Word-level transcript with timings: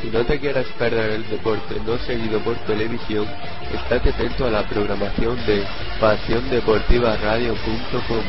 Si 0.00 0.08
no 0.10 0.24
te 0.24 0.40
quieres 0.40 0.66
perder 0.78 1.10
el 1.10 1.28
deporte 1.28 1.78
no 1.84 1.98
seguido 1.98 2.40
por 2.40 2.56
televisión, 2.64 3.26
estate 3.74 4.08
atento 4.08 4.46
a 4.46 4.50
la 4.50 4.66
programación 4.66 5.36
de 5.44 5.66
pasiondeportivaradio.com, 6.00 8.22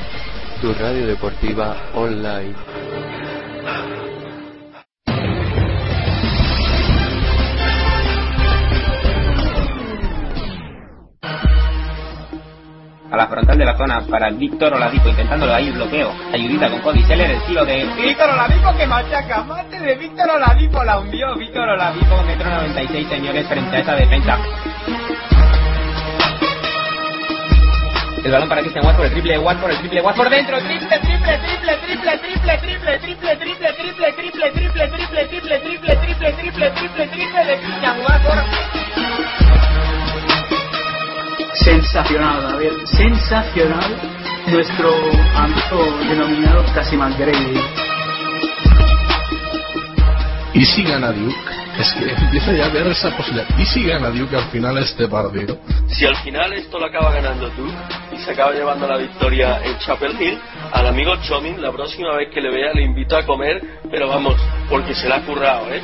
tu 0.62 0.74
radio 0.74 1.08
deportiva 1.08 1.78
online. 1.94 2.54
La 13.22 13.28
frontal 13.28 13.56
de 13.56 13.66
la 13.66 13.78
zona 13.78 14.02
para 14.10 14.32
Víctor 14.32 14.74
Oladipo 14.74 15.10
intentándolo 15.10 15.54
ahí 15.54 15.70
bloqueo. 15.70 16.12
Ayudita 16.34 16.72
con 16.72 16.80
Cody 16.82 17.04
Seller, 17.04 17.30
el 17.30 17.42
tiro 17.44 17.64
de 17.66 17.86
Víctor 17.96 18.30
Oladipo 18.32 18.76
que 18.76 18.88
machaca, 18.88 19.44
mate 19.44 19.80
de 19.80 19.96
Víctor 19.96 20.28
Oladipo, 20.28 20.84
la 20.84 20.98
hundió 20.98 21.36
Víctor 21.36 21.70
Oladipo, 21.70 22.24
metro 22.24 22.50
96 22.50 23.08
señores 23.08 23.48
frente 23.48 23.76
a 23.76 23.80
esa 23.80 23.96
defensa. 23.96 24.40
El 28.24 28.32
balón 28.32 28.50
para 28.50 28.62
Christian 28.62 28.86
Watford, 28.86 29.06
el 29.06 29.12
triple 29.12 29.34
de 29.34 29.40
Watford, 29.40 29.72
el 29.72 29.78
triple 29.78 30.00
de 30.00 30.06
Watford 30.06 30.30
dentro, 30.30 30.58
triple, 30.58 31.00
triple, 31.00 31.38
triple, 31.38 31.78
triple, 31.78 32.18
triple, 32.18 32.58
triple, 32.58 32.98
triple, 32.98 33.38
triple, 33.38 33.74
triple, 33.76 34.14
triple, 34.14 34.52
triple, 34.52 34.88
triple, 34.88 35.28
triple, 35.28 35.60
triple, 35.60 35.98
triple, 35.98 36.34
triple, 36.34 36.72
triple, 36.72 37.08
triple 37.08 37.46
de 37.46 37.60
Christian 37.60 38.00
Watford. 38.00 39.51
Sensacional, 41.54 42.44
David, 42.44 42.72
sensacional 42.86 43.98
nuestro 44.48 44.90
amigo 45.36 45.98
denominado 46.10 46.64
Casiman 46.74 47.14
Grady. 47.18 47.60
¿Y 50.54 50.66
si 50.66 50.84
gana 50.84 51.12
Duke? 51.12 51.36
Es 51.78 51.94
que 51.94 52.10
empieza 52.10 52.54
ya 52.54 52.66
a 52.66 52.70
ver 52.70 52.88
esa 52.88 53.16
posibilidad. 53.16 53.48
¿Y 53.58 53.66
si 53.66 53.86
gana 53.86 54.10
Duke 54.10 54.36
al 54.36 54.46
final 54.46 54.78
este 54.78 55.08
partido? 55.08 55.58
Si 55.88 56.06
al 56.06 56.16
final 56.18 56.54
esto 56.54 56.80
lo 56.80 56.86
acaba 56.86 57.12
ganando 57.12 57.50
tú 57.52 57.68
y 58.14 58.18
se 58.18 58.32
acaba 58.32 58.54
llevando 58.54 58.88
la 58.88 58.98
victoria 58.98 59.60
en 59.64 59.78
Chapel 59.80 60.22
Hill, 60.22 60.40
al 60.72 60.88
amigo 60.88 61.16
Chomin, 61.18 61.62
la 61.62 61.72
próxima 61.72 62.16
vez 62.16 62.30
que 62.34 62.42
le 62.42 62.50
vea 62.50 62.74
le 62.74 62.84
invito 62.84 63.18
a 63.18 63.26
comer, 63.26 63.62
pero 63.90 64.08
vamos, 64.08 64.36
porque 64.70 64.96
se 64.96 65.10
la 65.10 65.18
ha 65.18 65.22
currado, 65.22 65.72
¿eh? 65.74 65.82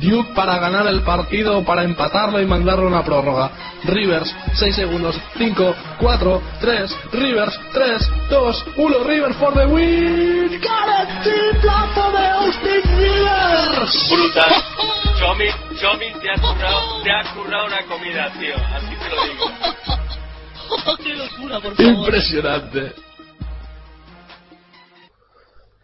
Duke 0.00 0.34
para 0.34 0.58
ganar 0.58 0.86
el 0.86 1.02
partido, 1.02 1.64
para 1.64 1.84
empatarlo 1.84 2.40
y 2.40 2.46
mandarlo 2.46 2.84
a 2.84 2.88
una 2.88 3.04
prórroga. 3.04 3.50
Rivers, 3.84 4.34
6 4.54 4.74
segundos, 4.74 5.18
5, 5.36 5.74
4, 5.98 6.42
3, 6.60 6.96
Rivers, 7.12 7.60
3, 7.72 8.10
2, 8.30 8.64
1, 8.76 9.04
Rivers 9.04 9.36
for 9.36 9.54
the 9.54 9.66
win. 9.66 10.60
¡Got 10.60 11.24
it! 11.24 11.60
plato 11.60 12.12
de 12.12 12.26
Austin 12.26 12.98
Rivers! 12.98 14.08
Brutal. 14.10 14.52
Chomin, 15.18 15.52
Chomin 15.80 16.20
te 16.20 16.30
ha 16.30 16.40
currado, 16.40 17.02
te 17.02 17.10
ha 17.10 17.34
currado 17.34 17.66
una 17.66 17.82
comida, 17.86 18.32
tío. 18.38 18.54
Así 18.74 18.94
te 18.96 19.14
lo 19.14 19.24
digo. 19.24 19.46
¡Qué 21.02 21.14
locura, 21.14 21.60
por 21.60 21.74
favor! 21.74 21.92
Impresionante. 21.92 22.92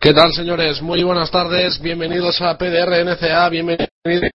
¿Qué 0.03 0.13
tal, 0.13 0.33
señores? 0.33 0.83
Muy 0.83 1.05
buenas 1.05 1.31
tardes. 1.31 1.81
Bienvenidos 1.81 2.43
a 2.43 2.59
PDR 2.59 3.05
NCA. 3.05 3.49
Bienvenidos 3.49 3.89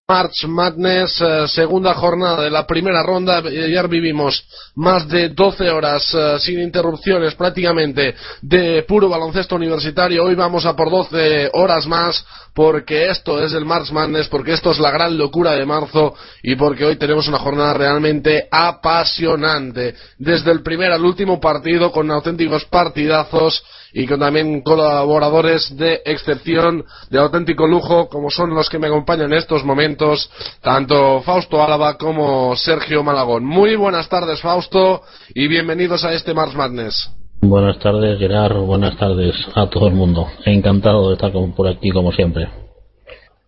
March 0.07 0.45
Madness, 0.47 1.19
eh, 1.19 1.45
segunda 1.49 1.93
jornada 1.93 2.41
de 2.41 2.49
la 2.49 2.65
primera 2.65 3.03
ronda. 3.03 3.39
Ayer 3.39 3.85
vivimos 3.89 4.41
más 4.75 5.09
de 5.09 5.27
12 5.27 5.69
horas 5.69 6.09
eh, 6.13 6.37
sin 6.39 6.61
interrupciones 6.61 7.35
prácticamente 7.35 8.15
de 8.41 8.83
puro 8.83 9.09
baloncesto 9.09 9.57
universitario. 9.57 10.23
Hoy 10.23 10.35
vamos 10.35 10.65
a 10.65 10.73
por 10.73 10.89
12 10.89 11.49
horas 11.51 11.85
más 11.85 12.25
porque 12.53 13.09
esto 13.09 13.43
es 13.43 13.51
el 13.51 13.65
March 13.65 13.91
Madness, 13.91 14.29
porque 14.29 14.53
esto 14.53 14.71
es 14.71 14.79
la 14.79 14.89
gran 14.89 15.17
locura 15.17 15.51
de 15.51 15.65
marzo 15.65 16.15
y 16.41 16.55
porque 16.55 16.85
hoy 16.85 16.95
tenemos 16.95 17.27
una 17.27 17.37
jornada 17.37 17.73
realmente 17.73 18.47
apasionante. 18.49 19.95
Desde 20.17 20.49
el 20.51 20.63
primer 20.63 20.93
al 20.93 21.03
último 21.03 21.41
partido 21.41 21.91
con 21.91 22.09
auténticos 22.09 22.63
partidazos 22.65 23.61
y 23.93 24.07
con 24.07 24.19
también 24.19 24.61
colaboradores 24.61 25.75
de 25.77 26.01
excepción, 26.05 26.85
de 27.09 27.19
auténtico 27.19 27.67
lujo, 27.67 28.09
como 28.09 28.29
son 28.29 28.53
los 28.55 28.69
que 28.69 28.79
me 28.79 28.87
acompañan 28.87 29.31
en 29.31 29.37
estos 29.57 29.65
momentos, 29.65 30.29
tanto 30.61 31.21
Fausto 31.21 31.63
Álava 31.63 31.97
como 31.97 32.55
Sergio 32.55 33.01
Malagón. 33.01 33.43
Muy 33.43 33.75
buenas 33.75 34.07
tardes, 34.07 34.39
Fausto, 34.39 35.01
y 35.33 35.47
bienvenidos 35.47 36.03
a 36.03 36.13
este 36.13 36.35
Mars 36.35 36.53
Madness. 36.53 37.09
Buenas 37.41 37.79
tardes, 37.79 38.19
Gerard. 38.19 38.57
Buenas 38.57 38.95
tardes 38.97 39.35
a 39.55 39.67
todo 39.67 39.87
el 39.87 39.95
mundo. 39.95 40.27
Encantado 40.45 41.07
de 41.07 41.15
estar 41.15 41.31
por 41.55 41.67
aquí, 41.67 41.89
como 41.89 42.11
siempre. 42.11 42.47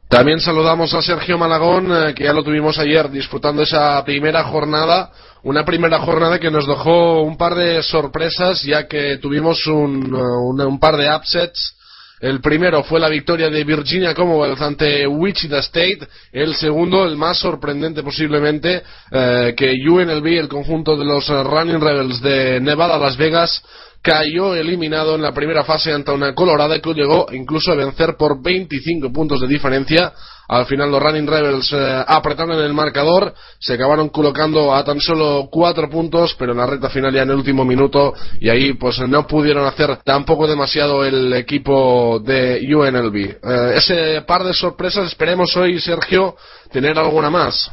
También 0.08 0.40
saludamos 0.40 0.96
a 0.96 1.03
Sergio 1.03 1.38
Malagón, 1.38 1.92
eh, 1.92 2.16
que 2.16 2.24
ya 2.24 2.34
lo 2.34 2.44
tuvimos 2.44 2.80
ayer 2.80 3.12
disfrutando 3.12 3.62
esa 3.62 4.03
primera 4.03 4.44
jornada, 4.46 5.12
una 5.44 5.64
primera 5.64 6.00
jornada 6.00 6.40
que 6.40 6.50
nos 6.50 6.66
dejó 6.66 7.22
un 7.22 7.38
par 7.38 7.53
de 7.53 7.84
sorpresas, 7.84 8.64
ya 8.64 8.88
que 8.88 9.19
tuvimos 9.22 9.68
un, 9.68 10.12
uh, 10.12 10.50
un, 10.50 10.59
un 10.59 10.80
par 10.80 10.98
de 10.98 11.16
upsets. 11.16 11.75
El 12.19 12.41
primero 12.41 12.84
fue 12.84 13.00
la 13.00 13.07
victoria 13.07 13.50
de 13.50 13.63
Virginia 13.63 14.13
Commonwealth 14.13 14.62
ante 14.62 15.07
Wichita 15.07 15.59
State. 15.59 16.00
El 16.34 16.53
segundo, 16.56 17.06
el 17.06 17.16
más 17.16 17.40
sorprendente 17.40 18.03
posiblemente, 18.03 18.84
eh, 19.12 19.53
que 19.56 19.74
UNLV, 19.90 20.25
el 20.25 20.50
conjunto 20.50 20.97
de 20.97 21.06
los 21.06 21.30
uh, 21.30 21.44
Running 21.44 21.80
Rebels 21.80 22.22
de 22.22 22.59
Nevada, 22.59 22.97
Las 22.97 23.16
Vegas, 23.16 23.63
cayó 24.02 24.56
eliminado 24.56 25.16
en 25.16 25.22
la 25.22 25.34
primera 25.34 25.63
fase 25.63 25.94
ante 25.94 26.12
una 26.12 26.34
Colorada 26.34 26.80
que 26.80 26.94
llegó 26.94 27.28
incluso 27.31 27.72
a 27.72 27.75
vencer 27.75 28.16
por 28.18 28.41
25 28.41 29.12
puntos 29.13 29.40
de 29.41 29.47
diferencia. 29.47 30.13
Al 30.50 30.66
final 30.66 30.92
los 30.92 31.02
Running 31.02 31.28
Rebels 31.28 31.72
eh, 31.74 32.04
apretaron 32.08 32.58
en 32.58 32.66
el 32.66 32.74
marcador, 32.74 33.36
se 33.60 33.76
acabaron 33.76 34.10
colocando 34.10 34.74
a 34.74 34.84
tan 34.84 35.00
solo 35.00 35.48
cuatro 35.52 35.88
puntos, 35.90 36.36
pero 36.40 36.54
en 36.54 36.58
la 36.58 36.66
recta 36.66 36.90
final 36.90 37.14
ya 37.14 37.22
en 37.22 37.30
el 37.30 37.36
último 37.36 37.64
minuto 37.64 38.16
y 38.40 38.50
ahí 38.50 38.74
pues 38.74 38.98
no 39.08 39.28
pudieron 39.28 39.68
hacer 39.68 39.98
tampoco 40.04 40.48
demasiado 40.48 41.06
el 41.06 41.32
equipo 41.34 42.20
de 42.20 42.68
UNLV. 42.68 43.16
Eh, 43.16 43.74
ese 43.76 44.22
par 44.24 44.44
de 44.44 44.56
sorpresas 44.56 45.06
esperemos 45.06 45.56
hoy, 45.56 45.80
Sergio, 45.80 46.36
tener 46.72 46.98
alguna 46.98 47.30
más. 47.30 47.72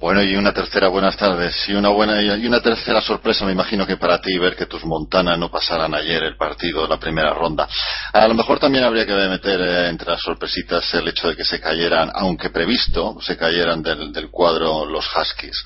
Bueno, 0.00 0.22
y 0.22 0.36
una 0.36 0.52
tercera, 0.54 0.86
buenas 0.86 1.16
tardes. 1.16 1.68
Y 1.68 1.74
una 1.74 1.88
buena 1.88 2.22
y 2.22 2.46
una 2.46 2.60
tercera 2.60 3.00
sorpresa, 3.00 3.44
me 3.44 3.50
imagino 3.50 3.84
que 3.84 3.96
para 3.96 4.20
ti 4.20 4.38
ver 4.38 4.54
que 4.54 4.66
tus 4.66 4.84
Montana 4.84 5.36
no 5.36 5.50
pasaran 5.50 5.92
ayer 5.92 6.22
el 6.22 6.36
partido, 6.36 6.86
la 6.86 7.00
primera 7.00 7.34
ronda. 7.34 7.68
A 8.12 8.28
lo 8.28 8.34
mejor 8.34 8.60
también 8.60 8.84
habría 8.84 9.04
que 9.04 9.12
meter 9.12 9.60
eh, 9.60 9.88
entre 9.88 10.12
las 10.12 10.20
sorpresitas 10.20 10.94
el 10.94 11.08
hecho 11.08 11.26
de 11.26 11.34
que 11.34 11.44
se 11.44 11.60
cayeran, 11.60 12.12
aunque 12.14 12.50
previsto, 12.50 13.16
se 13.20 13.36
cayeran 13.36 13.82
del, 13.82 14.30
cuadro 14.30 14.86
los 14.86 15.04
Huskies. 15.16 15.64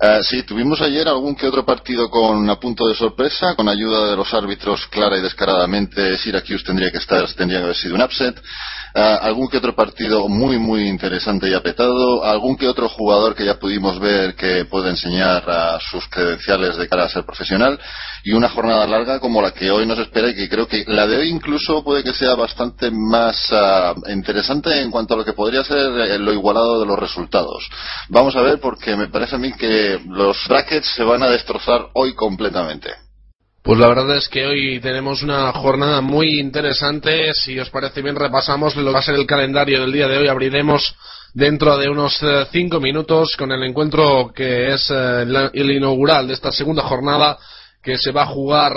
Eh, 0.00 0.20
sí, 0.22 0.44
tuvimos 0.44 0.80
ayer 0.80 1.06
algún 1.06 1.36
que 1.36 1.46
otro 1.46 1.66
partido 1.66 2.08
con 2.08 2.48
a 2.48 2.58
punto 2.58 2.88
de 2.88 2.94
sorpresa, 2.94 3.54
con 3.54 3.68
ayuda 3.68 4.08
de 4.08 4.16
los 4.16 4.32
árbitros 4.32 4.86
clara 4.86 5.18
y 5.18 5.20
descaradamente. 5.20 6.16
Syracuse 6.16 6.64
tendría 6.64 6.90
que 6.90 6.98
estar, 6.98 7.30
tendría 7.34 7.58
que 7.58 7.64
haber 7.64 7.76
sido 7.76 7.96
un 7.96 8.02
upset. 8.02 8.34
Uh, 8.96 9.18
algún 9.22 9.48
que 9.48 9.56
otro 9.56 9.74
partido 9.74 10.28
muy 10.28 10.56
muy 10.56 10.86
interesante 10.86 11.50
y 11.50 11.52
apretado, 11.52 12.24
algún 12.24 12.56
que 12.56 12.68
otro 12.68 12.88
jugador 12.88 13.34
que 13.34 13.44
ya 13.44 13.58
pudimos 13.58 13.98
ver 13.98 14.36
que 14.36 14.66
puede 14.66 14.90
enseñar 14.90 15.42
sus 15.90 16.06
credenciales 16.06 16.76
de 16.76 16.88
cara 16.88 17.06
a 17.06 17.08
ser 17.08 17.24
profesional 17.24 17.76
y 18.22 18.34
una 18.34 18.48
jornada 18.48 18.86
larga 18.86 19.18
como 19.18 19.42
la 19.42 19.50
que 19.50 19.68
hoy 19.68 19.84
nos 19.84 19.98
espera 19.98 20.28
y 20.30 20.36
que 20.36 20.48
creo 20.48 20.68
que 20.68 20.84
la 20.86 21.08
de 21.08 21.16
hoy 21.16 21.28
incluso 21.28 21.82
puede 21.82 22.04
que 22.04 22.14
sea 22.14 22.36
bastante 22.36 22.88
más 22.92 23.50
uh, 23.50 24.08
interesante 24.12 24.80
en 24.80 24.92
cuanto 24.92 25.14
a 25.14 25.16
lo 25.16 25.24
que 25.24 25.32
podría 25.32 25.64
ser 25.64 25.76
eh, 25.76 26.18
lo 26.20 26.32
igualado 26.32 26.78
de 26.78 26.86
los 26.86 26.96
resultados. 26.96 27.68
Vamos 28.10 28.36
a 28.36 28.42
ver 28.42 28.60
porque 28.60 28.94
me 28.94 29.08
parece 29.08 29.34
a 29.34 29.38
mí 29.38 29.52
que 29.54 30.00
los 30.06 30.36
brackets 30.46 30.94
se 30.94 31.02
van 31.02 31.24
a 31.24 31.30
destrozar 31.30 31.88
hoy 31.94 32.14
completamente. 32.14 33.03
Pues 33.64 33.78
la 33.78 33.88
verdad 33.88 34.18
es 34.18 34.28
que 34.28 34.44
hoy 34.44 34.78
tenemos 34.78 35.22
una 35.22 35.50
jornada 35.52 36.02
muy 36.02 36.38
interesante. 36.38 37.32
Si 37.32 37.58
os 37.58 37.70
parece 37.70 38.02
bien, 38.02 38.14
repasamos 38.14 38.76
lo 38.76 38.84
que 38.84 38.90
va 38.92 38.98
a 38.98 39.02
ser 39.02 39.14
el 39.14 39.24
calendario 39.24 39.80
del 39.80 39.90
día 39.90 40.06
de 40.06 40.18
hoy. 40.18 40.28
Abriremos 40.28 40.94
dentro 41.32 41.78
de 41.78 41.88
unos 41.88 42.22
eh, 42.22 42.44
cinco 42.52 42.78
minutos 42.78 43.34
con 43.38 43.52
el 43.52 43.62
encuentro 43.62 44.30
que 44.36 44.74
es 44.74 44.90
eh, 44.90 45.24
el 45.54 45.70
inaugural 45.70 46.28
de 46.28 46.34
esta 46.34 46.52
segunda 46.52 46.82
jornada 46.82 47.38
que 47.82 47.96
se 47.96 48.12
va 48.12 48.24
a 48.24 48.26
jugar 48.26 48.74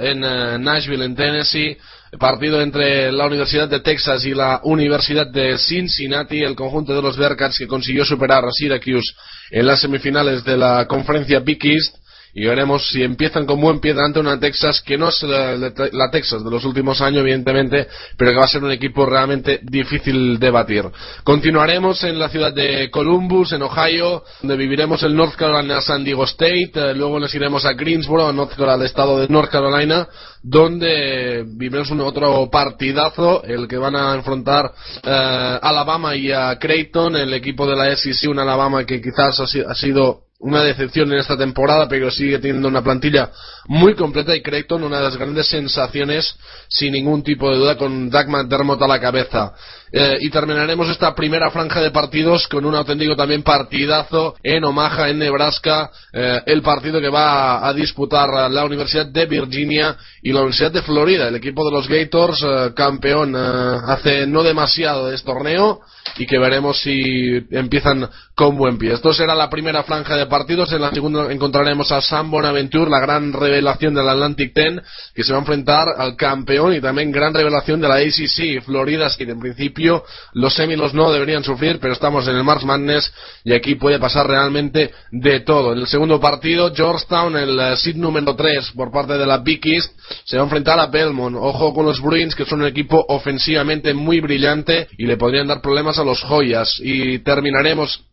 eh, 0.00 0.12
en 0.12 0.64
Nashville, 0.64 1.04
en 1.04 1.14
Tennessee. 1.14 1.76
Partido 2.18 2.62
entre 2.62 3.12
la 3.12 3.26
Universidad 3.26 3.68
de 3.68 3.80
Texas 3.80 4.24
y 4.24 4.32
la 4.32 4.60
Universidad 4.64 5.26
de 5.26 5.58
Cincinnati, 5.58 6.42
el 6.42 6.56
conjunto 6.56 6.94
de 6.94 7.02
los 7.02 7.18
Bearcats 7.18 7.58
que 7.58 7.66
consiguió 7.66 8.06
superar 8.06 8.46
a 8.46 8.50
Syracuse 8.50 9.12
en 9.50 9.66
las 9.66 9.82
semifinales 9.82 10.42
de 10.42 10.56
la 10.56 10.86
conferencia 10.86 11.40
Big 11.40 11.66
East 11.66 12.01
y 12.34 12.46
veremos 12.46 12.88
si 12.88 13.02
empiezan 13.02 13.44
con 13.44 13.60
buen 13.60 13.78
pie 13.80 13.94
ante 13.98 14.20
una 14.20 14.40
Texas 14.40 14.80
que 14.80 14.96
no 14.96 15.08
es 15.08 15.22
la, 15.22 15.56
la, 15.56 16.10
Texas 16.10 16.42
de 16.42 16.50
los 16.50 16.64
últimos 16.64 17.00
años, 17.00 17.20
evidentemente, 17.20 17.86
pero 18.16 18.30
que 18.30 18.38
va 18.38 18.44
a 18.44 18.48
ser 18.48 18.64
un 18.64 18.72
equipo 18.72 19.04
realmente 19.04 19.60
difícil 19.62 20.38
de 20.38 20.50
batir. 20.50 20.84
Continuaremos 21.24 22.02
en 22.04 22.18
la 22.18 22.28
ciudad 22.30 22.52
de 22.52 22.90
Columbus, 22.90 23.52
en 23.52 23.62
Ohio, 23.62 24.24
donde 24.40 24.56
viviremos 24.56 25.02
el 25.02 25.14
North 25.14 25.34
Carolina 25.36 25.80
San 25.82 26.04
Diego 26.04 26.24
State, 26.24 26.72
eh, 26.74 26.94
luego 26.94 27.20
nos 27.20 27.34
iremos 27.34 27.66
a 27.66 27.74
Greensboro, 27.74 28.32
North 28.32 28.50
Carolina, 28.50 28.74
al 28.74 28.82
estado 28.82 29.18
de 29.18 29.28
North 29.28 29.50
Carolina, 29.50 30.08
donde 30.42 31.44
viviremos 31.46 31.90
un 31.90 32.00
otro 32.00 32.48
partidazo, 32.50 33.42
el 33.44 33.68
que 33.68 33.76
van 33.76 33.94
a 33.94 34.14
enfrentar 34.14 34.72
eh, 35.02 35.58
Alabama 35.62 36.16
y 36.16 36.32
a 36.32 36.58
Creighton, 36.58 37.16
el 37.16 37.34
equipo 37.34 37.66
de 37.66 37.76
la 37.76 37.94
SEC, 37.94 38.30
un 38.30 38.38
Alabama 38.38 38.84
que 38.84 39.02
quizás 39.02 39.38
ha 39.40 39.74
sido 39.74 40.31
una 40.42 40.62
decepción 40.62 41.12
en 41.12 41.20
esta 41.20 41.36
temporada, 41.36 41.86
pero 41.88 42.10
sigue 42.10 42.38
teniendo 42.38 42.66
una 42.66 42.82
plantilla 42.82 43.30
muy 43.66 43.94
completa 43.94 44.34
y 44.34 44.42
Creighton 44.42 44.82
una 44.82 44.98
de 44.98 45.04
las 45.04 45.16
grandes 45.16 45.46
sensaciones, 45.46 46.34
sin 46.68 46.92
ningún 46.92 47.22
tipo 47.22 47.48
de 47.48 47.58
duda, 47.58 47.76
con 47.76 48.10
Doug 48.10 48.28
McDermott 48.28 48.82
a 48.82 48.88
la 48.88 49.00
cabeza. 49.00 49.54
Eh, 49.92 50.16
y 50.20 50.30
terminaremos 50.30 50.88
esta 50.88 51.14
primera 51.14 51.50
franja 51.50 51.80
de 51.80 51.92
partidos 51.92 52.48
con 52.48 52.64
un 52.64 52.74
auténtico 52.74 53.14
también 53.14 53.42
partidazo 53.42 54.34
en 54.42 54.64
Omaha, 54.64 55.10
en 55.10 55.20
Nebraska, 55.20 55.90
eh, 56.12 56.40
el 56.46 56.60
partido 56.62 57.00
que 57.00 57.08
va 57.08 57.66
a, 57.66 57.72
disputar 57.72 58.50
la 58.50 58.64
Universidad 58.64 59.06
de 59.06 59.26
Virginia 59.26 59.96
y 60.22 60.32
la 60.32 60.40
Universidad 60.40 60.72
de 60.72 60.82
Florida, 60.82 61.28
el 61.28 61.36
equipo 61.36 61.64
de 61.64 61.70
los 61.70 61.88
Gators, 61.88 62.42
eh, 62.42 62.70
campeón 62.74 63.36
hace 63.36 64.26
no 64.26 64.42
demasiado 64.42 65.08
de 65.08 65.14
este 65.14 65.26
torneo 65.26 65.80
y 66.16 66.26
que 66.26 66.38
veremos 66.38 66.80
si 66.80 67.44
empiezan 67.50 68.08
con 68.34 68.56
buen 68.56 68.78
pie. 68.78 68.92
Esto 68.92 69.12
será 69.12 69.34
la 69.34 69.50
primera 69.50 69.82
franja 69.82 70.16
de 70.16 70.26
partidos. 70.26 70.72
En 70.72 70.80
la 70.80 70.90
segunda 70.90 71.30
encontraremos 71.32 71.92
a 71.92 72.00
Sam 72.00 72.30
Bonaventure, 72.30 72.90
la 72.90 73.00
gran 73.00 73.32
revelación 73.32 73.94
del 73.94 74.08
Atlantic 74.08 74.54
Ten, 74.54 74.82
que 75.14 75.22
se 75.22 75.32
va 75.32 75.38
a 75.38 75.40
enfrentar 75.40 75.86
al 75.96 76.16
campeón 76.16 76.74
y 76.74 76.80
también 76.80 77.12
gran 77.12 77.34
revelación 77.34 77.80
de 77.80 77.88
la 77.88 77.96
ACC, 77.96 78.64
Florida 78.64 79.02
que 79.16 79.24
En 79.24 79.40
principio, 79.40 80.04
los 80.34 80.54
Seminoles 80.54 80.94
no 80.94 81.12
deberían 81.12 81.44
sufrir, 81.44 81.78
pero 81.80 81.92
estamos 81.92 82.26
en 82.28 82.36
el 82.36 82.44
Mars 82.44 82.64
Madness 82.64 83.12
y 83.44 83.52
aquí 83.52 83.74
puede 83.74 83.98
pasar 83.98 84.26
realmente 84.26 84.90
de 85.10 85.40
todo. 85.40 85.72
En 85.72 85.80
el 85.80 85.86
segundo 85.86 86.20
partido, 86.20 86.72
Georgetown, 86.74 87.36
el 87.36 87.58
eh, 87.58 87.76
seed 87.76 87.96
número 87.96 88.34
3 88.34 88.72
por 88.74 88.90
parte 88.90 89.14
de 89.14 89.26
la 89.26 89.38
Big 89.38 89.60
East, 89.64 89.92
se 90.24 90.36
va 90.36 90.42
a 90.42 90.44
enfrentar 90.44 90.78
a 90.78 90.86
Belmont. 90.86 91.36
Ojo 91.38 91.74
con 91.74 91.86
los 91.86 92.00
Bruins, 92.00 92.34
que 92.34 92.44
son 92.44 92.60
un 92.60 92.66
equipo 92.66 93.04
ofensivamente 93.08 93.94
muy 93.94 94.20
brillante 94.20 94.88
y 94.98 95.06
le 95.06 95.16
podrían 95.16 95.46
dar 95.46 95.60
problemas 95.60 95.98
los 96.04 96.22
Joyas. 96.22 96.80
Y 96.82 97.18
terminaremos 97.20 98.04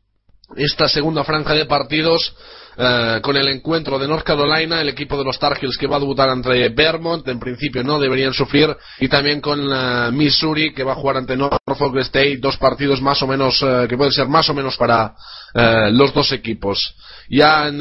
esta 0.56 0.88
segunda 0.90 1.24
franja 1.24 1.54
de 1.54 1.66
partidos 1.66 2.36
eh, 2.82 3.20
con 3.22 3.36
el 3.36 3.50
encuentro 3.50 4.00
de 4.00 4.08
North 4.08 4.24
Carolina, 4.24 4.80
el 4.80 4.88
equipo 4.88 5.18
de 5.18 5.26
los 5.26 5.38
Tar 5.38 5.58
Heels 5.62 5.78
que 5.78 5.86
va 5.86 5.98
a 5.98 6.00
debutar 6.00 6.30
ante 6.30 6.70
Vermont, 6.70 7.28
en 7.28 7.38
principio 7.38 7.84
no 7.84 8.00
deberían 8.00 8.34
sufrir, 8.34 8.74
y 9.02 9.10
también 9.10 9.42
con 9.42 9.60
eh, 9.70 10.12
Missouri 10.14 10.74
que 10.74 10.86
va 10.86 10.94
a 10.94 10.96
jugar 10.96 11.18
ante 11.18 11.36
Norfolk 11.36 11.98
State, 11.98 12.38
dos 12.38 12.56
partidos 12.56 13.02
más 13.02 13.22
o 13.22 13.28
menos, 13.28 13.62
eh, 13.62 13.86
que 13.90 13.98
pueden 13.98 14.14
ser 14.14 14.30
más 14.30 14.50
o 14.50 14.54
menos 14.54 14.78
para 14.78 15.14
los 15.92 16.14
dos 16.14 16.32
equipos. 16.32 16.96
Ya 17.28 17.68
en, 17.68 17.80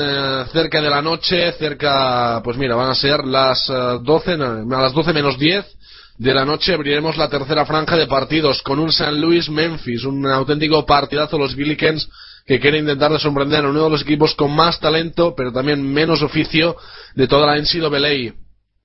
cerca 0.49 0.81
de 0.81 0.89
la 0.89 1.03
noche, 1.03 1.53
cerca, 1.53 2.41
pues 2.43 2.57
mira, 2.57 2.75
van 2.75 2.89
a 2.89 2.95
ser 2.95 3.25
las 3.25 3.67
12, 3.67 4.33
a 4.33 4.81
las 4.81 4.95
12 4.95 5.13
menos 5.13 5.39
10, 5.39 5.67
de 6.19 6.35
la 6.35 6.45
noche 6.45 6.75
abriremos 6.75 7.17
la 7.17 7.29
tercera 7.29 7.65
franja 7.65 7.97
de 7.97 8.09
partidos 8.09 8.61
con 8.63 8.81
un 8.81 8.93
San 8.93 9.21
Luis 9.21 9.49
Memphis, 9.49 10.03
un 10.05 10.27
auténtico 10.27 10.85
partidazo 10.85 11.39
los 11.39 11.55
Billikens 11.55 12.09
que 12.45 12.59
quiere 12.59 12.79
intentar 12.79 13.13
de 13.13 13.21
sorprender 13.21 13.65
a 13.65 13.69
uno 13.69 13.85
de 13.85 13.91
los 13.91 14.03
equipos 14.03 14.35
con 14.35 14.51
más 14.55 14.81
talento, 14.81 15.35
pero 15.37 15.53
también 15.53 15.81
menos 15.81 16.23
oficio 16.23 16.77
de 17.15 17.29
toda 17.29 17.47
la 17.47 17.61
NCAA. 17.61 18.35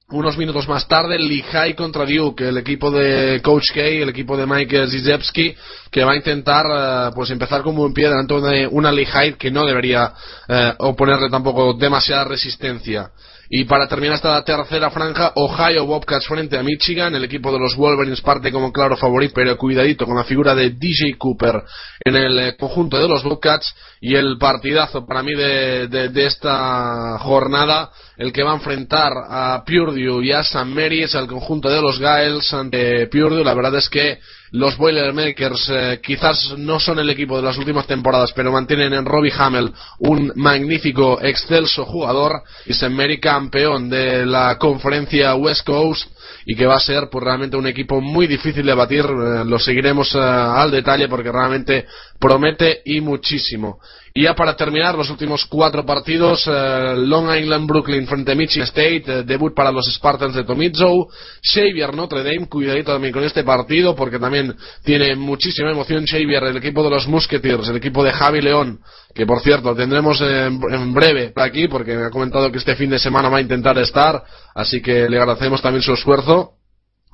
Unos 0.10 0.38
minutos 0.38 0.68
más 0.68 0.88
tarde, 0.88 1.18
Lehigh 1.18 1.74
contra 1.74 2.06
Duke, 2.06 2.50
el 2.50 2.58
equipo 2.58 2.92
de 2.92 3.42
Coach 3.42 3.72
K, 3.74 3.82
el 3.82 4.10
equipo 4.10 4.38
de 4.38 4.46
Mike 4.46 4.88
Zizepski, 4.88 5.56
que 5.90 6.04
va 6.04 6.12
a 6.12 6.18
intentar 6.18 6.66
eh, 6.70 7.12
pues 7.16 7.32
empezar 7.32 7.64
como 7.64 7.82
un 7.82 7.94
pie 7.94 8.10
delante 8.10 8.40
de 8.42 8.68
una 8.68 8.92
Lehigh 8.92 9.38
que 9.38 9.50
no 9.50 9.66
debería 9.66 10.14
eh, 10.48 10.74
oponerle 10.80 11.30
tampoco 11.32 11.74
demasiada 11.74 12.26
resistencia. 12.26 13.10
Y 13.50 13.66
para 13.66 13.88
terminar 13.88 14.16
esta 14.16 14.44
tercera 14.44 14.90
franja, 14.90 15.34
Ohio 15.36 15.86
Bobcats 15.86 16.28
frente 16.28 16.58
a 16.58 16.64
Michigan. 16.64 17.14
El 17.14 17.26
equipo 17.26 17.52
de 17.52 17.60
los 17.60 17.76
Wolverines 17.76 18.22
parte 18.22 18.52
como 18.52 18.72
claro 18.72 18.96
favorito, 18.96 19.34
pero 19.36 19.58
cuidadito 19.58 20.06
con 20.06 20.16
la 20.16 20.24
figura 20.24 20.56
de 20.56 20.72
DJ 20.72 21.18
Cooper 21.18 21.62
en 22.04 22.16
el 22.16 22.40
eh, 22.40 22.56
conjunto 22.58 22.98
de 22.98 23.08
los 23.08 23.24
Bobcats. 23.24 23.76
Y 24.02 24.16
el 24.16 24.38
partidazo 24.38 25.06
para 25.06 25.24
mí 25.24 25.34
de, 25.34 25.88
de, 25.88 26.26
esta 26.26 27.18
jornada, 27.20 27.92
el 28.18 28.32
que 28.32 28.44
va 28.44 28.52
a 28.52 28.56
enfrentar 28.56 29.12
a 29.28 29.64
Purdue 29.66 30.24
y 30.24 30.32
a 30.32 30.44
San 30.44 30.74
Mary's, 30.74 31.16
al 31.16 31.28
conjunto 31.28 31.70
de 31.70 31.82
los 31.82 31.98
Giles 31.98 32.54
ante 32.54 33.08
Purdue. 33.08 33.44
La 33.44 33.54
verdad 33.54 33.76
es 33.76 33.90
que 33.90 34.20
los 34.52 34.78
Boilermakers 34.78 35.70
eh, 35.70 36.00
quizás 36.04 36.54
no 36.58 36.80
son 36.80 37.00
el 37.00 37.10
equipo 37.10 37.38
de 37.38 37.44
las 37.44 37.58
últimas 37.58 37.88
temporadas, 37.88 38.32
pero 38.34 38.52
mantienen 38.52 38.94
en 38.94 39.06
Robbie 39.06 39.34
Hamel 39.36 39.74
un 39.98 40.32
magnífico, 40.36 41.20
excelso 41.22 41.86
jugador 41.86 42.44
y 42.66 42.74
se 42.74 42.88
Mary 42.90 43.20
campeón 43.20 43.90
de 43.90 44.26
la 44.26 44.58
conferencia 44.60 45.34
West 45.36 45.66
Coast 45.66 46.13
y 46.46 46.56
que 46.56 46.66
va 46.66 46.76
a 46.76 46.80
ser 46.80 47.10
pues 47.12 47.24
realmente 47.24 47.58
un 47.58 47.68
equipo 47.68 48.02
muy 48.02 48.28
difícil 48.28 48.66
de 48.66 48.74
batir. 48.74 49.06
Eh, 49.06 49.44
lo 49.46 49.60
seguiremos 49.60 50.14
eh, 50.16 50.20
al 50.20 50.72
detalle 50.72 51.08
porque 51.08 51.32
realmente 51.32 51.86
promete 52.20 52.82
y 52.86 53.02
muchísimo. 53.02 53.80
Y 54.16 54.24
ya 54.24 54.36
para 54.36 54.56
terminar, 54.56 54.96
los 54.96 55.10
últimos 55.10 55.46
cuatro 55.46 55.84
partidos, 55.86 56.48
eh, 56.48 56.94
Long 56.98 57.36
Island 57.36 57.68
Brooklyn 57.68 58.06
frente 58.06 58.34
a 58.34 58.36
Michigan 58.36 58.68
State, 58.68 59.24
debut 59.24 59.56
para 59.56 59.72
los 59.72 59.92
Spartans 59.92 60.36
de 60.36 60.44
Tomizzo, 60.44 61.08
Xavier 61.42 61.96
Notre 61.96 62.24
Dame, 62.24 62.48
cuidadito 62.48 62.92
también 62.92 63.12
con 63.12 63.24
este 63.24 63.44
partido 63.44 63.96
porque 63.96 64.20
también 64.20 64.56
tiene 64.84 65.16
muchísima 65.16 65.72
emoción 65.72 66.06
Xavier, 66.06 66.44
el 66.44 66.58
equipo 66.58 66.84
de 66.84 66.92
los 66.92 67.08
Musketeers, 67.08 67.70
el 67.70 67.78
equipo 67.78 68.04
de 68.04 68.14
Javi 68.14 68.42
León, 68.42 68.80
que 69.14 69.26
por 69.26 69.42
cierto 69.42 69.76
tendremos 69.76 70.20
en, 70.22 70.94
breve 70.94 71.30
por 71.30 71.44
aquí 71.44 71.68
porque 71.68 71.96
me 71.96 72.06
ha 72.06 72.10
comentado 72.10 72.52
que 72.52 72.58
este 72.58 72.76
fin 72.76 72.90
de 72.90 73.00
semana 73.00 73.30
va 73.30 73.38
a 73.38 73.42
intentar 73.42 73.78
estar, 73.78 74.24
así 74.56 74.82
que 74.82 75.08
le 75.08 75.18
agradecemos 75.18 75.62
también 75.62 75.84
su 75.84 75.94
esfuerzo. 75.94 76.54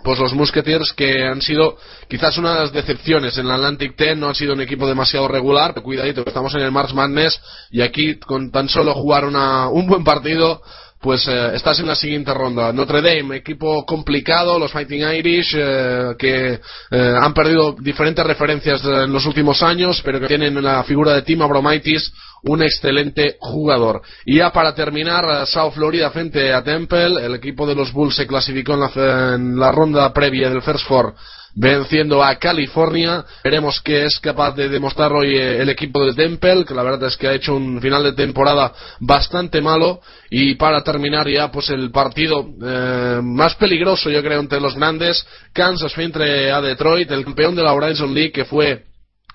Pues 0.01 0.17
los 0.17 0.33
Musketeers 0.33 0.93
que 0.93 1.25
han 1.25 1.41
sido 1.41 1.75
quizás 2.07 2.37
una 2.37 2.53
de 2.53 2.59
las 2.61 2.71
decepciones 2.71 3.37
en 3.37 3.49
la 3.49 3.55
Atlantic 3.55 3.97
Ten, 3.97 4.17
no 4.17 4.29
han 4.29 4.35
sido 4.35 4.53
un 4.53 4.61
equipo 4.61 4.87
demasiado 4.87 5.27
regular, 5.27 5.73
pero 5.73 5.83
cuidadito, 5.83 6.23
estamos 6.25 6.55
en 6.55 6.61
el 6.61 6.71
Mars 6.71 6.93
Madness 6.93 7.37
y 7.69 7.81
aquí 7.81 8.17
con 8.17 8.49
tan 8.49 8.69
solo 8.69 8.93
jugar 8.93 9.25
una, 9.25 9.67
un 9.67 9.87
buen 9.87 10.05
partido 10.05 10.61
pues 11.01 11.25
eh, 11.27 11.51
estás 11.55 11.79
en 11.79 11.87
la 11.87 11.95
siguiente 11.95 12.33
ronda. 12.33 12.73
Notre 12.73 13.01
Dame, 13.01 13.37
equipo 13.37 13.85
complicado, 13.85 14.59
los 14.59 14.71
Fighting 14.71 15.01
Irish, 15.01 15.55
eh, 15.55 16.15
que 16.17 16.59
eh, 16.91 17.15
han 17.21 17.33
perdido 17.33 17.75
diferentes 17.79 18.25
referencias 18.25 18.83
en 18.83 19.11
los 19.11 19.25
últimos 19.25 19.63
años, 19.63 20.01
pero 20.03 20.19
que 20.19 20.27
tienen 20.27 20.61
la 20.61 20.83
figura 20.83 21.13
de 21.13 21.21
Tim 21.21 21.41
Abromaitis, 21.41 22.11
un 22.43 22.63
excelente 22.63 23.37
jugador. 23.39 24.01
Y 24.25 24.37
ya 24.37 24.51
para 24.51 24.75
terminar, 24.75 25.47
South 25.47 25.73
Florida 25.73 26.11
frente 26.11 26.53
a 26.53 26.63
Temple, 26.63 27.25
el 27.25 27.35
equipo 27.35 27.65
de 27.65 27.75
los 27.75 27.93
Bulls 27.93 28.15
se 28.15 28.27
clasificó 28.27 28.73
en 28.73 28.79
la, 28.79 29.35
en 29.35 29.59
la 29.59 29.71
ronda 29.71 30.11
previa 30.13 30.49
del 30.49 30.61
First 30.61 30.85
Four 30.85 31.15
venciendo 31.55 32.23
a 32.23 32.35
California. 32.35 33.25
Veremos 33.43 33.81
qué 33.81 34.05
es 34.05 34.19
capaz 34.19 34.55
de 34.55 34.69
demostrar 34.69 35.11
hoy 35.11 35.35
eh, 35.35 35.61
el 35.61 35.69
equipo 35.69 36.05
de 36.05 36.13
Temple, 36.13 36.65
que 36.65 36.73
la 36.73 36.83
verdad 36.83 37.07
es 37.07 37.17
que 37.17 37.27
ha 37.27 37.33
hecho 37.33 37.55
un 37.55 37.81
final 37.81 38.03
de 38.03 38.13
temporada 38.13 38.73
bastante 38.99 39.61
malo. 39.61 40.01
Y 40.29 40.55
para 40.55 40.83
terminar 40.83 41.27
ya, 41.27 41.51
pues 41.51 41.69
el 41.69 41.91
partido 41.91 42.47
eh, 42.61 43.19
más 43.23 43.55
peligroso, 43.55 44.09
yo 44.09 44.21
creo, 44.21 44.39
entre 44.39 44.59
los 44.59 44.75
grandes, 44.75 45.25
Kansas 45.53 45.93
frente 45.93 46.51
a 46.51 46.61
Detroit, 46.61 47.09
el 47.11 47.25
campeón 47.25 47.55
de 47.55 47.63
la 47.63 47.73
Horizon 47.73 48.13
League, 48.13 48.31
que 48.31 48.45
fue 48.45 48.88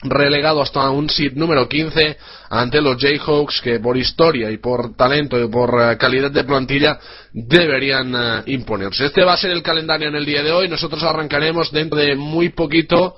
relegado 0.04 0.62
hasta 0.62 0.90
un 0.90 1.08
seed 1.08 1.32
número 1.34 1.68
15 1.68 2.16
ante 2.50 2.80
los 2.80 3.00
Jayhawks 3.00 3.60
que 3.62 3.80
por 3.80 3.96
historia 3.96 4.50
y 4.50 4.58
por 4.58 4.94
talento 4.96 5.42
y 5.42 5.48
por 5.48 5.74
eh, 5.80 5.96
calidad 5.96 6.30
de 6.30 6.44
plantilla 6.44 6.98
deberían 7.32 8.14
eh, 8.14 8.42
imponerse. 8.46 9.06
Este 9.06 9.24
va 9.24 9.32
a 9.32 9.38
ser 9.38 9.50
el 9.50 9.62
calendario 9.62 10.08
en 10.08 10.14
el 10.14 10.24
día 10.24 10.42
de 10.42 10.52
hoy. 10.52 10.68
Nosotros 10.68 11.02
arrancaremos 11.02 11.72
dentro 11.72 11.98
de 11.98 12.14
muy 12.14 12.50
poquito 12.50 13.16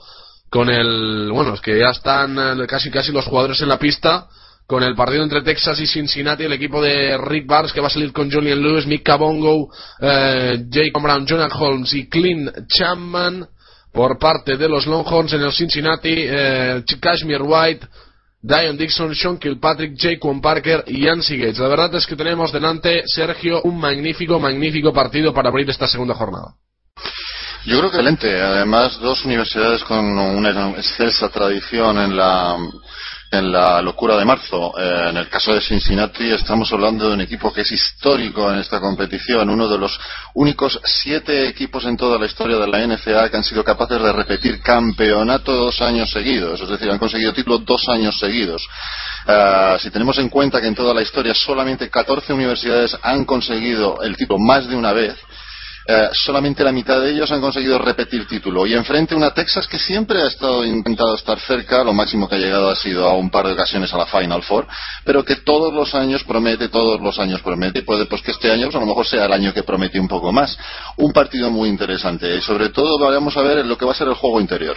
con 0.49 0.71
el, 0.71 1.31
bueno, 1.33 1.55
es 1.55 1.61
que 1.61 1.79
ya 1.79 1.91
están 1.91 2.39
eh, 2.39 2.67
casi 2.67 2.91
casi 2.91 3.13
los 3.13 3.25
jugadores 3.27 3.61
en 3.61 3.69
la 3.69 3.79
pista 3.79 4.29
con 4.67 4.83
el 4.83 4.97
partido 4.97 5.23
entre 5.23 5.43
Texas 5.43 5.79
y 5.79 5.87
Cincinnati, 5.87 6.43
el 6.43 6.53
equipo 6.53 6.83
de 6.83 7.17
Rick 7.19 7.47
Barnes 7.47 7.73
que 7.73 7.81
va 7.81 7.87
a 7.87 7.91
salir 7.91 8.13
con 8.13 8.29
Julian 8.29 8.61
Lewis, 8.61 8.85
Mick 8.85 9.05
Cabongo, 9.05 9.69
Jacob 10.01 11.03
Brown, 11.03 11.25
Jonathan 11.25 11.57
Holmes 11.57 11.95
y 11.95 12.09
Clint 12.09 12.51
Chapman 12.67 13.47
por 13.97 14.19
parte 14.19 14.59
de 14.59 14.69
los 14.69 14.87
Longhorns 14.87 15.33
en 15.33 15.41
el 15.41 15.53
Cincinnati, 15.53 16.15
eh, 16.15 16.85
Kashmir 17.01 17.41
White, 17.41 17.87
Dion 18.43 18.77
Dixon, 18.77 19.15
Sean 19.15 19.39
Kilpatrick, 19.39 19.97
Jaquan 19.99 20.43
Parker 20.43 20.85
y 20.87 21.07
Yancy 21.07 21.39
Gates. 21.39 21.59
La 21.59 21.69
verdad 21.69 21.95
es 21.95 22.07
que 22.07 22.15
tenemos 22.15 22.53
delante, 22.53 23.05
Sergio, 23.07 23.63
un 23.63 23.81
magnífico, 23.81 24.39
magnífico 24.39 24.93
partido 24.93 25.33
para 25.33 25.49
abrir 25.49 25.71
esta 25.71 25.87
segunda 25.87 26.15
jornada. 26.15 26.53
Yo 27.65 27.79
creo 27.79 27.91
que 27.91 27.97
excelente. 27.97 28.39
Además, 28.39 29.01
dos 29.01 29.25
universidades 29.25 29.83
con 29.85 30.05
una 30.19 30.73
excelsa 30.73 31.31
tradición 31.31 31.99
en 31.99 32.17
la 32.17 32.59
en 33.31 33.53
la 33.53 33.83
locura 33.83 34.17
de 34.17 34.25
marzo. 34.25 34.73
Eh, 34.79 35.11
en 35.11 35.17
el 35.17 35.29
caso 35.29 35.53
de 35.55 35.61
Cincinnati 35.61 36.31
estamos 36.31 36.73
hablando 36.73 37.09
de 37.09 37.15
un 37.15 37.21
equipo 37.21 37.53
que 37.53 37.63
es 37.63 37.73
histórico 37.73 38.53
en 38.53 38.61
esta 38.61 38.81
competición, 38.81 39.51
uno 39.51 39.69
de 39.69 39.79
los 39.79 39.99
únicos 40.35 40.81
siete 40.85 41.49
equipos 41.49 41.85
en 41.85 41.97
toda 41.97 42.19
la 42.19 42.27
historia 42.27 42.59
de 42.59 42.67
la 42.67 42.87
NCAA 42.87 43.31
que 43.31 43.37
han 43.37 43.45
sido 43.45 43.65
capaces 43.65 44.01
de 44.01 44.13
repetir 44.13 44.61
campeonato 44.61 45.53
dos 45.53 45.81
años 45.81 46.11
seguidos, 46.11 46.61
es 46.61 46.69
decir, 46.69 46.91
han 46.91 46.99
conseguido 46.99 47.33
título 47.33 47.59
dos 47.59 47.89
años 47.89 48.19
seguidos. 48.19 48.67
Eh, 49.27 49.77
si 49.81 49.91
tenemos 49.91 50.19
en 50.19 50.29
cuenta 50.29 50.61
que 50.61 50.69
en 50.69 50.75
toda 50.75 50.95
la 50.95 51.03
historia 51.03 51.35
solamente 51.35 51.91
14 51.91 52.33
universidades 52.33 52.97
han 53.03 53.25
conseguido 53.25 54.01
el 54.03 54.17
título 54.17 54.39
más 54.39 54.69
de 54.69 54.77
una 54.77 54.93
vez, 54.93 55.17
eh, 55.89 56.09
solamente 56.13 56.65
la 56.65 56.73
mitad 56.73 57.01
de 57.01 57.13
ellos 57.13 57.31
han 57.31 57.41
conseguido 57.41 57.79
repetir 57.79 58.27
título. 58.27 58.67
Y 58.67 58.75
enfrente 58.75 59.15
una 59.15 59.33
Texas 59.33 59.69
que 59.69 59.79
siempre 59.79 60.21
ha 60.23 60.27
estado 60.27 60.65
intentado 60.65 61.15
estar 61.15 61.39
cerca, 61.39 61.85
lo 61.85 61.93
máximo 61.93 62.29
que 62.29 62.35
ha 62.35 62.39
llegado 62.39 62.71
ha 62.71 62.77
sido 62.77 63.07
a 63.07 63.15
un 63.15 63.31
par 63.31 63.47
de 63.47 63.53
ocasiones 63.53 63.93
a 63.95 63.99
la 63.99 64.07
Final 64.07 64.43
Four, 64.43 64.67
pero 65.05 65.25
que 65.25 65.37
todos 65.37 65.73
los 65.73 65.95
años 65.95 66.25
promete, 66.25 66.69
todos 66.69 67.01
los 67.01 67.19
años 67.19 67.41
promete. 67.43 67.83
Puede 67.83 68.07
pues 68.07 68.23
que 68.23 68.33
este 68.33 68.51
año 68.51 68.67
pues, 68.67 68.77
a 68.77 68.81
lo 68.81 68.87
mejor 68.87 69.07
sea 69.07 69.27
el 69.27 69.33
año 69.33 69.55
que 69.55 69.63
promete 69.63 70.01
un 70.01 70.09
poco 70.09 70.33
más. 70.33 70.59
Un 70.97 71.13
partido 71.13 71.51
muy 71.51 71.69
interesante 71.69 72.37
y 72.37 72.41
sobre 72.41 72.71
todo 72.71 72.99
vamos 72.99 73.37
a 73.37 73.43
ver 73.43 73.65
lo 73.65 73.79
que 73.79 73.85
va 73.85 73.93
a 73.93 73.97
ser 73.97 74.09
el 74.09 74.15
juego 74.15 74.41
interior. 74.41 74.77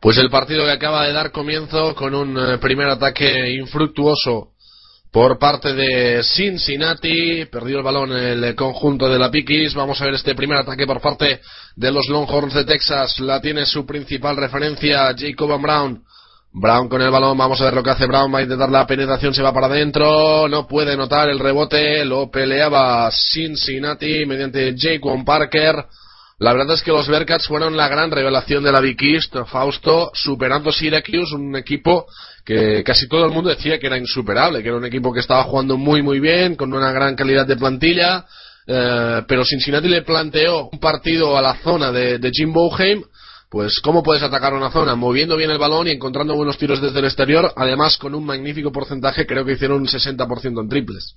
Pues 0.00 0.18
el 0.18 0.30
partido 0.30 0.64
que 0.64 0.72
acaba 0.72 1.06
de 1.06 1.12
dar 1.12 1.30
comienzo 1.30 1.94
con 1.94 2.14
un 2.14 2.36
eh, 2.36 2.58
primer 2.58 2.88
ataque 2.88 3.52
infructuoso 3.52 4.51
por 5.12 5.38
parte 5.38 5.74
de 5.74 6.24
Cincinnati. 6.24 7.44
Perdió 7.44 7.78
el 7.78 7.84
balón 7.84 8.12
el 8.12 8.54
conjunto 8.56 9.08
de 9.08 9.18
la 9.18 9.30
Pikis. 9.30 9.74
Vamos 9.74 10.00
a 10.00 10.06
ver 10.06 10.14
este 10.14 10.34
primer 10.34 10.58
ataque 10.58 10.86
por 10.86 11.00
parte 11.00 11.40
de 11.76 11.92
los 11.92 12.08
Longhorns 12.08 12.54
de 12.54 12.64
Texas. 12.64 13.20
La 13.20 13.40
tiene 13.40 13.66
su 13.66 13.84
principal 13.84 14.36
referencia, 14.36 15.14
Jacob 15.16 15.60
Brown. 15.60 16.02
Brown 16.54 16.88
con 16.88 17.00
el 17.00 17.10
balón, 17.10 17.38
vamos 17.38 17.60
a 17.60 17.64
ver 17.64 17.74
lo 17.74 17.82
que 17.82 17.90
hace 17.90 18.06
Brown, 18.06 18.32
va 18.34 18.40
a 18.40 18.42
intentar 18.42 18.68
la 18.68 18.86
penetración, 18.86 19.32
se 19.32 19.40
va 19.40 19.54
para 19.54 19.68
adentro, 19.68 20.46
no 20.48 20.66
puede 20.66 20.98
notar 20.98 21.30
el 21.30 21.38
rebote, 21.38 22.04
lo 22.04 22.30
peleaba 22.30 23.10
Cincinnati 23.10 24.26
mediante 24.26 24.74
Jacob 24.76 25.24
Parker. 25.24 25.86
La 26.42 26.52
verdad 26.52 26.74
es 26.74 26.82
que 26.82 26.90
los 26.90 27.06
Bearcats 27.06 27.46
fueron 27.46 27.76
la 27.76 27.86
gran 27.86 28.10
revelación 28.10 28.64
de 28.64 28.72
la 28.72 28.80
Big 28.80 29.00
East, 29.00 29.32
Fausto, 29.46 30.10
superando 30.12 30.72
Syracuse, 30.72 31.36
un 31.36 31.54
equipo 31.54 32.04
que 32.44 32.82
casi 32.82 33.06
todo 33.06 33.24
el 33.24 33.30
mundo 33.30 33.48
decía 33.48 33.78
que 33.78 33.86
era 33.86 33.96
insuperable, 33.96 34.60
que 34.60 34.66
era 34.66 34.76
un 34.76 34.84
equipo 34.84 35.12
que 35.12 35.20
estaba 35.20 35.44
jugando 35.44 35.76
muy 35.76 36.02
muy 36.02 36.18
bien, 36.18 36.56
con 36.56 36.74
una 36.74 36.90
gran 36.90 37.14
calidad 37.14 37.46
de 37.46 37.54
plantilla, 37.54 38.26
eh, 38.66 39.22
pero 39.28 39.44
Cincinnati 39.44 39.86
le 39.86 40.02
planteó 40.02 40.68
un 40.72 40.80
partido 40.80 41.38
a 41.38 41.42
la 41.42 41.54
zona 41.62 41.92
de, 41.92 42.18
Jim 42.32 42.52
Boheim, 42.52 43.04
pues 43.48 43.78
cómo 43.78 44.02
puedes 44.02 44.24
atacar 44.24 44.52
una 44.52 44.72
zona, 44.72 44.96
moviendo 44.96 45.36
bien 45.36 45.52
el 45.52 45.58
balón 45.58 45.86
y 45.86 45.92
encontrando 45.92 46.34
buenos 46.34 46.58
tiros 46.58 46.82
desde 46.82 46.98
el 46.98 47.04
exterior, 47.04 47.52
además 47.54 47.96
con 47.98 48.16
un 48.16 48.26
magnífico 48.26 48.72
porcentaje, 48.72 49.26
creo 49.26 49.44
que 49.44 49.52
hicieron 49.52 49.82
un 49.82 49.86
60% 49.86 50.60
en 50.60 50.68
triples. 50.68 51.14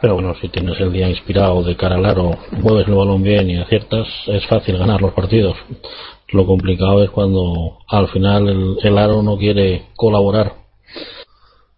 Pero 0.00 0.14
bueno, 0.14 0.34
si 0.40 0.48
tienes 0.48 0.78
el 0.80 0.92
día 0.92 1.08
inspirado 1.08 1.62
de 1.64 1.76
cara 1.76 1.96
al 1.96 2.06
aro, 2.06 2.38
mueves 2.52 2.86
el 2.86 2.94
balón 2.94 3.22
bien 3.22 3.50
y 3.50 3.58
aciertas, 3.58 4.06
es 4.26 4.46
fácil 4.46 4.78
ganar 4.78 5.00
los 5.00 5.12
partidos. 5.12 5.56
Lo 6.28 6.46
complicado 6.46 7.02
es 7.02 7.10
cuando 7.10 7.78
al 7.88 8.08
final 8.08 8.76
el, 8.82 8.98
aro 8.98 9.22
no 9.22 9.36
quiere 9.36 9.88
colaborar. 9.96 10.52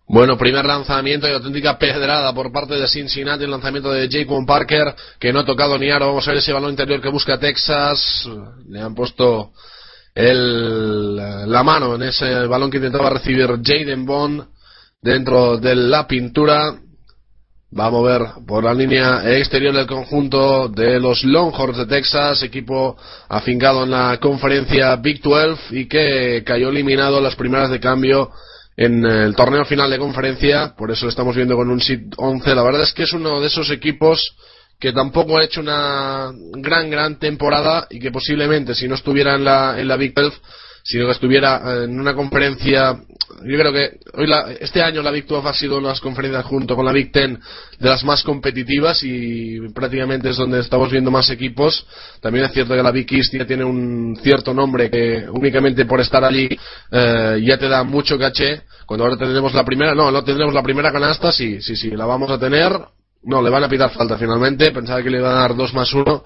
Bueno, 0.06 0.36
primer 0.36 0.64
lanzamiento 0.64 1.28
y 1.28 1.32
auténtica 1.32 1.78
pedrada 1.78 2.34
por 2.34 2.52
parte 2.52 2.74
de 2.74 2.88
Cincinnati, 2.88 3.44
el 3.44 3.50
lanzamiento 3.50 3.92
de 3.92 4.08
Jacob 4.10 4.44
Parker, 4.44 4.94
que 5.20 5.32
no 5.32 5.40
ha 5.40 5.44
tocado 5.44 5.78
ni 5.78 5.88
aro. 5.88 6.08
Vamos 6.08 6.26
a 6.26 6.32
ver 6.32 6.40
ese 6.40 6.52
balón 6.52 6.70
interior 6.70 7.00
que 7.00 7.08
busca 7.08 7.38
Texas. 7.38 8.28
Le 8.68 8.80
han 8.80 8.94
puesto 8.94 9.52
el, 10.14 11.16
la 11.16 11.62
mano 11.62 11.94
en 11.94 12.02
ese 12.02 12.46
balón 12.46 12.70
que 12.70 12.78
intentaba 12.78 13.08
recibir 13.08 13.48
Jaden 13.62 14.04
Bond 14.04 14.44
dentro 15.00 15.58
de 15.58 15.76
la 15.76 16.08
pintura. 16.08 16.74
Va 17.72 17.86
a 17.86 17.90
mover 17.90 18.22
por 18.48 18.64
la 18.64 18.74
línea 18.74 19.22
exterior 19.38 19.72
del 19.72 19.86
conjunto 19.86 20.68
de 20.68 20.98
los 20.98 21.22
Longhorns 21.22 21.78
de 21.78 21.86
Texas, 21.86 22.42
equipo 22.42 22.96
afincado 23.28 23.84
en 23.84 23.92
la 23.92 24.18
conferencia 24.20 24.96
Big 24.96 25.22
12 25.22 25.78
y 25.78 25.86
que 25.86 26.42
cayó 26.44 26.70
eliminado 26.70 27.20
las 27.20 27.36
primeras 27.36 27.70
de 27.70 27.78
cambio 27.78 28.32
en 28.76 29.04
el 29.04 29.36
torneo 29.36 29.64
final 29.64 29.88
de 29.88 29.98
conferencia, 29.98 30.74
por 30.76 30.90
eso 30.90 31.04
lo 31.04 31.10
estamos 31.10 31.36
viendo 31.36 31.54
con 31.54 31.70
un 31.70 31.80
sit 31.80 32.12
11. 32.16 32.54
La 32.56 32.62
verdad 32.64 32.82
es 32.82 32.92
que 32.92 33.04
es 33.04 33.12
uno 33.12 33.40
de 33.40 33.46
esos 33.46 33.70
equipos 33.70 34.34
que 34.80 34.92
tampoco 34.92 35.38
ha 35.38 35.44
hecho 35.44 35.60
una 35.60 36.32
gran, 36.54 36.90
gran 36.90 37.20
temporada 37.20 37.86
y 37.88 38.00
que 38.00 38.10
posiblemente 38.10 38.74
si 38.74 38.88
no 38.88 38.96
estuviera 38.96 39.36
en 39.36 39.44
la, 39.44 39.78
en 39.78 39.86
la 39.86 39.96
Big 39.96 40.12
12 40.12 40.36
sino 40.82 41.06
que 41.06 41.12
estuviera 41.12 41.84
en 41.84 41.98
una 41.98 42.14
conferencia. 42.14 42.98
Yo 43.44 43.58
creo 43.58 43.72
que 43.72 43.98
hoy 44.14 44.28
este 44.60 44.82
año 44.82 45.02
la 45.02 45.10
Big 45.10 45.26
12 45.26 45.48
ha 45.48 45.54
sido 45.54 45.78
una 45.78 45.88
de 45.88 45.92
las 45.92 46.00
conferencias 46.00 46.44
junto 46.44 46.74
con 46.76 46.84
la 46.84 46.92
Big 46.92 47.12
Ten 47.12 47.38
de 47.78 47.88
las 47.88 48.04
más 48.04 48.22
competitivas 48.22 49.02
y 49.02 49.60
prácticamente 49.74 50.30
es 50.30 50.36
donde 50.36 50.60
estamos 50.60 50.90
viendo 50.90 51.10
más 51.10 51.30
equipos. 51.30 51.86
También 52.20 52.44
es 52.46 52.52
cierto 52.52 52.74
que 52.74 52.82
la 52.82 52.90
Big 52.90 53.12
East 53.12 53.32
ya 53.32 53.46
tiene 53.46 53.64
un 53.64 54.18
cierto 54.22 54.52
nombre 54.52 54.90
que 54.90 55.26
únicamente 55.30 55.84
por 55.84 56.00
estar 56.00 56.24
allí 56.24 56.48
eh, 56.90 57.40
ya 57.42 57.58
te 57.58 57.68
da 57.68 57.84
mucho 57.84 58.18
caché. 58.18 58.62
Cuando 58.84 59.04
ahora 59.04 59.16
tendremos 59.16 59.54
la 59.54 59.64
primera, 59.64 59.94
no, 59.94 60.10
no 60.10 60.24
tendremos 60.24 60.52
la 60.52 60.62
primera 60.62 60.90
canasta, 60.90 61.30
sí, 61.30 61.62
sí, 61.62 61.76
sí, 61.76 61.90
la 61.90 62.06
vamos 62.06 62.30
a 62.30 62.38
tener. 62.38 62.72
No, 63.22 63.42
le 63.42 63.50
van 63.50 63.64
a 63.64 63.68
pitar 63.68 63.90
falta 63.90 64.18
finalmente. 64.18 64.72
Pensaba 64.72 65.02
que 65.02 65.10
le 65.10 65.18
iban 65.18 65.32
a 65.32 65.40
dar 65.40 65.54
dos 65.54 65.72
más 65.74 65.92
uno 65.92 66.24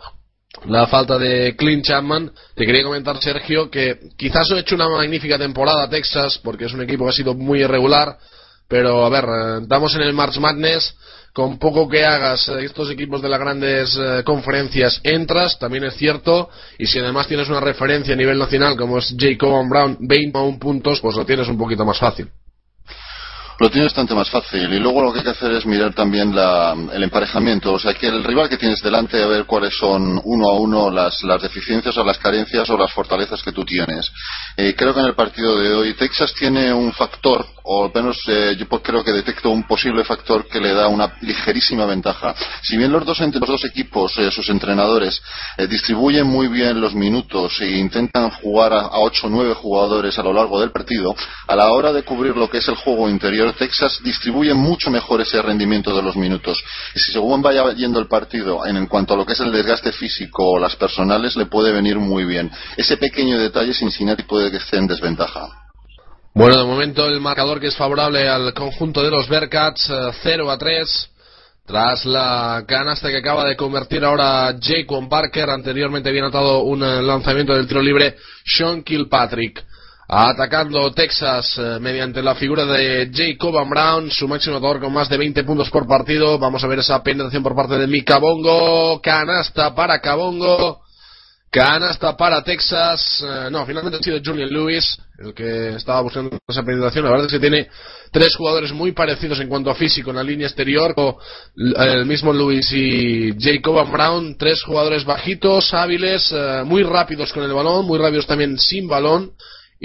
la 0.67 0.87
falta 0.87 1.19
de 1.19 1.55
Clint 1.57 1.85
Chapman. 1.85 2.31
Te 2.55 2.65
quería 2.65 2.83
comentar, 2.83 3.19
Sergio, 3.21 3.71
que 3.71 3.99
quizás 4.17 4.51
ha 4.51 4.59
hecho 4.59 4.75
una 4.75 4.89
magnífica 4.89 5.39
temporada 5.39 5.89
Texas, 5.89 6.41
porque 6.43 6.67
es 6.67 6.73
un 6.73 6.83
equipo 6.83 7.05
que 7.05 7.11
ha 7.11 7.15
sido 7.15 7.35
muy 7.35 7.61
irregular, 7.61 8.17
pero 8.69 9.05
a 9.05 9.09
ver, 9.09 9.25
eh, 9.25 9.59
estamos 9.63 9.95
en 9.95 10.03
el 10.03 10.13
March 10.15 10.39
Madness, 10.39 10.95
con 11.33 11.59
poco 11.59 11.89
que 11.89 12.05
hagas 12.05 12.49
eh, 12.49 12.65
estos 12.65 12.91
equipos 12.91 13.21
de 13.21 13.29
las 13.29 13.41
grandes 13.41 13.99
eh, 14.01 14.23
conferencias 14.25 15.01
entras, 15.03 15.59
también 15.59 15.85
es 15.85 15.97
cierto, 15.97 16.49
y 16.79 16.87
si 16.87 16.99
además 16.99 17.27
tienes 17.27 17.49
una 17.49 17.61
referencia 17.61 18.15
a 18.15 18.17
nivel 18.17 18.39
nacional 18.39 18.77
como 18.77 18.99
es 18.99 19.15
Jacob 19.19 19.69
Brown, 19.69 19.99
21 20.01 20.59
puntos, 20.59 21.01
pues 21.01 21.17
lo 21.17 21.27
tienes 21.27 21.49
un 21.49 21.59
poquito 21.59 21.85
más 21.85 21.99
fácil 21.99 22.31
lo 23.59 23.71
tiene 23.71 23.87
bastante 23.87 24.15
más 24.15 24.31
fácil. 24.31 24.73
Y 24.73 24.79
luego 24.79 25.03
lo 25.03 25.13
que 25.13 25.21
hay 25.21 25.25
que 25.25 25.31
hacer 25.31 25.53
es 25.53 25.67
mirar 25.67 25.95
también 25.95 26.35
la, 26.35 26.77
el 26.93 27.03
emparejamiento. 27.03 27.73
O 27.73 27.79
sea, 27.79 27.95
que 27.95 28.09
el 28.09 28.25
rival 28.25 28.49
que 28.49 28.57
tienes 28.57 28.83
delante, 28.83 29.23
a 29.23 29.27
ver 29.27 29.45
cuáles 29.45 29.77
son 29.77 30.21
uno 30.25 30.49
a 30.49 30.59
uno 30.59 30.91
las, 30.91 31.23
las 31.23 31.43
deficiencias 31.43 31.97
o 31.97 32.05
las 32.05 32.19
carencias 32.19 32.69
o 32.71 32.77
las 32.77 32.93
fortalezas 32.93 33.43
que 33.43 33.53
tú 33.53 33.65
tienes. 33.65 34.11
Eh, 34.57 34.75
creo 34.77 34.95
que 34.95 35.01
en 35.01 35.07
el 35.07 35.15
partido 35.15 35.59
de 35.59 35.75
hoy 35.75 35.95
Texas 35.95 36.35
tiene 36.35 36.73
un 36.73 36.93
factor, 36.93 37.47
o 37.65 37.85
al 37.85 37.93
menos 37.95 38.19
eh, 38.29 38.57
yo 38.59 38.69
creo 38.69 39.03
que 39.03 39.13
detecto 39.13 39.51
un 39.51 39.65
posible 39.65 40.05
factor 40.05 40.47
que 40.47 40.61
le 40.61 40.73
da 40.73 40.89
una 40.89 41.17
ligerísima 41.21 41.87
ventaja. 41.87 42.35
Si 42.63 42.77
bien 42.77 42.93
los 42.93 43.05
dos, 43.05 43.21
los 43.21 43.49
dos 43.49 43.65
equipos, 43.65 44.17
eh, 44.19 44.31
sus 44.31 44.49
entrenadores, 44.49 45.23
distribuyen 45.69 46.27
muy 46.27 46.49
bien 46.49 46.81
los 46.81 46.95
minutos 46.95 47.61
e 47.61 47.79
intentan 47.79 48.31
jugar 48.31 48.73
a, 48.73 48.81
a 48.81 48.99
8 49.01 49.27
o 49.27 49.31
9 49.31 49.55
jugadores 49.55 50.19
a 50.19 50.23
lo 50.23 50.33
largo 50.33 50.61
del 50.61 50.71
partido, 50.71 51.15
a 51.47 51.57
la 51.57 51.73
hora 51.73 51.93
de 51.93 52.03
cubrir 52.03 52.37
lo 52.37 52.49
que 52.49 52.59
es 52.59 52.69
el 52.69 52.77
juego 52.77 53.09
interior, 53.09 53.53
Texas 53.55 54.01
distribuye 54.03 54.55
mucho 54.55 54.91
mejor 54.91 55.21
ese 55.21 55.41
rendimiento 55.41 55.95
de 55.95 56.03
los 56.03 56.17
minutos. 56.17 56.63
Y 56.95 56.99
si 56.99 57.13
según 57.13 57.43
vaya 57.43 57.73
yendo 57.73 57.99
el 57.99 58.07
partido, 58.07 58.65
en, 58.67 58.87
cuanto 58.87 59.15
a 59.15 59.17
lo 59.17 59.25
que 59.25 59.33
es 59.33 59.41
el 59.41 59.53
desgaste 59.53 59.93
físico 59.93 60.45
o 60.45 60.59
las 60.59 60.77
personales, 60.77 61.37
le 61.37 61.47
puede 61.47 61.73
venir 61.73 61.99
muy 61.99 62.25
bien. 62.25 62.51
Ese 62.77 62.97
pequeño 62.97 63.39
detalle 63.39 63.73
Cincinnati 63.73 64.23
puede 64.25 64.51
que 64.51 64.59
esté 64.59 64.77
en 64.77 64.87
desventaja. 64.87 65.64
Bueno, 66.37 66.59
de 66.59 66.67
momento 66.67 67.07
el 67.07 67.21
marcador 67.21 67.61
que 67.61 67.69
es 67.69 67.77
favorable 67.77 68.29
al 68.29 68.53
conjunto 68.55 69.05
de 69.05 69.11
los 69.11 69.29
Bearcats, 69.29 69.89
0 70.21 70.49
eh, 70.49 70.53
a 70.53 70.59
3. 70.59 71.11
Tras 71.65 72.05
la 72.05 72.65
canasta 72.67 73.09
que 73.09 73.19
acaba 73.19 73.45
de 73.45 73.57
convertir 73.57 74.05
ahora 74.05 74.53
Jacob 74.61 75.09
Parker, 75.09 75.49
anteriormente 75.49 76.09
había 76.09 76.23
notado 76.23 76.63
un 76.63 76.83
eh, 76.83 77.01
lanzamiento 77.03 77.55
del 77.55 77.69
tiro 77.69 77.81
libre 77.81 78.17
Sean 78.45 78.83
Kilpatrick 78.83 79.65
atacando 80.09 80.93
Texas 80.93 81.57
eh, 81.57 81.79
mediante 81.81 82.21
la 82.21 82.35
figura 82.35 82.67
de 82.67 83.11
Jacob 83.15 83.55
Brown, 83.69 84.11
su 84.11 84.27
máximo 84.27 84.57
anotador 84.57 84.81
con 84.81 84.93
más 84.93 85.09
de 85.09 85.17
20 85.17 85.45
puntos 85.45 85.71
por 85.71 85.87
partido. 85.87 86.37
Vamos 86.41 86.65
a 86.65 86.67
ver 86.67 86.81
esa 86.81 87.01
penetración 87.01 87.45
por 87.45 87.55
parte 87.55 87.79
de 87.79 87.87
Mika 87.87 88.19
Bongo. 88.19 89.01
Canasta 89.01 89.73
para 89.73 90.01
Cabongo. 90.01 90.83
Canasta 91.49 92.17
para 92.17 92.43
Texas. 92.43 93.25
Eh, 93.25 93.49
no, 93.53 93.65
finalmente 93.65 93.99
ha 93.99 94.03
sido 94.03 94.19
Julian 94.23 94.51
Lewis 94.51 94.99
el 95.19 95.35
que 95.35 95.77
estaba 95.77 96.01
buscando 96.01 96.39
esa 96.49 96.63
penetración. 96.63 97.05
La 97.05 97.11
verdad 97.11 97.27
es 97.27 97.33
que 97.33 97.41
tiene 97.41 97.69
tres 98.11 98.35
jugadores 98.37 98.73
muy 98.73 98.93
parecidos 98.93 99.41
en 99.41 99.49
cuanto 99.49 99.71
a 99.71 99.75
físico 99.75 100.11
en 100.11 100.17
la 100.17 100.23
línea 100.23 100.47
exterior. 100.47 100.95
El 101.57 102.07
mismo 102.07 102.33
Lewis 102.33 102.73
y 102.73 103.35
Jacob 103.39 103.91
Brown. 103.91 104.37
Tres 104.39 104.63
jugadores 104.63 105.05
bajitos, 105.05 105.73
hábiles, 105.75 106.33
eh, 106.33 106.63
muy 106.65 106.83
rápidos 106.83 107.33
con 107.33 107.45
el 107.45 107.53
balón, 107.53 107.87
muy 107.87 107.99
rápidos 107.99 108.27
también 108.27 108.59
sin 108.59 108.89
balón 108.89 109.33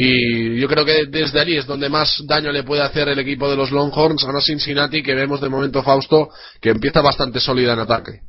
y 0.02 0.58
yo 0.60 0.70
creo 0.70 0.86
que 0.86 1.08
desde 1.08 1.42
allí 1.42 1.58
es 1.58 1.66
donde 1.66 1.90
más 1.90 2.24
daño 2.26 2.54
le 2.54 2.64
puede 2.64 2.82
hacer 2.82 3.10
el 3.10 3.20
equipo 3.20 3.50
de 3.50 3.58
los 3.58 3.70
Longhorns 3.70 4.24
a 4.24 4.40
Cincinnati, 4.40 5.04
que 5.04 5.14
vemos 5.14 5.42
de 5.42 5.50
momento 5.50 5.84
Fausto, 5.84 6.30
que 6.62 6.70
empieza 6.70 7.02
bastante 7.02 7.42
sólida 7.42 7.74
en 7.74 7.80
ataque. 7.80 8.22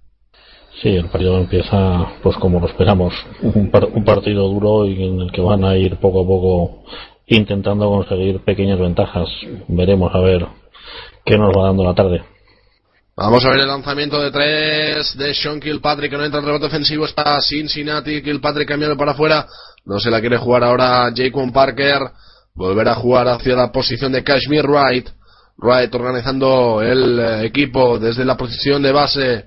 Sí, 0.82 0.88
el 0.88 1.08
partido 1.08 1.36
empieza 1.38 2.12
pues 2.22 2.36
como 2.36 2.60
lo 2.60 2.66
esperamos, 2.66 3.12
un, 3.42 3.70
partido 3.70 4.48
duro 4.48 4.86
y 4.86 5.02
en 5.04 5.20
el 5.20 5.32
que 5.32 5.40
van 5.40 5.64
a 5.64 5.76
ir 5.76 5.96
poco 5.96 6.22
a 6.22 6.26
poco 6.26 6.84
intentando 7.26 7.88
conseguir 7.88 8.40
pequeñas 8.44 8.78
ventajas. 8.78 9.28
Veremos 9.68 10.14
a 10.14 10.20
ver 10.20 10.46
qué 11.24 11.36
nos 11.36 11.56
va 11.56 11.66
dando 11.66 11.84
la 11.84 11.94
tarde. 11.94 12.22
Vamos 13.16 13.44
a 13.44 13.50
ver 13.50 13.60
el 13.60 13.68
lanzamiento 13.68 14.20
de 14.22 14.30
tres 14.30 15.16
de 15.18 15.34
Sean 15.34 15.60
Kilpatrick, 15.60 16.10
que 16.10 16.16
no 16.16 16.24
entra 16.24 16.40
el 16.40 16.46
rebote 16.46 16.66
ofensivo, 16.66 17.04
está 17.04 17.38
Cincinnati, 17.42 18.22
Kilpatrick 18.22 18.68
cambiando 18.68 18.96
para 18.96 19.12
afuera, 19.12 19.46
no 19.84 19.98
se 20.00 20.10
la 20.10 20.20
quiere 20.20 20.38
jugar 20.38 20.64
ahora 20.64 21.12
Jaquan 21.14 21.52
Parker, 21.52 22.00
volver 22.54 22.88
a 22.88 22.94
jugar 22.94 23.28
hacia 23.28 23.54
la 23.54 23.70
posición 23.70 24.12
de 24.12 24.24
Kashmir 24.24 24.66
Wright, 24.66 25.08
Wright 25.58 25.94
organizando 25.94 26.80
el 26.80 27.18
eh, 27.18 27.44
equipo 27.44 27.98
desde 27.98 28.24
la 28.24 28.36
posición 28.36 28.82
de 28.82 28.92
base, 28.92 29.44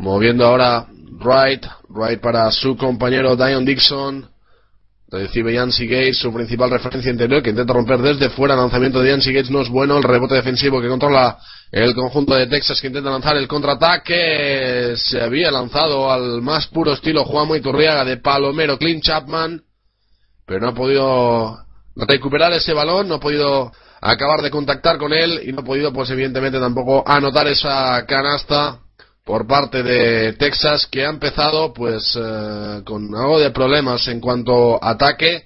moviendo 0.00 0.46
ahora 0.46 0.86
Wright, 1.22 1.64
Wright 1.90 2.20
para 2.20 2.50
su 2.50 2.76
compañero 2.76 3.36
Dion 3.36 3.64
Dixon, 3.64 4.28
Recibe 5.08 5.52
Yancy 5.52 5.86
Gates, 5.86 6.18
su 6.18 6.32
principal 6.32 6.70
referencia 6.70 7.10
interior, 7.10 7.42
que 7.42 7.50
intenta 7.50 7.72
romper 7.72 7.98
desde 7.98 8.30
fuera. 8.30 8.54
El 8.54 8.60
lanzamiento 8.60 9.00
de 9.00 9.10
Yancy 9.10 9.32
Gates 9.32 9.50
no 9.50 9.60
es 9.60 9.68
bueno. 9.68 9.98
El 9.98 10.04
rebote 10.04 10.36
defensivo 10.36 10.80
que 10.80 10.88
controla 10.88 11.36
el 11.72 11.94
conjunto 11.94 12.34
de 12.34 12.46
Texas, 12.46 12.80
que 12.80 12.86
intenta 12.86 13.10
lanzar 13.10 13.36
el 13.36 13.48
contraataque. 13.48 14.94
Se 14.96 15.20
había 15.20 15.50
lanzado 15.50 16.10
al 16.10 16.40
más 16.42 16.68
puro 16.68 16.92
estilo 16.92 17.24
Juan 17.24 17.54
Iturriaga 17.56 18.04
de 18.04 18.18
Palomero 18.18 18.78
Clint 18.78 19.02
Chapman, 19.02 19.60
pero 20.46 20.60
no 20.60 20.68
ha 20.68 20.74
podido 20.74 21.58
recuperar 21.96 22.52
ese 22.52 22.72
balón, 22.72 23.08
no 23.08 23.16
ha 23.16 23.20
podido 23.20 23.72
acabar 24.00 24.42
de 24.42 24.50
contactar 24.50 24.96
con 24.96 25.12
él 25.12 25.42
y 25.44 25.52
no 25.52 25.60
ha 25.60 25.64
podido, 25.64 25.92
pues 25.92 26.08
evidentemente, 26.10 26.60
tampoco 26.60 27.02
anotar 27.04 27.48
esa 27.48 28.06
canasta 28.06 28.78
por 29.30 29.46
parte 29.46 29.84
de 29.84 30.32
Texas 30.32 30.88
que 30.90 31.06
ha 31.06 31.08
empezado 31.08 31.72
pues 31.72 32.18
eh, 32.20 32.82
con 32.84 33.14
algo 33.14 33.38
de 33.38 33.52
problemas 33.52 34.08
en 34.08 34.18
cuanto 34.18 34.82
ataque. 34.84 35.44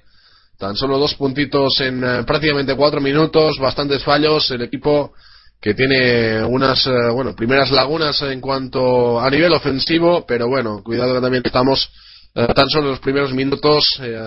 Tan 0.58 0.74
solo 0.74 0.96
dos 0.96 1.14
puntitos 1.16 1.78
en 1.82 2.02
eh, 2.02 2.24
prácticamente 2.24 2.74
cuatro 2.76 3.02
minutos 3.02 3.58
bastantes 3.58 4.02
fallos. 4.02 4.50
El 4.52 4.62
equipo 4.62 5.12
que 5.60 5.74
tiene 5.74 6.42
unas 6.44 6.86
eh, 6.86 7.10
bueno 7.12 7.36
primeras 7.36 7.70
lagunas 7.72 8.22
en 8.22 8.40
cuanto 8.40 9.20
a 9.20 9.28
nivel 9.28 9.52
ofensivo 9.52 10.24
pero 10.26 10.48
bueno 10.48 10.82
cuidado 10.82 11.14
que 11.14 11.20
también 11.20 11.42
estamos 11.44 11.86
tan 12.34 12.68
solo 12.68 12.86
en 12.86 12.90
los 12.90 13.00
primeros 13.00 13.32
minutos 13.32 13.84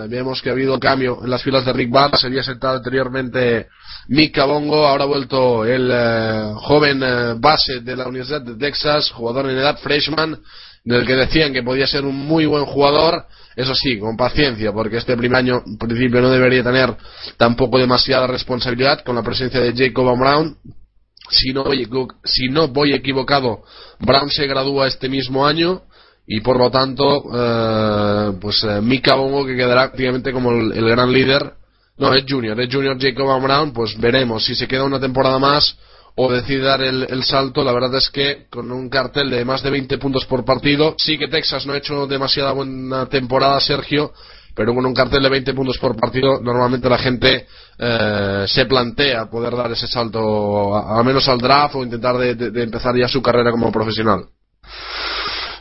vemos 0.09 0.41
que 0.41 0.49
ha 0.49 0.53
habido 0.53 0.79
cambio 0.79 1.19
en 1.23 1.29
las 1.29 1.43
filas 1.43 1.65
de 1.65 1.73
Rick 1.73 1.91
Barr 1.91 2.17
se 2.17 2.27
había 2.27 2.43
sentado 2.43 2.77
anteriormente 2.77 3.67
Mika 4.09 4.45
Bongo, 4.45 4.87
ahora 4.87 5.03
ha 5.03 5.07
vuelto 5.07 5.65
el 5.65 5.89
eh, 5.91 6.51
joven 6.55 7.03
eh, 7.03 7.33
base 7.37 7.81
de 7.81 7.95
la 7.95 8.07
Universidad 8.07 8.41
de 8.41 8.55
Texas, 8.55 9.11
jugador 9.11 9.49
en 9.49 9.57
edad 9.57 9.77
freshman, 9.79 10.39
del 10.85 11.05
que 11.05 11.15
decían 11.15 11.51
que 11.51 11.61
podía 11.61 11.85
ser 11.87 12.05
un 12.05 12.15
muy 12.15 12.45
buen 12.45 12.65
jugador, 12.65 13.25
eso 13.57 13.75
sí, 13.75 13.99
con 13.99 14.15
paciencia, 14.15 14.71
porque 14.71 14.97
este 14.97 15.17
primer 15.17 15.39
año, 15.39 15.61
en 15.65 15.77
principio, 15.77 16.21
no 16.21 16.29
debería 16.29 16.63
tener 16.63 16.95
tampoco 17.35 17.77
demasiada 17.77 18.27
responsabilidad 18.27 19.03
con 19.03 19.15
la 19.15 19.23
presencia 19.23 19.59
de 19.59 19.73
Jacob 19.75 20.17
Brown. 20.17 20.57
Si 21.29 21.51
no, 21.51 21.65
si 22.23 22.47
no 22.47 22.69
voy 22.69 22.93
equivocado, 22.93 23.63
Brown 23.99 24.29
se 24.29 24.47
gradúa 24.47 24.87
este 24.87 25.09
mismo 25.09 25.45
año 25.45 25.81
y 26.27 26.41
por 26.41 26.57
lo 26.57 26.69
tanto, 26.69 27.23
eh, 27.33 28.33
pues 28.39 28.65
Mika 28.83 29.15
Bongo 29.15 29.45
que 29.45 29.55
quedará 29.55 29.87
prácticamente 29.87 30.31
como 30.31 30.51
el 30.51 30.89
gran 30.89 31.11
líder 31.11 31.53
no, 31.97 32.13
es 32.13 32.25
Junior, 32.29 32.59
es 32.59 32.73
Junior 32.73 32.95
Jacob 32.99 33.41
Brown, 33.41 33.73
pues 33.73 33.99
veremos 33.99 34.45
si 34.45 34.53
se 34.53 34.67
queda 34.67 34.83
una 34.83 34.99
temporada 34.99 35.39
más 35.39 35.77
o 36.15 36.31
decide 36.31 36.61
dar 36.61 36.81
el, 36.81 37.23
salto. 37.23 37.63
La 37.63 37.71
verdad 37.71 37.95
es 37.95 38.09
que 38.09 38.45
con 38.51 38.71
un 38.71 38.89
cartel 38.89 39.29
de 39.29 39.43
más 39.43 39.63
de 39.63 39.71
20 39.71 39.97
puntos 39.97 40.25
por 40.25 40.45
partido, 40.45 40.95
sí 40.97 41.17
que 41.17 41.27
Texas 41.27 41.65
no 41.65 41.73
ha 41.73 41.77
hecho 41.77 42.05
demasiada 42.05 42.51
buena 42.51 43.07
temporada, 43.07 43.59
Sergio, 43.59 44.13
pero 44.55 44.75
con 44.75 44.85
un 44.85 44.93
cartel 44.93 45.23
de 45.23 45.29
20 45.29 45.53
puntos 45.55 45.77
por 45.79 45.95
partido, 45.95 46.39
normalmente 46.39 46.87
la 46.87 46.97
gente 46.99 47.47
eh, 47.79 48.45
se 48.47 48.65
plantea 48.65 49.29
poder 49.29 49.55
dar 49.55 49.71
ese 49.71 49.87
salto, 49.87 50.75
al 50.75 51.03
menos 51.03 51.27
al 51.27 51.39
draft 51.39 51.75
o 51.75 51.83
intentar 51.83 52.15
de 52.17 52.63
empezar 52.63 52.95
ya 52.95 53.07
su 53.07 53.23
carrera 53.23 53.51
como 53.51 53.71
profesional. 53.71 54.25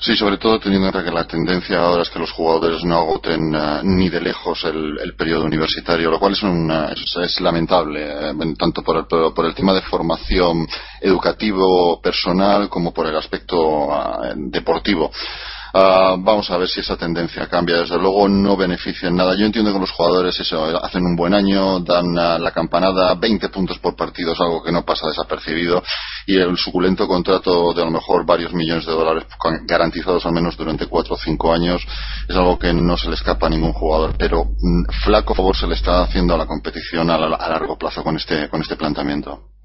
Sí, 0.00 0.14
sobre 0.14 0.36
todo 0.36 0.58
teniendo 0.60 0.86
en 0.86 0.92
cuenta 0.92 1.10
que 1.10 1.16
la 1.16 1.26
tendencia 1.26 1.78
ahora 1.78 2.02
es 2.02 2.10
que 2.10 2.18
los 2.18 2.30
jugadores 2.30 2.84
no 2.84 2.96
agoten 2.96 3.54
eh, 3.54 3.80
ni 3.82 4.08
de 4.08 4.20
lejos 4.20 4.64
el, 4.64 5.14
periodo 5.16 5.44
universitario, 5.44 6.10
lo 6.10 6.18
cual 6.18 6.34
es, 6.34 7.16
es, 7.16 7.40
lamentable, 7.40 8.30
eh, 8.30 8.34
tanto 8.58 8.82
por 8.82 8.96
el, 8.96 9.46
el 9.46 9.54
tema 9.54 9.72
de 9.72 9.80
formación 9.82 10.66
educativo 11.00 12.00
personal 12.02 12.68
como 12.68 12.92
por 12.92 13.06
el 13.06 13.16
aspecto 13.16 13.88
eh, 14.24 14.34
deportivo. 14.36 15.10
Ah, 15.78 16.16
vamos 16.18 16.50
a 16.50 16.56
ver 16.56 16.68
si 16.68 16.80
esa 16.80 16.97
tendencia 16.97 17.47
cambia. 17.49 17.76
Desde 17.76 17.99
luego 17.99 18.26
no 18.30 18.56
beneficia 18.56 19.10
en 19.10 19.17
nada. 19.17 19.34
Yo 19.34 19.45
entiendo 19.45 19.75
que 19.75 19.78
los 19.78 19.91
jugadores 19.91 20.34
hacen 20.41 21.04
un 21.04 21.15
buen 21.15 21.34
año, 21.34 21.80
dan 21.80 22.19
ah, 22.19 22.39
la 22.39 22.50
campanada, 22.50 23.15
20 23.15 23.50
puntos 23.50 23.78
por 23.78 23.95
partido 23.95 24.32
es 24.32 24.41
algo 24.41 24.62
que 24.62 24.73
no 24.73 24.86
pasa 24.86 25.06
desapercibido 25.08 25.82
y 26.26 26.39
el 26.39 26.56
suculento 26.56 27.06
contrato 27.06 27.75
de 27.75 27.82
a 27.82 27.84
lo 27.84 27.91
mejor 27.91 28.25
varios 28.25 28.54
millones 28.54 28.86
de 28.86 28.93
dólares 28.93 29.26
garantizados 29.67 30.25
al 30.25 30.32
menos 30.32 30.56
durante 30.56 30.86
4 30.86 31.15
o 31.15 31.19
5 31.19 31.52
años 31.52 31.82
es 32.26 32.34
algo 32.34 32.58
que 32.58 32.73
no 32.73 32.97
se 32.97 33.10
le 33.10 33.15
escapa 33.15 33.47
a 33.47 33.50
ningún 33.50 33.75
jugador. 33.75 34.15
Pero 34.17 34.45
mm, 34.45 34.84
flaco 35.04 35.34
favor 35.34 35.54
se 35.54 35.67
le 35.67 35.75
está 35.75 36.04
haciendo 36.04 36.32
a 36.32 36.39
la 36.39 36.47
competición 36.47 37.10
a, 37.10 37.17
a 37.17 37.49
largo 37.50 37.76
plazo 37.76 38.02
con 38.02 38.17
este, 38.17 38.49
con 38.49 38.62
este 38.62 38.76
planteamiento. 38.76 39.55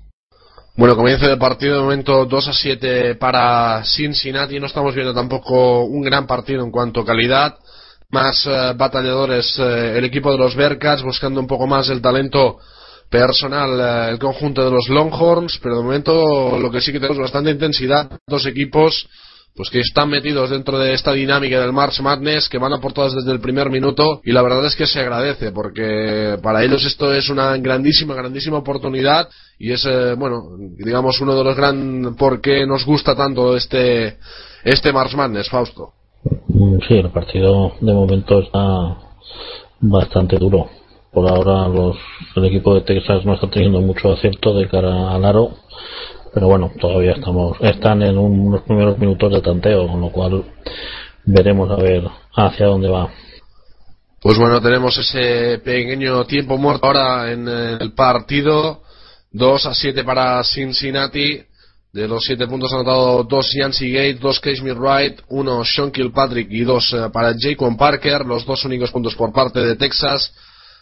Bueno, 0.74 0.96
comienzo 0.96 1.28
del 1.28 1.38
partido 1.38 1.76
de 1.76 1.82
momento 1.82 2.26
2 2.26 2.48
a 2.48 2.54
7 2.54 3.16
para 3.16 3.84
Cincinnati. 3.84 4.58
No 4.58 4.68
estamos 4.68 4.96
viendo 4.96 5.14
tampoco 5.14 5.84
un 5.84 6.02
gran 6.02 6.26
partido 6.26 6.64
en 6.64 6.72
cuanto 6.72 7.02
a 7.02 7.06
calidad. 7.06 7.58
Más 8.10 8.46
eh, 8.48 8.74
batalladores 8.78 9.60
eh, 9.60 9.98
el 9.98 10.06
equipo 10.06 10.32
de 10.32 10.38
los 10.38 10.56
Bearcats 10.56 11.04
buscando 11.04 11.42
un 11.42 11.48
poco 11.48 11.68
más 11.68 11.90
el 11.90 12.02
talento 12.02 12.58
personal 13.10 13.80
eh, 13.80 14.12
el 14.12 14.20
conjunto 14.20 14.64
de 14.64 14.72
los 14.72 14.88
Longhorns, 14.88 15.60
pero 15.62 15.78
de 15.78 15.84
momento 15.84 16.58
lo 16.58 16.72
que 16.72 16.80
sí 16.80 16.94
que 16.94 17.00
tenemos 17.00 17.20
bastante 17.20 17.52
intensidad. 17.52 18.10
Dos 18.26 18.46
equipos 18.46 19.10
pues 19.56 19.70
que 19.70 19.80
están 19.80 20.10
metidos 20.10 20.50
dentro 20.50 20.80
de 20.80 20.94
esta 20.94 21.12
dinámica 21.12 21.60
del 21.60 21.74
March 21.74 22.00
Madness, 22.02 22.48
que 22.48 22.58
van 22.58 22.74
a 22.74 22.80
por 22.80 22.94
todas 22.94 23.14
desde 23.14 23.32
el 23.32 23.42
primer 23.42 23.70
minuto 23.70 24.22
y 24.24 24.32
la 24.32 24.42
verdad 24.42 24.66
es 24.66 24.76
que 24.76 24.88
se 24.88 25.00
agradece 25.02 25.52
porque 25.52 26.38
para 26.42 26.64
ellos 26.64 26.86
esto 26.86 27.14
es 27.14 27.30
una 27.30 27.58
grandísima, 27.58 28.16
grandísima 28.16 28.58
oportunidad 28.58 29.28
y 29.60 29.72
es, 29.72 29.86
eh, 29.86 30.16
bueno, 30.18 30.42
digamos 30.78 31.20
uno 31.22 31.36
de 31.36 31.44
los 31.44 31.56
gran 31.56 32.16
por 32.16 32.42
qué 32.42 32.66
nos 32.66 32.86
gusta 32.86 33.16
tanto 33.16 33.56
este, 33.56 34.18
este 34.64 34.94
March 34.94 35.16
Madness, 35.16 35.50
Fausto. 35.50 35.94
Sí, 36.88 36.96
el 36.96 37.10
partido 37.10 37.74
de 37.82 37.94
momento 37.94 38.40
está 38.40 38.98
bastante 39.80 40.38
duro. 40.38 40.70
Por 41.12 41.30
ahora 41.30 41.68
los, 41.68 41.98
el 42.36 42.46
equipo 42.46 42.74
de 42.74 42.82
Texas 42.82 43.26
no 43.26 43.34
está 43.34 43.50
teniendo 43.50 43.82
mucho 43.82 44.14
acierto 44.14 44.54
de 44.54 44.70
cara 44.70 45.14
al 45.14 45.26
aro 45.26 45.56
pero 46.34 46.48
bueno, 46.48 46.72
todavía 46.80 47.14
estamos, 47.14 47.58
están 47.62 48.02
en 48.04 48.18
unos 48.18 48.62
primeros 48.62 48.98
minutos 48.98 49.32
de 49.32 49.42
tanteo, 49.42 49.88
con 49.88 50.02
lo 50.02 50.12
cual 50.12 50.46
veremos 51.26 51.70
a 51.70 51.76
ver 51.76 52.04
hacia 52.36 52.68
dónde 52.68 52.90
va. 52.90 53.10
Pues 54.22 54.38
bueno, 54.38 54.62
tenemos 54.62 54.98
ese 54.98 55.60
pequeño 55.60 56.26
tiempo 56.26 56.58
muerto 56.58 56.88
ahora 56.88 57.32
en 57.32 57.48
el 57.48 57.94
partido. 57.94 58.84
2 59.32 59.66
a 59.66 59.74
7 59.74 60.04
para 60.04 60.44
Cincinnati. 60.44 61.42
De 61.92 62.08
los 62.08 62.24
7 62.24 62.48
puntos 62.48 62.72
anotado 62.72 63.24
2 63.24 63.52
Yancy 63.60 63.92
Gate, 63.92 64.20
2 64.22 64.40
Cashmere 64.40 64.80
Wright, 64.80 65.20
1 65.28 65.66
Sean 65.66 65.92
Kilpatrick 65.92 66.50
y 66.50 66.62
2 66.62 66.94
eh, 66.94 66.98
para 67.12 67.34
Jaquan 67.38 67.76
Parker. 67.76 68.26
Los 68.26 68.46
dos 68.46 68.64
únicos 68.64 68.92
puntos 68.92 69.16
por 69.16 69.34
parte 69.34 69.60
de 69.60 69.76
Texas 69.76 70.34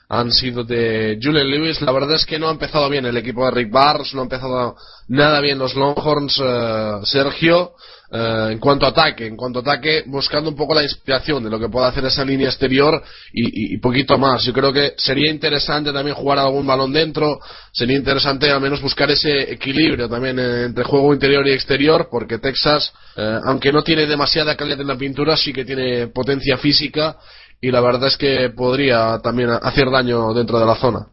han 0.10 0.32
sido 0.32 0.63
de 0.63 1.19
Julian 1.22 1.50
Lewis. 1.50 1.82
La 1.82 1.91
verdad 1.91 2.15
es 2.15 2.26
que 2.26 2.39
no 2.39 2.50
ha 2.50 2.52
empezado 2.52 2.89
bien 2.89 3.06
el 3.06 3.15
equipo 3.15 3.45
de 3.45 3.52
Rick 3.52 3.72
Barnes, 3.72 4.13
no 4.15 4.22
ha 4.22 4.24
empezado 4.24 4.76
nada 5.08 5.39
bien 5.39 5.60
los 5.60 5.76
Longhorns, 5.76 6.41
eh, 6.43 7.00
Sergio. 7.04 7.74
Eh, 8.12 8.48
en 8.54 8.58
cuanto 8.58 8.88
a 8.88 8.89
ataque, 8.89 9.28
en 9.28 9.38
cuanto 9.38 9.60
a 9.60 9.62
ataque, 9.62 10.04
buscando 10.08 10.50
un 10.50 10.56
poco 10.56 10.74
la 10.74 10.82
inspiración 10.82 11.43
de 11.43 11.50
lo 11.52 11.60
que 11.60 11.69
puede 11.69 11.89
hacer 11.89 12.04
esa 12.06 12.26
línea 12.26 12.48
exterior 12.48 13.04
y, 13.32 13.78
poquito 13.78 14.17
más. 14.17 14.43
Yo 14.43 14.52
creo 14.52 14.74
que 14.74 14.93
sería 14.98 15.30
interesante 15.30 15.93
también 15.93 16.15
jugar 16.15 16.39
algún 16.39 16.65
balón 16.65 16.91
dentro, 16.91 17.39
sería 17.72 17.95
interesante 17.95 18.50
al 18.50 18.62
menos 18.62 18.82
buscar 18.82 19.12
ese 19.12 19.54
equilibrio 19.54 20.10
también 20.10 20.39
entre 20.39 20.84
juego 20.86 21.13
interior 21.13 21.48
y 21.48 21.52
exterior, 21.52 22.08
porque 22.10 22.39
Texas, 22.39 22.91
eh, 23.15 23.39
aunque 23.45 23.72
no 23.72 23.84
tiene 23.84 24.08
demasiada 24.08 24.58
calidad 24.58 24.82
en 24.82 24.88
la 24.88 24.98
pintura, 24.98 25.38
sí 25.38 25.54
que 25.54 25.63
tiene 25.63 26.08
potencia 26.08 26.58
física 26.58 27.15
y 27.62 27.72
la 27.72 27.82
verdad 27.82 28.08
es 28.08 28.17
que 28.17 28.50
podría 28.56 29.19
también 29.19 29.50
hacer 29.50 29.89
daño 29.89 30.34
dentro 30.34 30.60
de 30.60 30.65
la 30.65 30.76
zona. 30.76 31.08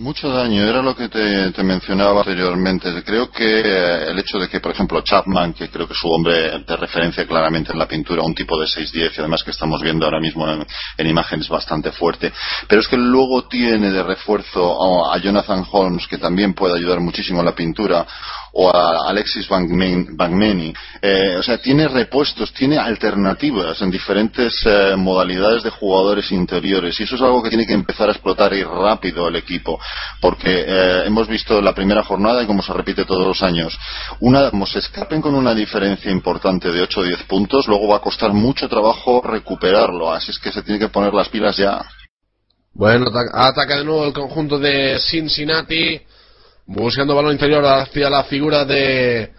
Mucho 0.00 0.30
daño, 0.30 0.62
era 0.62 0.80
lo 0.80 0.96
que 0.96 1.10
te, 1.10 1.62
mencionaba 1.62 2.20
anteriormente. 2.20 2.90
Creo 3.04 3.30
que 3.30 3.60
eh, 3.60 4.10
el 4.10 4.18
hecho 4.18 4.38
de 4.38 4.48
que, 4.48 4.58
por 4.58 4.72
ejemplo, 4.72 5.02
Chapman, 5.02 5.52
que 5.52 5.68
creo 5.68 5.86
que 5.86 5.92
su 5.92 6.08
hombre 6.08 6.58
de 6.66 6.76
referencia 6.78 7.26
claramente 7.26 7.72
en 7.72 7.78
la 7.78 7.86
pintura, 7.86 8.22
un 8.22 8.34
tipo 8.34 8.58
de 8.58 8.66
6'10 8.66 8.94
y 8.94 9.20
además 9.20 9.44
que 9.44 9.50
estamos 9.50 9.82
viendo 9.82 10.06
ahora 10.06 10.18
mismo 10.18 10.48
en, 10.50 11.06
imágenes 11.06 11.50
bastante 11.50 11.92
fuerte, 11.92 12.32
pero 12.66 12.80
es 12.80 12.88
que 12.88 12.96
luego 12.96 13.46
tiene 13.46 13.90
de 13.90 14.02
refuerzo 14.02 15.12
a 15.12 15.18
Jonathan 15.18 15.66
Holmes, 15.70 16.06
que 16.08 16.16
también 16.16 16.54
puede 16.54 16.78
ayudar 16.78 17.00
muchísimo 17.00 17.40
en 17.40 17.46
la 17.46 17.54
pintura, 17.54 18.06
o 18.52 18.70
a 18.74 19.08
Alexis 19.08 19.48
Bangmeni. 19.48 20.72
Eh, 21.00 21.36
o 21.38 21.42
sea, 21.42 21.58
tiene 21.58 21.88
repuestos, 21.88 22.52
tiene 22.52 22.78
alternativas 22.78 23.80
en 23.82 23.90
diferentes 23.90 24.54
eh, 24.64 24.94
modalidades 24.96 25.62
de 25.62 25.70
jugadores 25.70 26.30
interiores 26.32 26.98
y 26.98 27.04
eso 27.04 27.16
es 27.16 27.22
algo 27.22 27.42
que 27.42 27.48
tiene 27.48 27.66
que 27.66 27.74
empezar 27.74 28.08
a 28.08 28.12
explotar 28.12 28.52
y 28.52 28.62
rápido 28.62 29.28
el 29.28 29.36
equipo 29.36 29.78
porque 30.20 30.64
eh, 30.66 31.02
hemos 31.06 31.28
visto 31.28 31.60
la 31.60 31.74
primera 31.74 32.02
jornada 32.02 32.42
y 32.42 32.46
como 32.46 32.62
se 32.62 32.72
repite 32.72 33.04
todos 33.04 33.26
los 33.26 33.42
años, 33.42 33.78
una, 34.20 34.50
como 34.50 34.66
se 34.66 34.78
escapen 34.78 35.20
con 35.20 35.34
una 35.34 35.54
diferencia 35.54 36.10
importante 36.10 36.70
de 36.70 36.82
8 36.82 37.00
o 37.00 37.04
10 37.04 37.22
puntos, 37.24 37.68
luego 37.68 37.88
va 37.88 37.96
a 37.96 38.00
costar 38.00 38.32
mucho 38.32 38.68
trabajo 38.68 39.20
recuperarlo, 39.22 40.12
así 40.12 40.30
es 40.30 40.38
que 40.38 40.52
se 40.52 40.62
tiene 40.62 40.78
que 40.78 40.88
poner 40.88 41.14
las 41.14 41.28
pilas 41.28 41.56
ya. 41.56 41.82
Bueno, 42.72 43.06
ataca 43.32 43.78
de 43.78 43.84
nuevo 43.84 44.06
el 44.06 44.12
conjunto 44.12 44.58
de 44.58 44.98
Cincinnati, 45.00 46.00
buscando 46.70 47.16
balón 47.16 47.32
interior 47.32 47.64
hacia 47.64 48.08
la 48.08 48.22
figura 48.24 48.64
de 48.64 49.30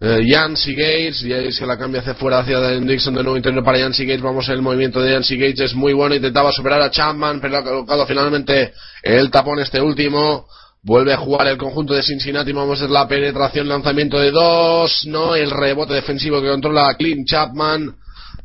eh, 0.00 0.20
Yancy 0.24 0.74
Gates, 0.74 1.22
y 1.24 1.32
ahí 1.32 1.52
se 1.52 1.66
la 1.66 1.76
cambia 1.76 2.00
hacia 2.00 2.14
fuera 2.14 2.38
hacia 2.38 2.60
Dixon 2.78 3.14
de 3.14 3.22
nuevo 3.24 3.36
interior 3.36 3.64
para 3.64 3.78
Yancy 3.78 4.06
Gates, 4.06 4.22
vamos 4.22 4.48
el 4.48 4.62
movimiento 4.62 5.00
de 5.02 5.12
Yancy 5.12 5.36
Gates 5.36 5.60
es 5.60 5.74
muy 5.74 5.92
bueno, 5.92 6.14
intentaba 6.14 6.52
superar 6.52 6.80
a 6.80 6.90
Chapman, 6.90 7.40
pero 7.40 7.58
ha 7.58 7.64
colocado 7.64 8.06
finalmente 8.06 8.72
el 9.02 9.30
tapón 9.32 9.58
este 9.58 9.80
último, 9.80 10.46
vuelve 10.82 11.12
a 11.12 11.16
jugar 11.16 11.48
el 11.48 11.58
conjunto 11.58 11.92
de 11.92 12.04
Cincinnati, 12.04 12.52
vamos 12.52 12.78
a 12.78 12.82
ver 12.82 12.90
la 12.90 13.08
penetración, 13.08 13.68
lanzamiento 13.68 14.20
de 14.20 14.30
dos, 14.30 15.06
no, 15.06 15.34
el 15.34 15.50
rebote 15.50 15.94
defensivo 15.94 16.40
que 16.40 16.48
controla 16.48 16.94
Clint 16.94 17.26
Chapman 17.26 17.96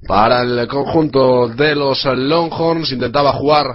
para 0.08 0.42
el 0.42 0.68
conjunto 0.68 1.48
de 1.50 1.76
los 1.76 2.04
Longhorns, 2.06 2.92
intentaba 2.92 3.34
jugar 3.34 3.68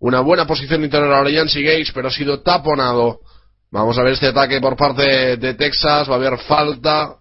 una 0.00 0.20
buena 0.20 0.46
posición 0.46 0.84
interior 0.84 1.14
ahora 1.14 1.30
Yancy 1.30 1.62
Gates, 1.62 1.92
pero 1.94 2.08
ha 2.08 2.12
sido 2.12 2.42
taponado 2.42 3.20
Vamos 3.70 3.98
a 3.98 4.02
ver 4.02 4.14
este 4.14 4.28
ataque 4.28 4.60
por 4.60 4.76
parte 4.76 5.36
de 5.36 5.54
Texas. 5.54 6.08
Va 6.08 6.14
a 6.14 6.16
haber 6.16 6.38
falta. 6.38 7.16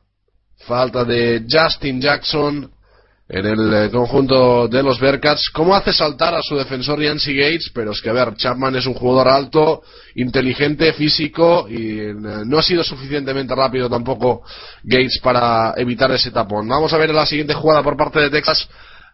Falta 0.68 1.04
de 1.04 1.46
Justin 1.50 2.02
Jackson 2.02 2.72
en 3.28 3.46
el 3.46 3.74
eh, 3.74 3.90
conjunto 3.90 4.68
de 4.68 4.84
los 4.84 5.00
Bearcats. 5.00 5.50
¿Cómo 5.52 5.76
hace 5.76 5.92
saltar 5.92 6.36
a 6.36 6.42
su 6.42 6.56
defensor 6.56 7.02
Yancy 7.02 7.36
Gates? 7.36 7.72
Pero 7.74 7.92
es 7.92 8.02
que, 8.02 8.10
a 8.10 8.14
ver, 8.14 8.36
Chapman 8.36 8.76
es 8.76 8.86
un 8.86 8.94
jugador 8.94 9.28
alto, 9.28 9.82
inteligente, 10.16 10.94
físico 10.94 11.68
y 11.68 12.00
eh, 12.00 12.14
no 12.16 12.60
ha 12.60 12.64
sido 12.64 12.84
suficientemente 12.84 13.56
rápido 13.56 13.90
tampoco 13.90 14.44
Gates 14.84 15.20
para 15.24 15.74
evitar 15.78 16.12
ese 16.12 16.32
tapón. 16.32 16.68
Vamos 16.68 16.94
a 16.94 16.98
ver 16.98 17.14
la 17.14 17.26
siguiente 17.26 17.54
jugada 17.54 17.82
por 17.82 17.98
parte 17.98 18.20
de 18.20 18.30
Texas. 18.30 18.68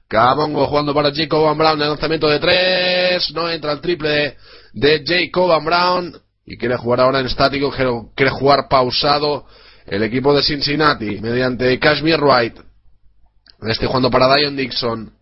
Cabongo 0.08 0.68
jugando 0.68 0.94
para 0.94 1.14
Jacob 1.14 1.46
Van 1.46 1.58
Brown, 1.58 1.82
el 1.82 1.88
lanzamiento 1.88 2.28
de 2.28 2.40
tres, 2.40 3.32
no 3.34 3.50
entra 3.50 3.72
el 3.72 3.80
triple 3.80 4.36
de 4.74 5.04
Jacob 5.06 5.48
Van 5.48 5.64
Brown, 5.64 6.22
y 6.52 6.58
quiere 6.58 6.76
jugar 6.76 7.00
ahora 7.00 7.22
en 7.22 7.28
estático, 7.28 7.72
quiere 8.14 8.30
jugar 8.30 8.68
pausado 8.68 9.46
el 9.86 10.04
equipo 10.04 10.36
de 10.36 10.44
Cincinnati 10.44 11.22
mediante 11.22 11.80
Kashmir 11.80 12.20
Wright. 12.20 12.60
Este 13.62 13.88
jugando 13.88 14.12
para 14.12 14.36
Dion 14.36 14.58
Dixon. 14.58 15.14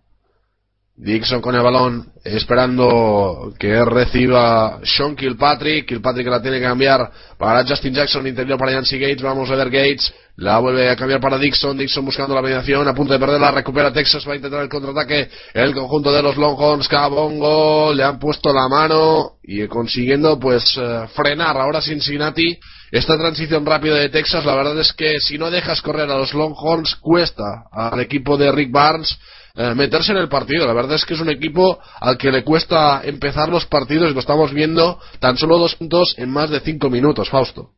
Dixon 1.01 1.41
con 1.41 1.55
el 1.55 1.61
balón, 1.61 2.11
esperando 2.25 3.53
que 3.57 3.85
reciba 3.85 4.81
Sean 4.83 5.15
Kilpatrick. 5.15 5.87
Kilpatrick 5.87 6.27
la 6.27 6.41
tiene 6.41 6.57
que 6.57 6.65
cambiar 6.65 7.09
para 7.37 7.65
Justin 7.65 7.93
Jackson, 7.93 8.27
interior 8.27 8.59
para 8.59 8.73
Yancy 8.73 8.99
Gates. 8.99 9.21
Vamos 9.21 9.49
a 9.49 9.55
ver 9.55 9.69
Gates. 9.69 10.13
La 10.35 10.59
vuelve 10.59 10.89
a 10.89 10.97
cambiar 10.97 11.21
para 11.21 11.37
Dixon. 11.37 11.77
Dixon 11.77 12.03
buscando 12.03 12.35
la 12.35 12.41
mediación, 12.41 12.85
a 12.85 12.93
punto 12.93 13.13
de 13.13 13.19
perderla. 13.19 13.51
Recupera 13.51 13.93
Texas, 13.93 14.27
va 14.27 14.33
a 14.33 14.35
intentar 14.35 14.61
el 14.61 14.67
contraataque. 14.67 15.29
El 15.53 15.73
conjunto 15.73 16.11
de 16.11 16.21
los 16.21 16.35
Longhorns, 16.35 16.89
Cabongo, 16.89 17.93
le 17.93 18.03
han 18.03 18.19
puesto 18.19 18.51
la 18.51 18.67
mano 18.67 19.37
y 19.41 19.65
consiguiendo 19.67 20.37
pues 20.37 20.77
eh, 20.77 21.07
frenar 21.15 21.55
ahora 21.55 21.81
Cincinnati. 21.81 22.59
Esta 22.91 23.17
transición 23.17 23.65
rápida 23.65 23.95
de 23.95 24.09
Texas, 24.09 24.43
la 24.43 24.55
verdad 24.55 24.77
es 24.79 24.91
que 24.91 25.19
si 25.21 25.37
no 25.37 25.49
dejas 25.49 25.81
correr 25.81 26.09
a 26.09 26.17
los 26.17 26.33
Longhorns, 26.33 26.95
cuesta 26.95 27.67
al 27.71 28.01
equipo 28.01 28.35
de 28.35 28.51
Rick 28.51 28.71
Barnes 28.71 29.17
eh, 29.59 29.75
meterse 29.75 30.13
en 30.13 30.19
el 30.19 30.29
partido. 30.29 30.65
La 30.65 30.71
verdad 30.71 30.95
es 30.95 31.03
que 31.03 31.15
es 31.15 31.19
un 31.19 31.29
equipo 31.29 31.79
al 31.99 32.17
que 32.17 32.31
le 32.31 32.45
cuesta 32.45 33.01
empezar 33.03 33.49
los 33.49 33.65
partidos 33.65 34.09
y 34.09 34.13
lo 34.13 34.21
estamos 34.21 34.53
viendo 34.53 34.97
tan 35.19 35.35
solo 35.35 35.57
dos 35.57 35.75
puntos 35.75 36.15
en 36.17 36.29
más 36.29 36.49
de 36.49 36.61
cinco 36.61 36.89
minutos, 36.89 37.29
Fausto. 37.29 37.71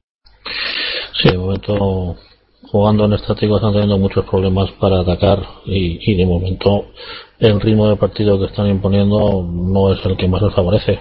Sí, 1.20 1.30
de 1.30 1.40
momento 1.40 2.18
jugando 2.72 3.06
en 3.06 3.14
estático 3.14 3.56
están 3.56 3.74
teniendo 3.74 3.98
muchos 3.98 4.26
problemas 4.26 4.70
para 4.74 5.00
atacar 5.00 5.44
y, 5.66 6.14
de 6.14 6.24
momento 6.24 6.86
el 7.40 7.60
ritmo 7.60 7.90
de 7.90 7.96
partido 7.96 8.38
que 8.38 8.46
están 8.46 8.68
imponiendo 8.68 9.44
no 9.44 9.92
es 9.92 10.06
el 10.06 10.16
que 10.18 10.28
más 10.28 10.44
les 10.44 10.54
favorece. 10.54 11.00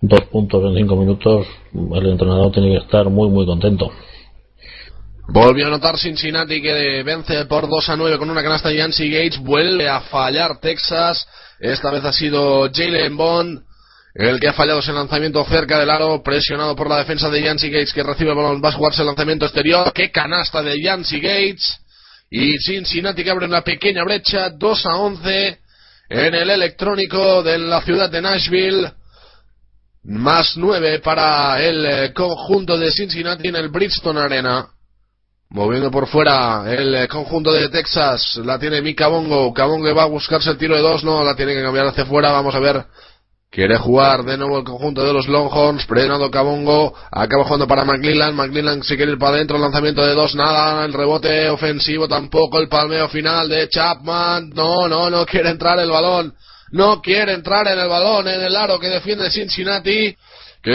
Dos 0.00 0.22
puntos 0.22 0.60
en 0.64 0.74
cinco 0.74 0.96
minutos, 0.96 1.46
el 1.72 2.06
entrenador 2.08 2.50
tiene 2.50 2.70
que 2.70 2.84
estar 2.84 3.08
muy 3.08 3.28
muy 3.28 3.46
contento. 3.46 3.92
Volvió 5.30 5.66
a 5.66 5.68
anotar 5.68 5.98
Cincinnati 5.98 6.62
que 6.62 7.02
vence 7.02 7.44
por 7.44 7.68
2 7.68 7.88
a 7.90 7.96
9 7.96 8.16
con 8.16 8.30
una 8.30 8.42
canasta 8.42 8.70
de 8.70 8.76
Yancy 8.76 9.10
Gates. 9.10 9.38
Vuelve 9.38 9.86
a 9.86 10.00
fallar 10.00 10.58
Texas. 10.58 11.28
Esta 11.60 11.90
vez 11.90 12.02
ha 12.04 12.12
sido 12.12 12.70
Jalen 12.72 13.14
Bond 13.14 13.68
el 14.14 14.40
que 14.40 14.48
ha 14.48 14.54
fallado 14.54 14.80
ese 14.80 14.92
lanzamiento 14.92 15.44
cerca 15.44 15.78
del 15.78 15.90
aro, 15.90 16.22
presionado 16.22 16.74
por 16.74 16.88
la 16.88 16.96
defensa 16.96 17.28
de 17.28 17.42
Yancy 17.42 17.70
Gates 17.70 17.92
que 17.92 18.02
recibe 18.02 18.30
el 18.30 18.36
balón. 18.36 18.62
Va 18.64 18.70
a 18.70 18.72
jugarse 18.72 19.02
el 19.02 19.06
lanzamiento 19.06 19.44
exterior. 19.44 19.92
¡Qué 19.92 20.10
canasta 20.10 20.62
de 20.62 20.80
Yancy 20.82 21.20
Gates! 21.20 21.78
Y 22.30 22.58
Cincinnati 22.58 23.22
que 23.22 23.30
abre 23.30 23.46
una 23.46 23.62
pequeña 23.62 24.04
brecha. 24.04 24.48
2 24.48 24.86
a 24.86 24.96
11 24.96 25.58
en 26.08 26.34
el 26.34 26.50
electrónico 26.50 27.42
de 27.42 27.58
la 27.58 27.82
ciudad 27.82 28.10
de 28.10 28.22
Nashville. 28.22 28.92
Más 30.04 30.56
9 30.56 31.00
para 31.00 31.62
el 31.62 31.84
eh, 31.84 32.12
conjunto 32.14 32.78
de 32.78 32.90
Cincinnati 32.90 33.48
en 33.48 33.56
el 33.56 33.68
Bridgestone 33.68 34.20
Arena. 34.20 34.68
Moviendo 35.50 35.90
por 35.90 36.06
fuera 36.08 36.64
el 36.70 36.94
eh, 36.94 37.08
conjunto 37.08 37.50
de 37.50 37.70
Texas, 37.70 38.36
la 38.44 38.58
tiene 38.58 38.82
Mika 38.82 39.08
Bongo. 39.08 39.54
Cabongo 39.54 39.94
va 39.94 40.02
a 40.02 40.06
buscarse 40.06 40.50
el 40.50 40.58
tiro 40.58 40.76
de 40.76 40.82
dos, 40.82 41.02
no, 41.04 41.24
la 41.24 41.34
tiene 41.34 41.54
que 41.54 41.62
cambiar 41.62 41.86
hacia 41.86 42.04
fuera. 42.04 42.32
Vamos 42.32 42.54
a 42.54 42.58
ver. 42.58 42.84
Quiere 43.50 43.78
jugar 43.78 44.24
de 44.24 44.36
nuevo 44.36 44.58
el 44.58 44.64
conjunto 44.64 45.02
de 45.02 45.10
los 45.10 45.26
Longhorns. 45.26 45.86
Presionado 45.86 46.30
Cabongo. 46.30 46.94
Acaba 47.10 47.44
jugando 47.44 47.66
para 47.66 47.86
McLean. 47.86 48.36
McLean 48.36 48.82
si 48.82 48.94
quiere 48.94 49.12
ir 49.12 49.18
para 49.18 49.36
adentro. 49.36 49.56
Lanzamiento 49.56 50.04
de 50.04 50.12
dos, 50.12 50.34
nada. 50.34 50.84
El 50.84 50.92
rebote 50.92 51.48
ofensivo 51.48 52.06
tampoco. 52.06 52.58
El 52.58 52.68
palmeo 52.68 53.08
final 53.08 53.48
de 53.48 53.70
Chapman. 53.70 54.50
No, 54.50 54.86
no, 54.86 55.08
no 55.08 55.24
quiere 55.24 55.48
entrar 55.48 55.78
el 55.78 55.90
balón. 55.90 56.34
No 56.72 57.00
quiere 57.00 57.32
entrar 57.32 57.66
en 57.68 57.78
el 57.78 57.88
balón 57.88 58.28
en 58.28 58.42
el 58.42 58.54
aro 58.54 58.78
que 58.78 58.88
defiende 58.88 59.30
Cincinnati 59.30 60.14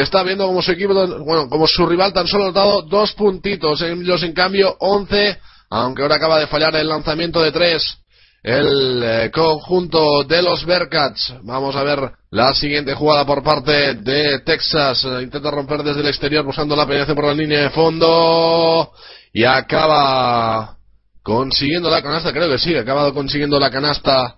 está 0.01 0.23
viendo 0.23 0.47
como 0.47 0.61
su 0.61 0.71
equipo, 0.71 0.93
bueno, 0.93 1.49
como 1.49 1.67
su 1.67 1.85
rival 1.85 2.13
tan 2.13 2.27
solo 2.27 2.45
ha 2.45 2.47
notado 2.47 2.81
dos 2.83 3.13
puntitos, 3.13 3.81
ellos 3.81 4.23
en 4.23 4.33
cambio 4.33 4.75
once, 4.79 5.37
aunque 5.69 6.01
ahora 6.01 6.15
acaba 6.15 6.39
de 6.39 6.47
fallar 6.47 6.75
el 6.75 6.87
lanzamiento 6.87 7.41
de 7.41 7.51
tres. 7.51 7.97
El 8.43 9.01
eh, 9.01 9.31
conjunto 9.33 10.25
de 10.25 10.41
los 10.41 10.65
Bearcats. 10.65 11.33
Vamos 11.43 11.77
a 11.77 11.83
ver 11.83 12.11
la 12.29 12.53
siguiente 12.53 12.93
jugada 12.93 13.25
por 13.25 13.41
parte 13.41 13.93
de 13.93 14.39
Texas. 14.39 15.05
Intenta 15.21 15.49
romper 15.49 15.81
desde 15.81 16.01
el 16.01 16.07
exterior 16.07 16.43
buscando 16.43 16.75
la 16.75 16.85
penetración 16.85 17.15
por 17.15 17.27
la 17.27 17.33
línea 17.33 17.61
de 17.61 17.69
fondo. 17.69 18.91
Y 19.31 19.45
acaba 19.45 20.75
consiguiendo 21.23 21.89
la 21.89 22.01
canasta. 22.01 22.33
Creo 22.33 22.49
que 22.49 22.59
sí, 22.59 22.75
ha 22.75 22.81
acabado 22.81 23.13
consiguiendo 23.13 23.57
la 23.57 23.71
canasta 23.71 24.35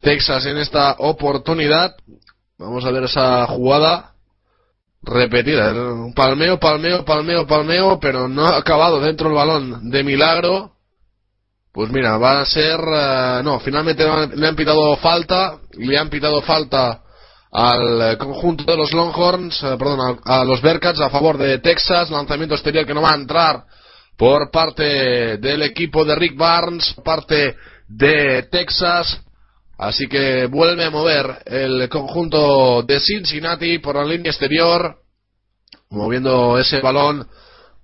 Texas 0.00 0.44
en 0.46 0.58
esta 0.58 0.96
oportunidad. 0.98 1.94
Vamos 2.58 2.84
a 2.84 2.90
ver 2.90 3.04
esa 3.04 3.46
jugada 3.46 4.15
repetida. 5.06 5.72
Palmeo, 6.14 6.58
palmeo, 6.58 7.04
palmeo, 7.04 7.46
palmeo, 7.46 8.00
pero 8.00 8.28
no 8.28 8.46
ha 8.46 8.56
acabado 8.56 9.00
dentro 9.00 9.28
del 9.28 9.36
balón. 9.36 9.90
De 9.90 10.02
milagro. 10.02 10.72
Pues 11.72 11.90
mira, 11.90 12.18
va 12.18 12.40
a 12.40 12.46
ser... 12.46 12.80
Eh, 12.80 13.40
no, 13.44 13.60
finalmente 13.60 14.04
le 14.34 14.46
han 14.46 14.56
pitado 14.56 14.96
falta. 14.96 15.58
Le 15.78 15.96
han 15.98 16.10
pitado 16.10 16.42
falta 16.42 17.02
al 17.52 18.18
conjunto 18.18 18.64
de 18.64 18.76
los 18.76 18.92
Longhorns, 18.92 19.62
eh, 19.62 19.76
perdón, 19.78 20.20
a, 20.24 20.44
los 20.44 20.60
Bearcats 20.60 21.00
a 21.00 21.10
favor 21.10 21.38
de 21.38 21.58
Texas. 21.58 22.10
Lanzamiento 22.10 22.54
exterior 22.54 22.84
que 22.84 22.94
no 22.94 23.02
va 23.02 23.12
a 23.12 23.16
entrar 23.16 23.64
por 24.16 24.50
parte 24.50 25.38
del 25.38 25.62
equipo 25.62 26.04
de 26.04 26.14
Rick 26.14 26.36
Barnes, 26.36 26.94
parte 27.04 27.56
de 27.88 28.42
Texas. 28.50 29.20
Así 29.78 30.06
que 30.06 30.46
vuelve 30.46 30.84
a 30.84 30.90
mover 30.90 31.42
el 31.44 31.88
conjunto 31.88 32.82
de 32.82 32.98
Cincinnati 32.98 33.78
por 33.78 33.96
la 33.96 34.04
línea 34.04 34.30
exterior, 34.30 34.96
moviendo 35.90 36.58
ese 36.58 36.80
balón, 36.80 37.28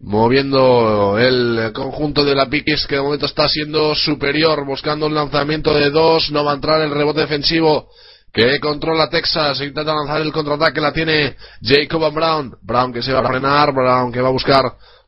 moviendo 0.01 1.19
el 1.19 1.71
conjunto 1.75 2.25
de 2.25 2.35
la 2.35 2.47
Piquis 2.47 2.87
que 2.87 2.97
de 2.97 3.03
momento 3.03 3.27
está 3.27 3.47
siendo 3.47 3.95
superior, 3.95 4.65
buscando 4.65 5.07
un 5.07 5.15
lanzamiento 5.15 5.75
de 5.75 5.91
dos, 5.91 6.31
no 6.31 6.45
va 6.45 6.53
a 6.53 6.55
entrar 6.55 6.81
el 6.81 6.91
rebote 6.91 7.21
defensivo 7.21 7.89
que 8.33 8.59
controla 8.61 9.11
Texas, 9.11 9.61
intenta 9.61 9.95
lanzar 9.95 10.23
el 10.23 10.33
contraataque, 10.33 10.81
la 10.81 10.93
tiene 10.93 11.37
Jacob 11.61 12.13
Brown, 12.15 12.57
Brown 12.63 12.93
que 12.93 13.03
se 13.03 13.13
va 13.13 13.21
a 13.21 13.29
frenar, 13.29 13.75
Brown 13.75 14.11
que 14.11 14.23
va 14.23 14.29
a 14.29 14.33
buscar 14.33 14.63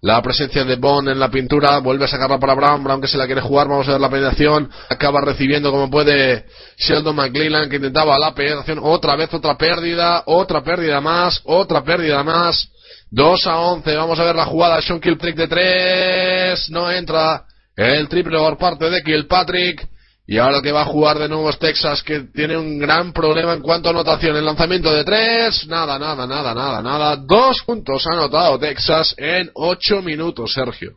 la 0.04 0.20
presencia 0.20 0.64
de 0.64 0.76
Bond 0.76 1.08
en 1.08 1.18
la 1.18 1.30
pintura, 1.30 1.78
vuelve 1.78 2.04
a 2.04 2.08
sacarla 2.08 2.38
para 2.38 2.54
Brown, 2.54 2.84
Brown 2.84 3.00
que 3.00 3.08
se 3.08 3.16
la 3.16 3.24
quiere 3.24 3.40
jugar, 3.40 3.68
vamos 3.68 3.88
a 3.88 3.92
ver 3.92 4.00
la 4.02 4.10
penetración, 4.10 4.70
acaba 4.90 5.22
recibiendo 5.22 5.70
como 5.70 5.90
puede 5.90 6.44
Sheldon 6.76 7.16
McLean 7.16 7.70
que 7.70 7.76
intentaba 7.76 8.18
la 8.18 8.34
penetración, 8.34 8.80
otra 8.82 9.16
vez 9.16 9.32
otra 9.32 9.56
pérdida, 9.56 10.22
otra 10.26 10.62
pérdida 10.62 11.00
más, 11.00 11.40
otra 11.44 11.82
pérdida 11.82 12.22
más 12.22 12.68
2 13.14 13.46
a 13.46 13.58
11. 13.60 13.94
Vamos 13.94 14.18
a 14.18 14.24
ver 14.24 14.34
la 14.34 14.44
jugada. 14.44 14.82
Sean 14.82 15.00
Kilpatrick 15.00 15.36
de 15.36 15.48
3. 15.48 16.70
No 16.70 16.90
entra. 16.90 17.44
El 17.76 18.08
triple 18.08 18.38
por 18.38 18.58
parte 18.58 18.90
de 18.90 19.02
Kilpatrick. 19.02 19.88
Y 20.26 20.38
ahora 20.38 20.62
que 20.62 20.72
va 20.72 20.82
a 20.82 20.86
jugar 20.86 21.18
de 21.18 21.28
nuevo 21.28 21.50
es 21.50 21.58
Texas, 21.58 22.02
que 22.02 22.20
tiene 22.32 22.56
un 22.56 22.78
gran 22.78 23.12
problema 23.12 23.52
en 23.52 23.60
cuanto 23.60 23.88
a 23.88 23.92
anotación. 23.92 24.36
El 24.36 24.46
lanzamiento 24.46 24.90
de 24.90 25.04
3. 25.04 25.66
Nada, 25.68 25.98
nada, 25.98 26.26
nada, 26.26 26.54
nada, 26.54 26.80
nada. 26.80 27.16
Dos 27.16 27.62
puntos 27.66 28.06
ha 28.06 28.14
anotado 28.14 28.58
Texas 28.58 29.14
en 29.18 29.50
8 29.52 30.00
minutos, 30.00 30.52
Sergio. 30.54 30.92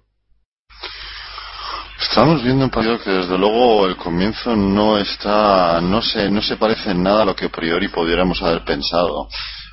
Estamos 2.00 2.44
viendo 2.44 2.64
un 2.64 2.72
partido 2.72 3.00
que 3.00 3.10
desde 3.10 3.38
luego 3.38 3.88
el 3.88 3.98
comienzo 3.98 4.56
no 4.56 4.98
está, 4.98 5.82
no 5.82 6.02
se, 6.02 6.30
no 6.30 6.42
se 6.42 6.56
parece 6.56 6.92
en 6.92 7.04
nada 7.04 7.24
a 7.24 7.26
lo 7.26 7.36
que 7.36 7.46
a 7.46 7.50
priori 7.50 7.90
pudiéramos 7.90 8.42
haber 8.42 8.64
pensado. 8.64 9.28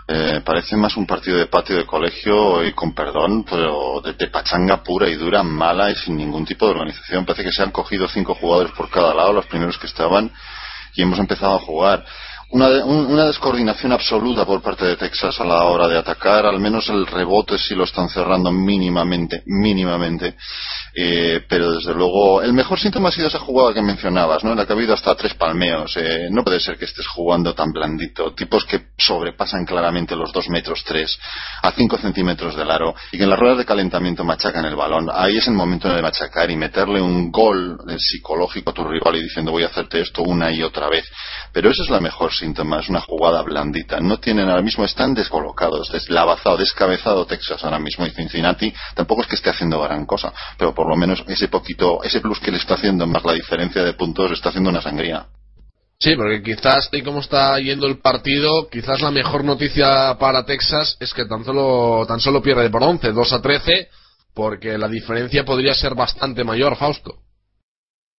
Eh, 0.07 0.43
parece 0.45 0.77
más 0.77 0.99
un 0.99 1.07
partido 1.07 1.39
de 1.39 1.47
patio 1.47 1.77
de 1.77 1.87
colegio 1.87 2.63
y 2.63 2.75
con 2.75 2.95
perdón, 2.95 3.45
pero 3.49 4.03
de, 4.03 4.13
de, 4.13 4.29
pachanga 4.29 4.83
pura 4.83 5.09
y 5.09 5.15
dura, 5.15 5.43
mala 5.43 5.91
y 5.91 5.95
sin 5.95 6.17
ningún 6.17 6.45
tipo 6.45 6.67
de 6.67 6.73
organización. 6.73 7.25
Parece 7.25 7.45
que 7.45 7.53
se 7.53 7.63
han 7.63 7.71
cogido 7.71 8.07
cinco 8.07 8.35
jugadores 8.35 8.73
por 8.73 8.91
cada 8.91 9.15
lado, 9.15 9.33
los 9.33 9.47
primeros 9.47 9.79
que 9.79 9.87
estaban, 9.87 10.31
y 10.95 11.03
hemos 11.03 11.19
empezado 11.19 11.57
a 11.57 11.61
jugar 11.61 12.05
una, 12.55 12.85
una, 12.85 13.27
descoordinación 13.27 13.91
absoluta 13.91 14.45
por 14.47 14.63
parte 14.63 14.85
de 14.85 14.97
Texas 14.97 15.41
a 15.41 15.45
la 15.45 15.65
hora 15.65 15.89
de 15.89 15.99
atacar, 15.99 16.47
al 16.47 16.61
menos 16.61 16.89
el 16.89 17.05
rebote 17.05 17.59
sí 17.59 17.75
lo 17.75 17.83
están 17.83 18.09
cerrando 18.09 18.53
mínimamente, 18.53 19.43
mínimamente. 19.47 20.37
Eh, 20.95 21.45
pero 21.49 21.73
desde 21.73 21.93
luego, 21.93 22.41
el 22.43 22.53
mejor 22.53 22.79
síntoma 22.79 23.09
ha 23.09 23.13
sido 23.13 23.27
esa 23.27 23.41
jugada 23.41 23.75
que 23.75 23.83
mencionabas, 23.83 24.45
¿no? 24.45 24.53
En 24.53 24.59
la 24.59 24.67
que 24.67 24.73
ha 24.73 24.77
habido 24.77 24.95
hasta 24.95 25.17
tres 25.17 25.35
palmeos. 25.35 25.97
Eh, 25.97 26.29
no 26.31 26.45
puede 26.45 26.61
ser 26.61 26.79
que 26.79 26.85
estés 26.85 27.09
jugando 27.09 27.55
tan 27.55 27.73
blandito. 27.73 28.33
Tipos 28.35 28.65
que 28.65 28.91
sobrepasan 28.97 29.67
claramente 29.67 30.15
los 30.15 30.33
dos 30.33 30.49
metros 30.49 30.85
tres 30.85 31.19
a 31.61 31.73
cinco 31.73 31.99
centímetros 31.99 32.55
del 32.55 32.71
aro 32.71 32.95
y 33.11 33.19
que 33.19 33.25
en 33.25 33.31
las 33.31 33.39
ruedas 33.39 33.59
de 33.59 33.65
calentamiento 33.65 34.23
machacan 34.23 34.65
el 34.65 34.77
balón. 34.77 35.09
Ahí 35.13 35.39
es 35.39 35.49
el 35.49 35.55
momento 35.55 35.89
de 35.89 36.01
machacar 36.01 36.49
y 36.53 36.57
meterle 36.57 37.01
un 37.01 37.33
gol 37.33 37.79
psicológico 37.99 38.71
a 38.71 38.75
tu 38.75 38.85
rival 38.85 39.17
y 39.17 39.23
diciendo 39.23 39.51
voy 39.51 39.65
a 39.65 39.67
hacerte 39.67 40.01
esto 40.01 40.23
una 40.23 40.53
y 40.53 40.63
otra 40.63 40.89
vez. 40.89 41.05
Pero 41.53 41.71
eso 41.71 41.83
es 41.83 41.91
la 41.91 41.99
mejor 41.99 42.33
síntoma, 42.45 42.81
es 42.81 42.89
una 42.89 43.01
jugada 43.01 43.43
blandita. 43.43 44.01
No 44.01 44.19
tienen 44.19 44.49
ahora 44.49 44.63
mismo, 44.63 44.85
están 44.85 45.15
descolocados, 45.15 45.91
deslavazado, 45.91 46.59
descabezado 46.59 47.27
Texas 47.27 47.65
ahora 47.65 47.79
mismo 47.79 48.07
y 48.07 48.11
Cincinnati 48.11 48.73
tampoco 48.95 49.23
es 49.23 49.29
que 49.29 49.37
esté 49.37 49.51
haciendo 49.51 49.81
gran 49.81 50.05
cosa, 50.05 50.33
pero 50.59 50.75
por 50.75 50.87
lo 50.89 50.97
menos 50.97 51.25
ese 51.27 51.49
poquito, 51.49 52.03
ese 52.03 52.21
plus 52.21 52.39
que 52.41 52.51
le 52.51 52.59
está 52.59 52.75
haciendo 52.75 53.07
más 53.07 53.25
la 53.25 53.33
diferencia 53.33 53.83
de 53.83 53.95
puntos 53.95 54.31
está 54.33 54.51
haciendo 54.51 54.71
una 54.71 54.83
sangría. 54.83 55.27
Sí, 55.99 56.17
porque 56.17 56.43
quizás, 56.43 56.91
y 56.93 57.03
como 57.03 57.21
está 57.21 57.59
yendo 57.61 57.87
el 57.87 57.99
partido, 57.99 58.69
quizás 58.71 59.01
la 59.01 59.11
mejor 59.11 59.45
noticia 59.45 60.17
para 60.19 60.45
Texas 60.45 60.99
es 61.01 61.15
que 61.15 61.25
tan 61.25 61.45
solo, 61.45 62.05
tan 62.07 62.21
solo 62.21 62.43
pierde 62.43 62.69
por 62.69 62.83
11, 62.83 63.13
2 63.13 63.33
a 63.33 63.41
13, 63.41 63.89
porque 64.35 64.77
la 64.77 64.89
diferencia 64.89 65.45
podría 65.45 65.73
ser 65.73 65.95
bastante 65.95 66.45
mayor, 66.45 66.77
Fausto. 66.77 67.21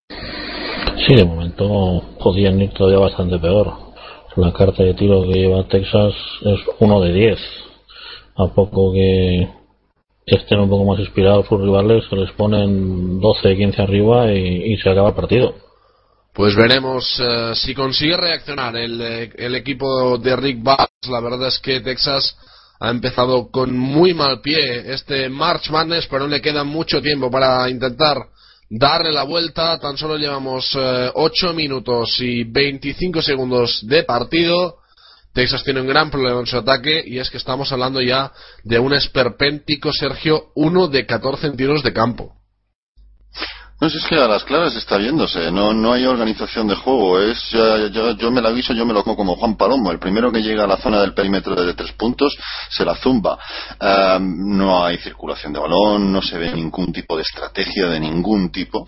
Sí, 0.10 1.14
de 1.14 1.26
momento 1.26 2.16
podían 2.24 2.60
ir 2.62 2.72
todavía 2.74 3.00
bastante 3.00 3.38
peor. 3.38 3.85
La 4.36 4.52
carta 4.52 4.84
de 4.84 4.94
tiro 4.94 5.22
que 5.24 5.40
lleva 5.40 5.68
Texas 5.68 6.14
es 6.42 6.60
uno 6.80 7.00
de 7.02 7.14
10. 7.14 7.40
A 8.38 8.48
poco 8.48 8.92
que 8.92 9.48
estén 10.26 10.60
un 10.60 10.70
poco 10.70 10.84
más 10.84 11.00
inspirados 11.00 11.48
sus 11.48 11.62
rivales, 11.62 12.04
se 12.10 12.18
les 12.18 12.32
ponen 12.32 13.22
12, 13.22 13.56
15 13.56 13.82
arriba 13.82 14.34
y, 14.34 14.76
se 14.78 14.90
acaba 14.90 15.10
el 15.10 15.16
partido. 15.16 15.56
Pues 16.34 16.54
veremos 16.54 17.18
uh, 17.20 17.56
si 17.56 17.74
consigue 17.74 18.18
reaccionar 18.18 18.76
el, 18.76 19.00
el, 19.00 19.56
equipo 19.56 20.18
de 20.18 20.36
Rick 20.36 20.62
Bass. 20.62 20.90
La 21.10 21.22
verdad 21.22 21.48
es 21.48 21.60
que 21.60 21.80
Texas 21.80 22.38
ha 22.82 22.90
empezado 22.90 23.50
con 23.50 23.78
muy 23.78 24.14
mal 24.14 24.42
pie 24.42 24.92
este 24.94 25.30
March 25.30 25.70
Madness, 25.70 26.08
pero 26.08 26.28
le 26.28 26.42
queda 26.42 26.66
mucho 26.66 27.02
tiempo 27.02 27.32
para 27.32 27.70
intentar 27.70 28.18
darle 28.70 29.12
la 29.12 29.24
vuelta. 29.24 29.80
Tan 29.80 29.98
solo 29.98 30.18
llevamos 30.18 30.74
uh, 30.76 31.12
8 31.14 31.54
minutos 31.54 32.20
y 32.20 32.44
25 32.44 33.22
segundos 33.22 33.86
de 33.88 34.04
partido. 34.04 34.78
Texas 35.34 35.64
tiene 35.64 35.82
un 35.82 35.88
gran 35.88 36.10
problema 36.10 36.40
en 36.40 36.46
su 36.46 36.58
ataque 36.58 37.04
y 37.06 37.20
es 37.20 37.30
que 37.30 37.38
estamos 37.38 37.72
hablando 37.72 38.02
ya 38.02 38.32
de 38.64 38.80
un 38.80 38.94
esperpéntico 38.94 39.92
Sergio 39.92 40.52
1 40.56 40.88
de 40.88 41.06
14 41.06 41.48
en 41.48 41.58
tiros 41.58 41.84
de 41.84 41.92
campo. 41.92 42.36
No, 43.82 43.90
si 43.90 43.98
es 43.98 44.06
que 44.06 44.16
a 44.16 44.26
las 44.26 44.46
claras 44.46 44.74
está 44.78 44.96
viéndose, 44.96 45.52
no, 45.52 45.74
no 45.74 45.92
hay 45.92 46.06
organización 46.06 46.66
de 46.66 46.76
juego, 46.76 47.20
es 47.20 47.52
ya, 47.52 47.90
ya, 47.92 48.12
yo 48.16 48.32
me 48.32 48.42
la 48.42 48.48
aviso, 48.48 48.72
yo 48.74 48.86
me 48.86 48.94
lo 48.94 49.04
como 49.04 49.18
como 49.18 49.36
Juan 49.36 49.58
Palomo, 49.58 49.92
el 49.92 50.00
primero 50.00 50.32
que 50.32 50.42
llega 50.42 50.64
a 50.64 50.68
la 50.68 50.78
zona 50.78 51.02
del 51.02 51.14
perímetro 51.14 51.56
de 51.56 51.74
tres 51.74 51.92
puntos 51.92 52.38
se 52.70 52.86
la 52.86 52.96
zumba. 52.96 53.38
Uh, 53.82 54.18
no 54.20 54.86
hay 54.86 54.98
circulación 55.00 55.52
de 55.52 55.60
balón, 55.60 56.10
no 56.10 56.22
se 56.22 56.38
ve 56.38 56.54
ningún 56.54 56.94
tipo 56.94 57.18
de 57.18 57.24
estrategia 57.24 57.88
de 57.88 58.00
ningún 58.00 58.50
tipo, 58.50 58.80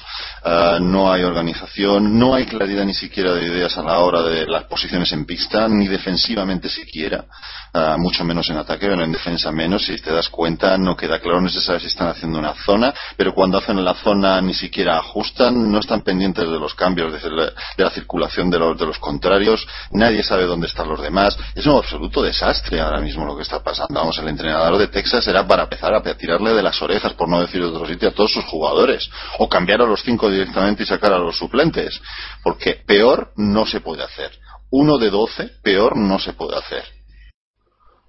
uh, 0.46 0.80
no 0.80 1.12
hay 1.12 1.24
organización, 1.24 2.18
no 2.18 2.34
hay 2.34 2.46
claridad 2.46 2.86
ni 2.86 2.94
siquiera 2.94 3.34
de 3.34 3.46
ideas 3.46 3.78
a 3.78 3.84
la 3.84 4.00
hora 4.00 4.22
de 4.22 4.48
las 4.48 4.64
posiciones 4.64 5.12
en 5.12 5.26
pista, 5.26 5.68
ni 5.68 5.90
defensivamente 5.90 6.70
siquiera. 6.70 7.26
Uh, 7.74 8.00
mucho 8.00 8.24
menos 8.24 8.50
en 8.50 8.58
ataque, 8.58 8.86
en 8.88 9.12
defensa 9.12 9.52
menos. 9.52 9.86
Si 9.86 9.98
te 9.98 10.12
das 10.12 10.30
cuenta, 10.30 10.78
no 10.78 10.96
queda 10.96 11.20
claro, 11.20 11.42
no 11.42 11.50
se 11.50 11.60
sabe 11.60 11.82
si 11.82 11.88
están 11.88 12.08
haciendo 12.08 12.40
una 12.40 12.54
zona, 12.54 12.94
pero 13.18 13.34
cuando 13.34 13.58
hacen 13.58 13.84
la 13.84 13.94
zona 13.94 14.42
ni 14.42 14.54
siquiera 14.54 14.77
ajustan, 14.86 15.72
no 15.72 15.80
están 15.80 16.02
pendientes 16.02 16.48
de 16.48 16.60
los 16.60 16.74
cambios, 16.76 17.22
de 17.22 17.32
la, 17.32 17.52
la 17.78 17.90
circulación 17.90 18.50
de 18.50 18.60
los, 18.60 18.78
de 18.78 18.86
los, 18.86 19.00
contrarios, 19.00 19.68
nadie 19.92 20.24
sabe 20.24 20.46
dónde 20.46 20.68
están 20.68 20.88
los 20.88 21.02
demás. 21.02 21.38
Es 21.56 21.66
un 21.66 21.78
absoluto 21.78 22.22
desastre 22.22 22.80
ahora 22.80 23.00
mismo 23.00 23.26
lo 23.26 23.36
que 23.36 23.44
está 23.44 23.64
pasando. 23.64 24.00
Vamos, 24.00 24.18
el 24.20 24.28
entrenador 24.28 24.78
de 24.78 24.88
Texas 24.88 25.28
era 25.28 25.48
para 25.48 25.64
empezar 25.64 25.94
a 25.94 26.02
tirarle 26.02 26.54
de 26.54 26.64
las 26.64 26.82
orejas, 26.82 27.14
por 27.14 27.28
no 27.28 27.42
decir 27.42 27.62
de 27.62 27.68
otro 27.68 27.88
sitio, 27.88 28.10
a 28.10 28.12
todos 28.12 28.32
sus 28.32 28.46
jugadores, 28.46 29.10
o 29.40 29.50
cambiar 29.50 29.82
a 29.82 29.86
los 29.86 30.02
cinco 30.04 30.30
directamente 30.30 30.84
y 30.84 30.86
sacar 30.86 31.14
a 31.14 31.20
los 31.20 31.38
suplentes, 31.38 32.00
porque 32.44 32.82
peor 32.86 33.32
no 33.36 33.66
se 33.66 33.82
puede 33.82 34.04
hacer. 34.04 34.32
Uno 34.70 34.98
de 34.98 35.10
doce, 35.10 35.50
peor 35.64 35.96
no 35.96 36.20
se 36.20 36.34
puede 36.34 36.58
hacer. 36.58 36.84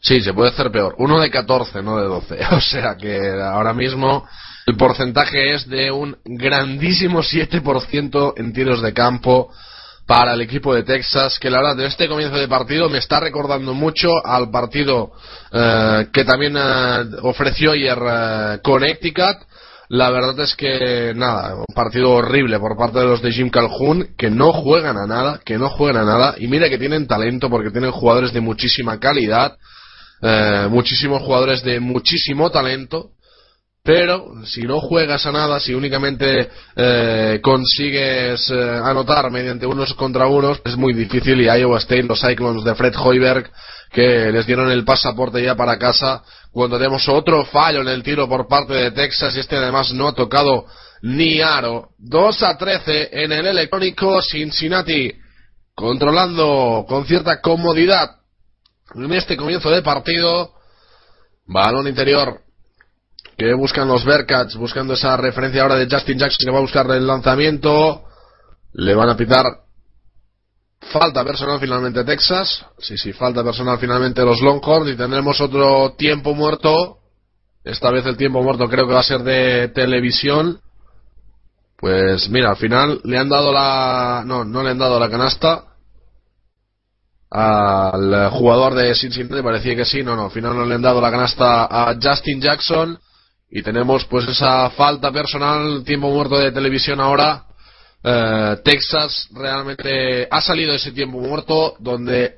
Sí, 0.01 0.21
se 0.21 0.33
puede 0.33 0.51
hacer 0.51 0.71
peor. 0.71 0.95
Uno 0.99 1.21
de 1.21 1.31
14, 1.31 1.83
no 1.83 1.99
de 1.99 2.07
12. 2.07 2.39
O 2.53 2.61
sea 2.61 2.97
que 2.97 3.31
ahora 3.43 3.73
mismo 3.75 4.27
el 4.69 4.77
porcentaje 4.77 5.55
es 5.55 5.67
de 5.67 5.91
un 5.91 6.15
grandísimo 6.27 7.23
7% 7.23 8.35
en 8.37 8.53
tiros 8.53 8.83
de 8.83 8.93
campo 8.93 9.51
para 10.07 10.35
el 10.35 10.43
equipo 10.43 10.75
de 10.75 10.83
Texas, 10.83 11.39
que 11.39 11.49
la 11.49 11.63
verdad 11.63 11.77
de 11.77 11.87
este 11.87 12.07
comienzo 12.07 12.37
de 12.37 12.49
partido 12.49 12.91
me 12.91 12.99
está 12.99 13.19
recordando 13.19 13.73
mucho 13.73 14.11
al 14.23 14.51
partido 14.51 15.13
eh, 15.53 16.09
que 16.13 16.23
también 16.23 16.55
eh, 16.59 17.05
ofreció 17.23 17.73
ayer 17.73 17.99
eh, 17.99 18.59
Connecticut. 18.63 19.39
La 19.89 20.11
verdad 20.11 20.39
es 20.41 20.55
que, 20.55 21.15
nada, 21.17 21.55
un 21.55 21.75
partido 21.75 22.11
horrible 22.11 22.59
por 22.59 22.77
parte 22.77 22.99
de 22.99 23.07
los 23.07 23.23
de 23.23 23.33
Jim 23.33 23.49
Calhoun, 23.49 24.09
que 24.19 24.29
no 24.29 24.53
juegan 24.53 24.99
a 24.99 25.07
nada, 25.07 25.41
que 25.47 25.57
no 25.57 25.71
juegan 25.71 25.97
a 25.97 26.05
nada, 26.05 26.35
y 26.37 26.47
mira 26.47 26.69
que 26.69 26.77
tienen 26.77 27.07
talento 27.07 27.49
porque 27.49 27.71
tienen 27.71 27.91
jugadores 27.91 28.35
de 28.35 28.43
muchísima 28.43 29.01
calidad, 29.01 29.57
muchísimos 30.69 31.23
jugadores 31.23 31.63
de 31.63 31.81
muchísimo 31.81 32.51
talento, 32.51 33.13
pero 33.89 34.45
si 34.45 34.65
no 34.65 34.83
juegas 34.83 35.25
a 35.25 35.33
nada, 35.33 35.59
si 35.59 35.73
únicamente 35.73 36.51
eh, 36.77 37.41
consigues 37.43 38.51
eh, 38.51 38.81
anotar 38.85 39.31
mediante 39.31 39.65
unos 39.65 39.95
contra 39.95 40.27
unos, 40.27 40.61
es 40.63 40.77
muy 40.77 40.93
difícil 40.93 41.41
y 41.41 41.45
Iowa 41.45 41.79
State, 41.79 42.03
los 42.03 42.21
Cyclones 42.21 42.65
de 42.65 42.75
Fred 42.75 42.93
Hoiberg, 42.99 43.51
que 43.91 44.31
les 44.31 44.45
dieron 44.45 44.71
el 44.71 44.85
pasaporte 44.85 45.43
ya 45.43 45.57
para 45.57 45.79
casa, 45.79 46.23
cuando 46.53 46.77
tenemos 46.77 47.09
otro 47.09 47.47
fallo 47.47 47.81
en 47.81 47.89
el 47.89 48.03
tiro 48.03 48.29
por 48.29 48.47
parte 48.47 48.75
de 48.75 48.91
Texas 48.91 49.35
y 49.37 49.41
este 49.41 49.57
además 49.57 49.91
no 49.95 50.09
ha 50.09 50.15
tocado 50.15 50.67
ni 51.01 51.41
aro. 51.41 51.89
2 51.97 52.43
a 52.43 52.59
13 52.59 53.09
en 53.11 53.33
el 53.33 53.47
electrónico 53.47 54.21
Cincinnati, 54.21 55.11
controlando 55.75 56.85
con 56.87 57.07
cierta 57.07 57.41
comodidad 57.41 58.17
en 58.95 59.15
este 59.15 59.35
comienzo 59.35 59.71
de 59.71 59.81
partido. 59.81 60.53
Balón 61.47 61.89
interior 61.89 62.48
que 63.39 63.55
buscan 63.55 63.87
los 63.87 64.05
Bearcats, 64.05 64.57
buscando 64.57 64.95
esa 64.95 65.17
referencia 65.17 65.63
ahora 65.63 65.77
de 65.77 65.89
Justin 65.89 66.19
Jackson 66.19 66.45
que 66.45 66.51
va 66.51 66.59
a 66.59 66.63
buscar 66.63 66.91
el 66.91 67.07
lanzamiento. 67.07 68.03
Le 68.73 68.95
van 68.97 69.09
a 69.09 69.17
pitar 69.17 69.45
falta 70.93 71.25
personal 71.25 71.61
finalmente 71.61 72.03
Texas. 72.03 72.67
Sí, 72.79 72.99
sí, 72.99 73.13
falta 73.13 73.45
personal 73.45 73.79
finalmente 73.79 74.25
los 74.25 74.41
Longhorns 74.41 74.91
y 74.91 74.97
tendremos 74.97 75.41
otro 75.41 75.95
tiempo 75.97 76.35
muerto. 76.35 76.99
Esta 77.63 77.93
vez 77.93 78.05
el 78.07 78.17
tiempo 78.17 78.43
muerto 78.43 78.69
creo 78.69 78.89
que 78.89 78.95
va 78.95 79.01
a 79.01 79.05
ser 79.05 79.23
de 79.23 79.69
televisión. 79.69 80.61
Pues 81.77 82.29
mira, 82.29 82.51
al 82.51 82.57
final 82.57 83.01
le 83.05 83.19
han 83.19 83.29
dado 83.29 83.53
la... 83.53 84.25
No, 84.27 84.45
no 84.45 84.65
le 84.65 84.71
han 84.71 84.79
dado 84.79 84.99
la 84.99 85.09
canasta 85.09 85.65
al 87.31 88.31
jugador 88.31 88.75
de 88.75 88.95
Cincinnati, 88.97 89.43
parecía 89.43 89.77
que 89.77 89.85
sí, 89.85 90.03
no, 90.03 90.17
no, 90.17 90.25
al 90.25 90.31
final 90.31 90.57
no 90.57 90.65
le 90.65 90.75
han 90.75 90.83
dado 90.83 91.01
la 91.01 91.11
canasta 91.11 91.67
a 91.67 91.95
Justin 92.03 92.41
Jackson 92.41 92.99
y 93.51 93.63
tenemos 93.63 94.05
pues 94.07 94.29
esa 94.29 94.71
falta 94.71 95.11
personal, 95.11 95.83
tiempo 95.85 96.11
muerto 96.11 96.39
de 96.39 96.53
televisión 96.53 97.01
ahora. 97.01 97.45
Eh, 98.03 98.57
Texas 98.65 99.29
realmente 99.33 100.29
ha 100.31 100.41
salido 100.41 100.75
ese 100.75 100.93
tiempo 100.93 101.19
muerto 101.19 101.75
donde 101.81 102.37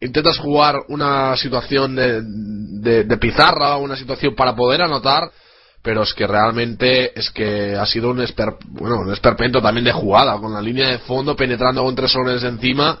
intentas 0.00 0.38
jugar 0.38 0.76
una 0.88 1.36
situación 1.36 1.96
de, 1.96 2.22
de, 2.22 3.04
de 3.04 3.16
pizarra, 3.16 3.76
una 3.76 3.96
situación 3.96 4.34
para 4.34 4.54
poder 4.54 4.82
anotar, 4.82 5.30
pero 5.82 6.02
es 6.02 6.14
que 6.14 6.26
realmente 6.26 7.18
es 7.18 7.30
que 7.30 7.74
ha 7.74 7.86
sido 7.86 8.10
un, 8.10 8.20
esper, 8.20 8.54
bueno, 8.68 9.00
un 9.00 9.12
esperpento 9.12 9.60
también 9.60 9.84
de 9.84 9.92
jugada, 9.92 10.38
con 10.38 10.52
la 10.52 10.62
línea 10.62 10.88
de 10.88 10.98
fondo 10.98 11.36
penetrando 11.36 11.82
con 11.82 11.94
tres 11.94 12.14
hombres 12.16 12.42
encima. 12.42 13.00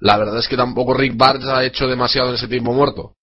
La 0.00 0.16
verdad 0.16 0.38
es 0.38 0.48
que 0.48 0.56
tampoco 0.56 0.94
Rick 0.94 1.16
Barnes 1.16 1.48
ha 1.48 1.64
hecho 1.64 1.86
demasiado 1.86 2.28
en 2.28 2.36
ese 2.36 2.48
tiempo 2.48 2.72
muerto. 2.72 3.14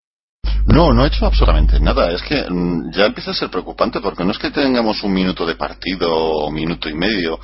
No, 0.65 0.93
no 0.93 1.03
ha 1.03 1.07
hecho 1.07 1.25
absolutamente 1.25 1.79
nada. 1.79 2.11
Es 2.11 2.21
que 2.21 2.45
mm, 2.49 2.91
ya 2.91 3.05
empieza 3.05 3.31
a 3.31 3.33
ser 3.33 3.49
preocupante 3.49 3.99
porque 4.01 4.23
no 4.23 4.31
es 4.31 4.37
que 4.37 4.51
tengamos 4.51 5.03
un 5.03 5.13
minuto 5.13 5.45
de 5.45 5.55
partido 5.55 6.13
o 6.13 6.51
minuto 6.51 6.89
y 6.89 6.93
medio. 6.93 7.39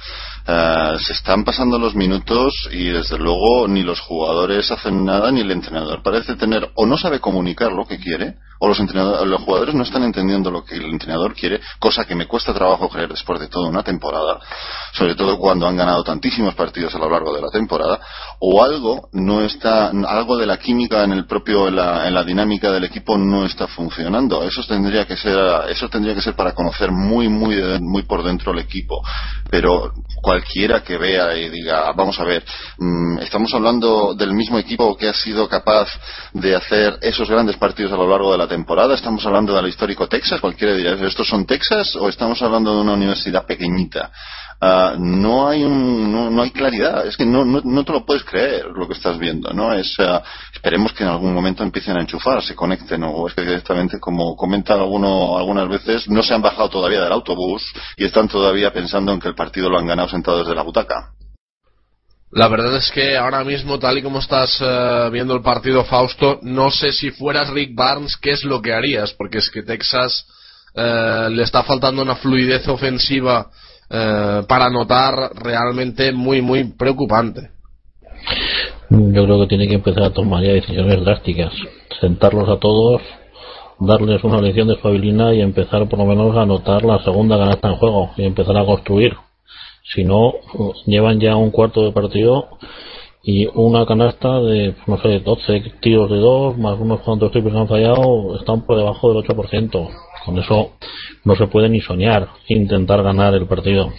Eh, 0.45 0.95
se 0.99 1.13
están 1.13 1.43
pasando 1.43 1.79
los 1.79 1.95
minutos 1.95 2.69
y 2.71 2.85
desde 2.89 3.17
luego 3.17 3.67
ni 3.67 3.83
los 3.83 3.99
jugadores 3.99 4.69
hacen 4.71 5.05
nada 5.05 5.31
ni 5.31 5.41
el 5.41 5.51
entrenador 5.51 6.03
parece 6.03 6.35
tener 6.35 6.69
o 6.75 6.85
no 6.85 6.97
sabe 6.97 7.19
comunicar 7.19 7.71
lo 7.71 7.85
que 7.85 7.97
quiere 7.97 8.35
o 8.63 8.67
los, 8.69 8.79
entrenadores, 8.79 9.27
los 9.27 9.41
jugadores 9.41 9.75
no 9.75 9.83
están 9.83 10.03
entendiendo 10.03 10.49
lo 10.49 10.63
que 10.63 10.75
el 10.75 10.85
entrenador 10.85 11.33
quiere, 11.35 11.59
cosa 11.79 12.05
que 12.05 12.15
me 12.15 12.27
cuesta 12.27 12.53
trabajo 12.53 12.87
creer 12.87 13.09
después 13.09 13.37
de 13.41 13.49
toda 13.49 13.67
una 13.67 13.83
temporada, 13.83 14.39
sobre 14.93 15.15
todo 15.15 15.37
cuando 15.37 15.67
han 15.67 15.75
ganado 15.75 16.01
tantísimos 16.01 16.55
partidos 16.55 16.95
a 16.95 16.97
lo 16.97 17.09
largo 17.09 17.35
de 17.35 17.41
la 17.41 17.49
temporada, 17.49 17.99
o 18.39 18.63
algo 18.63 19.09
no 19.11 19.41
está, 19.41 19.87
algo 20.07 20.37
de 20.37 20.45
la 20.45 20.59
química 20.59 21.03
en 21.03 21.11
el 21.11 21.25
propio, 21.25 21.67
en 21.67 21.75
la, 21.75 22.23
dinámica 22.23 22.71
del 22.71 22.85
equipo 22.85 23.17
no 23.17 23.45
está 23.45 23.67
funcionando. 23.67 24.43
Eso 24.43 24.63
tendría 24.65 25.05
que 25.05 25.17
ser, 25.17 25.37
eso 25.67 25.89
tendría 25.89 26.15
que 26.15 26.21
ser 26.21 26.33
para 26.33 26.53
conocer 26.53 26.89
muy, 26.89 27.27
muy, 27.27 27.57
muy 27.81 28.03
por 28.03 28.23
dentro 28.23 28.53
el 28.53 28.59
equipo. 28.59 29.01
Pero 29.49 29.91
cualquiera 30.21 30.81
que 30.81 30.97
vea 30.97 31.35
y 31.35 31.49
diga, 31.49 31.91
vamos 31.91 32.17
a 32.17 32.23
ver, 32.23 32.45
mmm, 32.77 33.17
estamos 33.19 33.53
hablando 33.53 34.13
del 34.13 34.31
mismo 34.33 34.57
equipo 34.57 34.95
que 34.95 35.09
ha 35.09 35.13
sido 35.13 35.49
capaz 35.49 35.89
de 36.31 36.55
hacer 36.55 36.97
esos 37.01 37.29
grandes 37.29 37.57
partidos 37.57 37.91
a 37.91 37.97
lo 37.97 38.07
largo 38.07 38.31
de 38.31 38.37
la 38.37 38.52
temporada, 38.53 38.93
estamos 38.93 39.25
hablando 39.25 39.55
del 39.55 39.67
histórico 39.67 40.07
Texas, 40.07 40.39
cualquiera 40.39 40.75
dirá, 40.75 40.91
¿estos 41.07 41.27
son 41.27 41.43
Texas 41.47 41.95
o 41.95 42.07
estamos 42.07 42.39
hablando 42.43 42.75
de 42.75 42.81
una 42.81 42.93
universidad 42.93 43.47
pequeñita? 43.47 44.11
Uh, 44.61 44.95
no 44.99 45.47
hay 45.47 45.63
un, 45.63 46.35
no, 46.35 46.41
hay 46.41 46.51
claridad, 46.51 47.07
es 47.07 47.17
que 47.17 47.25
no, 47.25 47.43
no, 47.43 47.61
no, 47.63 47.83
te 47.83 47.91
lo 47.91 48.05
puedes 48.05 48.23
creer 48.23 48.67
lo 48.67 48.87
que 48.87 48.93
estás 48.93 49.17
viendo, 49.17 49.51
¿no? 49.53 49.73
Es, 49.73 49.97
uh, 49.97 50.21
esperemos 50.53 50.93
que 50.93 51.03
en 51.03 51.09
algún 51.09 51.33
momento 51.33 51.63
empiecen 51.63 51.97
a 51.97 52.01
enchufar, 52.01 52.43
se 52.43 52.53
conecten, 52.53 53.03
o 53.03 53.27
es 53.27 53.33
que 53.33 53.41
directamente, 53.41 53.99
como 53.99 54.35
comenta 54.35 54.75
alguno 54.75 55.35
algunas 55.35 55.67
veces, 55.67 56.07
no 56.07 56.21
se 56.21 56.35
han 56.35 56.43
bajado 56.43 56.69
todavía 56.69 57.01
del 57.01 57.11
autobús 57.11 57.73
y 57.97 58.05
están 58.05 58.27
todavía 58.27 58.71
pensando 58.71 59.11
en 59.11 59.19
que 59.19 59.29
el 59.29 59.35
partido 59.35 59.67
lo 59.67 59.79
han 59.79 59.87
ganado 59.87 60.09
sentados 60.09 60.41
desde 60.41 60.55
la 60.55 60.61
butaca. 60.61 61.09
La 62.35 62.47
verdad 62.47 62.75
es 62.77 62.89
que 62.91 63.15
ahora 63.15 63.43
mismo, 63.43 63.77
tal 63.77 63.99
y 63.99 64.01
como 64.01 64.17
estás 64.17 64.59
uh, 64.59 65.11
viendo 65.11 65.35
el 65.35 65.43
partido 65.43 65.83
Fausto, 65.83 66.39
no 66.41 66.71
sé 66.71 66.91
si 66.91 67.11
fueras 67.11 67.51
Rick 67.51 67.75
Barnes, 67.75 68.17
qué 68.17 68.31
es 68.31 68.43
lo 68.43 68.59
que 68.59 68.73
harías, 68.73 69.13
porque 69.13 69.37
es 69.37 69.51
que 69.51 69.61
Texas 69.61 70.25
uh, 70.75 71.29
le 71.29 71.43
está 71.43 71.61
faltando 71.61 72.01
una 72.01 72.15
fluidez 72.15 72.67
ofensiva 72.67 73.51
uh, 73.89 74.47
para 74.47 74.65
anotar 74.65 75.13
realmente 75.35 76.11
muy, 76.11 76.41
muy 76.41 76.63
preocupante. 76.73 77.51
Yo 78.89 79.25
creo 79.25 79.41
que 79.41 79.47
tiene 79.47 79.67
que 79.67 79.75
empezar 79.75 80.03
a 80.03 80.13
tomar 80.13 80.43
ya 80.43 80.53
decisiones 80.53 81.05
drásticas, 81.05 81.53
sentarlos 82.01 82.49
a 82.49 82.57
todos, 82.57 83.03
darles 83.79 84.23
una 84.23 84.41
lección 84.41 84.69
de 84.69 84.73
estabilidad 84.73 85.33
y 85.33 85.41
empezar 85.41 85.87
por 85.87 85.99
lo 85.99 86.05
menos 86.05 86.35
a 86.35 86.41
anotar 86.41 86.83
la 86.83 87.03
segunda 87.03 87.37
canasta 87.37 87.67
en 87.67 87.75
juego 87.75 88.11
y 88.17 88.25
empezar 88.25 88.57
a 88.57 88.65
construir 88.65 89.15
si 89.83 90.03
no, 90.03 90.33
llevan 90.85 91.19
ya 91.19 91.35
un 91.35 91.51
cuarto 91.51 91.83
de 91.83 91.91
partido 91.91 92.47
y 93.21 93.47
una 93.53 93.85
canasta 93.85 94.39
de, 94.39 94.75
no 94.87 94.97
sé, 95.01 95.19
12 95.19 95.73
tiros 95.81 96.09
de 96.09 96.17
dos, 96.17 96.57
más 96.57 96.77
unos 96.79 97.01
cuantos 97.01 97.31
triples 97.31 97.55
han 97.55 97.67
fallado, 97.67 98.37
están 98.37 98.65
por 98.65 98.77
debajo 98.77 99.13
del 99.13 99.23
8%. 99.23 99.89
Con 100.25 100.39
eso 100.39 100.73
no 101.23 101.35
se 101.35 101.47
puede 101.47 101.69
ni 101.69 101.81
soñar 101.81 102.29
intentar 102.47 103.03
ganar 103.03 103.33
el 103.33 103.47
partido. 103.47 103.91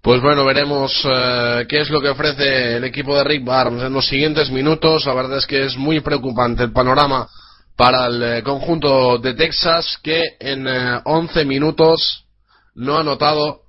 Pues 0.00 0.20
bueno, 0.20 0.44
veremos 0.44 0.92
eh, 1.04 1.64
qué 1.68 1.78
es 1.78 1.88
lo 1.88 2.00
que 2.00 2.10
ofrece 2.10 2.76
el 2.76 2.84
equipo 2.84 3.16
de 3.16 3.24
Rick 3.24 3.44
Barnes 3.44 3.84
en 3.84 3.92
los 3.92 4.06
siguientes 4.06 4.50
minutos. 4.50 5.06
La 5.06 5.14
verdad 5.14 5.38
es 5.38 5.46
que 5.46 5.64
es 5.64 5.76
muy 5.76 6.00
preocupante 6.00 6.62
el 6.62 6.72
panorama 6.72 7.26
para 7.74 8.06
el 8.06 8.22
eh, 8.22 8.42
conjunto 8.42 9.18
de 9.18 9.34
Texas, 9.34 9.98
que 10.02 10.22
en 10.38 10.68
eh, 10.68 11.00
11 11.04 11.44
minutos 11.46 12.26
no 12.74 12.98
ha 12.98 13.02
notado 13.02 13.63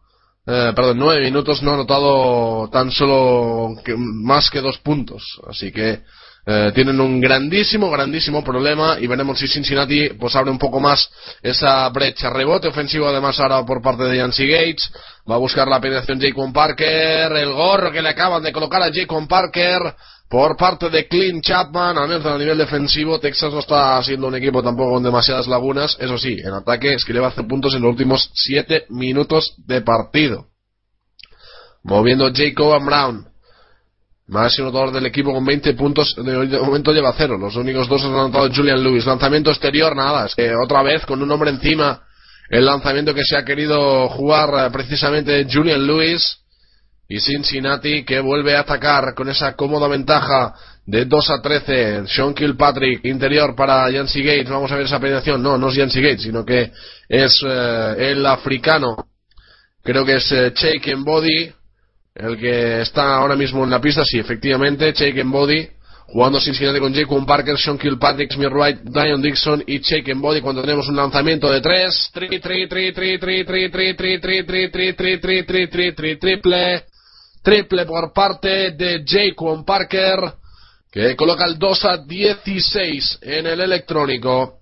eh, 0.48 0.74
perdón, 0.76 1.00
nueve 1.00 1.24
minutos 1.24 1.64
no 1.64 1.72
ha 1.72 1.74
anotado 1.74 2.70
tan 2.70 2.92
solo 2.92 3.76
más 3.98 4.50
que 4.50 4.62
dos 4.62 4.78
puntos. 4.78 5.24
Así 5.48 5.72
que 5.72 6.02
eh, 6.48 6.72
tienen 6.76 7.02
un 7.02 7.20
grandísimo, 7.20 7.90
grandísimo 7.90 8.44
problema 8.44 8.98
y 9.00 9.08
veremos 9.08 9.40
si 9.40 9.48
Cincinnati 9.48 10.10
pues 10.10 10.36
abre 10.36 10.52
un 10.52 10.60
poco 10.60 10.80
más 10.80 11.10
esa 11.42 11.90
brecha. 11.90 12.30
Rebote 12.30 12.68
ofensivo 12.68 13.08
además 13.08 13.40
ahora 13.40 13.66
por 13.66 13.82
parte 13.82 14.04
de 14.04 14.18
Yancy 14.18 14.48
Gates. 14.48 14.92
Va 15.30 15.36
a 15.36 15.40
buscar 15.40 15.68
la 15.68 15.82
penetración 15.82 16.22
Jacob 16.22 16.54
Parker. 16.54 17.32
El 17.32 17.52
gorro 17.52 17.92
que 17.92 18.04
le 18.04 18.10
acaban 18.10 18.44
de 18.44 18.54
colocar 18.54 18.84
a 18.84 18.94
Jacob 18.94 19.28
Parker 19.28 19.96
por 20.30 20.58
parte 20.58 20.90
de 20.90 21.08
Clint 21.08 21.44
Chapman, 21.44 21.98
al 21.98 22.08
menos 22.08 22.26
a 22.26 22.38
nivel 22.38 22.58
defensivo, 22.58 23.20
Texas 23.20 23.54
no 23.54 23.60
está 23.60 24.02
siendo 24.02 24.28
un 24.28 24.36
equipo 24.36 24.64
tampoco 24.64 24.94
con 24.94 25.04
demasiadas 25.04 25.48
lagunas. 25.48 25.96
Eso 26.00 26.18
sí, 26.18 26.38
en 26.44 26.54
ataque 26.54 26.94
es 26.94 27.06
que 27.06 27.14
le 27.14 27.20
va 27.20 27.28
a 27.28 27.30
hacer 27.30 27.46
puntos 27.48 27.74
en 27.76 27.82
los 27.82 27.92
últimos 27.92 28.32
7 28.34 28.88
minutos 28.90 29.54
de 29.66 29.82
partido. 29.82 30.48
Moviendo 31.84 32.32
Jacob 32.34 32.84
Brown. 32.84 33.28
Máximo 34.28 34.70
anotador 34.70 34.92
del 34.92 35.06
equipo 35.06 35.32
con 35.32 35.46
20 35.46 35.76
puntos. 35.76 36.16
De 36.16 36.60
momento 36.60 36.92
lleva 36.92 37.14
cero. 37.16 37.38
Los 37.38 37.56
únicos 37.56 37.88
dos 37.88 38.04
han 38.04 38.14
anotado 38.14 38.50
Julian 38.52 38.84
Lewis. 38.84 39.06
Lanzamiento 39.06 39.52
exterior, 39.52 39.96
nada. 39.96 40.28
Que 40.36 40.52
otra 40.56 40.82
vez 40.82 41.06
con 41.06 41.22
un 41.22 41.30
hombre 41.30 41.52
encima. 41.52 42.02
El 42.50 42.66
lanzamiento 42.66 43.14
que 43.14 43.24
se 43.24 43.38
ha 43.38 43.46
querido 43.46 44.10
jugar 44.10 44.72
precisamente 44.72 45.46
Julian 45.52 45.86
Lewis 45.86 46.40
y 47.08 47.20
Cincinnati 47.20 48.04
que 48.04 48.20
vuelve 48.20 48.56
a 48.56 48.62
atacar 48.62 49.14
con 49.14 49.30
esa 49.30 49.56
cómoda 49.56 49.88
ventaja 49.88 50.54
de 50.86 51.06
2 51.06 51.30
a 51.30 51.42
13. 51.42 52.08
Sean 52.08 52.34
Kilpatrick, 52.34 53.06
interior 53.06 53.56
para 53.56 53.90
Yancy 53.90 54.24
Gates. 54.24 54.50
Vamos 54.50 54.72
a 54.72 54.76
ver 54.76 54.86
esa 54.86 55.00
penetración. 55.00 55.42
No, 55.42 55.58
no 55.58 55.70
es 55.70 55.76
Yancy 55.76 56.02
Gates, 56.02 56.24
sino 56.24 56.44
que 56.44 56.72
es 57.08 57.44
el 57.44 58.26
africano. 58.26 58.96
Creo 59.84 60.04
que 60.04 60.16
es 60.16 60.32
eh, 60.32 60.52
Shake 60.56 60.96
Body, 60.98 61.52
el 62.16 62.38
que 62.40 62.82
está 62.82 63.18
ahora 63.18 63.36
mismo 63.36 63.64
en 63.64 63.70
la 63.70 63.80
pista. 63.80 64.04
Sí, 64.04 64.18
efectivamente, 64.18 64.92
Shake 64.94 65.24
Body. 65.26 65.70
Jugando 66.08 66.40
Cincinnati 66.40 66.80
con 66.80 66.94
Jacob 66.94 67.26
Parker, 67.26 67.58
Sean 67.58 67.80
Kilpatrick, 67.80 68.32
Smith 68.32 68.52
Wright, 68.52 68.80
Dion 68.82 69.22
Dixon 69.24 69.64
y 69.66 69.80
Shake 69.80 70.14
Body 70.16 70.40
cuando 70.40 70.62
tenemos 70.62 70.88
un 70.88 70.96
lanzamiento 70.96 71.52
de 71.52 71.62
3. 71.62 72.12
Triple 76.20 76.95
triple 77.46 77.86
por 77.86 78.12
parte 78.12 78.72
de 78.72 79.06
Jaquan 79.06 79.64
Parker, 79.64 80.34
que 80.92 81.16
coloca 81.16 81.46
el 81.46 81.60
2 81.60 81.86
a 81.86 81.98
16 81.98 83.20
en 83.22 83.46
el 83.46 83.62
electrónico. 83.62 84.58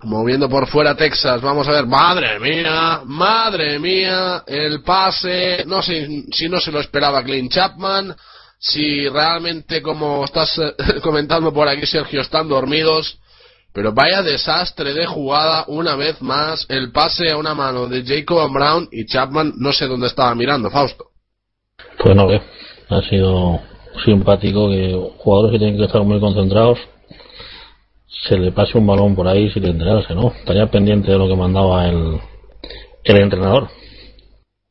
Moviendo 0.00 0.48
por 0.48 0.66
fuera 0.66 0.96
Texas, 0.96 1.40
vamos 1.40 1.68
a 1.68 1.72
ver, 1.72 1.86
madre 1.86 2.38
mía, 2.38 3.02
madre 3.04 3.78
mía, 3.78 4.42
el 4.46 4.82
pase, 4.82 5.64
no 5.66 5.82
sé 5.82 6.24
si 6.32 6.48
no 6.48 6.60
se 6.60 6.72
lo 6.72 6.80
esperaba 6.80 7.22
Clint 7.22 7.52
Chapman, 7.52 8.14
si 8.58 9.08
realmente 9.08 9.80
como 9.80 10.24
estás 10.24 10.60
comentando 11.02 11.52
por 11.52 11.68
aquí 11.68 11.86
Sergio 11.86 12.20
están 12.20 12.48
dormidos, 12.48 13.18
pero 13.72 13.94
vaya 13.94 14.22
desastre 14.22 14.92
de 14.92 15.06
jugada 15.06 15.64
una 15.68 15.96
vez 15.96 16.20
más, 16.20 16.66
el 16.68 16.92
pase 16.92 17.30
a 17.30 17.36
una 17.36 17.54
mano 17.54 17.86
de 17.86 18.04
Jacob 18.04 18.52
Brown 18.52 18.88
y 18.92 19.06
Chapman 19.06 19.54
no 19.56 19.72
sé 19.72 19.86
dónde 19.86 20.08
estaba 20.08 20.34
mirando, 20.34 20.70
Fausto. 20.70 21.13
Pues 22.02 22.16
no, 22.16 22.28
ha 22.88 23.02
sido 23.02 23.60
simpático 24.04 24.68
que 24.68 24.92
jugadores 25.18 25.52
que 25.52 25.58
tienen 25.58 25.78
que 25.78 25.84
estar 25.84 26.02
muy 26.02 26.20
concentrados 26.20 26.78
se 28.28 28.38
le 28.38 28.52
pase 28.52 28.78
un 28.78 28.86
balón 28.86 29.14
por 29.14 29.28
ahí 29.28 29.50
sin 29.50 29.64
enterarse, 29.64 30.14
¿no? 30.14 30.32
Estaría 30.38 30.66
pendiente 30.66 31.10
de 31.10 31.18
lo 31.18 31.28
que 31.28 31.36
mandaba 31.36 31.86
el, 31.86 32.20
el 33.04 33.16
entrenador. 33.16 33.68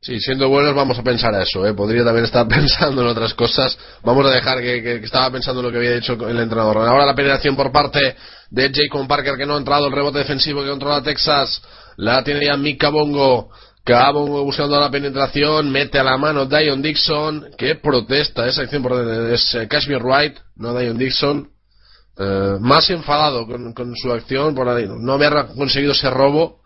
Sí, 0.01 0.19
siendo 0.19 0.49
buenos 0.49 0.75
vamos 0.75 0.99
a 0.99 1.03
pensar 1.03 1.33
a 1.33 1.43
eso, 1.43 1.65
¿eh? 1.65 1.73
Podría 1.73 2.03
también 2.03 2.25
estar 2.25 2.47
pensando 2.49 3.01
en 3.01 3.07
otras 3.07 3.33
cosas. 3.33 3.77
Vamos 4.03 4.25
a 4.25 4.31
dejar 4.31 4.59
que, 4.59 4.81
que, 4.81 4.95
estaba 4.95 5.31
pensando 5.31 5.61
en 5.61 5.67
lo 5.67 5.71
que 5.71 5.77
había 5.77 5.95
dicho 5.95 6.13
el 6.27 6.39
entrenador. 6.39 6.77
Ahora 6.77 7.05
la 7.05 7.15
penetración 7.15 7.55
por 7.55 7.71
parte 7.71 8.15
de 8.49 8.71
Jacob 8.73 9.07
Parker 9.07 9.37
que 9.37 9.45
no 9.45 9.55
ha 9.55 9.59
entrado, 9.59 9.87
el 9.87 9.93
rebote 9.93 10.19
defensivo 10.19 10.63
que 10.63 10.69
controla 10.69 11.01
Texas. 11.01 11.61
La 11.97 12.23
tiene 12.23 12.45
ya 12.45 12.57
Mika 12.57 12.89
Bongo. 12.89 13.51
Cabo 13.85 14.43
buscando 14.45 14.79
la 14.79 14.89
penetración, 14.89 15.69
mete 15.69 15.99
a 15.99 16.03
la 16.03 16.17
mano 16.17 16.45
Dion 16.45 16.81
Dixon, 16.81 17.49
que 17.57 17.75
protesta 17.75 18.47
esa 18.47 18.61
acción 18.61 18.81
por 18.81 18.93
es 19.29 19.55
eh, 19.55 19.67
Kashmir 19.67 20.01
Wright, 20.01 20.37
no 20.55 20.73
Dion 20.73 20.97
Dixon, 20.97 21.49
eh, 22.17 22.57
más 22.61 22.89
enfadado 22.89 23.45
con, 23.45 23.73
con, 23.73 23.93
su 23.97 24.09
acción 24.13 24.55
por 24.55 24.67
no 24.67 25.13
haber 25.13 25.47
conseguido 25.57 25.91
ese 25.91 26.09
robo 26.09 26.61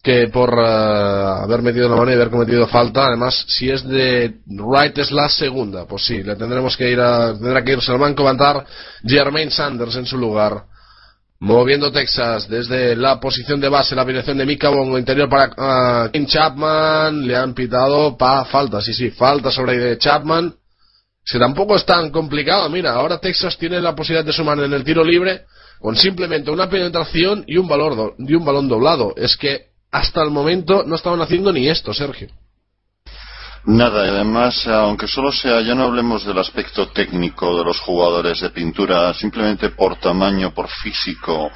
que 0.00 0.28
por 0.28 0.50
eh, 0.52 1.42
haber 1.42 1.62
metido 1.62 1.88
la 1.88 1.96
mano 1.96 2.12
y 2.12 2.14
haber 2.14 2.30
cometido 2.30 2.68
falta. 2.68 3.06
Además, 3.06 3.46
si 3.48 3.70
es 3.70 3.82
de 3.88 4.36
Wright 4.46 4.96
es 4.98 5.10
la 5.10 5.28
segunda, 5.28 5.86
pues 5.86 6.04
sí, 6.04 6.22
le 6.22 6.36
tendremos 6.36 6.76
que 6.76 6.88
ir 6.88 7.00
a, 7.00 7.32
tendrá 7.32 7.64
que 7.64 7.72
irse 7.72 7.90
al 7.90 7.98
banco, 7.98 8.22
levantar 8.22 8.64
Jermaine 9.02 9.50
Sanders 9.50 9.96
en 9.96 10.06
su 10.06 10.16
lugar. 10.16 10.66
Moviendo 11.40 11.92
Texas 11.92 12.48
desde 12.48 12.96
la 12.96 13.20
posición 13.20 13.60
de 13.60 13.68
base, 13.68 13.94
la 13.94 14.04
dirección 14.04 14.38
de 14.38 14.46
Mika 14.46 14.70
Bongo, 14.70 14.98
interior 14.98 15.28
para 15.28 16.10
King 16.10 16.26
Chapman, 16.26 17.26
le 17.26 17.36
han 17.36 17.54
pitado 17.54 18.16
pa 18.16 18.44
falta, 18.44 18.80
sí, 18.80 18.94
sí, 18.94 19.10
falta 19.10 19.50
sobre 19.50 19.98
Chapman. 19.98 20.54
Que 21.24 21.38
tampoco 21.38 21.76
es 21.76 21.84
tan 21.84 22.10
complicado, 22.10 22.68
mira, 22.68 22.92
ahora 22.92 23.18
Texas 23.18 23.56
tiene 23.58 23.80
la 23.80 23.94
posibilidad 23.94 24.24
de 24.24 24.32
sumar 24.32 24.58
en 24.60 24.72
el 24.72 24.84
tiro 24.84 25.02
libre 25.02 25.44
con 25.80 25.96
simplemente 25.96 26.50
una 26.50 26.68
penetración 26.68 27.44
y 27.46 27.56
un, 27.56 27.68
valor 27.68 28.14
y 28.18 28.34
un 28.34 28.44
balón 28.44 28.68
doblado. 28.68 29.14
Es 29.16 29.36
que 29.36 29.66
hasta 29.90 30.22
el 30.22 30.30
momento 30.30 30.84
no 30.86 30.96
estaban 30.96 31.20
haciendo 31.20 31.52
ni 31.52 31.68
esto, 31.68 31.92
Sergio. 31.92 32.28
Nada, 33.66 34.04
y 34.04 34.10
además, 34.10 34.66
aunque 34.66 35.08
solo 35.08 35.32
sea, 35.32 35.62
ya 35.62 35.74
no 35.74 35.84
hablemos 35.84 36.22
del 36.26 36.36
aspecto 36.38 36.88
técnico 36.88 37.56
de 37.56 37.64
los 37.64 37.80
jugadores 37.80 38.40
de 38.40 38.50
pintura, 38.50 39.14
simplemente 39.14 39.70
por 39.70 39.96
tamaño, 39.96 40.52
por 40.52 40.68
físico, 40.68 41.50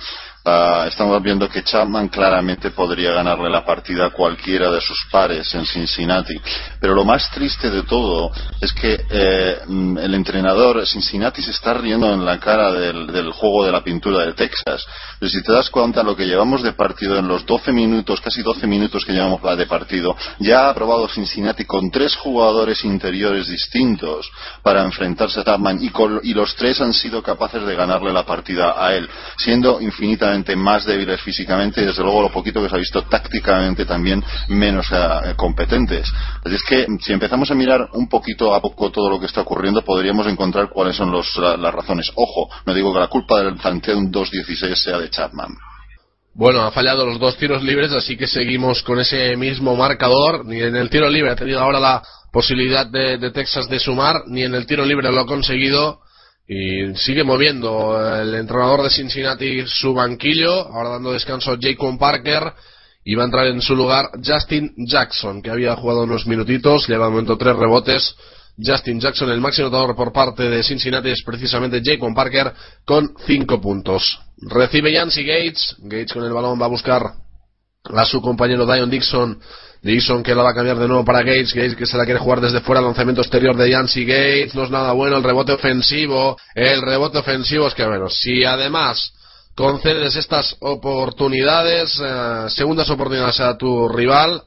Ah, 0.51 0.87
estamos 0.89 1.23
viendo 1.23 1.47
que 1.47 1.63
Chapman 1.63 2.09
claramente 2.09 2.71
podría 2.71 3.13
ganarle 3.13 3.51
la 3.51 3.67
partida 3.67 4.07
a 4.07 4.11
cualquiera 4.11 4.71
de 4.71 4.81
sus 4.81 5.07
pares 5.11 5.55
en 5.55 5.67
Cincinnati. 5.67 6.41
Pero 6.81 6.95
lo 6.95 7.05
más 7.05 7.31
triste 7.31 7.71
de 7.71 7.83
todo 7.83 8.33
es 8.59 8.73
que 8.73 8.99
eh, 9.11 9.59
mm, 9.67 9.99
el 9.99 10.15
entrenador 10.15 10.87
Cincinnati 10.87 11.43
se 11.43 11.51
está 11.51 11.75
riendo 11.75 12.11
en 12.15 12.25
la 12.25 12.41
cara 12.41 12.73
del, 12.73 13.31
juego 13.31 13.67
de 13.67 13.73
la 13.73 13.85
pintura 13.85 14.25
de 14.25 14.33
Texas. 14.33 14.87
Pero 15.19 15.31
si 15.31 15.43
te 15.43 15.53
das 15.53 15.69
cuenta 15.69 16.03
lo 16.03 16.17
que 16.17 16.25
llevamos 16.25 16.63
de 16.63 16.73
partido 16.73 17.19
en 17.19 17.29
los 17.29 17.45
12 17.45 17.71
minutos, 17.73 18.19
casi 18.23 18.41
12 18.41 18.67
minutos 18.67 19.05
que 19.05 19.13
llevamos 19.13 19.43
de 19.55 19.67
partido, 19.67 20.17
ya 20.39 20.71
ha 20.71 20.75
probado 20.75 21.09
Cincinnati 21.09 21.67
con 21.67 21.91
tres 21.91 22.17
jugadores 22.17 22.87
interiores 22.87 23.49
distintos 23.49 24.31
para 24.63 24.83
enfrentarse 24.83 25.41
a 25.41 25.45
Chapman 25.45 25.79
y, 25.83 25.93
y 26.23 26.33
los 26.33 26.57
tres 26.57 26.81
han 26.81 26.95
sido 26.95 27.23
capaces 27.23 27.67
de 27.67 27.77
ganarle 27.77 28.15
la 28.15 28.25
partida 28.25 28.83
a 28.83 28.95
él, 28.95 29.07
siendo 29.37 29.79
infinitamente 29.83 30.38
más 30.57 30.85
débiles 30.85 31.21
físicamente 31.21 31.83
y 31.83 31.87
desde 31.87 32.03
luego 32.03 32.23
lo 32.23 32.33
poquito 32.33 32.63
que 32.63 32.69
se 32.69 32.77
ha 32.77 32.79
visto 32.79 33.03
tácticamente 33.05 33.85
también 33.85 34.23
menos 34.49 34.87
eh, 34.93 35.35
competentes. 35.37 36.13
Así 36.45 36.55
es 36.55 36.63
que 36.63 36.87
si 37.01 37.13
empezamos 37.13 37.51
a 37.51 37.55
mirar 37.55 37.89
un 37.93 38.09
poquito 38.09 38.55
a 38.55 38.61
poco 38.61 38.91
todo 38.91 39.11
lo 39.11 39.21
que 39.21 39.27
está 39.27 39.43
ocurriendo 39.43 39.83
podríamos 39.83 40.27
encontrar 40.27 40.69
cuáles 40.71 40.97
son 40.97 41.13
las 41.13 41.75
razones. 41.75 42.11
Ojo, 42.15 42.49
no 42.67 42.75
digo 42.75 42.93
que 42.93 43.01
la 43.01 43.09
culpa 43.09 43.39
del 43.39 43.55
un 43.97 44.13
2-16 44.13 44.75
sea 44.75 44.99
de 44.99 45.11
Chapman. 45.11 45.55
Bueno, 46.35 46.63
ha 46.63 46.71
fallado 46.71 47.05
los 47.05 47.19
dos 47.19 47.37
tiros 47.37 47.63
libres, 47.65 47.91
así 47.93 48.17
que 48.17 48.29
seguimos 48.29 48.83
con 48.83 49.01
ese 49.01 49.37
mismo 49.37 49.75
marcador. 49.75 50.47
Ni 50.47 50.61
en 50.61 50.77
el 50.77 50.89
tiro 50.89 51.11
libre 51.11 51.33
ha 51.33 51.37
tenido 51.37 51.61
ahora 51.61 51.81
la 51.81 52.03
posibilidad 52.33 52.87
de, 52.87 53.19
de 53.19 53.31
Texas 53.33 53.69
de 53.69 53.81
sumar, 53.81 54.23
ni 54.29 54.45
en 54.45 54.55
el 54.55 54.67
tiro 54.67 54.85
libre 54.85 55.11
lo 55.11 55.23
ha 55.23 55.27
conseguido. 55.27 56.01
Y 56.51 56.95
sigue 56.95 57.25
moviendo 57.25 58.01
el 58.17 58.35
entrenador 58.35 58.83
de 58.83 58.89
Cincinnati 58.89 59.67
su 59.67 59.93
banquillo, 59.93 60.51
ahora 60.51 60.89
dando 60.91 61.13
descanso 61.13 61.53
a 61.53 61.59
Jacob 61.61 61.99
Parker. 61.99 62.55
Y 63.05 63.15
va 63.15 63.23
a 63.23 63.27
entrar 63.27 63.47
en 63.47 63.61
su 63.61 63.77
lugar 63.77 64.11
Justin 64.25 64.73
Jackson, 64.79 65.43
que 65.43 65.51
había 65.51 65.77
jugado 65.77 66.05
unos 66.05 66.27
minutitos, 66.27 66.89
lleva 66.89 67.05
de 67.05 67.11
momento 67.11 67.37
tres 67.37 67.55
rebotes. 67.55 68.17
Justin 68.61 68.99
Jackson, 68.99 69.31
el 69.31 69.41
máximo 69.41 69.69
anotador 69.69 69.95
por 69.95 70.13
parte 70.13 70.49
de 70.49 70.63
Cincinnati, 70.63 71.11
es 71.11 71.23
precisamente 71.25 71.83
Jacob 71.85 72.15
Parker 72.15 72.53
con 72.85 73.15
cinco 73.27 73.61
puntos. 73.61 74.19
Recibe 74.39 74.93
Yancy 74.93 75.25
Gates. 75.25 75.77
Gates 75.81 76.13
con 76.13 76.25
el 76.25 76.33
balón 76.33 76.61
va 76.61 76.65
a 76.65 76.71
buscar 76.71 77.03
a 77.85 78.05
su 78.05 78.21
compañero 78.21 78.67
Dion 78.67 78.91
Dixon 78.91 79.39
Dixon 79.83 80.23
que 80.23 80.35
la 80.35 80.43
va 80.43 80.51
a 80.51 80.55
cambiar 80.55 80.79
de 80.79 80.89
nuevo 80.89 81.05
para 81.05 81.21
Gates, 81.21 81.55
Gates 81.55 81.77
que 81.77 81.87
se 81.87 81.97
la 81.97 82.05
quiere 82.05 82.21
jugar 82.21 82.41
desde 82.41 82.61
fuera, 82.61 82.81
lanzamiento 82.81 83.23
exterior 83.23 83.57
de 83.57 83.71
Yancy 83.71 84.05
Gates, 84.05 84.55
no 84.55 84.65
es 84.65 84.71
nada 84.71 84.93
bueno, 84.93 85.17
el 85.17 85.23
rebote 85.23 85.53
ofensivo, 85.53 86.37
el 86.55 86.83
rebote 86.83 87.19
ofensivo 87.19 87.69
es 87.69 87.75
que 87.75 87.87
bueno, 87.87 88.09
si 88.09 88.45
además 88.45 89.13
concedes 89.55 90.17
estas 90.17 90.57
oportunidades, 90.61 92.01
eh, 92.01 92.47
segundas 92.49 92.91
oportunidades 92.91 93.41
a 93.41 93.57
tu 93.57 93.89
rival, 93.89 94.43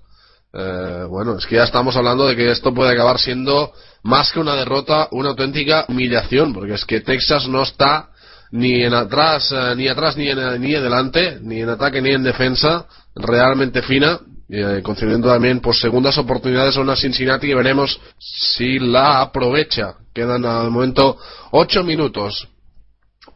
eh, 0.54 1.06
bueno, 1.08 1.38
es 1.38 1.46
que 1.46 1.56
ya 1.56 1.64
estamos 1.64 1.96
hablando 1.96 2.28
de 2.28 2.36
que 2.36 2.52
esto 2.52 2.74
puede 2.74 2.92
acabar 2.92 3.20
siendo 3.20 3.72
más 4.04 4.32
que 4.32 4.40
una 4.40 4.56
derrota, 4.56 5.08
una 5.12 5.30
auténtica 5.30 5.86
humillación, 5.88 6.54
porque 6.54 6.74
es 6.74 6.86
que 6.86 7.02
Texas 7.02 7.48
no 7.48 7.64
está 7.64 8.10
ni 8.52 8.84
en 8.84 8.94
atrás, 8.94 9.50
eh, 9.52 9.76
ni 9.78 9.88
atrás 9.88 10.18
ni 10.18 10.30
en, 10.30 10.62
ni 10.62 10.76
adelante, 10.76 11.40
ni 11.42 11.62
en 11.62 11.70
ataque 11.70 12.02
ni 12.02 12.12
en 12.12 12.24
defensa, 12.24 12.86
realmente 13.16 13.82
fina, 13.82 14.20
eh, 14.54 14.82
concediendo 14.84 15.30
también 15.30 15.62
por 15.62 15.74
segundas 15.74 16.18
oportunidades 16.18 16.76
a 16.76 16.82
una 16.82 16.98
Cincinnati 16.98 17.48
y 17.50 17.54
veremos 17.54 18.00
si 18.20 18.80
la 18.80 19.22
aprovecha. 19.22 19.96
Quedan 20.14 20.44
al 20.44 20.70
momento 20.70 21.18
ocho 21.52 21.86
minutos 21.86 22.50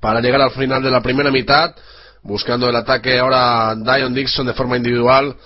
para 0.02 0.20
llegar 0.20 0.42
al 0.42 0.52
final 0.52 0.84
de 0.84 0.92
la 0.92 1.02
primera 1.02 1.32
mitad, 1.32 1.74
buscando 2.22 2.68
el 2.68 2.76
ataque 2.76 3.18
ahora 3.18 3.76
Dion 3.76 4.14
Dixon 4.14 4.46
de 4.46 4.54
forma 4.54 4.76
individual. 4.76 5.38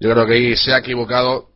Yo 0.00 0.10
creo 0.10 0.26
que 0.26 0.32
ahí 0.32 0.56
se 0.56 0.72
ha 0.72 0.78
equivocado. 0.78 1.48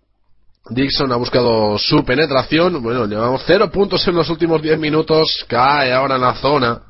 Dixon 0.68 1.10
ha 1.10 1.16
buscado 1.16 1.78
su 1.78 2.04
penetración. 2.04 2.82
Bueno, 2.82 3.06
llevamos 3.06 3.42
cero 3.46 3.70
puntos 3.70 4.06
en 4.06 4.16
los 4.16 4.28
últimos 4.28 4.60
diez 4.60 4.78
minutos. 4.78 5.46
Cae 5.48 5.94
ahora 5.94 6.16
en 6.16 6.20
la 6.20 6.34
zona. 6.34 6.82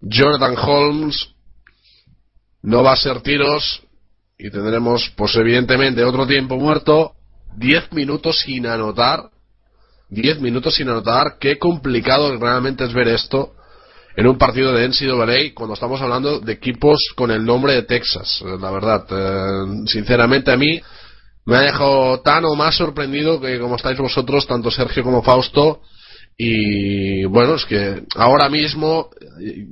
Jonathan 0.00 0.56
Holmes. 0.56 1.28
No 2.62 2.82
va 2.82 2.92
a 2.92 2.96
ser 2.96 3.20
tiros 3.20 3.85
y 4.38 4.50
tendremos, 4.50 5.12
pues 5.16 5.34
evidentemente, 5.36 6.04
otro 6.04 6.26
tiempo 6.26 6.56
muerto, 6.56 7.12
10 7.56 7.92
minutos 7.92 8.40
sin 8.40 8.66
anotar, 8.66 9.30
10 10.10 10.40
minutos 10.40 10.74
sin 10.74 10.88
anotar, 10.88 11.38
qué 11.40 11.58
complicado 11.58 12.36
realmente 12.38 12.84
es 12.84 12.92
ver 12.92 13.08
esto 13.08 13.54
en 14.16 14.26
un 14.26 14.38
partido 14.38 14.72
de 14.72 14.88
NCAA 14.88 15.54
cuando 15.54 15.74
estamos 15.74 16.00
hablando 16.00 16.40
de 16.40 16.52
equipos 16.52 16.98
con 17.14 17.30
el 17.30 17.44
nombre 17.44 17.74
de 17.74 17.82
Texas, 17.82 18.42
eh, 18.42 18.56
la 18.60 18.70
verdad, 18.70 19.06
eh, 19.10 19.86
sinceramente 19.86 20.50
a 20.52 20.56
mí 20.56 20.80
me 21.44 21.56
ha 21.56 21.60
dejado 21.60 22.20
tan 22.20 22.44
o 22.44 22.54
más 22.54 22.76
sorprendido 22.76 23.40
que 23.40 23.58
como 23.58 23.76
estáis 23.76 23.98
vosotros, 23.98 24.46
tanto 24.46 24.70
Sergio 24.70 25.02
como 25.02 25.22
Fausto, 25.22 25.80
y 26.38 27.24
bueno, 27.24 27.54
es 27.54 27.64
que 27.64 28.02
ahora 28.14 28.50
mismo, 28.50 29.08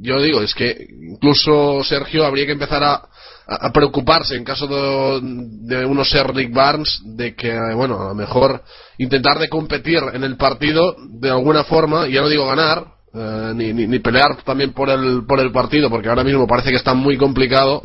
yo 0.00 0.22
digo, 0.22 0.40
es 0.40 0.54
que 0.54 0.86
incluso 1.12 1.84
Sergio 1.84 2.24
habría 2.24 2.46
que 2.46 2.52
empezar 2.52 2.82
a, 2.82 3.08
a, 3.46 3.72
preocuparse 3.72 4.36
en 4.36 4.44
caso 4.44 4.66
de, 4.66 5.20
de 5.22 5.84
uno 5.84 6.04
ser 6.04 6.32
Rick 6.34 6.52
Barnes 6.52 7.00
de 7.04 7.34
que, 7.34 7.54
bueno, 7.74 8.00
a 8.00 8.08
lo 8.08 8.14
mejor 8.14 8.62
intentar 8.98 9.38
de 9.38 9.48
competir 9.48 10.00
en 10.12 10.24
el 10.24 10.36
partido 10.36 10.96
de 11.20 11.30
alguna 11.30 11.64
forma, 11.64 12.06
ya 12.08 12.22
no 12.22 12.28
digo 12.28 12.46
ganar, 12.46 12.86
eh, 13.14 13.52
ni, 13.54 13.72
ni, 13.72 13.98
pelear 14.00 14.42
también 14.42 14.72
por 14.72 14.90
el, 14.90 15.24
por 15.26 15.38
el 15.38 15.52
partido, 15.52 15.88
porque 15.88 16.08
ahora 16.08 16.24
mismo 16.24 16.46
parece 16.46 16.70
que 16.70 16.76
está 16.76 16.94
muy 16.94 17.16
complicado, 17.16 17.82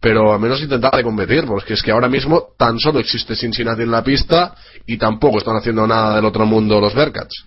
pero 0.00 0.32
al 0.32 0.40
menos 0.40 0.60
intentar 0.60 0.96
de 0.96 1.04
competir, 1.04 1.44
porque 1.46 1.74
es 1.74 1.82
que 1.82 1.92
ahora 1.92 2.08
mismo 2.08 2.48
tan 2.58 2.78
solo 2.80 2.98
existe 2.98 3.36
Cincinnati 3.36 3.82
en 3.82 3.90
la 3.92 4.02
pista 4.02 4.54
y 4.86 4.96
tampoco 4.96 5.38
están 5.38 5.56
haciendo 5.56 5.86
nada 5.86 6.16
del 6.16 6.24
otro 6.24 6.46
mundo 6.46 6.80
los 6.80 6.94
Bearcats. 6.94 7.44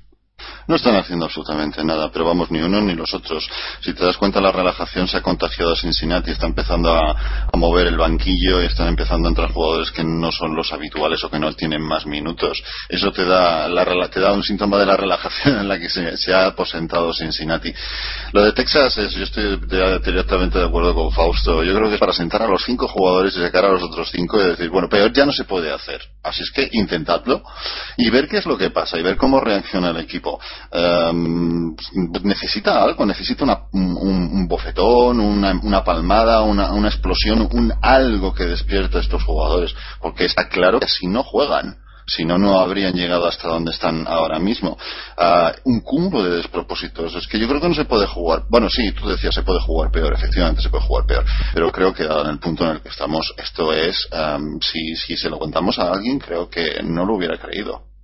No 0.68 0.78
están 0.78 0.96
haciendo 0.96 1.26
absolutamente 1.26 1.84
nada, 1.84 2.10
pero 2.12 2.26
vamos, 2.26 2.50
ni 2.50 2.60
uno 2.60 2.82
ni 2.82 2.96
los 2.96 3.14
otros. 3.14 3.48
Si 3.82 3.94
te 3.94 4.04
das 4.04 4.18
cuenta, 4.18 4.42
la 4.42 4.52
relajación 4.52 5.08
se 5.08 5.18
ha 5.18 5.22
contagiado 5.22 5.74
a 5.74 5.76
Cincinnati, 5.76 6.32
está 6.32 6.48
empezando 6.48 6.92
a, 6.92 7.16
mover 7.54 7.88
el 7.88 7.98
banquillo 7.98 8.62
y 8.62 8.66
están 8.66 8.90
empezando 8.90 9.28
a 9.28 9.32
entrar 9.32 9.52
jugadores 9.52 9.90
que 9.92 10.04
no 10.04 10.32
son 10.32 10.56
los 10.56 10.74
habituales 10.74 11.24
o 11.24 11.30
que 11.30 11.40
no 11.40 11.54
tienen 11.54 11.82
más 11.82 12.06
minutos. 12.06 12.62
Eso 12.90 13.12
te 13.12 13.26
da, 13.26 13.68
la, 13.70 14.10
te 14.10 14.20
da 14.20 14.34
un 14.34 14.44
síntoma 14.44 14.78
de 14.78 14.86
la 14.86 14.98
relajación 14.98 15.60
en 15.60 15.68
la 15.68 15.80
que 15.80 15.90
se, 15.90 16.34
ha 16.34 16.48
aposentado 16.48 17.14
Cincinnati. 17.14 17.74
Lo 18.34 18.44
de 18.44 18.52
Texas, 18.52 18.98
es, 18.98 19.14
yo 19.14 19.24
estoy 19.24 19.58
directamente 20.04 20.60
de 20.60 20.66
acuerdo 20.66 20.94
con 20.94 21.12
Fausto. 21.12 21.64
Yo 21.64 21.74
creo 21.76 21.90
que 21.90 21.98
para 21.98 22.12
sentar 22.12 22.42
a 22.42 22.48
los 22.48 22.64
cinco 22.64 22.88
jugadores 22.88 23.36
y 23.36 23.40
sacar 23.40 23.66
a 23.66 23.70
los 23.70 23.84
otros 23.84 24.10
cinco 24.12 24.42
y 24.42 24.48
decir, 24.48 24.70
bueno, 24.70 24.90
peor 24.90 25.14
ya 25.14 25.26
no 25.26 25.32
se 25.32 25.46
puede 25.46 25.72
hacer. 25.72 26.02
Así 26.24 26.44
es 26.44 26.52
que 26.52 26.68
intentadlo 26.72 27.44
y 27.98 28.10
ver 28.10 28.28
qué 28.28 28.38
es 28.38 28.46
lo 28.46 28.58
que 28.58 28.72
pasa 28.72 28.98
y 28.98 29.04
ver 29.04 29.16
cómo 29.16 29.40
reacciona 29.40 29.92
el 29.92 29.98
equipo. 29.98 30.40
Em, 30.72 31.76
necesita 32.24 32.84
algo, 32.84 33.06
necesita 33.06 33.68
un, 33.72 34.48
bofetón, 34.48 35.20
una, 35.20 35.84
palmada, 35.84 36.42
una, 36.42 36.88
explosión, 36.88 37.48
un 37.52 37.74
algo 37.82 38.34
que 38.34 38.46
despierte 38.46 38.98
a 38.98 39.02
estos 39.02 39.24
jugadores, 39.24 39.74
porque 40.02 40.26
está 40.26 40.48
claro 40.50 40.80
que 40.80 40.88
si 40.88 41.08
no 41.08 41.24
juegan, 41.24 41.78
si 42.08 42.24
no, 42.24 42.38
no 42.38 42.60
habrían 42.60 42.94
llegado 42.94 43.26
hasta 43.28 43.48
donde 43.48 43.72
están 43.72 44.06
ahora 44.08 44.38
mismo. 44.38 44.78
Ah, 45.18 45.54
un 45.64 45.82
cúmulo 45.82 46.24
de 46.24 46.38
despropósitos. 46.38 47.16
Es 47.16 47.28
que 47.28 47.40
yo 47.40 47.48
creo 47.48 47.60
que 47.60 47.70
no 47.70 47.74
se 47.74 47.86
puede 47.86 48.06
jugar. 48.06 48.44
Bueno, 48.50 48.70
sí, 48.70 48.92
tú 48.92 49.08
decías 49.08 49.34
se 49.34 49.42
puede 49.42 49.60
jugar 49.60 49.92
peor, 49.92 50.14
efectivamente 50.14 50.62
se 50.62 50.70
puede 50.70 50.84
jugar 50.84 51.06
peor. 51.08 51.26
Pero 51.54 51.72
creo 51.72 51.94
que 51.94 52.04
en 52.04 52.28
el 52.28 52.40
punto 52.40 52.64
en 52.66 52.72
el 52.72 52.82
que 52.82 52.90
estamos, 52.90 53.34
esto 53.38 53.74
es, 53.74 54.08
em, 54.12 54.60
si, 54.62 54.96
si 54.96 55.18
se 55.18 55.30
lo 55.30 55.40
contamos 55.40 55.80
a 55.80 55.92
alguien, 55.92 56.20
creo 56.20 56.48
que 56.50 56.84
no 56.84 57.06
lo 57.06 57.16
hubiera 57.16 57.38
creído. 57.38 57.95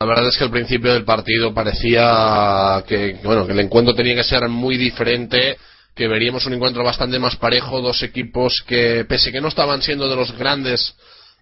La 0.00 0.06
verdad 0.06 0.28
es 0.28 0.38
que 0.38 0.44
al 0.44 0.52
principio 0.52 0.92
del 0.92 1.04
partido 1.04 1.52
parecía 1.52 2.84
que, 2.86 3.18
bueno, 3.24 3.44
que 3.44 3.52
el 3.52 3.58
encuentro 3.58 3.96
tenía 3.96 4.14
que 4.14 4.22
ser 4.22 4.48
muy 4.48 4.76
diferente, 4.76 5.58
que 5.92 6.06
veríamos 6.06 6.46
un 6.46 6.52
encuentro 6.52 6.84
bastante 6.84 7.18
más 7.18 7.34
parejo, 7.34 7.82
dos 7.82 8.04
equipos 8.04 8.62
que, 8.64 9.04
pese 9.08 9.32
que 9.32 9.40
no 9.40 9.48
estaban 9.48 9.82
siendo 9.82 10.08
de 10.08 10.14
los 10.14 10.30
grandes 10.38 10.94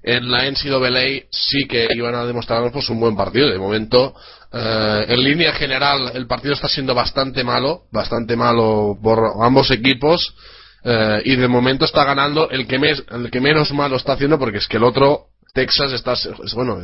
en 0.03 0.31
la 0.31 0.51
NCAA 0.51 1.27
sí 1.31 1.67
que 1.69 1.87
iban 1.95 2.15
a 2.15 2.25
demostrarnos 2.25 2.73
pues 2.73 2.89
un 2.89 2.99
buen 2.99 3.15
partido. 3.15 3.51
De 3.51 3.59
momento, 3.59 4.15
eh, 4.51 5.05
en 5.07 5.23
línea 5.23 5.53
general, 5.53 6.13
el 6.15 6.27
partido 6.27 6.55
está 6.55 6.67
siendo 6.67 6.95
bastante 6.95 7.45
malo, 7.45 7.83
bastante 7.93 8.37
malo 8.37 8.99
por 9.03 9.21
ambos 9.43 9.71
equipos. 9.71 10.35
eh, 10.83 11.21
y 11.27 11.37
de 11.37 11.49
momento 11.49 11.85
está 11.85 12.05
ganando 12.05 12.49
el 12.49 12.67
que, 12.67 12.77
el 12.77 13.31
que 13.31 13.41
menos 13.41 13.71
malo 13.73 13.97
está 13.97 14.15
haciendo 14.15 14.39
porque 14.39 14.59
es 14.59 14.67
que 14.67 14.79
el 14.79 14.85
otro 14.85 15.27
Texas 15.57 15.91
está 15.93 16.13
es- 16.13 16.55
bueno 16.55 16.79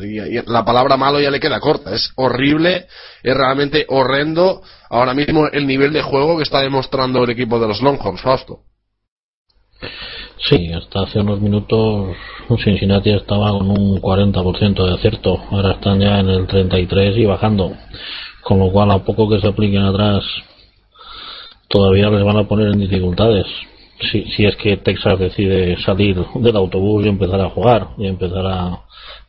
la 0.46 0.64
palabra 0.64 0.96
malo 0.96 1.20
ya 1.20 1.30
le 1.30 1.38
queda 1.38 1.60
corta. 1.60 1.94
Es 1.94 2.10
horrible 2.16 2.86
es 3.22 3.36
realmente 3.36 3.84
horrendo 3.88 4.62
ahora 4.88 5.12
mismo 5.12 5.46
el 5.52 5.66
nivel 5.66 5.92
de 5.92 6.00
juego 6.00 6.38
que 6.38 6.42
está 6.44 6.60
demostrando 6.62 7.22
el 7.22 7.30
equipo 7.30 7.60
de 7.60 7.68
los 7.68 7.82
Longhorns 7.82 8.22
Fausto. 8.22 8.60
Sí, 10.48 10.72
hasta 10.72 11.02
hace 11.02 11.20
unos 11.20 11.40
minutos 11.40 12.16
Cincinnati 12.64 13.10
estaba 13.10 13.50
con 13.50 13.70
un 13.70 14.00
40% 14.00 14.86
de 14.86 14.94
acierto, 14.94 15.38
ahora 15.50 15.72
están 15.72 16.00
ya 16.00 16.18
en 16.20 16.28
el 16.30 16.46
33 16.46 17.16
y 17.16 17.26
bajando, 17.26 17.76
con 18.42 18.58
lo 18.58 18.72
cual 18.72 18.90
a 18.90 19.04
poco 19.04 19.28
que 19.28 19.40
se 19.40 19.48
apliquen 19.48 19.82
atrás 19.82 20.24
todavía 21.68 22.08
les 22.10 22.24
van 22.24 22.38
a 22.38 22.48
poner 22.48 22.68
en 22.68 22.80
dificultades. 22.80 23.46
Si, 24.10 24.24
si 24.32 24.44
es 24.44 24.56
que 24.56 24.78
Texas 24.78 25.18
decide 25.18 25.76
salir 25.82 26.16
del 26.34 26.56
autobús 26.56 27.04
y 27.04 27.08
empezar 27.08 27.40
a 27.40 27.50
jugar 27.50 27.88
y 27.98 28.06
empezar 28.06 28.44
a 28.46 28.80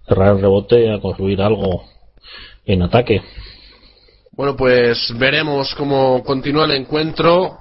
cerrar 0.07 0.35
el 0.35 0.41
rebote, 0.41 0.91
a 0.91 0.99
construir 0.99 1.41
algo 1.41 1.83
en 2.65 2.81
ataque. 2.81 3.21
Bueno, 4.31 4.55
pues 4.55 5.13
veremos 5.17 5.75
cómo 5.75 6.23
continúa 6.23 6.65
el 6.65 6.71
encuentro. 6.71 7.57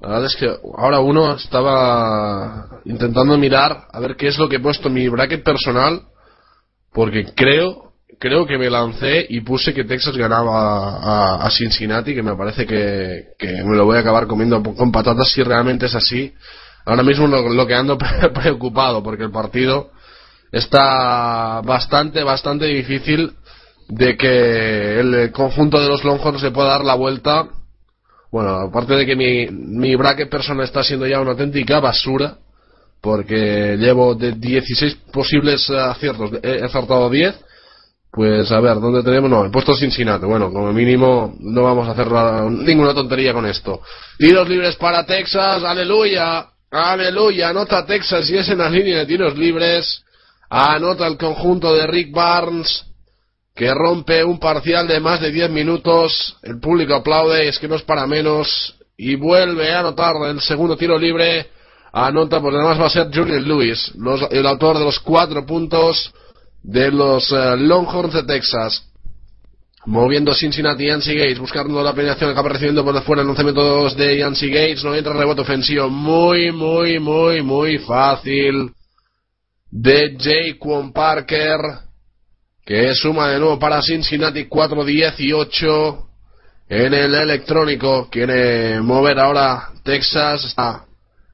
La 0.00 0.08
verdad 0.08 0.26
es 0.26 0.36
que 0.36 0.50
ahora 0.76 1.00
uno 1.00 1.34
estaba 1.34 2.80
intentando 2.84 3.36
mirar 3.38 3.84
a 3.90 4.00
ver 4.00 4.16
qué 4.16 4.28
es 4.28 4.38
lo 4.38 4.48
que 4.48 4.56
he 4.56 4.60
puesto 4.60 4.88
en 4.88 4.94
mi 4.94 5.08
bracket 5.08 5.42
personal, 5.42 6.02
porque 6.92 7.26
creo, 7.34 7.89
creo 8.20 8.46
que 8.46 8.58
me 8.58 8.68
lancé 8.68 9.26
y 9.30 9.40
puse 9.40 9.72
que 9.72 9.84
Texas 9.84 10.14
ganaba 10.14 11.42
a, 11.42 11.50
Cincinnati, 11.50 12.14
que 12.14 12.22
me 12.22 12.36
parece 12.36 12.66
que, 12.66 13.28
que 13.38 13.64
me 13.64 13.74
lo 13.74 13.86
voy 13.86 13.96
a 13.96 14.00
acabar 14.00 14.26
comiendo 14.26 14.62
con 14.62 14.92
patatas 14.92 15.32
si 15.32 15.42
realmente 15.42 15.86
es 15.86 15.94
así. 15.94 16.32
Ahora 16.84 17.02
mismo 17.02 17.26
lo, 17.26 17.66
que 17.66 17.74
ando 17.74 17.96
preocupado, 18.34 19.02
porque 19.02 19.24
el 19.24 19.30
partido 19.30 19.90
está 20.52 21.62
bastante, 21.64 22.22
bastante 22.22 22.66
difícil 22.66 23.32
de 23.88 24.16
que 24.18 25.00
el 25.00 25.32
conjunto 25.32 25.80
de 25.80 25.88
los 25.88 26.04
Longhorns 26.04 26.42
se 26.42 26.50
pueda 26.50 26.68
dar 26.68 26.84
la 26.84 26.94
vuelta. 26.94 27.48
Bueno, 28.30 28.50
aparte 28.50 28.96
de 28.96 29.06
que 29.06 29.16
mi, 29.16 29.46
mi 29.46 29.96
bracket 29.96 30.28
personal 30.28 30.64
está 30.64 30.84
siendo 30.84 31.06
ya 31.06 31.20
una 31.20 31.30
auténtica 31.30 31.80
basura, 31.80 32.36
porque 33.00 33.76
llevo 33.78 34.14
de 34.14 34.32
16 34.32 34.94
posibles 35.10 35.70
aciertos, 35.70 36.32
he 36.42 36.62
acertado 36.62 37.08
10. 37.08 37.49
Pues 38.12 38.50
a 38.50 38.58
ver, 38.60 38.80
¿dónde 38.80 39.02
tenemos? 39.04 39.30
No, 39.30 39.44
he 39.46 39.50
puesto 39.50 39.74
Cincinnati. 39.74 40.26
Bueno, 40.26 40.52
como 40.52 40.72
mínimo 40.72 41.34
no 41.38 41.62
vamos 41.62 41.86
a 41.88 41.92
hacer 41.92 42.08
ninguna 42.50 42.92
tontería 42.92 43.32
con 43.32 43.46
esto. 43.46 43.80
Tiros 44.18 44.48
libres 44.48 44.74
para 44.76 45.06
Texas, 45.06 45.62
aleluya, 45.62 46.46
aleluya, 46.72 47.50
anota 47.50 47.86
Texas 47.86 48.28
y 48.30 48.36
es 48.38 48.48
en 48.48 48.58
la 48.58 48.68
línea 48.68 48.98
de 48.98 49.06
tiros 49.06 49.36
libres. 49.38 50.02
Anota 50.48 51.06
el 51.06 51.16
conjunto 51.16 51.72
de 51.72 51.86
Rick 51.86 52.12
Barnes 52.12 52.84
que 53.54 53.72
rompe 53.72 54.24
un 54.24 54.40
parcial 54.40 54.88
de 54.88 54.98
más 54.98 55.20
de 55.20 55.30
10 55.30 55.50
minutos. 55.50 56.36
El 56.42 56.58
público 56.58 56.94
aplaude, 56.94 57.46
es 57.48 57.58
que 57.60 57.68
no 57.68 57.76
es 57.76 57.82
para 57.82 58.06
menos. 58.08 58.74
Y 58.96 59.14
vuelve 59.14 59.72
a 59.72 59.80
anotar 59.80 60.14
el 60.28 60.40
segundo 60.40 60.76
tiro 60.76 60.98
libre. 60.98 61.48
Anota, 61.92 62.40
pues 62.40 62.54
además 62.56 62.80
va 62.80 62.86
a 62.86 62.90
ser 62.90 63.08
Julian 63.14 63.46
Lewis, 63.46 63.92
los- 63.96 64.26
el 64.30 64.46
autor 64.46 64.78
de 64.78 64.84
los 64.84 64.98
cuatro 65.00 65.44
puntos 65.46 66.12
de 66.62 66.90
los 66.90 67.30
eh, 67.32 67.56
Longhorns 67.56 68.14
de 68.14 68.24
Texas. 68.24 68.86
Moviendo 69.86 70.34
Cincinnati 70.34 70.86
Yancey 70.86 71.16
Gates, 71.16 71.38
buscando 71.38 71.82
la 71.82 71.94
penetración, 71.94 72.30
acaba 72.30 72.50
recibiendo 72.50 72.84
por 72.84 73.02
fuera 73.02 73.22
el 73.22 73.28
lanzamiento 73.28 73.62
2 73.62 73.96
de 73.96 74.18
Yancey 74.18 74.50
Gates, 74.50 74.84
no 74.84 74.94
entra 74.94 75.14
rebote 75.14 75.40
ofensivo, 75.40 75.88
muy, 75.88 76.52
muy, 76.52 76.98
muy, 76.98 77.42
muy 77.42 77.78
fácil 77.78 78.72
de 79.70 80.16
Jaquan 80.18 80.92
Parker, 80.92 81.60
que 82.62 82.94
suma 82.94 83.30
de 83.30 83.38
nuevo 83.38 83.58
para 83.58 83.80
Cincinnati 83.80 84.44
4-18 84.44 86.06
en 86.68 86.92
el 86.92 87.14
electrónico. 87.14 88.08
Quiere 88.10 88.82
mover 88.82 89.18
ahora 89.18 89.70
Texas, 89.82 90.44
está 90.44 90.84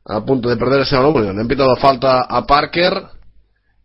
a 0.05 0.25
punto 0.25 0.49
de 0.49 0.57
perder 0.57 0.83
ese 0.83 0.95
balón, 0.95 1.35
le 1.35 1.41
han 1.41 1.49
pitado 1.49 1.75
falta 1.75 2.23
a 2.23 2.47
Parker 2.47 3.16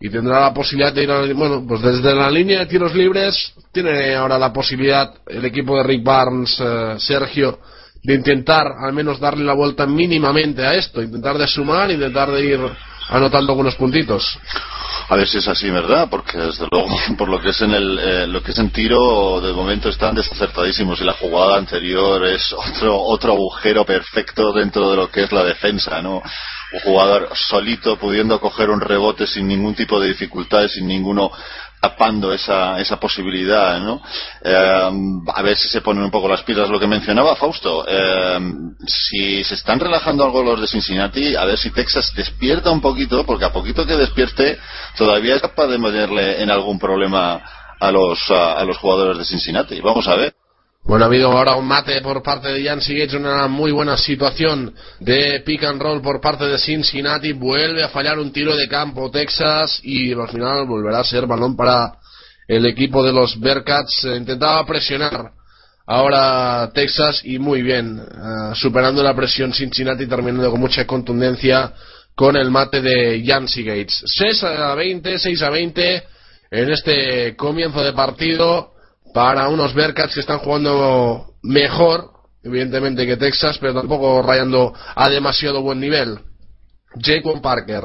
y 0.01 0.09
tendrá 0.09 0.39
la 0.39 0.53
posibilidad 0.53 0.91
de 0.91 1.03
ir 1.03 1.11
a, 1.11 1.33
bueno 1.33 1.63
pues 1.67 1.81
desde 1.81 2.15
la 2.15 2.29
línea 2.29 2.59
de 2.59 2.65
tiros 2.65 2.93
libres 2.95 3.53
tiene 3.71 4.15
ahora 4.15 4.39
la 4.39 4.51
posibilidad 4.51 5.13
el 5.27 5.45
equipo 5.45 5.77
de 5.77 5.83
Rick 5.83 6.03
Barnes 6.03 6.59
eh, 6.59 6.95
Sergio 6.97 7.59
de 8.03 8.15
intentar 8.15 8.65
al 8.83 8.93
menos 8.93 9.19
darle 9.19 9.45
la 9.45 9.53
vuelta 9.53 9.85
mínimamente 9.85 10.65
a 10.65 10.73
esto 10.73 11.01
intentar 11.03 11.37
de 11.37 11.47
sumar 11.47 11.91
intentar 11.91 12.31
de 12.31 12.43
ir 12.43 12.59
anotando 13.09 13.51
algunos 13.51 13.75
puntitos 13.75 14.39
A 15.09 15.15
ver 15.17 15.27
si 15.27 15.39
es 15.39 15.47
así, 15.47 15.69
¿verdad? 15.69 16.07
Porque 16.09 16.37
desde 16.37 16.67
luego, 16.71 16.87
por 17.17 17.27
lo 17.27 17.41
que 17.41 17.49
es 17.49 17.61
en 17.61 17.71
el, 17.71 17.99
eh, 17.99 18.27
lo 18.27 18.41
que 18.41 18.51
es 18.51 18.59
en 18.59 18.69
tiro, 18.69 19.41
de 19.41 19.51
momento 19.51 19.89
están 19.89 20.15
desacertadísimos 20.15 21.01
y 21.01 21.03
la 21.03 21.13
jugada 21.13 21.57
anterior 21.57 22.25
es 22.25 22.53
otro 22.53 22.97
otro 22.97 23.33
agujero 23.33 23.83
perfecto 23.83 24.53
dentro 24.53 24.89
de 24.89 24.95
lo 24.95 25.11
que 25.11 25.23
es 25.23 25.31
la 25.33 25.43
defensa, 25.43 26.01
¿no? 26.01 26.21
Un 26.73 26.79
jugador 26.79 27.29
solito 27.33 27.97
pudiendo 27.97 28.39
coger 28.39 28.69
un 28.69 28.79
rebote 28.79 29.27
sin 29.27 29.47
ningún 29.47 29.75
tipo 29.75 29.99
de 29.99 30.07
dificultades, 30.07 30.73
sin 30.73 30.87
ninguno 30.87 31.31
tapando 31.81 32.31
esa, 32.31 32.79
esa 32.79 32.99
posibilidad, 32.99 33.79
¿no? 33.79 34.01
Eh, 34.43 35.23
a 35.33 35.41
ver 35.41 35.57
si 35.57 35.67
se 35.67 35.81
ponen 35.81 36.03
un 36.03 36.11
poco 36.11 36.29
las 36.29 36.43
pilas 36.43 36.69
lo 36.69 36.79
que 36.79 36.85
mencionaba 36.85 37.35
Fausto. 37.35 37.83
Eh, 37.87 38.39
si 38.85 39.43
se 39.43 39.55
están 39.55 39.79
relajando 39.79 40.23
algo 40.23 40.43
los 40.43 40.61
de 40.61 40.67
Cincinnati, 40.67 41.35
a 41.35 41.43
ver 41.43 41.57
si 41.57 41.71
Texas 41.71 42.13
despierta 42.15 42.69
un 42.69 42.81
poquito, 42.81 43.25
porque 43.25 43.45
a 43.45 43.51
poquito 43.51 43.85
que 43.85 43.97
despierte, 43.97 44.59
todavía 44.95 45.35
es 45.35 45.41
capaz 45.41 45.67
de 45.67 45.79
meterle 45.79 46.43
en 46.43 46.51
algún 46.51 46.77
problema 46.77 47.41
a 47.79 47.91
los, 47.91 48.29
a, 48.29 48.53
a 48.53 48.63
los 48.63 48.77
jugadores 48.77 49.17
de 49.17 49.25
Cincinnati. 49.25 49.81
Vamos 49.81 50.07
a 50.07 50.15
ver. 50.15 50.40
Bueno, 50.83 51.05
ha 51.05 51.07
habido 51.07 51.31
ahora 51.31 51.55
un 51.55 51.67
mate 51.67 52.01
por 52.01 52.23
parte 52.23 52.47
de 52.47 52.63
Yancey 52.63 52.97
Gates, 52.97 53.13
una 53.13 53.47
muy 53.47 53.71
buena 53.71 53.97
situación 53.97 54.73
de 54.99 55.41
pick 55.45 55.63
and 55.63 55.79
roll 55.79 56.01
por 56.01 56.19
parte 56.19 56.45
de 56.45 56.57
Cincinnati. 56.57 57.33
Vuelve 57.33 57.83
a 57.83 57.89
fallar 57.89 58.17
un 58.17 58.33
tiro 58.33 58.55
de 58.55 58.67
campo 58.67 59.11
Texas 59.11 59.79
y 59.83 60.11
al 60.11 60.27
final 60.29 60.65
volverá 60.65 60.99
a 60.99 61.03
ser 61.03 61.27
balón 61.27 61.55
para 61.55 61.93
el 62.47 62.65
equipo 62.65 63.03
de 63.03 63.13
los 63.13 63.39
Bearcats. 63.39 64.05
Eh, 64.05 64.17
Intentaba 64.17 64.65
presionar 64.65 65.31
ahora 65.85 66.71
Texas 66.73 67.21
y 67.25 67.37
muy 67.37 67.61
bien, 67.61 67.99
eh, 67.99 68.55
superando 68.55 69.03
la 69.03 69.15
presión 69.15 69.53
Cincinnati, 69.53 70.07
terminando 70.07 70.49
con 70.49 70.59
mucha 70.59 70.87
contundencia 70.87 71.73
con 72.15 72.35
el 72.35 72.49
mate 72.49 72.81
de 72.81 73.21
Yancey 73.21 73.63
Gates. 73.63 74.01
6 74.03 74.43
a 74.43 74.73
20, 74.73 75.19
6 75.19 75.41
a 75.43 75.49
20 75.51 76.03
en 76.49 76.71
este 76.71 77.35
comienzo 77.35 77.83
de 77.83 77.93
partido 77.93 78.70
para 79.13 79.49
unos 79.49 79.73
Bearcats 79.73 80.13
que 80.13 80.19
están 80.21 80.39
jugando 80.39 81.35
mejor, 81.43 82.11
evidentemente, 82.43 83.05
que 83.05 83.17
Texas, 83.17 83.57
pero 83.59 83.73
tampoco 83.73 84.21
rayando 84.21 84.73
a 84.95 85.09
demasiado 85.09 85.61
buen 85.61 85.79
nivel. 85.79 86.19
Jaquan 86.99 87.41
Parker, 87.41 87.83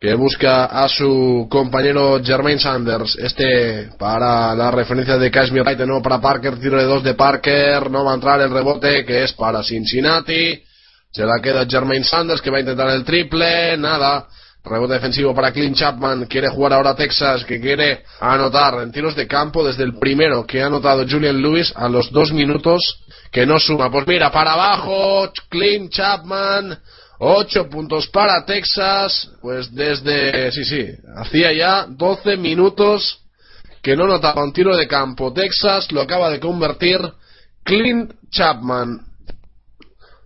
que 0.00 0.14
busca 0.14 0.64
a 0.64 0.88
su 0.88 1.46
compañero 1.50 2.20
Jermaine 2.22 2.60
Sanders. 2.60 3.16
Este 3.18 3.90
para 3.98 4.54
la 4.54 4.70
referencia 4.70 5.18
de 5.18 5.30
de 5.30 5.86
nuevo 5.86 6.02
para 6.02 6.20
Parker, 6.20 6.58
tiro 6.58 6.78
de 6.78 6.84
dos 6.84 7.04
de 7.04 7.14
Parker, 7.14 7.90
no 7.90 8.04
va 8.04 8.12
a 8.12 8.14
entrar 8.14 8.40
el 8.40 8.50
rebote, 8.50 9.04
que 9.04 9.24
es 9.24 9.32
para 9.34 9.62
Cincinnati. 9.62 10.62
Se 11.12 11.24
la 11.24 11.40
queda 11.42 11.66
Jermaine 11.66 12.04
Sanders, 12.04 12.40
que 12.40 12.50
va 12.50 12.58
a 12.58 12.60
intentar 12.60 12.88
el 12.90 13.04
triple, 13.04 13.76
nada. 13.76 14.28
Rebote 14.62 14.94
defensivo 14.94 15.34
para 15.34 15.52
Clint 15.52 15.76
Chapman. 15.76 16.26
Quiere 16.26 16.48
jugar 16.48 16.74
ahora 16.74 16.94
Texas, 16.94 17.44
que 17.44 17.60
quiere 17.60 18.04
anotar 18.20 18.74
en 18.82 18.92
tiros 18.92 19.16
de 19.16 19.26
campo 19.26 19.64
desde 19.64 19.84
el 19.84 19.98
primero 19.98 20.46
que 20.46 20.62
ha 20.62 20.66
anotado 20.66 21.06
Julian 21.08 21.40
Lewis 21.40 21.72
a 21.74 21.88
los 21.88 22.10
dos 22.10 22.32
minutos 22.32 22.80
que 23.30 23.46
no 23.46 23.58
suma. 23.58 23.90
Pues 23.90 24.06
mira, 24.06 24.30
para 24.30 24.52
abajo, 24.52 25.32
Clint 25.48 25.90
Chapman. 25.92 26.78
Ocho 27.22 27.68
puntos 27.68 28.08
para 28.08 28.44
Texas. 28.44 29.30
Pues 29.40 29.74
desde, 29.74 30.50
sí, 30.52 30.64
sí, 30.64 30.86
hacía 31.16 31.52
ya 31.52 31.86
12 31.88 32.36
minutos 32.36 33.20
que 33.82 33.96
no 33.96 34.06
notaba 34.06 34.44
un 34.44 34.52
tiro 34.52 34.76
de 34.76 34.86
campo. 34.86 35.32
Texas 35.32 35.90
lo 35.92 36.02
acaba 36.02 36.30
de 36.30 36.40
convertir 36.40 37.00
Clint 37.64 38.12
Chapman. 38.30 39.09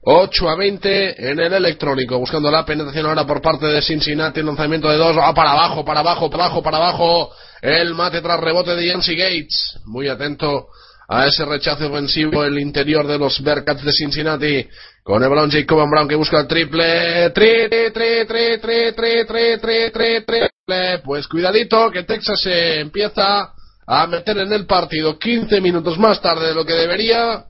8 0.06 0.48
a 0.50 0.56
20 0.56 1.30
en 1.30 1.40
el 1.40 1.54
electrónico, 1.54 2.18
buscando 2.18 2.50
la 2.50 2.64
penetración 2.64 3.06
ahora 3.06 3.26
por 3.26 3.40
parte 3.40 3.66
de 3.66 3.80
Cincinnati, 3.80 4.40
el 4.40 4.46
lanzamiento 4.46 4.88
de 4.88 4.98
dos, 4.98 5.16
va 5.16 5.32
para 5.32 5.52
abajo, 5.52 5.84
para 5.84 6.00
abajo, 6.00 6.28
para 6.28 6.44
abajo, 6.44 6.62
para 6.62 6.76
abajo, 6.76 7.30
el 7.62 7.94
mate 7.94 8.20
tras 8.20 8.38
rebote 8.38 8.74
de 8.74 8.86
Yancy 8.86 9.16
Gates, 9.16 9.80
muy 9.86 10.08
atento 10.08 10.66
a 11.08 11.26
ese 11.26 11.44
rechazo 11.46 11.86
ofensivo 11.86 12.44
el 12.44 12.58
interior 12.58 13.06
de 13.06 13.18
los 13.18 13.42
Bearcats 13.42 13.82
de 13.82 13.92
Cincinnati, 13.92 14.66
con 15.02 15.22
el 15.22 15.28
balón 15.28 15.50
Jacob 15.50 15.88
Brown 15.88 16.08
que 16.08 16.16
busca 16.16 16.40
el 16.40 16.46
triple, 16.46 17.30
triple, 17.30 17.90
triple, 17.90 18.58
triple, 18.58 19.24
triple, 19.24 19.90
triple, 19.90 20.20
triple, 20.20 20.98
pues 21.02 21.26
cuidadito 21.28 21.90
que 21.90 22.04
Texas 22.04 22.40
se 22.42 22.80
empieza 22.80 23.52
a 23.86 24.06
meter 24.06 24.36
en 24.38 24.52
el 24.52 24.66
partido 24.66 25.18
15 25.18 25.60
minutos 25.60 25.98
más 25.98 26.20
tarde 26.20 26.48
de 26.48 26.54
lo 26.54 26.64
que 26.64 26.72
debería, 26.74 27.44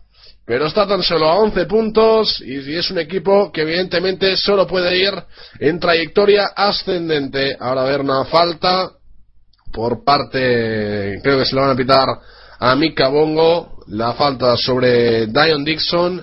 pero 0.46 0.66
está 0.66 0.86
tan 0.86 1.02
solo 1.02 1.26
a 1.26 1.38
11 1.38 1.64
puntos 1.64 2.42
y 2.42 2.76
es 2.76 2.90
un 2.90 2.98
equipo 2.98 3.50
que 3.50 3.62
evidentemente 3.62 4.36
solo 4.36 4.66
puede 4.66 4.98
ir 4.98 5.14
en 5.58 5.80
trayectoria 5.80 6.50
ascendente. 6.54 7.56
Ahora 7.58 7.82
a 7.82 7.86
ver 7.86 8.02
una 8.02 8.26
falta 8.26 8.90
por 9.72 10.04
parte, 10.04 11.18
creo 11.22 11.38
que 11.38 11.46
se 11.46 11.54
lo 11.54 11.62
van 11.62 11.70
a 11.70 11.76
pitar 11.76 12.08
a 12.58 12.76
Mika 12.76 13.08
Bongo, 13.08 13.78
la 13.88 14.12
falta 14.12 14.54
sobre 14.58 15.26
Dion 15.28 15.64
Dixon. 15.64 16.22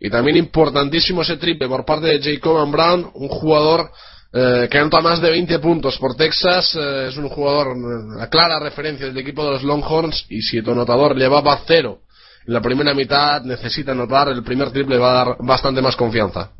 Y 0.00 0.10
también 0.10 0.36
importantísimo 0.36 1.22
ese 1.22 1.36
triple 1.36 1.68
por 1.68 1.84
parte 1.84 2.08
de 2.08 2.20
Jacob 2.20 2.68
Brown, 2.70 3.10
un 3.14 3.28
jugador 3.28 3.90
eh, 4.34 4.68
que 4.70 4.78
anota 4.78 5.00
más 5.00 5.22
de 5.22 5.30
20 5.30 5.58
puntos 5.60 5.96
por 5.98 6.14
Texas, 6.16 6.74
eh, 6.74 7.06
es 7.08 7.16
un 7.16 7.28
jugador, 7.28 7.76
la 8.18 8.28
clara 8.28 8.58
referencia 8.58 9.06
del 9.06 9.18
equipo 9.18 9.44
de 9.44 9.52
los 9.52 9.62
Longhorns 9.62 10.26
y 10.28 10.42
si 10.42 10.60
tu 10.60 10.72
anotador 10.72 11.16
llevaba 11.16 11.60
cero 11.66 12.00
la 12.46 12.60
primera 12.60 12.94
mitad 12.94 13.42
necesita 13.42 13.92
anotar, 13.92 14.28
el 14.28 14.42
primer 14.42 14.70
triple 14.70 14.98
va 14.98 15.10
a 15.10 15.24
dar 15.24 15.36
bastante 15.40 15.80
más 15.82 15.96
confianza. 15.96 16.50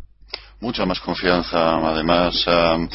Mucha 0.61 0.87
más 0.87 1.01
confianza, 1.01 1.77
además. 1.89 2.47
Um, 2.47 2.89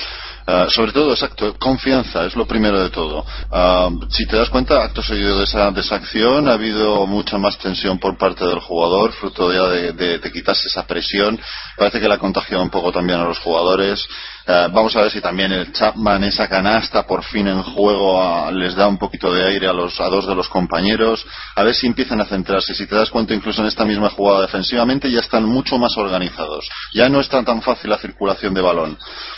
uh, 0.48 0.70
sobre 0.70 0.92
todo, 0.92 1.12
exacto, 1.12 1.56
confianza 1.60 2.26
es 2.26 2.36
lo 2.36 2.48
primero 2.48 2.82
de 2.82 2.90
todo. 2.90 3.26
Um, 3.52 4.10
si 4.10 4.26
te 4.26 4.38
das 4.38 4.50
cuenta, 4.50 4.84
acto 4.84 5.02
seguido 5.02 5.38
de 5.38 5.44
esa, 5.44 5.72
de 5.72 5.82
esa 5.82 5.96
acción, 5.96 6.48
ha 6.48 6.54
habido 6.54 7.06
mucha 7.06 7.38
más 7.38 7.58
tensión 7.58 8.00
por 8.00 8.18
parte 8.18 8.46
del 8.46 8.60
jugador, 8.60 9.12
fruto 9.14 9.50
de, 9.50 9.94
de, 9.94 10.20
de 10.20 10.32
quitarse 10.32 10.68
esa 10.68 10.86
presión. 10.86 11.40
Parece 11.78 12.00
que 12.00 12.08
la 12.08 12.18
contagiado 12.18 12.64
un 12.64 12.70
poco 12.70 12.92
también 12.92 13.20
a 13.20 13.26
los 13.26 13.40
jugadores. 13.40 14.08
Eh, 14.48 14.70
vamos 14.72 14.96
a 14.96 15.02
ver 15.02 15.12
si 15.12 15.20
también 15.20 15.52
el 15.52 15.74
Chapman, 15.74 16.24
esa 16.24 16.48
canasta 16.48 17.06
por 17.06 17.24
fin 17.24 17.48
en 17.48 17.62
juego, 17.62 18.50
les 18.52 18.76
da 18.76 18.88
un 18.88 18.98
poquito 18.98 19.34
de 19.34 19.46
aire 19.46 19.68
a, 19.68 19.74
los, 19.74 20.00
a 20.00 20.10
dos 20.10 20.26
de 20.26 20.34
los 20.34 20.48
compañeros. 20.48 21.26
A 21.56 21.64
ver 21.64 21.76
si 21.76 21.86
empiezan 21.86 22.22
a 22.22 22.26
centrarse. 22.26 22.74
Si 22.74 22.88
te 22.88 22.96
das 22.96 23.10
cuenta, 23.10 23.34
incluso 23.34 23.62
en 23.62 23.68
esta 23.68 23.84
misma 23.84 24.10
jugada 24.10 24.42
defensivamente, 24.42 25.12
ya 25.12 25.20
están 25.20 25.44
mucho 25.44 25.78
más 25.78 25.98
organizados. 25.98 26.68
Ya 26.94 27.10
no 27.10 27.20
está 27.20 27.44
tan 27.44 27.62
fácil 27.62 27.90
la 27.90 27.98
circulación 27.98 28.54
de 28.54 28.62
balón. 28.62 28.98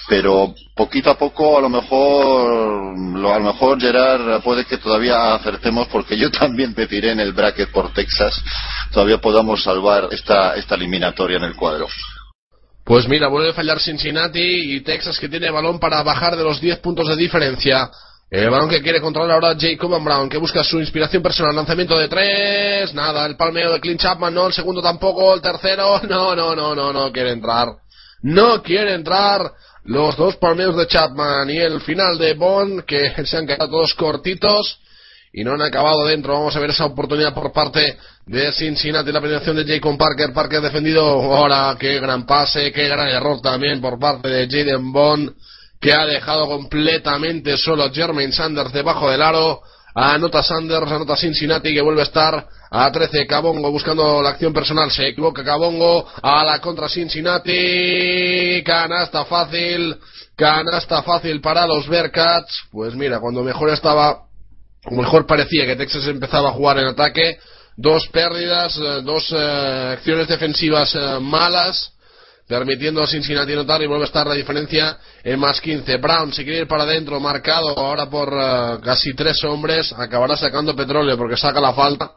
Pero 0.10 0.56
poquito 0.76 1.12
a 1.12 1.18
poco, 1.18 1.60
a 1.60 1.62
lo 1.62 1.70
mejor, 1.70 2.96
a 3.32 3.40
lo 3.40 3.46
mejor 3.54 3.80
Gerard 3.80 4.42
puede 4.42 4.66
que 4.66 4.78
todavía 4.78 5.36
acertemos, 5.36 5.88
porque 5.88 6.18
yo 6.18 6.32
también 6.40 6.74
me 6.76 6.88
tiré 6.88 7.12
en 7.12 7.20
el 7.20 7.32
bracket 7.32 7.72
por 7.72 7.94
Texas. 7.94 8.42
Todavía 8.92 9.20
podamos 9.20 9.64
salvar 9.64 10.10
esta, 10.12 10.56
esta 10.56 10.76
eliminatoria 10.76 11.38
en 11.38 11.44
el 11.44 11.56
cuadro. 11.56 11.88
Pues 12.84 13.08
mira, 13.08 13.28
vuelve 13.28 13.52
a 13.52 13.54
fallar 13.54 13.80
Cincinnati 13.80 14.76
y 14.76 14.82
Texas 14.82 15.20
que 15.20 15.30
tiene 15.30 15.52
balón 15.52 15.80
para 15.80 16.02
bajar 16.02 16.36
de 16.36 16.44
los 16.44 16.60
10 16.60 16.80
puntos 16.80 17.08
de 17.08 17.16
diferencia. 17.16 17.92
El 18.32 18.50
balón 18.50 18.70
que 18.70 18.82
quiere 18.82 19.02
controlar 19.02 19.32
ahora 19.32 19.56
Jacob 19.60 20.04
Brown, 20.04 20.30
que 20.30 20.38
busca 20.38 20.64
su 20.64 20.80
inspiración 20.80 21.24
personal. 21.24 21.56
Lanzamiento 21.56 21.98
de 21.98 22.08
tres. 22.08 22.94
Nada, 22.94 23.26
el 23.26 23.36
palmeo 23.36 23.72
de 23.74 23.80
Clint 23.80 24.00
Chapman, 24.00 24.34
no. 24.34 24.48
El 24.48 24.54
segundo 24.54 24.82
tampoco. 24.82 25.34
El 25.34 25.42
tercero, 25.42 26.00
no, 26.10 26.36
no, 26.36 26.56
no, 26.56 26.76
no, 26.76 26.94
no 26.94 27.12
quiere 27.12 27.32
entrar. 27.32 27.68
No 28.22 28.62
quiere 28.62 28.94
entrar. 28.94 29.52
Los 29.86 30.18
dos 30.18 30.36
palmeos 30.36 30.76
de 30.76 30.88
Chapman 30.88 31.50
y 31.50 31.58
el 31.58 31.82
final 31.82 32.18
de 32.18 32.34
Bond, 32.34 32.84
que 32.84 33.14
se 33.26 33.38
han 33.38 33.48
quedado 33.48 33.70
todos 33.70 33.94
cortitos 33.94 34.80
y 35.32 35.44
no 35.44 35.54
han 35.54 35.62
acabado 35.62 36.06
dentro. 36.06 36.34
Vamos 36.34 36.56
a 36.56 36.60
ver 36.60 36.72
esa 36.72 36.86
oportunidad 36.86 37.34
por 37.34 37.52
parte 37.52 37.98
de 38.26 38.52
Cincinnati, 38.52 39.12
la 39.12 39.22
penetración 39.22 39.56
de 39.56 39.66
Jacob 39.66 39.98
Parker. 39.98 40.34
Parker 40.34 40.62
defendido. 40.62 41.04
Ahora, 41.04 41.76
qué 41.80 42.00
gran 42.00 42.26
pase, 42.26 42.72
qué 42.72 42.88
gran 42.88 43.08
error 43.08 43.42
también 43.42 43.82
por 43.82 44.00
parte 44.00 44.28
de 44.28 44.48
Jaden 44.48 44.92
Bond, 44.92 45.34
que 45.80 45.94
ha 45.94 46.06
dejado 46.06 46.48
completamente 46.48 47.58
solo 47.58 47.84
a 47.84 47.92
Jermaine 47.92 48.34
Sanders 48.34 48.74
debajo 48.74 49.10
del 49.10 49.22
aro. 49.22 49.62
Anota 49.96 50.44
Sanders, 50.44 50.92
anota 50.92 51.16
Cincinnati 51.16 51.74
que 51.74 51.82
vuelve 51.82 52.02
a 52.02 52.06
estar 52.06 52.48
a 52.72 52.92
13. 52.92 53.26
Cabongo 53.28 53.72
buscando 53.72 54.22
la 54.22 54.30
acción 54.30 54.54
personal. 54.54 54.92
Se 54.92 55.08
equivoca 55.08 55.44
Cabongo 55.44 56.08
a 56.22 56.44
la 56.44 56.60
contra 56.60 56.90
Cincinnati. 56.90 58.64
Canasta 58.66 59.26
fácil. 59.26 59.98
Canasta 60.36 61.04
fácil 61.04 61.42
para 61.42 61.68
los 61.68 61.88
Bearcats. 61.88 62.64
Pues 62.72 62.96
mira, 62.96 63.20
cuando 63.20 63.44
mejor 63.44 63.70
estaba 63.70 64.30
mejor 64.92 65.26
parecía 65.26 65.66
que 65.66 65.76
Texas 65.76 66.08
empezaba 66.08 66.50
a 66.50 66.54
jugar 66.54 66.78
en 66.80 66.88
ataque. 66.88 67.38
Dos 67.76 68.08
pérdidas, 68.10 68.78
eh, 68.78 69.02
dos 69.04 69.32
eh, 69.32 69.94
acciones 69.94 70.28
defensivas 70.28 70.94
eh, 70.96 71.18
malas, 71.22 71.94
permitiendo 72.48 73.02
a 73.02 73.08
Cincinnati 73.08 73.54
anotar 73.54 73.82
y 73.82 73.88
vuelve 73.88 74.04
a 74.04 74.08
estar 74.08 74.28
la 74.28 74.34
diferencia 74.34 74.98
en 75.24 75.40
más 75.40 75.62
15. 75.62 75.98
Brown, 75.98 76.34
si 76.34 76.44
quiere 76.44 76.62
ir 76.62 76.68
para 76.68 76.84
adentro, 76.84 77.20
marcado 77.20 77.78
ahora 77.78 78.10
por 78.10 78.30
casi 78.82 79.14
tres 79.14 79.44
hombres, 79.44 79.94
acabará 79.94 80.36
sacando 80.36 80.76
petróleo 80.76 81.16
porque 81.16 81.38
saca 81.38 81.62
la 81.62 81.74
falta, 81.74 82.12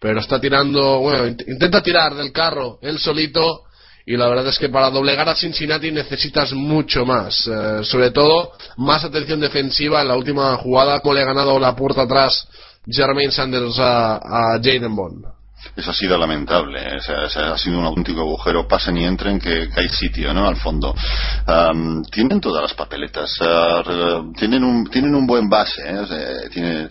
pero 0.00 0.20
está 0.20 0.40
tirando, 0.40 1.00
bueno, 1.00 1.26
intenta 1.26 1.82
tirar 1.82 2.14
del 2.14 2.32
carro 2.32 2.78
él 2.82 2.98
solito 2.98 3.62
y 4.08 4.16
la 4.16 4.28
verdad 4.28 4.46
es 4.46 4.58
que 4.58 4.68
para 4.68 4.90
doblegar 4.90 5.28
a 5.28 5.34
Cincinnati 5.34 5.90
necesitas 5.90 6.52
mucho 6.52 7.04
más, 7.04 7.46
eh, 7.48 7.80
sobre 7.82 8.12
todo 8.12 8.52
más 8.76 9.04
atención 9.04 9.40
defensiva 9.40 10.00
en 10.00 10.08
la 10.08 10.16
última 10.16 10.56
jugada, 10.58 11.00
como 11.00 11.14
le 11.14 11.22
ha 11.22 11.26
ganado 11.26 11.58
la 11.58 11.74
puerta 11.74 12.02
atrás 12.02 12.46
Jermaine 12.88 13.32
Sanders 13.32 13.76
a, 13.80 14.20
Jaden 14.62 14.94
Bond. 14.94 15.24
Eso 15.74 15.90
ha 15.90 15.94
sido 15.94 16.16
lamentable, 16.16 16.80
¿eh? 16.80 16.98
ha 17.08 17.58
sido 17.58 17.80
un 17.80 17.84
auténtico 17.84 18.20
agujero. 18.20 18.68
Pasen 18.68 18.96
y 18.98 19.04
entren 19.04 19.40
que, 19.40 19.68
hay 19.74 19.88
sitio, 19.88 20.32
¿no? 20.32 20.46
Al 20.46 20.56
fondo. 20.56 20.94
tienen 22.12 22.40
todas 22.40 22.62
las 22.62 22.74
papeletas, 22.74 23.36
eh, 23.40 24.22
tienen, 24.38 24.62
un, 24.62 24.88
tienen 24.88 25.14
un 25.16 25.26
buen 25.26 25.48
base, 25.48 25.82
¿eh? 25.84 26.48
tienen, 26.52 26.88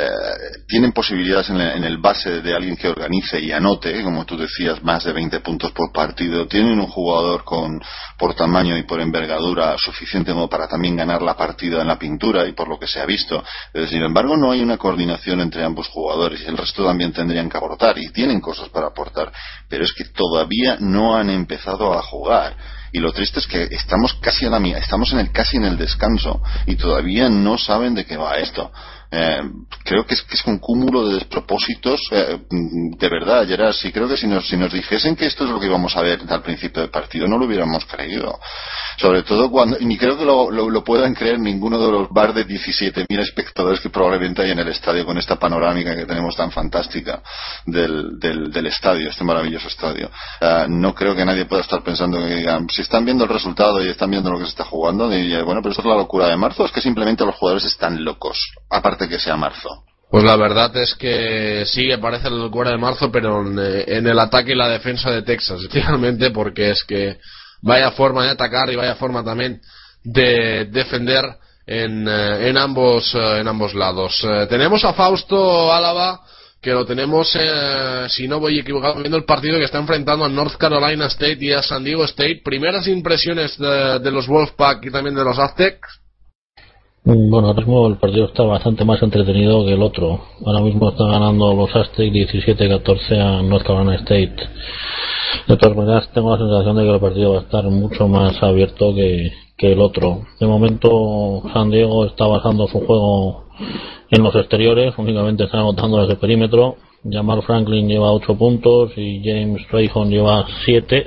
eh, 0.00 0.62
tienen 0.68 0.92
posibilidades 0.92 1.50
en 1.50 1.58
el, 1.58 1.98
base 1.98 2.40
de 2.40 2.54
alguien 2.54 2.76
que 2.76 2.88
organice 2.88 3.40
y 3.40 3.50
anote, 3.50 4.00
como 4.04 4.24
tú 4.24 4.36
decías, 4.36 4.80
más 4.84 5.02
de 5.02 5.12
20 5.12 5.40
puntos 5.40 5.72
por 5.72 5.90
partido. 5.92 6.46
Tienen 6.46 6.78
un 6.78 6.86
jugador 6.86 7.42
con, 7.42 7.82
por 8.16 8.34
tamaño 8.34 8.76
y 8.76 8.84
por 8.84 9.00
envergadura 9.00 9.76
suficiente 9.76 10.32
como 10.32 10.48
para 10.48 10.68
también 10.68 10.94
ganar 10.94 11.20
la 11.20 11.36
partida 11.36 11.80
en 11.80 11.88
la 11.88 11.98
pintura 11.98 12.46
y 12.46 12.52
por 12.52 12.68
lo 12.68 12.78
que 12.78 12.86
se 12.86 13.00
ha 13.00 13.06
visto. 13.06 13.42
sin 13.88 14.02
embargo, 14.04 14.36
no 14.36 14.52
hay 14.52 14.60
una 14.60 14.76
coordinación 14.76 15.40
entre 15.40 15.64
ambos 15.64 15.88
jugadores 15.88 16.42
y 16.42 16.46
el 16.46 16.56
resto 16.56 16.84
también 16.84 17.12
tendrían 17.12 17.50
que 17.50 17.56
aportar 17.56 17.98
y 17.98 18.10
tienen 18.10 18.40
cosas 18.40 18.68
para 18.68 18.86
aportar, 18.86 19.32
pero 19.68 19.82
es 19.82 19.92
que 19.92 20.04
todavía 20.04 20.76
no 20.78 21.16
han 21.16 21.28
empezado 21.28 21.92
a 21.92 22.02
jugar 22.02 22.54
y 22.92 23.00
lo 23.00 23.12
triste 23.12 23.40
es 23.40 23.46
que 23.46 23.64
estamos 23.64 24.14
casi 24.14 24.46
a 24.46 24.50
la 24.50 24.58
estamos 24.78 25.12
en 25.12 25.20
el 25.20 25.30
casi 25.32 25.56
en 25.56 25.64
el 25.64 25.76
descanso 25.76 26.40
y 26.66 26.76
todavía 26.76 27.28
no 27.28 27.58
saben 27.58 27.94
de 27.94 28.04
qué 28.04 28.16
va 28.16 28.38
esto. 28.38 28.70
Eh, 29.10 29.42
creo 29.84 30.04
que 30.04 30.14
es, 30.14 30.22
que 30.22 30.34
es 30.34 30.46
un 30.46 30.58
cúmulo 30.58 31.08
de 31.08 31.14
despropósitos 31.14 32.00
eh, 32.10 32.40
de 32.50 33.08
verdad, 33.08 33.46
Gerard. 33.46 33.72
Sí, 33.72 33.90
creo 33.90 34.06
que 34.06 34.16
si 34.16 34.26
nos, 34.26 34.72
dijesen 34.72 35.16
que 35.16 35.26
esto 35.26 35.44
es 35.44 35.50
lo 35.50 35.58
que 35.58 35.66
íbamos 35.66 35.96
a 35.96 36.02
ver 36.02 36.20
al 36.28 36.42
principio 36.42 36.82
del 36.82 36.90
partido, 36.90 37.26
no 37.26 37.38
lo 37.38 37.46
hubiéramos 37.46 37.84
creído. 37.86 38.38
Sobre 38.98 39.22
todo 39.22 39.50
cuando, 39.50 39.78
ni 39.80 39.96
creo 39.96 40.18
que 40.18 40.24
lo, 40.24 40.84
puedan 40.84 41.14
creer 41.14 41.38
ninguno 41.38 41.78
de 41.78 41.90
los 41.90 42.08
bar 42.10 42.34
de 42.34 42.46
17.000 42.46 43.06
espectadores 43.20 43.80
que 43.80 43.90
probablemente 43.90 44.42
hay 44.42 44.50
en 44.50 44.58
el 44.58 44.68
estadio 44.68 45.04
con 45.04 45.18
esta 45.18 45.36
panorámica 45.36 45.94
que 45.94 46.06
tenemos 46.06 46.36
tan 46.36 46.50
fantástica 46.50 47.22
del 47.66 48.66
estadio, 48.66 49.08
este 49.08 49.24
maravilloso 49.24 49.68
estadio. 49.68 50.10
Eh, 50.40 50.66
no 50.68 50.94
creo 50.94 51.14
que 51.14 51.24
nadie 51.24 51.46
pueda 51.46 51.62
estar 51.62 51.82
pensando 51.82 52.18
que 52.18 52.34
digan, 52.34 52.68
si 52.68 52.82
están 52.82 53.04
viendo 53.04 53.24
el 53.24 53.30
resultado 53.30 53.84
y 53.84 53.88
están 53.88 54.10
viendo 54.10 54.30
lo 54.30 54.38
que 54.38 54.44
se 54.44 54.50
está 54.50 54.64
jugando, 54.64 55.08
diría, 55.08 55.42
bueno, 55.44 55.60
pero 55.62 55.70
esto 55.70 55.82
es 55.82 55.88
la 55.88 55.96
locura 55.96 56.28
de 56.28 56.36
marzo, 56.36 56.64
es 56.64 56.72
que 56.72 56.80
simplemente 56.80 57.24
los 57.24 57.34
jugadores 57.36 57.64
están 57.64 58.04
locos. 58.04 58.38
Aparte 58.70 58.97
que 59.06 59.18
sea 59.18 59.36
marzo. 59.36 59.84
Pues 60.10 60.24
la 60.24 60.36
verdad 60.36 60.74
es 60.78 60.94
que 60.94 61.64
sí, 61.66 61.90
parece 62.00 62.30
la 62.30 62.36
locura 62.36 62.70
de 62.70 62.78
marzo, 62.78 63.12
pero 63.12 63.42
en, 63.42 64.06
el 64.06 64.18
ataque 64.18 64.52
y 64.52 64.56
la 64.56 64.68
defensa 64.68 65.10
de 65.10 65.22
Texas, 65.22 65.60
especialmente 65.62 66.30
porque 66.30 66.70
es 66.70 66.82
que 66.84 67.18
vaya 67.60 67.90
forma 67.90 68.24
de 68.24 68.30
atacar 68.30 68.70
y 68.70 68.76
vaya 68.76 68.94
forma 68.94 69.22
también 69.22 69.60
de 70.02 70.64
defender 70.70 71.24
en, 71.66 72.08
eh, 72.08 72.48
en 72.48 72.56
ambos, 72.56 73.14
eh, 73.14 73.40
en 73.40 73.48
ambos 73.48 73.74
lados. 73.74 74.24
Eh, 74.24 74.46
tenemos 74.48 74.82
a 74.84 74.94
Fausto 74.94 75.72
Álava, 75.72 76.22
que 76.60 76.72
lo 76.72 76.86
tenemos, 76.86 77.36
si 78.08 78.26
no 78.26 78.40
voy 78.40 78.58
equivocado, 78.58 78.96
viendo 78.96 79.16
el 79.16 79.24
partido 79.24 79.58
que 79.58 79.64
está 79.64 79.78
enfrentando 79.78 80.24
a 80.24 80.28
North 80.28 80.56
Carolina 80.56 81.06
State 81.06 81.38
y 81.40 81.52
a 81.52 81.62
San 81.62 81.84
Diego 81.84 82.04
State. 82.04 82.40
Primeras 82.44 82.88
impresiones 82.88 83.56
de 83.56 84.10
los 84.10 84.26
Wolfpack 84.26 84.84
y 84.86 84.90
también 84.90 85.14
de 85.14 85.22
los 85.22 85.38
Aztecs. 85.38 86.00
Mm, 87.08 87.30
bueno, 87.30 87.48
ahora 87.48 87.60
mismo 87.60 87.86
el 87.86 87.96
partido 87.96 88.26
está 88.26 88.42
bastante 88.42 88.84
más 88.84 89.02
entretenido 89.02 89.64
que 89.64 89.72
el 89.72 89.80
otro. 89.80 90.20
Ahora 90.44 90.60
mismo 90.60 90.90
están 90.90 91.10
ganando 91.10 91.54
los 91.54 91.74
Aztecs 91.74 92.12
17-14 92.12 93.18
a 93.18 93.42
North 93.42 93.66
Carolina 93.66 93.94
State. 93.94 94.36
De 95.46 95.56
todas 95.56 95.74
maneras, 95.74 96.10
tengo 96.12 96.32
la 96.32 96.36
sensación 96.36 96.76
de 96.76 96.82
que 96.84 96.90
el 96.90 97.00
partido 97.00 97.32
va 97.32 97.38
a 97.38 97.42
estar 97.44 97.64
mucho 97.64 98.08
más 98.08 98.42
abierto 98.42 98.94
que, 98.94 99.32
que 99.56 99.72
el 99.72 99.80
otro. 99.80 100.26
De 100.38 100.46
momento, 100.46 101.44
San 101.54 101.70
Diego 101.70 102.04
está 102.04 102.26
basando 102.26 102.68
su 102.68 102.80
juego 102.80 103.46
en 104.10 104.22
los 104.22 104.36
exteriores, 104.36 104.92
únicamente 104.98 105.44
está 105.44 105.60
anotando 105.60 106.02
desde 106.02 106.12
el 106.12 106.18
perímetro. 106.18 106.76
Jamal 107.10 107.42
Franklin 107.42 107.88
lleva 107.88 108.12
8 108.12 108.36
puntos 108.36 108.92
y 108.96 109.22
James 109.24 109.66
Rayhon 109.70 110.10
lleva 110.10 110.46
7. 110.66 111.06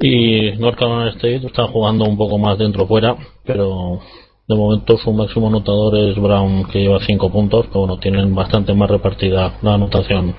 Y 0.00 0.52
North 0.58 0.78
Carolina 0.78 1.10
State 1.10 1.44
está 1.44 1.66
jugando 1.66 2.04
un 2.04 2.16
poco 2.16 2.38
más 2.38 2.56
dentro 2.56 2.86
fuera, 2.86 3.16
pero 3.44 4.00
de 4.48 4.56
momento 4.56 4.96
su 4.96 5.12
máximo 5.12 5.48
anotador 5.48 5.98
es 5.98 6.16
Brown, 6.16 6.64
que 6.70 6.80
lleva 6.80 7.04
5 7.04 7.30
puntos, 7.30 7.66
pero 7.66 7.80
bueno, 7.80 7.98
tienen 7.98 8.34
bastante 8.34 8.72
más 8.72 8.88
repartida 8.88 9.58
la 9.60 9.74
anotación. 9.74 10.34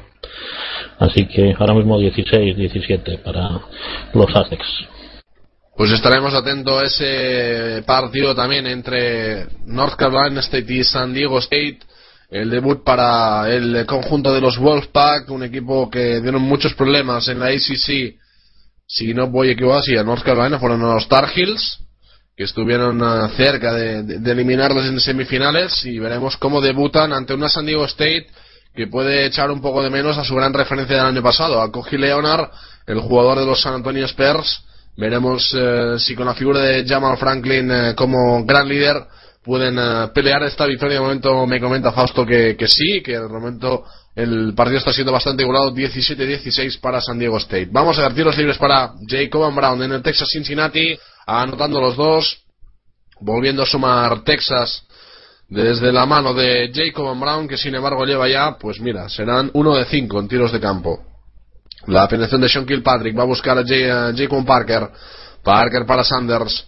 Así 0.98 1.28
que 1.28 1.56
ahora 1.58 1.76
mismo 1.76 2.00
16-17 2.00 3.22
para 3.22 3.62
los 4.14 4.36
Aztecs. 4.36 4.68
Pues 5.78 5.92
estaremos 5.92 6.34
atentos 6.34 6.82
a 6.82 6.86
ese 6.88 7.84
partido 7.84 8.34
también 8.34 8.66
entre 8.66 9.46
North 9.66 9.96
Carolina 9.96 10.42
State 10.42 10.74
y 10.74 10.84
San 10.84 11.14
Diego 11.14 11.38
State. 11.38 11.80
El 12.32 12.50
debut 12.50 12.84
para 12.84 13.50
el 13.50 13.86
conjunto 13.86 14.34
de 14.34 14.42
los 14.42 14.58
Wolfpack, 14.58 15.30
un 15.30 15.44
equipo 15.44 15.90
que 15.90 16.20
dieron 16.20 16.42
muchos 16.42 16.74
problemas 16.74 17.28
en 17.28 17.40
la 17.40 17.48
ACC. 17.48 18.18
Si 18.88 19.14
no 19.14 19.28
voy 19.28 19.52
equivocado, 19.52 19.84
sí, 19.84 19.96
a 19.96 20.04
North 20.04 20.24
Carolina 20.24 20.60
fueron 20.60 20.82
los 20.82 21.08
Tar 21.08 21.30
Heels 21.34 21.80
que 22.40 22.46
estuvieron 22.46 23.02
uh, 23.02 23.28
cerca 23.36 23.74
de, 23.74 24.02
de, 24.02 24.32
eliminarlos 24.32 24.86
en 24.86 24.98
semifinales 25.02 25.86
y 25.86 26.00
veremos 26.00 26.38
cómo 26.38 26.62
debutan 26.62 27.12
ante 27.12 27.34
una 27.34 27.50
San 27.50 27.66
Diego 27.66 27.84
State 27.84 28.28
que 28.74 28.88
puede 28.88 29.26
echar 29.26 29.52
un 29.52 29.60
poco 29.60 29.84
de 29.84 29.90
menos 29.90 30.18
a 30.18 30.24
su 30.24 30.36
gran 30.36 30.54
referencia 30.54 30.96
del 30.96 31.06
año 31.08 31.22
pasado, 31.22 31.62
a 31.62 31.70
Kogi 31.70 31.98
Leonard, 31.98 32.50
el 32.88 33.02
jugador 33.02 33.40
de 33.40 33.46
los 33.46 33.60
San 33.60 33.74
Antonio 33.74 34.06
Spurs. 34.06 34.64
Veremos 34.96 35.54
uh, 35.54 36.00
si 36.00 36.16
con 36.16 36.28
la 36.28 36.34
figura 36.34 36.62
de 36.62 36.88
Jamal 36.88 37.18
Franklin 37.18 37.70
uh, 37.70 37.94
como 37.94 38.46
gran 38.46 38.70
líder 38.70 39.04
pueden 39.44 39.76
pelear 40.14 40.42
esta 40.44 40.66
victoria. 40.66 40.96
De 40.96 41.02
momento 41.02 41.46
me 41.46 41.60
comenta 41.60 41.92
Fausto 41.92 42.26
que, 42.26 42.56
sí, 42.68 43.02
que 43.04 43.20
de 43.20 43.28
momento 43.28 43.84
el 44.16 44.54
partido 44.56 44.78
está 44.78 44.94
siendo 44.94 45.12
bastante 45.12 45.44
igualado 45.44 45.76
17-16 45.76 46.80
para 46.80 47.02
San 47.02 47.20
Diego 47.20 47.38
State. 47.38 47.68
Vamos 47.70 48.00
a 48.00 48.04
ver 48.04 48.14
tiros 48.14 48.38
libres 48.38 48.58
para 48.58 48.94
Jacob 49.06 49.54
Brown 49.54 49.84
en 49.84 49.92
el 49.92 50.02
Texas 50.02 50.30
Cincinnati 50.32 50.98
anotando 51.30 51.80
los 51.80 51.96
dos, 51.96 52.44
volviendo 53.20 53.64
a 53.64 53.66
sumar 53.66 54.24
Texas 54.24 54.84
desde 55.48 55.92
la 55.92 56.06
mano 56.06 56.34
de 56.34 56.72
Jacob 56.74 57.18
Brown, 57.20 57.48
que 57.48 57.58
sin 57.58 57.76
embargo 57.76 58.06
lleva 58.06 58.28
ya, 58.28 58.58
pues 58.58 58.80
mira, 58.80 59.10
serán 59.10 59.50
uno 59.54 59.76
de 59.76 59.86
cinco 59.86 60.20
en 60.20 60.28
tiros 60.28 60.52
de 60.52 60.60
campo. 60.60 61.00
La 61.88 62.08
penetración 62.08 62.42
de 62.42 62.50
Sean 62.50 62.66
Kilpatrick 62.66 63.18
va 63.18 63.24
a 63.24 63.26
buscar 63.26 63.58
a, 63.58 63.64
Jacob 63.64 64.46
Parker. 64.46 64.90
Parker 65.44 65.86
para 65.86 66.04
Sanders. 66.04 66.66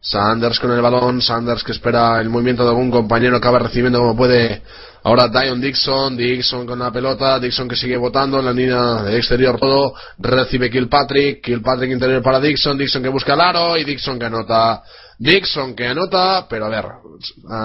Sanders 0.00 0.58
con 0.58 0.72
el 0.72 0.80
balón. 0.80 1.20
Sanders 1.20 1.62
que 1.62 1.72
espera 1.72 2.20
el 2.20 2.28
movimiento 2.28 2.64
de 2.64 2.70
algún 2.70 2.90
compañero. 2.90 3.36
Acaba 3.36 3.58
recibiendo 3.58 3.98
como 3.98 4.16
puede 4.16 4.62
Ahora 5.06 5.28
Dion 5.28 5.60
Dixon, 5.60 6.16
Dixon 6.16 6.66
con 6.66 6.78
la 6.78 6.90
pelota, 6.90 7.38
Dixon 7.38 7.68
que 7.68 7.76
sigue 7.76 7.98
votando 7.98 8.38
en 8.38 8.46
la 8.46 8.52
línea 8.52 9.14
exterior 9.14 9.60
todo, 9.60 9.92
recibe 10.16 10.70
Kilpatrick, 10.70 11.42
Kilpatrick 11.44 11.92
interior 11.92 12.22
para 12.22 12.40
Dixon, 12.40 12.78
Dixon 12.78 13.02
que 13.02 13.10
busca 13.10 13.34
el 13.34 13.40
aro 13.42 13.76
y 13.76 13.84
Dixon 13.84 14.18
que 14.18 14.24
anota. 14.24 14.82
Dixon 15.18 15.76
que 15.76 15.88
anota, 15.88 16.46
pero 16.48 16.64
a 16.64 16.68
ver, 16.70 16.86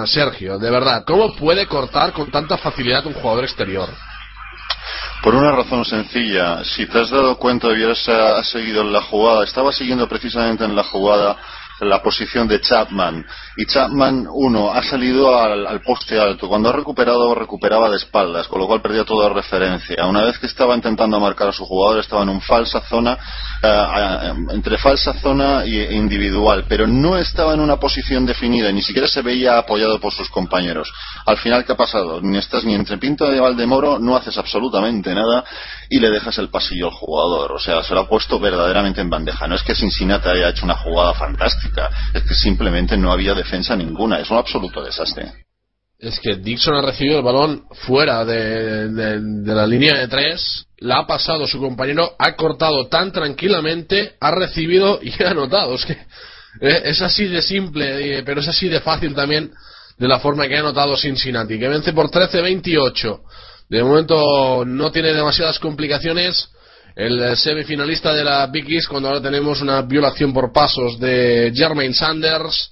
Sergio, 0.05 0.59
de 0.59 0.69
verdad, 0.69 1.05
¿cómo 1.07 1.33
puede 1.33 1.65
cortar 1.65 2.11
con 2.11 2.29
tanta 2.29 2.57
facilidad 2.57 3.05
un 3.05 3.13
jugador 3.13 3.45
exterior? 3.45 3.87
Por 5.23 5.33
una 5.33 5.53
razón 5.53 5.85
sencilla, 5.85 6.63
si 6.65 6.87
te 6.87 6.99
has 6.99 7.09
dado 7.09 7.37
cuenta 7.37 7.69
has 7.69 8.49
seguido 8.49 8.81
en 8.81 8.91
la 8.91 9.01
jugada, 9.03 9.45
estaba 9.45 9.71
siguiendo 9.71 10.09
precisamente 10.09 10.65
en 10.65 10.75
la 10.75 10.83
jugada 10.83 11.37
la 11.81 12.01
posición 12.01 12.47
de 12.47 12.61
Chapman. 12.61 13.25
Y 13.57 13.65
Chapman, 13.65 14.27
uno, 14.31 14.71
ha 14.71 14.83
salido 14.83 15.37
al, 15.37 15.65
al, 15.67 15.81
poste 15.81 16.19
alto. 16.19 16.47
Cuando 16.47 16.69
ha 16.69 16.73
recuperado, 16.73 17.33
recuperaba 17.35 17.89
de 17.89 17.97
espaldas, 17.97 18.47
con 18.47 18.59
lo 18.59 18.67
cual 18.67 18.81
perdía 18.81 19.03
toda 19.03 19.29
referencia. 19.29 20.05
Una 20.05 20.23
vez 20.23 20.37
que 20.37 20.47
estaba 20.47 20.75
intentando 20.75 21.19
marcar 21.19 21.49
a 21.49 21.53
su 21.53 21.65
jugador, 21.65 21.99
estaba 21.99 22.23
en 22.23 22.29
un 22.29 22.41
falsa 22.41 22.81
zona, 22.81 23.17
eh, 23.61 24.33
entre 24.51 24.77
falsa 24.77 25.13
zona 25.13 25.63
e 25.63 25.95
individual, 25.95 26.65
pero 26.67 26.87
no 26.87 27.17
estaba 27.17 27.53
en 27.53 27.59
una 27.59 27.77
posición 27.77 28.25
definida, 28.25 28.71
ni 28.71 28.81
siquiera 28.81 29.07
se 29.07 29.21
veía 29.21 29.57
apoyado 29.57 29.99
por 29.99 30.13
sus 30.13 30.29
compañeros. 30.29 30.91
Al 31.25 31.37
final, 31.37 31.65
¿qué 31.65 31.73
ha 31.73 31.77
pasado? 31.77 32.21
Ni 32.21 32.37
estás 32.37 32.63
ni 32.63 32.73
entre 32.73 32.97
Pinto 32.97 33.25
de 33.25 33.39
Valdemoro, 33.39 33.99
no 33.99 34.15
haces 34.15 34.37
absolutamente 34.37 35.13
nada 35.13 35.43
y 35.89 35.99
le 35.99 36.11
dejas 36.11 36.37
el 36.37 36.49
pasillo 36.49 36.87
al 36.87 36.93
jugador. 36.93 37.51
O 37.51 37.59
sea, 37.59 37.83
se 37.83 37.93
lo 37.93 38.01
ha 38.01 38.09
puesto 38.09 38.39
verdaderamente 38.39 39.01
en 39.01 39.09
bandeja. 39.09 39.47
No 39.47 39.55
es 39.55 39.63
que 39.63 39.75
Cincinnati 39.75 40.29
haya 40.29 40.49
hecho 40.49 40.65
una 40.65 40.77
jugada 40.77 41.13
fantástica 41.13 41.89
es 42.13 42.23
que 42.23 42.35
simplemente 42.35 42.95
no 42.95 43.11
había 43.11 43.33
defensa 43.33 43.75
ninguna. 43.75 44.19
Es 44.19 44.29
un 44.29 44.37
absoluto 44.37 44.83
desastre. 44.83 45.31
Es 45.97 46.19
que 46.19 46.35
Dixon 46.35 46.75
ha 46.75 46.81
recibido 46.81 47.17
el 47.17 47.25
balón 47.25 47.65
fuera 47.85 48.23
de, 48.23 48.89
la 49.45 49.67
línea 49.67 49.97
de 49.97 50.07
tres, 50.07 50.65
la 50.77 50.99
ha 50.99 51.07
pasado 51.07 51.45
su 51.45 51.59
compañero, 51.59 52.13
ha 52.17 52.35
cortado 52.37 52.87
tan 52.87 53.11
tranquilamente, 53.11 54.13
ha 54.21 54.31
recibido 54.31 54.99
y 55.01 55.11
ha 55.21 55.31
anotado. 55.31 55.75
Es 55.75 55.85
que 55.85 55.97
es 56.61 57.01
así 57.01 57.25
de 57.25 57.41
simple, 57.41 58.23
pero 58.23 58.39
es 58.39 58.47
así 58.47 58.69
de 58.69 58.79
fácil 58.79 59.13
también 59.13 59.51
de 59.97 60.07
la 60.07 60.19
forma 60.19 60.47
que 60.47 60.55
ha 60.55 60.61
anotado 60.61 60.95
Cincinnati, 60.95 61.59
que 61.59 61.67
vence 61.67 61.91
por 61.91 62.09
13-28. 62.09 63.19
De 63.69 63.83
momento 63.83 64.65
no 64.65 64.91
tiene 64.91 65.13
demasiadas 65.13 65.59
complicaciones 65.59 66.49
el 66.95 67.37
semifinalista 67.37 68.13
de 68.13 68.25
la 68.25 68.45
Big 68.47 68.85
cuando 68.87 69.07
ahora 69.07 69.21
tenemos 69.21 69.61
una 69.61 69.81
violación 69.83 70.33
por 70.33 70.51
pasos 70.51 70.99
de 70.99 71.51
Jermaine 71.55 71.93
Sanders. 71.93 72.71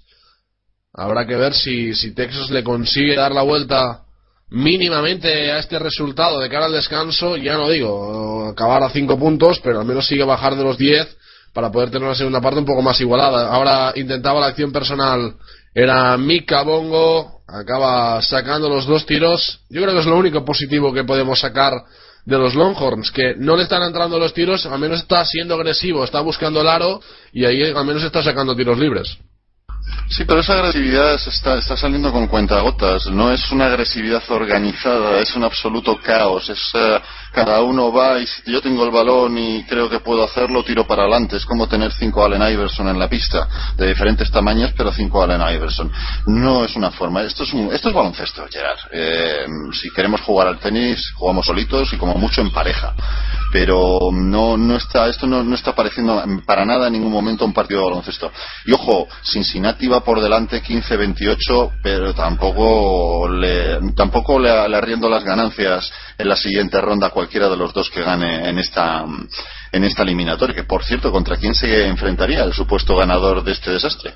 Habrá 0.94 1.26
que 1.26 1.36
ver 1.36 1.54
si, 1.54 1.96
si 1.96 2.14
Texas 2.14 2.50
le 2.50 2.64
consigue 2.64 3.16
dar 3.16 3.32
la 3.32 3.44
vuelta 3.44 4.02
mínimamente 4.50 5.52
a 5.52 5.60
este 5.60 5.80
resultado 5.80 6.40
de 6.40 6.50
cara 6.50 6.66
al 6.66 6.74
descanso. 6.74 7.38
Ya 7.38 7.54
no 7.54 7.70
digo 7.70 8.50
acabar 8.50 8.84
a 8.84 8.90
5 8.90 9.18
puntos, 9.18 9.60
pero 9.64 9.80
al 9.80 9.86
menos 9.86 10.08
sigue 10.08 10.24
bajar 10.24 10.56
de 10.56 10.64
los 10.64 10.78
10 10.78 11.18
para 11.54 11.72
poder 11.72 11.90
tener 11.90 12.08
una 12.08 12.16
segunda 12.16 12.42
parte 12.42 12.60
un 12.60 12.66
poco 12.66 12.82
más 12.82 13.00
igualada. 13.00 13.50
Ahora 13.50 13.94
intentaba 13.96 14.42
la 14.42 14.48
acción 14.48 14.72
personal. 14.72 15.36
Era 15.74 16.18
Mika 16.18 16.64
Bongo. 16.64 17.37
Acaba 17.48 18.22
sacando 18.22 18.70
los 18.70 18.86
dos 18.86 19.06
tiros. 19.06 19.62
Yo 19.70 19.82
creo 19.82 19.94
que 19.94 20.02
es 20.02 20.06
lo 20.06 20.18
único 20.18 20.44
positivo 20.44 20.94
que 20.94 21.04
podemos 21.04 21.40
sacar 21.40 21.74
de 22.26 22.38
los 22.38 22.56
Longhorns, 22.56 23.10
que 23.12 23.36
no 23.38 23.56
le 23.56 23.64
están 23.64 23.84
entrando 23.84 24.20
los 24.20 24.34
tiros, 24.34 24.66
al 24.66 24.80
menos 24.80 25.00
está 25.00 25.24
siendo 25.24 25.56
agresivo, 25.56 26.04
está 26.04 26.20
buscando 26.20 26.60
el 26.60 26.68
aro 26.68 27.00
y 27.32 27.46
ahí 27.46 27.64
al 27.72 27.86
menos 27.86 28.04
está 28.04 28.22
sacando 28.22 28.54
tiros 28.54 28.78
libres. 28.78 29.18
Sí, 30.10 30.26
pero 30.26 30.40
esa 30.42 30.54
agresividad 30.54 31.14
está, 31.14 31.58
está 31.58 31.78
saliendo 31.78 32.12
con 32.12 32.28
cuentagotas, 32.28 33.08
no 33.08 33.32
es 33.32 33.52
una 33.52 33.68
agresividad 33.68 34.24
organizada, 34.30 35.20
es 35.20 35.36
un 35.36 35.44
absoluto 35.44 35.98
caos, 36.02 36.50
es 36.50 36.74
uh, 36.74 37.00
cada 37.32 37.62
uno 37.62 37.92
va 37.92 38.20
y 38.20 38.26
yo 38.46 38.62
tengo 38.62 38.84
el 38.86 38.92
balón 38.92 39.38
y 39.38 39.64
creo 39.66 39.90
que 39.90 40.00
puedo 40.00 40.24
hacerlo, 40.24 40.64
tiro 40.64 40.86
para 40.88 41.04
adelante, 41.04 41.38
es 41.38 41.46
como 41.46 41.68
tener 41.68 41.92
cinco 41.92 42.24
Allen 42.24 42.42
Iverson 42.54 42.88
en 42.88 43.00
la 43.00 43.10
pista, 43.10 43.48
de 43.76 43.88
diferentes 43.88 44.32
tamaños, 44.32 44.72
pero 44.76 44.92
cinco 44.92 45.22
Allen 45.22 45.42
Iverson. 45.56 45.92
No 46.28 46.64
es 46.66 46.76
una 46.76 46.92
forma, 46.92 47.24
esto 47.24 47.44
es, 47.44 47.54
un, 47.54 47.72
esto 47.74 47.90
es 47.90 47.96
baloncesto, 47.96 48.46
Gerard. 48.50 48.80
Eh, 48.92 49.46
si 49.74 49.90
queremos 49.92 50.22
jugar 50.22 50.48
al 50.48 50.60
tenis, 50.60 51.12
jugamos 51.16 51.46
solitos 51.46 51.92
y 51.94 51.98
como 51.98 52.16
mucho 52.16 52.42
en 52.42 52.52
pareja, 52.52 52.94
pero 53.52 54.00
no, 54.12 54.58
no 54.58 54.76
está, 54.76 55.08
esto 55.08 55.28
no, 55.28 55.54
está 55.54 55.74
pareciendo 55.74 56.24
para 56.46 56.66
nada 56.66 56.88
en 56.88 56.94
ningún 56.94 57.12
momento 57.12 57.46
un 57.46 57.54
partido 57.54 57.82
de 57.82 57.88
baloncesto. 57.88 58.32
Y 58.66 58.74
ojo, 58.74 59.08
Cincinnati 59.24 59.88
va 59.88 60.04
por 60.04 60.22
delante 60.22 60.62
15-28, 60.62 61.80
pero 61.82 62.14
tampoco 62.14 63.30
le, 63.30 63.94
tampoco 63.96 64.40
le, 64.40 64.68
le 64.68 64.78
arriendo 64.78 65.10
las 65.10 65.24
ganancias 65.24 65.92
en 66.18 66.30
la 66.30 66.36
siguiente 66.36 66.80
ronda 66.82 67.10
cualquiera 67.18 67.50
de 67.50 67.58
los 67.58 67.74
dos 67.74 67.90
que 67.90 68.04
gane 68.04 68.48
en 68.48 68.60
esta, 68.60 69.04
en 69.72 69.84
esta 69.84 70.04
eliminatoria. 70.04 70.54
Que 70.54 70.66
por 70.66 70.84
cierto, 70.84 71.12
¿contra 71.12 71.38
quién 71.38 71.56
se 71.56 71.88
enfrentaría 71.88 72.44
el 72.44 72.54
supuesto 72.54 72.96
ganador 72.96 73.44
de 73.44 73.54
este 73.54 73.72
desastre? 73.72 74.14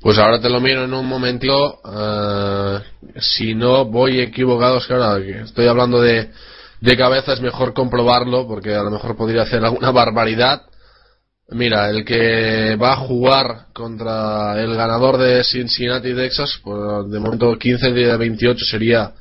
Pues 0.00 0.16
ahora 0.16 0.40
te 0.40 0.48
lo 0.48 0.60
miro 0.60 0.84
en 0.84 0.94
un 0.94 1.04
momentito. 1.04 1.80
Uh, 1.82 2.78
si 3.18 3.56
no 3.56 3.86
voy 3.86 4.20
equivocado, 4.20 4.78
es 4.78 4.86
que 4.86 4.94
ahora 4.94 5.18
estoy 5.18 5.66
hablando 5.66 6.00
de, 6.00 6.30
de 6.80 6.96
cabeza 6.96 7.32
es 7.32 7.40
mejor 7.40 7.74
comprobarlo 7.74 8.46
porque 8.46 8.72
a 8.72 8.84
lo 8.84 8.92
mejor 8.92 9.16
podría 9.16 9.42
hacer 9.42 9.64
alguna 9.64 9.90
barbaridad. 9.90 10.62
Mira, 11.48 11.90
el 11.90 12.04
que 12.04 12.76
va 12.76 12.92
a 12.92 12.98
jugar 12.98 13.66
contra 13.72 14.62
el 14.62 14.76
ganador 14.76 15.18
de 15.18 15.42
Cincinnati 15.42 16.14
Texas, 16.14 16.60
pues 16.62 17.10
de 17.10 17.18
momento 17.18 17.58
15 17.58 17.90
de 17.90 18.16
28 18.16 18.64
sería 18.64 19.12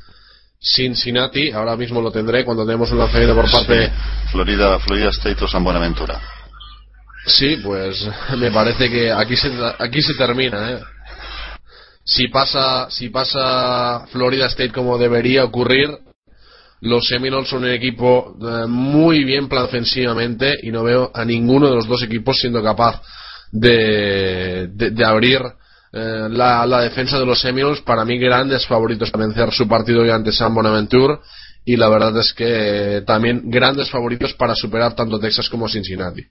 Cincinnati. 0.66 1.52
Ahora 1.52 1.78
mismo 1.78 2.02
lo 2.02 2.12
tendré 2.12 2.44
cuando 2.44 2.66
tenemos 2.66 2.92
un 2.92 2.98
lanzamiento 2.98 3.36
por 3.36 3.52
parte. 3.52 3.88
Sí. 3.88 3.92
Florida, 4.32 4.80
Florida 4.80 5.10
State 5.10 5.44
o 5.44 5.48
San 5.48 5.64
Buenaventura. 5.64 6.20
Sí, 7.28 7.58
pues 7.64 8.08
me 8.38 8.52
parece 8.52 8.90
que 8.90 9.12
aquí 9.12 9.36
se, 9.36 9.52
aquí 9.80 10.02
se 10.02 10.16
termina, 10.16 10.72
¿eh? 10.72 10.80
Si 12.04 12.28
pasa, 12.28 12.88
si 12.92 13.10
pasa 13.10 14.06
Florida 14.12 14.46
State 14.48 14.72
como 14.72 14.98
debería 14.98 15.44
ocurrir, 15.44 15.90
los 16.82 17.08
Seminoles 17.08 17.50
son 17.50 17.64
un 17.64 17.72
equipo 17.72 18.36
eh, 18.40 18.68
muy 18.68 19.24
bien 19.24 19.50
plan 19.50 19.64
ofensivamente 19.64 20.56
y 20.62 20.72
no 20.72 20.84
veo 20.84 21.12
a 21.14 21.26
ninguno 21.26 21.70
de 21.70 21.76
los 21.76 21.88
dos 21.88 22.04
equipos 22.04 22.38
siendo 22.38 22.62
capaz 22.62 23.02
de, 23.52 24.68
de, 24.72 24.92
de 24.92 25.06
abrir 25.06 25.42
eh, 25.96 26.28
la, 26.30 26.82
defensa 26.82 27.18
de 27.18 27.26
los 27.26 27.40
Seminoles. 27.40 27.82
Para 27.82 28.04
mí, 28.04 28.18
grandes 28.18 28.68
favoritos 28.68 29.10
a 29.14 29.18
vencer 29.18 29.52
su 29.54 29.66
partido 29.66 30.02
ante 30.14 30.34
San 30.34 30.54
Bonaventure. 30.54 31.20
y 31.64 31.78
la 31.78 31.90
verdad 31.90 32.18
es 32.18 32.34
que 32.34 33.02
también 33.08 33.44
grandes 33.46 33.90
favoritos 33.90 34.34
para 34.34 34.54
superar 34.56 34.94
tanto 34.94 35.20
Texas 35.20 35.50
como 35.50 35.70
Cincinnati. 35.70 36.22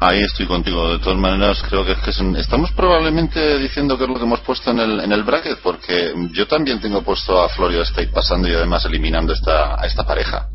Ahí 0.00 0.20
estoy 0.20 0.46
contigo. 0.46 0.92
De 0.92 0.98
todas 0.98 1.18
maneras, 1.18 1.62
creo 1.68 1.84
que, 1.86 1.92
es 1.92 1.98
que 1.98 2.40
estamos 2.40 2.72
probablemente 2.72 3.58
diciendo 3.58 3.96
que 3.96 4.04
es 4.04 4.10
lo 4.10 4.16
que 4.16 4.24
hemos 4.24 4.40
puesto 4.40 4.72
en 4.72 4.80
el, 4.80 5.00
en 5.00 5.12
el 5.12 5.22
bracket, 5.22 5.60
porque 5.62 6.12
yo 6.32 6.46
también 6.48 6.80
tengo 6.80 7.02
puesto 7.02 7.40
a 7.40 7.48
Florida 7.48 7.82
State 7.84 8.10
pasando 8.12 8.48
y 8.48 8.54
además 8.54 8.84
eliminando 8.84 9.32
esta, 9.32 9.80
a 9.80 9.86
esta 9.86 10.04
pareja. 10.04 10.48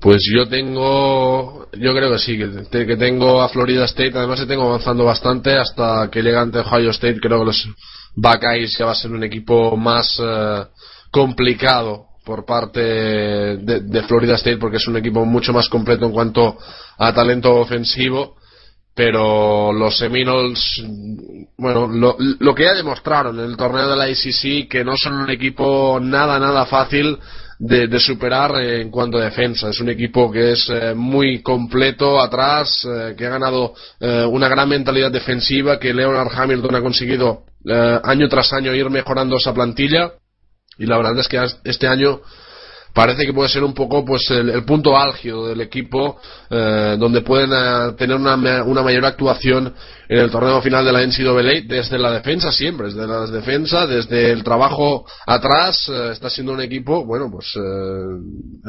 Pues 0.00 0.22
yo 0.34 0.48
tengo, 0.48 1.68
yo 1.72 1.92
creo 1.92 2.12
que 2.12 2.18
sí, 2.18 2.38
que, 2.38 2.96
tengo 2.96 3.42
a 3.42 3.50
Florida 3.50 3.84
State, 3.84 4.12
además 4.14 4.46
tengo 4.46 4.68
avanzando 4.68 5.04
bastante 5.04 5.58
hasta 5.58 6.08
que 6.10 6.22
llegue 6.22 6.38
ante 6.38 6.60
Ohio 6.60 6.90
State, 6.90 7.20
creo 7.20 7.40
que 7.40 7.44
los 7.44 7.68
Buckeyes 8.14 8.78
ya 8.78 8.86
va 8.86 8.92
a 8.92 8.94
ser 8.94 9.12
un 9.12 9.22
equipo 9.24 9.76
más 9.76 10.18
eh, 10.18 10.64
complicado 11.10 12.06
por 12.24 12.44
parte 12.44 12.80
de, 12.80 14.02
Florida 14.04 14.36
State 14.36 14.58
porque 14.58 14.76
es 14.76 14.86
un 14.88 14.96
equipo 14.96 15.24
mucho 15.24 15.52
más 15.52 15.68
completo 15.68 16.06
en 16.06 16.12
cuanto 16.12 16.56
a 16.98 17.12
talento 17.12 17.54
ofensivo. 17.56 18.36
Pero 18.92 19.72
los 19.72 19.96
Seminoles 19.96 20.82
bueno 21.56 21.86
lo, 21.86 22.16
lo, 22.18 22.54
que 22.54 22.64
ya 22.64 22.74
demostraron 22.74 23.38
en 23.38 23.46
el 23.46 23.56
torneo 23.56 23.88
de 23.88 23.96
la 23.96 24.10
ICC 24.10 24.68
que 24.68 24.84
no 24.84 24.96
son 24.96 25.14
un 25.14 25.30
equipo 25.30 26.00
nada 26.00 26.40
nada 26.40 26.66
fácil 26.66 27.16
de, 27.60 28.00
superar 28.00 28.56
en 28.62 28.90
cuanto 28.90 29.18
a 29.18 29.24
defensa. 29.24 29.68
Es 29.68 29.80
un 29.80 29.90
equipo 29.90 30.30
que 30.30 30.52
es 30.52 30.68
eh, 30.70 30.94
muy 30.94 31.42
completo 31.42 32.18
atrás 32.18 32.86
eh, 32.86 33.14
que 33.16 33.26
ha 33.26 33.30
ganado 33.30 33.74
eh, 34.00 34.24
una 34.24 34.48
gran 34.48 34.68
mentalidad 34.68 35.12
defensiva 35.12 35.78
que 35.78 35.92
Leonard 35.92 36.30
Hamilton 36.34 36.74
ha 36.76 36.80
conseguido 36.80 37.44
año 38.02 38.26
tras 38.30 38.54
año 38.54 38.74
ir 38.74 38.88
mejorando 38.88 39.36
esa 39.36 39.52
plantilla. 39.52 40.12
Y 40.78 40.86
la 40.86 40.96
verdad 40.96 41.18
es 41.18 41.28
que 41.28 41.38
este 41.64 41.86
año 41.86 42.22
parece 42.94 43.24
que 43.24 43.32
puede 43.32 43.48
ser 43.48 43.64
un 43.64 43.74
poco 43.74 44.04
pues 44.04 44.22
el, 44.30 44.64
punto 44.64 44.96
álgido 44.96 45.46
del 45.46 45.60
equipo 45.60 46.20
eh, 46.50 46.96
donde 46.98 47.20
pueden 47.22 47.50
eh, 47.52 47.92
tener 47.96 48.16
una, 48.16 48.34
una, 48.64 48.82
mayor 48.82 49.04
actuación 49.04 49.72
en 50.08 50.18
el 50.18 50.30
torneo 50.30 50.60
final 50.60 50.84
de 50.84 50.92
la 50.92 51.06
NCAA 51.06 51.66
desde 51.66 51.98
la 51.98 52.12
defensa 52.12 52.50
siempre 52.50 52.88
desde 52.88 53.06
la 53.06 53.26
defensa 53.26 53.86
desde 53.86 54.32
el 54.32 54.42
trabajo 54.42 55.06
atrás 55.26 55.88
eh, 55.88 56.10
está 56.12 56.28
siendo 56.30 56.52
un 56.52 56.60
equipo 56.60 57.04
bueno 57.04 57.30
pues 57.30 57.46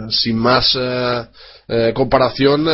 sin 0.09 0.37
más 0.37 0.77
comparación 1.93 2.65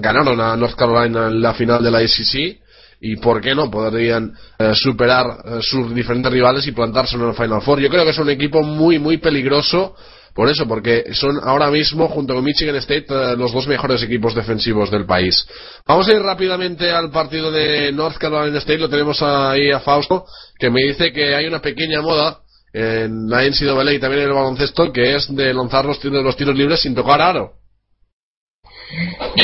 ganaron 0.00 0.40
a 0.40 0.56
North 0.56 0.74
Carolina 0.74 1.28
en 1.28 1.40
la 1.40 1.54
final 1.54 1.82
de 1.82 1.90
la 1.90 1.98
ACC 1.98 2.60
y 3.00 3.16
por 3.16 3.40
qué 3.40 3.54
no 3.54 3.70
podrían 3.70 4.34
eh, 4.58 4.72
superar 4.74 5.26
eh, 5.44 5.58
sus 5.62 5.94
diferentes 5.94 6.30
rivales 6.30 6.66
y 6.66 6.72
plantarse 6.72 7.16
en 7.16 7.22
el 7.22 7.34
Final 7.34 7.62
Four. 7.62 7.80
Yo 7.80 7.88
creo 7.88 8.04
que 8.04 8.10
es 8.10 8.18
un 8.18 8.28
equipo 8.28 8.62
muy, 8.62 8.98
muy 8.98 9.16
peligroso 9.16 9.96
por 10.40 10.48
eso, 10.48 10.66
porque 10.66 11.12
son 11.12 11.38
ahora 11.42 11.70
mismo, 11.70 12.08
junto 12.08 12.32
con 12.32 12.42
Michigan 12.42 12.74
State, 12.76 13.04
eh, 13.10 13.36
los 13.36 13.52
dos 13.52 13.66
mejores 13.66 14.02
equipos 14.02 14.34
defensivos 14.34 14.90
del 14.90 15.04
país. 15.04 15.46
Vamos 15.86 16.08
a 16.08 16.14
ir 16.14 16.22
rápidamente 16.22 16.90
al 16.90 17.10
partido 17.10 17.50
de 17.50 17.92
North 17.92 18.16
Carolina 18.16 18.56
State. 18.56 18.78
Lo 18.78 18.88
tenemos 18.88 19.20
ahí 19.20 19.70
a 19.70 19.80
Fausto, 19.80 20.24
que 20.58 20.70
me 20.70 20.80
dice 20.80 21.12
que 21.12 21.34
hay 21.34 21.44
una 21.44 21.60
pequeña 21.60 22.00
moda 22.00 22.38
en 22.72 23.28
la 23.28 23.42
NCAA 23.42 23.92
y 23.92 23.98
también 23.98 24.22
en 24.22 24.28
el 24.30 24.34
baloncesto, 24.34 24.90
que 24.90 25.14
es 25.14 25.36
de 25.36 25.52
lanzar 25.52 25.84
los 25.84 26.00
tiros, 26.00 26.24
los 26.24 26.38
tiros 26.38 26.56
libres 26.56 26.80
sin 26.80 26.94
tocar 26.94 27.20
aro. 27.20 27.52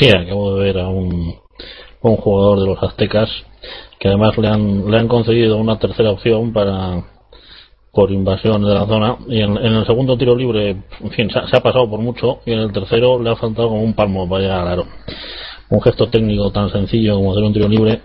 Sí, 0.00 0.08
acabo 0.08 0.56
de 0.56 0.64
ver 0.64 0.78
a 0.78 0.88
un 0.88 1.36
jugador 2.00 2.60
de 2.60 2.66
los 2.68 2.82
aztecas 2.82 3.28
que 4.00 4.08
además 4.08 4.38
le 4.38 4.48
han, 4.48 4.90
le 4.90 4.98
han 4.98 5.08
concedido 5.08 5.58
una 5.58 5.78
tercera 5.78 6.10
opción 6.10 6.54
para 6.54 7.04
por 7.96 8.12
invasión 8.12 8.62
de 8.62 8.74
la 8.74 8.86
zona. 8.86 9.16
Y 9.26 9.40
en, 9.40 9.56
el 9.56 9.86
segundo 9.86 10.18
tiro 10.18 10.36
libre 10.36 10.76
en 11.00 11.10
fin 11.12 11.30
se, 11.30 11.38
ha 11.38 11.60
pasado 11.60 11.88
por 11.88 11.98
mucho. 12.00 12.40
Y 12.44 12.52
en 12.52 12.58
el 12.58 12.70
tercero 12.70 13.20
le 13.20 13.30
ha 13.30 13.36
faltado 13.36 13.70
como 13.70 13.82
un 13.82 13.94
palmo 13.94 14.28
para 14.28 14.42
llegar 14.42 14.60
al 14.60 14.68
aro. 14.68 14.86
Un 15.70 15.80
gesto 15.80 16.06
técnico 16.08 16.52
tan 16.52 16.70
sencillo 16.70 17.14
como 17.16 17.32
hacer 17.32 17.42
un 17.42 17.54
tiro 17.54 17.68
libre 17.68 18.02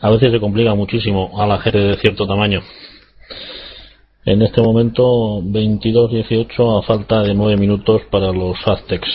a 0.00 0.10
veces 0.10 0.32
se 0.32 0.40
complica 0.40 0.74
muchísimo 0.74 1.38
a 1.38 1.46
la 1.46 1.58
gente 1.58 1.78
de 1.78 1.96
cierto 1.98 2.26
tamaño. 2.26 2.62
En 4.24 4.40
este 4.40 4.62
momento 4.62 5.02
22-18 5.42 6.78
a 6.78 6.82
falta 6.82 7.22
de 7.22 7.34
9 7.34 7.58
minutos 7.58 8.00
para 8.10 8.32
los 8.32 8.56
Aztecs 8.66 9.10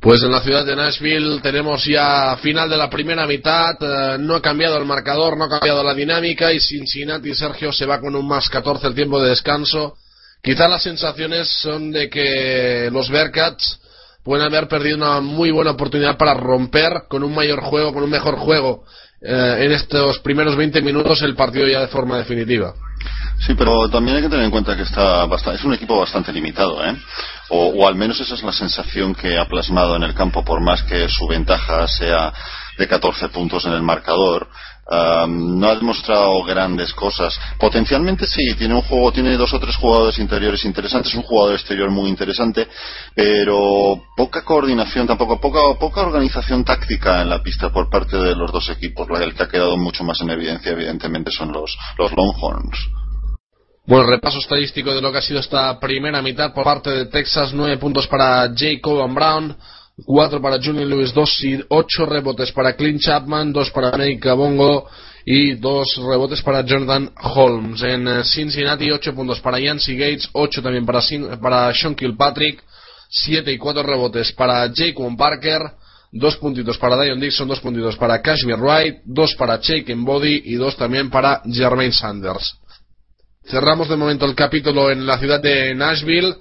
pues 0.00 0.22
en 0.22 0.30
la 0.30 0.40
ciudad 0.40 0.64
de 0.64 0.76
Nashville 0.76 1.40
tenemos 1.40 1.84
ya 1.84 2.36
final 2.40 2.70
de 2.70 2.76
la 2.76 2.88
primera 2.88 3.26
mitad, 3.26 3.74
eh, 3.80 4.16
no 4.18 4.36
ha 4.36 4.42
cambiado 4.42 4.78
el 4.78 4.84
marcador, 4.84 5.36
no 5.36 5.44
ha 5.44 5.48
cambiado 5.48 5.82
la 5.82 5.94
dinámica 5.94 6.52
y 6.52 6.60
Cincinnati 6.60 7.34
Sergio 7.34 7.72
se 7.72 7.84
va 7.84 8.00
con 8.00 8.14
un 8.14 8.26
más 8.26 8.48
14 8.48 8.86
el 8.86 8.94
tiempo 8.94 9.20
de 9.20 9.30
descanso. 9.30 9.96
Quizá 10.40 10.68
las 10.68 10.84
sensaciones 10.84 11.48
son 11.62 11.90
de 11.90 12.08
que 12.08 12.88
los 12.92 13.10
Bearcats 13.10 13.80
pueden 14.22 14.46
haber 14.46 14.68
perdido 14.68 14.96
una 14.96 15.20
muy 15.20 15.50
buena 15.50 15.72
oportunidad 15.72 16.16
para 16.16 16.34
romper 16.34 17.04
con 17.08 17.24
un 17.24 17.34
mayor 17.34 17.60
juego, 17.60 17.92
con 17.92 18.04
un 18.04 18.10
mejor 18.10 18.36
juego 18.36 18.84
eh, 19.20 19.56
en 19.60 19.72
estos 19.72 20.20
primeros 20.20 20.54
20 20.54 20.80
minutos 20.80 21.22
el 21.22 21.34
partido 21.34 21.66
ya 21.66 21.80
de 21.80 21.88
forma 21.88 22.18
definitiva. 22.18 22.72
Sí, 23.44 23.54
pero 23.56 23.88
también 23.88 24.16
hay 24.16 24.22
que 24.22 24.28
tener 24.28 24.44
en 24.44 24.50
cuenta 24.50 24.76
que 24.76 24.82
está 24.82 25.24
es 25.54 25.64
un 25.64 25.74
equipo 25.74 25.98
bastante 25.98 26.32
limitado, 26.32 26.84
¿eh? 26.84 26.96
O, 27.50 27.86
al 27.86 27.94
menos 27.94 28.20
esa 28.20 28.34
es 28.34 28.42
la 28.42 28.52
sensación 28.52 29.14
que 29.14 29.38
ha 29.38 29.46
plasmado 29.46 29.96
en 29.96 30.02
el 30.02 30.14
campo, 30.14 30.44
por 30.44 30.60
más 30.60 30.82
que 30.82 31.08
su 31.08 31.26
ventaja 31.26 31.86
sea 31.88 32.32
de 32.76 32.86
14 32.86 33.28
puntos 33.30 33.64
en 33.64 33.72
el 33.72 33.82
marcador. 33.82 34.48
no 34.90 35.68
ha 35.68 35.74
demostrado 35.74 36.42
grandes 36.44 36.92
cosas. 36.92 37.38
Potencialmente 37.58 38.26
sí, 38.26 38.54
tiene 38.56 38.74
un 38.74 38.82
juego, 38.82 39.12
tiene 39.12 39.36
dos 39.36 39.52
o 39.52 39.60
tres 39.60 39.76
jugadores 39.76 40.18
interiores 40.18 40.64
interesantes, 40.64 41.14
un 41.14 41.22
jugador 41.22 41.54
exterior 41.54 41.90
muy 41.90 42.08
interesante, 42.08 42.68
pero 43.14 44.02
poca 44.16 44.44
coordinación, 44.44 45.06
tampoco 45.06 45.40
poca, 45.40 45.60
poca 45.78 46.02
organización 46.02 46.64
táctica 46.64 47.22
en 47.22 47.30
la 47.30 47.42
pista 47.42 47.70
por 47.70 47.90
parte 47.90 48.16
de 48.16 48.34
los 48.34 48.52
dos 48.52 48.68
equipos. 48.70 49.08
La 49.10 49.18
que 49.30 49.42
ha 49.42 49.48
quedado 49.48 49.76
mucho 49.76 50.04
más 50.04 50.20
en 50.20 50.30
evidencia, 50.30 50.72
evidentemente, 50.72 51.30
son 51.30 51.52
los 51.52 51.76
Longhorns. 51.98 53.07
Bueno, 53.88 54.04
repaso 54.04 54.38
estadístico 54.38 54.94
de 54.94 55.00
lo 55.00 55.10
que 55.10 55.16
ha 55.16 55.22
sido 55.22 55.40
esta 55.40 55.80
primera 55.80 56.20
mitad 56.20 56.52
por 56.52 56.62
parte 56.62 56.90
de 56.90 57.06
Texas, 57.06 57.54
nueve 57.54 57.78
puntos 57.78 58.06
para 58.06 58.52
Jacob 58.54 59.10
Brown, 59.14 59.56
cuatro 60.04 60.42
para 60.42 60.58
Julian 60.62 60.90
Lewis, 60.90 61.14
dos 61.14 61.42
y 61.42 61.58
ocho 61.70 62.04
rebotes 62.04 62.52
para 62.52 62.76
Clint 62.76 63.00
Chapman, 63.00 63.50
dos 63.50 63.70
para 63.70 63.92
Nate 63.92 64.30
Bongo 64.32 64.86
y 65.24 65.54
dos 65.54 65.96
rebotes 66.06 66.42
para 66.42 66.66
Jordan 66.68 67.10
Holmes. 67.18 67.82
En 67.82 68.06
eh, 68.06 68.24
Cincinnati, 68.24 68.90
ocho 68.90 69.14
puntos 69.14 69.40
para 69.40 69.58
Yancy 69.58 69.96
Gates, 69.96 70.28
ocho 70.34 70.60
también 70.60 70.84
para, 70.84 71.72
Sean 71.72 71.94
Kilpatrick, 71.94 72.62
siete 73.08 73.52
y 73.52 73.56
cuatro 73.56 73.82
rebotes 73.82 74.32
para 74.32 74.70
Jacob 74.70 75.16
Parker, 75.16 75.62
dos 76.12 76.36
puntitos 76.36 76.76
para 76.76 77.02
Dion 77.02 77.18
Dixon, 77.18 77.48
dos 77.48 77.60
puntitos 77.60 77.96
para 77.96 78.20
Kashmir 78.20 78.58
Wright, 78.58 78.96
dos 79.06 79.34
para 79.34 79.58
Jake 79.58 79.94
Body 79.96 80.42
y 80.44 80.56
dos 80.56 80.76
también 80.76 81.08
para 81.08 81.40
Jermaine 81.50 81.94
Sanders. 81.94 82.58
Cerramos 83.50 83.88
de 83.88 83.96
momento 83.96 84.26
el 84.26 84.34
capítulo 84.34 84.90
en 84.90 85.06
la 85.06 85.16
ciudad 85.16 85.40
de 85.40 85.74
Nashville. 85.74 86.34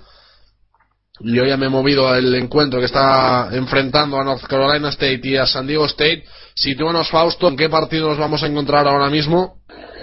Yo 1.22 1.46
ya 1.46 1.56
me 1.56 1.68
he 1.68 1.70
movido 1.70 2.14
el 2.14 2.36
encuentro 2.36 2.80
que 2.80 2.86
está 2.86 3.48
enfrentando 3.54 4.20
a 4.20 4.26
North 4.26 4.44
Carolina 4.44 4.90
State 4.90 5.22
y 5.24 5.38
a 5.38 5.46
San 5.46 5.66
Diego 5.66 5.86
State. 5.86 6.26
Sitúanos, 6.54 7.10
Fausto, 7.10 7.48
¿en 7.48 7.56
qué 7.56 7.70
partido 7.70 8.10
nos 8.10 8.18
vamos 8.18 8.44
a 8.44 8.48
encontrar 8.48 8.86
ahora 8.88 9.10
mismo? 9.10 9.56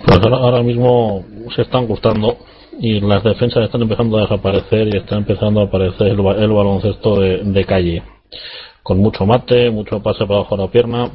Pues 0.07 0.19
ahora, 0.25 0.63
mismo 0.63 1.27
se 1.55 1.63
están 1.63 1.87
gustando 1.87 2.39
y 2.81 3.01
las 3.01 3.23
defensas 3.23 3.65
están 3.65 3.83
empezando 3.83 4.17
a 4.17 4.23
desaparecer 4.23 4.89
y 4.89 4.97
está 4.97 5.17
empezando 5.17 5.61
a 5.61 5.65
aparecer 5.65 6.07
el, 6.07 6.17
baloncesto 6.17 7.21
de, 7.21 7.43
de, 7.45 7.65
calle. 7.67 8.03
Con 8.83 8.99
mucho 8.99 9.27
mate, 9.27 9.71
mucho 9.71 10.03
pase 10.03 10.25
para 10.25 10.41
abajo 10.41 10.57
de 10.57 10.63
la 10.63 10.71
pierna 10.71 11.11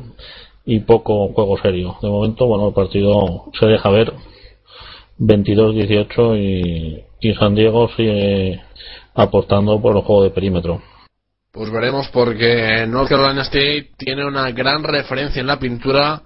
y 0.66 0.82
poco 0.82 1.30
juego 1.30 1.58
serio. 1.58 1.98
De 2.00 2.10
momento, 2.10 2.46
bueno, 2.46 2.68
el 2.68 2.74
partido 2.76 3.46
se 3.60 3.66
deja 3.66 3.90
ver 3.90 4.14
22-18 5.20 6.38
y, 6.38 7.04
y 7.20 7.34
San 7.36 7.56
Diego 7.56 7.90
sigue 7.96 8.62
apostando 9.14 9.82
por 9.82 9.96
el 9.96 10.04
juego 10.04 10.24
de 10.24 10.30
perímetro. 10.32 10.82
Pues 11.52 11.72
veremos 11.72 12.08
porque 12.10 12.86
North 12.88 13.10
Carolina 13.10 13.42
State 13.42 13.92
tiene 13.98 14.26
una 14.26 14.52
gran 14.52 14.84
referencia 14.84 15.42
en 15.42 15.48
la 15.48 15.60
pintura 15.60 16.22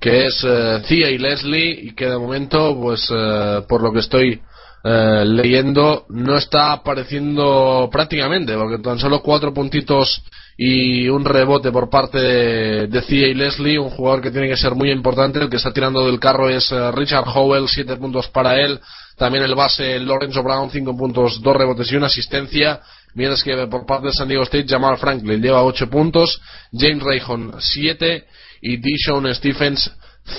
que 0.00 0.26
es 0.26 0.44
uh, 0.44 0.82
y 0.88 1.18
Leslie 1.18 1.70
y 1.70 1.94
que 1.94 2.06
de 2.06 2.18
momento 2.18 2.78
pues 2.80 3.10
eh, 3.10 3.62
por 3.68 3.82
lo 3.82 3.92
que 3.92 4.00
estoy 4.00 4.42
eh, 4.88 5.24
leyendo 5.24 6.06
no 6.10 6.36
está 6.36 6.70
apareciendo 6.70 7.88
prácticamente 7.90 8.54
porque 8.54 8.78
tan 8.78 9.00
solo 9.00 9.20
cuatro 9.20 9.52
puntitos 9.52 10.22
y 10.56 11.08
un 11.08 11.24
rebote 11.24 11.72
por 11.72 11.90
parte 11.90 12.18
de, 12.18 12.86
de 12.86 13.04
y 13.08 13.34
Leslie, 13.34 13.80
un 13.80 13.90
jugador 13.90 14.22
que 14.22 14.30
tiene 14.30 14.48
que 14.48 14.56
ser 14.56 14.76
muy 14.76 14.92
importante. 14.92 15.40
El 15.40 15.50
que 15.50 15.56
está 15.56 15.72
tirando 15.72 16.06
del 16.06 16.20
carro 16.20 16.48
es 16.48 16.70
eh, 16.70 16.92
Richard 16.92 17.26
Howell, 17.26 17.68
siete 17.68 17.96
puntos 17.96 18.28
para 18.28 18.60
él. 18.60 18.78
También 19.18 19.44
el 19.44 19.56
base 19.56 19.98
Lorenzo 19.98 20.42
Brown, 20.42 20.70
cinco 20.70 20.96
puntos, 20.96 21.42
dos 21.42 21.56
rebotes 21.56 21.90
y 21.90 21.96
una 21.96 22.06
asistencia. 22.06 22.80
Mientras 23.14 23.42
que 23.42 23.66
por 23.66 23.86
parte 23.86 24.06
de 24.06 24.12
San 24.12 24.28
Diego 24.28 24.44
State, 24.44 24.66
Jamal 24.68 24.98
Franklin 24.98 25.42
lleva 25.42 25.64
ocho 25.64 25.90
puntos, 25.90 26.40
James 26.72 27.02
Rayhon 27.02 27.54
siete 27.58 28.26
y 28.62 28.76
Dishon 28.76 29.34
Stephens 29.34 29.90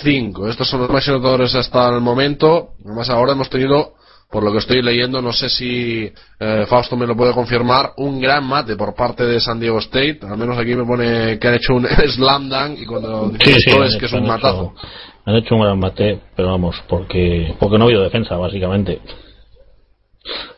cinco. 0.04 0.48
Estos 0.48 0.70
son 0.70 0.82
los 0.82 0.89
más 0.89 1.08
anotadores 1.08 1.54
hasta 1.54 1.89
el 1.89 2.02
momento. 2.02 2.70
Además 2.86 3.10
ahora 3.10 3.34
hemos 3.34 3.50
tenido 3.50 3.98
por 4.30 4.43
lo 4.43 4.51
que 4.51 4.57
estoy 4.57 4.82
leyendo, 4.82 5.21
no 5.21 5.32
sé 5.32 5.47
si 5.49 6.11
eh, 6.39 6.65
Fausto 6.67 6.97
me 6.97 7.07
lo 7.07 7.15
puede 7.15 7.34
confirmar, 7.34 7.93
un 7.97 8.19
gran 8.19 8.43
mate 8.45 8.75
por 8.75 8.93
parte 8.93 9.25
de 9.25 9.39
San 9.39 9.59
Diego 9.59 9.80
State. 9.80 10.19
Al 10.23 10.38
menos 10.38 10.57
aquí 10.57 10.75
me 10.75 10.86
pone 10.86 11.39
que 11.39 11.47
han 11.47 11.53
hecho 11.55 11.73
un 11.75 11.88
slam 12.15 12.49
dunk 12.49 12.80
y 12.80 12.86
cuando 12.86 13.32
Sí, 13.32 13.38
dices 13.53 13.63
es 13.93 13.97
que 13.97 14.05
es 14.07 14.11
un 14.13 14.19
han 14.19 14.28
matazo. 14.28 14.73
hecho- 14.75 14.88
han 15.25 15.36
hecho 15.36 15.55
un 15.55 15.61
gran 15.61 15.80
mate, 15.80 16.19
pero 16.36 16.49
vamos, 16.51 16.75
porque 16.88 17.55
porque 17.59 17.78
no 17.78 17.84
ha 17.86 17.88
habido 17.88 18.03
defensa, 18.03 18.36
básicamente. 18.38 19.01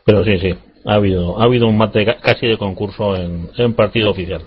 Pero 0.06 0.24
sí, 0.24 0.38
sí, 0.40 0.56
ha 0.86 0.94
habido 0.96 1.40
ha 1.40 1.44
habido 1.46 1.68
un 1.68 1.78
mate 1.78 2.06
ca- 2.06 2.18
casi 2.22 2.48
de 2.48 2.58
concurso 2.58 3.16
en, 3.16 3.50
en 3.58 3.74
partido 3.76 4.12
oficial. 4.12 4.42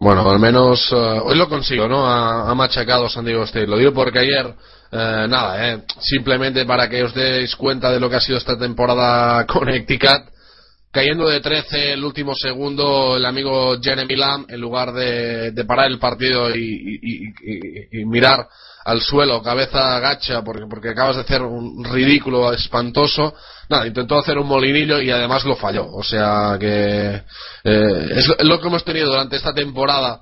Bueno, 0.00 0.28
al 0.28 0.40
menos 0.40 0.90
eh, 0.92 1.20
hoy 1.24 1.36
lo 1.38 1.48
consigo, 1.48 1.86
¿no? 1.86 2.04
Ha, 2.06 2.50
ha 2.50 2.54
machacado 2.56 3.08
San 3.08 3.24
Diego 3.24 3.44
State. 3.44 3.68
Lo 3.68 3.76
digo 3.76 3.92
porque 3.92 4.18
ayer, 4.18 4.54
eh, 4.92 5.26
nada, 5.28 5.72
eh, 5.72 5.82
simplemente 6.00 6.66
para 6.66 6.88
que 6.88 7.02
os 7.02 7.14
deis 7.14 7.56
cuenta 7.56 7.90
de 7.90 7.98
lo 7.98 8.10
que 8.10 8.16
ha 8.16 8.20
sido 8.20 8.36
esta 8.38 8.58
temporada 8.58 9.46
con 9.46 9.60
Connecticut, 9.64 10.28
cayendo 10.92 11.28
de 11.28 11.40
13 11.40 11.94
el 11.94 12.04
último 12.04 12.34
segundo 12.34 13.16
el 13.16 13.24
amigo 13.24 13.80
Jeremy 13.80 14.14
Lamb, 14.14 14.46
en 14.50 14.60
lugar 14.60 14.92
de, 14.92 15.64
parar 15.66 15.90
el 15.90 15.98
partido 15.98 16.54
y, 16.54 17.32
mirar 18.04 18.46
al 18.84 19.00
suelo, 19.00 19.42
cabeza 19.42 19.98
gacha, 20.00 20.42
porque, 20.42 20.66
porque 20.68 20.90
acabas 20.90 21.16
de 21.16 21.22
hacer 21.22 21.40
un 21.40 21.82
ridículo 21.84 22.52
espantoso. 22.52 23.34
Nada, 23.70 23.86
intentó 23.86 24.18
hacer 24.18 24.36
un 24.36 24.46
molinillo 24.46 25.00
y 25.00 25.10
además 25.10 25.44
lo 25.44 25.56
falló. 25.56 25.86
O 25.90 26.02
sea 26.02 26.56
que 26.60 27.22
eh, 27.64 28.08
es 28.10 28.44
lo- 28.44 28.60
que 28.60 28.66
hemos 28.66 28.84
tenido 28.84 29.06
durante 29.06 29.36
esta 29.36 29.54
temporada 29.54 30.20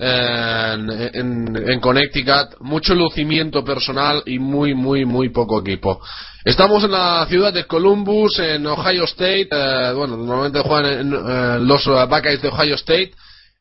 en, 0.00 1.60
en- 1.70 1.80
Connecticut. 1.80 2.58
Mucho 2.60 2.94
lucimiento 2.94 3.64
personal 3.64 4.22
y 4.26 4.38
muy, 4.38 4.74
muy, 4.74 5.04
muy 5.04 5.28
poco 5.28 5.60
equipo. 5.60 6.00
Estamos 6.44 6.82
en 6.84 6.92
la 6.92 7.26
ciudad 7.28 7.52
de 7.52 7.66
Columbus, 7.66 8.38
en 8.38 8.66
Ohio 8.66 9.04
State. 9.04 9.48
eh, 9.50 9.92
bueno, 9.94 10.16
normalmente 10.16 10.60
juegan 10.60 10.86
en, 11.00 11.12
eh, 11.12 11.58
los 11.60 11.86
eh, 11.86 11.90
Buckeyes 12.08 12.40
de 12.42 12.48
Ohio 12.48 12.74
State, 12.76 13.12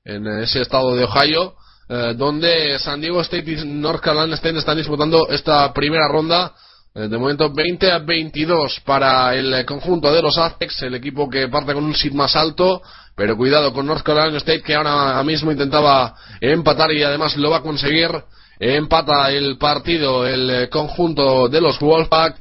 en 0.06 0.26
ese 0.40 0.62
estado 0.62 0.96
de 0.96 1.04
Ohio, 1.04 1.56
eh, 1.90 2.14
donde 2.18 2.80
San 2.80 3.02
Diego 3.02 3.20
State 3.22 3.52
y 3.52 3.66
North 3.66 4.00
Carolina 4.02 4.36
State 4.36 4.58
están 4.58 4.78
disputando 4.78 5.28
esta 5.30 5.74
primera 5.74 6.08
ronda. 6.08 6.54
de 6.96 7.18
momento 7.18 7.54
20 7.54 7.92
a 7.92 8.00
22 8.00 8.80
para 8.84 9.36
el 9.36 9.64
conjunto 9.66 10.12
de 10.12 10.22
los 10.24 10.38
Aztecs, 10.38 10.82
el 10.82 10.96
equipo 10.96 11.30
que 11.30 11.48
parte 11.48 11.74
con 11.74 11.84
un 11.84 11.94
seed 11.94 12.14
más 12.14 12.36
alto, 12.36 12.82
pero 13.20 13.36
cuidado 13.36 13.74
con 13.74 13.86
North 13.86 14.02
Carolina 14.02 14.38
State 14.38 14.62
que 14.62 14.74
ahora 14.74 15.22
mismo 15.26 15.52
intentaba 15.52 16.16
empatar 16.40 16.90
y 16.94 17.04
además 17.04 17.36
lo 17.36 17.50
va 17.50 17.58
a 17.58 17.62
conseguir. 17.62 18.10
Empata 18.58 19.30
el 19.30 19.58
partido 19.58 20.26
el 20.26 20.50
eh, 20.50 20.70
conjunto 20.70 21.50
de 21.50 21.60
los 21.60 21.78
Wolfpack 21.80 22.38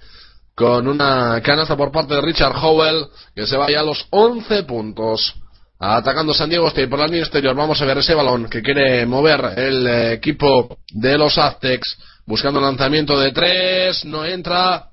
con 0.55 0.87
una 0.87 1.41
canasta 1.43 1.77
por 1.77 1.91
parte 1.91 2.15
de 2.15 2.21
Richard 2.21 2.55
Howell 2.57 3.07
que 3.35 3.45
se 3.45 3.57
vaya 3.57 3.81
a 3.81 3.83
los 3.83 4.07
11 4.11 4.63
puntos. 4.63 5.35
Atacando 5.81 6.33
San 6.33 6.49
Diego 6.49 6.69
State 6.69 6.87
por 6.87 7.01
la 7.01 7.07
línea 7.07 7.23
exterior. 7.23 7.57
Vamos 7.57 7.83
a 7.83 7.85
ver 7.85 7.99
ese 7.99 8.15
balón 8.15 8.49
que 8.49 8.63
quiere 8.63 9.05
mover 9.05 9.59
el 9.59 9.85
eh, 9.85 10.13
equipo 10.13 10.79
de 10.93 11.19
los 11.19 11.39
Aztecs. 11.39 11.97
Buscando 12.25 12.61
lanzamiento 12.61 13.19
de 13.19 13.33
tres. 13.33 14.05
No 14.05 14.25
entra. 14.25 14.91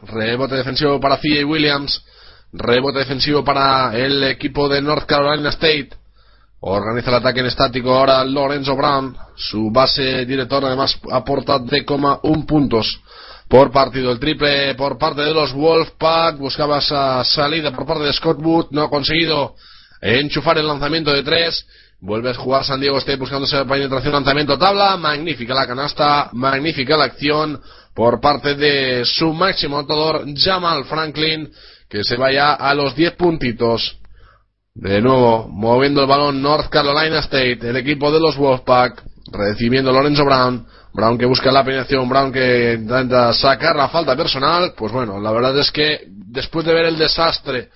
Rebote 0.00 0.54
defensivo 0.54 1.00
para 1.00 1.16
CJ 1.16 1.44
Williams. 1.44 2.04
Rebote 2.56 3.00
defensivo 3.00 3.42
para 3.42 3.96
el 3.98 4.22
equipo 4.22 4.68
de 4.68 4.80
North 4.80 5.06
Carolina 5.06 5.48
State. 5.50 5.88
Organiza 6.60 7.10
el 7.10 7.16
ataque 7.16 7.40
en 7.40 7.46
estático 7.46 7.92
ahora 7.92 8.22
Lorenzo 8.24 8.76
Brown. 8.76 9.16
Su 9.34 9.72
base 9.72 10.24
director 10.24 10.64
además 10.64 10.96
aporta 11.10 11.58
3,1 11.58 12.46
puntos 12.46 13.00
por 13.48 13.72
partido. 13.72 14.12
El 14.12 14.20
triple 14.20 14.76
por 14.76 14.96
parte 14.98 15.22
de 15.22 15.34
los 15.34 15.52
Wolfpack. 15.52 16.38
Buscaba 16.38 16.78
esa 16.78 17.24
salida 17.24 17.72
por 17.72 17.86
parte 17.86 18.04
de 18.04 18.12
Scott 18.12 18.38
Wood. 18.40 18.66
No 18.70 18.82
ha 18.82 18.88
conseguido 18.88 19.56
enchufar 20.00 20.56
el 20.56 20.68
lanzamiento 20.68 21.10
de 21.10 21.24
tres. 21.24 21.66
Vuelve 22.00 22.30
a 22.30 22.34
jugar 22.34 22.64
San 22.64 22.80
Diego 22.80 22.98
State 22.98 23.18
buscando 23.18 23.46
esa 23.46 23.64
penetración, 23.64 24.12
lanzamiento, 24.12 24.56
tabla. 24.56 24.96
Magnífica 24.96 25.54
la 25.54 25.66
canasta, 25.66 26.30
magnífica 26.32 26.96
la 26.96 27.06
acción 27.06 27.60
por 27.94 28.20
parte 28.20 28.54
de 28.54 29.04
su 29.04 29.32
máximo 29.32 29.78
anotador 29.78 30.24
Jamal 30.36 30.84
Franklin, 30.84 31.50
que 31.88 32.04
se 32.04 32.16
vaya 32.16 32.54
a 32.54 32.74
los 32.74 32.94
10 32.94 33.12
puntitos. 33.14 33.98
De 34.74 35.00
nuevo, 35.00 35.46
moviendo 35.48 36.00
el 36.00 36.08
balón 36.08 36.42
North 36.42 36.68
Carolina 36.68 37.20
State, 37.20 37.60
el 37.62 37.76
equipo 37.76 38.10
de 38.10 38.18
los 38.18 38.36
Wolfpack, 38.36 39.02
recibiendo 39.32 39.92
Lorenzo 39.92 40.24
Brown. 40.24 40.66
Brown 40.92 41.18
que 41.18 41.26
busca 41.26 41.50
la 41.50 41.64
penetración, 41.64 42.08
Brown 42.08 42.32
que 42.32 42.74
intenta 42.74 43.32
sacar 43.32 43.76
la 43.76 43.88
falta 43.88 44.16
personal. 44.16 44.74
Pues 44.76 44.92
bueno, 44.92 45.20
la 45.20 45.32
verdad 45.32 45.58
es 45.58 45.70
que 45.70 46.04
después 46.08 46.64
de 46.64 46.74
ver 46.74 46.86
el 46.86 46.98
desastre 46.98 47.70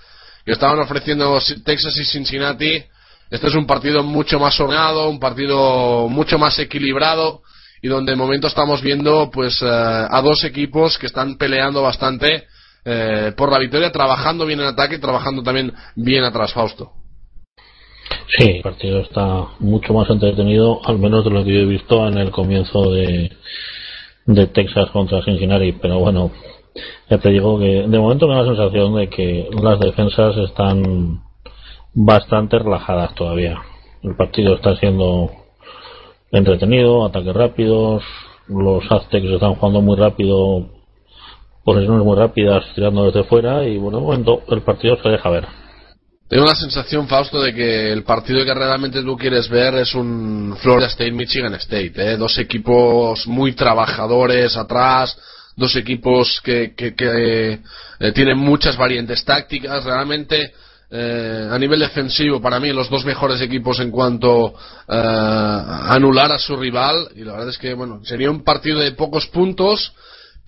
que 0.44 0.52
estaban 0.52 0.78
ofreciendo 0.78 1.38
Texas 1.64 1.96
y 1.98 2.04
Cincinnati, 2.04 2.82
este 3.30 3.48
es 3.48 3.54
un 3.54 3.66
partido 3.66 4.02
mucho 4.02 4.38
más 4.38 4.58
ordenado, 4.58 5.10
un 5.10 5.20
partido 5.20 6.08
mucho 6.08 6.38
más 6.38 6.58
equilibrado 6.58 7.42
y 7.82 7.88
donde 7.88 8.12
de 8.12 8.16
momento 8.16 8.46
estamos 8.46 8.80
viendo 8.80 9.30
pues 9.30 9.60
eh, 9.62 9.66
a 9.68 10.20
dos 10.22 10.44
equipos 10.44 10.98
que 10.98 11.06
están 11.06 11.36
peleando 11.36 11.82
bastante 11.82 12.46
eh, 12.84 13.32
por 13.36 13.50
la 13.50 13.58
victoria, 13.58 13.92
trabajando 13.92 14.46
bien 14.46 14.60
en 14.60 14.66
ataque 14.66 14.96
y 14.96 15.00
trabajando 15.00 15.42
también 15.42 15.72
bien 15.96 16.24
atrás, 16.24 16.52
Fausto. 16.52 16.92
Sí, 18.36 18.44
el 18.44 18.62
partido 18.62 19.00
está 19.00 19.48
mucho 19.58 19.92
más 19.94 20.08
entretenido, 20.10 20.80
al 20.84 20.98
menos 20.98 21.24
de 21.24 21.30
lo 21.30 21.44
que 21.44 21.52
yo 21.52 21.60
he 21.60 21.64
visto 21.64 22.06
en 22.06 22.18
el 22.18 22.30
comienzo 22.30 22.90
de, 22.90 23.32
de 24.26 24.46
Texas 24.48 24.90
contra 24.90 25.22
Cincinnati. 25.22 25.72
Pero 25.72 25.98
bueno, 25.98 26.30
ya 27.10 27.18
te 27.18 27.30
digo 27.30 27.58
que 27.58 27.86
de 27.88 27.98
momento 27.98 28.28
me 28.28 28.34
da 28.34 28.42
la 28.42 28.48
sensación 28.48 28.96
de 28.96 29.08
que 29.08 29.48
las 29.62 29.80
defensas 29.80 30.36
están 30.36 31.22
bastante 31.94 32.58
relajadas 32.58 33.14
todavía. 33.14 33.60
El 34.02 34.14
partido 34.14 34.54
está 34.54 34.76
siendo 34.76 35.30
entretenido, 36.30 37.04
ataques 37.04 37.34
rápidos, 37.34 38.02
los 38.46 38.84
Aztecs 38.90 39.26
están 39.26 39.54
jugando 39.54 39.80
muy 39.80 39.96
rápido, 39.96 40.68
posiciones 41.64 42.04
muy 42.04 42.16
rápidas, 42.16 42.64
tirando 42.74 43.06
desde 43.06 43.24
fuera 43.24 43.64
y 43.64 43.76
bueno, 43.78 44.00
momento 44.00 44.42
el 44.48 44.62
partido 44.62 44.96
se 45.02 45.08
deja 45.08 45.30
ver. 45.30 45.46
Tengo 46.28 46.44
la 46.44 46.54
sensación, 46.54 47.08
Fausto, 47.08 47.40
de 47.40 47.54
que 47.54 47.90
el 47.90 48.04
partido 48.04 48.44
que 48.44 48.52
realmente 48.52 49.02
tú 49.02 49.16
quieres 49.16 49.48
ver 49.48 49.74
es 49.76 49.94
un 49.94 50.54
Florida 50.60 50.88
State 50.88 51.10
Michigan 51.10 51.54
State, 51.54 51.92
¿eh? 51.96 52.16
dos 52.18 52.36
equipos 52.38 53.26
muy 53.26 53.54
trabajadores 53.54 54.54
atrás, 54.56 55.16
dos 55.56 55.74
equipos 55.76 56.40
que, 56.42 56.74
que, 56.74 56.94
que 56.94 57.60
eh, 58.00 58.12
tienen 58.12 58.36
muchas 58.38 58.76
variantes 58.76 59.24
tácticas, 59.24 59.84
realmente 59.84 60.52
eh, 60.90 61.48
a 61.50 61.58
nivel 61.58 61.80
defensivo 61.80 62.40
para 62.40 62.58
mí 62.58 62.72
los 62.72 62.88
dos 62.88 63.04
mejores 63.04 63.42
equipos 63.42 63.78
en 63.80 63.90
cuanto 63.90 64.54
eh, 64.88 64.94
a 64.94 65.92
anular 65.92 66.32
a 66.32 66.38
su 66.38 66.56
rival 66.56 67.08
y 67.14 67.24
la 67.24 67.32
verdad 67.32 67.50
es 67.50 67.58
que 67.58 67.74
bueno 67.74 68.00
sería 68.04 68.30
un 68.30 68.42
partido 68.42 68.80
de 68.80 68.92
pocos 68.92 69.26
puntos 69.26 69.92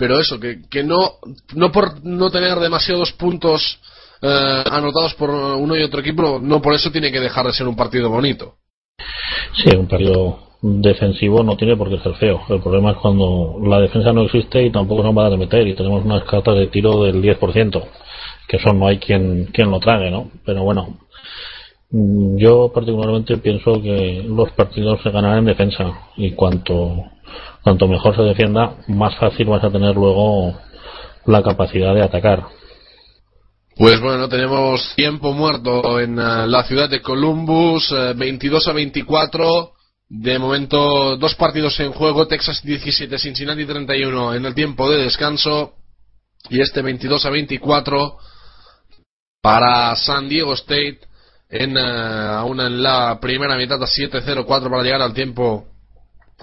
pero 0.00 0.18
eso 0.18 0.40
que, 0.40 0.62
que 0.68 0.82
no 0.82 1.12
no 1.54 1.70
por 1.70 2.04
no 2.04 2.28
tener 2.30 2.58
demasiados 2.58 3.12
puntos 3.12 3.78
eh, 4.20 4.64
anotados 4.68 5.14
por 5.14 5.30
uno 5.30 5.76
y 5.76 5.82
otro 5.84 6.00
equipo 6.00 6.40
no 6.42 6.60
por 6.60 6.74
eso 6.74 6.90
tiene 6.90 7.12
que 7.12 7.20
dejar 7.20 7.46
de 7.46 7.52
ser 7.52 7.68
un 7.68 7.76
partido 7.76 8.10
bonito 8.10 8.56
Sí, 9.52 9.76
un 9.76 9.86
partido 9.86 10.38
defensivo 10.62 11.42
no 11.42 11.56
tiene 11.56 11.76
por 11.76 11.88
qué 11.88 11.98
ser 11.98 12.14
feo. 12.14 12.42
El 12.48 12.60
problema 12.60 12.92
es 12.92 12.96
cuando 12.98 13.58
la 13.64 13.80
defensa 13.80 14.12
no 14.12 14.22
existe 14.22 14.62
y 14.62 14.70
tampoco 14.70 15.02
nos 15.02 15.14
van 15.14 15.32
a 15.32 15.36
meter 15.36 15.66
y 15.66 15.74
tenemos 15.74 16.04
unas 16.04 16.24
cartas 16.24 16.56
de 16.56 16.66
tiro 16.68 17.02
del 17.02 17.22
10%, 17.22 17.84
que 18.48 18.56
eso 18.56 18.72
no 18.72 18.86
hay 18.86 18.98
quien, 18.98 19.46
quien 19.46 19.70
lo 19.70 19.80
trague, 19.80 20.10
¿no? 20.10 20.30
Pero 20.44 20.62
bueno, 20.62 20.98
mm, 21.90 22.36
yo 22.36 22.70
particularmente 22.72 23.38
pienso 23.38 23.80
que 23.80 24.22
los 24.26 24.50
partidos 24.52 25.00
se 25.02 25.10
ganarán 25.10 25.38
en 25.38 25.46
defensa 25.46 26.10
y 26.16 26.32
cuanto, 26.32 27.04
cuanto 27.62 27.88
mejor 27.88 28.16
se 28.16 28.22
defienda, 28.22 28.76
más 28.88 29.16
fácil 29.16 29.46
vas 29.46 29.64
a 29.64 29.70
tener 29.70 29.94
luego 29.94 30.58
la 31.26 31.42
capacidad 31.42 31.94
de 31.94 32.02
atacar. 32.02 32.44
Pues 33.76 34.00
bueno, 34.00 34.28
tenemos 34.28 34.94
tiempo 34.94 35.32
muerto 35.32 36.00
en 36.00 36.18
uh, 36.18 36.46
la 36.46 36.64
ciudad 36.64 36.90
de 36.90 37.00
Columbus, 37.00 37.90
uh, 37.92 38.14
22 38.14 38.68
a 38.68 38.72
24. 38.72 39.72
De 40.08 40.38
momento, 40.38 41.16
dos 41.16 41.34
partidos 41.36 41.78
en 41.80 41.92
juego, 41.92 42.26
Texas 42.26 42.62
17, 42.62 43.18
Cincinnati 43.18 43.64
31 43.64 44.34
en 44.34 44.44
el 44.44 44.54
tiempo 44.54 44.90
de 44.90 45.04
descanso. 45.04 45.74
Y 46.50 46.60
este 46.60 46.82
22 46.82 47.24
a 47.24 47.30
24 47.30 48.18
para 49.40 49.94
San 49.96 50.28
Diego 50.28 50.52
State, 50.54 51.00
en, 51.48 51.76
uh, 51.76 52.38
aún 52.38 52.60
en 52.60 52.82
la 52.82 53.18
primera 53.20 53.56
mitad 53.56 53.82
a 53.82 53.86
7-0-4 53.86 54.46
para 54.46 54.82
llegar 54.82 55.00
al 55.00 55.14
tiempo 55.14 55.66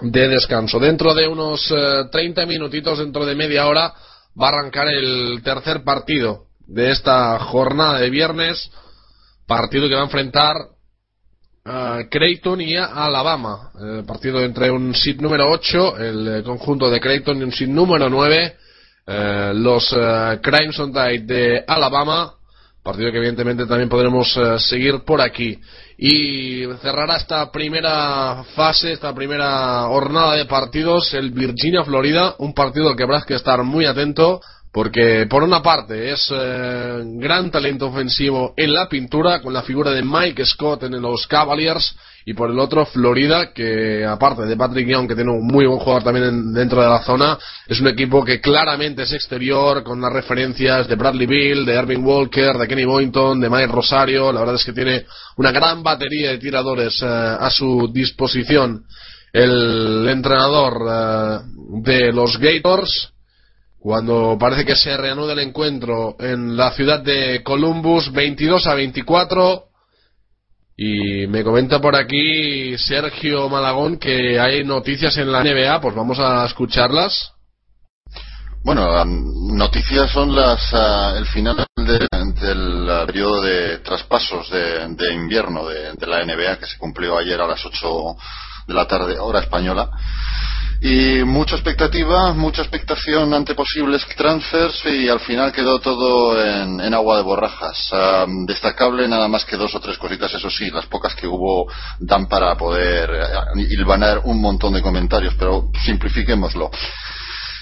de 0.00 0.28
descanso. 0.28 0.78
Dentro 0.78 1.14
de 1.14 1.26
unos 1.26 1.72
30 2.10 2.46
minutitos, 2.46 2.98
dentro 2.98 3.26
de 3.26 3.34
media 3.34 3.66
hora, 3.66 3.92
va 4.40 4.46
a 4.46 4.58
arrancar 4.58 4.88
el 4.88 5.40
tercer 5.42 5.82
partido 5.82 6.46
de 6.66 6.90
esta 6.90 7.38
jornada 7.40 7.98
de 7.98 8.10
viernes, 8.10 8.70
partido 9.46 9.88
que 9.88 9.94
va 9.94 10.02
a 10.02 10.04
enfrentar 10.04 10.56
a 11.64 12.00
Creighton 12.10 12.60
y 12.60 12.76
a 12.76 12.86
Alabama, 12.86 13.72
partido 14.06 14.40
entre 14.40 14.70
un 14.70 14.94
seed 14.94 15.20
número 15.20 15.50
8, 15.50 15.98
el 15.98 16.42
conjunto 16.44 16.90
de 16.90 17.00
Creighton 17.00 17.38
y 17.40 17.44
un 17.44 17.52
seed 17.52 17.68
número 17.68 18.08
9, 18.08 18.56
eh, 19.10 19.52
los 19.54 19.90
eh, 19.96 20.38
Crimson 20.42 20.92
Tide 20.92 21.20
de 21.20 21.64
Alabama, 21.66 22.34
partido 22.82 23.10
que 23.10 23.18
evidentemente 23.18 23.66
también 23.66 23.88
podremos 23.88 24.36
eh, 24.36 24.58
seguir 24.58 25.00
por 25.04 25.20
aquí. 25.20 25.58
Y 25.96 26.64
cerrará 26.80 27.16
esta 27.16 27.50
primera 27.50 28.44
fase, 28.54 28.92
esta 28.92 29.14
primera 29.14 29.82
jornada 29.88 30.34
de 30.34 30.46
partidos, 30.46 31.12
el 31.14 31.30
Virginia-Florida, 31.32 32.36
un 32.38 32.54
partido 32.54 32.88
al 32.88 32.96
que 32.96 33.02
habrá 33.02 33.22
que 33.22 33.34
estar 33.34 33.62
muy 33.64 33.84
atento 33.84 34.40
porque 34.72 35.26
por 35.28 35.42
una 35.42 35.62
parte 35.62 36.12
es 36.12 36.30
eh, 36.34 37.02
gran 37.16 37.50
talento 37.50 37.86
ofensivo 37.86 38.52
en 38.56 38.72
la 38.72 38.88
pintura 38.88 39.40
con 39.40 39.52
la 39.52 39.62
figura 39.62 39.90
de 39.92 40.02
Mike 40.02 40.44
Scott 40.44 40.82
en 40.84 41.00
los 41.00 41.26
Cavaliers 41.26 41.96
y 42.26 42.34
por 42.34 42.50
el 42.50 42.58
otro 42.58 42.84
Florida 42.84 43.52
que 43.54 44.04
aparte 44.04 44.42
de 44.42 44.56
Patrick 44.56 44.86
Young 44.86 45.08
que 45.08 45.14
tiene 45.14 45.32
un 45.32 45.46
muy 45.46 45.66
buen 45.66 45.78
jugador 45.78 46.04
también 46.04 46.52
dentro 46.52 46.82
de 46.82 46.88
la 46.88 47.02
zona 47.02 47.38
es 47.66 47.80
un 47.80 47.88
equipo 47.88 48.22
que 48.24 48.40
claramente 48.40 49.04
es 49.04 49.12
exterior 49.12 49.82
con 49.82 50.00
las 50.00 50.12
referencias 50.12 50.86
de 50.86 50.96
Bradley 50.96 51.26
Bill, 51.26 51.64
de 51.64 51.74
Irving 51.74 52.04
Walker, 52.04 52.58
de 52.58 52.68
Kenny 52.68 52.84
Boynton, 52.84 53.40
de 53.40 53.48
Mike 53.48 53.68
Rosario. 53.68 54.32
La 54.32 54.40
verdad 54.40 54.56
es 54.56 54.64
que 54.64 54.72
tiene 54.72 55.06
una 55.36 55.52
gran 55.52 55.82
batería 55.82 56.30
de 56.30 56.38
tiradores 56.38 57.00
eh, 57.02 57.06
a 57.06 57.50
su 57.50 57.90
disposición. 57.92 58.84
El 59.32 60.06
entrenador 60.08 60.82
eh, 60.86 61.38
de 61.82 62.12
los 62.12 62.38
Gators 62.38 63.12
cuando 63.78 64.36
parece 64.38 64.64
que 64.64 64.76
se 64.76 64.96
reanuda 64.96 65.32
el 65.32 65.38
encuentro 65.38 66.16
en 66.18 66.56
la 66.56 66.72
ciudad 66.72 67.00
de 67.00 67.42
Columbus 67.42 68.12
22 68.12 68.66
a 68.66 68.74
24 68.74 69.64
y 70.76 71.26
me 71.26 71.44
comenta 71.44 71.80
por 71.80 71.96
aquí 71.96 72.76
Sergio 72.78 73.48
Malagón 73.48 73.98
que 73.98 74.38
hay 74.38 74.64
noticias 74.64 75.16
en 75.18 75.30
la 75.30 75.42
NBA, 75.42 75.80
pues 75.80 75.94
vamos 75.94 76.18
a 76.18 76.44
escucharlas. 76.46 77.32
Bueno, 78.64 79.04
noticias 79.04 80.10
son 80.10 80.34
las 80.34 80.60
ah, 80.72 81.14
el 81.16 81.26
final 81.26 81.64
del 81.76 82.90
ah, 82.90 83.04
periodo 83.06 83.42
de 83.42 83.78
traspasos 83.78 84.50
de, 84.50 85.14
invierno 85.14 85.66
de, 85.68 85.92
de, 85.92 86.06
la 86.06 86.24
NBA 86.24 86.58
que 86.58 86.66
se 86.66 86.78
cumplió 86.78 87.16
ayer 87.16 87.40
a 87.40 87.46
las 87.46 87.64
8 87.64 88.16
de 88.66 88.74
la 88.74 88.86
tarde 88.86 89.18
hora 89.18 89.40
española 89.40 89.90
y 90.80 91.24
mucha 91.24 91.56
expectativa, 91.56 92.32
mucha 92.34 92.62
expectación 92.62 93.34
ante 93.34 93.54
posibles 93.54 94.06
transfers 94.16 94.84
y 94.86 95.08
al 95.08 95.18
final 95.20 95.52
quedó 95.52 95.80
todo 95.80 96.40
en, 96.40 96.94
agua 96.94 97.16
de 97.16 97.22
borrajas. 97.22 97.90
destacable 98.46 99.08
nada 99.08 99.26
más 99.26 99.44
que 99.44 99.56
dos 99.56 99.74
o 99.74 99.80
tres 99.80 99.98
cositas, 99.98 100.32
eso 100.32 100.48
sí, 100.50 100.70
las 100.70 100.86
pocas 100.86 101.14
que 101.16 101.26
hubo 101.26 101.66
dan 101.98 102.28
para 102.28 102.56
poder 102.56 103.10
eh, 103.10 103.66
hilvanar 103.70 104.20
un 104.24 104.40
montón 104.40 104.74
de 104.74 104.82
comentarios, 104.82 105.34
pero 105.36 105.70
simplifiquémoslo. 105.84 106.70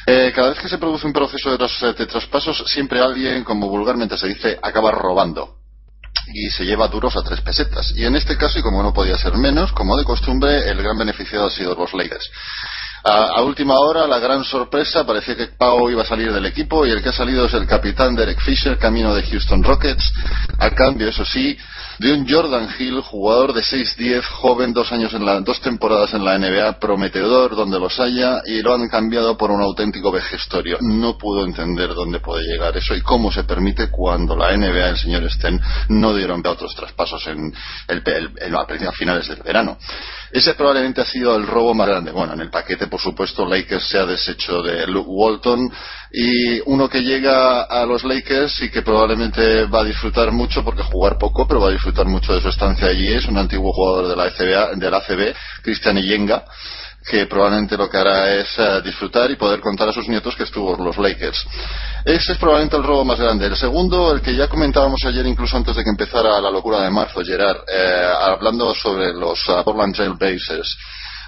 Eh, 0.07 0.33
cada 0.35 0.51
vez 0.51 0.61
que 0.61 0.69
se 0.69 0.79
produce 0.79 1.07
un 1.07 1.12
proceso 1.12 1.57
de, 1.57 1.93
de 1.95 2.07
traspasos, 2.07 2.64
siempre 2.67 3.01
alguien, 3.01 3.45
como 3.45 3.69
vulgarmente 3.69 4.17
se 4.19 4.29
dice, 4.29 4.59
acaba 4.62 4.91
robando 4.91 5.57
y 6.33 6.51
se 6.51 6.64
lleva 6.64 6.89
duros 6.89 7.17
a 7.17 7.23
tres 7.23 7.41
pesetas. 7.41 7.93
Y 7.97 8.05
en 8.05 8.17
este 8.17 8.37
caso, 8.37 8.59
y 8.59 8.62
como 8.62 8.83
no 8.83 8.93
podía 8.93 9.17
ser 9.17 9.37
menos, 9.37 9.73
como 9.73 9.97
de 9.97 10.05
costumbre, 10.05 10.69
el 10.69 10.83
gran 10.83 10.99
beneficiado 10.99 11.47
ha 11.47 11.51
sido 11.51 11.75
los 11.75 11.93
Lakers. 11.95 12.31
A, 13.09 13.40
última 13.42 13.78
hora, 13.78 14.04
la 14.09 14.18
gran 14.18 14.42
sorpresa, 14.42 15.07
parecía 15.07 15.36
que 15.36 15.46
Pau 15.46 15.88
iba 15.88 16.02
a 16.02 16.04
salir 16.04 16.32
del 16.32 16.44
equipo 16.44 16.84
y 16.84 16.90
el 16.90 17.00
que 17.00 17.11
ha 17.11 17.12
salido 17.12 17.46
es 17.46 17.54
el 17.54 17.64
capitán 17.64 18.16
Derek 18.16 18.40
Fisher, 18.40 18.76
camino 18.78 19.14
de 19.14 19.22
Houston 19.22 19.62
Rockets. 19.62 20.12
A 20.59 20.70
cambio, 20.70 21.09
eso 21.09 21.24
sí, 21.24 21.57
de 22.00 22.12
un 22.12 22.28
Jordan 22.28 22.68
Hill, 22.76 23.00
jugador 23.02 23.52
de 23.52 23.62
6-10, 23.62 24.24
joven, 24.24 24.72
dos 24.72 24.90
años 24.90 25.14
en 25.14 25.24
la, 25.24 25.40
dos 25.40 25.61
temporadas 25.61 26.14
en 26.14 26.24
la 26.24 26.36
NBA, 26.36 26.80
prometedor 26.80 27.54
donde 27.54 27.78
los 27.78 27.98
haya, 28.00 28.42
y 28.44 28.61
lo 28.61 28.74
han 28.74 28.88
cambiado 28.88 29.36
por 29.36 29.52
un 29.52 29.62
auténtico 29.62 30.11
vejestorio. 30.11 30.78
No 30.80 31.16
pudo 31.16 31.44
entender 31.44 31.94
dónde 31.94 32.18
puede 32.18 32.42
llegar 32.42 32.76
eso 32.76 32.92
y 32.96 33.02
cómo 33.02 33.30
se 33.30 33.44
permite 33.44 33.88
cuando 33.88 34.34
la 34.34 34.57
NBA, 34.57 34.88
el 34.88 34.98
señor 34.98 35.30
Sten, 35.30 35.61
no 35.90 36.12
dieron 36.12 36.42
otros 36.44 36.74
traspasos 36.74 37.24
en, 37.28 37.54
el, 37.86 38.57
a 38.57 38.92
finales 38.92 39.28
del 39.28 39.42
verano. 39.42 39.78
Ese 40.32 40.54
probablemente 40.54 41.00
ha 41.00 41.07
sido 41.07 41.36
el 41.36 41.46
robo 41.46 41.72
más 41.72 41.86
grande. 41.86 42.11
Bueno, 42.11 42.34
en 42.34 42.40
el 42.40 42.50
paquete, 42.50 42.88
por 42.97 43.03
supuesto, 43.03 43.44
Lakers 43.44 43.90
se 43.90 43.99
ha 43.99 44.07
deshecho 44.07 44.62
de 44.62 44.86
Luke 44.86 45.11
Walton 45.11 45.70
y 46.11 46.61
uno 46.64 46.88
que 46.88 47.03
llega 47.03 47.64
a 47.64 47.84
los 47.84 48.05
Lakers 48.05 48.62
y 48.62 48.70
que 48.70 48.80
probablemente 48.80 49.66
va 49.66 49.80
a 49.80 49.84
disfrutar 49.84 50.32
mucho 50.32 50.64
porque 50.64 50.82
jugar 50.82 51.18
poco, 51.18 51.47
pero 51.47 51.61
va 51.61 51.68
a 51.68 51.72
disfrutar 51.72 52.07
mucho 52.07 52.32
de 52.32 52.40
su 52.40 52.49
estancia 52.49 52.88
allí 52.88 53.07
es 53.12 53.26
un 53.26 53.36
antiguo 53.36 53.70
jugador 53.70 54.09
de 54.09 54.16
la, 54.16 54.30
FBA, 54.30 54.76
de 54.76 54.90
la 54.90 54.97
ACB, 54.97 55.34
Cristian 55.62 55.99
Iyenga 55.99 56.42
que 57.07 57.26
probablemente 57.26 57.76
lo 57.76 57.90
que 57.90 57.99
hará 57.99 58.32
es 58.34 58.49
eh, 58.59 58.80
disfrutar 58.82 59.30
y 59.30 59.36
poder 59.36 59.61
contar 59.61 59.90
a 59.90 59.92
sus 59.92 60.09
nietos 60.09 60.34
que 60.34 60.44
estuvo 60.44 60.74
los 60.82 60.97
Lakers. 60.97 61.47
Ese 62.03 62.32
es 62.32 62.38
probablemente 62.38 62.76
el 62.78 62.82
robo 62.82 63.05
más 63.05 63.20
grande. 63.20 63.47
El 63.47 63.57
segundo, 63.57 64.12
el 64.12 64.22
que 64.22 64.34
ya 64.34 64.49
comentábamos 64.49 65.05
ayer, 65.05 65.24
incluso 65.26 65.57
antes 65.57 65.76
de 65.76 65.84
que 65.84 65.90
empezara 65.90 66.40
la 66.40 66.51
locura 66.51 66.80
de 66.80 66.90
marzo, 66.90 67.22
Gerard, 67.22 67.59
eh, 67.68 68.11
hablando 68.22 68.74
sobre 68.74 69.12
los 69.12 69.38
uh, 69.49 69.62
Portland 69.62 69.94
Trail 69.94 70.14
Blazers. 70.14 70.76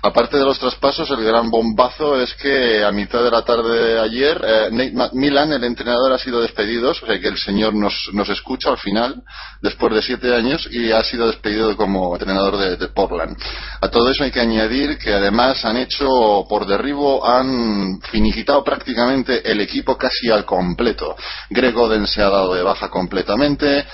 Aparte 0.03 0.39
de 0.39 0.45
los 0.45 0.59
traspasos, 0.59 1.11
el 1.11 1.25
gran 1.25 1.51
bombazo 1.51 2.21
es 2.21 2.33
que 2.35 2.85
a 2.85 2.93
mitad 2.93 3.23
de 3.23 3.31
la 3.31 3.43
tarde 3.43 3.95
de 3.95 4.01
ayer, 4.01 4.41
eh, 4.45 4.69
Nate 4.71 4.93
McMillan, 4.93 5.53
el 5.53 5.65
entrenador, 5.65 6.13
ha 6.13 6.19
sido 6.19 6.41
despedido, 6.41 6.91
o 6.91 6.95
sea 6.95 7.19
que 7.19 7.29
el 7.29 7.39
señor 7.39 7.75
nos, 7.75 8.11
nos 8.13 8.29
escucha 8.29 8.71
al 8.71 8.79
final, 8.79 9.23
después 9.61 9.93
de 9.95 10.03
siete 10.03 10.35
años, 10.35 10.69
y 10.71 10.93
ha 10.93 11.03
sido 11.03 11.27
despedido 11.27 11.77
como 11.77 12.15
entrenador 12.15 12.57
de, 12.57 12.89
Portland. 12.89 13.37
A 13.81 13.89
todo 13.89 14.11
eso 14.11 14.25
hay 14.25 14.31
que 14.31 14.41
añadir 14.41 14.99
que 14.99 15.13
además 15.13 15.65
han 15.65 15.77
hecho 15.77 16.07
por 16.49 16.67
derribo, 16.67 17.27
han 17.27 18.01
finiquitado 18.11 18.65
prácticamente 18.65 19.51
el 19.51 19.61
equipo 19.61 19.97
casi 19.97 20.31
al 20.31 20.45
completo. 20.45 21.17
Greg 21.51 21.77
Oden 21.77 22.07
se 22.07 22.23
ha 22.23 22.31
dado 22.31 22.55
de 22.55 22.63
baja 22.63 22.89
completamente 22.89 23.87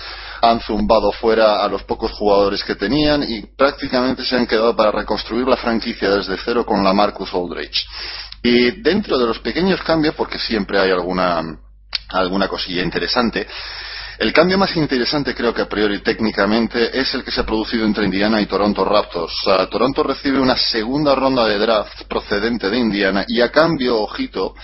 han 0.50 0.60
zumbado 0.60 1.12
fuera 1.12 1.64
a 1.64 1.68
los 1.68 1.82
pocos 1.84 2.12
jugadores 2.12 2.62
que 2.64 2.74
tenían 2.74 3.22
y 3.22 3.42
prácticamente 3.56 4.24
se 4.24 4.36
han 4.36 4.46
quedado 4.46 4.74
para 4.76 4.90
reconstruir 4.90 5.46
la 5.46 5.56
franquicia 5.56 6.10
desde 6.10 6.36
cero 6.44 6.64
con 6.64 6.82
la 6.82 6.92
Marcus 6.92 7.32
Aldridge. 7.32 7.86
Y 8.42 8.82
dentro 8.82 9.18
de 9.18 9.26
los 9.26 9.38
pequeños 9.38 9.82
cambios, 9.82 10.14
porque 10.14 10.38
siempre 10.38 10.78
hay 10.78 10.90
alguna, 10.90 11.42
alguna 12.10 12.48
cosilla 12.48 12.82
interesante, 12.82 13.46
el 14.18 14.32
cambio 14.32 14.58
más 14.58 14.76
interesante 14.76 15.34
creo 15.34 15.52
que 15.52 15.62
a 15.62 15.68
priori 15.68 16.00
técnicamente 16.00 16.96
es 16.98 17.12
el 17.14 17.24
que 17.24 17.32
se 17.32 17.40
ha 17.40 17.46
producido 17.46 17.84
entre 17.84 18.04
Indiana 18.04 18.40
y 18.40 18.46
Toronto 18.46 18.84
Raptors. 18.84 19.34
Toronto 19.70 20.04
recibe 20.04 20.38
una 20.38 20.56
segunda 20.56 21.14
ronda 21.16 21.46
de 21.46 21.58
draft 21.58 22.04
procedente 22.04 22.70
de 22.70 22.78
Indiana 22.78 23.24
y 23.26 23.40
a 23.40 23.50
cambio, 23.50 24.00
ojito, 24.00 24.54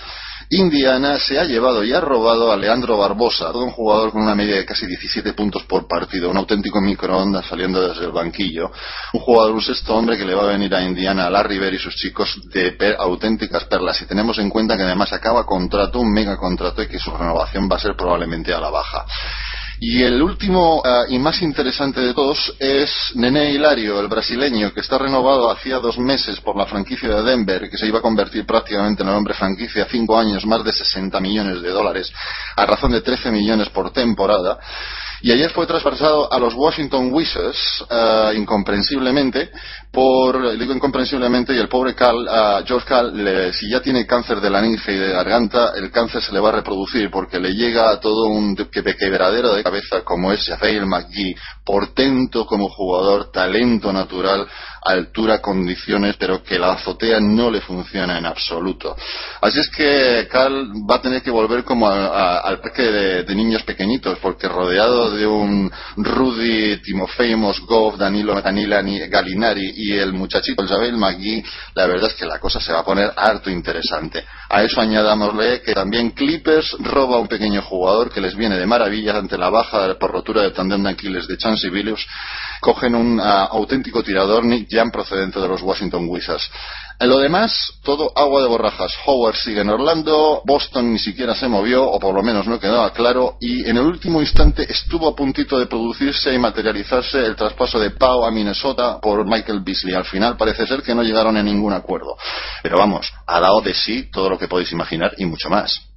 Indiana 0.53 1.17
se 1.17 1.39
ha 1.39 1.45
llevado 1.45 1.81
y 1.81 1.93
ha 1.93 2.01
robado 2.01 2.51
a 2.51 2.57
Leandro 2.57 2.97
Barbosa, 2.97 3.53
todo 3.53 3.63
un 3.63 3.71
jugador 3.71 4.11
con 4.11 4.23
una 4.23 4.35
media 4.35 4.57
de 4.57 4.65
casi 4.65 4.85
17 4.85 5.31
puntos 5.31 5.63
por 5.63 5.87
partido, 5.87 6.29
un 6.29 6.35
auténtico 6.35 6.81
microondas 6.81 7.45
saliendo 7.45 7.87
desde 7.87 8.03
el 8.03 8.11
banquillo, 8.11 8.69
un 9.13 9.21
jugador, 9.21 9.53
un 9.53 9.61
sexto 9.61 9.95
hombre 9.95 10.17
que 10.17 10.25
le 10.25 10.35
va 10.35 10.43
a 10.43 10.47
venir 10.47 10.75
a 10.75 10.83
Indiana, 10.83 11.27
a 11.27 11.29
Larry 11.29 11.57
Bird 11.57 11.75
y 11.75 11.79
sus 11.79 11.95
chicos 11.95 12.37
de 12.51 12.75
auténticas 12.99 13.63
perlas. 13.63 14.01
Y 14.01 14.05
tenemos 14.07 14.39
en 14.39 14.49
cuenta 14.49 14.75
que 14.75 14.83
además 14.83 15.13
acaba 15.13 15.45
contrato, 15.45 16.01
un 16.01 16.11
mega 16.11 16.35
contrato 16.35 16.83
y 16.83 16.87
que 16.89 16.99
su 16.99 17.11
renovación 17.11 17.69
va 17.71 17.77
a 17.77 17.79
ser 17.79 17.95
probablemente 17.95 18.53
a 18.53 18.59
la 18.59 18.69
baja. 18.69 19.05
Y 19.83 20.03
el 20.03 20.21
último 20.21 20.83
eh, 20.85 21.05
y 21.09 21.17
más 21.17 21.41
interesante 21.41 22.01
de 22.01 22.13
todos 22.13 22.53
es 22.59 22.91
Nene 23.15 23.49
Hilario, 23.49 23.99
el 23.99 24.09
brasileño, 24.09 24.71
que 24.75 24.81
está 24.81 24.99
renovado 24.99 25.49
hacía 25.49 25.79
dos 25.79 25.97
meses 25.97 26.39
por 26.39 26.55
la 26.55 26.67
franquicia 26.67 27.09
de 27.09 27.23
Denver, 27.23 27.67
que 27.67 27.79
se 27.79 27.87
iba 27.87 27.97
a 27.97 28.01
convertir 28.03 28.45
prácticamente 28.45 29.01
en 29.01 29.09
el 29.09 29.15
hombre 29.15 29.33
franquicia, 29.33 29.87
cinco 29.89 30.19
años, 30.19 30.45
más 30.45 30.63
de 30.63 30.71
60 30.71 31.19
millones 31.19 31.63
de 31.63 31.69
dólares, 31.69 32.13
a 32.57 32.65
razón 32.67 32.91
de 32.91 33.01
13 33.01 33.31
millones 33.31 33.69
por 33.69 33.91
temporada. 33.91 34.59
Y 35.23 35.31
ayer 35.31 35.51
fue 35.51 35.67
traspasado 35.67 36.31
a 36.33 36.39
los 36.39 36.55
Washington 36.55 37.13
Wizards, 37.13 37.85
uh, 37.89 38.33
incomprensiblemente, 38.35 39.51
por, 39.91 40.57
digo 40.57 40.73
incomprensiblemente, 40.73 41.53
y 41.53 41.59
el 41.59 41.69
pobre 41.69 41.93
Cal, 41.93 42.15
uh, 42.17 42.65
George 42.65 42.87
Cal, 42.87 43.53
si 43.53 43.69
ya 43.69 43.81
tiene 43.81 44.07
cáncer 44.07 44.41
de 44.41 44.49
la 44.49 44.61
ninfa 44.61 44.91
y 44.91 44.97
de 44.97 45.11
garganta, 45.11 45.73
el 45.75 45.91
cáncer 45.91 46.23
se 46.23 46.33
le 46.33 46.39
va 46.39 46.49
a 46.49 46.53
reproducir 46.53 47.11
porque 47.11 47.39
le 47.39 47.53
llega 47.53 47.91
a 47.91 47.99
todo 47.99 48.29
un 48.29 48.55
quebradero 48.55 49.53
de 49.53 49.63
cabeza 49.63 50.01
como 50.03 50.31
es 50.31 50.43
Jafael 50.45 50.87
McGee, 50.87 51.35
portento 51.63 52.45
como 52.45 52.69
jugador, 52.69 53.31
talento 53.31 53.93
natural, 53.93 54.47
altura, 54.83 55.41
condiciones, 55.41 56.15
pero 56.17 56.43
que 56.43 56.57
la 56.57 56.73
azotea 56.73 57.19
no 57.19 57.51
le 57.51 57.61
funciona 57.61 58.17
en 58.17 58.25
absoluto. 58.25 58.95
Así 59.41 59.59
es 59.59 59.69
que 59.69 60.27
Cal 60.29 60.71
va 60.89 60.95
a 60.95 61.01
tener 61.01 61.21
que 61.21 61.29
volver 61.29 61.63
como 61.63 61.89
al 61.89 62.59
parque 62.59 62.83
de, 62.83 63.35
niños 63.35 63.63
pequeñitos, 63.63 64.19
porque 64.19 64.49
rodeado 64.49 65.11
de 65.11 65.25
un 65.25 65.71
Rudy, 65.95 66.81
Timofey 66.81 67.35
Mosgov, 67.35 67.97
Danilo 67.97 68.39
Danilani, 68.41 69.07
Galinari 69.07 69.71
y 69.75 69.93
el 69.93 70.11
muchachito 70.11 70.67
Javel 70.67 70.97
McGee, 70.97 71.43
la 71.75 71.85
verdad 71.85 72.09
es 72.09 72.15
que 72.15 72.25
la 72.25 72.39
cosa 72.39 72.59
se 72.59 72.73
va 72.73 72.79
a 72.79 72.85
poner 72.85 73.13
harto 73.15 73.49
interesante. 73.49 74.25
A 74.49 74.63
eso 74.63 74.81
añadámosle 74.81 75.61
que 75.61 75.73
también 75.73 76.11
Clippers 76.11 76.75
roba 76.79 77.15
a 77.15 77.19
un 77.19 77.27
pequeño 77.27 77.61
jugador 77.61 78.11
que 78.11 78.19
les 78.19 78.35
viene 78.35 78.57
de 78.57 78.65
maravilla 78.65 79.17
ante 79.17 79.37
la 79.37 79.49
baja 79.49 79.95
por 79.97 80.11
rotura 80.11 80.41
de 80.41 80.51
tandem 80.51 80.83
de 80.83 80.89
Aquiles 80.89 81.27
de 81.27 81.37
Chansey 81.37 81.69
Billups. 81.69 82.05
Cogen 82.59 82.95
un 82.95 83.19
ah, 83.19 83.45
auténtico 83.45 84.03
tirador 84.03 84.43
Nick 84.43 84.70
Jan 84.71 84.91
procedente 84.91 85.39
de 85.39 85.47
los 85.47 85.61
Washington 85.61 86.07
Wizards. 86.07 86.49
En 86.99 87.09
lo 87.09 87.17
demás, 87.17 87.73
todo 87.83 88.11
agua 88.15 88.43
de 88.43 88.47
borrajas. 88.47 88.93
Howard 89.07 89.35
sigue 89.35 89.61
en 89.61 89.69
Orlando, 89.69 90.43
Boston 90.45 90.93
ni 90.93 90.99
siquiera 90.99 91.33
se 91.33 91.47
movió, 91.47 91.83
o 91.83 91.99
por 91.99 92.13
lo 92.13 92.21
menos 92.21 92.45
no 92.45 92.59
quedaba 92.59 92.93
claro, 92.93 93.37
y 93.39 93.67
en 93.67 93.77
el 93.77 93.85
último 93.87 94.21
instante 94.21 94.71
estuvo 94.71 95.07
a 95.07 95.15
puntito 95.15 95.57
de 95.57 95.65
producirse 95.65 96.31
y 96.31 96.37
materializarse 96.37 97.25
el 97.25 97.35
traspaso 97.35 97.79
de 97.79 97.89
Pau 97.89 98.23
a 98.23 98.31
Minnesota 98.31 98.99
por 99.01 99.25
Michael 99.25 99.61
Beasley. 99.61 99.95
Al 99.95 100.05
final 100.05 100.37
parece 100.37 100.67
ser 100.67 100.83
que 100.83 100.93
no 100.93 101.01
llegaron 101.01 101.35
a 101.37 101.43
ningún 101.43 101.73
acuerdo. 101.73 102.15
Pero 102.61 102.77
vamos, 102.77 103.11
ha 103.25 103.39
dado 103.39 103.61
de 103.61 103.73
sí 103.73 104.11
todo 104.11 104.29
lo 104.29 104.37
que 104.37 104.47
podéis 104.47 104.71
imaginar 104.71 105.13
y 105.17 105.25
mucho 105.25 105.49
más. 105.49 105.90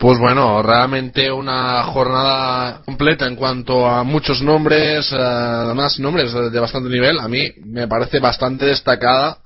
Pues 0.00 0.18
bueno, 0.18 0.62
realmente 0.62 1.30
una 1.30 1.82
jornada 1.82 2.80
completa 2.86 3.26
en 3.26 3.36
cuanto 3.36 3.86
a 3.86 4.02
muchos 4.02 4.40
nombres, 4.40 5.12
eh, 5.12 5.16
además 5.20 6.00
nombres 6.00 6.32
de 6.32 6.58
bastante 6.58 6.88
nivel. 6.88 7.20
A 7.20 7.28
mí 7.28 7.52
me 7.66 7.86
parece 7.86 8.18
bastante 8.18 8.64
destacada 8.64 9.36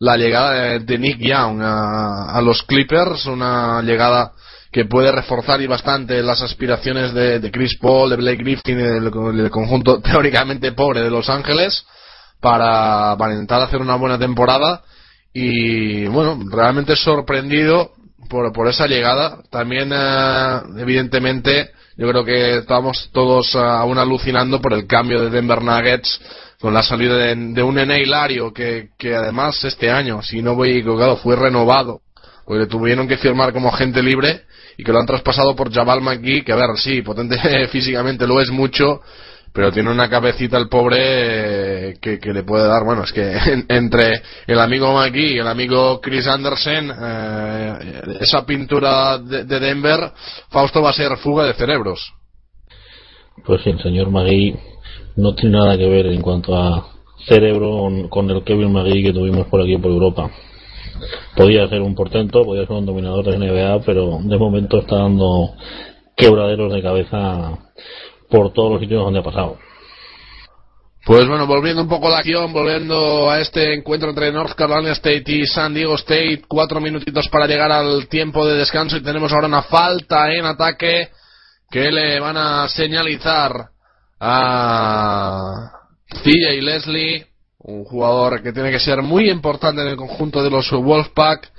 la 0.00 0.18
llegada 0.18 0.78
de, 0.78 0.98
Nick 0.98 1.16
Young 1.18 1.62
a, 1.62 2.38
los 2.44 2.62
Clippers, 2.64 3.24
una 3.24 3.80
llegada 3.80 4.32
que 4.70 4.84
puede 4.84 5.10
reforzar 5.12 5.62
y 5.62 5.66
bastante 5.66 6.22
las 6.22 6.42
aspiraciones 6.42 7.14
de, 7.14 7.50
Chris 7.50 7.78
Paul, 7.80 8.10
de 8.10 8.16
Blake 8.16 8.42
Griffin 8.42 8.80
y 8.80 8.82
del, 8.82 9.50
conjunto 9.50 9.98
teóricamente 10.02 10.72
pobre 10.72 11.00
de 11.00 11.10
Los 11.10 11.30
Ángeles 11.30 11.86
para, 12.38 13.16
intentar 13.30 13.62
hacer 13.62 13.80
una 13.80 13.96
buena 13.96 14.18
temporada 14.18 14.82
y 15.32 16.04
bueno, 16.08 16.38
realmente 16.50 16.96
sorprendido 16.96 17.92
por, 18.28 18.52
por 18.52 18.68
esa 18.68 18.86
llegada. 18.86 19.42
También, 19.50 19.90
eh, 19.92 20.60
evidentemente, 20.78 21.70
yo 21.96 22.08
creo 22.08 22.24
que 22.24 22.58
estamos 22.58 23.10
todos 23.12 23.54
eh, 23.54 23.58
aún 23.58 23.98
alucinando 23.98 24.60
por 24.60 24.72
el 24.72 24.86
cambio 24.86 25.20
de 25.20 25.30
Denver 25.30 25.62
Nuggets 25.62 26.20
con 26.60 26.72
la 26.72 26.82
salida 26.82 27.16
de, 27.16 27.62
un 27.62 27.74
Nene 27.74 28.00
Hilario 28.00 28.52
que, 28.52 28.90
que 28.96 29.16
además 29.16 29.62
este 29.64 29.90
año, 29.90 30.22
si 30.22 30.42
no 30.42 30.54
voy 30.54 30.78
equivocado, 30.78 31.16
fue 31.16 31.34
renovado, 31.34 32.02
porque 32.44 32.60
le 32.60 32.66
tuvieron 32.68 33.08
que 33.08 33.16
firmar 33.16 33.52
como 33.52 33.68
agente 33.68 34.00
libre 34.00 34.42
y 34.76 34.84
que 34.84 34.92
lo 34.92 35.00
han 35.00 35.06
traspasado 35.06 35.56
por 35.56 35.72
Jabal 35.72 36.00
McGee, 36.00 36.44
que 36.44 36.52
a 36.52 36.56
ver, 36.56 36.76
sí, 36.76 37.02
potente 37.02 37.36
físicamente 37.68 38.26
lo 38.26 38.40
es 38.40 38.50
mucho, 38.50 39.00
pero 39.52 39.70
tiene 39.70 39.90
una 39.90 40.08
cabecita 40.08 40.56
el 40.56 40.68
pobre 40.68 41.90
eh, 41.90 41.94
que, 42.00 42.18
que, 42.18 42.32
le 42.32 42.42
puede 42.42 42.66
dar, 42.66 42.84
bueno, 42.84 43.04
es 43.04 43.12
que 43.12 43.36
entre 43.68 44.22
el 44.46 44.58
amigo 44.58 44.92
McGee 44.92 45.34
y 45.34 45.38
el 45.38 45.46
amigo 45.48 46.00
Chris 46.00 46.26
Anderson, 46.26 46.90
eh, 46.90 48.02
esa 48.20 48.46
pintura 48.46 49.18
de, 49.18 49.44
de, 49.44 49.60
Denver, 49.60 50.12
Fausto 50.48 50.80
va 50.80 50.90
a 50.90 50.94
ser 50.94 51.16
fuga 51.18 51.44
de 51.44 51.54
cerebros. 51.54 52.14
Pues 53.44 53.66
el 53.66 53.82
señor 53.82 54.10
McGee 54.10 54.56
no 55.16 55.34
tiene 55.34 55.58
nada 55.58 55.76
que 55.76 55.88
ver 55.88 56.06
en 56.06 56.22
cuanto 56.22 56.56
a 56.56 56.88
cerebro 57.26 57.88
con 58.08 58.30
el 58.30 58.42
Kevin 58.44 58.72
McGee 58.72 59.02
que 59.02 59.12
tuvimos 59.12 59.46
por 59.46 59.60
aquí 59.60 59.76
por 59.76 59.90
Europa. 59.90 60.30
Podía 61.36 61.68
ser 61.68 61.82
un 61.82 61.94
portento, 61.94 62.44
podía 62.44 62.66
ser 62.66 62.76
un 62.76 62.86
dominador 62.86 63.24
de 63.24 63.38
NBA, 63.38 63.80
pero 63.84 64.18
de 64.22 64.38
momento 64.38 64.78
está 64.78 64.96
dando 64.96 65.50
quebraderos 66.16 66.72
de 66.72 66.82
cabeza 66.82 67.58
por 68.32 68.52
todos 68.54 68.72
los 68.72 68.80
sitios 68.80 69.04
donde 69.04 69.20
ha 69.20 69.22
pasado. 69.22 69.58
Pues 71.04 71.28
bueno, 71.28 71.46
volviendo 71.46 71.82
un 71.82 71.88
poco 71.88 72.08
la 72.08 72.18
acción, 72.18 72.52
volviendo 72.52 73.28
a 73.30 73.40
este 73.40 73.74
encuentro 73.74 74.08
entre 74.08 74.32
North 74.32 74.54
Carolina 74.54 74.92
State 74.92 75.24
y 75.26 75.46
San 75.46 75.74
Diego 75.74 75.96
State, 75.96 76.44
cuatro 76.48 76.80
minutitos 76.80 77.28
para 77.28 77.46
llegar 77.46 77.70
al 77.70 78.08
tiempo 78.08 78.46
de 78.46 78.56
descanso 78.56 78.96
y 78.96 79.02
tenemos 79.02 79.32
ahora 79.32 79.48
una 79.48 79.62
falta 79.62 80.32
en 80.32 80.46
ataque 80.46 81.10
que 81.70 81.90
le 81.90 82.20
van 82.20 82.36
a 82.36 82.68
señalizar 82.68 83.70
a 84.20 85.72
y 86.24 86.60
Leslie, 86.60 87.26
un 87.58 87.84
jugador 87.84 88.42
que 88.42 88.52
tiene 88.52 88.70
que 88.70 88.78
ser 88.78 89.02
muy 89.02 89.28
importante 89.28 89.82
en 89.82 89.88
el 89.88 89.96
conjunto 89.96 90.42
de 90.42 90.50
los 90.50 90.70
Wolfpack 90.70 91.50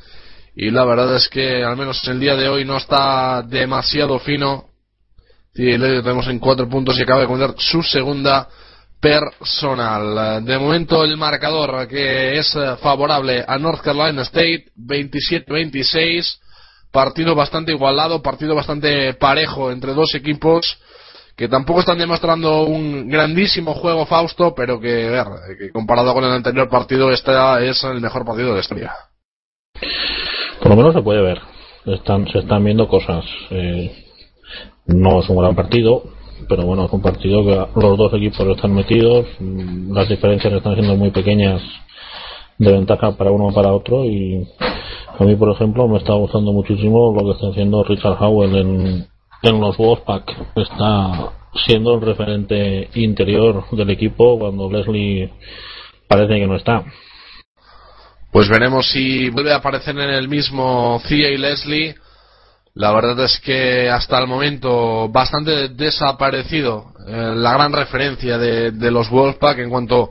y 0.56 0.72
la 0.72 0.86
verdad 0.86 1.16
es 1.16 1.28
que 1.28 1.64
al 1.64 1.76
menos 1.76 2.08
el 2.08 2.20
día 2.20 2.36
de 2.36 2.48
hoy 2.48 2.64
no 2.64 2.78
está 2.78 3.42
demasiado 3.42 4.20
fino. 4.20 4.73
Y 5.56 5.78
Leslie 5.78 6.02
tenemos 6.02 6.28
en 6.28 6.40
cuatro 6.40 6.68
puntos 6.68 6.98
y 6.98 7.04
acaba 7.04 7.22
de 7.22 7.28
cometer 7.28 7.54
su 7.58 7.84
segunda 7.84 8.48
personal. 9.00 10.44
De 10.46 10.58
momento 10.58 11.04
el 11.04 11.18
marcador 11.18 11.88
que 11.88 12.38
es 12.40 12.58
favorable 12.82 13.44
a 13.48 13.58
North 13.58 13.82
Carolina 13.82 14.24
State, 14.24 14.66
27-26, 14.78 16.40
partido 16.92 17.36
bastante 17.36 17.72
igualado, 17.72 18.22
partido 18.22 18.56
bastante 18.56 19.14
parejo 19.16 19.72
entre 19.72 19.94
dos 19.94 20.16
equipos 20.16 20.78
que 21.36 21.48
tampoco 21.48 21.80
están 21.80 21.98
demostrando 21.98 22.64
un 22.64 23.08
grandísimo 23.08 23.74
juego 23.74 24.06
Fausto, 24.06 24.54
pero 24.56 24.80
que, 24.80 25.10
ver, 25.10 25.26
que 25.58 25.72
comparado 25.72 26.14
con 26.14 26.24
el 26.24 26.32
anterior 26.32 26.70
partido, 26.70 27.12
este 27.12 27.32
es 27.68 27.84
el 27.84 28.02
mejor 28.02 28.24
partido 28.24 28.50
de 28.50 28.54
la 28.54 28.60
historia. 28.60 28.94
Por 30.60 30.70
lo 30.70 30.76
menos 30.76 30.94
se 30.94 31.02
puede 31.02 31.22
ver. 31.22 31.42
Están, 31.86 32.28
se 32.28 32.40
están 32.40 32.64
viendo 32.64 32.88
cosas. 32.88 33.26
Eh, 33.50 34.03
no 34.86 35.22
es 35.22 35.30
un 35.30 35.38
gran 35.38 35.56
partido, 35.56 36.04
pero 36.48 36.66
bueno, 36.66 36.86
es 36.86 36.92
un 36.92 37.02
partido 37.02 37.44
que 37.46 37.80
los 37.80 37.98
dos 37.98 38.14
equipos 38.14 38.48
están 38.48 38.74
metidos, 38.74 39.26
las 39.40 40.10
diferencias 40.10 40.54
están 40.54 40.76
siendo 40.76 40.96
muy 40.96 41.12
pequeñas 41.12 41.62
de 42.58 42.72
ventaja 42.72 43.18
para 43.18 43.32
uno 43.32 43.48
o 43.48 43.54
para 43.54 43.74
otro 43.74 44.06
y 44.06 44.48
a 45.20 45.24
mí 45.24 45.36
por 45.36 45.52
ejemplo 45.52 45.88
me 45.88 45.98
está 45.98 46.14
gustando 46.14 46.54
muchísimo 46.54 47.14
lo 47.14 47.26
que 47.26 47.32
está 47.32 47.48
haciendo 47.48 47.84
Richard 47.84 48.18
Howell 48.20 48.56
en, 48.56 49.08
en 49.42 49.60
los 49.60 49.76
Wolfpack 49.76 50.56
está 50.56 51.32
siendo 51.66 51.96
el 51.96 52.02
referente 52.02 52.90
interior 52.96 53.66
del 53.72 53.90
equipo 53.90 54.40
cuando 54.40 54.72
Leslie 54.72 55.32
parece 56.08 56.40
que 56.40 56.48
no 56.48 56.56
está. 56.56 56.84
Pues 58.32 58.50
veremos 58.50 58.90
si 58.92 59.30
vuelve 59.30 59.54
a 59.54 59.58
aparecer 59.58 59.96
en 59.98 60.10
el 60.10 60.28
mismo 60.28 61.00
Cia 61.08 61.30
y 61.30 61.38
Leslie. 61.38 61.96
La 62.76 62.92
verdad 62.92 63.26
es 63.26 63.40
que 63.40 63.90
hasta 63.90 64.18
el 64.20 64.28
momento 64.28 65.08
bastante 65.10 65.70
desaparecido 65.70 66.94
eh, 67.08 67.34
la 67.36 67.54
gran 67.54 67.72
referencia 67.72 68.38
de, 68.38 68.72
de 68.72 68.92
los 68.92 69.10
Wolfpack 69.10 69.60
en 69.60 69.70
cuanto 69.70 70.10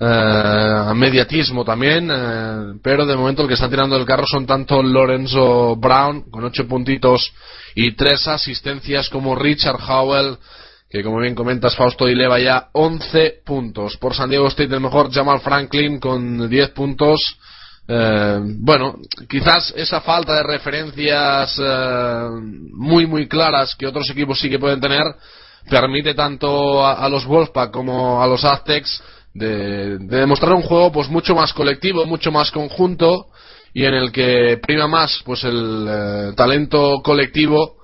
eh, 0.00 0.92
mediatismo 0.94 1.64
también, 1.64 2.10
eh, 2.10 2.78
pero 2.82 3.06
de 3.06 3.14
momento 3.14 3.42
el 3.42 3.48
que 3.48 3.54
está 3.54 3.68
tirando 3.68 3.96
el 3.96 4.06
carro 4.06 4.24
son 4.26 4.46
tanto 4.46 4.82
Lorenzo 4.82 5.76
Brown 5.76 6.30
con 6.30 6.44
ocho 6.44 6.66
puntitos 6.66 7.32
y 7.74 7.94
tres 7.94 8.26
asistencias 8.26 9.08
como 9.08 9.36
Richard 9.36 9.78
Howell 9.86 10.38
que 10.90 11.04
como 11.04 11.20
bien 11.20 11.36
comentas 11.36 11.76
Fausto 11.76 12.08
y 12.08 12.16
Leva 12.16 12.40
ya 12.40 12.68
11 12.72 13.42
puntos. 13.44 13.96
Por 13.98 14.14
San 14.14 14.28
Diego 14.28 14.48
State 14.48 14.74
el 14.74 14.80
mejor 14.80 15.12
Jamal 15.12 15.40
Franklin 15.40 16.00
con 16.00 16.50
10 16.50 16.70
puntos. 16.70 17.20
Eh, 17.92 18.38
bueno, 18.60 19.00
quizás 19.28 19.74
esa 19.76 20.00
falta 20.00 20.36
de 20.36 20.44
referencias 20.44 21.58
eh, 21.60 22.28
muy 22.72 23.04
muy 23.04 23.26
claras 23.26 23.74
que 23.74 23.84
otros 23.84 24.08
equipos 24.10 24.38
sí 24.38 24.48
que 24.48 24.60
pueden 24.60 24.80
tener 24.80 25.02
permite 25.68 26.14
tanto 26.14 26.86
a, 26.86 27.08
los 27.08 27.26
Wolfpack 27.26 27.72
como 27.72 28.22
a 28.22 28.28
los 28.28 28.44
Aztecs 28.44 29.02
de, 29.34 29.98
demostrar 29.98 30.52
un 30.52 30.62
juego 30.62 30.92
pues 30.92 31.08
mucho 31.08 31.34
más 31.34 31.52
colectivo, 31.52 32.06
mucho 32.06 32.30
más 32.30 32.52
conjunto 32.52 33.26
y 33.74 33.84
en 33.84 33.94
el 33.94 34.12
que 34.12 34.60
prima 34.62 34.86
más 34.86 35.20
pues 35.24 35.42
el 35.42 35.86
eh, 35.88 36.32
talento 36.36 37.02
colectivo 37.02 37.79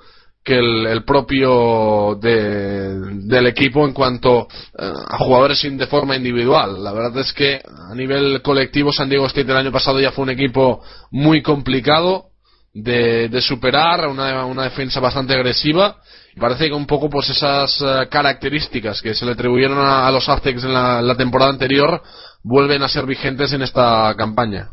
que 0.46 0.56
el, 0.56 1.04
propio 1.04 2.16
del 2.20 3.46
equipo 3.48 3.84
en 3.84 3.92
cuanto 3.92 4.46
eh, 4.78 4.92
a 5.08 5.18
jugadores 5.18 5.60
de 5.62 5.86
forma 5.88 6.14
individual. 6.16 6.84
La 6.84 6.92
verdad 6.92 7.18
es 7.18 7.32
que 7.32 7.60
a 7.90 7.94
nivel 7.94 8.40
colectivo 8.42 8.92
San 8.92 9.08
Diego 9.08 9.26
State 9.26 9.50
el 9.50 9.56
año 9.56 9.72
pasado 9.72 10.00
ya 10.00 10.12
fue 10.12 10.22
un 10.22 10.30
equipo 10.30 10.82
muy 11.10 11.42
complicado 11.42 12.26
de, 12.72 13.28
de 13.28 13.42
superar, 13.42 14.06
una, 14.06 14.46
una 14.46 14.62
defensa 14.62 15.00
bastante 15.00 15.34
agresiva 15.34 15.96
parece 16.38 16.68
que 16.68 16.74
un 16.74 16.86
poco 16.86 17.08
pues 17.08 17.28
esas 17.30 17.80
eh, 17.80 18.08
características 18.10 19.00
que 19.00 19.14
se 19.14 19.24
le 19.24 19.32
atribuyeron 19.32 19.78
a, 19.78 20.10
los 20.10 20.28
Aztecs 20.28 20.64
en 20.64 20.72
la, 20.72 21.16
temporada 21.16 21.50
anterior 21.50 22.02
vuelven 22.42 22.82
a 22.82 22.88
ser 22.88 23.06
vigentes 23.06 23.52
en 23.52 23.62
esta 23.62 24.14
campaña. 24.16 24.70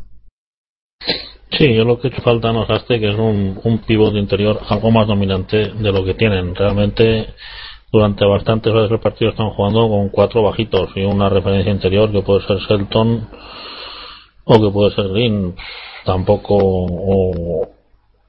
Sí, 1.56 1.72
yo 1.72 1.84
lo 1.84 2.00
que 2.00 2.08
he 2.08 2.10
hecho 2.10 2.22
falta 2.22 2.50
a 2.50 2.52
los 2.52 2.68
Aztecs 2.68 3.04
es 3.04 3.14
un, 3.14 3.60
un 3.62 3.78
pivot 3.78 4.14
interior 4.16 4.60
algo 4.68 4.90
más 4.90 5.06
dominante 5.06 5.68
de 5.68 5.92
lo 5.92 6.04
que 6.04 6.14
tienen. 6.14 6.54
Realmente 6.54 7.34
durante 7.92 8.24
bastantes 8.24 8.72
horas 8.72 8.90
del 8.90 8.98
partido 8.98 9.30
están 9.30 9.50
jugando 9.50 9.88
con 9.88 10.08
cuatro 10.08 10.42
bajitos 10.42 10.90
y 10.96 11.02
una 11.02 11.28
referencia 11.28 11.70
interior 11.70 12.10
que 12.10 12.22
puede 12.22 12.44
ser 12.44 12.58
Shelton 12.58 13.28
o 14.44 14.60
que 14.60 14.70
puede 14.72 14.94
ser 14.96 15.08
Green. 15.08 15.54
Tampoco, 16.04 16.56
o, 16.58 17.68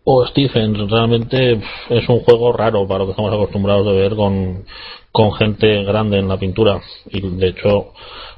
o 0.04 0.26
Stephen. 0.28 0.88
Realmente 0.88 1.60
es 1.90 2.08
un 2.08 2.20
juego 2.20 2.54
raro 2.54 2.88
para 2.88 3.00
lo 3.00 3.06
que 3.06 3.12
estamos 3.12 3.34
acostumbrados 3.34 3.88
de 3.88 3.94
ver 3.94 4.16
con, 4.16 4.66
con 5.12 5.34
gente 5.34 5.84
grande 5.84 6.20
en 6.20 6.28
la 6.28 6.38
pintura. 6.38 6.80
Y 7.10 7.22
de 7.22 7.48
hecho 7.48 7.94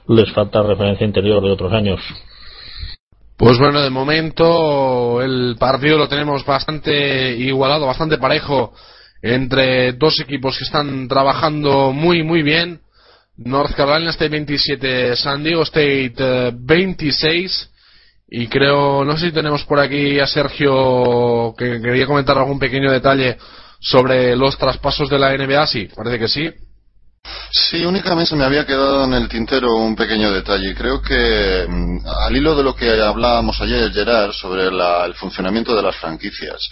les 0.07 0.31
falta 0.31 0.63
referencia 0.63 1.05
interior 1.05 1.43
de 1.43 1.51
otros 1.51 1.73
años. 1.73 1.99
Pues 3.37 3.59
bueno, 3.59 3.83
de 3.83 3.91
momento 3.91 5.21
el 5.21 5.57
partido 5.59 5.95
lo 5.95 6.07
tenemos 6.09 6.43
bastante 6.43 7.35
igualado, 7.37 7.85
bastante 7.85 8.17
parejo 8.17 8.73
entre 9.21 9.93
dos 9.93 10.19
equipos 10.19 10.57
que 10.57 10.63
están 10.63 11.07
trabajando 11.07 11.93
muy 11.93 12.23
muy 12.23 12.41
bien. 12.41 12.81
North 13.37 13.75
Carolina 13.75 14.09
State 14.09 14.29
27, 14.29 15.15
San 15.15 15.43
Diego 15.43 15.61
State 15.61 16.51
26. 16.55 17.61
Eh, 17.61 17.77
y 18.29 18.47
creo, 18.47 19.05
no 19.05 19.15
sé 19.15 19.27
si 19.27 19.31
tenemos 19.31 19.63
por 19.65 19.79
aquí 19.79 20.19
a 20.19 20.25
Sergio 20.25 21.53
que 21.55 21.79
quería 21.79 22.07
comentar 22.07 22.37
algún 22.39 22.57
pequeño 22.57 22.91
detalle 22.91 23.37
sobre 23.79 24.35
los 24.35 24.57
traspasos 24.57 25.09
de 25.11 25.19
la 25.19 25.37
NBA. 25.37 25.67
Sí, 25.67 25.87
parece 25.95 26.17
que 26.17 26.27
sí. 26.27 26.49
Sí, 27.51 27.83
únicamente 27.85 28.29
se 28.29 28.35
me 28.35 28.45
había 28.45 28.65
quedado 28.65 29.05
en 29.05 29.13
el 29.13 29.27
tintero 29.27 29.75
un 29.75 29.95
pequeño 29.95 30.31
detalle. 30.31 30.75
Creo 30.75 31.01
que 31.01 31.65
mm, 31.67 31.99
al 32.05 32.35
hilo 32.35 32.55
de 32.55 32.63
lo 32.63 32.75
que 32.75 32.89
hablábamos 33.01 33.59
ayer, 33.61 33.91
Gerard, 33.91 34.31
sobre 34.33 34.67
el 34.67 35.13
funcionamiento 35.15 35.75
de 35.75 35.81
las 35.81 35.95
franquicias, 35.95 36.69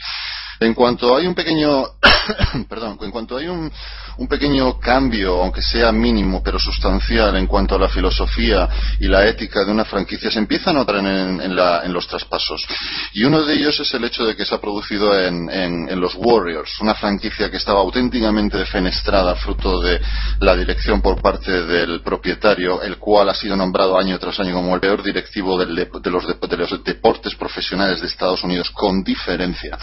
en 0.59 0.73
cuanto 0.73 1.15
hay 1.15 1.27
un 1.27 1.35
pequeño, 1.35 1.83
perdón, 2.69 2.97
en 3.01 3.11
cuanto 3.11 3.37
hay 3.37 3.47
un, 3.47 3.71
un, 4.17 4.27
pequeño 4.27 4.79
cambio, 4.79 5.41
aunque 5.41 5.61
sea 5.61 5.91
mínimo, 5.91 6.41
pero 6.43 6.59
sustancial, 6.59 7.35
en 7.35 7.47
cuanto 7.47 7.75
a 7.75 7.79
la 7.79 7.89
filosofía 7.89 8.67
y 8.99 9.07
la 9.07 9.27
ética 9.27 9.63
de 9.63 9.71
una 9.71 9.85
franquicia, 9.85 10.31
se 10.31 10.39
empieza 10.39 10.71
a 10.71 10.73
notar 10.73 10.97
en, 10.97 11.55
los 11.93 12.07
traspasos. 12.07 12.65
Y 13.13 13.23
uno 13.23 13.43
de 13.43 13.53
ellos 13.53 13.79
es 13.79 13.93
el 13.93 14.03
hecho 14.03 14.25
de 14.25 14.35
que 14.35 14.45
se 14.45 14.55
ha 14.55 14.61
producido 14.61 15.17
en, 15.17 15.99
los 15.99 16.15
Warriors, 16.15 16.81
una 16.81 16.95
franquicia 16.95 17.49
que 17.49 17.57
estaba 17.57 17.79
auténticamente 17.79 18.57
defenestrada, 18.57 19.35
fruto 19.35 19.79
de 19.81 20.01
la 20.39 20.55
dirección 20.55 21.01
por 21.01 21.21
parte 21.21 21.63
del 21.63 22.01
propietario, 22.01 22.81
el 22.81 22.97
cual 22.97 23.29
ha 23.29 23.33
sido 23.33 23.55
nombrado 23.55 23.97
año 23.97 24.19
tras 24.19 24.39
año 24.39 24.53
como 24.53 24.75
el 24.75 24.81
peor 24.81 25.03
directivo 25.03 25.57
de, 25.57 25.65
los 25.65 26.39
de 26.49 26.57
los 26.57 26.83
deportes 26.83 27.35
profesionales 27.35 28.01
de 28.01 28.07
Estados 28.07 28.43
Unidos, 28.43 28.69
con 28.71 29.03
diferencia 29.03 29.77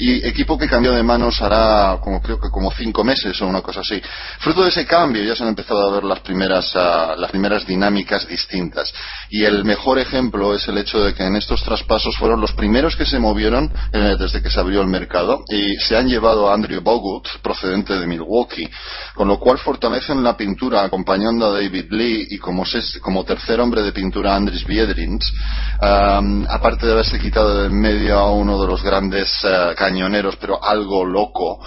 y 0.00 0.26
equipo 0.26 0.56
que 0.56 0.66
cambió 0.66 0.92
de 0.92 1.02
manos 1.02 1.42
hará 1.42 1.98
como 2.00 2.22
creo 2.22 2.40
que 2.40 2.48
como 2.48 2.70
cinco 2.72 3.04
meses 3.04 3.40
o 3.42 3.46
una 3.46 3.59
cosa 3.62 3.80
así. 3.80 4.00
Fruto 4.40 4.62
de 4.62 4.68
ese 4.68 4.86
cambio 4.86 5.22
ya 5.22 5.34
se 5.34 5.42
han 5.42 5.48
empezado 5.48 5.88
a 5.88 5.92
ver 5.94 6.04
las 6.04 6.20
primeras, 6.20 6.70
ah, 6.74 7.14
las 7.16 7.30
primeras 7.30 7.66
dinámicas 7.66 8.26
distintas. 8.28 8.92
Y 9.30 9.44
el 9.44 9.64
mejor 9.64 9.98
ejemplo 9.98 10.54
es 10.54 10.68
el 10.68 10.78
hecho 10.78 11.00
de 11.00 11.14
que 11.14 11.24
en 11.24 11.36
estos 11.36 11.62
traspasos 11.62 12.16
fueron 12.18 12.40
los 12.40 12.52
primeros 12.52 12.96
que 12.96 13.06
se 13.06 13.18
movieron 13.18 13.72
eh, 13.92 14.16
desde 14.18 14.42
que 14.42 14.50
se 14.50 14.60
abrió 14.60 14.82
el 14.82 14.88
mercado 14.88 15.44
y 15.48 15.76
se 15.76 15.96
han 15.96 16.08
llevado 16.08 16.50
a 16.50 16.54
Andrew 16.54 16.82
Bogut, 16.82 17.26
procedente 17.42 17.98
de 17.98 18.06
Milwaukee, 18.06 18.68
con 19.14 19.28
lo 19.28 19.38
cual 19.38 19.58
fortalecen 19.58 20.22
la 20.22 20.36
pintura 20.36 20.84
acompañando 20.84 21.46
a 21.46 21.52
David 21.52 21.86
Lee 21.90 22.26
y 22.30 22.38
como, 22.38 22.64
como 23.00 23.24
tercer 23.24 23.60
hombre 23.60 23.82
de 23.82 23.92
pintura 23.92 24.34
Andris 24.34 24.66
Biedrins, 24.66 25.32
aparte 25.80 26.86
de 26.86 26.92
haberse 26.92 27.18
quitado 27.18 27.62
de 27.62 27.70
en 27.70 27.80
medio 27.80 28.18
a 28.18 28.32
uno 28.32 28.60
de 28.60 28.66
los 28.66 28.82
grandes 28.82 29.28
uh, 29.44 29.74
cañoneros, 29.76 30.36
pero 30.36 30.62
algo 30.62 31.04
loco 31.04 31.60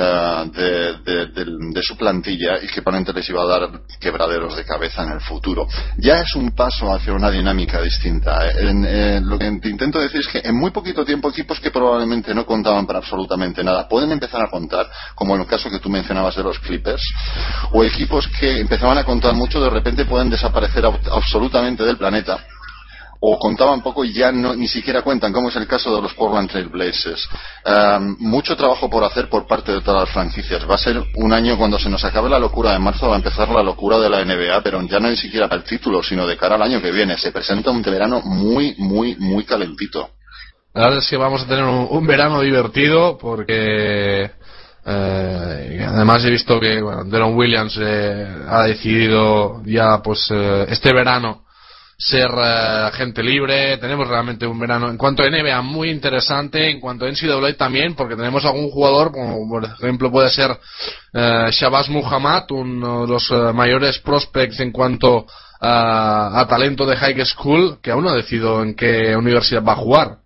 eh, 0.00 0.94
de, 1.04 1.82
su 1.82 1.96
plantilla 1.96 2.58
y 2.62 2.68
que 2.68 2.82
probablemente 2.82 3.12
les 3.12 3.28
iba 3.28 3.42
a 3.42 3.46
dar 3.46 3.80
quebraderos 3.98 4.54
de 4.56 4.64
cabeza 4.64 5.02
en 5.02 5.10
el 5.10 5.20
futuro. 5.20 5.66
Ya 5.96 6.20
es 6.20 6.36
un 6.36 6.52
paso 6.52 6.92
hacia 6.92 7.12
una 7.12 7.30
dinámica 7.30 7.80
distinta. 7.80 8.38
Lo 9.20 9.38
que 9.38 9.50
te 9.60 9.68
intento 9.68 9.98
decir 9.98 10.20
es 10.20 10.28
que 10.28 10.40
en 10.44 10.56
muy 10.56 10.70
poquito 10.70 11.04
tiempo 11.04 11.30
equipos 11.30 11.58
que 11.58 11.72
probablemente 11.72 12.32
no 12.32 12.46
contaban 12.46 12.86
para 12.86 13.00
absolutamente 13.00 13.64
nada 13.64 13.88
pueden 13.88 14.12
empezar 14.12 14.42
a 14.42 14.50
contar, 14.50 14.88
como 15.16 15.34
en 15.34 15.40
el 15.40 15.46
caso 15.48 15.68
que 15.68 15.80
tú 15.80 15.88
mencionabas 15.88 16.36
de 16.36 16.44
los 16.44 16.60
Clippers, 16.60 17.02
o 17.72 17.82
equipos 17.82 18.28
que 18.38 18.60
empezaban 18.60 18.98
a 18.98 19.04
contar 19.04 19.34
mucho 19.34 19.60
de 19.60 19.70
repente 19.70 20.04
pueden 20.04 20.30
desaparecer 20.30 20.84
absolutamente 20.84 21.84
del 21.84 21.96
planeta 21.96 22.38
o 23.20 23.38
contaban 23.38 23.82
poco 23.82 24.04
y 24.04 24.12
ya 24.12 24.30
no, 24.30 24.54
ni 24.54 24.68
siquiera 24.68 25.02
cuentan, 25.02 25.32
como 25.32 25.48
es 25.48 25.56
el 25.56 25.66
caso 25.66 25.94
de 25.94 26.02
los 26.02 26.14
Portland 26.14 26.50
Trail 26.50 26.68
Blazers. 26.68 27.28
mucho 28.18 28.56
trabajo 28.56 28.88
por 28.88 29.02
hacer 29.04 29.28
por 29.28 29.46
parte 29.46 29.72
de 29.72 29.80
todas 29.80 30.02
las 30.02 30.10
franquicias. 30.10 30.68
Va 30.68 30.76
a 30.76 30.78
ser 30.78 31.02
un 31.16 31.32
año 31.32 31.56
cuando 31.58 31.78
se 31.78 31.88
nos 31.88 32.04
acabe 32.04 32.28
la 32.28 32.38
locura 32.38 32.72
de 32.72 32.78
marzo, 32.78 33.08
va 33.08 33.14
a 33.14 33.18
empezar 33.18 33.48
la 33.48 33.62
locura 33.62 33.98
de 33.98 34.08
la 34.08 34.24
NBA, 34.24 34.62
pero 34.62 34.80
ya 34.82 35.00
no 35.00 35.10
ni 35.10 35.16
siquiera 35.16 35.48
para 35.48 35.60
el 35.60 35.66
título, 35.66 36.02
sino 36.02 36.26
de 36.26 36.36
cara 36.36 36.54
al 36.54 36.62
año 36.62 36.80
que 36.80 36.92
viene. 36.92 37.18
Se 37.18 37.32
presenta 37.32 37.70
un 37.70 37.82
verano 37.82 38.20
muy, 38.22 38.74
muy, 38.78 39.16
muy 39.16 39.44
calentito. 39.44 40.10
La 40.74 40.84
verdad 40.84 40.98
es 40.98 41.08
que 41.08 41.16
vamos 41.16 41.42
a 41.42 41.46
tener 41.46 41.64
un, 41.64 42.06
verano 42.06 42.40
divertido 42.40 43.18
porque 43.18 44.30
eh, 44.86 45.86
además 45.88 46.24
he 46.24 46.30
visto 46.30 46.60
que 46.60 46.80
bueno, 46.80 47.04
Deron 47.04 47.34
Williams 47.34 47.76
eh, 47.80 48.26
ha 48.48 48.62
decidido 48.62 49.62
ya 49.64 50.00
pues 50.02 50.28
eh, 50.30 50.66
este 50.68 50.92
verano 50.92 51.47
ser 51.98 52.30
uh, 52.30 52.86
agente 52.86 53.24
libre. 53.24 53.76
Tenemos 53.78 54.06
realmente 54.06 54.46
un 54.46 54.58
verano, 54.58 54.88
en 54.88 54.96
cuanto 54.96 55.24
a 55.24 55.28
NBA, 55.28 55.60
muy 55.62 55.90
interesante. 55.90 56.70
En 56.70 56.78
cuanto 56.78 57.04
a 57.04 57.10
NCAA 57.10 57.54
también, 57.56 57.94
porque 57.94 58.14
tenemos 58.14 58.44
algún 58.44 58.70
jugador, 58.70 59.10
como 59.10 59.48
por 59.48 59.64
ejemplo 59.64 60.10
puede 60.10 60.30
ser 60.30 60.52
uh, 60.52 61.50
Shabazz 61.50 61.88
Muhammad, 61.88 62.44
uno 62.50 63.02
de 63.02 63.12
los 63.12 63.28
uh, 63.32 63.52
mayores 63.52 63.98
prospects 63.98 64.60
en 64.60 64.70
cuanto 64.70 65.26
a, 65.60 66.40
a 66.40 66.46
talento 66.46 66.86
de 66.86 66.96
high 66.96 67.24
school, 67.26 67.78
que 67.82 67.90
aún 67.90 68.04
no 68.04 68.10
ha 68.10 68.14
decidido 68.14 68.62
en 68.62 68.76
qué 68.76 69.16
universidad 69.16 69.64
va 69.64 69.72
a 69.72 69.76
jugar. 69.76 70.18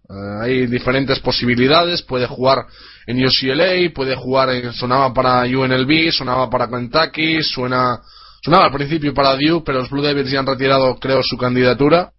hay 0.43 0.67
diferentes 0.67 1.21
posibilidades. 1.21 2.03
Puede 2.03 2.27
jugar 2.27 2.67
en 3.07 3.25
UCLA, 3.25 3.91
puede 3.95 4.15
jugar 4.15 4.51
en, 4.51 4.75
sonaba 4.75 5.15
para 5.15 5.45
UNLV, 5.45 6.13
sonaba 6.13 6.51
para 6.51 6.69
Kentucky, 6.69 7.43
suena 7.43 7.99
Sonaba 8.45 8.65
al 8.65 8.73
principio 8.73 9.15
para 9.15 9.37
Duke, 9.37 9.63
pero 9.65 9.79
los 9.79 9.91
Blue 9.91 10.03
Devils 10.03 10.31
ya 10.31 10.41
han 10.41 10.47
retirado, 10.47 10.97
creo, 10.97 11.21
su 11.23 11.37
candidatura. 11.39 12.11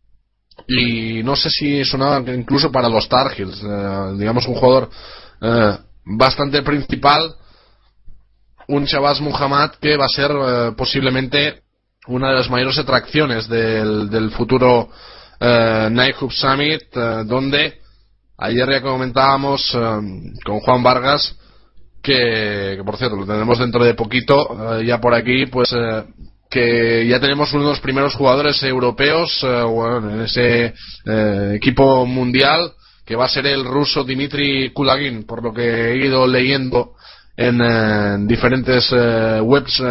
Y 0.67 1.21
no 1.23 1.35
sé 1.35 1.49
si 1.49 1.83
sonaba 1.83 2.19
incluso 2.31 2.71
para 2.71 2.87
los 2.87 3.09
Tar 3.09 3.33
Heels, 3.37 3.61
eh, 3.61 4.13
digamos 4.17 4.47
un 4.47 4.55
jugador 4.55 4.89
eh, 5.41 5.77
bastante 6.05 6.61
principal, 6.61 7.35
un 8.67 8.85
Shabazz 8.85 9.19
Muhammad 9.19 9.71
que 9.81 9.97
va 9.97 10.05
a 10.05 10.09
ser 10.09 10.31
eh, 10.31 10.71
posiblemente 10.77 11.63
una 12.07 12.29
de 12.29 12.35
las 12.35 12.49
mayores 12.49 12.77
atracciones 12.77 13.49
del, 13.49 14.09
del 14.09 14.31
futuro 14.31 14.89
Night 15.39 16.15
Hub 16.21 16.31
Summit, 16.31 16.93
donde 17.25 17.81
ayer 18.37 18.69
ya 18.69 18.81
comentábamos 18.81 19.71
con 20.45 20.59
Juan 20.61 20.83
Vargas 20.83 21.35
que, 22.03 22.81
por 22.85 22.97
cierto 22.97 23.15
lo 23.15 23.25
tenemos 23.25 23.57
dentro 23.57 23.83
de 23.83 23.93
poquito 23.93 24.77
eh, 24.77 24.85
ya 24.85 24.99
por 24.99 25.13
aquí 25.15 25.45
pues 25.45 25.73
eh, 25.73 26.03
que 26.49 27.07
ya 27.07 27.19
tenemos 27.19 27.51
uno 27.53 27.63
de 27.63 27.69
los 27.69 27.79
primeros 27.79 28.13
jugadores 28.15 28.61
europeos 28.61 29.39
eh, 29.41 29.63
en 30.11 30.21
ese 30.21 30.73
equipo 31.55 32.05
mundial 32.05 32.73
que 33.05 33.15
va 33.15 33.25
a 33.25 33.29
ser 33.29 33.47
el 33.47 33.63
ruso 33.63 34.03
Dimitri 34.03 34.71
Kulagin 34.71 35.25
por 35.25 35.41
lo 35.41 35.53
que 35.53 35.63
he 35.63 36.05
ido 36.05 36.27
leyendo 36.27 36.91
en 37.35 38.27
diferentes 38.27 38.91
webs 39.41 39.81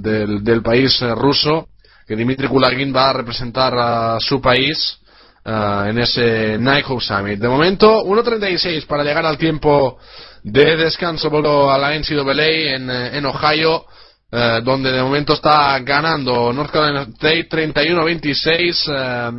del, 0.00 0.44
del, 0.44 0.62
país 0.62 1.00
ruso 1.16 1.66
que 2.06 2.14
Dimitri 2.14 2.46
Kulagin 2.46 2.94
va 2.94 3.10
a 3.10 3.14
representar 3.14 3.74
a 3.76 4.18
su 4.20 4.40
país 4.40 5.00
en 5.44 5.98
ese 5.98 6.56
Night 6.58 6.86
Summit. 7.00 7.40
De 7.40 7.48
momento, 7.48 8.04
1.36 8.04 8.86
para 8.86 9.02
llegar 9.02 9.26
al 9.26 9.36
tiempo 9.36 9.98
de 10.44 10.76
descanso 10.76 11.30
volvió 11.30 11.70
a 11.70 11.78
la 11.78 11.98
NCAA 11.98 12.74
en, 12.76 12.90
eh, 12.90 13.16
en 13.16 13.24
Ohio, 13.24 13.86
eh, 14.30 14.60
donde 14.62 14.92
de 14.92 15.02
momento 15.02 15.32
está 15.32 15.78
ganando 15.80 16.52
North 16.52 16.70
Carolina 16.70 17.06
State 17.14 17.48
31-26. 17.48 18.84
Eh, 18.88 19.30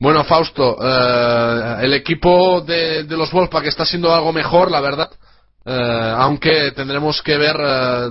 bueno, 0.00 0.22
Fausto, 0.22 0.78
el 1.80 1.92
equipo 1.92 2.60
de, 2.60 3.02
de 3.02 3.16
los 3.16 3.32
Wolfpack 3.32 3.66
está 3.66 3.84
siendo 3.84 4.14
algo 4.14 4.32
mejor, 4.32 4.70
la 4.70 4.80
verdad. 4.80 5.10
aunque 6.18 6.70
tendremos 6.70 7.20
que 7.20 7.36
ver 7.36 7.56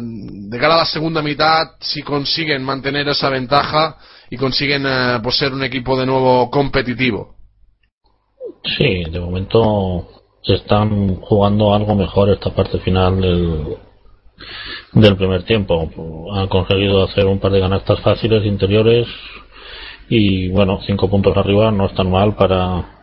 de 0.01 0.59
cara 0.59 0.73
a 0.75 0.79
la 0.79 0.85
segunda 0.85 1.21
mitad 1.21 1.77
si 1.79 2.01
consiguen 2.01 2.61
mantener 2.61 3.07
esa 3.07 3.29
ventaja 3.29 3.95
y 4.29 4.35
consiguen 4.35 4.83
pues 5.23 5.37
ser 5.37 5.53
un 5.53 5.63
equipo 5.63 5.97
de 5.97 6.05
nuevo 6.05 6.49
competitivo. 6.51 7.35
Sí, 8.65 9.05
de 9.09 9.19
momento 9.21 10.16
están 10.43 11.15
jugando 11.21 11.73
algo 11.73 11.95
mejor 11.95 12.29
esta 12.29 12.51
parte 12.51 12.79
final 12.79 13.19
del, 13.21 13.77
del 14.93 15.15
primer 15.15 15.43
tiempo. 15.43 15.89
Han 16.33 16.47
conseguido 16.47 17.03
hacer 17.03 17.25
un 17.25 17.39
par 17.39 17.51
de 17.51 17.59
ganastas 17.59 17.99
fáciles 18.01 18.45
interiores 18.45 19.07
y 20.09 20.49
bueno, 20.49 20.79
cinco 20.85 21.09
puntos 21.09 21.35
arriba 21.35 21.71
no 21.71 21.85
es 21.85 21.93
tan 21.93 22.09
mal 22.09 22.35
para 22.35 22.97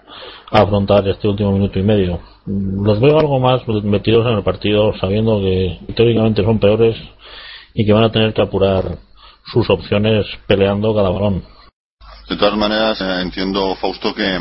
afrontar 0.50 1.06
este 1.08 1.28
último 1.28 1.52
minuto 1.52 1.78
y 1.78 1.82
medio. 1.82 2.20
Los 2.46 3.00
veo 3.00 3.18
algo 3.18 3.40
más 3.40 3.66
metidos 3.68 4.26
en 4.26 4.36
el 4.36 4.42
partido 4.42 4.92
sabiendo 5.00 5.40
que 5.40 5.78
teóricamente 5.94 6.44
son 6.44 6.58
peores 6.58 6.96
y 7.74 7.84
que 7.84 7.92
van 7.92 8.04
a 8.04 8.12
tener 8.12 8.32
que 8.32 8.42
apurar 8.42 8.98
sus 9.52 9.68
opciones 9.68 10.26
peleando 10.46 10.94
cada 10.94 11.10
balón. 11.10 11.42
De 12.28 12.36
todas 12.36 12.56
maneras, 12.56 13.00
eh, 13.02 13.20
entiendo, 13.20 13.74
Fausto, 13.76 14.14
que 14.14 14.40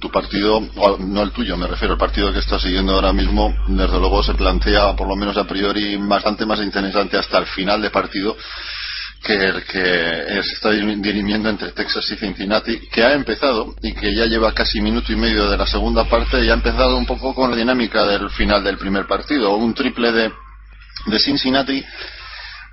tu 0.00 0.10
partido, 0.10 0.60
no 1.00 1.22
el 1.22 1.32
tuyo, 1.32 1.56
me 1.56 1.66
refiero 1.66 1.94
al 1.94 1.98
partido 1.98 2.32
que 2.32 2.38
estás 2.38 2.62
siguiendo 2.62 2.94
ahora 2.94 3.12
mismo, 3.12 3.52
desde 3.66 3.98
luego 3.98 4.22
se 4.22 4.34
plantea, 4.34 4.94
por 4.94 5.08
lo 5.08 5.16
menos 5.16 5.36
a 5.36 5.44
priori, 5.44 5.96
bastante 5.96 6.46
más 6.46 6.60
interesante 6.60 7.18
hasta 7.18 7.38
el 7.38 7.46
final 7.46 7.82
de 7.82 7.90
partido 7.90 8.36
que 9.24 9.32
el 9.32 9.64
que 9.64 10.38
está 10.38 10.70
dirimiendo 10.70 11.48
entre 11.48 11.72
Texas 11.72 12.08
y 12.10 12.16
Cincinnati, 12.16 12.78
que 12.88 13.02
ha 13.02 13.14
empezado 13.14 13.74
y 13.82 13.94
que 13.94 14.14
ya 14.14 14.26
lleva 14.26 14.52
casi 14.52 14.82
minuto 14.82 15.12
y 15.12 15.16
medio 15.16 15.48
de 15.48 15.56
la 15.56 15.66
segunda 15.66 16.04
parte 16.04 16.44
y 16.44 16.50
ha 16.50 16.54
empezado 16.54 16.96
un 16.96 17.06
poco 17.06 17.34
con 17.34 17.50
la 17.50 17.56
dinámica 17.56 18.04
del 18.04 18.28
final 18.30 18.62
del 18.62 18.76
primer 18.76 19.06
partido. 19.06 19.56
Un 19.56 19.72
triple 19.72 20.12
de, 20.12 20.30
de 21.06 21.18
Cincinnati 21.18 21.82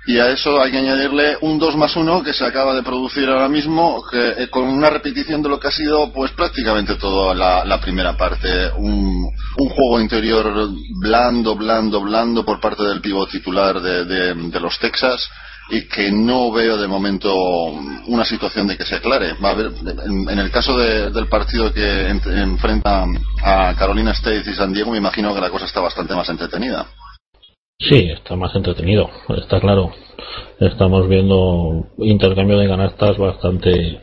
y 0.04 0.18
a 0.18 0.30
eso 0.30 0.60
hay 0.60 0.72
que 0.72 0.78
añadirle 0.78 1.36
un 1.42 1.58
2 1.58 1.76
más 1.76 1.94
1 1.94 2.24
que 2.24 2.32
se 2.32 2.44
acaba 2.44 2.74
de 2.74 2.82
producir 2.82 3.28
ahora 3.28 3.48
mismo 3.48 4.02
que, 4.10 4.30
eh, 4.30 4.48
con 4.50 4.64
una 4.64 4.90
repetición 4.90 5.42
de 5.42 5.48
lo 5.48 5.60
que 5.60 5.68
ha 5.68 5.72
sido 5.72 6.12
pues 6.12 6.32
prácticamente 6.32 6.96
toda 6.96 7.34
la, 7.34 7.80
primera 7.80 8.16
parte 8.16 8.70
un, 8.76 9.28
un, 9.58 9.68
juego 9.68 10.00
interior 10.00 10.68
blando, 11.00 11.54
blando, 11.54 12.00
blando 12.00 12.44
por 12.44 12.60
parte 12.60 12.82
del 12.82 13.00
pívot 13.00 13.30
titular 13.30 13.80
de, 13.80 14.04
de, 14.04 14.60
los 14.60 14.78
Texas 14.78 15.28
y 15.70 15.82
que 15.88 16.10
no 16.10 16.50
veo 16.52 16.76
de 16.76 16.88
momento 16.88 17.34
una 18.06 18.24
situación 18.24 18.66
de 18.66 18.76
que 18.76 18.84
se 18.84 18.96
aclare. 18.96 19.34
Va 19.34 19.50
a 19.50 19.54
ver, 19.54 19.72
en, 20.30 20.38
el 20.38 20.50
caso 20.50 20.76
del 20.78 21.28
partido 21.28 21.72
que 21.72 22.08
enfrenta 22.08 23.04
a 23.42 23.74
Carolina 23.74 24.12
State 24.12 24.50
y 24.50 24.54
San 24.54 24.72
Diego, 24.72 24.92
me 24.92 24.98
imagino 24.98 25.34
que 25.34 25.40
la 25.40 25.50
cosa 25.50 25.64
está 25.64 25.80
bastante 25.80 26.14
más 26.14 26.28
entretenida. 26.28 26.86
Sí, 27.88 28.10
está 28.12 28.36
más 28.36 28.54
entretenido, 28.54 29.10
está 29.36 29.58
claro. 29.58 29.90
Estamos 30.60 31.08
viendo 31.08 31.86
intercambio 31.98 32.56
de 32.58 32.68
canastas 32.68 33.18
bastante 33.18 34.00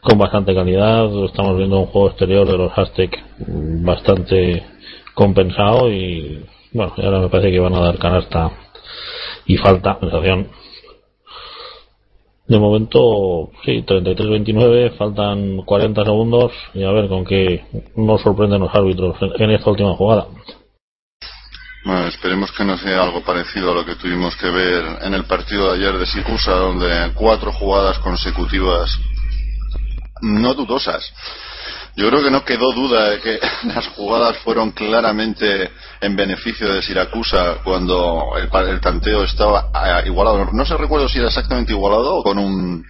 con 0.00 0.18
bastante 0.18 0.52
calidad. 0.56 1.08
Estamos 1.24 1.56
viendo 1.56 1.78
un 1.78 1.86
juego 1.86 2.08
exterior 2.08 2.48
de 2.48 2.58
los 2.58 2.76
Aztec 2.76 3.16
bastante 3.38 4.64
compensado 5.14 5.88
y 5.88 6.44
bueno, 6.72 6.94
ahora 6.96 7.20
me 7.20 7.28
parece 7.28 7.52
que 7.52 7.60
van 7.60 7.74
a 7.74 7.80
dar 7.80 7.98
canasta 7.98 8.50
y 9.46 9.56
falta, 9.56 9.98
sensación. 10.00 10.48
De 12.48 12.58
momento, 12.58 13.50
sí, 13.64 13.84
33-29, 13.86 14.96
faltan 14.96 15.58
40 15.58 16.04
segundos 16.04 16.52
y 16.74 16.82
a 16.82 16.90
ver 16.90 17.08
con 17.08 17.24
qué 17.24 17.64
nos 17.94 18.20
sorprenden 18.22 18.62
los 18.62 18.74
árbitros 18.74 19.16
en 19.38 19.50
esta 19.52 19.70
última 19.70 19.94
jugada. 19.94 20.26
Bueno, 21.86 22.08
esperemos 22.08 22.50
que 22.50 22.64
no 22.64 22.76
sea 22.76 23.00
algo 23.00 23.22
parecido 23.22 23.70
a 23.70 23.74
lo 23.76 23.86
que 23.86 23.94
tuvimos 23.94 24.34
que 24.34 24.50
ver 24.50 24.98
en 25.02 25.14
el 25.14 25.22
partido 25.24 25.70
de 25.70 25.76
ayer 25.76 25.96
de 25.96 26.04
Sicusa, 26.04 26.50
donde 26.50 27.12
cuatro 27.14 27.52
jugadas 27.52 28.00
consecutivas 28.00 28.98
no 30.20 30.52
dudosas. 30.54 31.08
Yo 31.94 32.08
creo 32.08 32.24
que 32.24 32.30
no 32.32 32.44
quedó 32.44 32.72
duda 32.72 33.10
de 33.10 33.20
que 33.20 33.38
las 33.72 33.86
jugadas 33.90 34.36
fueron 34.38 34.72
claramente 34.72 35.70
en 36.00 36.16
beneficio 36.16 36.74
de 36.74 36.82
Siracusa 36.82 37.58
cuando 37.62 38.32
el, 38.36 38.50
el 38.68 38.80
tanteo 38.80 39.22
estaba 39.22 39.70
eh, 39.72 40.08
igualado. 40.08 40.48
No 40.52 40.66
se 40.66 40.76
recuerdo 40.76 41.08
si 41.08 41.18
era 41.18 41.28
exactamente 41.28 41.70
igualado 41.70 42.16
o 42.16 42.24
con 42.24 42.36
un 42.36 42.84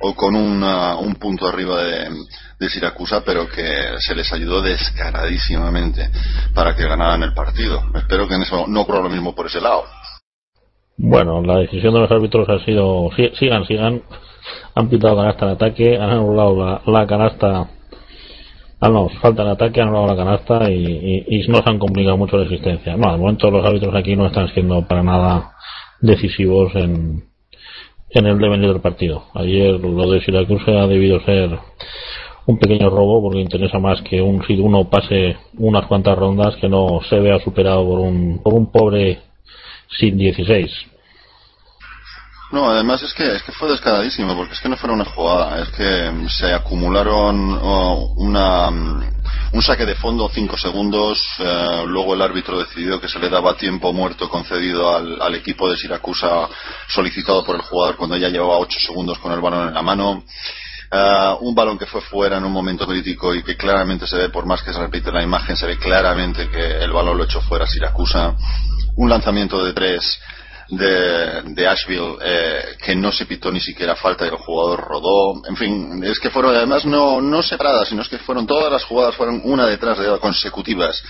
o 0.00 0.16
con 0.16 0.34
un 0.34 1.14
punto 1.14 1.46
arriba 1.46 1.80
de, 1.80 2.10
de 2.58 2.68
Siracusa, 2.68 3.22
pero 3.24 3.46
que 3.48 3.64
se 3.98 4.14
les 4.14 4.32
ayudó 4.32 4.62
descaradísimamente 4.62 6.10
para 6.54 6.74
que 6.74 6.88
ganaran 6.88 7.22
el 7.22 7.34
partido. 7.34 7.82
Espero 7.94 8.26
que 8.26 8.34
en 8.34 8.42
eso 8.42 8.66
no 8.66 8.82
ocurra 8.82 9.02
lo 9.02 9.10
mismo 9.10 9.34
por 9.34 9.46
ese 9.46 9.60
lado. 9.60 9.84
Bueno, 10.96 11.42
la 11.42 11.58
decisión 11.58 11.92
de 11.92 12.00
los 12.00 12.10
árbitros 12.10 12.48
ha 12.48 12.64
sido 12.64 13.10
sigan, 13.38 13.66
sigan. 13.66 14.02
Han 14.74 14.88
pitado 14.88 15.16
canasta 15.16 15.44
en 15.44 15.50
ataque, 15.52 15.96
han 15.96 16.10
anulado 16.10 16.80
la, 16.86 17.06
canasta. 17.06 17.68
Ah, 18.80 18.88
no, 18.88 19.08
falta 19.20 19.42
el 19.42 19.48
ataque, 19.48 19.80
han 19.80 19.88
anulado 19.88 20.14
la 20.14 20.24
canasta 20.24 20.70
y, 20.70 21.24
y, 21.28 21.48
no 21.48 21.62
se 21.62 21.68
han 21.68 21.78
complicado 21.78 22.16
mucho 22.16 22.36
la 22.36 22.44
existencia. 22.44 22.96
No, 22.96 23.12
de 23.12 23.18
momento 23.18 23.50
los 23.50 23.66
árbitros 23.66 23.94
aquí 23.94 24.16
no 24.16 24.26
están 24.26 24.48
siendo 24.54 24.86
para 24.86 25.02
nada 25.02 25.52
decisivos 26.00 26.74
en, 26.74 27.24
en 28.10 28.26
el 28.26 28.38
devenir 28.38 28.72
del 28.72 28.80
partido. 28.80 29.24
Ayer 29.34 29.78
lo 29.80 30.10
de 30.10 30.20
Siracusa 30.20 30.82
ha 30.82 30.86
debido 30.86 31.20
ser 31.20 31.58
un 32.46 32.58
pequeño 32.58 32.90
robo 32.90 33.22
porque 33.22 33.40
interesa 33.40 33.78
más 33.78 34.00
que 34.02 34.22
un 34.22 34.44
uno 34.60 34.88
pase 34.88 35.36
unas 35.58 35.86
cuantas 35.86 36.16
rondas 36.16 36.56
que 36.56 36.68
no 36.68 37.00
se 37.08 37.18
vea 37.18 37.38
superado 37.40 37.84
por 37.84 38.00
un 38.00 38.40
por 38.42 38.54
un 38.54 38.70
pobre 38.70 39.20
sin 39.98 40.16
16 40.16 40.70
no, 42.52 42.70
además 42.70 43.02
es 43.02 43.12
que, 43.12 43.34
es 43.34 43.42
que 43.42 43.50
fue 43.50 43.68
descaradísimo, 43.68 44.36
porque 44.36 44.54
es 44.54 44.60
que 44.60 44.68
no 44.68 44.76
fue 44.76 44.92
una 44.92 45.04
jugada, 45.04 45.62
es 45.62 45.68
que 45.70 46.28
se 46.28 46.52
acumularon 46.54 47.58
una, 48.16 48.68
un 48.68 49.62
saque 49.62 49.84
de 49.84 49.96
fondo 49.96 50.30
cinco 50.32 50.56
segundos, 50.56 51.18
eh, 51.40 51.82
luego 51.86 52.14
el 52.14 52.22
árbitro 52.22 52.60
decidió 52.60 53.00
que 53.00 53.08
se 53.08 53.18
le 53.18 53.28
daba 53.28 53.56
tiempo 53.56 53.92
muerto 53.92 54.28
concedido 54.28 54.94
al, 54.94 55.20
al 55.20 55.34
equipo 55.34 55.68
de 55.68 55.76
Siracusa 55.76 56.48
solicitado 56.86 57.44
por 57.44 57.56
el 57.56 57.62
jugador 57.62 57.96
cuando 57.96 58.16
ya 58.16 58.28
llevaba 58.28 58.58
ocho 58.58 58.78
segundos 58.78 59.18
con 59.18 59.32
el 59.32 59.40
balón 59.40 59.68
en 59.68 59.74
la 59.74 59.82
mano. 59.82 60.22
Uh, 60.92 61.44
un 61.44 61.54
balón 61.54 61.78
que 61.78 61.86
fue 61.86 62.00
fuera 62.00 62.36
en 62.36 62.44
un 62.44 62.52
momento 62.52 62.86
crítico 62.86 63.34
y 63.34 63.42
que 63.42 63.56
claramente 63.56 64.06
se 64.06 64.16
ve, 64.16 64.28
por 64.28 64.46
más 64.46 64.62
que 64.62 64.72
se 64.72 64.78
repite 64.78 65.10
la 65.10 65.22
imagen, 65.22 65.56
se 65.56 65.66
ve 65.66 65.78
claramente 65.78 66.48
que 66.48 66.78
el 66.78 66.92
balón 66.92 67.18
lo 67.18 67.24
echó 67.24 67.40
fuera 67.40 67.66
Siracusa. 67.66 68.34
Un 68.96 69.10
lanzamiento 69.10 69.64
de 69.64 69.72
tres 69.72 70.18
de, 70.68 71.42
de 71.42 71.68
Asheville 71.68 72.16
eh, 72.20 72.76
que 72.84 72.94
no 72.96 73.12
se 73.12 73.26
pitó 73.26 73.50
ni 73.52 73.60
siquiera 73.60 73.94
falta 73.94 74.24
y 74.24 74.28
el 74.28 74.36
jugador 74.36 74.80
rodó. 74.80 75.42
En 75.48 75.56
fin, 75.56 76.02
es 76.04 76.18
que 76.18 76.30
fueron 76.30 76.54
además 76.54 76.84
no, 76.84 77.20
no 77.20 77.42
separadas, 77.42 77.88
sino 77.88 78.02
es 78.02 78.08
que 78.08 78.18
fueron 78.18 78.46
todas 78.46 78.72
las 78.72 78.84
jugadas, 78.84 79.14
fueron 79.14 79.40
una 79.44 79.66
detrás 79.66 79.98
de 79.98 80.08
otra, 80.08 80.20
consecutivas. 80.20 81.02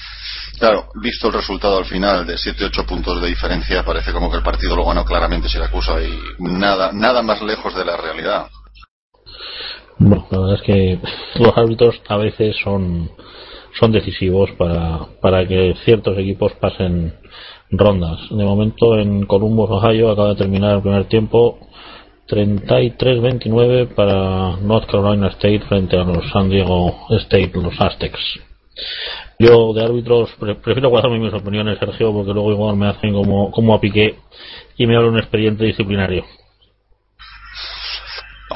Claro, 0.58 0.88
visto 1.00 1.28
el 1.28 1.34
resultado 1.34 1.78
al 1.78 1.86
final 1.86 2.26
de 2.26 2.36
7-8 2.36 2.86
puntos 2.86 3.20
de 3.20 3.28
diferencia, 3.28 3.84
parece 3.84 4.12
como 4.12 4.30
que 4.30 4.38
el 4.38 4.42
partido 4.42 4.76
lo 4.76 4.84
ganó 4.84 5.04
claramente 5.04 5.48
Siracusa 5.48 6.02
y 6.02 6.18
nada, 6.38 6.90
nada 6.92 7.22
más 7.22 7.40
lejos 7.42 7.74
de 7.74 7.84
la 7.84 7.96
realidad. 7.96 8.48
Bueno, 9.98 10.26
la 10.30 10.38
verdad 10.38 10.54
es 10.56 10.62
que 10.62 10.98
los 11.40 11.56
árbitros 11.56 12.00
a 12.08 12.16
veces 12.16 12.56
son, 12.62 13.10
son 13.78 13.92
decisivos 13.92 14.50
para, 14.52 15.06
para 15.20 15.46
que 15.46 15.74
ciertos 15.84 16.18
equipos 16.18 16.52
pasen 16.54 17.14
rondas. 17.70 18.18
De 18.30 18.44
momento 18.44 18.98
en 18.98 19.26
Columbus, 19.26 19.70
Ohio, 19.70 20.10
acaba 20.10 20.30
de 20.30 20.36
terminar 20.36 20.76
el 20.76 20.82
primer 20.82 21.04
tiempo 21.06 21.58
33-29 22.28 23.94
para 23.94 24.56
North 24.56 24.86
Carolina 24.90 25.28
State 25.28 25.60
frente 25.68 25.96
a 25.96 26.04
los 26.04 26.28
San 26.30 26.48
Diego 26.48 27.06
State, 27.10 27.52
los 27.54 27.80
Aztecs. 27.80 28.40
Yo 29.38 29.72
de 29.72 29.84
árbitros 29.84 30.30
prefiero 30.38 30.90
guardarme 30.90 31.18
mis 31.18 31.32
opiniones, 31.32 31.78
Sergio, 31.78 32.12
porque 32.12 32.32
luego 32.32 32.52
igual 32.52 32.76
me 32.76 32.88
hacen 32.88 33.12
como, 33.12 33.50
como 33.50 33.74
a 33.74 33.80
Piqué 33.80 34.16
y 34.76 34.86
me 34.86 34.96
habla 34.96 35.10
un 35.10 35.18
expediente 35.18 35.64
disciplinario. 35.64 36.24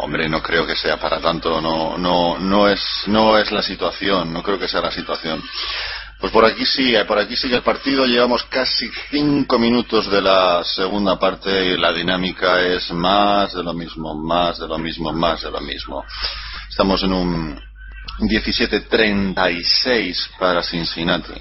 Hombre, 0.02 0.28
no 0.28 0.42
creo 0.42 0.66
que 0.66 0.76
sea 0.76 0.98
para 0.98 1.20
tanto, 1.20 1.60
no, 1.60 1.98
no, 1.98 2.38
no 2.38 2.68
es, 2.68 2.80
no 3.06 3.36
es 3.36 3.52
la 3.52 3.62
situación, 3.62 4.32
no 4.32 4.42
creo 4.42 4.58
que 4.58 4.68
sea 4.68 4.80
la 4.80 4.90
situación. 4.90 5.42
Pues 6.18 6.32
por 6.32 6.44
aquí 6.44 6.66
sí, 6.66 6.94
por 7.08 7.18
aquí 7.18 7.36
sigue 7.36 7.56
el 7.56 7.62
partido, 7.62 8.06
llevamos 8.06 8.44
casi 8.44 8.90
cinco 9.10 9.58
minutos 9.58 10.10
de 10.10 10.20
la 10.20 10.62
segunda 10.64 11.18
parte 11.18 11.66
y 11.66 11.78
la 11.78 11.92
dinámica 11.92 12.60
es 12.60 12.90
más 12.92 13.54
de 13.54 13.62
lo 13.62 13.72
mismo, 13.72 14.14
más 14.14 14.58
de 14.58 14.68
lo 14.68 14.78
mismo, 14.78 15.12
más 15.12 15.42
de 15.42 15.50
lo 15.50 15.60
mismo. 15.60 16.04
Estamos 16.68 17.02
en 17.02 17.12
un 17.12 17.60
17-36 18.20 20.36
para 20.38 20.62
Cincinnati 20.62 21.40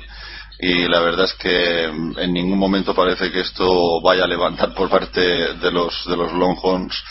y 0.59 0.87
la 0.87 0.99
verdad 0.99 1.25
es 1.25 1.33
que 1.33 1.85
en 1.85 2.33
ningún 2.33 2.59
momento 2.59 2.93
parece 2.93 3.31
que 3.31 3.41
esto 3.41 4.01
vaya 4.01 4.25
a 4.25 4.27
levantar 4.27 4.73
por 4.73 4.89
parte 4.89 5.21
de 5.21 5.71
los 5.71 6.05
de 6.05 6.17
los 6.17 6.33
Longhorns 6.33 7.01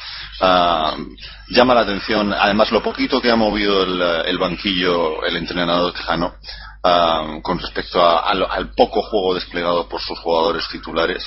Ah, 0.40 0.96
llama 1.48 1.74
la 1.74 1.80
atención, 1.80 2.32
además, 2.32 2.70
lo 2.70 2.82
poquito 2.82 3.20
que 3.20 3.30
ha 3.30 3.36
movido 3.36 3.82
el, 4.24 4.38
banquillo 4.38 5.24
el 5.24 5.36
entrenador 5.36 5.92
tejano 5.92 6.34
ah, 6.84 7.38
con 7.42 7.58
respecto 7.58 8.00
al, 8.00 8.70
poco 8.76 9.02
juego 9.02 9.34
desplegado 9.34 9.88
por 9.88 10.00
sus 10.00 10.18
jugadores 10.20 10.68
titulares. 10.68 11.24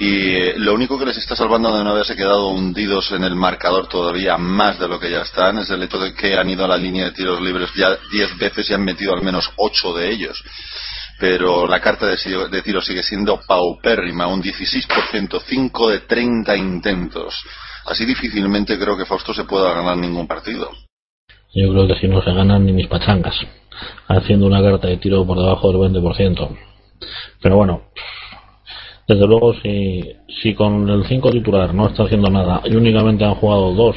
Y 0.00 0.58
lo 0.58 0.74
único 0.74 0.98
que 0.98 1.06
les 1.06 1.18
está 1.18 1.36
salvando 1.36 1.76
de 1.76 1.84
no 1.84 1.90
haberse 1.90 2.16
quedado 2.16 2.48
hundidos 2.48 3.12
en 3.12 3.22
el 3.22 3.36
marcador 3.36 3.86
todavía 3.88 4.36
más 4.36 4.80
de 4.80 4.88
lo 4.88 4.98
que 4.98 5.08
ya 5.08 5.20
están 5.20 5.58
es 5.58 5.70
el 5.70 5.84
hecho 5.84 6.00
de 6.00 6.12
que 6.12 6.36
han 6.36 6.50
ido 6.50 6.64
a 6.64 6.68
la 6.68 6.76
línea 6.76 7.04
de 7.04 7.12
tiros 7.12 7.40
libres 7.40 7.70
ya 7.76 7.96
10 8.10 8.36
veces 8.38 8.68
y 8.68 8.74
han 8.74 8.82
metido 8.82 9.14
al 9.14 9.22
menos 9.22 9.48
8 9.56 9.94
de 9.94 10.10
ellos 10.10 10.42
pero 11.18 11.68
la 11.68 11.80
carta 11.80 12.06
de 12.06 12.62
tiro 12.62 12.82
sigue 12.82 13.02
siendo 13.04 13.40
paupérrima, 13.40 14.26
un 14.26 14.42
16%, 14.42 15.42
5 15.46 15.88
de 15.90 16.00
30 16.00 16.56
intentos 16.56 17.34
así 17.86 18.04
difícilmente 18.04 18.78
creo 18.78 18.96
que 18.96 19.06
Fausto 19.06 19.34
se 19.34 19.44
pueda 19.44 19.74
ganar 19.74 19.96
ningún 19.96 20.26
partido. 20.26 20.70
Yo 21.54 21.70
creo 21.70 21.86
que 21.86 21.96
si 21.96 22.08
no 22.08 22.20
se 22.22 22.32
ganan 22.32 22.66
ni 22.66 22.72
mis 22.72 22.88
pachangas, 22.88 23.34
haciendo 24.08 24.46
una 24.46 24.62
carta 24.62 24.88
de 24.88 24.96
tiro 24.96 25.24
por 25.26 25.38
debajo 25.38 25.70
del 25.70 25.92
20%. 25.92 26.56
Pero 27.40 27.56
bueno, 27.56 27.82
desde 29.06 29.26
luego 29.26 29.54
si, 29.54 30.02
si 30.42 30.54
con 30.54 30.88
el 30.88 31.06
5 31.06 31.30
titular 31.30 31.74
no 31.74 31.88
está 31.88 32.04
haciendo 32.04 32.30
nada 32.30 32.62
y 32.64 32.74
únicamente 32.74 33.24
han 33.24 33.34
jugado 33.34 33.72
dos, 33.74 33.96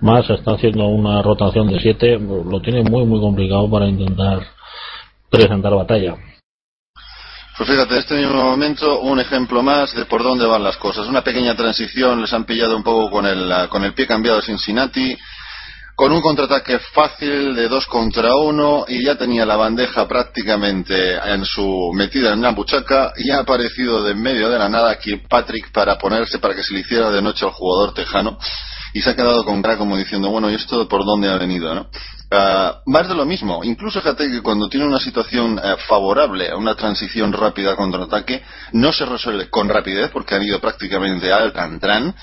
más 0.00 0.28
está 0.30 0.52
haciendo 0.52 0.86
una 0.86 1.22
rotación 1.22 1.68
de 1.68 1.80
7, 1.80 2.18
lo 2.18 2.60
tiene 2.60 2.82
muy, 2.82 3.04
muy 3.04 3.20
complicado 3.20 3.70
para 3.70 3.88
intentar 3.88 4.40
presentar 5.30 5.74
batalla. 5.74 6.16
Pues 7.56 7.70
fíjate, 7.70 7.94
en 7.94 8.00
este 8.00 8.14
mismo 8.16 8.42
momento 8.42 8.98
un 9.00 9.20
ejemplo 9.20 9.62
más 9.62 9.94
de 9.94 10.06
por 10.06 10.24
dónde 10.24 10.44
van 10.44 10.64
las 10.64 10.76
cosas. 10.76 11.06
Una 11.06 11.22
pequeña 11.22 11.54
transición, 11.54 12.20
les 12.20 12.32
han 12.32 12.44
pillado 12.44 12.76
un 12.76 12.82
poco 12.82 13.10
con 13.12 13.26
el, 13.26 13.68
con 13.68 13.84
el 13.84 13.94
pie 13.94 14.08
cambiado 14.08 14.38
de 14.38 14.46
Cincinnati, 14.46 15.16
con 15.94 16.10
un 16.10 16.20
contraataque 16.20 16.80
fácil 16.92 17.54
de 17.54 17.68
dos 17.68 17.86
contra 17.86 18.34
uno 18.34 18.84
y 18.88 19.04
ya 19.04 19.14
tenía 19.14 19.46
la 19.46 19.54
bandeja 19.54 20.08
prácticamente 20.08 21.14
en 21.14 21.44
su 21.44 21.92
metida 21.94 22.32
en 22.32 22.40
una 22.40 22.50
buchaca 22.50 23.12
y 23.16 23.30
ha 23.30 23.38
aparecido 23.38 24.02
de 24.02 24.10
en 24.10 24.20
medio 24.20 24.50
de 24.50 24.58
la 24.58 24.68
nada 24.68 24.90
aquí 24.90 25.16
Patrick 25.16 25.70
para 25.70 25.96
ponerse 25.96 26.40
para 26.40 26.56
que 26.56 26.64
se 26.64 26.74
le 26.74 26.80
hiciera 26.80 27.12
de 27.12 27.22
noche 27.22 27.44
al 27.44 27.52
jugador 27.52 27.94
tejano 27.94 28.36
y 28.92 29.02
se 29.02 29.10
ha 29.10 29.14
quedado 29.14 29.44
con 29.44 29.62
cara 29.62 29.76
como 29.76 29.96
diciendo 29.96 30.30
bueno 30.30 30.50
y 30.50 30.54
esto 30.54 30.88
por 30.88 31.04
dónde 31.04 31.30
ha 31.30 31.36
venido 31.36 31.72
no 31.72 31.88
Ah, 32.30 32.80
más 32.86 33.08
de 33.08 33.14
lo 33.14 33.24
mismo. 33.24 33.62
Incluso 33.62 34.00
fíjate 34.00 34.30
que 34.30 34.42
cuando 34.42 34.68
tiene 34.68 34.86
una 34.86 34.98
situación 34.98 35.60
eh, 35.62 35.76
favorable 35.86 36.50
a 36.50 36.56
una 36.56 36.74
transición 36.74 37.32
rápida 37.32 37.76
contraataque, 37.76 38.42
no 38.72 38.92
se 38.92 39.06
resuelve 39.06 39.48
con 39.50 39.68
rapidez 39.68 40.10
porque 40.10 40.34
han 40.34 40.42
ido 40.42 40.60
prácticamente 40.60 41.32
al 41.32 41.52
tantran. 41.52 42.14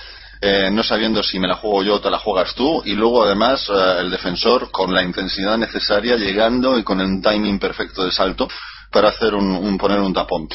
Eh, 0.44 0.72
no 0.72 0.84
sabiendo 0.84 1.22
si 1.22 1.40
me 1.40 1.48
la 1.48 1.56
juego 1.56 1.84
yo 1.84 1.96
o 1.96 2.02
te 2.02 2.10
la 2.10 2.18
juegas 2.18 2.56
tú, 2.56 2.82
y 2.84 2.94
luego 2.94 3.24
además 3.24 3.70
eh, 3.70 3.96
el 4.00 4.10
defensor 4.10 4.72
con 4.72 4.92
la 4.92 5.04
intensidad 5.04 5.56
necesaria 5.56 6.16
llegando 6.16 6.80
y 6.80 6.84
con 6.84 7.00
el 7.00 7.22
timing 7.22 7.60
perfecto 7.60 8.04
de 8.04 8.12
salto 8.12 8.48
para 8.92 9.10
hacer 9.10 9.36
un 9.36 9.78
poner 9.78 10.00
un 10.00 10.14
tapón 10.14 10.50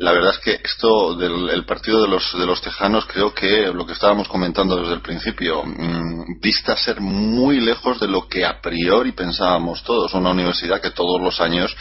la 0.00 0.12
verdad 0.12 0.30
es 0.30 0.38
que 0.38 0.60
esto 0.64 1.14
del 1.14 1.66
partido 1.66 2.00
de 2.00 2.08
los, 2.08 2.32
de 2.32 2.46
los 2.46 2.62
tejanos 2.62 3.04
creo 3.04 3.34
que 3.34 3.66
lo 3.66 3.84
que 3.84 3.92
estábamos 3.92 4.28
comentando 4.28 4.76
desde 4.76 4.94
el 4.94 5.02
principio 5.02 5.62
mmm, 5.62 6.40
dista 6.40 6.74
ser 6.74 7.02
muy 7.02 7.60
lejos 7.60 8.00
de 8.00 8.08
lo 8.08 8.26
que 8.26 8.46
a 8.46 8.62
priori 8.62 9.12
pensábamos 9.12 9.84
todos. 9.84 10.14
Una 10.14 10.30
universidad 10.30 10.80
que 10.80 10.92
todos 10.92 11.20
los 11.20 11.38
años 11.42 11.76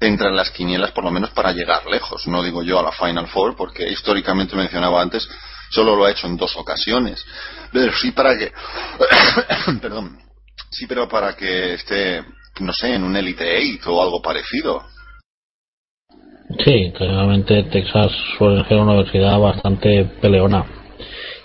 entra 0.00 0.30
en 0.30 0.36
las 0.36 0.50
quinielas 0.50 0.90
por 0.90 1.04
lo 1.04 1.12
menos 1.12 1.30
para 1.30 1.52
llegar 1.52 1.86
lejos. 1.86 2.26
No 2.26 2.42
digo 2.42 2.64
yo 2.64 2.80
a 2.80 2.82
la 2.82 2.90
Final 2.90 3.28
Four 3.28 3.54
porque 3.54 3.88
históricamente 3.88 4.56
mencionaba 4.56 5.00
antes 5.00 5.28
solo 5.70 5.94
lo 5.94 6.06
ha 6.06 6.10
hecho 6.10 6.26
en 6.26 6.36
dos 6.36 6.56
ocasiones. 6.56 7.24
Pero 7.72 7.92
sí 7.92 8.10
para 8.10 8.36
que, 8.36 8.52
perdón, 9.80 10.18
sí 10.72 10.88
pero 10.88 11.08
para 11.08 11.36
que 11.36 11.74
esté, 11.74 12.24
no 12.58 12.72
sé, 12.72 12.94
en 12.96 13.04
un 13.04 13.16
Elite 13.16 13.58
Eight 13.58 13.86
o 13.86 14.02
algo 14.02 14.20
parecido. 14.20 14.84
Sí, 16.58 16.92
realmente 16.98 17.62
Texas 17.64 18.10
suele 18.36 18.64
ser 18.64 18.78
una 18.78 18.92
universidad 18.92 19.38
bastante 19.38 20.04
peleona 20.20 20.66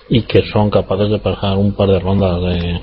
y 0.09 0.23
que 0.23 0.43
son 0.51 0.69
capaces 0.69 1.09
de 1.09 1.19
pasar 1.19 1.57
un 1.57 1.73
par 1.75 1.89
de 1.89 1.99
rondas 1.99 2.41
de, 2.41 2.81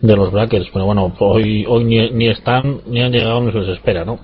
de 0.00 0.16
los 0.16 0.32
brackets. 0.32 0.68
Pero 0.72 0.86
bueno, 0.86 1.12
hoy, 1.20 1.66
hoy 1.68 1.84
ni, 1.84 2.28
están 2.28 2.80
ni 2.86 3.02
han 3.02 3.12
llegado 3.12 3.40
ni 3.42 3.52
se 3.52 3.58
les 3.58 3.68
espera, 3.76 4.04
¿no? 4.04 4.18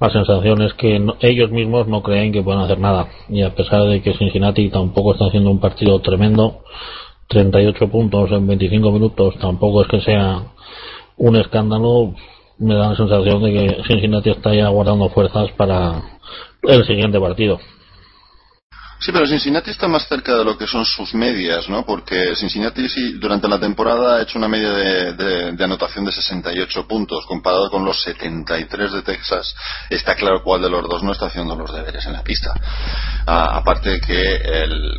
La 0.00 0.10
sensación 0.10 0.62
es 0.62 0.74
que 0.74 1.00
ellos 1.20 1.50
mismos 1.50 1.86
no 1.86 2.02
creen 2.02 2.32
que 2.32 2.42
puedan 2.42 2.62
hacer 2.62 2.78
nada. 2.78 3.06
Y 3.28 3.42
a 3.42 3.54
pesar 3.54 3.84
de 3.84 4.02
que 4.02 4.14
Cincinnati 4.14 4.70
tampoco 4.70 5.12
está 5.12 5.26
haciendo 5.26 5.50
un 5.50 5.60
partido 5.60 6.00
tremendo, 6.00 6.62
38 7.28 7.88
puntos 7.88 8.32
en 8.32 8.46
25 8.46 8.90
minutos 8.90 9.34
tampoco 9.40 9.82
es 9.82 9.88
que 9.88 10.00
sea 10.00 10.42
un 11.16 11.36
escándalo. 11.36 12.14
Me 12.58 12.74
da 12.74 12.90
la 12.90 12.96
sensación 12.96 13.42
de 13.42 13.52
que 13.52 13.82
Cincinnati 13.86 14.30
está 14.30 14.54
ya 14.54 14.68
guardando 14.68 15.08
fuerzas 15.10 15.50
para 15.52 16.19
el 16.62 16.84
siguiente 16.84 17.18
partido. 17.18 17.58
Sí, 19.00 19.12
pero 19.12 19.26
Cincinnati 19.26 19.70
está 19.70 19.88
más 19.88 20.06
cerca 20.06 20.36
de 20.36 20.44
lo 20.44 20.58
que 20.58 20.66
son 20.66 20.84
sus 20.84 21.14
medias, 21.14 21.70
¿no? 21.70 21.86
Porque 21.86 22.36
Cincinnati 22.36 22.86
sí, 22.86 23.14
durante 23.14 23.48
la 23.48 23.58
temporada 23.58 24.16
ha 24.16 24.22
hecho 24.22 24.38
una 24.38 24.46
media 24.46 24.72
de, 24.72 25.64
anotación 25.64 26.04
de 26.04 26.12
68 26.12 26.86
puntos, 26.86 27.24
comparado 27.24 27.70
con 27.70 27.82
los 27.82 28.02
73 28.02 28.92
de 28.92 29.02
Texas. 29.02 29.56
Está 29.88 30.14
claro 30.16 30.42
cuál 30.44 30.60
de 30.60 30.68
los 30.68 30.86
dos 30.86 31.02
no 31.02 31.12
está 31.12 31.26
haciendo 31.26 31.56
los 31.56 31.74
deberes 31.74 32.04
en 32.04 32.12
la 32.12 32.22
pista. 32.22 32.52
Ah, 33.26 33.56
aparte 33.56 33.88
de 33.88 34.00
que 34.02 34.20
el, 34.20 34.98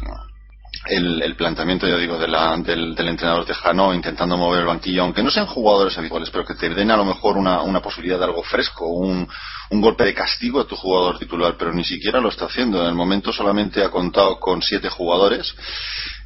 el, 0.88 1.36
planteamiento, 1.36 1.88
ya 1.88 1.98
digo, 1.98 2.18
del, 2.18 2.96
del, 2.96 3.08
entrenador 3.08 3.46
tejano 3.46 3.94
intentando 3.94 4.36
mover 4.36 4.62
el 4.62 4.68
banquillo, 4.68 5.04
aunque 5.04 5.22
no 5.22 5.30
sean 5.30 5.46
jugadores 5.46 5.96
habituales, 5.98 6.32
pero 6.32 6.44
que 6.44 6.56
te 6.56 6.70
den 6.70 6.90
a 6.90 6.98
lo 6.98 7.06
mejor 7.06 7.38
una, 7.38 7.62
una 7.62 7.82
posibilidad 7.82 8.18
de 8.18 8.26
algo 8.26 8.42
fresco, 8.42 8.88
un, 8.88 9.28
un, 9.72 9.82
golpe 9.82 10.06
de 10.06 10.14
castigo 10.14 10.60
a 10.60 10.68
tu 10.68 10.76
jugador 10.76 11.18
titular, 11.18 11.56
pero 11.58 11.74
ni 11.74 11.84
siquiera 11.84 12.20
lo 12.20 12.30
está 12.30 12.46
haciendo. 12.46 12.82
En 12.82 12.90
el 12.90 12.94
momento 12.94 13.34
solamente 13.34 13.84
ha 13.84 13.90
contado 13.90 14.40
con 14.40 14.62
siete 14.62 14.90
jugadores 14.90 15.56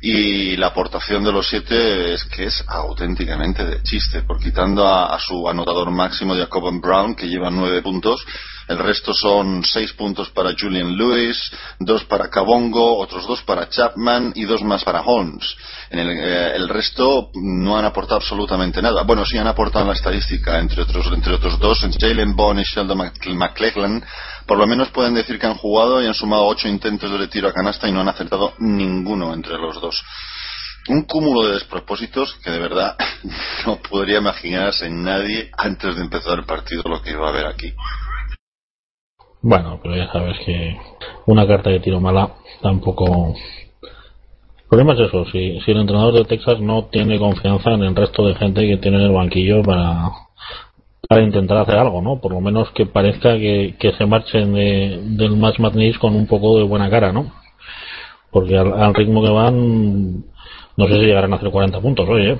y 0.01 0.57
la 0.57 0.67
aportación 0.67 1.23
de 1.23 1.31
los 1.31 1.47
siete 1.47 2.13
es 2.13 2.23
que 2.25 2.45
es 2.45 2.63
auténticamente 2.67 3.65
de 3.65 3.83
chiste, 3.83 4.23
por 4.23 4.39
quitando 4.39 4.85
a, 4.85 5.15
a 5.15 5.19
su 5.19 5.47
anotador 5.47 5.91
máximo, 5.91 6.35
Jacob 6.35 6.79
Brown, 6.81 7.15
que 7.15 7.27
lleva 7.27 7.49
nueve 7.49 7.81
puntos, 7.81 8.25
el 8.67 8.79
resto 8.79 9.13
son 9.13 9.63
seis 9.63 9.93
puntos 9.93 10.29
para 10.31 10.55
Julian 10.59 10.97
Lewis, 10.97 11.51
dos 11.79 12.03
para 12.05 12.29
Cabongo, 12.29 12.97
otros 12.97 13.27
dos 13.27 13.43
para 13.43 13.69
Chapman 13.69 14.33
y 14.35 14.45
dos 14.45 14.63
más 14.63 14.83
para 14.83 15.01
Holmes. 15.01 15.55
En 15.89 15.99
el, 15.99 16.09
eh, 16.09 16.55
el 16.55 16.69
resto 16.69 17.29
no 17.35 17.77
han 17.77 17.85
aportado 17.85 18.17
absolutamente 18.17 18.81
nada. 18.81 19.03
Bueno, 19.03 19.25
sí 19.25 19.37
han 19.37 19.47
aportado 19.47 19.85
la 19.85 19.93
estadística, 19.93 20.59
entre 20.59 20.81
otros, 20.81 21.07
entre 21.13 21.33
otros 21.33 21.59
dos, 21.59 21.85
Jalen 21.99 22.35
Bond 22.35 22.59
y 22.59 22.63
Sheldon 22.63 23.11
McClellan, 23.35 24.03
por 24.45 24.57
lo 24.57 24.67
menos 24.67 24.89
pueden 24.89 25.13
decir 25.13 25.39
que 25.39 25.47
han 25.47 25.55
jugado 25.55 26.01
y 26.01 26.07
han 26.07 26.13
sumado 26.13 26.45
ocho 26.45 26.67
intentos 26.67 27.19
de 27.19 27.27
tiro 27.27 27.49
a 27.49 27.53
canasta 27.53 27.87
y 27.87 27.91
no 27.91 28.01
han 28.01 28.09
acertado 28.09 28.53
ninguno 28.59 29.33
entre 29.33 29.57
los 29.57 29.79
dos 29.79 30.03
un 30.87 31.03
cúmulo 31.03 31.47
de 31.47 31.53
despropósitos 31.53 32.35
que 32.43 32.51
de 32.51 32.59
verdad 32.59 32.95
no 33.65 33.77
podría 33.77 34.19
imaginarse 34.19 34.89
nadie 34.89 35.49
antes 35.57 35.95
de 35.95 36.03
empezar 36.03 36.39
el 36.39 36.45
partido 36.45 36.83
lo 36.85 37.01
que 37.01 37.11
iba 37.11 37.25
a 37.25 37.29
haber 37.29 37.47
aquí. 37.47 37.73
Bueno, 39.41 39.79
pero 39.81 39.95
ya 39.95 40.11
sabes 40.11 40.37
que 40.45 40.75
una 41.27 41.47
carta 41.47 41.69
de 41.69 41.79
tiro 41.79 41.99
mala 41.99 42.33
tampoco. 42.61 43.35
El 44.65 44.69
problema 44.69 44.93
es 44.93 44.99
eso, 45.07 45.25
si, 45.25 45.61
si 45.61 45.71
el 45.71 45.77
entrenador 45.77 46.15
de 46.15 46.25
Texas 46.25 46.59
no 46.59 46.85
tiene 46.85 47.19
confianza 47.19 47.71
en 47.71 47.83
el 47.83 47.95
resto 47.95 48.25
de 48.25 48.33
gente 48.33 48.67
que 48.67 48.77
tiene 48.77 48.97
en 48.97 49.03
el 49.03 49.11
banquillo 49.11 49.61
para, 49.61 50.09
para 51.07 51.21
intentar 51.21 51.57
hacer 51.57 51.75
algo, 51.75 52.01
¿no? 52.01 52.19
Por 52.19 52.31
lo 52.33 52.41
menos 52.41 52.71
que 52.71 52.87
parezca 52.87 53.37
que, 53.37 53.75
que 53.79 53.93
se 53.93 54.07
marchen 54.07 54.55
de, 54.55 55.01
del 55.03 55.37
match 55.37 55.59
madness 55.59 55.99
con 55.99 56.15
un 56.15 56.25
poco 56.25 56.57
de 56.57 56.63
buena 56.63 56.89
cara, 56.89 57.11
¿no? 57.11 57.31
Porque 58.31 58.57
al, 58.57 58.93
ritmo 58.95 59.23
que 59.23 59.29
van, 59.29 60.25
no 60.75 60.87
sé 60.87 60.93
si 60.93 61.05
llegarán 61.05 61.33
a 61.33 61.35
hacer 61.35 61.51
40 61.51 61.79
puntos 61.79 62.09
hoy, 62.09 62.31
¿eh? 62.31 62.39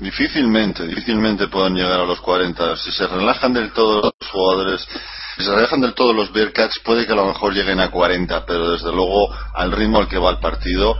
Difícilmente, 0.00 0.86
difícilmente 0.86 1.48
pueden 1.48 1.74
llegar 1.74 2.00
a 2.00 2.06
los 2.06 2.20
40. 2.22 2.76
Si 2.78 2.90
se 2.90 3.06
relajan 3.06 3.52
del 3.52 3.70
todo 3.72 4.14
los 4.18 4.30
jugadores 4.30 4.88
si 5.36 5.42
se 5.42 5.50
dejan 5.50 5.80
del 5.80 5.94
todo 5.94 6.12
los 6.12 6.32
Bearcats, 6.32 6.78
puede 6.84 7.06
que 7.06 7.12
a 7.12 7.16
lo 7.16 7.26
mejor 7.26 7.52
lleguen 7.52 7.80
a 7.80 7.90
40, 7.90 8.46
pero 8.46 8.70
desde 8.70 8.92
luego 8.92 9.34
al 9.54 9.72
ritmo 9.72 9.98
al 9.98 10.08
que 10.08 10.18
va 10.18 10.30
el 10.30 10.38
partido. 10.38 10.96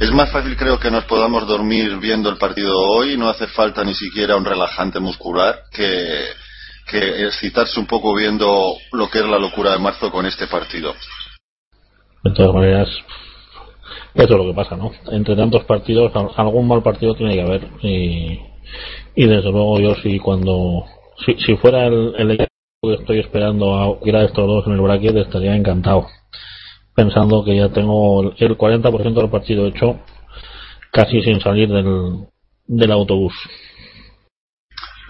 Es 0.00 0.12
más 0.12 0.30
fácil, 0.30 0.56
creo, 0.56 0.78
que 0.78 0.90
nos 0.90 1.04
podamos 1.04 1.46
dormir 1.46 1.96
viendo 1.96 2.28
el 2.28 2.36
partido 2.36 2.78
hoy. 2.78 3.16
No 3.16 3.28
hace 3.28 3.46
falta 3.46 3.82
ni 3.82 3.94
siquiera 3.94 4.36
un 4.36 4.44
relajante 4.44 5.00
muscular 5.00 5.60
que, 5.72 6.26
que 6.90 7.26
excitarse 7.26 7.80
un 7.80 7.86
poco 7.86 8.14
viendo 8.14 8.74
lo 8.92 9.08
que 9.08 9.20
es 9.20 9.26
la 9.26 9.38
locura 9.38 9.72
de 9.72 9.78
marzo 9.78 10.10
con 10.10 10.26
este 10.26 10.46
partido. 10.46 10.94
De 12.22 12.32
todas 12.32 12.54
maneras, 12.54 12.88
eso 14.14 14.24
es 14.24 14.30
lo 14.30 14.44
que 14.44 14.54
pasa, 14.54 14.76
¿no? 14.76 14.92
Entre 15.10 15.36
tantos 15.36 15.64
partidos, 15.64 16.12
algún 16.36 16.68
mal 16.68 16.82
partido 16.82 17.14
tiene 17.14 17.34
que 17.34 17.42
haber. 17.42 17.68
Y, 17.82 18.40
y 19.14 19.26
desde 19.26 19.50
luego, 19.50 19.80
yo 19.80 19.94
sí, 20.02 20.18
cuando. 20.18 20.84
Si, 21.24 21.34
si 21.44 21.56
fuera 21.56 21.86
el 21.86 22.49
estoy 22.82 23.18
esperando 23.18 23.76
a 23.76 24.08
ir 24.08 24.16
a 24.16 24.24
estos 24.24 24.46
dos 24.46 24.66
en 24.66 24.72
el 24.72 24.80
bracket 24.80 25.14
estaría 25.16 25.54
encantado. 25.54 26.06
Pensando 26.94 27.44
que 27.44 27.54
ya 27.54 27.68
tengo 27.68 28.32
el 28.32 28.56
40% 28.56 29.14
del 29.14 29.28
partido 29.28 29.66
hecho 29.66 29.98
casi 30.90 31.20
sin 31.20 31.40
salir 31.40 31.68
del, 31.68 32.26
del 32.66 32.90
autobús. 32.90 33.34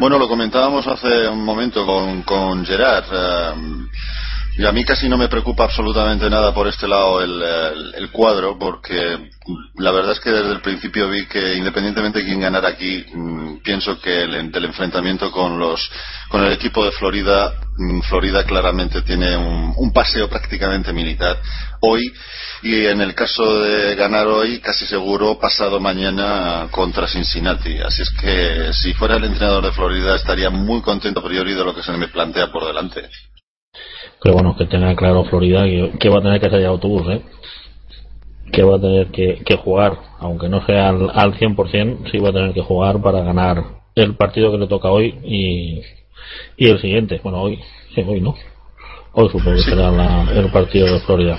Bueno 0.01 0.19
lo 0.19 0.27
comentábamos 0.27 0.85
hace 0.89 1.29
un 1.29 1.45
momento 1.45 1.87
con, 1.87 2.23
con 2.23 2.67
Gerard 2.67 3.05
eh, 3.13 3.55
y 4.61 4.67
a 4.67 4.73
mí 4.73 4.85
casi 4.85 5.09
no 5.09 5.17
me 5.17 5.29
preocupa 5.29 5.65
absolutamente 5.65 6.29
nada 6.29 6.53
por 6.53 6.69
este 6.69 6.87
lado 6.87 7.23
el, 7.23 8.11
cuadro, 8.13 8.59
porque 8.59 9.31
la 9.77 9.91
verdad 9.91 10.13
es 10.13 10.21
que 10.21 10.29
desde 10.29 10.53
el 10.53 10.61
principio 10.61 11.09
vi 11.09 11.25
que 11.25 11.55
independientemente 11.55 12.19
de 12.19 12.27
quién 12.27 12.41
ganara 12.41 12.69
aquí, 12.69 13.07
mm, 13.11 13.63
pienso 13.63 13.99
que 13.99 14.25
el, 14.25 14.35
el, 14.35 14.65
enfrentamiento 14.67 15.33
con 15.33 15.59
los 15.59 15.91
con 16.29 16.45
el 16.45 16.53
equipo 16.53 16.85
de 16.85 16.93
Florida, 16.93 17.55
mm, 17.75 18.01
Florida 18.03 18.45
claramente 18.45 19.01
tiene 19.01 19.35
un, 19.35 19.93
paseo 19.95 20.29
prácticamente 20.29 20.93
militar 20.93 21.41
hoy 21.81 22.13
y 22.63 22.85
en 22.85 23.01
el 23.01 23.15
caso 23.15 23.61
de 23.63 23.95
ganar 23.97 24.27
hoy, 24.27 24.61
casi 24.61 24.87
seguro 24.87 25.39
pasado 25.39 25.81
mañana 25.81 26.69
contra 26.71 27.09
Cincinnati. 27.09 27.79
Así 27.79 28.03
es 28.03 28.11
que 28.11 28.73
si 28.75 28.93
fuera 28.93 29.17
el 29.17 29.25
entrenador 29.25 29.65
de 29.65 29.73
Florida 29.73 30.17
estaría 30.17 30.51
muy 30.51 30.83
contento 30.83 31.21
a 31.21 31.25
priori 31.25 31.55
de 31.55 31.65
lo 31.65 31.75
que 31.75 31.83
se 31.83 31.93
me 31.93 32.09
plantea 32.09 32.53
por 32.53 32.67
delante. 32.67 33.09
Pero 34.23 34.35
bueno, 34.35 34.57
que 34.57 34.67
tenga 34.67 34.95
claro 34.95 35.25
Florida 35.25 35.65
que, 35.65 36.09
va 36.09 36.19
a 36.19 36.23
tener 36.23 36.41
que 36.41 36.51
salir 36.51 36.67
autobús, 36.67 37.07
¿eh? 37.11 37.23
que 38.53 38.63
va 38.63 38.77
a 38.77 38.81
tener 38.81 39.07
que, 39.09 39.43
que 39.45 39.57
jugar, 39.57 39.97
aunque 40.19 40.49
no 40.49 40.65
sea 40.67 40.89
al, 40.89 41.11
al 41.15 41.35
100%, 41.39 42.11
sí 42.11 42.19
va 42.19 42.31
a 42.31 42.33
tener 42.33 42.53
que 42.53 42.63
jugar 42.63 43.01
para 43.01 43.23
ganar 43.23 43.65
el 43.95 44.17
partido 44.17 44.51
que 44.51 44.59
le 44.59 44.67
toca 44.67 44.91
hoy 44.91 45.15
y, 45.25 45.81
y 46.57 46.69
el 46.71 46.81
siguiente. 46.81 47.21
Bueno, 47.23 47.43
hoy, 47.43 47.61
sí, 47.95 48.03
hoy 48.07 48.21
no. 48.21 48.35
Hoy 49.13 49.29
supongo 49.29 49.57
que 49.57 49.63
será 49.63 49.91
la- 49.91 50.31
el 50.33 50.51
partido 50.51 50.93
de 50.93 51.01
Florida. 51.01 51.39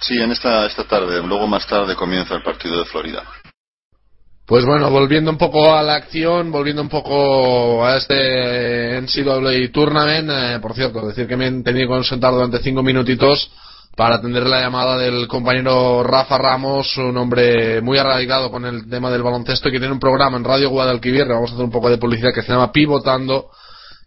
Sí, 0.00 0.14
en 0.20 0.32
esta, 0.32 0.66
esta 0.66 0.84
tarde. 0.84 1.22
Luego 1.26 1.46
más 1.46 1.66
tarde 1.66 1.94
comienza 1.96 2.34
el 2.34 2.42
partido 2.42 2.78
de 2.78 2.84
Florida. 2.86 3.22
Pues 4.50 4.64
bueno, 4.66 4.90
volviendo 4.90 5.30
un 5.30 5.38
poco 5.38 5.72
a 5.76 5.80
la 5.80 5.94
acción, 5.94 6.50
volviendo 6.50 6.82
un 6.82 6.88
poco 6.88 7.86
a 7.86 7.98
este 7.98 9.00
NCAA 9.00 9.70
Tournament, 9.72 10.28
eh, 10.28 10.58
por 10.60 10.74
cierto, 10.74 11.06
decir 11.06 11.28
que 11.28 11.36
me 11.36 11.46
he 11.46 11.62
tenido 11.62 11.86
que 11.86 11.94
consentar 11.94 12.32
durante 12.32 12.58
cinco 12.58 12.82
minutitos 12.82 13.48
para 13.94 14.16
atender 14.16 14.42
la 14.48 14.60
llamada 14.60 14.98
del 14.98 15.28
compañero 15.28 16.02
Rafa 16.02 16.36
Ramos, 16.36 16.96
un 16.96 17.16
hombre 17.16 17.80
muy 17.80 17.96
arraigado 17.98 18.50
con 18.50 18.66
el 18.66 18.90
tema 18.90 19.08
del 19.12 19.22
baloncesto 19.22 19.68
y 19.68 19.72
que 19.72 19.78
tiene 19.78 19.94
un 19.94 20.00
programa 20.00 20.36
en 20.36 20.42
Radio 20.42 20.70
Guadalquivir, 20.70 21.28
vamos 21.28 21.52
a 21.52 21.54
hacer 21.54 21.64
un 21.66 21.70
poco 21.70 21.88
de 21.88 21.98
publicidad, 21.98 22.34
que 22.34 22.42
se 22.42 22.50
llama 22.50 22.72
Pivotando, 22.72 23.50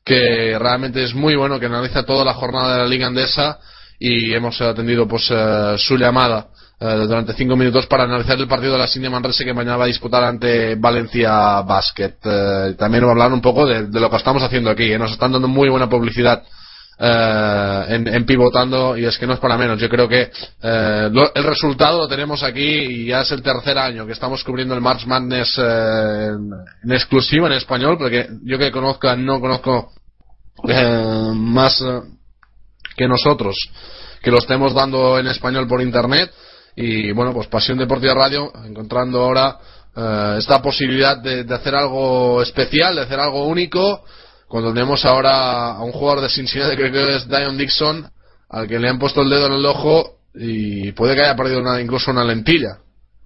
que 0.03 0.60
realmente 0.60 1.06
es 1.06 1.15
muy 1.15 1.38
bueno, 1.38 1.57
que 1.57 1.68
analiza 1.68 2.03
toda 2.03 2.26
la 2.26 2.34
jornada 2.34 2.74
de 2.74 2.84
la 2.84 2.90
Liga 2.90 3.07
Andesa 3.07 3.60
y 3.98 4.34
hemos 4.34 4.60
atendido 4.60 5.07
pues 5.07 5.26
eh, 5.32 5.76
su 5.78 5.95
llamada 5.95 6.48
eh, 6.79 6.95
durante 7.07 7.33
cinco 7.33 7.55
minutos 7.55 7.85
para 7.87 8.03
analizar 8.03 8.37
el 8.39 8.47
partido 8.47 8.73
de 8.73 8.79
la 8.79 8.87
Cindy 8.87 9.09
Manrese 9.09 9.45
que 9.45 9.53
mañana 9.53 9.77
va 9.77 9.85
a 9.85 9.87
disputar 9.87 10.23
ante 10.23 10.75
Valencia 10.75 11.61
Basket. 11.61 12.15
Eh, 12.23 12.75
también 12.77 13.03
va 13.05 13.09
a 13.09 13.11
hablar 13.11 13.31
un 13.33 13.41
poco 13.41 13.65
de, 13.65 13.87
lo 13.99 14.09
que 14.09 14.15
estamos 14.17 14.43
haciendo 14.43 14.69
aquí. 14.69 14.97
Nos 14.97 15.11
están 15.11 15.31
dando 15.31 15.47
muy 15.47 15.69
buena 15.69 15.87
publicidad 15.89 16.43
eh, 16.99 17.85
en, 17.89 18.25
pivotando 18.25 18.95
y 18.97 19.05
es 19.05 19.17
que 19.17 19.25
no 19.27 19.33
es 19.33 19.39
para 19.39 19.57
menos. 19.57 19.79
Yo 19.79 19.89
creo 19.89 20.07
que 20.07 20.29
eh, 20.61 21.09
lo- 21.11 21.33
el 21.33 21.43
resultado 21.43 21.99
lo 21.99 22.07
tenemos 22.07 22.43
aquí 22.43 22.61
y 22.63 23.05
ya 23.07 23.21
es 23.21 23.31
el 23.31 23.41
tercer 23.41 23.77
año 23.77 24.05
que 24.05 24.13
estamos 24.13 24.43
cubriendo 24.43 24.75
el 24.75 24.81
March 24.81 25.05
Madness 25.05 25.57
eh, 25.57 26.27
en, 26.29 26.49
en 26.83 26.91
exclusiva 26.91 27.47
en 27.47 27.53
español, 27.53 27.97
porque 27.97 28.27
yo 28.43 28.57
que 28.57 28.71
conozca 28.71 29.15
no 29.15 29.39
conozco 29.39 29.91
eh, 30.67 31.31
más 31.33 31.83
que 32.95 33.07
nosotros 33.07 33.55
que 34.21 34.31
lo 34.31 34.37
estemos 34.37 34.73
dando 34.73 35.17
en 35.19 35.27
español 35.27 35.67
por 35.67 35.81
internet 35.81 36.31
y 36.75 37.11
bueno 37.11 37.33
pues 37.33 37.47
Pasión 37.47 37.77
Deportiva 37.77 38.13
Radio 38.13 38.51
encontrando 38.65 39.21
ahora 39.21 39.57
eh, 39.95 40.35
esta 40.39 40.61
posibilidad 40.61 41.17
de, 41.17 41.43
de 41.43 41.53
hacer 41.53 41.75
algo 41.75 42.41
especial 42.41 42.95
de 42.95 43.01
hacer 43.01 43.19
algo 43.19 43.47
único 43.47 44.03
cuando 44.47 44.73
tenemos 44.73 45.05
ahora 45.05 45.73
a 45.73 45.83
un 45.83 45.91
jugador 45.91 46.21
de 46.21 46.29
Cincinnati 46.29 46.75
creo 46.75 46.91
que 46.91 47.15
es 47.15 47.27
Dion 47.27 47.57
Dixon 47.57 48.09
al 48.49 48.67
que 48.67 48.79
le 48.79 48.89
han 48.89 48.99
puesto 48.99 49.21
el 49.21 49.29
dedo 49.29 49.47
en 49.47 49.53
el 49.53 49.65
ojo 49.65 50.17
y 50.35 50.91
puede 50.93 51.15
que 51.15 51.21
haya 51.21 51.35
perdido 51.35 51.59
una, 51.59 51.79
incluso 51.79 52.11
una 52.11 52.23
lentilla 52.23 52.77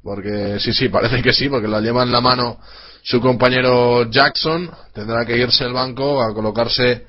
porque 0.07 0.57
sí, 0.61 0.71
sí, 0.71 0.87
parece 0.87 1.21
que 1.21 1.33
sí, 1.33 1.49
porque 1.49 1.67
la 1.67 1.81
lleva 1.81 2.01
en 2.01 2.13
la 2.13 2.21
mano 2.21 2.57
su 3.03 3.19
compañero 3.19 4.09
Jackson. 4.09 4.71
Tendrá 4.93 5.25
que 5.25 5.37
irse 5.37 5.65
al 5.65 5.73
banco 5.73 6.21
a 6.21 6.33
colocarse 6.33 7.07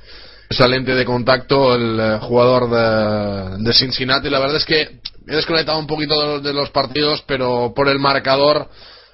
esa 0.48 0.66
lente 0.66 0.94
de 0.94 1.04
contacto 1.04 1.74
el 1.74 1.98
eh, 2.00 2.18
jugador 2.20 2.70
de, 2.70 3.64
de 3.64 3.72
Cincinnati. 3.72 4.30
La 4.30 4.38
verdad 4.38 4.56
es 4.56 4.64
que 4.64 5.00
he 5.26 5.36
desconectado 5.36 5.78
un 5.78 5.86
poquito 5.86 6.20
de 6.20 6.26
los, 6.26 6.42
de 6.42 6.52
los 6.52 6.70
partidos, 6.70 7.22
pero 7.26 7.72
por 7.74 7.88
el 7.88 7.98
marcador 7.98 8.68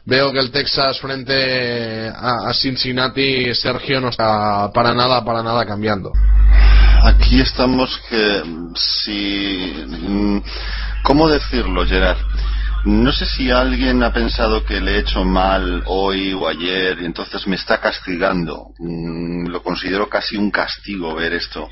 veo 0.04 0.32
que 0.32 0.38
el 0.38 0.50
Texas 0.50 0.98
frente 1.00 2.08
a, 2.08 2.48
a 2.48 2.54
Cincinnati, 2.54 3.54
Sergio, 3.54 4.00
no 4.00 4.08
está 4.08 4.70
para 4.72 4.94
nada, 4.94 5.24
para 5.24 5.42
nada 5.42 5.64
cambiando. 5.64 6.12
Aquí 7.02 7.40
estamos 7.40 8.00
que 8.08 8.42
si 8.76 9.74
mm, 9.86 10.38
cómo 11.02 11.28
decirlo, 11.28 11.84
Gerard. 11.86 12.18
No 12.84 13.12
sé 13.12 13.24
si 13.26 13.50
alguien 13.50 14.02
ha 14.02 14.12
pensado 14.12 14.62
que 14.64 14.80
le 14.80 14.96
he 14.96 14.98
hecho 14.98 15.24
mal 15.24 15.82
hoy 15.86 16.32
o 16.34 16.46
ayer 16.48 16.98
y 17.00 17.06
entonces 17.06 17.46
me 17.46 17.56
está 17.56 17.80
castigando. 17.80 18.68
Mm, 18.78 19.46
lo 19.48 19.62
considero 19.62 20.08
casi 20.08 20.36
un 20.36 20.50
castigo 20.50 21.14
ver 21.14 21.32
esto. 21.32 21.70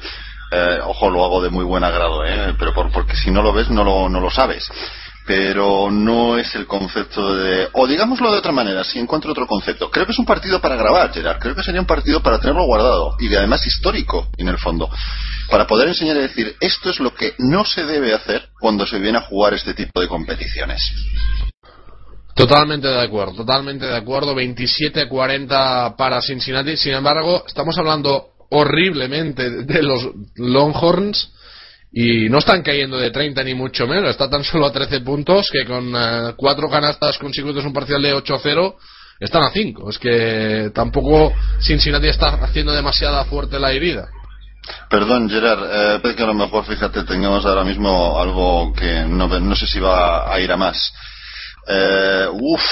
Eh, 0.50 0.78
ojo, 0.84 1.10
lo 1.10 1.24
hago 1.24 1.42
de 1.42 1.50
muy 1.50 1.64
buen 1.64 1.84
agrado, 1.84 2.24
¿eh? 2.24 2.54
pero 2.58 2.72
por- 2.74 2.90
porque 2.90 3.16
si 3.16 3.30
no 3.30 3.42
lo 3.42 3.52
ves 3.52 3.70
no 3.70 3.84
lo, 3.84 4.08
no 4.08 4.20
lo 4.20 4.30
sabes. 4.30 4.66
Pero 5.24 5.90
no 5.90 6.36
es 6.36 6.54
el 6.56 6.66
concepto 6.66 7.34
de... 7.36 7.68
O 7.74 7.86
digámoslo 7.86 8.32
de 8.32 8.38
otra 8.38 8.50
manera, 8.50 8.82
si 8.82 8.98
encuentro 8.98 9.30
otro 9.30 9.46
concepto. 9.46 9.90
Creo 9.90 10.04
que 10.04 10.12
es 10.12 10.18
un 10.18 10.26
partido 10.26 10.60
para 10.60 10.76
grabar, 10.76 11.12
Gerard. 11.12 11.38
Creo 11.38 11.54
que 11.54 11.62
sería 11.62 11.80
un 11.80 11.86
partido 11.86 12.20
para 12.20 12.40
tenerlo 12.40 12.64
guardado. 12.64 13.16
Y 13.20 13.32
además 13.34 13.64
histórico, 13.66 14.28
en 14.36 14.48
el 14.48 14.58
fondo. 14.58 14.90
Para 15.48 15.66
poder 15.66 15.88
enseñar 15.88 16.16
y 16.16 16.22
decir, 16.22 16.56
esto 16.60 16.90
es 16.90 16.98
lo 16.98 17.14
que 17.14 17.34
no 17.38 17.64
se 17.64 17.84
debe 17.84 18.14
hacer 18.14 18.48
cuando 18.58 18.84
se 18.84 18.98
viene 18.98 19.18
a 19.18 19.22
jugar 19.22 19.54
este 19.54 19.74
tipo 19.74 20.00
de 20.00 20.08
competiciones. 20.08 20.92
Totalmente 22.34 22.88
de 22.88 23.00
acuerdo, 23.00 23.34
totalmente 23.34 23.86
de 23.86 23.96
acuerdo. 23.96 24.34
27-40 24.34 25.96
para 25.96 26.20
Cincinnati. 26.20 26.76
Sin 26.76 26.94
embargo, 26.94 27.44
estamos 27.46 27.76
hablando 27.78 28.32
horriblemente 28.50 29.50
de 29.64 29.82
los 29.82 30.08
Longhorns 30.36 31.31
y 31.92 32.28
no 32.30 32.38
están 32.38 32.62
cayendo 32.62 32.96
de 32.96 33.10
30 33.10 33.44
ni 33.44 33.54
mucho 33.54 33.86
menos. 33.86 34.10
Está 34.10 34.30
tan 34.30 34.42
solo 34.42 34.66
a 34.66 34.72
13 34.72 35.00
puntos 35.00 35.48
que 35.52 35.66
con 35.66 35.92
eh, 35.94 36.32
cuatro 36.36 36.68
canastas 36.70 37.18
consecutivas 37.18 37.66
un 37.66 37.72
parcial 37.72 38.00
de 38.00 38.14
8-0 38.14 38.74
están 39.20 39.42
a 39.42 39.50
5. 39.50 39.90
Es 39.90 39.98
que 39.98 40.70
tampoco 40.74 41.32
Cincinnati 41.60 42.08
está 42.08 42.28
haciendo 42.42 42.72
demasiada 42.72 43.24
fuerte 43.26 43.58
la 43.58 43.72
herida. 43.72 44.08
Perdón, 44.88 45.28
Gerard, 45.28 46.00
eh, 46.02 46.14
que 46.16 46.22
a 46.22 46.26
lo 46.26 46.34
mejor, 46.34 46.64
fíjate, 46.64 47.04
tengamos 47.04 47.44
ahora 47.44 47.64
mismo 47.64 48.18
algo 48.18 48.72
que 48.72 49.04
no, 49.06 49.28
no 49.28 49.54
sé 49.54 49.66
si 49.66 49.78
va 49.78 50.32
a 50.32 50.40
ir 50.40 50.50
a 50.50 50.56
más. 50.56 50.92
Eh, 51.68 52.26
uf, 52.32 52.62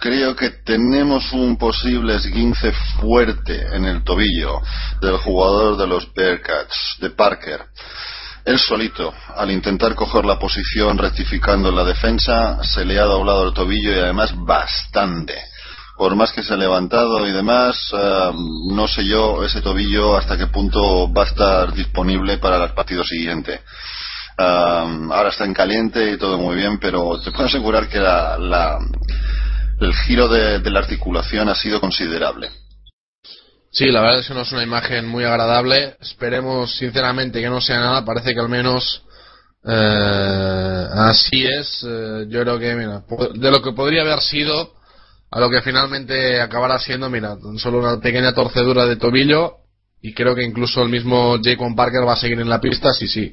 creo 0.00 0.34
que 0.34 0.50
tenemos 0.64 1.32
un 1.32 1.58
posible 1.58 2.16
esguince 2.16 2.72
fuerte 3.00 3.66
en 3.74 3.84
el 3.84 4.02
tobillo 4.02 4.62
del 5.00 5.18
jugador 5.18 5.76
de 5.76 5.86
los 5.86 6.12
Bearcats, 6.14 6.96
de 7.00 7.10
Parker. 7.10 7.66
Él 8.44 8.58
solito, 8.58 9.12
al 9.36 9.50
intentar 9.50 9.94
coger 9.94 10.24
la 10.24 10.38
posición 10.38 10.96
rectificando 10.96 11.70
la 11.70 11.84
defensa, 11.84 12.62
se 12.64 12.84
le 12.84 12.98
ha 12.98 13.04
doblado 13.04 13.48
el 13.48 13.54
tobillo 13.54 13.92
y 13.92 13.98
además 13.98 14.32
bastante. 14.34 15.34
Por 15.96 16.16
más 16.16 16.32
que 16.32 16.42
se 16.42 16.54
ha 16.54 16.56
levantado 16.56 17.26
y 17.26 17.32
demás, 17.32 17.92
eh, 17.92 18.30
no 18.70 18.88
sé 18.88 19.04
yo 19.04 19.44
ese 19.44 19.60
tobillo 19.60 20.16
hasta 20.16 20.38
qué 20.38 20.46
punto 20.46 21.12
va 21.12 21.24
a 21.24 21.26
estar 21.26 21.74
disponible 21.74 22.38
para 22.38 22.64
el 22.64 22.72
partido 22.72 23.04
siguiente. 23.04 23.60
Um, 24.38 25.12
ahora 25.12 25.28
está 25.28 25.44
en 25.44 25.52
caliente 25.52 26.12
y 26.12 26.16
todo 26.16 26.38
muy 26.38 26.56
bien, 26.56 26.78
pero 26.78 27.20
te 27.20 27.30
puedo 27.30 27.44
asegurar 27.44 27.88
que 27.88 27.98
la, 27.98 28.78
el 29.80 29.94
giro 29.94 30.28
de 30.28 30.70
la 30.70 30.78
articulación 30.78 31.50
ha 31.50 31.54
sido 31.54 31.78
considerable. 31.78 32.50
Sí, 33.72 33.86
la 33.86 34.00
verdad 34.00 34.18
es 34.20 34.26
que 34.26 34.34
no 34.34 34.42
es 34.42 34.52
una 34.52 34.64
imagen 34.64 35.06
muy 35.06 35.24
agradable. 35.24 35.96
Esperemos 36.00 36.74
sinceramente 36.76 37.40
que 37.40 37.48
no 37.48 37.60
sea 37.60 37.78
nada. 37.78 38.04
Parece 38.04 38.34
que 38.34 38.40
al 38.40 38.48
menos 38.48 39.02
eh, 39.64 40.86
así 40.92 41.46
es. 41.46 41.86
Eh, 41.86 42.26
yo 42.28 42.42
creo 42.42 42.58
que, 42.58 42.74
mira, 42.74 43.04
de 43.34 43.50
lo 43.50 43.62
que 43.62 43.72
podría 43.72 44.02
haber 44.02 44.20
sido 44.20 44.72
a 45.30 45.38
lo 45.38 45.48
que 45.48 45.62
finalmente 45.62 46.40
acabará 46.40 46.80
siendo, 46.80 47.08
mira, 47.08 47.36
solo 47.58 47.78
una 47.78 48.00
pequeña 48.00 48.34
torcedura 48.34 48.86
de 48.86 48.96
tobillo. 48.96 49.58
Y 50.02 50.14
creo 50.14 50.34
que 50.34 50.42
incluso 50.42 50.82
el 50.82 50.88
mismo 50.88 51.38
Jacob 51.42 51.76
Parker 51.76 52.08
va 52.08 52.14
a 52.14 52.16
seguir 52.16 52.40
en 52.40 52.48
la 52.48 52.60
pista. 52.60 52.92
Sí, 52.92 53.06
sí, 53.06 53.32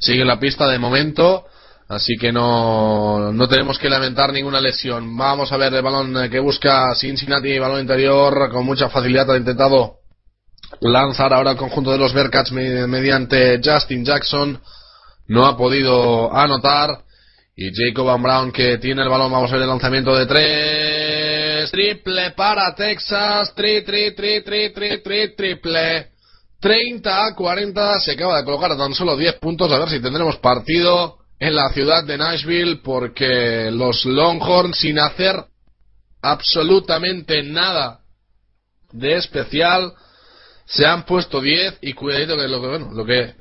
sigue 0.00 0.22
en 0.22 0.28
la 0.28 0.40
pista 0.40 0.66
de 0.66 0.78
momento. 0.78 1.44
Así 1.88 2.16
que 2.16 2.32
no, 2.32 3.32
no 3.32 3.48
tenemos 3.48 3.78
que 3.78 3.88
lamentar 3.88 4.32
ninguna 4.32 4.60
lesión. 4.60 5.16
Vamos 5.16 5.52
a 5.52 5.56
ver 5.56 5.72
el 5.72 5.82
balón 5.82 6.28
que 6.30 6.40
busca 6.40 6.92
Cincinnati, 6.96 7.58
balón 7.60 7.80
interior, 7.80 8.50
con 8.50 8.64
mucha 8.66 8.88
facilidad 8.88 9.30
ha 9.30 9.36
intentado 9.36 9.98
lanzar 10.80 11.32
ahora 11.32 11.52
el 11.52 11.56
conjunto 11.56 11.92
de 11.92 11.98
los 11.98 12.12
Bearcats 12.12 12.50
me- 12.50 12.86
mediante 12.88 13.60
Justin 13.62 14.04
Jackson. 14.04 14.60
No 15.28 15.46
ha 15.46 15.56
podido 15.56 16.34
anotar. 16.34 16.90
Y 17.58 17.70
Jacob 17.72 18.06
Van 18.06 18.22
Brown 18.22 18.52
que 18.52 18.76
tiene 18.78 19.02
el 19.02 19.08
balón, 19.08 19.32
vamos 19.32 19.50
a 19.50 19.54
ver 19.54 19.62
el 19.62 19.68
lanzamiento 19.68 20.14
de 20.14 20.26
tres. 20.26 21.70
Triple 21.70 22.32
para 22.32 22.74
Texas. 22.74 23.54
Tri, 23.54 23.82
tri, 23.82 24.14
tri, 24.14 24.42
tri, 24.42 24.72
tri, 24.72 25.02
tri, 25.02 25.34
triple. 25.36 26.08
30 26.60 27.26
a 27.26 27.34
40. 27.34 28.00
Se 28.00 28.12
acaba 28.12 28.38
de 28.38 28.44
colocar 28.44 28.72
a 28.72 28.76
tan 28.76 28.92
solo 28.92 29.16
10 29.16 29.34
puntos. 29.36 29.70
A 29.72 29.78
ver 29.78 29.88
si 29.88 30.00
tendremos 30.00 30.36
partido 30.38 31.18
en 31.38 31.54
la 31.54 31.68
ciudad 31.70 32.04
de 32.04 32.18
Nashville. 32.18 32.80
Porque 32.82 33.70
los 33.70 34.04
Longhorns, 34.04 34.78
sin 34.78 34.98
hacer 34.98 35.44
absolutamente 36.22 37.42
nada 37.42 38.00
de 38.92 39.16
especial, 39.16 39.92
se 40.66 40.86
han 40.86 41.04
puesto 41.04 41.40
10. 41.40 41.78
Y 41.82 41.92
cuidadito 41.92 42.36
que 42.36 42.48
lo 42.48 42.60
que, 42.60 42.68
bueno, 42.68 42.90
lo 42.92 43.04
que 43.04 43.34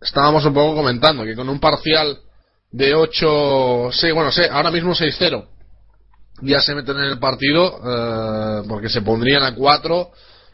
estábamos 0.00 0.44
un 0.44 0.54
poco 0.54 0.76
comentando, 0.76 1.24
que 1.24 1.36
con 1.36 1.48
un 1.48 1.60
parcial 1.60 2.18
de 2.70 2.94
8, 2.94 3.90
sí, 3.92 4.10
bueno, 4.12 4.32
sé, 4.32 4.48
ahora 4.48 4.70
mismo 4.70 4.94
6-0, 4.94 5.46
ya 6.42 6.60
se 6.60 6.74
meten 6.74 6.96
en 6.96 7.04
el 7.04 7.18
partido, 7.18 7.80
eh, 7.84 8.62
porque 8.68 8.88
se 8.88 9.02
pondrían 9.02 9.42
a 9.42 9.54
4, 9.54 10.10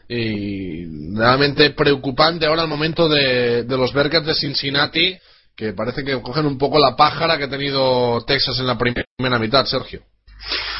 y 0.09 1.15
realmente 1.15 1.71
preocupante 1.71 2.45
ahora 2.45 2.63
el 2.63 2.67
momento 2.67 3.07
de, 3.07 3.65
los 3.67 3.93
Bearcats 3.93 4.25
de 4.25 4.35
Cincinnati, 4.35 5.17
que 5.57 5.73
parece 5.73 6.05
que 6.05 6.21
cogen 6.21 6.45
un 6.45 6.57
poco 6.57 6.77
la 6.77 6.95
pájara 6.95 7.37
que 7.37 7.45
ha 7.45 7.49
tenido 7.49 8.23
Texas 8.25 8.59
en 8.59 8.67
la 8.67 8.77
primera 8.77 9.39
mitad, 9.39 9.65
Sergio. 9.65 10.01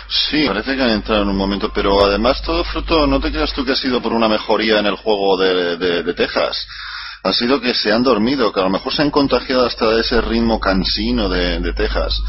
Sí, 0.08 0.46
parece 0.46 0.76
que 0.76 0.84
han 0.84 0.92
entrado 0.92 1.24
en 1.24 1.30
un 1.30 1.36
momento, 1.36 1.72
pero 1.74 2.06
además 2.06 2.42
todo 2.44 2.64
fruto, 2.64 3.08
no 3.08 3.20
te 3.20 3.32
creas 3.32 3.52
tú 3.54 3.66
que 3.66 3.72
ha 3.72 3.76
sido 3.76 4.02
por 4.02 4.14
una 4.14 4.30
mejoría 4.30 4.80
en 4.80 4.86
el 4.86 4.96
juego 4.96 5.36
de, 5.36 5.78
de 5.78 6.14
Texas 6.14 6.68
ha 7.24 7.34
sido 7.34 7.60
que 7.60 7.74
se 7.74 7.92
han 7.92 8.04
dormido, 8.04 8.52
que 8.52 8.60
a 8.60 8.64
lo 8.64 8.70
mejor 8.70 8.94
se 8.94 9.02
han 9.02 9.12
contagiado 9.12 9.66
hasta 9.66 9.90
de 9.90 10.02
ese 10.02 10.22
ritmo 10.22 10.60
cansino 10.60 11.30
de, 11.30 11.74
Texas. 11.74 12.20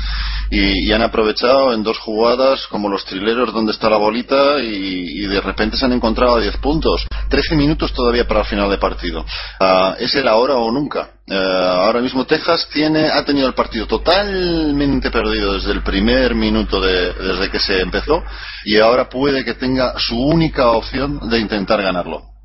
Y, 0.51 0.91
han 0.93 1.03
aprovechado 1.03 1.73
en 1.75 1.83
dos 1.83 1.99
jugadas 1.99 2.67
como 2.69 2.89
los 2.89 3.05
trileros 3.05 3.53
donde 3.53 3.73
está 3.73 3.89
la 3.89 3.97
bolita 3.97 4.59
y, 4.61 5.27
de 5.27 5.41
repente 5.41 5.77
se 5.77 5.85
han 5.85 5.93
encontrado 5.93 6.37
a 6.37 6.41
10 6.41 6.57
puntos. 6.59 7.07
13 7.29 7.57
minutos 7.57 7.93
todavía 7.93 8.27
para 8.27 8.41
el 8.41 8.47
final 8.47 8.71
de 8.71 8.79
partido. 8.79 9.21
Uh, 9.61 9.95
es 9.99 10.15
el 10.15 10.27
ahora 10.27 10.55
o 10.55 10.71
nunca. 10.73 11.11
Uh, 11.31 11.35
ahora 11.35 12.01
mismo 12.01 12.25
Texas 12.25 12.69
tiene, 12.73 13.09
ha 13.11 13.25
tenido 13.25 13.47
el 13.47 13.55
partido 13.55 13.87
totalmente 13.87 15.11
perdido 15.11 15.55
desde 15.55 15.73
el 15.73 15.83
primer 15.83 16.35
minuto 16.35 16.81
de, 16.81 17.13
desde 17.13 17.51
que 17.51 17.61
se 17.61 17.81
empezó 17.81 18.23
y 18.65 18.79
ahora 18.79 19.09
puede 19.09 19.45
que 19.45 19.55
tenga 19.55 19.99
su 19.99 20.19
única 20.19 20.71
opción 20.71 21.29
de 21.29 21.39
intentar 21.39 21.83
ganarlo. 21.83 22.38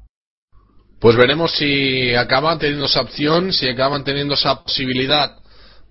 Pues 1.03 1.17
veremos 1.17 1.51
si 1.51 2.15
acaban 2.15 2.57
teniendo 2.57 2.85
esa 2.85 3.01
opción, 3.01 3.51
si 3.51 3.67
acaban 3.67 4.05
teniendo 4.05 4.35
esa 4.35 4.63
posibilidad 4.63 5.35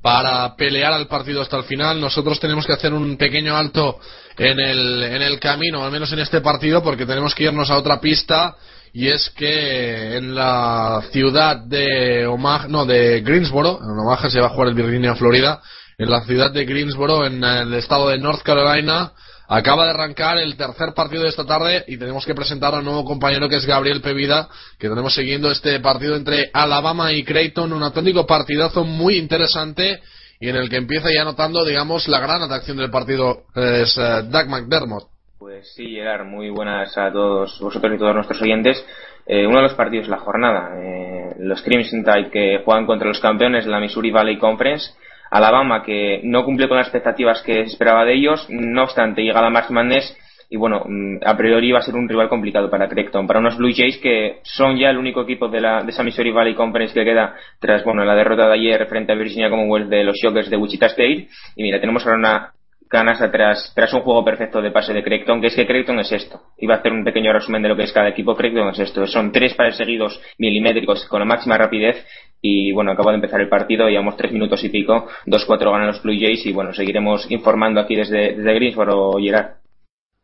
para 0.00 0.56
pelear 0.56 0.94
al 0.94 1.06
partido 1.06 1.42
hasta 1.42 1.58
el 1.58 1.64
final. 1.64 2.00
Nosotros 2.00 2.40
tenemos 2.40 2.64
que 2.64 2.72
hacer 2.72 2.94
un 2.94 3.18
pequeño 3.18 3.54
alto 3.54 4.00
en 4.38 4.58
el, 4.58 5.02
en 5.02 5.20
el 5.20 5.38
camino, 5.38 5.84
al 5.84 5.92
menos 5.92 6.10
en 6.14 6.20
este 6.20 6.40
partido, 6.40 6.82
porque 6.82 7.04
tenemos 7.04 7.34
que 7.34 7.44
irnos 7.44 7.70
a 7.70 7.76
otra 7.76 8.00
pista. 8.00 8.56
Y 8.94 9.08
es 9.08 9.28
que 9.36 10.16
en 10.16 10.34
la 10.34 11.02
ciudad 11.12 11.58
de 11.58 12.26
Omaha, 12.26 12.68
no, 12.68 12.86
de 12.86 13.20
Greensboro, 13.20 13.80
en 13.82 13.90
Omaha 13.90 14.30
se 14.30 14.40
va 14.40 14.46
a 14.46 14.50
jugar 14.50 14.68
el 14.68 14.74
Virginia, 14.74 15.14
Florida, 15.14 15.60
en 15.98 16.08
la 16.08 16.22
ciudad 16.24 16.50
de 16.50 16.64
Greensboro, 16.64 17.26
en 17.26 17.44
el 17.44 17.74
estado 17.74 18.08
de 18.08 18.16
North 18.16 18.40
Carolina, 18.40 19.12
Acaba 19.54 19.84
de 19.84 19.90
arrancar 19.90 20.38
el 20.38 20.56
tercer 20.56 20.94
partido 20.94 21.24
de 21.24 21.28
esta 21.28 21.44
tarde 21.44 21.84
y 21.86 21.98
tenemos 21.98 22.24
que 22.24 22.34
presentar 22.34 22.72
a 22.72 22.78
un 22.78 22.86
nuevo 22.86 23.04
compañero 23.04 23.50
que 23.50 23.56
es 23.56 23.66
Gabriel 23.66 24.00
Pevida, 24.00 24.48
que 24.78 24.88
tenemos 24.88 25.14
siguiendo 25.14 25.50
este 25.50 25.78
partido 25.80 26.16
entre 26.16 26.48
Alabama 26.54 27.12
y 27.12 27.22
Creighton, 27.22 27.70
un 27.70 27.82
auténtico 27.82 28.26
partidazo 28.26 28.82
muy 28.84 29.18
interesante 29.18 30.00
y 30.40 30.48
en 30.48 30.56
el 30.56 30.70
que 30.70 30.78
empieza 30.78 31.10
ya 31.14 31.24
notando, 31.24 31.66
digamos, 31.66 32.08
la 32.08 32.20
gran 32.20 32.40
atracción 32.40 32.78
del 32.78 32.90
partido 32.90 33.42
es 33.54 33.94
uh, 33.98 34.22
Doug 34.22 34.48
McDermott. 34.48 35.08
Pues 35.38 35.70
sí, 35.74 35.96
Gerard, 35.96 36.24
muy 36.24 36.48
buenas 36.48 36.96
a 36.96 37.12
todos 37.12 37.60
vosotros 37.60 37.94
y 37.94 37.98
todos 37.98 38.14
nuestros 38.14 38.40
oyentes. 38.40 38.82
Eh, 39.26 39.46
uno 39.46 39.58
de 39.58 39.64
los 39.64 39.74
partidos 39.74 40.06
de 40.06 40.12
la 40.12 40.20
jornada, 40.20 40.80
eh, 40.80 41.34
los 41.40 41.60
Crimson 41.60 42.04
Tide 42.04 42.30
que 42.30 42.62
juegan 42.64 42.86
contra 42.86 43.06
los 43.06 43.20
campeones 43.20 43.66
de 43.66 43.70
la 43.70 43.80
Missouri 43.80 44.12
Valley 44.12 44.38
Conference 44.38 44.94
Alabama 45.32 45.82
que 45.82 46.20
no 46.24 46.44
cumple 46.44 46.68
con 46.68 46.76
las 46.76 46.86
expectativas 46.86 47.42
que 47.42 47.62
esperaba 47.62 48.04
de 48.04 48.14
ellos, 48.14 48.46
no 48.50 48.82
obstante 48.84 49.22
llega 49.22 49.40
la 49.40 49.48
March 49.48 49.70
Madness 49.70 50.14
y 50.50 50.58
bueno, 50.58 50.84
mm, 50.86 51.20
a 51.24 51.34
priori 51.34 51.72
va 51.72 51.78
a 51.78 51.82
ser 51.82 51.94
un 51.94 52.06
rival 52.06 52.28
complicado 52.28 52.68
para 52.68 52.86
Creighton, 52.86 53.26
para 53.26 53.40
unos 53.40 53.56
Blue 53.56 53.72
Jays 53.74 53.96
que 53.96 54.40
son 54.42 54.76
ya 54.76 54.90
el 54.90 54.98
único 54.98 55.22
equipo 55.22 55.48
de, 55.48 55.62
la, 55.62 55.82
de 55.82 55.90
esa 55.90 56.02
Missouri 56.02 56.30
Valley 56.30 56.54
Conference 56.54 56.92
que 56.92 57.06
queda 57.06 57.34
tras 57.58 57.82
bueno 57.82 58.04
la 58.04 58.14
derrota 58.14 58.46
de 58.46 58.54
ayer 58.54 58.86
frente 58.86 59.12
a 59.12 59.16
Virginia 59.16 59.48
Commonwealth 59.48 59.88
de 59.88 60.04
los 60.04 60.18
Shockers 60.22 60.50
de 60.50 60.58
Wichita 60.58 60.86
State. 60.86 61.28
Y 61.56 61.62
mira, 61.62 61.80
tenemos 61.80 62.04
ahora 62.04 62.18
una 62.18 62.52
ganas 62.92 63.18
tras, 63.32 63.72
tras 63.74 63.92
un 63.94 64.02
juego 64.02 64.24
perfecto 64.24 64.60
de 64.60 64.70
pase 64.70 64.92
de 64.92 65.02
Creighton, 65.02 65.40
que 65.40 65.46
es 65.46 65.56
que 65.56 65.66
Creighton 65.66 65.98
es 66.00 66.12
esto. 66.12 66.42
Iba 66.58 66.74
a 66.74 66.78
hacer 66.78 66.92
un 66.92 67.02
pequeño 67.02 67.32
resumen 67.32 67.62
de 67.62 67.70
lo 67.70 67.76
que 67.76 67.84
es 67.84 67.92
cada 67.92 68.08
equipo. 68.08 68.36
Creighton 68.36 68.68
es 68.68 68.78
esto. 68.78 69.06
Son 69.06 69.32
tres 69.32 69.54
pares 69.54 69.76
seguidos 69.76 70.20
milimétricos 70.38 71.06
con 71.06 71.20
la 71.20 71.24
máxima 71.24 71.56
rapidez 71.56 72.06
y 72.42 72.72
bueno, 72.72 72.92
acabo 72.92 73.10
de 73.10 73.16
empezar 73.16 73.40
el 73.40 73.48
partido, 73.48 73.88
llevamos 73.88 74.16
tres 74.16 74.32
minutos 74.32 74.62
y 74.64 74.68
pico, 74.68 75.06
2-4 75.26 75.70
ganan 75.70 75.86
los 75.86 76.02
Blue 76.02 76.18
Jays 76.18 76.44
y 76.44 76.52
bueno, 76.52 76.74
seguiremos 76.74 77.30
informando 77.30 77.80
aquí 77.80 77.94
desde, 77.94 78.34
desde 78.34 78.54
Greensboro, 78.54 79.12
Gerard. 79.20 79.62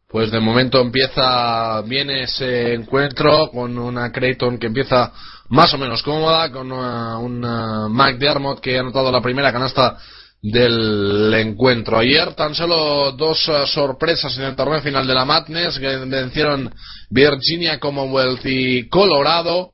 Pues 0.09 0.33
de 0.33 0.41
momento 0.41 0.81
empieza 0.81 1.83
bien 1.83 2.11
ese 2.11 2.75
encuentro 2.75 3.51
con 3.53 3.79
una 3.79 4.11
Creighton 4.11 4.59
que 4.59 4.67
empieza 4.67 5.13
más 5.51 5.73
o 5.75 5.79
menos 5.79 6.03
cómoda, 6.03 6.51
con 6.51 6.73
una, 6.73 7.19
una 7.19 7.89
McDermott 7.89 8.61
que 8.61 8.77
ha 8.77 8.81
anotado 8.81 9.13
la 9.13 9.21
primera 9.21 9.53
canasta 9.53 9.99
del 10.43 11.33
encuentro. 11.35 11.99
Ayer 11.99 12.35
tan 12.35 12.55
solo 12.55 13.13
dos 13.13 13.49
uh, 13.49 13.67
sorpresas 13.67 14.37
en 14.39 14.45
el 14.45 14.57
torneo 14.57 14.81
final 14.81 15.07
de 15.07 15.15
la 15.15 15.25
Madness 15.25 15.79
que 15.79 15.97
vencieron 15.97 16.73
Virginia 17.11 17.79
Commonwealth 17.79 18.45
y 18.45 18.89
Colorado. 18.89 19.73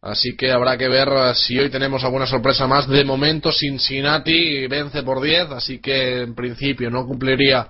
Así 0.00 0.36
que 0.36 0.52
habrá 0.52 0.76
que 0.76 0.88
ver 0.88 1.08
uh, 1.08 1.34
si 1.34 1.58
hoy 1.58 1.70
tenemos 1.70 2.04
alguna 2.04 2.26
sorpresa 2.26 2.66
más. 2.66 2.86
De 2.88 3.04
momento 3.04 3.50
Cincinnati 3.50 4.66
vence 4.66 5.02
por 5.02 5.22
10, 5.22 5.50
así 5.52 5.80
que 5.80 6.22
en 6.22 6.34
principio 6.34 6.90
no 6.90 7.06
cumpliría 7.06 7.68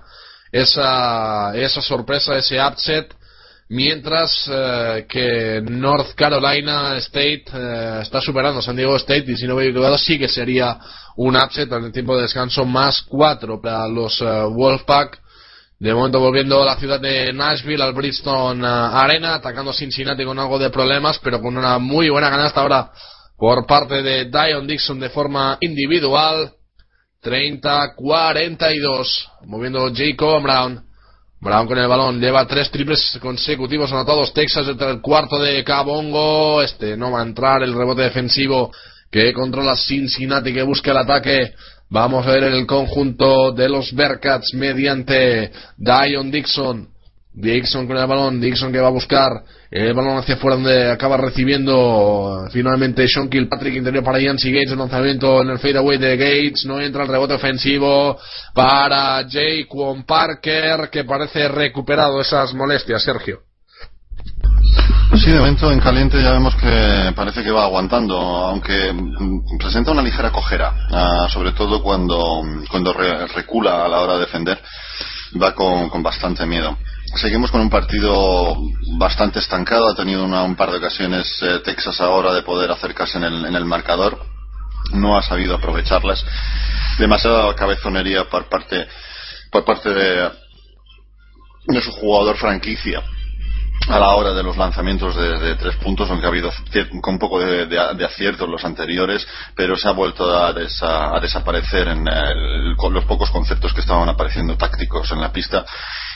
esa, 0.51 1.55
esa 1.55 1.81
sorpresa, 1.81 2.37
ese 2.37 2.61
upset 2.61 3.13
mientras 3.69 4.49
eh, 4.51 5.05
que 5.07 5.61
North 5.63 6.13
Carolina 6.15 6.97
State 6.97 7.45
eh, 7.53 7.99
está 8.01 8.19
superando 8.19 8.61
San 8.61 8.75
Diego 8.75 8.97
State 8.97 9.31
y 9.31 9.37
si 9.37 9.47
no 9.47 9.55
hubiera 9.55 9.69
equivocado 9.69 9.97
sí 9.97 10.17
que 10.17 10.27
sería 10.27 10.79
un 11.15 11.35
upset 11.35 11.71
en 11.71 11.85
el 11.85 11.91
tiempo 11.91 12.15
de 12.15 12.23
descanso 12.23 12.65
más 12.65 13.03
cuatro 13.03 13.61
para 13.61 13.87
los 13.87 14.19
eh, 14.21 14.25
Wolfpack. 14.25 15.19
De 15.77 15.93
momento 15.93 16.19
volviendo 16.19 16.61
a 16.61 16.65
la 16.65 16.77
ciudad 16.77 16.99
de 16.99 17.31
Nashville 17.31 17.81
al 17.81 17.93
Bridgestone 17.93 18.67
Arena 18.67 19.35
atacando 19.35 19.71
Cincinnati 19.71 20.25
con 20.25 20.37
algo 20.37 20.59
de 20.59 20.71
problemas 20.71 21.19
pero 21.23 21.39
con 21.39 21.55
una 21.55 21.79
muy 21.79 22.09
buena 22.09 22.29
ganasta 22.29 22.59
ahora 22.59 22.91
por 23.37 23.65
parte 23.65 24.01
de 24.01 24.25
Dion 24.25 24.67
Dixon 24.67 24.99
de 24.99 25.09
forma 25.09 25.57
individual. 25.61 26.53
30-42 27.21 29.27
moviendo 29.45 29.91
Jacob 29.93 30.41
Brown 30.41 30.88
Brown 31.41 31.67
con 31.67 31.77
el 31.77 31.87
balón, 31.87 32.19
lleva 32.19 32.45
tres 32.45 32.69
triples 32.69 33.17
consecutivos 33.21 33.91
anotados. 33.93 34.33
Texas 34.33 34.67
entre 34.67 34.91
el 34.91 34.99
cuarto 34.99 35.39
de 35.39 35.63
Cabongo. 35.63 36.61
Este 36.61 36.97
no 36.97 37.11
va 37.11 37.21
a 37.21 37.25
entrar 37.25 37.63
el 37.63 37.73
rebote 37.73 38.01
defensivo 38.01 38.71
que 39.09 39.31
controla 39.33 39.77
Cincinnati 39.77 40.53
que 40.53 40.63
busca 40.63 40.91
el 40.91 40.97
ataque. 40.97 41.53
Vamos 41.89 42.27
a 42.27 42.31
ver 42.31 42.43
el 42.43 42.67
conjunto 42.67 43.53
de 43.53 43.69
los 43.69 43.93
Bearcats 43.93 44.53
mediante 44.53 45.51
Dion 45.77 46.29
Dixon. 46.29 46.89
Dixon 47.39 47.87
con 47.87 47.97
el 47.97 48.05
balón, 48.05 48.41
Dixon 48.41 48.71
que 48.71 48.79
va 48.79 48.87
a 48.87 48.91
buscar 48.91 49.43
el 49.71 49.93
balón 49.93 50.17
hacia 50.17 50.35
afuera 50.35 50.55
donde 50.55 50.91
acaba 50.91 51.15
recibiendo 51.15 52.47
finalmente 52.51 53.07
Sean 53.07 53.29
Kilpatrick 53.29 53.75
interior 53.75 54.03
para 54.03 54.19
Yancy 54.19 54.51
Gates 54.51 54.71
el 54.71 54.79
lanzamiento 54.79 55.41
en 55.41 55.49
el 55.49 55.59
fadeaway 55.59 55.97
de 55.97 56.17
Gates 56.17 56.65
no 56.65 56.81
entra 56.81 57.03
el 57.03 57.09
rebote 57.09 57.35
ofensivo 57.35 58.17
para 58.53 59.23
Jaquan 59.29 60.03
Parker 60.05 60.89
que 60.91 61.03
parece 61.03 61.47
recuperado 61.47 62.19
esas 62.19 62.53
molestias 62.53 63.03
Sergio 63.03 63.41
Sí, 65.15 65.31
de 65.31 65.39
momento 65.39 65.71
en 65.71 65.79
caliente 65.79 66.21
ya 66.21 66.31
vemos 66.31 66.55
que 66.55 67.11
parece 67.15 67.43
que 67.43 67.49
va 67.49 67.63
aguantando, 67.63 68.15
aunque 68.15 68.93
presenta 69.57 69.91
una 69.91 70.03
ligera 70.03 70.31
cojera, 70.31 70.71
ah, 70.91 71.27
sobre 71.29 71.51
todo 71.53 71.81
cuando, 71.81 72.43
cuando 72.69 72.93
recula 72.93 73.85
a 73.85 73.87
la 73.87 74.01
hora 74.01 74.13
de 74.13 74.19
defender, 74.21 74.61
va 75.41 75.55
con, 75.55 75.89
con 75.89 76.03
bastante 76.03 76.45
miedo. 76.45 76.77
Seguimos 77.15 77.49
con 77.51 77.61
un 77.61 77.69
partido 77.69 78.55
bastante 78.97 79.39
estancado. 79.39 79.89
Ha 79.89 79.95
tenido 79.95 80.23
un 80.23 80.55
par 80.55 80.71
de 80.71 80.77
ocasiones 80.77 81.27
eh, 81.41 81.59
Texas 81.65 81.99
ahora 82.01 82.33
de 82.33 82.43
poder 82.43 82.71
acercarse 82.71 83.17
en 83.17 83.23
el, 83.23 83.55
el 83.55 83.65
marcador. 83.65 84.19
No 84.93 85.17
ha 85.17 85.23
sabido 85.23 85.55
aprovecharlas. 85.55 86.23
Demasiada 86.97 87.53
cabezonería 87.55 88.29
por 88.29 88.47
parte, 88.47 88.87
por 89.51 89.65
parte 89.65 89.89
de, 89.89 90.31
de 91.67 91.81
su 91.81 91.91
jugador 91.91 92.37
franquicia 92.37 93.01
a 93.87 93.97
la 93.97 94.09
hora 94.09 94.33
de 94.33 94.43
los 94.43 94.57
lanzamientos 94.57 95.15
de, 95.15 95.55
tres 95.55 95.75
puntos, 95.77 96.09
aunque 96.09 96.25
ha 96.25 96.29
habido 96.29 96.51
un 97.03 97.17
poco 97.17 97.39
de, 97.39 97.65
de, 97.65 98.05
acierto 98.05 98.45
en 98.45 98.51
los 98.51 98.63
anteriores, 98.63 99.25
pero 99.55 99.75
se 99.77 99.87
ha 99.87 99.91
vuelto 99.91 100.29
a, 100.29 100.49
a 100.49 101.19
desaparecer 101.19 101.87
en 101.87 102.05
los 102.05 103.05
pocos 103.05 103.31
conceptos 103.31 103.73
que 103.73 103.81
estaban 103.81 104.09
apareciendo 104.09 104.57
tácticos 104.57 105.11
en 105.11 105.21
la 105.21 105.31
pista 105.31 105.65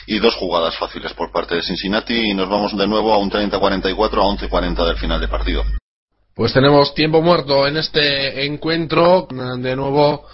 y 0.06 0.18
dos 0.18 0.34
jugadas 0.36 0.76
fáciles 0.76 1.12
por 1.14 1.32
parte 1.32 1.54
de 1.56 1.62
Cincinnati 1.62 2.30
y 2.30 2.34
nos 2.34 2.48
vamos 2.48 2.76
de 2.76 2.86
nuevo 2.86 3.12
a 3.12 3.18
un 3.18 3.30
30-44 3.30 3.94
a 3.94 4.48
11-40 4.48 4.86
del 4.86 4.96
final 4.96 5.20
de 5.20 5.28
partido. 5.28 5.64
Pues 6.34 6.52
tenemos 6.52 6.94
tiempo 6.94 7.22
muerto 7.22 7.66
en 7.66 7.76
este 7.76 8.44
encuentro, 8.44 9.28
de 9.30 9.76
nuevo 9.76 10.26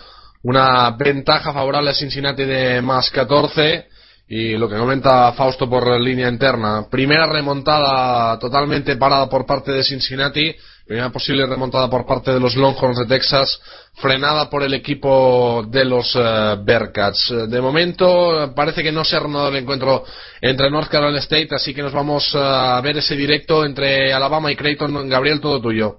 una 0.43 0.91
ventaja 0.93 1.53
favorable 1.53 1.91
a 1.91 1.95
Cincinnati 1.95 2.45
de 2.45 2.81
más 2.81 3.11
14 3.11 3.87
y 4.27 4.57
lo 4.57 4.69
que 4.69 4.77
comenta 4.77 5.33
Fausto 5.33 5.69
por 5.69 6.01
línea 6.01 6.29
interna. 6.29 6.87
Primera 6.91 7.27
remontada 7.27 8.39
totalmente 8.39 8.97
parada 8.97 9.29
por 9.29 9.45
parte 9.45 9.73
de 9.73 9.83
Cincinnati. 9.83 10.55
Primera 10.91 11.11
posible 11.11 11.47
remontada 11.47 11.89
por 11.89 12.05
parte 12.05 12.33
de 12.33 12.41
los 12.41 12.57
Longhorns 12.57 12.99
de 12.99 13.07
Texas. 13.07 13.63
Frenada 14.03 14.51
por 14.51 14.65
el 14.65 14.75
equipo 14.75 15.65
de 15.69 15.85
los 15.85 16.17
uh, 16.17 16.65
Bearcats. 16.65 17.33
De 17.49 17.61
momento 17.61 18.53
parece 18.57 18.83
que 18.83 18.91
no 18.91 19.05
se 19.05 19.15
ha 19.15 19.21
reanudado 19.21 19.51
el 19.51 19.59
encuentro 19.59 20.03
entre 20.41 20.69
North 20.69 20.89
Carolina 20.91 21.21
State. 21.21 21.55
Así 21.55 21.73
que 21.73 21.83
nos 21.83 21.93
vamos 21.93 22.35
a 22.35 22.81
ver 22.81 22.97
ese 22.97 23.15
directo 23.15 23.65
entre 23.65 24.13
Alabama 24.13 24.51
y 24.51 24.57
Creighton. 24.57 25.09
Gabriel, 25.09 25.41
todo 25.41 25.61
tuyo. 25.61 25.99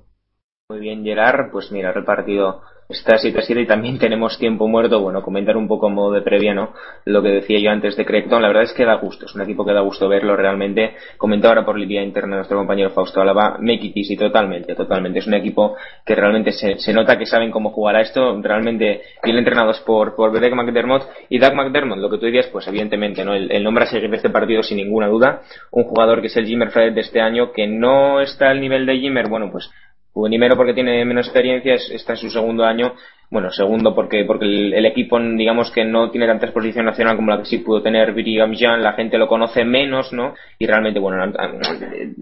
Muy 0.67 0.81
bien, 0.81 1.05
Gerard. 1.05 1.51
Pues 1.53 1.71
mira, 1.71 1.93
repartido 1.93 2.61
esta 2.91 3.17
situación 3.17 3.59
y 3.59 3.65
también 3.65 3.97
tenemos 3.97 4.37
tiempo 4.37 4.67
muerto, 4.67 5.01
bueno, 5.01 5.21
comentar 5.21 5.57
un 5.57 5.67
poco 5.67 5.87
en 5.87 5.93
modo 5.93 6.11
de 6.13 6.21
previa, 6.21 6.53
¿no? 6.53 6.73
Lo 7.05 7.21
que 7.21 7.29
decía 7.29 7.59
yo 7.59 7.71
antes 7.71 7.95
de 7.95 8.05
Creighton, 8.05 8.41
la 8.41 8.47
verdad 8.47 8.63
es 8.63 8.73
que 8.73 8.85
da 8.85 8.95
gusto, 8.95 9.25
es 9.25 9.35
un 9.35 9.41
equipo 9.41 9.65
que 9.65 9.73
da 9.73 9.81
gusto 9.81 10.07
verlo 10.07 10.35
realmente. 10.35 10.95
Comentado 11.17 11.53
ahora 11.53 11.65
por 11.65 11.77
Lidia 11.77 12.03
Interna 12.03 12.37
nuestro 12.37 12.57
compañero 12.57 12.89
Fausto 12.91 13.21
Alaba, 13.21 13.57
make 13.59 13.91
it 13.93 14.19
totalmente, 14.19 14.75
totalmente. 14.75 15.19
Es 15.19 15.27
un 15.27 15.33
equipo 15.33 15.75
que 16.05 16.15
realmente 16.15 16.51
se, 16.51 16.77
se 16.77 16.93
nota 16.93 17.17
que 17.17 17.25
saben 17.25 17.51
cómo 17.51 17.71
jugar 17.71 17.95
a 17.95 18.01
esto, 18.01 18.39
realmente 18.41 19.01
bien 19.23 19.37
entrenados 19.37 19.79
por, 19.81 20.15
por 20.15 20.31
Doug 20.31 20.55
McDermott 20.55 21.03
y 21.29 21.39
Doug 21.39 21.53
McDermott, 21.53 21.99
lo 21.99 22.09
que 22.09 22.17
tú 22.17 22.25
dirías, 22.25 22.47
pues 22.47 22.67
evidentemente, 22.67 23.23
¿no? 23.23 23.33
El, 23.33 23.63
nombre 23.63 23.83
a 23.83 23.87
seguir 23.87 24.09
de 24.09 24.17
este 24.17 24.29
partido 24.29 24.63
sin 24.63 24.77
ninguna 24.77 25.07
duda, 25.07 25.41
un 25.71 25.83
jugador 25.83 26.21
que 26.21 26.27
es 26.27 26.37
el 26.37 26.45
Jimmer 26.45 26.71
Fred 26.71 26.93
de 26.93 27.01
este 27.01 27.21
año, 27.21 27.51
que 27.51 27.67
no 27.67 28.21
está 28.21 28.49
al 28.49 28.59
nivel 28.59 28.85
de 28.85 28.97
Jimmer, 28.97 29.27
bueno, 29.29 29.49
pues 29.51 29.69
Nimero 30.15 30.57
porque 30.57 30.73
tiene 30.73 31.05
menos 31.05 31.27
experiencia, 31.27 31.75
está 31.75 32.13
en 32.13 32.17
su 32.17 32.29
segundo 32.29 32.65
año. 32.65 32.93
Bueno, 33.29 33.49
segundo 33.49 33.95
porque 33.95 34.25
porque 34.25 34.43
el, 34.43 34.85
equipo, 34.85 35.17
digamos 35.17 35.71
que 35.71 35.85
no 35.85 36.11
tiene 36.11 36.27
tanta 36.27 36.47
exposición 36.47 36.85
nacional 36.85 37.15
como 37.15 37.31
la 37.31 37.37
que 37.37 37.45
sí 37.45 37.59
pudo 37.59 37.81
tener 37.81 38.11
Birigam 38.11 38.53
Jan, 38.53 38.83
la 38.83 38.91
gente 38.91 39.17
lo 39.17 39.29
conoce 39.29 39.63
menos, 39.63 40.11
¿no? 40.11 40.35
Y 40.59 40.67
realmente, 40.67 40.99
bueno, 40.99 41.31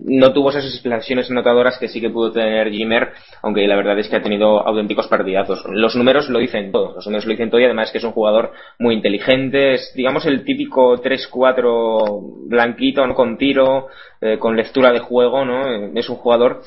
no, 0.06 0.34
tuvo 0.34 0.52
esas 0.52 0.66
expresiones 0.66 1.32
notadoras 1.32 1.80
que 1.80 1.88
sí 1.88 2.00
que 2.00 2.12
pudo 2.12 2.32
tener 2.32 2.70
Jimmer, 2.70 3.10
aunque 3.42 3.68
la 3.68 3.76
verdad 3.76 3.98
es 3.98 4.08
que 4.08 4.18
ha 4.18 4.22
tenido 4.22 4.60
auténticos 4.60 5.08
partidazos. 5.08 5.66
Los 5.72 5.96
números 5.96 6.30
lo 6.30 6.38
dicen 6.38 6.72
todo, 6.72 6.94
los 6.94 7.08
números 7.08 7.26
lo 7.26 7.32
dicen 7.32 7.50
todo 7.50 7.60
y 7.60 7.66
además 7.66 7.92
que 7.92 7.98
es 7.98 8.04
un 8.04 8.12
jugador 8.12 8.52
muy 8.78 8.94
inteligente, 8.94 9.74
es, 9.74 9.92
digamos, 9.96 10.28
el 10.28 10.44
típico 10.44 11.02
3-4 11.02 12.50
blanquito, 12.50 13.08
¿no? 13.08 13.16
con 13.16 13.36
tiro, 13.40 13.88
eh, 14.22 14.38
con 14.38 14.56
lectura 14.56 14.92
de 14.92 15.00
juego, 15.00 15.44
¿no? 15.44 15.98
Es 15.98 16.08
un 16.08 16.18
jugador 16.18 16.62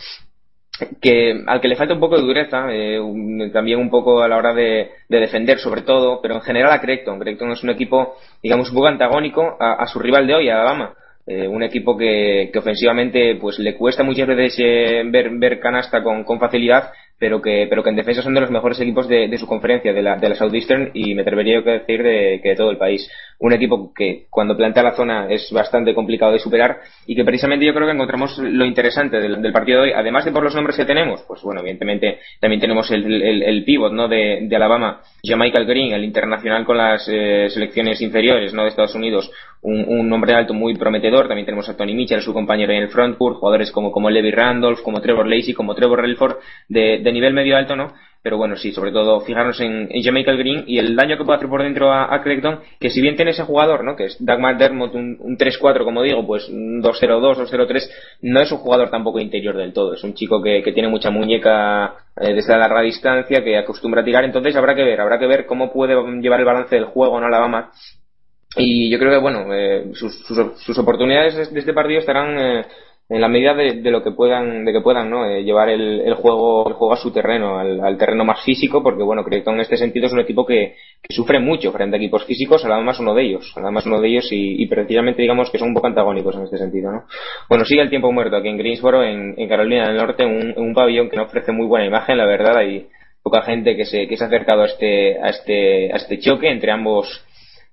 que 1.01 1.43
al 1.47 1.61
que 1.61 1.69
le 1.69 1.77
falta 1.77 1.95
un 1.95 2.01
poco 2.01 2.17
de 2.17 2.23
dureza, 2.23 2.67
eh, 2.71 2.99
también 3.53 3.79
un 3.79 3.91
poco 3.91 4.23
a 4.23 4.29
la 4.29 4.37
hora 4.37 4.55
de, 4.55 4.91
defender 5.09 5.59
sobre 5.59 5.83
todo, 5.83 6.21
pero 6.21 6.35
en 6.37 6.41
general 6.41 6.73
a 6.73 6.81
Creighton. 6.81 7.19
Creighton 7.19 7.53
es 7.53 7.63
un 7.63 7.71
equipo, 7.71 8.17
digamos, 8.43 8.69
un 8.71 8.75
poco 8.75 8.87
antagónico 8.87 9.57
a, 9.61 9.87
su 9.87 9.99
rival 9.99 10.27
de 10.27 10.35
hoy, 10.35 10.49
a 10.49 10.55
Alabama. 10.55 10.95
Eh, 11.25 11.47
un 11.47 11.63
equipo 11.63 11.97
que, 11.97 12.51
que, 12.53 12.59
ofensivamente 12.59 13.37
pues 13.37 13.61
le 13.61 13.77
cuesta 13.77 14.03
muchas 14.03 14.27
veces 14.27 14.57
eh, 14.59 15.03
ver, 15.05 15.31
ver 15.31 15.61
canasta 15.61 16.03
con, 16.03 16.25
con 16.25 16.41
facilidad 16.41 16.91
pero 17.23 17.41
que, 17.41 17.69
pero 17.71 17.85
que 17.85 17.91
en 17.91 17.95
defensa 17.95 18.21
son 18.21 18.35
de 18.35 18.41
los 18.41 18.51
mejores 18.51 18.81
equipos 18.81 19.07
de, 19.07 19.39
su 19.39 19.47
conferencia, 19.47 19.93
de 19.93 20.03
la, 20.03 20.17
de 20.17 20.29
la 20.29 20.35
Southeastern, 20.35 20.91
y 20.93 21.15
me 21.15 21.23
atrevería 21.23 21.61
a 21.61 21.63
decir 21.63 22.03
de, 22.03 22.41
que 22.43 22.49
de 22.49 22.57
todo 22.57 22.73
el 22.73 22.79
país. 22.79 23.09
Un 23.39 23.53
equipo 23.53 23.95
que 23.95 24.27
cuando 24.29 24.57
plantea 24.57 24.83
la 24.83 24.97
zona 24.97 25.29
es 25.31 25.49
bastante 25.53 25.95
complicado 25.95 26.33
de 26.33 26.41
superar 26.41 26.81
y 27.07 27.15
que 27.15 27.25
precisamente 27.25 27.65
yo 27.65 27.75
creo 27.75 27.87
que 27.87 27.93
encontramos 27.93 28.37
lo 28.39 28.65
interesante 28.65 29.21
del, 29.21 29.53
partido 29.53 29.83
de 29.83 29.91
hoy, 29.91 29.93
además 29.95 30.25
de 30.25 30.33
por 30.33 30.43
los 30.43 30.57
nombres 30.57 30.77
que 30.77 30.85
tenemos, 30.85 31.23
pues 31.29 31.41
bueno, 31.43 31.61
evidentemente 31.61 32.19
también 32.41 32.61
tenemos 32.61 32.91
el, 32.91 33.23
el, 33.23 33.65
pivot 33.65 33.93
¿no? 33.93 34.09
de, 34.09 34.41
de 34.43 34.57
Alabama, 34.57 35.01
Michael 35.23 35.67
Green, 35.67 35.93
el 35.93 36.03
internacional 36.03 36.65
con 36.65 36.77
las 36.77 37.09
eh, 37.09 37.49
selecciones 37.51 38.01
inferiores 38.01 38.53
¿no? 38.53 38.63
de 38.63 38.69
Estados 38.71 38.97
Unidos, 38.97 39.31
un, 39.63 39.85
un 39.87 40.09
nombre 40.09 40.35
alto 40.35 40.55
muy 40.55 40.75
prometedor. 40.75 41.29
También 41.29 41.47
tenemos 41.47 41.69
a 41.69 41.77
Tony 41.77 41.95
Mitchell, 41.95 42.21
su 42.21 42.33
compañero 42.33 42.73
en 42.73 42.83
el 42.83 42.89
frontcourt, 42.89 43.37
jugadores 43.37 43.71
como, 43.71 43.93
como 43.93 44.11
Levi 44.11 44.33
Randolph, 44.33 44.83
como 44.83 45.01
Trevor 45.01 45.29
Lacey, 45.29 45.55
como 45.55 45.75
Trevor 45.75 46.01
Relford, 46.01 46.37
de, 46.69 46.99
de 46.99 47.12
nivel 47.13 47.35
medio 47.35 47.57
alto, 47.57 47.77
¿no? 47.77 47.93
Pero 48.23 48.37
bueno, 48.37 48.55
sí, 48.55 48.71
sobre 48.71 48.93
todo 48.93 49.21
fijarnos 49.21 49.61
en, 49.61 49.89
en 49.91 50.03
Jamaica 50.03 50.33
Green 50.35 50.63
y 50.69 50.79
el 50.79 50.95
daño 50.95 51.19
que 51.19 51.25
puede 51.25 51.39
hacer 51.39 51.49
por 51.49 51.61
dentro 51.61 51.91
a, 51.91 52.15
a 52.15 52.23
que 52.23 52.91
si 52.91 53.01
bien 53.01 53.17
tiene 53.17 53.33
ese 53.33 53.43
jugador, 53.43 53.83
¿no? 53.83 53.97
Que 53.97 54.05
es 54.05 54.25
Doug 54.25 54.39
McDermott, 54.39 54.95
un, 54.95 55.17
un 55.19 55.37
3-4, 55.37 55.83
como 55.83 56.03
digo, 56.03 56.25
pues 56.25 56.49
un 56.49 56.81
2-0-2, 56.81 57.51
2-0-3, 57.51 57.91
no 58.23 58.41
es 58.41 58.53
un 58.53 58.59
jugador 58.59 58.91
tampoco 58.91 59.19
interior 59.19 59.57
del 59.57 59.73
todo. 59.73 59.95
Es 59.95 60.05
un 60.05 60.15
chico 60.15 60.41
que, 60.41 60.63
tiene 60.73 60.89
mucha 60.89 61.11
muñeca 61.11 61.97
eh, 62.17 62.33
desde 62.33 62.53
la 62.53 62.61
larga 62.61 62.83
distancia, 62.83 63.43
que 63.43 63.59
acostumbra 63.59 64.03
a 64.03 64.05
tirar. 64.05 64.25
Entonces 64.25 64.55
habrá 64.55 64.77
que 64.77 64.85
ver, 64.85 65.01
habrá 65.01 65.19
que 65.19 65.27
ver 65.27 65.45
cómo 65.45 65.73
puede 65.73 65.95
llevar 66.21 66.39
el 66.39 66.47
balance 66.47 66.77
del 66.77 66.85
juego 66.85 67.19
en 67.19 67.25
Alabama 67.25 67.73
y 68.55 68.91
yo 68.91 68.99
creo 68.99 69.13
que 69.13 69.19
bueno 69.19 69.47
eh, 69.55 69.93
sus, 69.95 70.15
sus, 70.27 70.79
oportunidades 70.79 71.51
de 71.51 71.59
este 71.59 71.73
partido 71.73 72.01
estarán 72.01 72.39
eh, 72.39 72.67
en 73.13 73.21
la 73.21 73.29
medida 73.29 73.55
de, 73.55 73.91
lo 73.91 74.03
que 74.03 74.13
puedan 74.13 74.65
de 74.65 74.73
que 74.73 74.81
puedan 74.81 75.11
no 75.11 75.27
eh, 75.27 75.45
llevar 75.45 75.69
el, 75.69 76.01
el, 76.01 76.15
juego 76.15 76.67
el 76.67 76.73
juego 76.73 76.95
a 76.95 76.97
su 76.97 77.13
terreno 77.13 77.59
al, 77.59 77.99
terreno 77.99 78.25
más 78.25 78.43
físico 78.43 78.83
porque 78.83 79.03
bueno 79.03 79.23
creo 79.23 79.45
que 79.45 79.51
en 79.51 79.61
este 79.61 79.77
sentido 79.77 80.07
es 80.07 80.13
un 80.15 80.21
equipo 80.21 80.47
que, 80.47 80.77
sufre 81.11 81.39
mucho 81.39 81.73
frente 81.73 81.97
a 81.97 81.99
equipos 81.99 82.25
físicos 82.25 82.65
más 82.65 82.99
uno 83.01 83.15
de 83.15 83.23
ellos 83.23 83.53
más 83.71 83.85
uno 83.85 84.01
de 84.01 84.09
ellos 84.09 84.29
y, 84.31 84.67
precisamente 84.67 85.21
digamos 85.21 85.51
que 85.51 85.59
son 85.59 85.69
un 85.69 85.75
poco 85.75 85.89
antagónicos 85.89 86.37
en 86.37 86.45
este 86.45 86.57
sentido 86.57 86.91
no 86.91 87.05
bueno 87.51 87.67
sigue 87.67 87.83
el 87.83 87.91
tiempo 87.91 88.11
muerto 88.11 88.37
aquí 88.37 88.49
en 88.49 88.57
Greensboro 88.57 89.03
en, 89.05 89.35
Carolina 89.47 89.89
del 89.89 89.97
Norte 89.99 90.25
un, 90.25 90.55
un 90.57 90.73
pabellón 90.73 91.11
que 91.11 91.17
no 91.17 91.25
ofrece 91.25 91.53
muy 91.53 91.67
buena 91.67 91.87
imagen 91.87 92.17
la 92.17 92.25
verdad 92.25 92.57
hay 92.57 92.87
poca 93.23 93.43
gente 93.43 93.77
que 93.77 93.85
se 93.85 94.09
que 94.09 94.17
se 94.17 94.25
ha 94.25 94.29
acercado 94.29 94.63
a 94.63 94.67
este 94.67 95.21
a 95.21 95.29
este 95.29 95.93
a 95.93 95.97
este 95.97 96.19
choque 96.19 96.51
entre 96.51 96.73
ambos 96.73 97.27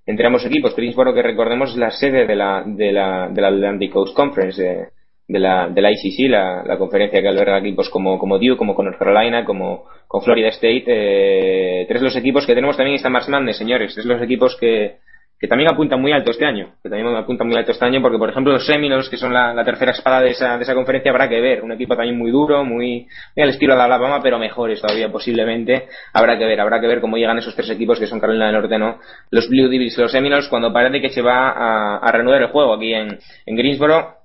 entre 0.05 0.25
ambos 0.25 0.43
equipos. 0.43 0.75
Greensboro, 0.75 1.13
que 1.13 1.21
recordemos, 1.21 1.69
es 1.69 1.77
la 1.77 1.91
sede 1.91 2.25
de 2.25 2.35
la, 2.35 2.63
de 2.65 2.91
la, 2.91 3.29
de 3.29 3.41
la 3.41 3.49
Atlantic 3.49 3.91
Coast 3.91 4.15
Conference, 4.15 4.89
de, 5.29 5.39
la, 5.39 5.69
de 5.69 5.81
la 5.81 5.91
ICC, 5.91 6.27
la, 6.27 6.63
la, 6.65 6.77
conferencia 6.77 7.21
que 7.21 7.27
alberga 7.27 7.59
equipos 7.59 7.87
como, 7.89 8.17
como 8.17 8.39
Duke, 8.39 8.57
como 8.57 8.73
North 8.73 8.97
Carolina, 8.97 9.45
como 9.45 9.85
con 10.07 10.23
Florida 10.23 10.49
State. 10.49 10.83
Eh, 10.87 11.85
tres 11.87 12.01
de 12.01 12.05
los 12.05 12.15
equipos 12.15 12.47
que 12.47 12.55
tenemos 12.55 12.75
también 12.75 12.95
están 12.95 13.11
más 13.11 13.29
Madness, 13.29 13.57
señores. 13.57 13.93
Tres 13.93 14.07
de 14.07 14.13
los 14.13 14.23
equipos 14.23 14.57
que, 14.59 14.97
que 15.39 15.47
también 15.47 15.71
apuntan 15.71 16.01
muy 16.01 16.11
alto 16.11 16.31
este 16.31 16.47
año, 16.47 16.73
que 16.81 16.89
también 16.89 17.15
apuntan 17.15 17.47
muy 17.47 17.55
alto 17.55 17.71
este 17.71 17.85
año, 17.85 18.01
porque 18.01 18.17
por 18.17 18.31
ejemplo 18.31 18.51
los 18.53 18.65
Seminoles, 18.65 19.07
que 19.07 19.17
son 19.17 19.31
la, 19.31 19.63
tercera 19.63 19.91
espada 19.91 20.19
de 20.21 20.31
esa, 20.31 20.57
de 20.57 20.63
esa 20.63 20.73
conferencia, 20.73 21.11
habrá 21.11 21.29
que 21.29 21.39
ver, 21.39 21.61
un 21.63 21.71
equipo 21.71 21.95
también 21.95 22.17
muy 22.17 22.31
duro, 22.31 22.65
muy, 22.65 23.07
muy 23.35 23.43
al 23.43 23.49
estilo 23.49 23.75
de 23.75 23.83
Alabama, 23.83 24.19
pero 24.23 24.39
mejores 24.39 24.81
todavía 24.81 25.11
posiblemente, 25.11 25.87
habrá 26.11 26.39
que 26.39 26.45
ver, 26.45 26.59
habrá 26.59 26.81
que 26.81 26.87
ver 26.87 27.01
cómo 27.01 27.17
llegan 27.17 27.37
esos 27.37 27.55
tres 27.55 27.69
equipos 27.69 27.99
que 27.99 28.07
son 28.07 28.19
Carolina 28.19 28.47
del 28.47 28.55
Norte, 28.55 28.79
¿no? 28.79 28.99
Los 29.29 29.47
Blue 29.47 29.69
Devils 29.69 29.95
los 29.99 30.11
Seminoles, 30.11 30.47
cuando 30.47 30.73
parece 30.73 30.99
que 30.99 31.09
se 31.09 31.21
va 31.21 31.51
a, 31.51 31.97
a 31.97 32.11
reanudar 32.11 32.41
el 32.41 32.47
juego 32.47 32.73
aquí 32.73 32.95
en, 32.95 33.19
en 33.45 33.55
Greensboro, 33.55 34.18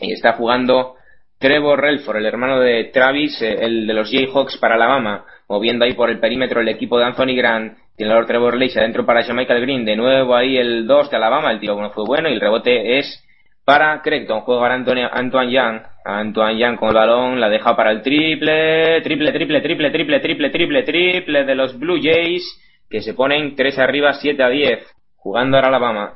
y 0.00 0.12
está 0.12 0.34
jugando 0.34 0.94
Trevor 1.38 1.80
Relford, 1.80 2.16
el 2.16 2.26
hermano 2.26 2.58
de 2.58 2.84
Travis, 2.92 3.40
eh, 3.42 3.58
el 3.60 3.86
de 3.86 3.94
los 3.94 4.10
Jayhawks 4.10 4.58
para 4.58 4.74
Alabama, 4.74 5.24
moviendo 5.48 5.84
ahí 5.84 5.94
por 5.94 6.10
el 6.10 6.18
perímetro 6.18 6.60
el 6.60 6.68
equipo 6.68 6.98
de 6.98 7.04
Anthony 7.04 7.36
Grant, 7.36 7.78
tiene 7.96 8.16
el 8.16 8.26
Trevor 8.26 8.56
Lacey 8.56 8.80
adentro 8.80 9.06
para 9.06 9.22
Michael 9.32 9.60
Green, 9.60 9.84
de 9.84 9.96
nuevo 9.96 10.34
ahí 10.34 10.56
el 10.56 10.86
2 10.86 11.10
de 11.10 11.16
Alabama, 11.16 11.52
el 11.52 11.60
tiro 11.60 11.74
bueno 11.74 11.90
fue 11.90 12.04
bueno 12.04 12.28
y 12.28 12.32
el 12.32 12.40
rebote 12.40 12.98
es 12.98 13.24
para 13.64 14.00
Creighton, 14.02 14.40
juega 14.40 14.62
para 14.62 14.74
Antonio, 14.74 15.08
Antoine 15.12 15.52
Young, 15.52 15.80
Antoine 16.04 16.58
Young 16.58 16.76
con 16.76 16.88
el 16.88 16.94
balón, 16.94 17.38
la 17.38 17.48
deja 17.48 17.76
para 17.76 17.90
el 17.92 18.02
triple, 18.02 19.02
triple, 19.02 19.30
triple, 19.30 19.60
triple, 19.60 19.90
triple, 19.90 20.20
triple, 20.20 20.50
triple, 20.50 20.82
triple 20.84 21.44
de 21.44 21.54
los 21.54 21.78
Blue 21.78 22.00
Jays, 22.02 22.44
que 22.88 23.02
se 23.02 23.14
ponen 23.14 23.54
3 23.54 23.78
arriba, 23.78 24.14
7 24.14 24.42
a 24.42 24.48
10, 24.48 24.86
jugando 25.16 25.56
ahora 25.56 25.68
Alabama, 25.68 26.14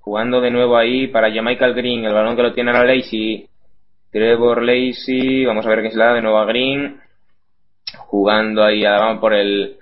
jugando 0.00 0.40
de 0.40 0.50
nuevo 0.50 0.76
ahí 0.76 1.06
para 1.08 1.28
Michael 1.28 1.74
Green, 1.74 2.04
el 2.04 2.14
balón 2.14 2.36
que 2.36 2.42
lo 2.42 2.52
tiene 2.52 2.70
ahora 2.70 2.94
Lacey, 2.94 3.46
Trevor 4.10 4.62
Lacey, 4.62 5.44
vamos 5.44 5.64
a 5.66 5.68
ver 5.68 5.82
qué 5.82 5.90
se 5.90 5.98
la 5.98 6.06
da 6.06 6.14
de 6.14 6.22
nuevo 6.22 6.38
a 6.38 6.46
Green, 6.46 7.00
jugando 7.98 8.64
ahí 8.64 8.84
Alabama 8.84 9.20
por 9.20 9.34
el 9.34 9.76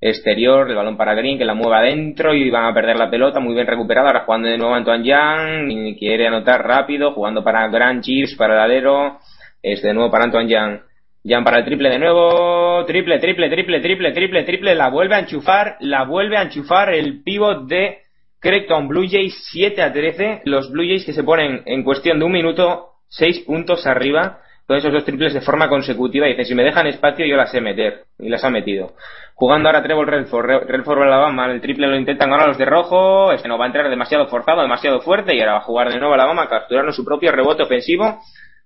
exterior, 0.00 0.68
el 0.68 0.76
balón 0.76 0.96
para 0.96 1.14
Green, 1.14 1.38
que 1.38 1.44
la 1.44 1.54
mueva 1.54 1.78
adentro 1.78 2.34
y 2.34 2.50
van 2.50 2.66
a 2.66 2.74
perder 2.74 2.96
la 2.96 3.10
pelota, 3.10 3.40
muy 3.40 3.54
bien 3.54 3.66
recuperada, 3.66 4.08
ahora 4.08 4.24
jugando 4.24 4.48
de 4.48 4.58
nuevo 4.58 4.74
Antoine 4.74 5.04
Young, 5.04 5.98
quiere 5.98 6.26
anotar 6.26 6.66
rápido, 6.66 7.12
jugando 7.12 7.42
para 7.42 7.68
Grand 7.68 8.02
Chiefs, 8.02 8.36
para 8.36 8.54
el 8.54 8.60
alero, 8.60 9.18
es 9.62 9.82
de 9.82 9.92
nuevo 9.92 10.10
para 10.10 10.24
Antoine 10.24 10.48
Young. 10.48 10.78
Young 11.26 11.42
para 11.42 11.58
el 11.58 11.64
triple 11.64 11.88
de 11.88 11.98
nuevo, 11.98 12.84
triple, 12.84 13.18
triple, 13.18 13.48
triple, 13.48 13.80
triple, 13.80 14.12
triple, 14.12 14.42
triple, 14.44 14.74
la 14.74 14.90
vuelve 14.90 15.14
a 15.14 15.20
enchufar, 15.20 15.78
la 15.80 16.04
vuelve 16.04 16.36
a 16.36 16.42
enchufar 16.42 16.92
el 16.92 17.22
pivot 17.22 17.66
de 17.66 18.03
Creighton 18.44 18.88
Blue 18.88 19.08
Jays 19.10 19.34
7 19.50 19.80
a 19.80 19.90
13, 19.90 20.42
los 20.44 20.70
Blue 20.70 20.84
Jays 20.84 21.06
que 21.06 21.14
se 21.14 21.24
ponen 21.24 21.62
en 21.64 21.82
cuestión 21.82 22.18
de 22.18 22.26
un 22.26 22.32
minuto 22.32 22.90
6 23.08 23.40
puntos 23.40 23.86
arriba, 23.86 24.40
todos 24.66 24.80
esos 24.80 24.92
dos 24.92 25.04
triples 25.06 25.32
de 25.32 25.40
forma 25.40 25.66
consecutiva 25.70 26.26
y 26.26 26.32
dice, 26.32 26.44
si 26.44 26.54
me 26.54 26.62
dejan 26.62 26.86
espacio 26.86 27.26
yo 27.26 27.36
las 27.36 27.50
sé 27.50 27.62
meter, 27.62 28.04
y 28.18 28.28
las 28.28 28.44
ha 28.44 28.50
metido. 28.50 28.92
Jugando 29.34 29.70
ahora 29.70 29.82
Trevor 29.82 30.10
Redford, 30.10 30.68
Redford 30.68 31.02
Alabama, 31.02 31.50
el 31.50 31.62
triple 31.62 31.86
lo 31.86 31.96
intentan 31.96 32.32
ahora 32.32 32.46
los 32.46 32.58
de 32.58 32.66
rojo, 32.66 33.32
este 33.32 33.48
no 33.48 33.56
va 33.56 33.64
a 33.64 33.68
entrar 33.68 33.88
demasiado 33.88 34.26
forzado, 34.26 34.60
demasiado 34.60 35.00
fuerte 35.00 35.34
y 35.34 35.40
ahora 35.40 35.52
va 35.52 35.58
a 35.58 35.62
jugar 35.62 35.90
de 35.90 35.98
nuevo 35.98 36.12
Alabama, 36.12 36.46
capturando 36.46 36.92
su 36.92 37.02
propio 37.02 37.32
rebote 37.32 37.62
ofensivo 37.62 38.20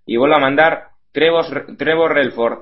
y 0.05 0.17
vuelve 0.17 0.35
a 0.37 0.41
mandar 0.41 0.89
Trevor, 1.13 1.77
Trevor 1.77 2.15
Redford. 2.15 2.59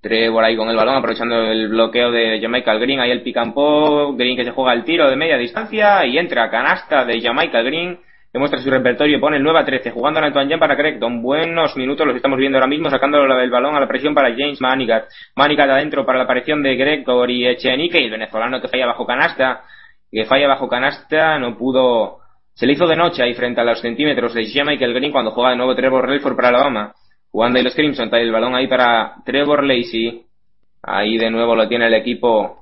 Trevor 0.00 0.44
ahí 0.44 0.56
con 0.56 0.68
el 0.68 0.76
balón, 0.76 0.96
aprovechando 0.96 1.34
el 1.50 1.68
bloqueo 1.68 2.10
de 2.10 2.40
Jamaica 2.40 2.74
Green, 2.74 3.00
ahí 3.00 3.10
el 3.10 3.22
pick 3.22 3.36
Green 3.36 4.36
que 4.36 4.44
se 4.44 4.52
juega 4.52 4.72
el 4.72 4.84
tiro 4.84 5.08
de 5.10 5.16
media 5.16 5.36
distancia 5.36 6.06
y 6.06 6.18
entra 6.18 6.50
canasta 6.50 7.04
de 7.04 7.20
Jamaica 7.20 7.62
Green 7.62 7.98
demuestra 8.32 8.60
su 8.60 8.70
repertorio, 8.70 9.20
pone 9.20 9.38
el 9.38 9.42
9 9.42 9.58
a 9.60 9.64
13, 9.64 9.90
jugando 9.90 10.20
a 10.20 10.26
Antoine 10.26 10.50
Jan 10.50 10.60
para 10.60 10.76
Creighton. 10.76 11.22
Buenos 11.22 11.76
minutos 11.76 12.06
los 12.06 12.16
estamos 12.16 12.38
viendo 12.38 12.58
ahora 12.58 12.68
mismo, 12.68 12.90
sacándolo 12.90 13.34
del 13.36 13.50
balón 13.50 13.74
a 13.74 13.80
la 13.80 13.88
presión 13.88 14.14
para 14.14 14.30
James 14.30 14.60
Manigat. 14.60 15.08
Manigat 15.34 15.70
adentro 15.70 16.04
para 16.04 16.18
la 16.18 16.24
aparición 16.24 16.62
de 16.62 16.76
Gregory 16.76 17.48
Echenique 17.48 17.98
y 18.00 18.04
el 18.04 18.10
venezolano 18.10 18.60
que 18.60 18.68
falla 18.68 18.86
bajo 18.86 19.06
canasta, 19.06 19.62
que 20.10 20.24
falla 20.26 20.46
bajo 20.46 20.68
canasta, 20.68 21.38
no 21.38 21.56
pudo, 21.56 22.18
se 22.52 22.66
le 22.66 22.74
hizo 22.74 22.86
de 22.86 22.96
noche 22.96 23.22
ahí 23.22 23.34
frente 23.34 23.60
a 23.60 23.64
los 23.64 23.80
centímetros 23.80 24.34
de 24.34 24.42
Michael 24.64 24.94
Green 24.94 25.12
cuando 25.12 25.30
juega 25.30 25.50
de 25.50 25.56
nuevo 25.56 25.74
Trevor 25.74 26.06
Relford 26.06 26.36
para 26.36 26.48
Alabama. 26.48 26.92
Jugando 27.30 27.58
ahí 27.58 27.64
los 27.64 27.74
Crimson, 27.74 28.10
trae 28.10 28.22
el 28.22 28.32
balón 28.32 28.54
ahí 28.54 28.66
para 28.66 29.16
Trevor 29.24 29.64
Lacey. 29.64 30.22
Ahí 30.82 31.18
de 31.18 31.30
nuevo 31.30 31.54
lo 31.54 31.68
tiene 31.68 31.86
el 31.86 31.94
equipo 31.94 32.58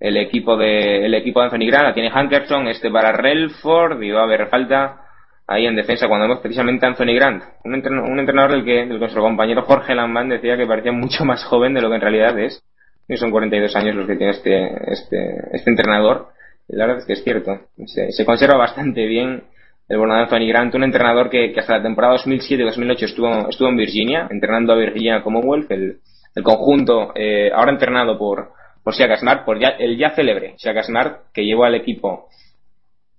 el 0.00 0.16
equipo 0.16 0.56
de 0.56 1.04
el 1.04 1.14
equipo 1.14 1.40
de 1.40 1.46
Anthony 1.46 1.66
Grant, 1.66 1.84
la 1.84 1.94
tiene 1.94 2.10
Hankerson, 2.10 2.68
este 2.68 2.90
para 2.90 3.12
Relford 3.12 4.02
y 4.02 4.10
va 4.10 4.20
a 4.20 4.24
haber 4.24 4.48
falta 4.48 5.02
ahí 5.46 5.66
en 5.66 5.76
defensa 5.76 6.08
cuando 6.08 6.26
vemos 6.26 6.40
precisamente 6.40 6.86
a 6.86 6.88
Anthony 6.88 7.14
Grant, 7.14 7.42
un, 7.64 7.74
entrenador, 7.74 8.10
un 8.10 8.18
entrenador 8.18 8.52
del 8.52 8.64
que, 8.64 8.86
del 8.86 8.98
nuestro 8.98 9.20
compañero 9.20 9.62
Jorge 9.62 9.94
Lambán 9.94 10.28
decía 10.28 10.56
que 10.56 10.66
parecía 10.66 10.92
mucho 10.92 11.24
más 11.24 11.44
joven 11.44 11.74
de 11.74 11.82
lo 11.82 11.90
que 11.90 11.96
en 11.96 12.00
realidad 12.00 12.38
es. 12.38 12.62
Y 13.08 13.16
son 13.16 13.32
42 13.32 13.74
años 13.74 13.96
los 13.96 14.06
que 14.06 14.14
tiene 14.14 14.30
este, 14.30 14.92
este, 14.92 15.34
este 15.52 15.70
entrenador. 15.70 16.28
Y 16.68 16.76
la 16.76 16.86
verdad 16.86 17.00
es 17.00 17.06
que 17.06 17.14
es 17.14 17.24
cierto. 17.24 17.58
Se, 17.86 18.12
se 18.12 18.24
conserva 18.24 18.56
bastante 18.56 19.04
bien 19.06 19.42
el 19.90 19.98
bueno 19.98 20.14
de 20.14 20.20
Anthony 20.20 20.46
Grant, 20.46 20.72
un 20.76 20.84
entrenador 20.84 21.28
que, 21.28 21.52
que 21.52 21.58
hasta 21.58 21.78
la 21.78 21.82
temporada 21.82 22.14
2007-2008 22.18 23.02
estuvo, 23.02 23.48
estuvo 23.48 23.68
en 23.68 23.76
Virginia, 23.76 24.28
entrenando 24.30 24.72
a 24.72 24.76
Virginia 24.76 25.20
Commonwealth, 25.20 25.68
el, 25.72 25.98
el 26.36 26.42
conjunto, 26.44 27.10
eh, 27.16 27.50
ahora 27.52 27.72
entrenado 27.72 28.16
por, 28.16 28.52
por 28.84 28.94
Shaka 28.94 29.16
Smart, 29.16 29.44
por 29.44 29.58
ya, 29.58 29.70
el 29.70 29.98
ya 29.98 30.10
célebre 30.10 30.54
Shaka 30.58 30.84
Smart, 30.84 31.32
que 31.34 31.44
llevó 31.44 31.64
al 31.64 31.74
equipo 31.74 32.28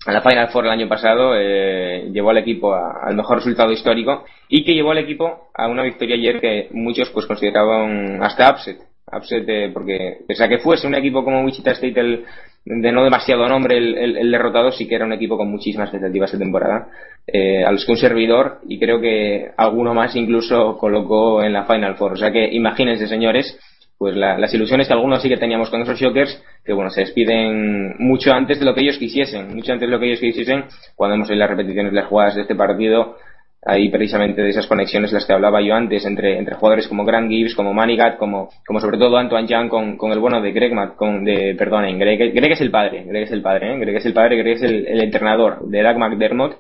a 0.05 0.13
la 0.13 0.21
Final 0.21 0.47
Four 0.47 0.65
el 0.65 0.71
año 0.71 0.87
pasado, 0.87 1.33
eh, 1.35 2.09
llevó 2.09 2.29
al 2.29 2.37
equipo 2.37 2.73
al 2.73 3.17
mejor 3.17 3.39
resultado 3.39 3.73
histórico 3.73 4.23
y 4.47 4.63
que 4.63 4.73
llevó 4.73 4.91
al 4.91 4.99
equipo 4.99 5.49
a 5.53 5.67
una 5.67 5.83
victoria 5.83 6.15
ayer 6.15 6.39
que 6.39 6.69
muchos 6.71 7.09
pues 7.09 7.25
consideraban 7.25 8.23
hasta 8.23 8.49
upset. 8.49 8.77
Upset 9.11 9.43
eh, 9.49 9.69
porque 9.73 10.19
pese 10.25 10.45
a 10.45 10.47
que 10.47 10.59
fuese 10.59 10.87
un 10.87 10.95
equipo 10.95 11.21
como 11.21 11.43
Wichita 11.43 11.71
State 11.71 11.99
el, 11.99 12.25
de 12.65 12.91
no 12.91 13.03
demasiado 13.03 13.47
nombre 13.49 13.77
el, 13.77 13.97
el- 14.17 14.31
derrotado, 14.31 14.71
sí 14.71 14.87
que 14.87 14.95
era 14.95 15.05
un 15.05 15.13
equipo 15.13 15.37
con 15.37 15.49
muchísimas 15.49 15.87
expectativas 15.87 16.31
de 16.31 16.37
temporada, 16.37 16.87
eh, 17.27 17.63
a 17.65 17.71
los 17.71 17.85
que 17.85 17.91
un 17.91 17.97
servidor 17.97 18.59
y 18.67 18.79
creo 18.79 19.01
que 19.01 19.51
alguno 19.57 19.93
más 19.93 20.15
incluso 20.15 20.77
colocó 20.77 21.43
en 21.43 21.53
la 21.53 21.65
Final 21.65 21.95
Four. 21.95 22.13
O 22.13 22.17
sea 22.17 22.31
que 22.31 22.47
imagínense 22.53 23.07
señores, 23.07 23.57
pues 23.97 24.15
la- 24.15 24.37
las 24.37 24.53
ilusiones 24.53 24.87
que 24.87 24.93
algunos 24.93 25.21
sí 25.21 25.29
que 25.29 25.37
teníamos 25.37 25.69
con 25.69 25.81
esos 25.81 25.99
Shockers, 25.99 26.43
que 26.65 26.73
bueno, 26.73 26.89
se 26.91 27.01
despiden 27.01 27.95
mucho 27.99 28.31
antes 28.33 28.59
de 28.59 28.65
lo 28.65 28.73
que 28.75 28.81
ellos 28.81 28.97
quisiesen, 28.97 29.55
mucho 29.55 29.73
antes 29.73 29.87
de 29.87 29.91
lo 29.91 29.99
que 29.99 30.07
ellos 30.07 30.19
quisiesen, 30.19 30.65
cuando 30.95 31.15
vemos 31.15 31.29
ahí 31.29 31.37
las 31.37 31.49
repeticiones 31.49 31.91
de 31.91 31.99
las 31.99 32.07
jugadas 32.07 32.35
de 32.35 32.41
este 32.41 32.55
partido, 32.55 33.17
ahí 33.63 33.89
precisamente 33.89 34.41
de 34.41 34.49
esas 34.49 34.65
conexiones 34.65 35.11
las 35.11 35.25
que 35.25 35.33
hablaba 35.33 35.61
yo 35.61 35.75
antes 35.75 36.03
entre, 36.05 36.37
entre 36.37 36.55
jugadores 36.55 36.87
como 36.87 37.05
Grant 37.05 37.29
Gibbs, 37.29 37.53
como 37.53 37.73
Manigat, 37.73 38.17
como, 38.17 38.49
como 38.65 38.79
sobre 38.79 38.97
todo 38.97 39.17
Antoine 39.17 39.47
Young 39.47 39.69
con, 39.69 39.97
con 39.97 40.11
el 40.11 40.19
bueno 40.19 40.41
de 40.41 40.51
Greg, 40.51 40.73
Mac- 40.73 40.95
con, 40.95 41.23
de, 41.23 41.53
perdonen, 41.55 41.99
Greg, 41.99 42.33
Greg 42.33 42.51
es 42.53 42.61
el 42.61 42.71
padre, 42.71 43.03
Greg 43.03 43.23
es 43.23 43.31
el 43.31 43.41
padre, 43.41 43.73
¿eh? 43.73 43.77
Greg 43.79 43.95
es 43.97 44.05
el 44.05 44.13
padre, 44.13 44.37
Greg 44.37 44.55
es 44.55 44.63
el, 44.63 45.01
entrenador 45.01 45.67
de 45.67 45.83
Doug 45.83 45.97
McDermott, 45.97 46.57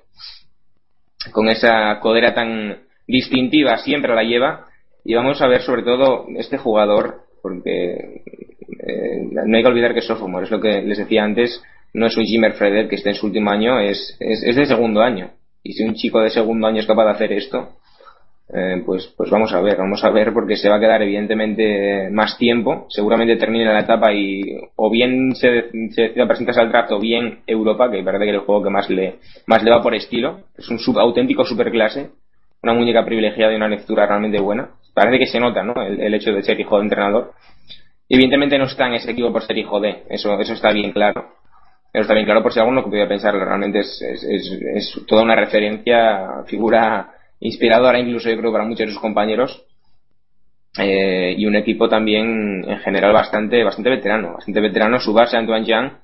con 1.31 1.49
esa 1.49 1.99
codera 1.99 2.33
tan 2.33 2.77
distintiva 3.07 3.77
siempre 3.77 4.13
la 4.15 4.23
lleva 4.23 4.67
y 5.03 5.15
vamos 5.15 5.41
a 5.41 5.47
ver 5.47 5.61
sobre 5.61 5.83
todo 5.83 6.25
este 6.37 6.57
jugador 6.57 7.21
porque 7.41 8.21
eh, 8.79 9.27
no 9.45 9.57
hay 9.57 9.63
que 9.63 9.69
olvidar 9.69 9.93
que 9.93 9.99
es 9.99 10.05
sophomore, 10.05 10.45
es 10.45 10.51
lo 10.51 10.61
que 10.61 10.81
les 10.83 10.99
decía 10.99 11.23
antes, 11.23 11.63
no 11.93 12.05
es 12.05 12.15
un 12.15 12.25
Jimmer 12.25 12.53
Freder 12.53 12.87
que 12.87 12.95
esté 12.95 13.09
en 13.09 13.15
su 13.15 13.25
último 13.25 13.49
año, 13.49 13.79
es, 13.79 14.15
es, 14.19 14.43
es 14.43 14.55
de 14.55 14.65
segundo 14.65 15.01
año. 15.01 15.31
Y 15.63 15.73
si 15.73 15.83
un 15.83 15.95
chico 15.95 16.21
de 16.21 16.29
segundo 16.29 16.67
año 16.67 16.79
es 16.79 16.87
capaz 16.87 17.05
de 17.05 17.11
hacer 17.11 17.33
esto, 17.33 17.69
eh, 18.53 18.83
pues, 18.85 19.07
pues 19.15 19.29
vamos 19.29 19.53
a 19.53 19.61
ver, 19.61 19.77
vamos 19.77 20.03
a 20.03 20.09
ver 20.09 20.33
porque 20.33 20.57
se 20.57 20.67
va 20.67 20.75
a 20.75 20.79
quedar 20.79 21.01
evidentemente 21.01 22.09
más 22.11 22.37
tiempo, 22.37 22.85
seguramente 22.89 23.37
termine 23.37 23.63
la 23.63 23.79
etapa 23.79 24.11
y 24.11 24.41
o 24.75 24.89
bien 24.89 25.33
se, 25.35 25.69
se 25.91 26.01
decida 26.01 26.27
presentarse 26.27 26.59
al 26.59 26.69
draft 26.69 26.91
o 26.91 26.99
bien 26.99 27.39
Europa, 27.47 27.89
que 27.89 28.03
parece 28.03 28.25
que 28.25 28.31
es 28.31 28.35
el 28.35 28.41
juego 28.41 28.63
que 28.63 28.69
más 28.69 28.89
le, 28.89 29.19
más 29.47 29.63
le 29.63 29.71
va 29.71 29.81
por 29.81 29.95
estilo, 29.95 30.41
es 30.57 30.67
un 30.67 30.79
sub, 30.79 30.99
auténtico 30.99 31.45
superclase, 31.45 32.09
una 32.61 32.73
muñeca 32.73 33.05
privilegiada 33.05 33.53
y 33.53 33.55
una 33.55 33.69
lectura 33.69 34.05
realmente 34.05 34.41
buena. 34.41 34.71
Parece 34.93 35.19
que 35.19 35.27
se 35.27 35.39
nota, 35.39 35.63
¿no? 35.63 35.73
El, 35.81 36.13
hecho 36.13 36.33
de 36.33 36.43
ser 36.43 36.59
hijo 36.59 36.77
de 36.77 36.83
entrenador. 36.83 37.31
Evidentemente 38.09 38.57
no 38.57 38.65
está 38.65 38.87
en 38.87 38.95
ese 38.95 39.11
equipo 39.11 39.31
por 39.31 39.43
ser 39.43 39.57
hijo 39.57 39.79
de, 39.79 40.03
eso, 40.09 40.37
eso 40.39 40.53
está 40.53 40.73
bien 40.73 40.91
claro. 40.91 41.40
Eso 41.93 42.03
está 42.03 42.13
bien 42.13 42.25
claro 42.25 42.41
por 42.41 42.53
si 42.53 42.59
alguno 42.59 42.83
que 42.83 42.89
pudiera 42.89 43.09
pensarlo, 43.09 43.43
realmente 43.43 43.79
es, 43.79 44.01
es, 44.01 44.23
es, 44.23 45.05
toda 45.07 45.23
una 45.23 45.35
referencia, 45.35 46.43
figura 46.45 47.11
inspiradora 47.41 47.99
incluso 47.99 48.29
yo 48.29 48.37
creo 48.37 48.51
para 48.51 48.63
muchos 48.63 48.85
de 48.85 48.93
sus 48.93 49.01
compañeros. 49.01 49.65
Eh, 50.79 51.35
y 51.37 51.45
un 51.45 51.55
equipo 51.57 51.89
también 51.89 52.63
en 52.65 52.79
general 52.79 53.11
bastante, 53.11 53.61
bastante 53.61 53.89
veterano, 53.89 54.35
bastante 54.35 54.61
veterano, 54.61 55.01
su 55.01 55.11
base 55.11 55.35
Antoine 55.35 55.65
Jean, 55.65 55.99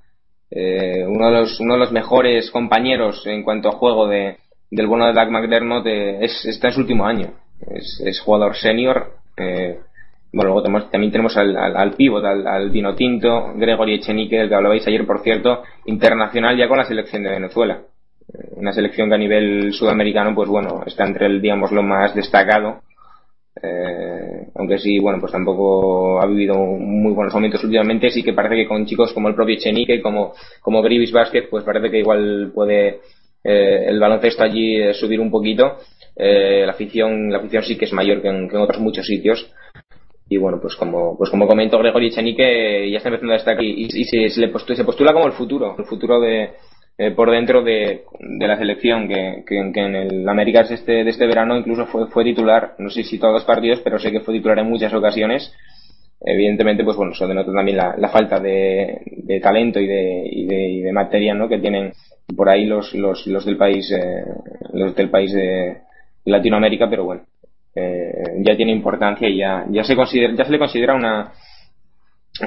eh, 0.51 1.05
uno, 1.07 1.27
de 1.27 1.39
los, 1.39 1.59
uno 1.61 1.75
de 1.75 1.79
los 1.79 1.93
mejores 1.93 2.51
compañeros 2.51 3.25
en 3.27 3.43
cuanto 3.43 3.69
a 3.69 3.73
juego 3.73 4.07
de, 4.07 4.39
del 4.69 4.87
bueno 4.87 5.07
de 5.07 5.13
Doug 5.13 5.31
McDermott 5.31 5.85
eh, 5.87 6.17
es, 6.21 6.45
está 6.45 6.67
en 6.67 6.73
su 6.73 6.81
último 6.81 7.05
año. 7.05 7.31
Es, 7.61 8.01
es 8.05 8.19
jugador 8.19 8.57
senior. 8.57 9.13
Bueno, 10.33 10.49
luego 10.51 10.61
tenemos, 10.61 10.91
también 10.91 11.11
tenemos 11.11 11.35
al, 11.37 11.55
al, 11.55 11.77
al 11.77 11.93
pívot, 11.93 12.23
al, 12.23 12.45
al 12.45 12.69
vino 12.69 12.93
tinto, 12.95 13.53
Gregory 13.55 13.95
Echenique, 13.95 14.37
del 14.37 14.49
que 14.49 14.55
hablabais 14.55 14.87
ayer, 14.87 15.05
por 15.05 15.21
cierto, 15.21 15.63
internacional 15.85 16.57
ya 16.57 16.67
con 16.67 16.77
la 16.77 16.85
selección 16.85 17.23
de 17.23 17.31
Venezuela. 17.31 17.81
Eh, 18.27 18.49
Una 18.57 18.73
selección 18.73 19.09
que 19.09 19.15
a 19.15 19.17
nivel 19.17 19.73
sudamericano, 19.73 20.35
pues 20.35 20.49
bueno, 20.49 20.83
está 20.85 21.05
entre 21.05 21.27
el, 21.27 21.41
digamos, 21.41 21.71
lo 21.71 21.81
más 21.81 22.13
destacado. 22.13 22.81
Eh, 23.63 24.49
aunque 24.53 24.77
sí, 24.77 24.99
bueno, 24.99 25.19
pues 25.19 25.31
tampoco 25.31 26.21
ha 26.21 26.27
vivido 26.27 26.55
muy 26.57 27.13
buenos 27.13 27.33
momentos 27.33 27.63
últimamente, 27.63 28.11
sí 28.11 28.21
que 28.21 28.33
parece 28.33 28.55
que 28.55 28.67
con 28.67 28.85
chicos 28.85 29.13
como 29.13 29.29
el 29.29 29.35
propio 29.35 29.55
Echenique, 29.55 29.99
como, 29.99 30.33
como 30.61 30.83
Grivis 30.83 31.11
Basket, 31.11 31.47
pues 31.49 31.63
parece 31.63 31.89
que 31.89 31.99
igual 31.99 32.51
puede 32.53 32.99
eh, 33.43 33.85
el 33.87 33.99
baloncesto 33.99 34.43
allí 34.43 34.75
eh, 34.79 34.93
subir 34.93 35.19
un 35.19 35.31
poquito. 35.31 35.77
Eh, 36.15 36.63
la 36.65 36.71
afición, 36.71 37.31
la 37.31 37.39
afición 37.39 37.63
sí 37.63 37.77
que 37.77 37.85
es 37.85 37.93
mayor 37.93 38.21
que 38.21 38.27
en, 38.27 38.47
que 38.49 38.55
en 38.55 38.61
otros 38.61 38.79
muchos 38.79 39.05
sitios 39.05 39.51
y 40.29 40.37
bueno 40.37 40.59
pues 40.61 40.75
como 40.75 41.17
pues 41.17 41.29
como 41.29 41.47
comentó 41.47 41.79
Gregory 41.79 42.11
Chenique 42.11 42.89
ya 42.91 42.97
está 42.97 43.09
empezando 43.09 43.33
a 43.33 43.37
estar 43.37 43.55
aquí 43.55 43.65
y, 43.65 44.01
y 44.01 44.03
se, 44.05 44.29
se, 44.29 44.41
le 44.41 44.49
postula, 44.49 44.75
se 44.75 44.83
postula 44.83 45.13
como 45.13 45.27
el 45.27 45.33
futuro 45.33 45.75
el 45.77 45.85
futuro 45.85 46.19
de 46.19 46.51
eh, 46.97 47.11
por 47.11 47.29
dentro 47.29 47.63
de, 47.63 48.03
de 48.19 48.47
la 48.47 48.57
selección 48.57 49.07
que, 49.07 49.43
que, 49.45 49.71
que 49.71 49.79
en 49.79 49.95
el 49.95 50.27
Américas 50.27 50.71
este, 50.71 51.03
de 51.03 51.09
este 51.09 51.27
verano 51.27 51.55
incluso 51.55 51.85
fue, 51.85 52.07
fue 52.07 52.23
titular 52.23 52.75
no 52.79 52.89
sé 52.89 53.03
si 53.03 53.19
todos 53.19 53.35
los 53.35 53.45
partidos 53.45 53.81
pero 53.83 53.99
sé 53.99 54.11
que 54.11 54.21
fue 54.21 54.33
titular 54.33 54.59
en 54.59 54.69
muchas 54.69 54.93
ocasiones 54.93 55.53
evidentemente 56.19 56.83
pues 56.83 56.97
bueno 56.97 57.13
eso 57.13 57.27
denota 57.27 57.53
también 57.53 57.77
la, 57.77 57.95
la 57.97 58.09
falta 58.09 58.39
de, 58.39 59.01
de, 59.05 59.39
talento 59.39 59.79
y 59.79 59.87
de, 59.87 60.23
y 60.29 60.81
de, 60.81 60.91
materia 60.91 61.33
¿no? 61.33 61.47
que 61.47 61.59
tienen 61.59 61.93
por 62.35 62.49
ahí 62.49 62.65
los, 62.65 62.93
los, 62.95 63.27
los 63.27 63.45
del 63.45 63.57
país 63.57 63.91
eh, 63.91 64.23
los 64.73 64.95
del 64.95 65.09
país 65.09 65.31
de 65.31 65.77
Latinoamérica 66.25 66.89
pero 66.89 67.05
bueno 67.05 67.21
eh, 67.77 68.35
ya 68.39 68.55
tiene 68.55 68.71
importancia 68.71 69.27
y 69.27 69.37
ya, 69.37 69.65
ya 69.69 69.83
se 69.83 69.95
considera, 69.95 70.33
ya 70.35 70.45
se 70.45 70.51
le 70.51 70.59
considera 70.59 70.95
una 70.95 71.31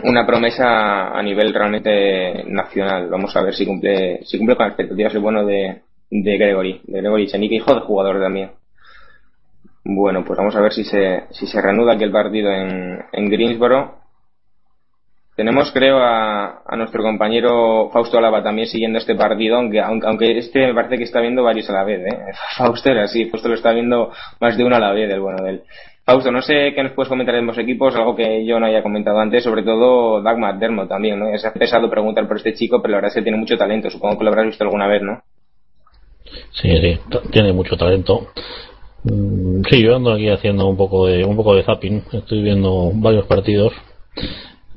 una 0.04 0.26
promesa 0.26 1.10
a 1.16 1.22
nivel 1.22 1.52
realmente 1.52 2.44
nacional. 2.46 3.08
Vamos 3.08 3.34
a 3.36 3.42
ver 3.42 3.54
si 3.54 3.66
cumple, 3.66 4.20
si 4.24 4.38
cumple 4.38 4.56
con 4.56 4.66
las 4.66 4.72
expectativas 4.72 5.14
el 5.14 5.20
bueno 5.20 5.44
de, 5.44 5.82
de 6.10 6.38
Gregory, 6.38 6.80
de 6.84 7.00
Gregory 7.00 7.26
Chenique, 7.26 7.56
hijo 7.56 7.74
de 7.74 7.80
jugador 7.80 8.20
también. 8.20 8.50
Bueno, 9.84 10.24
pues 10.24 10.36
vamos 10.36 10.54
a 10.56 10.60
ver 10.60 10.72
si 10.72 10.84
se, 10.84 11.24
si 11.30 11.46
se 11.46 11.60
reanuda 11.60 11.94
aquí 11.94 12.04
el 12.04 12.12
partido 12.12 12.52
en, 12.52 13.02
en 13.12 13.30
Greensboro. 13.30 13.99
Tenemos, 15.40 15.72
creo, 15.72 15.96
a, 16.02 16.76
nuestro 16.76 17.02
compañero 17.02 17.88
Fausto 17.94 18.18
Alaba 18.18 18.42
también 18.42 18.68
siguiendo 18.68 18.98
este 18.98 19.14
partido, 19.14 19.56
aunque, 19.56 19.80
aunque 19.80 20.36
este 20.36 20.66
me 20.66 20.74
parece 20.74 20.98
que 20.98 21.04
está 21.04 21.18
viendo 21.18 21.42
varios 21.42 21.70
a 21.70 21.72
la 21.72 21.82
vez, 21.82 22.00
¿eh? 22.12 22.18
Fausto 22.58 22.90
era 22.90 23.04
así, 23.04 23.24
Fausto 23.24 23.48
lo 23.48 23.54
está 23.54 23.72
viendo 23.72 24.12
más 24.38 24.58
de 24.58 24.64
uno 24.64 24.76
a 24.76 24.78
la 24.78 24.92
vez, 24.92 25.10
el 25.10 25.20
bueno 25.20 25.42
de 25.42 25.50
él. 25.50 25.62
Fausto, 26.04 26.30
no 26.30 26.42
sé 26.42 26.74
qué 26.74 26.82
nos 26.82 26.92
puedes 26.92 27.08
comentar 27.08 27.34
de 27.34 27.40
ambos 27.40 27.56
equipos, 27.56 27.96
algo 27.96 28.14
que 28.14 28.44
yo 28.44 28.60
no 28.60 28.66
haya 28.66 28.82
comentado 28.82 29.18
antes, 29.18 29.42
sobre 29.42 29.62
todo 29.62 30.20
Doug 30.20 30.36
McDermott 30.36 30.90
también, 30.90 31.18
¿no? 31.18 31.32
Es 31.32 31.42
pesado 31.58 31.88
preguntar 31.88 32.28
por 32.28 32.36
este 32.36 32.52
chico, 32.52 32.82
pero 32.82 32.92
la 32.92 32.96
verdad 32.98 33.08
es 33.08 33.14
que 33.14 33.22
tiene 33.22 33.38
mucho 33.38 33.56
talento, 33.56 33.88
supongo 33.88 34.18
que 34.18 34.24
lo 34.24 34.30
habrás 34.32 34.44
visto 34.44 34.64
alguna 34.64 34.88
vez, 34.88 35.00
¿no? 35.00 35.22
Sí, 36.52 36.68
sí, 36.82 37.00
tiene 37.32 37.54
mucho 37.54 37.78
talento. 37.78 38.26
Sí, 39.70 39.82
yo 39.82 39.96
ando 39.96 40.12
aquí 40.12 40.28
haciendo 40.28 40.66
un 40.66 40.76
poco 40.76 41.06
de 41.06 41.24
un 41.24 41.34
poco 41.34 41.54
de 41.54 41.62
zapping, 41.62 42.02
estoy 42.12 42.42
viendo 42.42 42.92
varios 42.92 43.24
partidos 43.24 43.72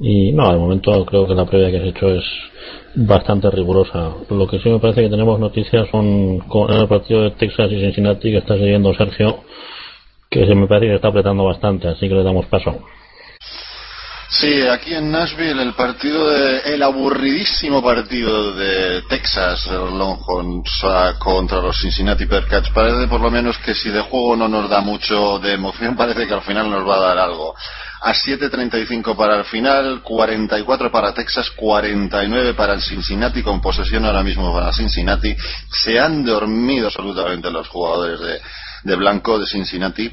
y 0.06 0.34
no, 0.34 0.52
de 0.52 0.60
momento 0.60 1.06
creo 1.06 1.26
que 1.26 1.34
la 1.34 1.46
previa 1.46 1.72
que 1.72 1.78
has 1.78 1.96
hecho 1.96 2.10
es 2.10 2.26
bastante 2.94 3.50
rigurosa. 3.50 4.12
Lo 4.30 4.46
que 4.48 4.60
sí 4.60 4.68
me 4.68 4.80
parece 4.80 5.02
que 5.02 5.10
tenemos 5.10 5.40
noticias 5.40 5.88
son 5.92 6.40
con 6.40 6.74
el 6.74 6.90
partido 6.90 7.22
de 7.22 7.32
Texas 7.32 7.72
y 7.72 7.80
Cincinnati 7.80 8.30
que 8.30 8.40
está 8.40 8.56
siguiendo 8.56 8.94
Sergio, 8.96 9.46
que 10.30 10.46
se 10.46 10.56
me 10.56 10.68
parece 10.68 10.88
que 10.88 10.96
está 10.96 11.08
apretando 11.08 11.46
bastante, 11.46 11.88
así 11.88 12.10
que 12.10 12.16
le 12.16 12.24
damos 12.24 12.46
paso. 12.48 12.82
Sí, 14.40 14.64
aquí 14.64 14.96
en 14.96 15.12
Nashville 15.12 15.62
el 15.62 15.74
partido 15.74 16.28
de, 16.28 16.74
el 16.74 16.82
aburridísimo 16.82 17.84
partido 17.84 18.56
de 18.56 19.04
Texas 19.04 19.68
Longhorns 19.68 20.84
contra 21.20 21.62
los 21.62 21.80
Cincinnati 21.80 22.26
Bearcats 22.26 22.72
parece 22.72 23.08
por 23.08 23.22
lo 23.22 23.30
menos 23.30 23.60
que 23.60 23.76
si 23.76 23.90
de 23.90 24.02
juego 24.02 24.36
no 24.36 24.48
nos 24.48 24.68
da 24.72 24.82
mucho 24.82 25.38
de 25.38 25.54
emoción 25.54 25.96
parece 25.98 26.26
que 26.26 26.34
al 26.34 26.42
final 26.42 26.68
nos 26.72 26.88
va 26.88 26.96
a 26.96 27.02
dar 27.02 27.18
algo. 27.20 27.54
A 28.02 28.12
7.35 28.12 29.16
para 29.16 29.38
el 29.38 29.46
final, 29.46 30.02
44 30.02 30.92
para 30.92 31.14
Texas, 31.14 31.52
49 31.52 32.56
para 32.56 32.74
el 32.74 32.82
Cincinnati 32.82 33.44
con 33.44 33.62
posesión 33.62 34.04
ahora 34.04 34.24
mismo 34.24 34.52
para 34.52 34.74
Cincinnati. 34.74 35.36
Se 35.72 36.00
han 36.00 36.26
dormido 36.26 36.88
absolutamente 36.88 37.52
los 37.52 37.68
jugadores 37.68 38.20
de, 38.20 38.42
de 38.84 38.96
blanco 38.96 39.38
de 39.38 39.46
Cincinnati 39.46 40.12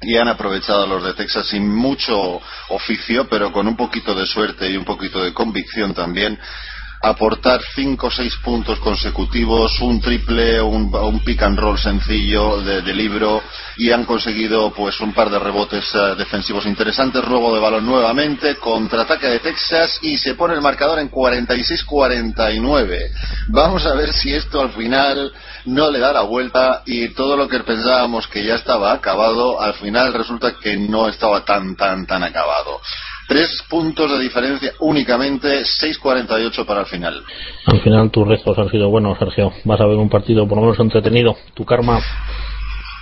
y 0.00 0.16
han 0.16 0.28
aprovechado 0.28 0.86
los 0.86 1.02
de 1.04 1.14
Texas 1.14 1.48
sin 1.48 1.68
mucho 1.68 2.40
oficio, 2.68 3.28
pero 3.28 3.52
con 3.52 3.66
un 3.66 3.76
poquito 3.76 4.14
de 4.14 4.26
suerte 4.26 4.70
y 4.70 4.76
un 4.76 4.84
poquito 4.84 5.22
de 5.22 5.32
convicción 5.32 5.94
también 5.94 6.38
aportar 7.02 7.60
cinco 7.74 8.06
o 8.08 8.10
seis 8.10 8.34
puntos 8.42 8.80
consecutivos, 8.80 9.80
un 9.80 10.00
triple, 10.00 10.60
un, 10.60 10.90
pick 11.24 11.42
and 11.42 11.56
roll 11.58 11.78
sencillo 11.78 12.60
de, 12.60 12.82
de, 12.82 12.94
libro 12.94 13.40
y 13.76 13.92
han 13.92 14.04
conseguido 14.04 14.72
pues 14.72 14.98
un 15.00 15.12
par 15.12 15.30
de 15.30 15.38
rebotes 15.38 15.94
uh, 15.94 16.16
defensivos 16.16 16.66
interesantes, 16.66 17.24
robo 17.24 17.54
de 17.54 17.60
balón 17.60 17.86
nuevamente, 17.86 18.56
contraataque 18.56 19.28
de 19.28 19.38
Texas 19.38 20.00
y 20.02 20.18
se 20.18 20.34
pone 20.34 20.54
el 20.54 20.60
marcador 20.60 20.98
en 20.98 21.08
46-49. 21.10 23.10
Vamos 23.48 23.86
a 23.86 23.94
ver 23.94 24.12
si 24.12 24.34
esto 24.34 24.60
al 24.60 24.72
final 24.72 25.32
no 25.66 25.90
le 25.90 25.98
da 25.98 26.12
la 26.12 26.22
vuelta 26.22 26.82
y 26.86 27.08
todo 27.10 27.36
lo 27.36 27.48
que 27.48 27.60
pensábamos 27.60 28.26
que 28.26 28.44
ya 28.44 28.54
estaba 28.54 28.92
acabado, 28.92 29.60
al 29.60 29.74
final 29.74 30.14
resulta 30.14 30.54
que 30.60 30.76
no 30.76 31.08
estaba 31.08 31.44
tan, 31.44 31.76
tan, 31.76 32.06
tan 32.06 32.22
acabado. 32.22 32.80
Tres 33.28 33.62
puntos 33.68 34.10
de 34.10 34.18
diferencia 34.18 34.72
únicamente, 34.80 35.62
6.48 35.62 36.64
para 36.64 36.80
el 36.80 36.86
final. 36.86 37.22
Al 37.66 37.80
final 37.80 38.10
tus 38.10 38.26
rezos 38.26 38.58
han 38.58 38.70
sido 38.70 38.88
buenos, 38.88 39.18
Sergio. 39.18 39.52
Vas 39.64 39.80
a 39.80 39.86
ver 39.86 39.96
un 39.96 40.08
partido 40.08 40.48
por 40.48 40.56
lo 40.56 40.62
menos 40.62 40.80
entretenido. 40.80 41.36
Tu 41.54 41.64
karma 41.64 42.00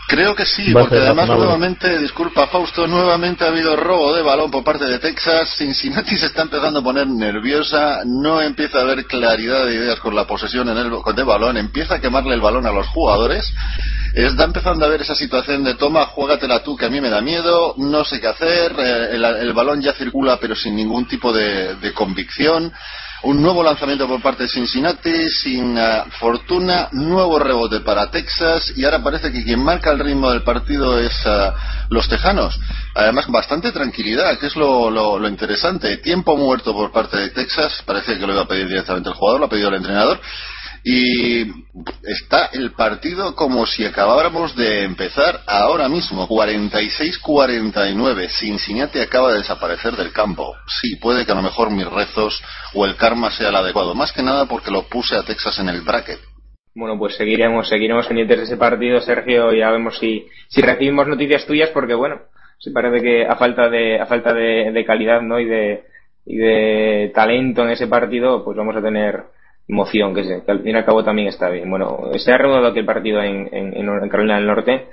Creo 0.09 0.37
que 0.37 0.47
sí, 0.47 0.73
porque 0.73 0.99
además 0.99 1.27
nuevamente, 1.27 1.99
disculpa 1.99 2.47
Fausto, 2.47 2.87
nuevamente 2.87 3.45
ha 3.45 3.49
habido 3.49 3.75
robo 3.75 4.15
de 4.15 4.23
balón 4.23 4.53
por 4.53 4.63
parte 4.63 4.85
de 4.85 5.01
Texas. 5.01 5.57
Cincinnati 5.59 6.17
se 6.17 6.27
está 6.27 6.43
empezando 6.43 6.79
a 6.79 6.83
poner 6.83 7.09
nerviosa, 7.09 8.03
no 8.05 8.41
empieza 8.41 8.79
a 8.79 8.83
haber 8.83 9.07
claridad 9.07 9.67
de 9.67 9.75
ideas 9.75 9.99
con 9.99 10.15
la 10.15 10.25
posesión 10.25 10.69
en 10.69 10.77
el, 10.77 10.91
de 10.91 11.23
balón, 11.25 11.57
empieza 11.57 11.97
a 11.97 12.01
quemarle 12.01 12.35
el 12.35 12.41
balón 12.41 12.67
a 12.67 12.71
los 12.71 12.87
jugadores. 12.87 13.53
Está 14.15 14.45
empezando 14.45 14.85
a 14.85 14.89
ver 14.89 15.03
esa 15.03 15.15
situación 15.15 15.65
de 15.65 15.75
toma, 15.75 16.07
juégatela 16.07 16.63
tú 16.63 16.77
que 16.77 16.87
a 16.87 16.91
mí 16.91 17.01
me 17.01 17.11
da 17.11 17.21
miedo, 17.21 17.75
no 17.79 18.05
sé 18.05 18.21
qué 18.21 18.29
hacer, 18.29 18.75
eh, 18.79 19.09
el, 19.13 19.25
el, 19.25 19.53
balón 19.53 19.83
ya 19.83 19.93
circula 19.93 20.39
pero 20.41 20.55
sin 20.55 20.75
ningún 20.77 21.07
tipo 21.07 21.33
de, 21.33 21.75
de 21.77 21.93
convicción. 21.93 22.73
Un 23.23 23.43
nuevo 23.43 23.63
lanzamiento 23.63 24.07
por 24.07 24.21
parte 24.21 24.45
de 24.45 24.49
Cincinnati, 24.49 25.29
sin 25.31 25.77
uh, 25.77 26.05
fortuna, 26.21 26.89
nuevo 26.93 27.39
rebote 27.39 27.81
para 27.81 28.11
Texas 28.11 28.73
y 28.77 28.85
ahora 28.85 29.03
parece 29.03 29.33
que 29.33 29.43
quien 29.43 29.65
marca 29.65 29.91
el 29.91 29.99
ritmo 29.99 30.31
del 30.31 30.43
partido 30.43 30.99
es 30.99 31.13
uh, 31.25 31.51
los 31.89 32.09
Tejanos. 32.09 32.59
Además, 32.95 33.27
bastante 33.29 33.73
tranquilidad, 33.73 34.39
que 34.39 34.47
es 34.47 34.55
lo, 34.55 34.91
lo, 34.91 35.19
lo, 35.19 35.29
interesante. 35.29 35.97
Tiempo 35.97 36.37
muerto 36.37 36.75
por 36.75 36.93
parte 36.93 37.17
de 37.17 37.31
Texas, 37.31 37.83
parece 37.87 38.19
que 38.19 38.27
lo 38.27 38.35
iba 38.35 38.43
a 38.43 38.49
pedir 38.49 38.69
directamente 38.69 39.09
el 39.09 39.15
jugador, 39.15 39.41
lo 39.41 39.47
ha 39.47 39.51
pedido 39.51 39.71
el 39.71 39.77
entrenador. 39.77 40.21
Y 40.89 41.43
está 42.05 42.51
el 42.53 42.71
partido 42.71 43.35
como 43.35 43.67
si 43.67 43.85
acabáramos 43.85 44.55
de 44.55 44.85
empezar 44.85 45.41
ahora 45.45 45.89
mismo, 45.89 46.29
46-49. 46.29 48.29
Cincinnati 48.29 49.01
acaba 49.01 49.33
de 49.33 49.39
desaparecer 49.39 49.95
del 49.95 50.13
campo. 50.13 50.55
Sí, 50.69 50.95
puede 51.03 51.27
que 51.27 51.33
a 51.33 51.35
lo 51.35 51.43
mejor 51.43 51.73
mis 51.73 51.91
rezos 51.91 52.41
o 52.73 52.87
el 52.87 52.95
karma 52.95 53.33
sea 53.33 53.49
el 53.49 53.57
adecuado. 53.57 53.97
Más 53.97 54.13
que 54.13 54.23
nada 54.23 54.47
porque 54.47 54.71
lo 54.71 54.85
puse 54.85 55.17
a 55.17 55.25
Texas 55.25 55.59
en 55.59 55.71
el 55.71 55.81
bracket. 55.81 56.21
Bueno, 56.77 56.97
pues 56.97 57.17
seguiremos, 57.17 57.69
seguiremos 57.69 58.07
pendientes 58.07 58.39
de 58.39 58.45
ese 58.45 58.57
partido, 58.57 59.01
Sergio, 59.01 59.53
ya 59.53 59.73
vemos 59.73 59.99
si, 59.99 60.29
si 60.47 60.61
recibimos 60.61 61.09
noticias 61.09 61.47
tuyas, 61.47 61.71
porque 61.71 61.95
bueno, 61.95 62.21
se 62.61 62.71
parece 62.71 63.03
que 63.03 63.27
a 63.27 63.35
falta 63.35 63.69
de, 63.69 64.01
a 64.01 64.07
falta 64.07 64.33
de, 64.33 64.71
de 64.71 64.85
calidad, 64.85 65.21
¿no? 65.21 65.41
Y 65.41 65.47
de, 65.47 65.85
y 66.27 66.37
de 66.37 67.11
talento 67.13 67.65
en 67.65 67.71
ese 67.71 67.89
partido, 67.89 68.45
pues 68.45 68.57
vamos 68.57 68.77
a 68.77 68.83
tener 68.83 69.35
emoción, 69.69 70.15
que, 70.15 70.25
se, 70.25 70.45
que 70.45 70.51
al 70.51 70.63
fin 70.63 70.75
y 70.75 70.79
al 70.79 70.85
cabo 70.85 71.03
también 71.03 71.29
está 71.29 71.49
bien. 71.51 71.69
Bueno, 71.71 72.11
se 72.17 72.33
ha 72.33 72.39
reanudado 72.39 72.69
aquel 72.69 72.85
partido 72.85 73.23
en, 73.23 73.49
en, 73.53 74.09
Carolina 74.09 74.37
del 74.37 74.47
Norte, 74.47 74.87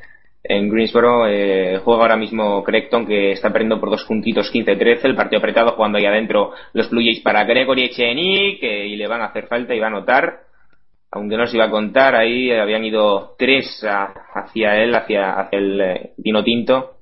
en 0.44 0.70
Greensboro. 0.70 1.28
Eh, 1.28 1.80
juega 1.84 2.02
ahora 2.02 2.18
mismo 2.18 2.64
Creighton, 2.64 3.06
que 3.06 3.32
está 3.32 3.52
perdiendo 3.52 3.80
por 3.80 3.92
dos 3.92 4.04
puntitos 4.06 4.52
15-13. 4.52 5.00
El 5.04 5.16
partido 5.16 5.40
apretado, 5.40 5.72
jugando 5.72 5.98
ahí 5.98 6.06
adentro 6.06 6.52
los 6.74 6.90
Blue 6.90 7.02
Jays 7.02 7.22
para 7.22 7.44
Gregory 7.44 7.86
Echenique, 7.86 8.60
que 8.60 8.88
y 8.88 8.96
le 8.96 9.08
van 9.08 9.22
a 9.22 9.26
hacer 9.26 9.48
falta 9.48 9.76
y 9.76 9.80
va 9.80 9.88
a 9.88 9.90
anotar. 9.90 10.40
Aunque 11.12 11.38
no 11.38 11.46
se 11.46 11.58
iba 11.58 11.66
a 11.66 11.70
contar, 11.70 12.16
ahí 12.16 12.52
habían 12.52 12.84
ido 12.84 13.36
tres 13.38 13.84
a, 13.84 14.06
hacia 14.34 14.78
él, 14.78 14.96
hacia, 14.96 15.34
hacia 15.34 15.60
el 15.60 15.82
eh, 15.82 16.12
vino 16.18 16.44
tinto. 16.44 16.96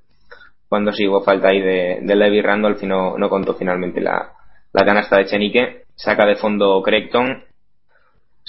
Cuando 0.67 0.91
sí 0.91 1.07
hubo 1.07 1.21
falta 1.21 1.47
ahí 1.49 1.61
de, 1.61 1.99
de 2.01 2.15
Levi 2.15 2.41
Randolph 2.41 2.83
y 2.83 2.87
no, 2.87 3.17
no 3.17 3.29
contó 3.29 3.53
finalmente 3.53 4.01
la, 4.01 4.33
la 4.73 4.85
canasta 4.85 5.15
de 5.15 5.23
Echenique. 5.23 5.83
Saca 5.95 6.25
de 6.25 6.35
fondo 6.35 6.81
Creighton 6.81 7.43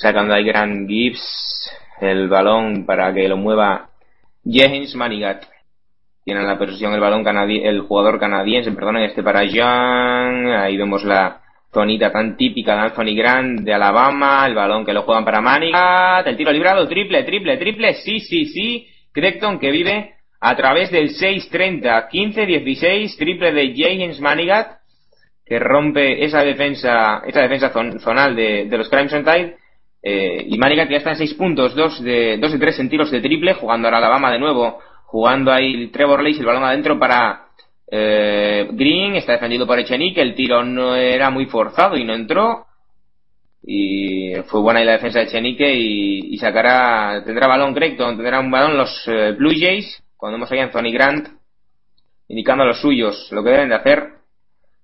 sacando 0.02 0.34
ahí 0.34 0.44
Grant 0.44 0.88
Gibbs 0.88 1.70
el 2.00 2.26
balón 2.26 2.84
para 2.84 3.14
que 3.14 3.28
lo 3.28 3.36
mueva 3.36 3.90
James 4.44 4.96
Manigat 4.96 5.44
tiene 6.24 6.42
la 6.42 6.58
posesión 6.58 6.92
el 6.92 7.00
balón 7.00 7.24
el 7.24 7.80
jugador 7.82 8.18
canadiense 8.18 8.72
perdón 8.72 8.96
este 8.96 9.22
para 9.22 9.44
Young 9.44 10.48
ahí 10.48 10.76
vemos 10.76 11.04
la 11.04 11.40
tonita 11.70 12.10
tan 12.10 12.36
típica 12.36 12.74
de 12.74 12.80
Anthony 12.80 13.14
Grant 13.16 13.60
de 13.60 13.72
Alabama 13.72 14.44
el 14.44 14.56
balón 14.56 14.84
que 14.84 14.92
lo 14.92 15.02
juegan 15.02 15.24
para 15.24 15.40
Manigat 15.40 16.26
el 16.26 16.36
tiro 16.36 16.50
librado 16.50 16.88
triple 16.88 17.22
triple 17.22 17.56
triple 17.56 17.94
sí 17.94 18.18
sí 18.18 18.46
sí 18.46 18.88
Creighton 19.12 19.60
que 19.60 19.70
vive 19.70 20.14
a 20.40 20.56
través 20.56 20.90
del 20.90 21.10
6-30 21.10 22.08
15-16 22.10 23.16
triple 23.16 23.52
de 23.52 23.72
James 23.76 24.20
Manigat 24.20 24.78
que 25.46 25.60
rompe 25.60 26.24
esa 26.24 26.42
defensa 26.42 27.22
esa 27.24 27.42
defensa 27.42 27.70
zonal 28.00 28.34
de, 28.34 28.64
de 28.64 28.78
los 28.78 28.88
Crimson 28.88 29.24
Tide 29.24 29.61
eh, 30.02 30.44
y 30.48 30.58
Manigat 30.58 30.90
ya 30.90 30.96
está 30.96 31.10
en 31.10 31.16
6 31.16 31.34
puntos, 31.34 31.74
2 31.76 32.02
de, 32.02 32.38
2 32.38 32.52
de 32.52 32.58
3 32.58 32.80
en 32.80 32.88
tiros 32.88 33.10
de 33.10 33.20
triple, 33.20 33.54
jugando 33.54 33.86
ahora 33.86 33.98
Alabama 33.98 34.32
de 34.32 34.40
nuevo, 34.40 34.80
jugando 35.06 35.52
ahí 35.52 35.86
Trevor 35.88 36.22
Lace, 36.22 36.40
el 36.40 36.46
balón 36.46 36.64
adentro 36.64 36.98
para 36.98 37.46
eh, 37.88 38.68
Green, 38.72 39.14
está 39.14 39.32
defendido 39.32 39.66
por 39.66 39.78
Echenique, 39.78 40.20
el 40.20 40.34
tiro 40.34 40.64
no 40.64 40.96
era 40.96 41.30
muy 41.30 41.46
forzado 41.46 41.96
y 41.96 42.04
no 42.04 42.14
entró. 42.14 42.66
Y 43.64 44.34
fue 44.46 44.60
buena 44.60 44.80
ahí 44.80 44.86
la 44.86 44.92
defensa 44.92 45.20
de 45.20 45.26
Echenique 45.26 45.72
y, 45.72 46.34
y 46.34 46.38
sacará, 46.38 47.22
tendrá 47.24 47.46
balón 47.46 47.74
Creighton, 47.74 48.16
tendrá 48.16 48.40
un 48.40 48.50
balón 48.50 48.76
los 48.76 49.06
eh, 49.06 49.32
Blue 49.38 49.52
Jays, 49.56 50.02
cuando 50.16 50.36
hemos 50.36 50.50
ahí 50.50 50.58
a 50.58 50.64
Anthony 50.64 50.90
Grant, 50.92 51.28
indicando 52.26 52.64
a 52.64 52.66
los 52.66 52.80
suyos 52.80 53.28
lo 53.30 53.44
que 53.44 53.50
deben 53.50 53.68
de 53.68 53.76
hacer. 53.76 54.21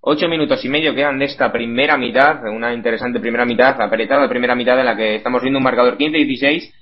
Ocho 0.00 0.28
minutos 0.28 0.64
y 0.64 0.68
medio 0.68 0.94
quedan 0.94 1.18
de 1.18 1.24
esta 1.24 1.50
primera 1.50 1.96
mitad, 1.96 2.44
una 2.44 2.72
interesante 2.72 3.18
primera 3.18 3.44
mitad, 3.44 3.80
apretada 3.80 4.28
primera 4.28 4.54
mitad 4.54 4.78
en 4.78 4.86
la 4.86 4.96
que 4.96 5.16
estamos 5.16 5.42
viendo 5.42 5.58
un 5.58 5.64
marcador 5.64 5.98
15-16 5.98 6.72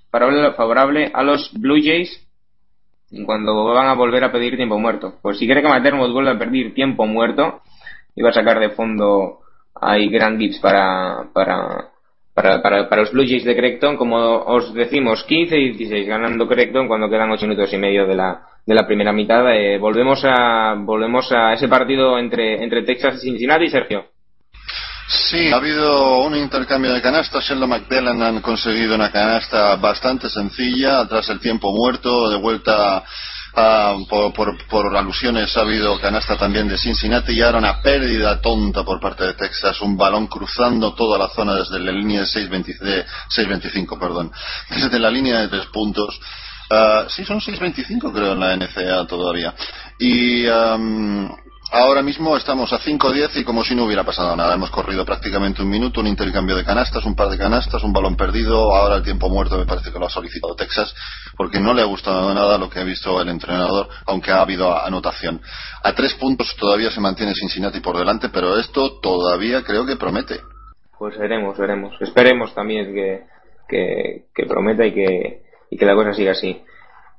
favorable 0.55 1.11
a 1.13 1.23
los 1.23 1.51
Blue 1.55 1.81
Jays 1.83 2.27
cuando 3.25 3.65
van 3.73 3.89
a 3.89 3.95
volver 3.95 4.23
a 4.25 4.33
pedir 4.33 4.57
tiempo 4.57 4.79
muerto. 4.79 5.15
Pues 5.23 5.39
si 5.39 5.47
quiere 5.47 5.63
que 5.63 5.69
McDermott 5.69 6.13
vuelva 6.13 6.33
a 6.33 6.39
pedir 6.39 6.75
tiempo 6.75 7.07
muerto, 7.07 7.63
iba 8.15 8.29
a 8.29 8.33
sacar 8.33 8.61
de 8.61 8.71
fondo 8.71 9.39
ahí 9.75 10.09
Grand 10.09 10.39
Gibbs 10.39 10.59
para, 10.59 11.29
para, 11.33 11.89
para, 12.35 12.61
para, 12.61 12.89
para 12.89 13.03
los 13.03 13.13
Blue 13.13 13.25
Jays 13.27 13.45
de 13.45 13.57
Creighton, 13.57 13.97
como 13.97 14.17
os 14.19 14.75
decimos, 14.75 15.27
15-16 15.27 16.07
ganando 16.07 16.47
Creighton 16.47 16.87
cuando 16.87 17.09
quedan 17.09 17.31
ocho 17.31 17.47
minutos 17.47 17.73
y 17.73 17.79
medio 17.79 18.07
de 18.07 18.15
la, 18.15 18.43
de 18.67 18.75
la 18.75 18.87
primera 18.87 19.13
mitad. 19.13 19.55
Eh, 19.55 19.79
volvemos 19.79 20.23
a 20.25 20.75
volvemos 20.77 21.31
a 21.33 21.55
ese 21.55 21.69
partido 21.69 22.19
entre, 22.19 22.63
entre 22.63 22.83
Texas 22.83 23.17
y 23.17 23.31
Cincinnati, 23.31 23.71
Sergio. 23.71 24.07
Sí, 25.09 25.53
ha 25.53 25.57
habido 25.57 26.19
un 26.19 26.35
intercambio 26.35 26.93
de 26.93 27.01
canastas. 27.01 27.45
Sheldon 27.45 27.71
McDellan 27.71 28.21
han 28.21 28.41
conseguido 28.41 28.97
una 28.97 29.13
canasta 29.13 29.77
bastante 29.77 30.29
sencilla, 30.29 31.07
tras 31.07 31.29
el 31.29 31.39
tiempo 31.39 31.73
muerto, 31.73 32.29
de 32.29 32.39
vuelta 32.39 33.05
Uh, 33.57 34.07
por, 34.07 34.35
por, 34.35 34.67
por, 34.67 34.95
alusiones 34.95 35.57
ha 35.57 35.63
habido 35.63 35.99
canasta 35.99 36.37
también 36.37 36.69
de 36.69 36.77
Cincinnati 36.77 37.33
y 37.33 37.41
ahora 37.41 37.57
una 37.57 37.81
pérdida 37.81 38.39
tonta 38.39 38.85
por 38.85 39.01
parte 39.01 39.25
de 39.25 39.33
Texas, 39.33 39.81
un 39.81 39.97
balón 39.97 40.27
cruzando 40.27 40.93
toda 40.93 41.19
la 41.19 41.31
zona 41.31 41.55
desde 41.55 41.79
la 41.79 41.91
línea 41.91 42.21
de 42.21 42.27
6.25, 42.27 43.99
perdón, 43.99 44.31
desde 44.69 44.99
la 44.99 45.11
línea 45.11 45.41
de 45.41 45.49
tres 45.49 45.67
puntos. 45.73 46.21
Uh, 46.69 47.09
sí, 47.09 47.25
son 47.25 47.41
6.25 47.41 48.13
creo 48.13 48.33
en 48.33 48.41
la 48.41 48.57
NCA 48.57 49.07
todavía. 49.07 49.55
Y 50.01 50.47
um, 50.49 51.31
ahora 51.71 52.03
mismo 52.03 52.37
estamos 52.37 52.73
a 52.73 52.81
5.10 52.81 53.41
y 53.41 53.45
como 53.45 53.63
si 53.63 53.77
no 53.77 53.85
hubiera 53.85 54.03
pasado 54.03 54.35
nada. 54.35 54.55
Hemos 54.55 54.71
corrido 54.71 55.05
prácticamente 55.05 55.63
un 55.63 55.71
minuto, 55.71 56.01
un 56.01 56.09
intercambio 56.09 56.57
de 56.57 56.65
canastas, 56.65 57.05
un 57.05 57.15
par 57.15 57.29
de 57.29 57.39
canastas, 57.39 57.85
un 57.85 57.93
balón 57.93 58.17
perdido. 58.17 58.75
Ahora 58.75 58.97
el 58.97 59.05
tiempo 59.05 59.29
muerto 59.29 59.57
me 59.57 59.65
parece 59.65 59.93
que 59.93 59.99
lo 59.99 60.07
ha 60.07 60.11
solicitado 60.11 60.57
Texas 60.57 60.93
porque 61.37 61.61
no 61.61 61.73
le 61.73 61.83
ha 61.83 61.87
gustado 61.87 62.35
nada 62.35 62.59
lo 62.59 62.69
que 62.69 62.81
ha 62.81 62.85
visto 62.85 63.21
el 63.21 63.29
entrenador, 63.29 63.89
aunque 64.07 64.33
ha 64.33 64.41
habido 64.41 64.77
anotación. 64.77 65.41
A 65.85 65.93
tres 65.93 66.15
puntos 66.15 66.57
todavía 66.57 66.91
se 66.91 67.01
mantiene 67.01 67.33
Cincinnati 67.35 67.79
por 67.79 67.97
delante, 67.97 68.29
pero 68.29 68.59
esto 68.59 68.99
todavía 69.01 69.63
creo 69.63 69.87
que 69.87 69.95
promete. 69.95 70.41
Pues 70.99 71.17
veremos, 71.17 71.57
veremos. 71.59 71.95
Esperemos 72.01 72.55
también 72.55 72.93
que, 72.93 73.25
que, 73.69 74.25
que 74.35 74.47
prometa 74.47 74.85
y 74.87 74.95
que, 74.95 75.46
y 75.71 75.77
que 75.77 75.87
la 75.87 75.95
cosa 75.95 76.13
siga 76.13 76.33
así. 76.33 76.61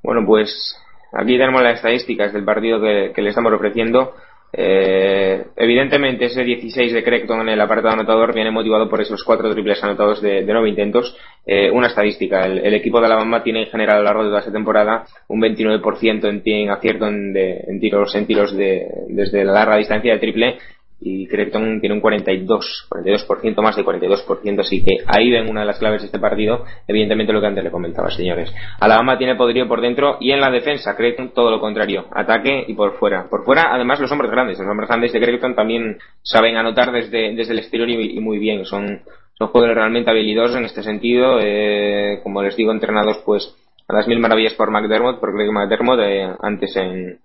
Bueno, 0.04 0.26
pues 0.26 0.78
aquí 1.14 1.38
tenemos 1.38 1.62
las 1.62 1.76
estadísticas 1.76 2.34
del 2.34 2.44
partido 2.44 2.80
que, 2.82 3.22
le 3.22 3.30
estamos 3.30 3.52
ofreciendo. 3.54 4.14
Eh, 4.54 5.46
evidentemente 5.58 6.26
ese 6.26 6.44
16 6.44 6.94
de 6.94 7.04
Creighton 7.04 7.42
en 7.42 7.50
el 7.50 7.60
apartado 7.60 7.94
anotador 7.94 8.34
viene 8.34 8.50
motivado 8.50 8.90
por 8.90 9.02
esos 9.02 9.22
cuatro 9.26 9.52
triples 9.54 9.84
anotados 9.84 10.22
de, 10.22 10.46
de 10.46 10.54
nueve 10.54 10.70
intentos. 10.70 11.18
Eh, 11.46 11.70
una 11.72 11.88
estadística, 11.88 12.46
el, 12.46 12.74
equipo 12.74 13.00
de 13.00 13.08
Alabama 13.08 13.44
tiene 13.44 13.64
en 13.64 13.70
general 13.70 13.96
a 13.96 14.00
lo 14.00 14.06
largo 14.06 14.24
de 14.24 14.30
toda 14.30 14.40
esta 14.40 14.52
temporada 14.52 15.06
un 15.28 15.42
29% 15.42 16.30
en, 16.30 16.42
en 16.46 16.70
acierto 16.70 17.08
en, 17.08 17.34
de, 17.34 17.66
tiros, 17.80 18.16
en 18.16 18.26
tiros 18.26 18.56
de, 18.56 18.86
desde 19.10 19.44
la 19.44 19.54
larga 19.54 19.78
distancia 19.78 20.14
de 20.14 20.20
triple 20.20 20.58
y 21.00 21.28
Creighton 21.28 21.80
tiene 21.80 21.96
un 21.96 22.02
42, 22.02 22.88
42% 22.90 23.62
más 23.62 23.76
de 23.76 23.86
42%, 23.86 24.60
así 24.60 24.84
que 24.84 24.98
ahí 25.06 25.30
ven 25.30 25.50
una 25.50 25.62
de 25.62 25.68
las 25.68 25.78
claves 25.78 26.02
de 26.02 26.08
este 26.08 26.20
partido, 26.20 26.66
evidentemente 26.88 27.34
lo 27.34 27.40
que 27.40 27.48
antes 27.48 27.64
le 27.64 27.72
comentaba, 27.72 28.10
señores. 28.10 28.54
Alabama 28.80 29.18
tiene 29.18 29.36
poderío 29.36 29.68
por 29.68 29.82
dentro 29.82 30.18
y 30.20 30.32
en 30.32 30.42
la 30.42 30.50
defensa, 30.50 30.96
Creighton 30.96 31.34
todo 31.34 31.52
lo 31.52 31.60
contrario, 31.60 32.06
ataque 32.12 32.66
y 32.68 32.74
por 32.74 32.98
fuera. 32.98 33.28
Por 33.30 33.46
fuera, 33.46 33.74
además, 33.74 34.00
los 34.00 34.12
hombres 34.12 34.32
grandes, 34.32 34.58
los 34.58 34.68
hombres 34.68 34.90
grandes 34.90 35.14
de 35.14 35.20
Creighton 35.20 35.56
también 35.56 35.98
saben 36.24 36.58
anotar 36.58 36.92
desde, 36.92 37.36
desde 37.36 37.54
el 37.54 37.60
exterior 37.60 37.90
y, 37.90 38.18
y 38.18 38.20
muy 38.20 38.40
bien, 38.40 38.66
son, 38.66 39.02
son 39.38 39.48
jugadores 39.50 39.76
realmente 39.76 40.10
habilidosos 40.10 40.58
en 40.58 40.66
este 40.66 40.82
sentido, 40.82 41.40
eh, 41.40 42.22
como 42.24 42.42
les 42.42 42.56
digo, 42.56 42.72
entrenados 42.72 43.20
pues 43.24 43.56
a 43.88 43.94
las 43.94 44.08
mil 44.08 44.20
maravillas 44.20 44.56
por 44.56 44.72
McDermott, 44.72 45.20
por 45.20 45.34
Greg 45.34 45.52
McDermott, 45.52 46.00
eh, 46.00 46.28
antes 46.42 46.76
en, 46.76 47.20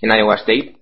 en 0.00 0.18
Iowa 0.18 0.36
State 0.36 0.81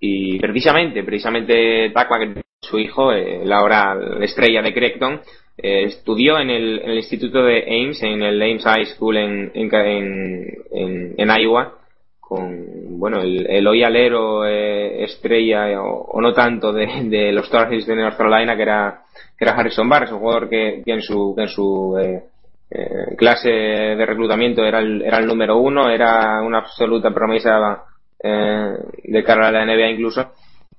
y 0.00 0.38
precisamente, 0.38 1.02
precisamente 1.02 1.90
Takwa, 1.90 2.18
su 2.60 2.78
hijo, 2.78 3.12
eh, 3.12 3.42
la 3.44 3.58
ahora 3.58 3.96
estrella 4.20 4.62
de 4.62 4.74
Creighton, 4.74 5.20
eh, 5.56 5.84
estudió 5.84 6.38
en 6.38 6.50
el, 6.50 6.96
instituto 6.96 7.42
de 7.42 7.64
Ames, 7.64 8.02
en 8.02 8.22
el 8.22 8.40
Ames 8.40 8.62
High 8.64 8.86
School 8.86 9.16
en, 9.16 9.50
en, 9.54 11.14
en, 11.16 11.30
Iowa, 11.40 11.74
con, 12.20 12.98
bueno, 12.98 13.20
el, 13.22 13.44
el 13.50 13.66
hoy 13.66 13.82
alero 13.82 14.46
eh, 14.46 15.02
estrella, 15.02 15.82
o, 15.82 16.02
o, 16.12 16.20
no 16.20 16.32
tanto, 16.32 16.72
de, 16.72 16.86
de 17.04 17.32
los 17.32 17.50
Tar 17.50 17.70
de 17.70 17.96
North 17.96 18.16
Carolina, 18.16 18.54
que 18.54 18.62
era, 18.62 19.02
que 19.36 19.44
era 19.44 19.54
Harrison 19.54 19.88
Barnes, 19.88 20.12
un 20.12 20.20
jugador 20.20 20.48
que, 20.48 20.82
que 20.84 20.92
en 20.92 21.02
su, 21.02 21.34
que 21.34 21.42
en 21.42 21.48
su 21.48 21.98
eh, 21.98 22.22
eh, 22.70 23.16
clase 23.16 23.48
de 23.48 24.06
reclutamiento 24.06 24.64
era 24.64 24.78
el, 24.78 25.02
era 25.02 25.18
el 25.18 25.26
número 25.26 25.56
uno, 25.56 25.88
era 25.88 26.42
una 26.42 26.58
absoluta 26.58 27.10
promesa 27.10 27.82
eh, 28.22 28.74
de 29.04 29.24
cara 29.24 29.48
a 29.48 29.52
la 29.52 29.64
NBA 29.64 29.90
incluso, 29.90 30.32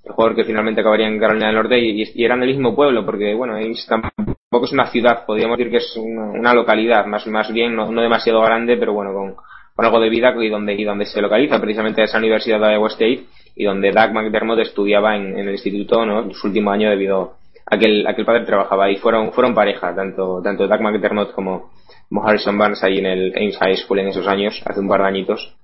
el 0.03 0.11
jugador 0.11 0.36
que 0.36 0.44
finalmente 0.44 0.82
acabaría 0.82 1.07
en 1.07 1.20
Carolina 1.20 1.48
del 1.48 1.56
Norte 1.56 1.80
y, 1.80 2.03
y 2.14 2.26
eran 2.26 2.40
del 2.40 2.49
mismo 2.49 2.76
pueblo, 2.76 3.06
porque 3.06 3.34
bueno, 3.34 3.56
Ames 3.56 3.86
tampoco 3.88 4.66
es 4.66 4.72
una 4.72 4.88
ciudad, 4.88 5.26
podríamos 5.26 5.57
decir 5.57 5.72
que 5.72 5.78
es 5.78 5.95
una, 5.98 6.32
una 6.32 6.53
localidad, 6.53 7.06
más, 7.06 7.28
más 7.28 7.52
bien 7.52 7.76
no, 7.76 7.90
demasiado 7.91 8.41
grande, 8.41 8.78
pero 8.78 8.94
bueno, 8.94 9.14
con, 9.14 9.36
con 9.76 9.86
algo 9.86 9.99
de 9.99 10.10
vida 10.10 10.34
y 10.40 10.49
donde, 10.49 10.74
y 10.74 10.84
donde 10.84 11.06
se 11.06 11.22
localiza 11.22 11.60
precisamente 11.60 12.03
esa 12.03 12.18
universidad 12.18 12.60
de 12.60 12.74
Iowa 12.74 12.88
State 12.88 13.26
y 13.56 13.66
donde 13.66 13.91
Doug 13.91 14.14
McDermott 14.14 14.60
estudiaba 14.60 15.16
en, 15.16 15.38
el 15.38 15.49
instituto, 15.52 16.06
¿no? 16.06 16.34
Su 16.34 16.48
último 16.48 16.72
año 16.72 16.90
debido 16.90 17.34
a 17.66 17.78
que 17.78 17.86
el, 17.86 18.07
a 18.07 18.16
que 18.16 18.22
el 18.22 18.26
padre 18.26 18.45
trabajaba 18.45 18.86
ahí. 18.86 18.95
Fueron, 18.95 19.32
fueron 19.34 19.53
pareja, 19.53 19.94
tanto, 19.94 20.41
tanto 20.41 20.68
Doug 20.68 20.82
McDermott 20.82 21.34
como, 21.34 21.72
como 22.07 22.26
Harrison 22.26 22.57
Barnes 22.57 22.84
ahí 22.84 22.99
en 22.99 23.06
el 23.06 23.34
Ames 23.36 23.57
High 23.57 23.78
School 23.78 23.99
en 23.99 24.07
esos 24.07 24.28
años, 24.28 24.61
hace 24.66 24.80
un 24.80 24.88
par 24.88 25.02
de 25.02 25.07
añitos. 25.07 25.56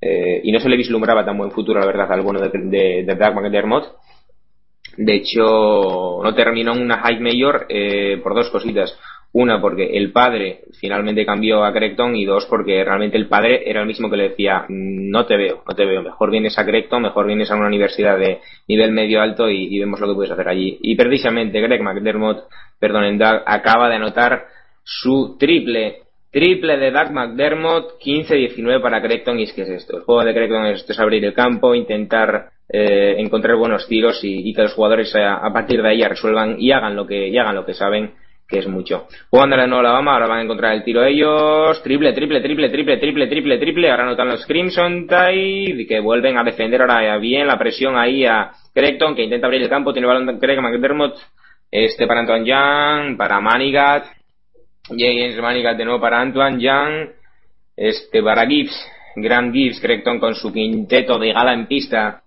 Eh, 0.00 0.40
y 0.44 0.52
no 0.52 0.60
se 0.60 0.68
le 0.68 0.76
vislumbraba 0.76 1.24
tan 1.24 1.36
buen 1.36 1.50
futuro, 1.50 1.80
la 1.80 1.86
verdad, 1.86 2.12
al 2.12 2.22
bueno 2.22 2.40
de, 2.40 2.50
de, 2.50 3.04
de 3.04 3.14
McDermott. 3.14 3.96
De 4.96 5.14
hecho, 5.14 6.20
no 6.22 6.34
terminó 6.34 6.72
una 6.72 6.98
high 6.98 7.20
major 7.20 7.66
eh, 7.68 8.18
por 8.22 8.34
dos 8.34 8.50
cositas. 8.50 8.98
Una, 9.30 9.60
porque 9.60 9.96
el 9.96 10.10
padre 10.10 10.62
finalmente 10.80 11.26
cambió 11.26 11.62
a 11.62 11.72
Creighton 11.72 12.16
y 12.16 12.24
dos, 12.24 12.46
porque 12.46 12.82
realmente 12.82 13.18
el 13.18 13.28
padre 13.28 13.68
era 13.68 13.82
el 13.82 13.86
mismo 13.86 14.08
que 14.08 14.16
le 14.16 14.30
decía, 14.30 14.64
no 14.68 15.26
te 15.26 15.36
veo, 15.36 15.62
no 15.68 15.74
te 15.74 15.84
veo, 15.84 16.02
mejor 16.02 16.30
vienes 16.30 16.58
a 16.58 16.64
Creighton, 16.64 17.02
mejor 17.02 17.26
vienes 17.26 17.50
a 17.50 17.56
una 17.56 17.66
universidad 17.66 18.18
de 18.18 18.40
nivel 18.66 18.90
medio 18.92 19.20
alto 19.20 19.50
y, 19.50 19.66
y 19.66 19.78
vemos 19.78 20.00
lo 20.00 20.08
que 20.08 20.14
puedes 20.14 20.32
hacer 20.32 20.48
allí. 20.48 20.78
Y 20.80 20.96
precisamente 20.96 21.60
Greg 21.60 21.82
McDermott, 21.82 22.44
perdón, 22.80 23.18
Doug, 23.18 23.42
acaba 23.44 23.90
de 23.90 23.96
anotar 23.96 24.46
su 24.82 25.36
triple 25.38 26.04
Triple 26.30 26.76
de 26.76 26.90
Doug 26.90 27.10
McDermott, 27.10 27.98
15-19 28.00 28.82
para 28.82 29.00
Creighton. 29.00 29.38
Y 29.38 29.44
es 29.44 29.52
que 29.52 29.62
es 29.62 29.68
esto. 29.68 29.96
El 29.96 30.02
juego 30.02 30.24
de 30.24 30.34
Creighton 30.34 30.66
es, 30.66 31.00
abrir 31.00 31.24
el 31.24 31.32
campo, 31.34 31.74
intentar 31.74 32.50
eh, 32.68 33.14
encontrar 33.18 33.56
buenos 33.56 33.86
tiros 33.88 34.22
y, 34.22 34.48
y 34.48 34.54
que 34.54 34.62
los 34.62 34.74
jugadores 34.74 35.14
a, 35.16 35.36
a, 35.36 35.52
partir 35.52 35.82
de 35.82 35.88
ahí 35.88 36.02
resuelvan 36.02 36.56
y 36.58 36.70
hagan 36.72 36.94
lo 36.96 37.06
que, 37.06 37.28
y 37.28 37.38
hagan 37.38 37.54
lo 37.54 37.64
que 37.64 37.74
saben, 37.74 38.12
que 38.48 38.58
es 38.58 38.66
mucho. 38.66 39.06
Jugando 39.30 39.56
nuevo 39.56 39.80
Alabama, 39.80 40.14
ahora 40.14 40.26
van 40.26 40.38
a 40.38 40.42
encontrar 40.42 40.74
el 40.74 40.82
tiro 40.82 41.04
ellos. 41.04 41.82
Triple, 41.82 42.12
triple, 42.12 42.40
triple, 42.40 42.70
triple, 42.70 42.96
triple, 42.98 43.26
triple, 43.26 43.58
triple. 43.58 43.90
Ahora 43.90 44.04
anotan 44.04 44.28
los 44.28 44.46
Crimson 44.46 45.06
Tide 45.06 45.86
que 45.86 46.00
vuelven 46.00 46.38
a 46.38 46.44
defender 46.44 46.80
ahora 46.80 47.18
bien 47.18 47.46
la 47.46 47.58
presión 47.58 47.96
ahí 47.96 48.24
a 48.24 48.50
Creighton, 48.74 49.14
que 49.14 49.22
intenta 49.22 49.46
abrir 49.46 49.62
el 49.62 49.68
campo. 49.68 49.92
Tiene 49.92 50.08
balón 50.08 50.38
Craig 50.38 50.60
McDermott. 50.60 51.18
Este 51.70 52.06
para 52.06 52.20
Antoine 52.20 52.46
Young, 52.46 53.18
para 53.18 53.40
Manigat, 53.40 54.04
James 54.88 55.36
Manigat 55.40 55.76
de 55.76 55.84
nuevo 55.84 56.00
para 56.00 56.20
Antoine 56.20 56.60
Young, 56.60 57.10
este 57.76 58.22
para 58.22 58.46
Gibbs, 58.46 58.74
Grant 59.16 59.52
Gibbs, 59.52 59.80
Creighton 59.80 60.18
con 60.18 60.34
su 60.34 60.52
quinteto 60.52 61.18
de 61.18 61.32
gala 61.32 61.52
en 61.52 61.66
pista. 61.66 62.22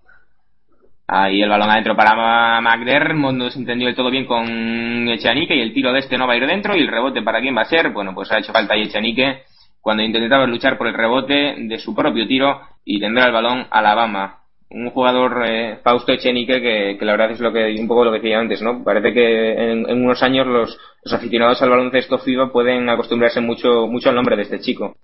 Ahí 1.06 1.42
el 1.42 1.48
balón 1.48 1.68
adentro 1.68 1.96
para 1.96 2.60
McDermott, 2.60 3.34
no 3.34 3.50
se 3.50 3.58
entendió 3.58 3.86
del 3.86 3.96
todo 3.96 4.10
bien 4.10 4.24
con 4.24 5.08
Echanique 5.08 5.54
y 5.54 5.60
el 5.60 5.74
tiro 5.74 5.92
de 5.92 5.98
este 5.98 6.16
no 6.16 6.26
va 6.26 6.34
a 6.34 6.36
ir 6.36 6.46
dentro 6.46 6.76
y 6.76 6.80
el 6.80 6.88
rebote 6.88 7.22
para 7.22 7.40
quién 7.40 7.56
va 7.56 7.62
a 7.62 7.66
ser, 7.66 7.90
bueno 7.90 8.14
pues 8.14 8.30
ha 8.32 8.38
hecho 8.38 8.52
falta 8.52 8.74
ahí 8.74 8.82
Echanique 8.82 9.42
cuando 9.80 10.02
intentaba 10.04 10.46
luchar 10.46 10.78
por 10.78 10.86
el 10.86 10.94
rebote 10.94 11.56
de 11.58 11.78
su 11.78 11.94
propio 11.94 12.26
tiro 12.26 12.62
y 12.84 12.98
tendrá 13.00 13.26
el 13.26 13.32
balón 13.32 13.66
Alabama 13.70 14.41
un 14.74 14.90
jugador 14.90 15.44
eh, 15.46 15.78
Fausto 15.82 16.12
Echenique 16.12 16.60
que, 16.60 16.96
que, 16.98 17.04
la 17.04 17.12
verdad 17.12 17.32
es 17.32 17.40
lo 17.40 17.52
que 17.52 17.74
un 17.78 17.88
poco 17.88 18.04
lo 18.04 18.12
que 18.12 18.18
decía 18.18 18.38
antes, 18.38 18.62
¿no? 18.62 18.82
Parece 18.82 19.12
que 19.12 19.52
en, 19.52 19.88
en, 19.88 20.04
unos 20.04 20.22
años 20.22 20.46
los, 20.46 20.78
los 21.04 21.14
aficionados 21.14 21.60
al 21.62 21.70
baloncesto 21.70 22.18
FIBA 22.18 22.50
pueden 22.52 22.88
acostumbrarse 22.88 23.40
mucho 23.40 23.86
mucho 23.86 24.08
al 24.08 24.14
nombre 24.14 24.36
de 24.36 24.42
este 24.42 24.60
chico. 24.60 24.96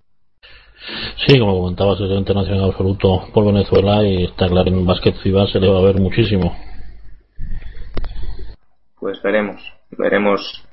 Sí, 1.26 1.38
como 1.38 1.60
comentabas, 1.60 2.00
es 2.00 2.10
internacional 2.10 2.70
absoluto 2.70 3.28
por 3.34 3.44
Venezuela 3.44 4.02
y 4.02 4.24
está 4.24 4.48
claro 4.48 4.68
en 4.68 4.86
básquet 4.86 5.16
FIBA 5.16 5.46
se 5.48 5.60
le 5.60 5.68
va 5.68 5.78
a 5.78 5.82
ver 5.82 6.00
muchísimo. 6.00 6.56
Pues 8.98 9.20
veremos, 9.22 9.60
veremos, 9.90 10.64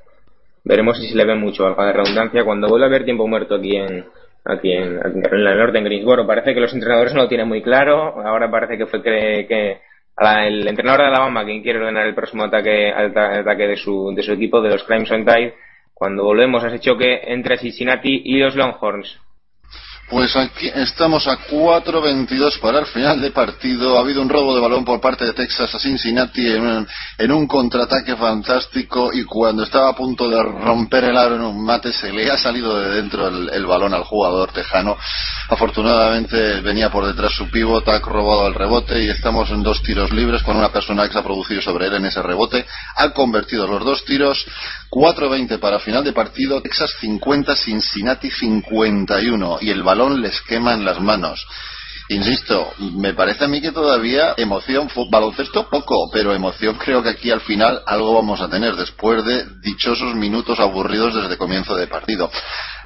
veremos 0.64 0.98
si 0.98 1.08
se 1.08 1.16
le 1.16 1.26
ve 1.26 1.34
mucho, 1.34 1.66
algo 1.66 1.84
de 1.84 1.92
redundancia, 1.92 2.44
cuando 2.44 2.68
vuelva 2.68 2.86
a 2.86 2.88
haber 2.88 3.04
tiempo 3.04 3.26
muerto 3.26 3.56
aquí 3.56 3.76
en, 3.76 4.06
aquí 4.46 4.72
en, 4.72 4.98
aquí 4.98 5.18
en 5.30 5.44
Norte, 5.44 5.78
en 5.78 5.84
Greensboro. 5.84 6.26
Parece 6.26 6.54
que 6.54 6.60
los 6.60 6.72
entrenadores 6.72 7.14
no 7.14 7.22
lo 7.22 7.28
tienen 7.28 7.48
muy 7.48 7.62
claro. 7.62 8.20
Ahora 8.24 8.50
parece 8.50 8.78
que 8.78 8.86
fue 8.86 9.02
que, 9.02 9.46
que 9.48 9.78
la, 10.18 10.46
el 10.46 10.66
entrenador 10.66 11.02
de 11.02 11.06
Alabama 11.08 11.44
quien 11.44 11.62
quiere 11.62 11.78
ordenar 11.78 12.06
el 12.06 12.14
próximo 12.14 12.44
ataque, 12.44 12.92
ataque 12.92 13.66
de 13.66 13.76
su, 13.76 14.12
de 14.14 14.22
su 14.22 14.32
equipo, 14.32 14.60
de 14.60 14.70
los 14.70 14.84
Crimson 14.84 15.24
Tide, 15.24 15.54
cuando 15.92 16.24
volvemos 16.24 16.62
a 16.64 16.68
ese 16.68 16.80
choque 16.80 17.20
entre 17.26 17.58
Cincinnati 17.58 18.22
y 18.24 18.38
los 18.38 18.56
Longhorns. 18.56 19.20
Pues 20.08 20.36
aquí 20.36 20.70
estamos 20.72 21.26
a 21.26 21.36
4.22 21.36 22.60
para 22.60 22.78
el 22.78 22.86
final 22.86 23.20
de 23.20 23.32
partido. 23.32 23.96
Ha 23.96 24.02
habido 24.02 24.22
un 24.22 24.28
robo 24.28 24.54
de 24.54 24.60
balón 24.60 24.84
por 24.84 25.00
parte 25.00 25.24
de 25.24 25.32
Texas 25.32 25.74
a 25.74 25.80
Cincinnati 25.80 26.46
en 26.46 26.64
un, 26.64 26.88
en 27.18 27.32
un 27.32 27.48
contraataque 27.48 28.14
fantástico 28.14 29.12
y 29.12 29.24
cuando 29.24 29.64
estaba 29.64 29.88
a 29.88 29.96
punto 29.96 30.30
de 30.30 30.40
romper 30.40 31.02
el 31.02 31.16
aro 31.16 31.34
en 31.34 31.40
un 31.40 31.60
mate 31.64 31.92
se 31.92 32.12
le 32.12 32.30
ha 32.30 32.38
salido 32.38 32.78
de 32.78 33.02
dentro 33.02 33.26
el, 33.26 33.66
balón 33.66 33.94
al 33.94 34.04
jugador 34.04 34.52
tejano. 34.52 34.96
Afortunadamente 35.48 36.60
venía 36.60 36.88
por 36.88 37.04
detrás 37.04 37.32
su 37.32 37.50
pivot, 37.50 37.88
ha 37.88 37.98
robado 37.98 38.46
el 38.46 38.54
rebote 38.54 39.02
y 39.02 39.08
estamos 39.08 39.50
en 39.50 39.64
dos 39.64 39.82
tiros 39.82 40.12
libres 40.12 40.44
con 40.44 40.56
una 40.56 40.70
persona 40.70 41.08
que 41.08 41.14
se 41.14 41.18
ha 41.18 41.24
producido 41.24 41.60
sobre 41.60 41.88
él 41.88 41.94
en 41.94 42.06
ese 42.06 42.22
rebote. 42.22 42.64
Ha 42.94 43.10
convertido 43.10 43.66
los 43.66 43.84
dos 43.84 44.04
tiros. 44.04 44.46
4.20 44.88 45.58
para 45.58 45.80
final 45.80 46.04
de 46.04 46.12
partido. 46.12 46.62
Texas 46.62 46.94
50, 47.00 47.56
Cincinnati 47.56 48.30
51 48.30 49.58
y 49.60 49.70
el 49.70 49.82
balón 49.82 49.95
balón 49.96 50.20
les 50.20 50.40
quema 50.42 50.74
en 50.74 50.84
las 50.84 51.00
manos. 51.00 51.46
Insisto, 52.08 52.72
me 52.78 53.14
parece 53.14 53.44
a 53.44 53.48
mí 53.48 53.60
que 53.60 53.72
todavía 53.72 54.34
emoción, 54.36 54.88
baloncesto 55.10 55.68
poco, 55.68 56.08
pero 56.12 56.32
emoción 56.32 56.76
creo 56.76 57.02
que 57.02 57.08
aquí 57.08 57.32
al 57.32 57.40
final 57.40 57.82
algo 57.84 58.14
vamos 58.14 58.40
a 58.40 58.48
tener 58.48 58.76
después 58.76 59.24
de 59.24 59.44
dichosos 59.60 60.14
minutos 60.14 60.60
aburridos 60.60 61.16
desde 61.16 61.36
comienzo 61.36 61.74
de 61.74 61.88
partido. 61.88 62.30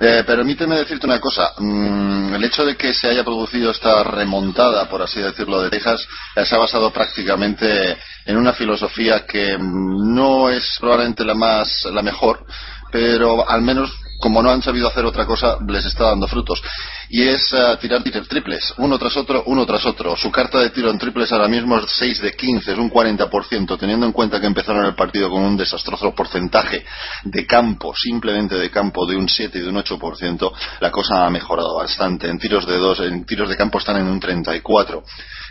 Eh, 0.00 0.24
permíteme 0.26 0.76
decirte 0.76 1.04
una 1.04 1.20
cosa, 1.20 1.52
mm, 1.58 2.34
el 2.34 2.44
hecho 2.44 2.64
de 2.64 2.76
que 2.76 2.94
se 2.94 3.08
haya 3.08 3.22
producido 3.22 3.72
esta 3.72 4.02
remontada, 4.04 4.88
por 4.88 5.02
así 5.02 5.20
decirlo, 5.20 5.60
de 5.60 5.68
Texas, 5.68 6.00
eh, 6.36 6.46
se 6.46 6.54
ha 6.54 6.58
basado 6.58 6.90
prácticamente 6.90 7.98
en 8.24 8.38
una 8.38 8.54
filosofía 8.54 9.26
que 9.26 9.58
no 9.60 10.48
es 10.48 10.78
probablemente 10.80 11.26
la 11.26 11.34
más, 11.34 11.84
la 11.92 12.00
mejor, 12.00 12.46
pero 12.90 13.46
al 13.46 13.60
menos 13.60 13.90
como 14.20 14.42
no 14.42 14.50
han 14.50 14.62
sabido 14.62 14.88
hacer 14.88 15.04
otra 15.04 15.26
cosa, 15.26 15.56
les 15.66 15.84
está 15.84 16.04
dando 16.04 16.28
frutos. 16.28 16.62
Y 17.08 17.22
es 17.22 17.52
uh, 17.52 17.76
tirar 17.78 18.02
triples, 18.28 18.74
uno 18.78 18.98
tras 18.98 19.16
otro, 19.16 19.42
uno 19.46 19.66
tras 19.66 19.84
otro. 19.86 20.16
Su 20.16 20.30
carta 20.30 20.60
de 20.60 20.70
tiro 20.70 20.90
en 20.90 20.98
triples 20.98 21.32
ahora 21.32 21.48
mismo 21.48 21.78
es 21.78 21.86
6 21.90 22.20
de 22.20 22.32
15, 22.32 22.72
es 22.72 22.78
un 22.78 22.90
40%, 22.90 23.78
teniendo 23.78 24.06
en 24.06 24.12
cuenta 24.12 24.40
que 24.40 24.46
empezaron 24.46 24.84
el 24.84 24.94
partido 24.94 25.30
con 25.30 25.42
un 25.42 25.56
desastroso 25.56 26.14
porcentaje 26.14 26.84
de 27.24 27.46
campo, 27.46 27.92
simplemente 27.96 28.56
de 28.56 28.70
campo, 28.70 29.06
de 29.06 29.16
un 29.16 29.28
7 29.28 29.58
y 29.58 29.62
de 29.62 29.68
un 29.68 29.76
8%, 29.76 30.52
la 30.80 30.90
cosa 30.90 31.26
ha 31.26 31.30
mejorado 31.30 31.76
bastante. 31.76 32.28
En 32.28 32.38
tiros 32.38 32.66
de 32.66 32.76
dos, 32.76 33.00
en 33.00 33.24
tiros 33.24 33.48
de 33.48 33.56
campo 33.56 33.78
están 33.78 33.96
en 33.96 34.06
un 34.06 34.20
34 34.20 35.02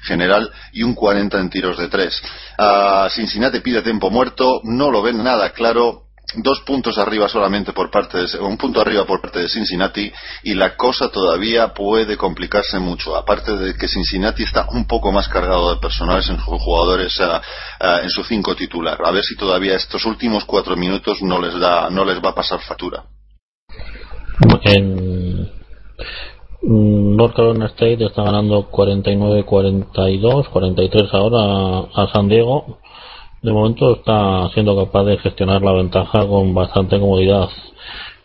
general 0.03 0.49
y 0.71 0.83
un 0.83 0.93
40 0.93 1.39
en 1.39 1.49
tiros 1.49 1.77
de 1.77 1.87
tres. 1.87 2.21
Uh, 2.57 3.09
Cincinnati 3.09 3.59
pide 3.59 3.81
tiempo 3.81 4.09
muerto, 4.09 4.61
no 4.63 4.91
lo 4.91 5.01
ven 5.01 5.23
nada 5.23 5.51
claro 5.51 6.08
dos 6.35 6.61
puntos 6.61 6.97
arriba 6.97 7.27
solamente 7.27 7.73
por 7.73 7.89
parte 7.89 8.17
de 8.19 8.39
un 8.39 8.57
punto 8.57 8.81
arriba 8.81 9.05
por 9.05 9.21
parte 9.21 9.39
de 9.39 9.49
Cincinnati 9.49 10.11
y 10.43 10.53
la 10.53 10.75
cosa 10.75 11.09
todavía 11.09 11.73
puede 11.73 12.17
complicarse 12.17 12.79
mucho. 12.79 13.15
Aparte 13.15 13.55
de 13.55 13.75
que 13.75 13.87
Cincinnati 13.87 14.43
está 14.43 14.67
un 14.71 14.85
poco 14.85 15.11
más 15.11 15.27
cargado 15.27 15.73
de 15.73 15.81
personales 15.81 16.29
en 16.29 16.37
jugadores 16.37 17.19
uh, 17.19 18.03
en 18.03 18.09
su 18.09 18.23
cinco 18.23 18.55
titular. 18.55 18.99
A 19.03 19.11
ver 19.11 19.23
si 19.23 19.35
todavía 19.35 19.75
estos 19.75 20.05
últimos 20.05 20.45
cuatro 20.45 20.75
minutos 20.75 21.21
no 21.21 21.41
les 21.41 21.59
da 21.59 21.89
no 21.89 22.05
les 22.05 22.23
va 22.23 22.29
a 22.29 22.35
pasar 22.35 22.59
factura. 22.59 23.03
En 24.63 25.49
North 26.61 27.35
Carolina 27.35 27.67
State 27.67 28.05
está 28.05 28.23
ganando 28.23 28.69
49-42 28.69 30.49
43 30.49 31.13
ahora 31.13 31.87
a 31.93 32.07
San 32.13 32.27
Diego 32.27 32.79
de 33.41 33.51
momento 33.51 33.95
está 33.95 34.49
siendo 34.53 34.75
capaz 34.75 35.05
de 35.05 35.17
gestionar 35.17 35.61
la 35.61 35.73
ventaja 35.73 36.27
con 36.27 36.53
bastante 36.53 36.99
comodidad. 36.99 37.49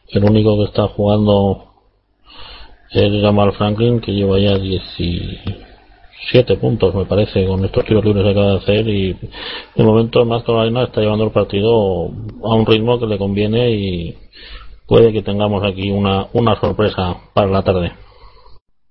El 0.08 0.24
único 0.24 0.56
que 0.58 0.64
está 0.64 0.88
jugando 0.88 1.64
es 2.90 3.22
Jamal 3.22 3.52
Franklin, 3.52 4.00
que 4.00 4.12
lleva 4.12 4.38
ya 4.38 4.56
17 4.58 6.56
puntos, 6.56 6.94
me 6.94 7.04
parece, 7.04 7.46
con 7.46 7.64
estos 7.64 7.84
tiros 7.84 8.04
libres 8.04 8.24
que 8.24 8.30
acaba 8.30 8.50
de 8.52 8.56
hacer. 8.56 8.88
Y 8.88 9.12
de 9.74 9.84
momento, 9.84 10.24
North 10.24 10.46
Carolina 10.46 10.84
está 10.84 11.00
llevando 11.00 11.24
el 11.24 11.32
partido 11.32 11.70
a 11.72 12.54
un 12.54 12.66
ritmo 12.66 12.98
que 12.98 13.06
le 13.06 13.18
conviene 13.18 13.70
y 13.70 14.16
puede 14.86 15.12
que 15.12 15.22
tengamos 15.22 15.64
aquí 15.64 15.90
una, 15.90 16.26
una 16.32 16.58
sorpresa 16.60 17.16
para 17.32 17.48
la 17.48 17.62
tarde. 17.62 17.92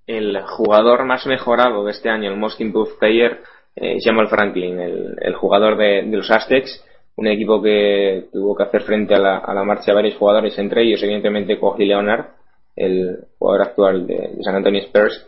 El 0.05 0.41
jugador 0.41 1.05
más 1.05 1.25
mejorado 1.25 1.85
de 1.85 1.91
este 1.91 2.09
año, 2.09 2.29
el 2.29 2.37
Most 2.37 2.59
Improved 2.59 2.97
Player, 2.99 3.39
eh, 3.75 3.97
Franklin, 4.29 4.79
el, 4.79 5.15
el 5.21 5.35
jugador 5.35 5.77
de, 5.77 6.03
de, 6.03 6.17
los 6.17 6.29
Aztecs, 6.29 6.83
un 7.15 7.27
equipo 7.27 7.61
que 7.61 8.25
tuvo 8.31 8.55
que 8.55 8.63
hacer 8.63 8.81
frente 8.81 9.15
a 9.15 9.19
la, 9.19 9.63
marcha 9.63 9.91
de 9.91 9.95
varios 9.95 10.15
jugadores, 10.15 10.57
entre 10.57 10.83
ellos 10.83 11.01
evidentemente 11.03 11.59
Kogi 11.59 11.85
Leonard, 11.85 12.25
el 12.75 13.17
jugador 13.37 13.61
actual 13.61 14.07
de, 14.07 14.15
de, 14.35 14.43
San 14.43 14.55
Antonio 14.55 14.81
Spurs, 14.81 15.27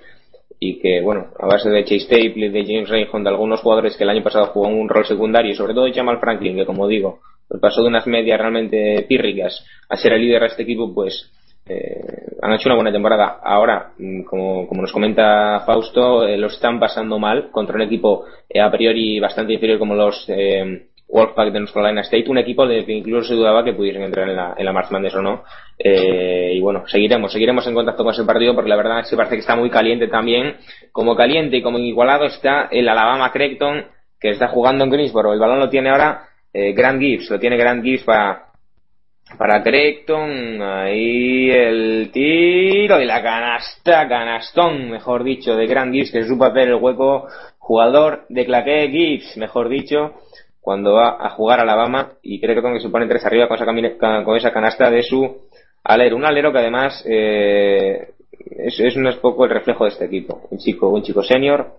y 0.59 0.79
que, 0.79 1.01
bueno, 1.01 1.27
a 1.37 1.47
base 1.47 1.69
de 1.69 1.83
Chase 1.83 2.07
Tape, 2.09 2.49
de 2.49 2.65
James 2.65 2.89
Rayhon, 2.89 3.23
de 3.23 3.29
algunos 3.29 3.61
jugadores 3.61 3.97
que 3.97 4.03
el 4.03 4.09
año 4.09 4.23
pasado 4.23 4.47
jugaron 4.47 4.79
un 4.79 4.89
rol 4.89 5.05
secundario, 5.05 5.51
y 5.51 5.55
sobre 5.55 5.73
todo 5.73 5.91
Jamal 5.93 6.19
Franklin, 6.19 6.55
que 6.55 6.65
como 6.65 6.87
digo, 6.87 7.19
pues 7.47 7.61
pasó 7.61 7.81
de 7.81 7.89
unas 7.89 8.07
medias 8.07 8.39
realmente 8.39 9.05
pírricas 9.07 9.65
a 9.89 9.97
ser 9.97 10.13
el 10.13 10.21
líder 10.21 10.41
de 10.41 10.47
este 10.47 10.63
equipo, 10.63 10.93
pues 10.93 11.31
eh, 11.67 12.25
han 12.41 12.53
hecho 12.53 12.69
una 12.69 12.75
buena 12.75 12.91
temporada. 12.91 13.39
Ahora, 13.43 13.91
mm, 13.97 14.23
como, 14.23 14.67
como 14.67 14.81
nos 14.81 14.91
comenta 14.91 15.63
Fausto, 15.65 16.27
eh, 16.27 16.37
lo 16.37 16.47
están 16.47 16.79
pasando 16.79 17.17
mal 17.17 17.49
contra 17.51 17.75
un 17.75 17.81
equipo 17.81 18.25
eh, 18.47 18.61
a 18.61 18.69
priori 18.69 19.19
bastante 19.19 19.53
inferior 19.53 19.79
como 19.79 19.95
los 19.95 20.25
eh, 20.27 20.87
Wolfpack 21.07 21.51
de 21.51 21.59
North 21.59 21.73
Carolina 21.73 22.01
State, 22.01 22.29
un 22.29 22.37
equipo 22.37 22.67
del 22.67 22.85
que 22.85 22.93
incluso 22.93 23.29
se 23.29 23.33
dudaba 23.33 23.63
que 23.63 23.73
pudiesen 23.73 24.03
entrar 24.03 24.29
en 24.29 24.35
la, 24.35 24.53
en 24.57 24.65
la 24.65 24.73
March 24.73 24.91
Madness 24.91 25.15
o 25.15 25.21
no. 25.21 25.43
Y 25.77 26.59
bueno, 26.61 26.87
seguiremos, 26.87 27.31
seguiremos 27.31 27.65
en 27.67 27.75
contacto 27.75 28.03
con 28.03 28.13
ese 28.13 28.23
partido 28.23 28.55
porque 28.55 28.69
la 28.69 28.75
verdad 28.75 28.99
es 29.01 29.09
que 29.09 29.15
parece 29.15 29.35
que 29.35 29.41
está 29.41 29.55
muy 29.55 29.69
caliente 29.69 30.07
también. 30.07 30.55
Como 30.91 31.15
caliente 31.15 31.57
y 31.57 31.61
como 31.61 31.77
igualado 31.77 32.25
está 32.25 32.69
el 32.71 32.89
Alabama 32.89 33.31
Creighton 33.31 33.85
que 34.19 34.31
está 34.31 34.47
jugando 34.47 34.83
en 34.83 34.89
Greensboro. 34.89 35.31
El 35.31 35.39
balón 35.39 35.59
lo 35.59 35.69
tiene 35.69 35.89
ahora 35.91 36.23
Grant 36.51 36.99
Gibbs, 36.99 37.29
lo 37.29 37.39
tiene 37.39 37.57
Grant 37.57 37.83
Gibbs 37.83 38.03
para 38.03 38.44
para 39.37 39.63
Creighton, 39.63 40.61
ahí 40.61 41.49
el 41.49 42.09
tiro 42.11 43.01
y 43.01 43.05
la 43.05 43.21
canasta, 43.21 44.07
canastón, 44.07 44.89
mejor 44.91 45.23
dicho, 45.23 45.55
de 45.55 45.67
Grant 45.67 45.93
Gibbs, 45.93 46.11
que 46.11 46.23
supo 46.23 46.45
hacer 46.45 46.69
el 46.69 46.75
hueco, 46.75 47.27
jugador 47.57 48.25
de 48.29 48.45
Claque 48.45 48.87
Gibbs, 48.89 49.35
mejor 49.37 49.67
dicho, 49.69 50.13
cuando 50.61 50.93
va 50.93 51.17
a 51.19 51.31
jugar 51.31 51.59
a 51.59 51.63
Alabama, 51.63 52.13
y 52.21 52.39
Creighton 52.39 52.73
que 52.73 52.79
se 52.79 52.89
pone 52.89 53.07
tres 53.07 53.25
arriba 53.25 53.47
con 53.47 53.57
esa, 53.57 54.23
con 54.23 54.37
esa 54.37 54.53
canasta 54.53 54.89
de 54.89 55.03
su 55.03 55.37
alero, 55.83 56.15
un 56.15 56.25
alero 56.25 56.51
que 56.51 56.59
además 56.59 57.03
eh, 57.07 58.13
es, 58.57 58.79
es 58.79 58.95
un 58.95 59.11
poco 59.21 59.45
el 59.45 59.51
reflejo 59.51 59.83
de 59.85 59.89
este 59.89 60.05
equipo, 60.05 60.47
un 60.49 60.59
chico, 60.59 60.89
un 60.89 61.03
chico 61.03 61.23
senior, 61.23 61.73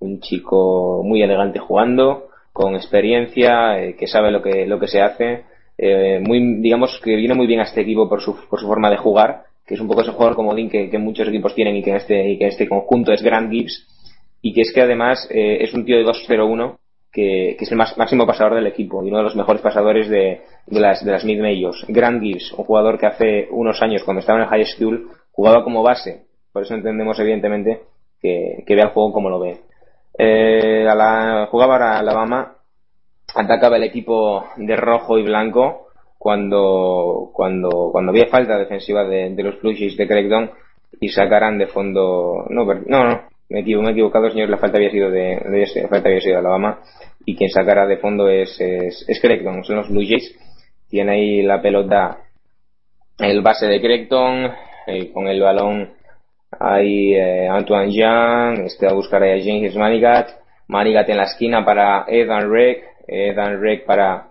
un 0.00 0.20
chico 0.20 1.02
muy 1.04 1.22
elegante 1.22 1.58
jugando, 1.58 2.28
con 2.52 2.74
experiencia, 2.74 3.80
eh, 3.80 3.94
que 3.96 4.06
sabe 4.06 4.30
lo 4.30 4.42
que, 4.42 4.66
lo 4.66 4.78
que 4.78 4.88
se 4.88 5.00
hace, 5.00 5.44
eh, 5.78 6.20
muy, 6.20 6.60
digamos 6.60 7.00
que 7.02 7.14
viene 7.14 7.34
muy 7.34 7.46
bien 7.46 7.60
a 7.60 7.62
este 7.62 7.82
equipo 7.82 8.08
por 8.08 8.20
su, 8.20 8.36
por 8.48 8.58
su 8.60 8.66
forma 8.66 8.90
de 8.90 8.96
jugar, 8.96 9.44
que 9.64 9.74
es 9.74 9.80
un 9.80 9.86
poco 9.86 10.00
ese 10.00 10.10
jugador 10.10 10.34
comodín 10.34 10.68
que, 10.68 10.90
que 10.90 10.98
muchos 10.98 11.28
equipos 11.28 11.54
tienen 11.54 11.76
y 11.76 11.82
que 11.82 11.90
en 11.90 11.96
este, 11.96 12.28
y 12.30 12.36
que 12.36 12.44
en 12.44 12.50
este 12.50 12.68
conjunto 12.68 13.12
es 13.12 13.22
Grant 13.22 13.52
Gibbs, 13.52 13.86
y 14.42 14.52
que 14.52 14.62
es 14.62 14.72
que 14.72 14.82
además 14.82 15.28
eh, 15.30 15.58
es 15.60 15.72
un 15.74 15.84
tío 15.84 15.96
de 15.96 16.04
2-0-1 16.04 16.78
que, 17.12 17.54
que, 17.58 17.64
es 17.64 17.70
el 17.70 17.78
más, 17.78 17.96
máximo 17.96 18.26
pasador 18.26 18.54
del 18.54 18.66
equipo 18.66 19.04
y 19.04 19.08
uno 19.08 19.18
de 19.18 19.24
los 19.24 19.36
mejores 19.36 19.62
pasadores 19.62 20.08
de, 20.08 20.42
de 20.66 20.80
las, 20.80 21.04
de 21.04 21.12
las 21.12 21.24
mid 21.24 21.40
majors. 21.40 21.84
Grant 21.88 22.22
Gibbs, 22.22 22.52
un 22.52 22.64
jugador 22.64 22.98
que 22.98 23.06
hace 23.06 23.48
unos 23.50 23.80
años 23.80 24.02
cuando 24.02 24.20
estaba 24.20 24.38
en 24.38 24.44
el 24.44 24.50
high 24.50 24.66
school 24.66 25.10
jugaba 25.30 25.62
como 25.62 25.82
base, 25.82 26.24
por 26.52 26.62
eso 26.62 26.74
entendemos 26.74 27.18
evidentemente 27.20 27.82
que, 28.20 28.64
que 28.66 28.74
ve 28.74 28.82
el 28.82 28.88
juego 28.88 29.12
como 29.12 29.30
lo 29.30 29.38
ve. 29.38 29.60
Eh, 30.18 30.86
a 30.88 30.94
la, 30.94 31.46
jugaba 31.50 31.74
ahora 31.74 31.98
Alabama 31.98 32.57
atacaba 33.34 33.76
el 33.76 33.84
equipo 33.84 34.48
de 34.56 34.76
rojo 34.76 35.18
y 35.18 35.22
blanco 35.22 35.88
cuando 36.18 37.30
cuando 37.32 37.90
cuando 37.92 38.10
había 38.10 38.26
falta 38.26 38.58
defensiva 38.58 39.04
de, 39.04 39.30
los 39.42 39.60
Blue 39.60 39.72
de 39.72 40.08
Creighton 40.08 40.50
y 41.00 41.08
sacaran 41.08 41.58
de 41.58 41.68
fondo 41.68 42.46
no 42.48 42.64
no 42.64 43.04
no 43.04 43.22
me, 43.48 43.60
equivoco, 43.60 43.84
me 43.84 43.90
he 43.90 43.92
equivocado 43.92 44.30
señor 44.30 44.50
la 44.50 44.58
falta 44.58 44.78
había 44.78 44.90
sido 44.90 45.10
de, 45.10 45.40
la 45.76 45.88
falta 45.88 46.08
había 46.08 46.20
sido 46.20 46.34
de 46.34 46.38
Alabama 46.40 46.80
y 47.24 47.36
quien 47.36 47.50
sacara 47.50 47.86
de 47.86 47.98
fondo 47.98 48.28
es 48.28 48.60
es, 48.60 49.04
es 49.06 49.20
Creighton 49.20 49.64
son 49.64 49.76
los 49.76 49.88
Blue 49.88 50.04
Jays. 50.06 50.34
Tiene 50.88 51.12
ahí 51.12 51.42
la 51.42 51.60
pelota 51.60 52.18
el 53.18 53.42
base 53.42 53.66
de 53.66 53.80
Creighton 53.80 54.50
eh, 54.86 55.12
con 55.12 55.28
el 55.28 55.40
balón 55.40 55.92
ahí 56.58 57.14
eh, 57.14 57.46
Antoine 57.48 57.92
Jean 57.92 58.64
este 58.64 58.86
a 58.86 58.94
buscar 58.94 59.22
ahí 59.22 59.38
a 59.38 59.44
James 59.44 59.76
Manigat. 59.76 60.30
Manigat 60.68 61.08
en 61.08 61.16
la 61.16 61.24
esquina 61.24 61.64
para 61.64 62.06
Edan 62.08 62.50
Reck 62.50 62.97
eh, 63.08 63.32
Dan 63.34 63.60
Reck 63.60 63.84
para, 63.84 64.28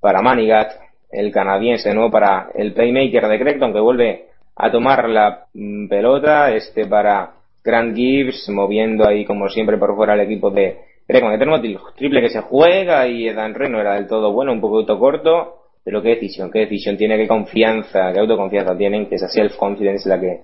para 0.00 0.22
Manigat, 0.22 0.72
el 1.10 1.32
canadiense, 1.32 1.92
¿no? 1.92 2.10
Para 2.10 2.50
el 2.54 2.72
playmaker 2.72 3.26
de 3.28 3.38
Creighton 3.38 3.72
que 3.72 3.80
vuelve 3.80 4.26
a 4.54 4.70
tomar 4.70 5.08
la 5.08 5.46
mm, 5.52 5.88
pelota, 5.88 6.52
este 6.52 6.86
para 6.86 7.32
Grant 7.64 7.96
Gibbs, 7.96 8.48
moviendo 8.48 9.06
ahí 9.06 9.24
como 9.24 9.48
siempre 9.48 9.76
por 9.76 9.96
fuera 9.96 10.14
el 10.14 10.20
equipo 10.20 10.50
de 10.50 10.78
Creighton. 11.06 11.38
tenemos 11.38 11.60
triple 11.96 12.20
que 12.20 12.30
se 12.30 12.40
juega 12.40 13.06
y 13.08 13.28
Dan 13.32 13.54
Reck 13.54 13.70
no 13.70 13.80
era 13.80 13.94
del 13.94 14.06
todo 14.06 14.32
bueno, 14.32 14.52
un 14.52 14.60
poquito 14.60 14.98
corto, 14.98 15.56
pero 15.84 16.00
qué 16.02 16.10
decisión, 16.10 16.50
qué 16.50 16.60
decisión 16.60 16.96
tiene, 16.96 17.16
qué 17.16 17.28
confianza, 17.28 18.12
qué 18.12 18.20
autoconfianza 18.20 18.76
tienen, 18.76 19.06
que 19.06 19.16
esa 19.16 19.28
self-confidence 19.28 20.08
la 20.08 20.20
que 20.20 20.40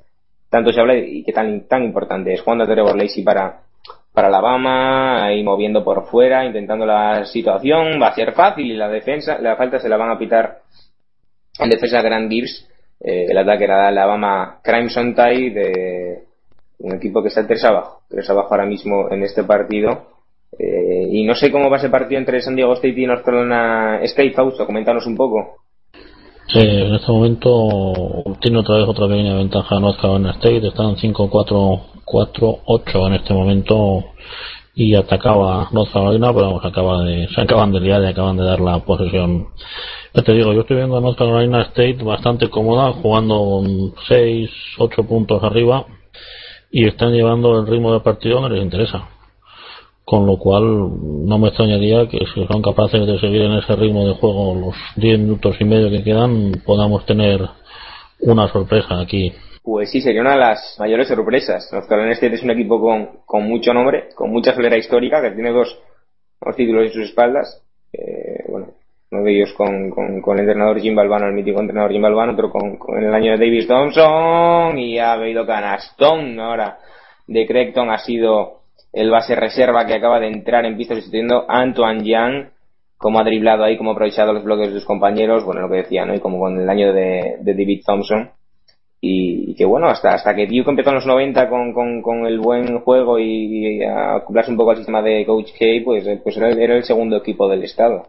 tanto 0.50 0.72
se 0.72 0.80
habla 0.80 0.96
y 0.96 1.24
que 1.24 1.32
tan, 1.32 1.66
tan 1.66 1.82
importante 1.82 2.32
es. 2.34 2.42
Jugando 2.42 2.64
a 2.64 2.66
Trevor 2.66 2.96
Lacey 2.96 3.24
para 3.24 3.62
para 4.12 4.28
Alabama, 4.28 5.24
ahí 5.24 5.42
moviendo 5.42 5.82
por 5.82 6.06
fuera, 6.06 6.44
intentando 6.44 6.84
la 6.84 7.24
situación, 7.24 8.00
va 8.00 8.08
a 8.08 8.14
ser 8.14 8.32
fácil 8.32 8.70
y 8.70 8.76
la 8.76 8.88
defensa, 8.88 9.38
la 9.38 9.56
falta 9.56 9.78
se 9.78 9.88
la 9.88 9.96
van 9.96 10.10
a 10.10 10.18
pitar 10.18 10.60
en 11.58 11.70
defensa 11.70 12.02
Grant 12.02 12.30
Gibbs, 12.30 12.68
eh, 13.00 13.26
el 13.28 13.38
ataque 13.38 13.64
era 13.64 13.88
Alabama 13.88 14.60
Crimson 14.62 15.14
Tide, 15.14 15.50
de 15.50 16.22
un 16.80 16.94
equipo 16.94 17.22
que 17.22 17.28
está 17.28 17.46
tres 17.46 17.64
abajo, 17.64 18.02
tres 18.08 18.28
abajo 18.28 18.48
ahora 18.50 18.66
mismo 18.66 19.10
en 19.10 19.22
este 19.22 19.44
partido, 19.44 20.08
eh, 20.58 21.08
y 21.10 21.24
no 21.24 21.34
sé 21.34 21.50
cómo 21.50 21.70
va 21.70 21.78
ese 21.78 21.88
partido 21.88 22.18
entre 22.18 22.42
San 22.42 22.54
Diego 22.54 22.74
State 22.74 23.00
y 23.00 23.06
North 23.06 23.24
Carolina 23.24 24.00
State, 24.02 24.32
Fausto, 24.32 24.66
coméntanos 24.66 25.06
un 25.06 25.16
poco. 25.16 25.61
Sí, 26.48 26.58
en 26.58 26.94
este 26.94 27.10
momento 27.10 28.24
tiene 28.40 28.58
otra 28.58 28.76
vez 28.76 28.88
otra 28.88 29.08
pequeña 29.08 29.34
ventaja 29.34 29.80
North 29.80 30.00
Carolina 30.00 30.32
State, 30.32 30.66
están 30.66 30.96
5-4 30.96 31.92
4-8 32.04 33.06
en 33.06 33.14
este 33.14 33.34
momento 33.34 34.04
y 34.74 34.94
atacaba 34.94 35.68
North 35.72 35.92
Carolina, 35.92 36.32
pero 36.32 36.46
vamos, 36.46 36.64
acaba 36.64 37.02
de, 37.04 37.28
se 37.28 37.40
acaban 37.40 37.72
de 37.72 37.80
liar 37.80 38.02
y 38.02 38.06
acaban 38.06 38.36
de 38.36 38.44
dar 38.44 38.60
la 38.60 38.78
posesión. 38.80 39.48
Ya 40.14 40.22
te 40.22 40.32
digo, 40.32 40.52
yo 40.52 40.60
estoy 40.62 40.76
viendo 40.76 40.96
a 40.96 41.00
North 41.00 41.18
Carolina 41.18 41.62
State 41.62 41.98
bastante 42.02 42.48
cómoda, 42.48 42.92
jugando 42.92 43.62
6, 44.08 44.50
8 44.78 45.04
puntos 45.04 45.42
arriba 45.42 45.86
y 46.70 46.86
están 46.86 47.12
llevando 47.12 47.58
el 47.58 47.66
ritmo 47.66 47.92
de 47.92 48.00
partido 48.00 48.42
que 48.42 48.54
les 48.54 48.62
interesa. 48.62 49.08
Con 50.04 50.26
lo 50.26 50.36
cual, 50.36 50.64
no 51.26 51.38
me 51.38 51.48
extrañaría 51.48 52.08
que 52.08 52.18
si 52.34 52.44
son 52.46 52.60
capaces 52.60 53.06
de 53.06 53.18
seguir 53.20 53.42
en 53.42 53.52
ese 53.52 53.76
ritmo 53.76 54.06
de 54.06 54.14
juego 54.14 54.54
los 54.54 54.74
10 54.96 55.20
minutos 55.20 55.56
y 55.60 55.64
medio 55.64 55.90
que 55.90 56.02
quedan, 56.02 56.60
podamos 56.66 57.06
tener 57.06 57.40
una 58.20 58.48
sorpresa 58.48 59.00
aquí. 59.00 59.32
Pues 59.62 59.90
sí, 59.90 60.00
sería 60.00 60.22
una 60.22 60.32
de 60.32 60.38
las 60.38 60.76
mayores 60.80 61.06
sorpresas. 61.06 61.68
North 61.72 61.88
Carolina 61.88 62.14
State 62.14 62.34
es 62.34 62.42
un 62.42 62.50
equipo 62.50 62.80
con, 62.80 63.20
con 63.24 63.44
mucho 63.44 63.72
nombre, 63.72 64.08
con 64.16 64.30
mucha 64.30 64.54
solera 64.54 64.76
histórica, 64.76 65.22
que 65.22 65.30
tiene 65.30 65.52
dos, 65.52 65.78
dos 66.40 66.56
títulos 66.56 66.86
en 66.86 66.92
sus 66.92 67.08
espaldas. 67.08 67.62
Eh, 67.92 68.42
bueno, 68.48 68.68
uno 69.12 69.22
de 69.22 69.36
ellos 69.36 69.52
con, 69.52 69.90
con, 69.90 70.20
con, 70.20 70.38
el 70.38 70.44
entrenador 70.44 70.80
Jim 70.80 70.96
Balvano, 70.96 71.26
el 71.26 71.34
mítico 71.34 71.60
entrenador 71.60 71.92
Jim 71.92 72.02
Balvano, 72.02 72.32
otro 72.32 72.50
con, 72.50 72.76
con 72.76 73.02
el 73.02 73.14
año 73.14 73.32
de 73.32 73.38
Davis 73.38 73.68
Thompson, 73.68 74.78
y 74.78 74.98
ha 74.98 75.12
habido 75.12 75.46
canastón 75.46 76.40
ahora 76.40 76.78
de 77.28 77.46
Creighton, 77.46 77.90
ha 77.90 77.98
sido 77.98 78.61
el 78.92 79.10
base 79.10 79.34
reserva 79.34 79.86
que 79.86 79.94
acaba 79.94 80.20
de 80.20 80.28
entrar 80.28 80.64
en 80.64 80.76
pista 80.76 80.94
sustituyendo 80.94 81.44
Antoine 81.48 82.04
Young, 82.04 82.46
como 82.98 83.18
ha 83.18 83.24
driblado 83.24 83.64
ahí, 83.64 83.76
como 83.76 83.90
ha 83.90 83.92
aprovechado 83.94 84.32
los 84.32 84.44
bloques 84.44 84.68
de 84.68 84.74
sus 84.74 84.84
compañeros, 84.84 85.44
bueno, 85.44 85.62
lo 85.62 85.70
que 85.70 85.78
decía, 85.78 86.04
¿no? 86.04 86.14
Y 86.14 86.20
como 86.20 86.38
con 86.38 86.60
el 86.60 86.68
año 86.68 86.92
de, 86.92 87.36
de 87.40 87.54
David 87.54 87.82
Thompson. 87.84 88.30
Y, 89.00 89.56
que 89.56 89.64
bueno, 89.64 89.88
hasta, 89.88 90.14
hasta 90.14 90.34
que 90.34 90.46
Duke 90.46 90.70
empezó 90.70 90.90
en 90.90 90.96
los 90.96 91.06
90 91.06 91.48
con, 91.48 91.72
con, 91.72 92.02
con 92.02 92.24
el 92.24 92.38
buen 92.38 92.78
juego 92.80 93.18
y, 93.18 93.82
a 93.82 94.16
acoplarse 94.16 94.52
un 94.52 94.56
poco 94.56 94.70
al 94.70 94.76
sistema 94.76 95.02
de 95.02 95.26
Coach 95.26 95.50
K, 95.58 95.66
pues, 95.84 96.06
pues 96.22 96.36
era, 96.36 96.50
era 96.50 96.76
el 96.76 96.84
segundo 96.84 97.16
equipo 97.16 97.48
del 97.48 97.64
estado 97.64 98.06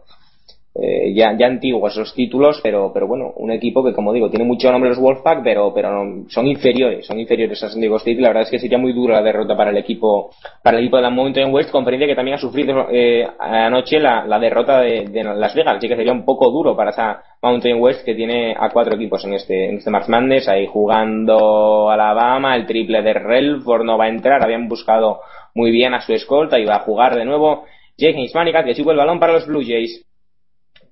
eh, 0.76 1.14
ya, 1.14 1.36
ya 1.38 1.46
antiguos 1.46 1.92
esos 1.92 2.12
títulos, 2.14 2.58
pero, 2.60 2.90
pero 2.92 3.06
bueno, 3.06 3.32
un 3.36 3.52
equipo 3.52 3.84
que, 3.84 3.92
como 3.92 4.12
digo, 4.12 4.28
tiene 4.28 4.44
mucho 4.44 4.72
nombre 4.72 4.90
los 4.90 4.98
Wolfpack, 4.98 5.44
pero, 5.44 5.72
pero 5.72 6.04
no, 6.04 6.28
son 6.28 6.48
inferiores, 6.48 7.06
son 7.06 7.20
inferiores 7.20 7.62
a 7.62 7.68
San 7.68 7.80
Diego 7.80 7.96
State. 7.98 8.20
La 8.20 8.28
verdad 8.28 8.42
es 8.42 8.50
que 8.50 8.58
sería 8.58 8.76
muy 8.76 8.92
dura 8.92 9.14
la 9.14 9.22
derrota 9.22 9.56
para 9.56 9.70
el 9.70 9.76
equipo, 9.76 10.30
para 10.64 10.76
el 10.76 10.82
equipo 10.82 10.96
de 10.96 11.02
la 11.04 11.10
Mountain 11.10 11.54
West, 11.54 11.70
comprende 11.70 12.08
que 12.08 12.16
también 12.16 12.34
ha 12.36 12.40
sufrido 12.40 12.88
eh, 12.90 13.24
anoche 13.38 14.00
la, 14.00 14.26
la 14.26 14.40
derrota 14.40 14.80
de, 14.80 15.04
de, 15.04 15.22
Las 15.22 15.54
Vegas, 15.54 15.76
así 15.76 15.86
que 15.86 15.94
sería 15.94 16.12
un 16.12 16.24
poco 16.24 16.50
duro 16.50 16.74
para 16.74 16.90
esa 16.90 17.22
Mountain 17.40 17.80
West 17.80 18.04
que 18.04 18.16
tiene 18.16 18.56
a 18.58 18.68
cuatro 18.70 18.96
equipos 18.96 19.24
en 19.24 19.34
este, 19.34 19.68
en 19.68 19.76
este 19.76 19.90
March 19.90 20.08
Madness, 20.08 20.48
ahí 20.48 20.66
jugando 20.66 21.88
Alabama, 21.88 22.56
el 22.56 22.66
triple 22.66 23.00
de 23.00 23.12
Relford 23.12 23.84
no 23.84 23.96
va 23.96 24.06
a 24.06 24.08
entrar, 24.08 24.42
habían 24.42 24.68
buscado 24.68 25.20
muy 25.54 25.70
bien 25.70 25.94
a 25.94 26.00
su 26.00 26.12
escolta 26.12 26.58
y 26.58 26.64
va 26.64 26.76
a 26.76 26.80
jugar 26.80 27.14
de 27.14 27.24
nuevo 27.24 27.64
James 27.96 28.34
Manigat, 28.34 28.64
que 28.64 28.74
sube 28.74 28.90
el 28.90 28.98
balón 28.98 29.20
para 29.20 29.34
los 29.34 29.46
Blue 29.46 29.62
Jays. 29.64 30.04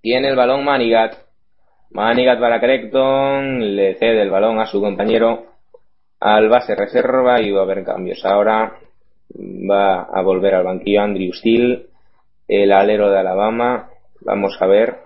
Tiene 0.03 0.31
el 0.31 0.37
balón 0.37 0.65
Manigat. 0.65 1.15
Manigat 1.93 2.41
para 2.41 2.61
Creighton. 2.61 3.77
Le 3.77 3.95
cede 3.95 4.23
el 4.23 4.31
balón 4.31 4.59
a 4.59 4.67
su 4.67 4.81
compañero 4.81 5.47
al 6.19 6.49
base 6.49 6.75
reserva 6.75 7.41
y 7.41 7.53
va 7.53 7.61
a 7.61 7.63
haber 7.63 7.85
cambios. 7.85 8.25
Ahora 8.25 8.79
va 9.39 10.03
a 10.03 10.23
volver 10.23 10.57
al 10.57 10.65
banquillo 10.65 11.03
Andrew 11.03 11.33
Steele, 11.33 11.87
el 12.49 12.73
alero 12.73 13.11
de 13.11 13.19
Alabama. 13.21 13.91
Vamos 14.21 14.57
a 14.61 14.67
ver. 14.67 14.97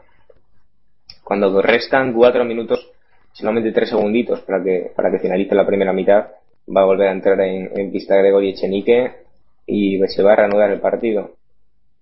Cuando 1.22 1.60
restan 1.60 2.14
cuatro 2.14 2.44
minutos, 2.46 2.90
solamente 3.32 3.72
tres 3.72 3.90
segunditos 3.90 4.40
para 4.40 4.64
que, 4.64 4.92
para 4.96 5.10
que 5.10 5.18
finalice 5.18 5.54
la 5.54 5.66
primera 5.66 5.92
mitad, 5.92 6.28
va 6.74 6.82
a 6.82 6.86
volver 6.86 7.08
a 7.08 7.12
entrar 7.12 7.38
en, 7.42 7.70
en 7.78 7.92
pista 7.92 8.16
Gregory 8.16 8.50
Echenique 8.50 9.12
y 9.66 9.98
se 10.08 10.22
va 10.22 10.32
a 10.32 10.36
reanudar 10.36 10.70
el 10.70 10.80
partido. 10.80 11.32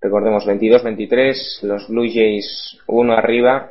Recordemos 0.05 0.47
22-23, 0.47 1.63
los 1.63 1.89
Blue 1.89 2.07
Jays 2.13 2.79
uno 2.89 3.15
arriba. 3.15 3.71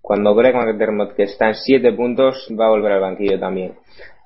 Cuando 0.00 0.36
Greg 0.36 0.54
McDermott, 0.54 1.16
que 1.16 1.24
está 1.24 1.48
en 1.48 1.56
7 1.56 1.92
puntos, 1.94 2.46
va 2.52 2.66
a 2.66 2.70
volver 2.70 2.92
al 2.92 3.00
banquillo 3.00 3.40
también. 3.40 3.74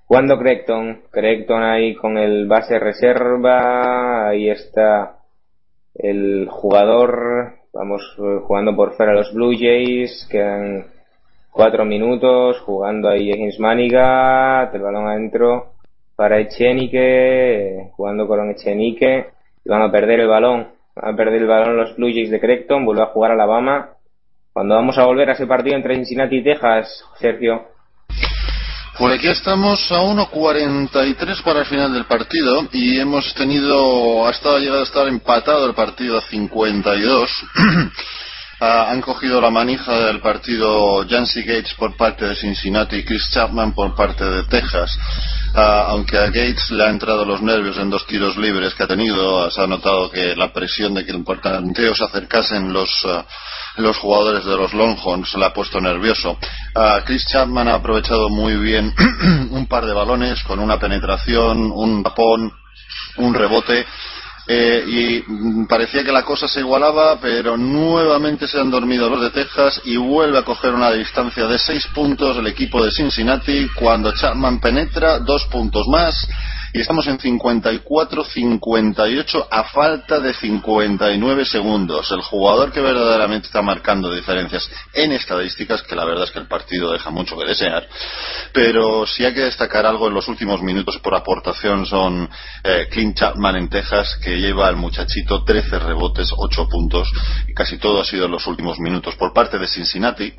Cuando 0.07 0.39
Creighton, 0.39 1.05
Creighton 1.11 1.63
ahí 1.63 1.95
con 1.95 2.19
el 2.19 2.47
base 2.49 2.79
reserva, 2.79 4.29
ahí 4.29 4.51
está 4.51 5.21
el 5.95 6.47
jugador, 6.51 7.55
vamos 7.73 8.03
jugando 8.43 8.77
por 8.77 8.93
fuera 8.93 9.15
los 9.15 9.33
Blue 9.33 9.57
Jays, 9.59 10.29
quedan 10.31 10.85
4 11.51 11.87
minutos, 11.87 12.61
jugando 12.61 13.09
ahí 13.09 13.31
James 13.31 13.59
Manigat, 13.59 14.75
el 14.75 14.83
balón 14.83 15.07
adentro 15.07 15.73
para 16.15 16.41
Echenique, 16.41 17.89
jugando 17.97 18.29
con 18.29 18.51
Echenique 18.51 19.29
y 19.65 19.69
van 19.69 19.83
a 19.83 19.91
perder 19.91 20.21
el 20.21 20.29
balón. 20.29 20.69
Van 20.95 21.15
a 21.15 21.17
perder 21.17 21.43
el 21.43 21.49
balón 21.49 21.77
los 21.77 21.97
Blue 21.97 22.11
Jays 22.13 22.31
de 22.31 22.41
Creighton, 22.41 22.85
vuelve 22.85 23.03
a 23.03 23.07
jugar 23.07 23.33
Alabama. 23.33 23.91
Cuando 24.53 24.75
vamos 24.75 24.99
a 24.99 25.05
volver 25.05 25.31
a 25.31 25.33
ese 25.33 25.47
partido 25.47 25.77
entre 25.77 25.95
Cincinnati 25.95 26.37
y 26.37 26.45
Texas, 26.45 27.05
Sergio. 27.19 27.73
Por 28.99 29.11
aquí 29.11 29.27
estamos 29.29 29.91
a 29.91 30.03
1.43 30.03 31.43
para 31.43 31.61
el 31.61 31.67
final 31.67 31.95
del 31.95 32.05
partido 32.05 32.69
y 32.73 33.01
hemos 33.01 33.35
tenido, 33.35 34.27
ha 34.27 34.31
estado 34.31 34.59
llegado 34.59 34.81
a 34.81 34.85
estar 34.85 35.09
empatado 35.09 35.67
el 35.67 35.75
partido 35.75 36.19
a 36.19 36.21
52. 36.21 37.31
Uh, 38.63 38.93
han 38.93 39.01
cogido 39.01 39.41
la 39.41 39.51
manija 39.51 40.07
del 40.07 40.21
partido 40.21 41.05
Jancy 41.09 41.43
Gates 41.43 41.75
por 41.75 41.97
parte 41.97 42.27
de 42.27 42.37
Cincinnati 42.37 42.95
y 42.95 43.05
Chris 43.05 43.29
Chapman 43.33 43.75
por 43.75 43.97
parte 43.97 44.25
de 44.25 44.45
Texas. 44.45 44.97
Uh, 45.53 45.59
aunque 45.89 46.17
a 46.17 46.27
Gates 46.27 46.71
le 46.71 46.85
ha 46.85 46.91
entrado 46.91 47.25
los 47.25 47.43
nervios 47.43 47.77
en 47.79 47.91
dos 47.91 48.07
tiros 48.07 48.37
libres 48.37 48.73
que 48.75 48.85
ha 48.85 48.87
tenido, 48.87 49.51
se 49.51 49.61
ha 49.61 49.67
notado 49.67 50.09
que 50.13 50.37
la 50.37 50.53
presión 50.53 50.95
de 50.95 51.05
que 51.05 51.11
el 51.11 51.25
portanteo 51.25 51.93
se 51.93 52.05
acercasen 52.05 52.73
los, 52.73 52.89
uh, 53.05 53.25
los 53.83 53.99
jugadores 53.99 54.45
de 54.45 54.57
los 54.57 54.73
Longhorns 54.73 55.35
le 55.35 55.45
ha 55.45 55.53
puesto 55.53 55.81
nervioso. 55.81 56.39
Chris 57.05 57.27
Chapman 57.33 57.67
ha 57.67 57.75
aprovechado 57.75 58.29
muy 58.29 58.55
bien 58.59 58.95
un 59.51 59.67
par 59.67 59.87
de 59.87 59.93
balones 59.93 60.41
con 60.45 60.61
una 60.61 60.79
penetración, 60.79 61.73
un 61.73 62.05
tapón, 62.05 62.53
un 63.17 63.35
rebote 63.35 63.85
eh, 64.47 64.85
y 64.87 65.65
parecía 65.67 66.03
que 66.03 66.11
la 66.11 66.25
cosa 66.25 66.49
se 66.49 66.61
igualaba, 66.61 67.21
pero 67.21 67.57
nuevamente 67.57 68.49
se 68.49 68.59
han 68.59 68.71
dormido 68.71 69.09
los 69.09 69.21
de 69.21 69.31
Texas 69.31 69.81
y 69.85 69.97
vuelve 69.97 70.39
a 70.39 70.45
coger 70.45 70.75
una 70.75 70.91
distancia 70.91 71.47
de 71.47 71.59
seis 71.59 71.87
puntos 71.95 72.37
el 72.37 72.47
equipo 72.49 72.85
de 72.85 72.91
Cincinnati 72.91 73.69
cuando 73.75 74.13
Chapman 74.13 74.61
penetra 74.61 75.21
dos 75.21 75.47
puntos 75.47 75.87
más 75.89 76.27
y 76.73 76.81
estamos 76.81 77.07
en 77.07 77.19
54-58 77.19 79.47
a 79.51 79.65
falta 79.65 80.21
de 80.21 80.33
59 80.33 81.45
segundos. 81.45 82.11
El 82.11 82.23
jugador 82.23 82.73
que 82.73 82.81
verdaderamente 82.81 83.47
está 83.47 83.61
marcando 83.61 84.11
diferencias 84.13 84.71
en 84.95 85.13
estadísticas, 85.13 85.83
que 85.83 85.95
la 85.95 86.05
verdad 86.05 86.25
es 86.25 86.31
que 86.31 86.39
el 86.39 86.49
partido 86.49 86.93
deja 86.93 87.11
mucho 87.11 87.37
que 87.37 87.45
desear, 87.47 87.87
pero 88.53 89.07
si 89.07 89.25
hay 89.25 89.35
que 89.35 89.43
destacar 89.43 89.87
algo 89.87 90.09
en 90.09 90.15
los 90.15 90.29
últimos 90.29 90.63
minutos 90.63 90.99
por 90.99 91.15
aportación 91.15 91.87
son 91.87 92.29
eh, 92.65 92.89
Clint 92.91 93.19
Chapman 93.19 93.57
en 93.57 93.69
Texas, 93.69 94.19
que 94.23 94.39
lleva 94.39 94.69
al 94.69 94.77
muchachito 94.77 95.45
13 95.45 95.79
rebotes, 95.79 96.31
8 96.37 96.69
puntos, 96.69 97.11
y 97.49 97.55
casi 97.55 97.79
todo 97.79 98.01
ha 98.01 98.05
sido 98.05 98.27
en 98.27 98.33
los 98.33 98.47
últimos 98.47 98.79
minutos. 98.79 99.17
Por 99.17 99.33
parte 99.33 99.59
de 99.59 99.67
Cincinnati, 99.67 100.33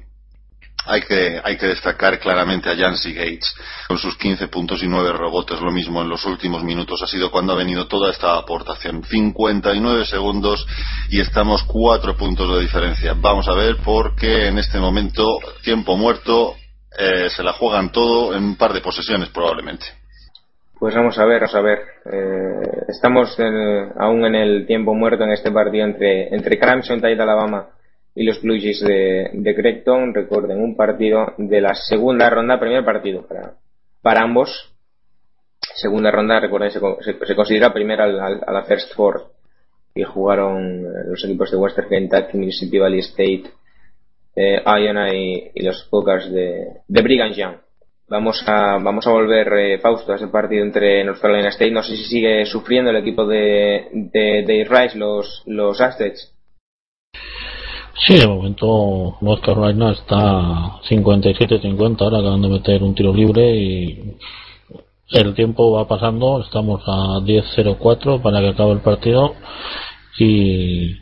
hay 0.86 1.02
que, 1.02 1.42
hay 1.44 1.58
que 1.58 1.68
destacar 1.68 2.20
claramente 2.20 2.70
a 2.70 2.76
Jancy 2.76 3.14
Gates 3.14 3.56
con 3.88 3.98
sus 3.98 4.18
15 4.18 4.48
puntos 4.48 4.84
y 4.84 4.88
9 4.88 5.14
rebotes. 5.14 5.62
Lo 5.62 5.72
mismo 5.72 6.02
en 6.02 6.10
los 6.10 6.26
últimos 6.26 6.64
minutos 6.64 7.02
ha 7.02 7.08
sido 7.08 7.32
cuando 7.32 7.54
ha 7.54 7.58
venido 7.58 7.88
toda 7.88 8.12
esta 8.12 8.38
aportación. 8.38 9.04
59 9.04 10.06
segundos 10.06 10.66
y 11.10 11.22
estamos 11.22 11.64
4 11.64 12.16
puntos 12.16 12.56
de 12.56 12.62
diferencia. 12.62 13.14
Vamos 13.16 13.48
a 13.48 13.54
ver 13.54 13.78
porque 13.84 14.48
en 14.48 14.58
este 14.58 14.80
momento, 14.80 15.40
tiempo 15.64 15.96
muerto, 15.96 16.56
eh, 16.98 17.30
se 17.30 17.44
la 17.44 17.54
juegan 17.54 17.92
todo 17.92 18.36
en 18.36 18.44
un 18.44 18.56
par 18.56 18.74
de 18.74 18.82
posesiones 18.82 19.30
probablemente. 19.30 19.86
Pues 20.78 20.94
vamos 20.96 21.18
a 21.18 21.26
ver, 21.26 21.40
vamos 21.40 21.56
a 21.56 21.62
ver. 21.62 21.80
Eh, 22.12 22.84
estamos 22.90 23.40
en, 23.40 23.94
aún 23.98 24.26
en 24.26 24.36
el 24.36 24.68
tiempo 24.68 24.94
muerto 24.94 25.24
en 25.24 25.32
este 25.32 25.50
partido 25.50 25.86
entre, 25.86 26.28
entre 26.36 26.60
Clemson, 26.60 27.00
Tide, 27.00 27.22
Alabama 27.22 27.70
y 28.16 28.24
los 28.24 28.42
Blue 28.42 28.60
Jays 28.60 28.82
de, 28.82 29.30
de 29.34 29.56
Creighton. 29.56 30.14
Recuerden, 30.14 30.62
un 30.62 30.76
partido 30.76 31.34
de 31.38 31.62
la 31.62 31.74
segunda 31.76 32.30
ronda, 32.30 32.60
primer 32.60 32.86
partido 32.86 33.28
para, 33.28 33.56
para 34.02 34.24
ambos. 34.24 34.70
Segunda 35.76 36.12
ronda, 36.12 36.40
recuerden, 36.40 36.72
se, 36.72 36.80
se, 36.80 37.26
se 37.26 37.36
considera 37.36 37.74
primera 37.74 38.06
a 38.06 38.52
la 38.52 38.64
First 38.64 38.94
Four 38.96 39.34
y 39.96 40.04
jugaron 40.04 40.84
los 41.10 41.24
equipos 41.24 41.52
de 41.52 41.58
Western 41.58 41.90
Kentucky, 41.90 42.38
Mississippi 42.38 42.80
Valley 42.80 43.00
State, 43.00 43.44
eh, 44.36 44.62
Iona 44.66 45.14
y, 45.14 45.52
y, 45.54 45.64
los 45.64 45.84
Cougars 45.86 46.32
de, 46.32 46.68
de 46.88 47.02
Brigham 47.02 47.32
Young. 47.32 47.56
Vamos 48.10 48.44
a, 48.48 48.80
vamos 48.82 49.08
a 49.08 49.12
volver, 49.12 49.54
eh, 49.54 49.80
Fausto, 49.80 50.12
a 50.12 50.16
ese 50.16 50.28
partido 50.28 50.64
entre 50.64 51.04
North 51.04 51.22
Carolina 51.22 51.50
State. 51.50 51.72
No 51.72 51.84
sé 51.84 51.96
si 51.96 52.04
sigue 52.06 52.46
sufriendo 52.46 52.92
el 52.92 52.98
equipo 52.98 53.26
de, 53.26 53.88
de, 53.92 54.44
de 54.46 54.68
Rice, 54.70 54.98
los, 54.98 55.44
los 55.46 55.80
Aztecs. 55.80 56.34
Sí, 57.96 58.18
de 58.18 58.28
momento 58.28 59.18
North 59.22 59.44
Carolina 59.46 59.92
está 59.92 60.82
57-50, 60.90 62.02
ahora 62.02 62.20
acaban 62.20 62.42
de 62.42 62.50
meter 62.50 62.84
un 62.84 62.96
tiro 62.96 63.14
libre 63.14 63.56
y 63.56 64.18
el 65.12 65.36
tiempo 65.36 65.72
va 65.72 65.88
pasando, 65.88 66.42
estamos 66.42 66.82
a 66.88 67.20
10-0-4 67.20 68.22
para 68.22 68.40
que 68.42 68.50
acabe 68.50 68.72
el 68.72 68.80
partido 68.80 69.36
y 70.18 70.98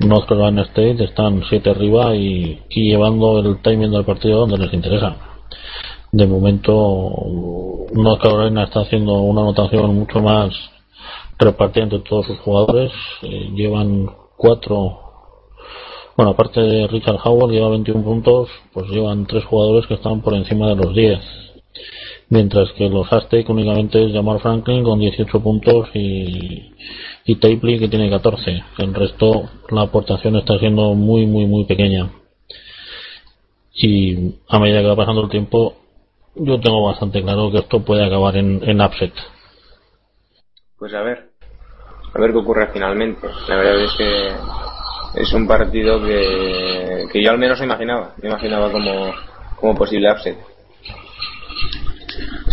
North 0.00 0.28
Carolina 0.28 0.62
State 0.62 1.02
están 1.02 1.42
7 1.48 1.70
arriba 1.70 2.14
y, 2.14 2.62
llevando 2.68 3.40
el 3.40 3.62
timing 3.62 3.90
del 3.90 4.04
partido 4.04 4.40
donde 4.40 4.58
les 4.58 4.72
interesa. 4.74 5.16
De 6.12 6.26
momento 6.26 7.10
North 7.94 8.22
Carolina 8.22 8.64
está 8.64 8.80
haciendo 8.80 9.14
una 9.14 9.40
anotación 9.40 9.94
mucho 9.96 10.20
más 10.20 10.50
repartida 11.38 11.84
entre 11.84 12.00
todos 12.00 12.26
sus 12.26 12.38
jugadores, 12.40 12.92
eh, 13.22 13.50
llevan 13.54 14.10
cuatro 14.36 15.07
Bueno, 16.18 16.32
aparte 16.32 16.60
de 16.60 16.88
Richard 16.88 17.20
Howard, 17.22 17.52
lleva 17.52 17.68
21 17.68 18.02
puntos, 18.02 18.48
pues 18.72 18.90
llevan 18.90 19.24
tres 19.24 19.44
jugadores 19.44 19.86
que 19.86 19.94
están 19.94 20.20
por 20.20 20.34
encima 20.34 20.66
de 20.66 20.74
los 20.74 20.92
10. 20.92 21.16
Mientras 22.30 22.72
que 22.72 22.88
los 22.88 23.06
Aztec 23.12 23.48
únicamente 23.48 24.04
es 24.04 24.12
Jamar 24.12 24.40
Franklin 24.40 24.82
con 24.82 24.98
18 24.98 25.40
puntos 25.40 25.88
y, 25.94 26.74
y 27.24 27.36
Tapley 27.36 27.78
que 27.78 27.86
tiene 27.86 28.10
14. 28.10 28.64
El 28.78 28.94
resto, 28.94 29.48
la 29.70 29.82
aportación 29.82 30.34
está 30.34 30.58
siendo 30.58 30.92
muy, 30.94 31.24
muy, 31.24 31.46
muy 31.46 31.66
pequeña. 31.66 32.10
Y 33.74 34.34
a 34.48 34.58
medida 34.58 34.80
que 34.80 34.88
va 34.88 34.96
pasando 34.96 35.22
el 35.22 35.30
tiempo, 35.30 35.76
yo 36.34 36.58
tengo 36.58 36.84
bastante 36.84 37.22
claro 37.22 37.52
que 37.52 37.58
esto 37.58 37.84
puede 37.84 38.04
acabar 38.04 38.36
en, 38.36 38.60
en 38.68 38.80
upset. 38.80 39.12
Pues 40.80 40.92
a 40.94 41.02
ver, 41.02 41.30
a 42.12 42.20
ver 42.20 42.32
qué 42.32 42.38
ocurre 42.38 42.70
finalmente. 42.72 43.28
La 43.48 43.54
verdad 43.54 43.84
es 43.84 43.92
que 43.96 44.68
es 45.14 45.32
un 45.32 45.46
partido 45.46 46.02
que, 46.04 47.06
que 47.12 47.22
yo 47.22 47.30
al 47.30 47.38
menos 47.38 47.60
imaginaba, 47.60 48.14
imaginaba 48.22 48.70
como, 48.70 49.12
como 49.56 49.74
posible 49.74 50.10
upset. 50.12 50.38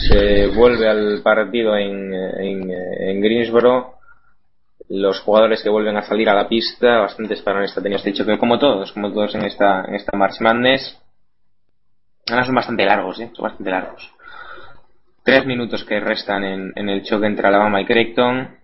Se 0.10 0.48
vuelve 0.48 0.88
al 0.88 1.22
partido 1.23 1.76
en, 1.77 2.14
en, 2.14 2.72
en 2.72 3.22
Greensboro, 3.22 3.94
los 4.90 5.19
jugadores 5.22 5.64
que 5.64 5.69
vuelven 5.69 5.98
a 5.98 6.03
salir 6.03 6.30
a 6.30 6.36
la 6.36 6.48
pista, 6.48 6.99
bastantes 6.99 7.40
esta 7.40 7.82
tenías 7.82 8.03
dicho 8.03 8.26
que 8.26 8.38
como 8.38 8.60
todos, 8.60 8.91
como 8.91 9.11
todos 9.11 9.34
en 9.36 9.45
esta, 9.45 9.86
en 9.86 9.95
esta 9.95 10.15
March 10.18 10.40
Madness, 10.41 11.02
ahora 12.30 12.44
son 12.44 12.56
bastante 12.56 12.86
largos, 12.86 13.19
¿eh? 13.19 13.32
son 13.34 13.44
bastante 13.44 13.72
largos. 13.72 14.11
Tres 15.23 15.45
minutos 15.45 15.84
que 15.86 15.99
restan 15.99 16.44
en, 16.44 16.73
en 16.76 16.90
el 16.90 17.03
choque 17.03 17.26
entre 17.26 17.48
Alabama 17.48 17.82
y 17.82 17.86
Creighton, 17.86 18.57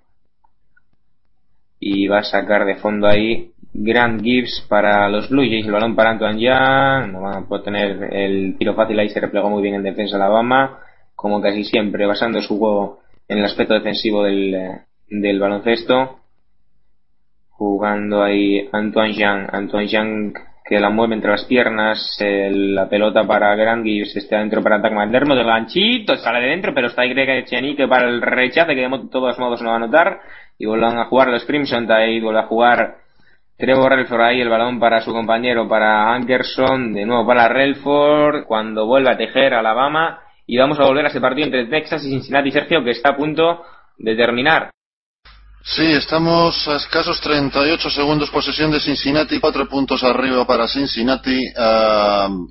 y 1.80 2.08
va 2.08 2.20
a 2.20 2.24
sacar 2.24 2.66
de 2.66 2.76
fondo 2.76 3.08
ahí 3.08 3.52
Grant 3.74 4.22
Gibbs 4.22 4.66
para 4.68 5.08
los 5.10 5.30
Blue 5.30 5.44
Jays, 5.44 5.66
el 5.66 5.72
balón 5.72 5.96
para 5.96 6.12
Antoine 6.12 6.40
Young, 6.40 7.12
no 7.14 7.22
van 7.22 7.44
a 7.44 7.48
poder 7.48 7.64
tener 7.64 8.14
el 8.14 8.58
tiro 8.58 8.74
fácil 8.74 9.00
ahí, 9.00 9.10
se 9.10 9.22
replegó 9.22 9.50
muy 9.50 9.62
bien 9.62 9.76
en 9.76 9.84
defensa 9.84 10.18
Alabama, 10.18 10.80
como 11.16 11.42
casi 11.42 11.64
siempre, 11.64 12.06
basando 12.06 12.42
su 12.42 12.60
juego 12.60 13.00
en 13.28 13.38
el 13.38 13.46
aspecto 13.46 13.74
defensivo 13.74 14.24
del, 14.24 14.82
del 15.10 15.40
baloncesto, 15.40 16.20
jugando 17.50 18.24
ahí 18.24 18.68
Antoine 18.72 19.14
Young, 19.14 19.48
Antoine 19.52 19.88
Young 19.88 20.34
que 20.72 20.80
la 20.80 20.90
mueve 20.90 21.16
entre 21.16 21.32
las 21.32 21.44
piernas, 21.44 22.18
la 22.20 22.88
pelota 22.88 23.26
para 23.26 23.56
Grant 23.56 23.84
Gibbs, 23.84 24.16
está 24.16 24.40
dentro 24.40 24.62
para 24.64 24.78
Doug 24.78 24.94
McDermott, 24.94 25.38
el 25.38 25.46
ganchito, 25.46 26.16
sale 26.16 26.40
de 26.40 26.48
dentro, 26.48 26.74
pero 26.74 26.88
está 26.88 27.04
Greg 27.04 27.44
Chenique 27.46 27.90
para 27.90 28.08
el 28.08 28.22
rechace, 28.22 28.74
que 28.74 28.88
de 28.88 29.08
todos 29.12 29.38
modos 29.38 29.62
no 29.62 29.72
va 29.72 29.76
a 29.76 29.80
notar, 29.80 30.22
y 30.58 30.66
vuelven 30.66 30.98
a 30.98 31.06
jugar 31.06 31.28
los 31.28 31.44
Crimson 31.44 31.92
ahí 31.92 32.22
vuelve 32.22 32.40
a 32.40 32.44
jugar 32.44 32.96
Trevor 33.58 33.92
Relford 33.92 34.22
ahí 34.22 34.42
el 34.42 34.50
balón 34.50 34.80
para 34.80 35.02
su 35.02 35.12
compañero, 35.14 35.68
para 35.68 36.14
Ankerson, 36.14 36.94
de 36.94 37.06
nuevo 37.06 37.26
para 37.28 37.48
Relford, 37.48 38.46
cuando 38.46 38.86
vuelve 38.86 39.12
a 39.12 39.18
tejer 39.18 39.54
Alabama, 39.54 40.22
y 40.48 40.58
vamos 40.58 40.80
a 40.80 40.84
volver 40.84 41.06
a 41.06 41.10
ese 41.10 41.22
partido 41.22 41.46
entre 41.46 41.68
Texas 41.68 42.04
y 42.04 42.10
Cincinnati, 42.10 42.52
Sergio, 42.52 42.84
que 42.84 42.92
está 42.92 43.12
a 43.12 43.16
punto 43.16 43.64
de 43.98 44.16
terminar. 44.16 44.72
Sí, 45.64 45.86
estamos 45.86 46.68
a 46.68 46.78
escasos 46.78 47.22
38 47.22 47.92
segundos 47.92 48.32
posesión 48.32 48.72
de 48.72 48.80
Cincinnati, 48.80 49.40
cuatro 49.40 49.70
puntos 49.70 50.04
arriba 50.04 50.44
para 50.48 50.68
Cincinnati 50.68 51.40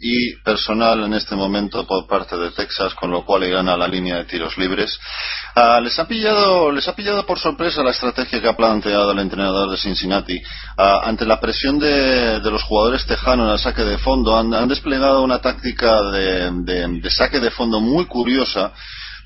y 0.00 0.36
personal 0.44 1.02
en 1.02 1.14
este 1.14 1.34
momento 1.34 1.84
por 1.88 2.06
parte 2.06 2.36
de 2.36 2.52
Texas, 2.52 2.94
con 2.94 3.10
lo 3.10 3.24
cual 3.24 3.42
irán 3.42 3.68
a 3.68 3.76
la 3.76 3.88
línea 3.88 4.18
de 4.18 4.26
tiros 4.26 4.56
libres. 4.56 4.96
Uh, 5.56 5.82
les 5.82 5.98
ha 5.98 6.06
pillado, 6.06 6.70
les 6.70 6.86
ha 6.86 6.94
pillado 6.94 7.26
por 7.26 7.40
sorpresa 7.40 7.82
la 7.82 7.90
estrategia 7.90 8.40
que 8.40 8.48
ha 8.48 8.56
planteado 8.56 9.10
el 9.10 9.18
entrenador 9.18 9.68
de 9.68 9.76
Cincinnati 9.76 10.36
uh, 10.36 11.02
ante 11.02 11.26
la 11.26 11.40
presión 11.40 11.80
de, 11.80 12.38
los 12.38 12.62
jugadores 12.62 13.04
tejanos 13.06 13.48
en 13.48 13.52
el 13.54 13.58
saque 13.58 13.82
de 13.82 13.98
fondo. 13.98 14.38
Han, 14.38 14.68
desplegado 14.68 15.22
una 15.22 15.40
táctica 15.40 16.00
de, 16.12 17.10
saque 17.10 17.40
de 17.40 17.50
fondo 17.50 17.80
muy 17.80 18.06
curiosa 18.06 18.72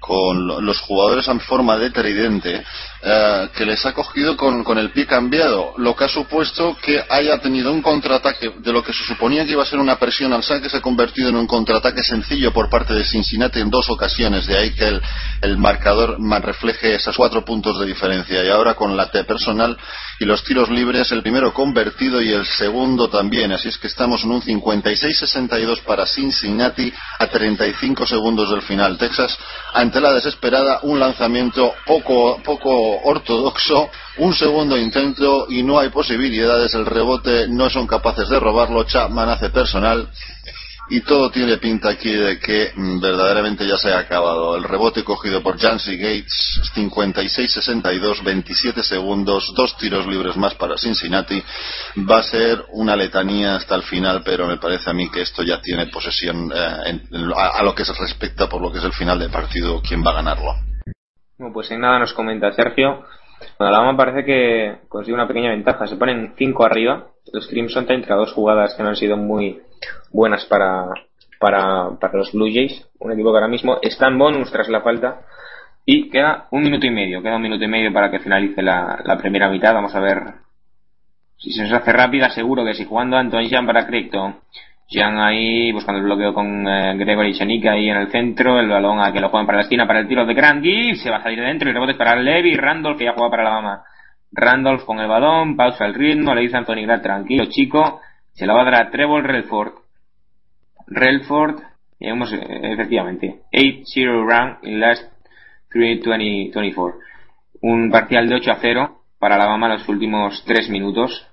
con 0.00 0.66
los 0.66 0.80
jugadores 0.80 1.26
en 1.28 1.40
forma 1.40 1.78
de 1.78 1.90
tridente 1.90 2.62
eh, 3.06 3.48
que 3.54 3.66
les 3.66 3.84
ha 3.84 3.92
cogido 3.92 4.36
con, 4.36 4.64
con, 4.64 4.78
el 4.78 4.90
pie 4.90 5.06
cambiado, 5.06 5.74
lo 5.76 5.94
que 5.94 6.04
ha 6.04 6.08
supuesto 6.08 6.76
que 6.80 7.04
haya 7.08 7.38
tenido 7.38 7.70
un 7.70 7.82
contraataque 7.82 8.54
de 8.58 8.72
lo 8.72 8.82
que 8.82 8.92
se 8.92 9.04
suponía 9.04 9.44
que 9.44 9.52
iba 9.52 9.62
a 9.62 9.66
ser 9.66 9.78
una 9.78 9.98
presión 9.98 10.32
al 10.32 10.42
saque, 10.42 10.70
se 10.70 10.78
ha 10.78 10.80
convertido 10.80 11.28
en 11.28 11.36
un 11.36 11.46
contraataque 11.46 12.02
sencillo 12.02 12.52
por 12.52 12.70
parte 12.70 12.94
de 12.94 13.04
Cincinnati 13.04 13.60
en 13.60 13.68
dos 13.68 13.90
ocasiones, 13.90 14.46
de 14.46 14.56
ahí 14.56 14.70
que 14.74 14.88
el, 14.88 15.02
el 15.42 15.58
marcador 15.58 16.16
refleje 16.42 16.94
esos 16.94 17.16
cuatro 17.16 17.44
puntos 17.44 17.78
de 17.78 17.86
diferencia. 17.86 18.42
Y 18.42 18.48
ahora 18.48 18.74
con 18.74 18.96
la 18.96 19.10
T 19.10 19.24
personal 19.24 19.76
y 20.18 20.24
los 20.24 20.44
tiros 20.44 20.70
libres, 20.70 21.10
el 21.12 21.22
primero 21.22 21.52
convertido 21.52 22.22
y 22.22 22.32
el 22.32 22.46
segundo 22.46 23.08
también. 23.08 23.52
Así 23.52 23.68
es 23.68 23.78
que 23.78 23.88
estamos 23.88 24.24
en 24.24 24.32
un 24.32 24.42
56-62 24.42 25.82
para 25.82 26.06
Cincinnati 26.06 26.92
a 27.18 27.26
35 27.26 28.06
segundos 28.06 28.50
del 28.50 28.62
final. 28.62 28.98
Texas 28.98 29.36
ante 29.72 30.00
la 30.00 30.12
desesperada 30.12 30.80
un 30.82 31.00
lanzamiento 31.00 31.74
poco, 31.86 32.40
poco 32.42 32.93
ortodoxo, 33.02 33.90
un 34.18 34.34
segundo 34.34 34.76
intento 34.76 35.46
y 35.48 35.62
no 35.62 35.78
hay 35.78 35.88
posibilidades, 35.88 36.74
el 36.74 36.86
rebote 36.86 37.48
no 37.48 37.68
son 37.70 37.86
capaces 37.86 38.28
de 38.28 38.40
robarlo, 38.40 38.84
Chapman 38.84 39.28
hace 39.28 39.50
personal 39.50 40.08
y 40.88 41.00
todo 41.00 41.30
tiene 41.30 41.56
pinta 41.56 41.90
aquí 41.90 42.12
de 42.12 42.38
que 42.38 42.72
mm, 42.74 43.00
verdaderamente 43.00 43.66
ya 43.66 43.76
se 43.78 43.92
ha 43.92 43.98
acabado. 43.98 44.56
El 44.56 44.64
rebote 44.64 45.02
cogido 45.02 45.42
por 45.42 45.58
Jancy 45.58 45.96
Gates, 45.96 46.60
56-62, 46.74 48.22
27 48.22 48.82
segundos, 48.82 49.52
dos 49.56 49.76
tiros 49.78 50.06
libres 50.06 50.36
más 50.36 50.54
para 50.54 50.76
Cincinnati. 50.76 51.42
Va 52.08 52.18
a 52.18 52.22
ser 52.22 52.64
una 52.72 52.96
letanía 52.96 53.56
hasta 53.56 53.74
el 53.74 53.82
final, 53.82 54.22
pero 54.24 54.46
me 54.46 54.58
parece 54.58 54.90
a 54.90 54.92
mí 54.92 55.10
que 55.10 55.22
esto 55.22 55.42
ya 55.42 55.60
tiene 55.60 55.86
posesión 55.86 56.52
eh, 56.54 57.00
a, 57.34 57.58
a, 57.58 57.62
lo 57.62 57.74
que 57.74 57.84
se 57.84 57.94
respecta 57.94 58.48
por 58.48 58.60
lo 58.60 58.70
que 58.70 58.78
es 58.78 58.84
el 58.84 58.92
final 58.92 59.18
del 59.18 59.30
partido, 59.30 59.80
quién 59.80 60.04
va 60.04 60.10
a 60.10 60.14
ganarlo. 60.14 60.73
Bueno, 61.38 61.52
pues 61.52 61.70
en 61.72 61.80
nada 61.80 61.98
nos 61.98 62.12
comenta 62.12 62.52
Sergio. 62.52 63.04
Bueno, 63.58 63.74
Alabama 63.74 63.96
parece 63.96 64.24
que 64.24 64.78
consigue 64.88 65.14
una 65.14 65.26
pequeña 65.26 65.50
ventaja. 65.50 65.86
Se 65.86 65.96
ponen 65.96 66.34
5 66.36 66.64
arriba. 66.64 67.08
Los 67.32 67.48
Crimson 67.48 67.86
entre 67.88 68.14
dos 68.14 68.32
jugadas 68.32 68.74
que 68.74 68.82
no 68.82 68.90
han 68.90 68.96
sido 68.96 69.16
muy 69.16 69.60
buenas 70.12 70.44
para, 70.46 70.86
para, 71.40 71.90
para 71.98 72.18
los 72.18 72.32
Blue 72.32 72.50
Jays. 72.52 72.88
Un 73.00 73.12
equipo 73.12 73.32
que 73.32 73.36
ahora 73.36 73.48
mismo 73.48 73.78
está 73.82 74.08
en 74.08 74.18
bonus 74.18 74.52
tras 74.52 74.68
la 74.68 74.82
falta. 74.82 75.22
Y 75.84 76.08
queda 76.08 76.46
un 76.52 76.62
minuto 76.62 76.86
y 76.86 76.90
medio. 76.90 77.20
Queda 77.20 77.36
un 77.36 77.42
minuto 77.42 77.64
y 77.64 77.68
medio 77.68 77.92
para 77.92 78.10
que 78.10 78.20
finalice 78.20 78.62
la, 78.62 79.02
la 79.04 79.18
primera 79.18 79.50
mitad. 79.50 79.74
Vamos 79.74 79.94
a 79.94 80.00
ver 80.00 80.22
si 81.36 81.50
se 81.50 81.62
nos 81.62 81.72
hace 81.72 81.92
rápida. 81.92 82.30
Seguro 82.30 82.64
que 82.64 82.74
si 82.74 82.84
jugando 82.84 83.16
Anton 83.16 83.44
Jean 83.44 83.66
para 83.66 83.86
Creighton 83.86 84.36
Jean 84.94 85.18
ahí 85.18 85.72
buscando 85.72 85.98
el 85.98 86.04
bloqueo 86.04 86.32
con 86.32 86.66
eh, 86.68 86.96
Gregory 86.96 87.34
Chanik 87.34 87.66
ahí 87.66 87.90
en 87.90 87.96
el 87.96 88.10
centro, 88.10 88.60
el 88.60 88.68
balón 88.68 89.00
a 89.00 89.12
que 89.12 89.20
lo 89.20 89.28
juegan 89.28 89.46
para 89.46 89.58
la 89.58 89.64
esquina 89.64 89.86
para 89.86 90.00
el 90.00 90.08
tiro 90.08 90.24
de 90.24 90.34
Grant 90.34 90.62
Gibbs, 90.62 91.02
se 91.02 91.10
va 91.10 91.16
a 91.16 91.22
salir 91.22 91.40
de 91.40 91.46
dentro 91.46 91.68
y 91.68 91.72
rebote 91.72 91.94
para 91.94 92.16
Levy, 92.16 92.54
Randolph 92.54 92.96
que 92.96 93.04
ya 93.04 93.12
juega 93.12 93.30
para 93.30 93.42
Alabama. 93.42 93.82
Randolph 94.32 94.84
con 94.84 95.00
el 95.00 95.08
balón, 95.08 95.56
pausa 95.56 95.84
el 95.84 95.94
ritmo, 95.94 96.34
le 96.34 96.42
dice 96.42 96.56
Anthony 96.56 96.82
Grant, 96.82 97.02
tranquilo 97.02 97.46
chico, 97.46 98.00
se 98.32 98.46
la 98.46 98.54
va 98.54 98.62
a 98.62 98.64
dar 98.64 98.74
a 98.74 98.90
Trevor 98.90 99.24
Relford. 99.24 99.72
Relford, 100.86 101.60
digamos, 101.98 102.32
eh, 102.32 102.72
efectivamente, 102.72 103.40
8-0 103.52 104.24
run 104.24 104.58
in 104.62 104.80
last 104.80 105.12
3-20-24. 105.74 106.94
Un 107.62 107.90
parcial 107.90 108.28
de 108.28 108.36
8 108.36 108.50
a 108.52 108.56
0 108.60 109.00
para 109.18 109.34
Alabama 109.34 109.68
los 109.68 109.88
últimos 109.88 110.44
3 110.44 110.70
minutos. 110.70 111.26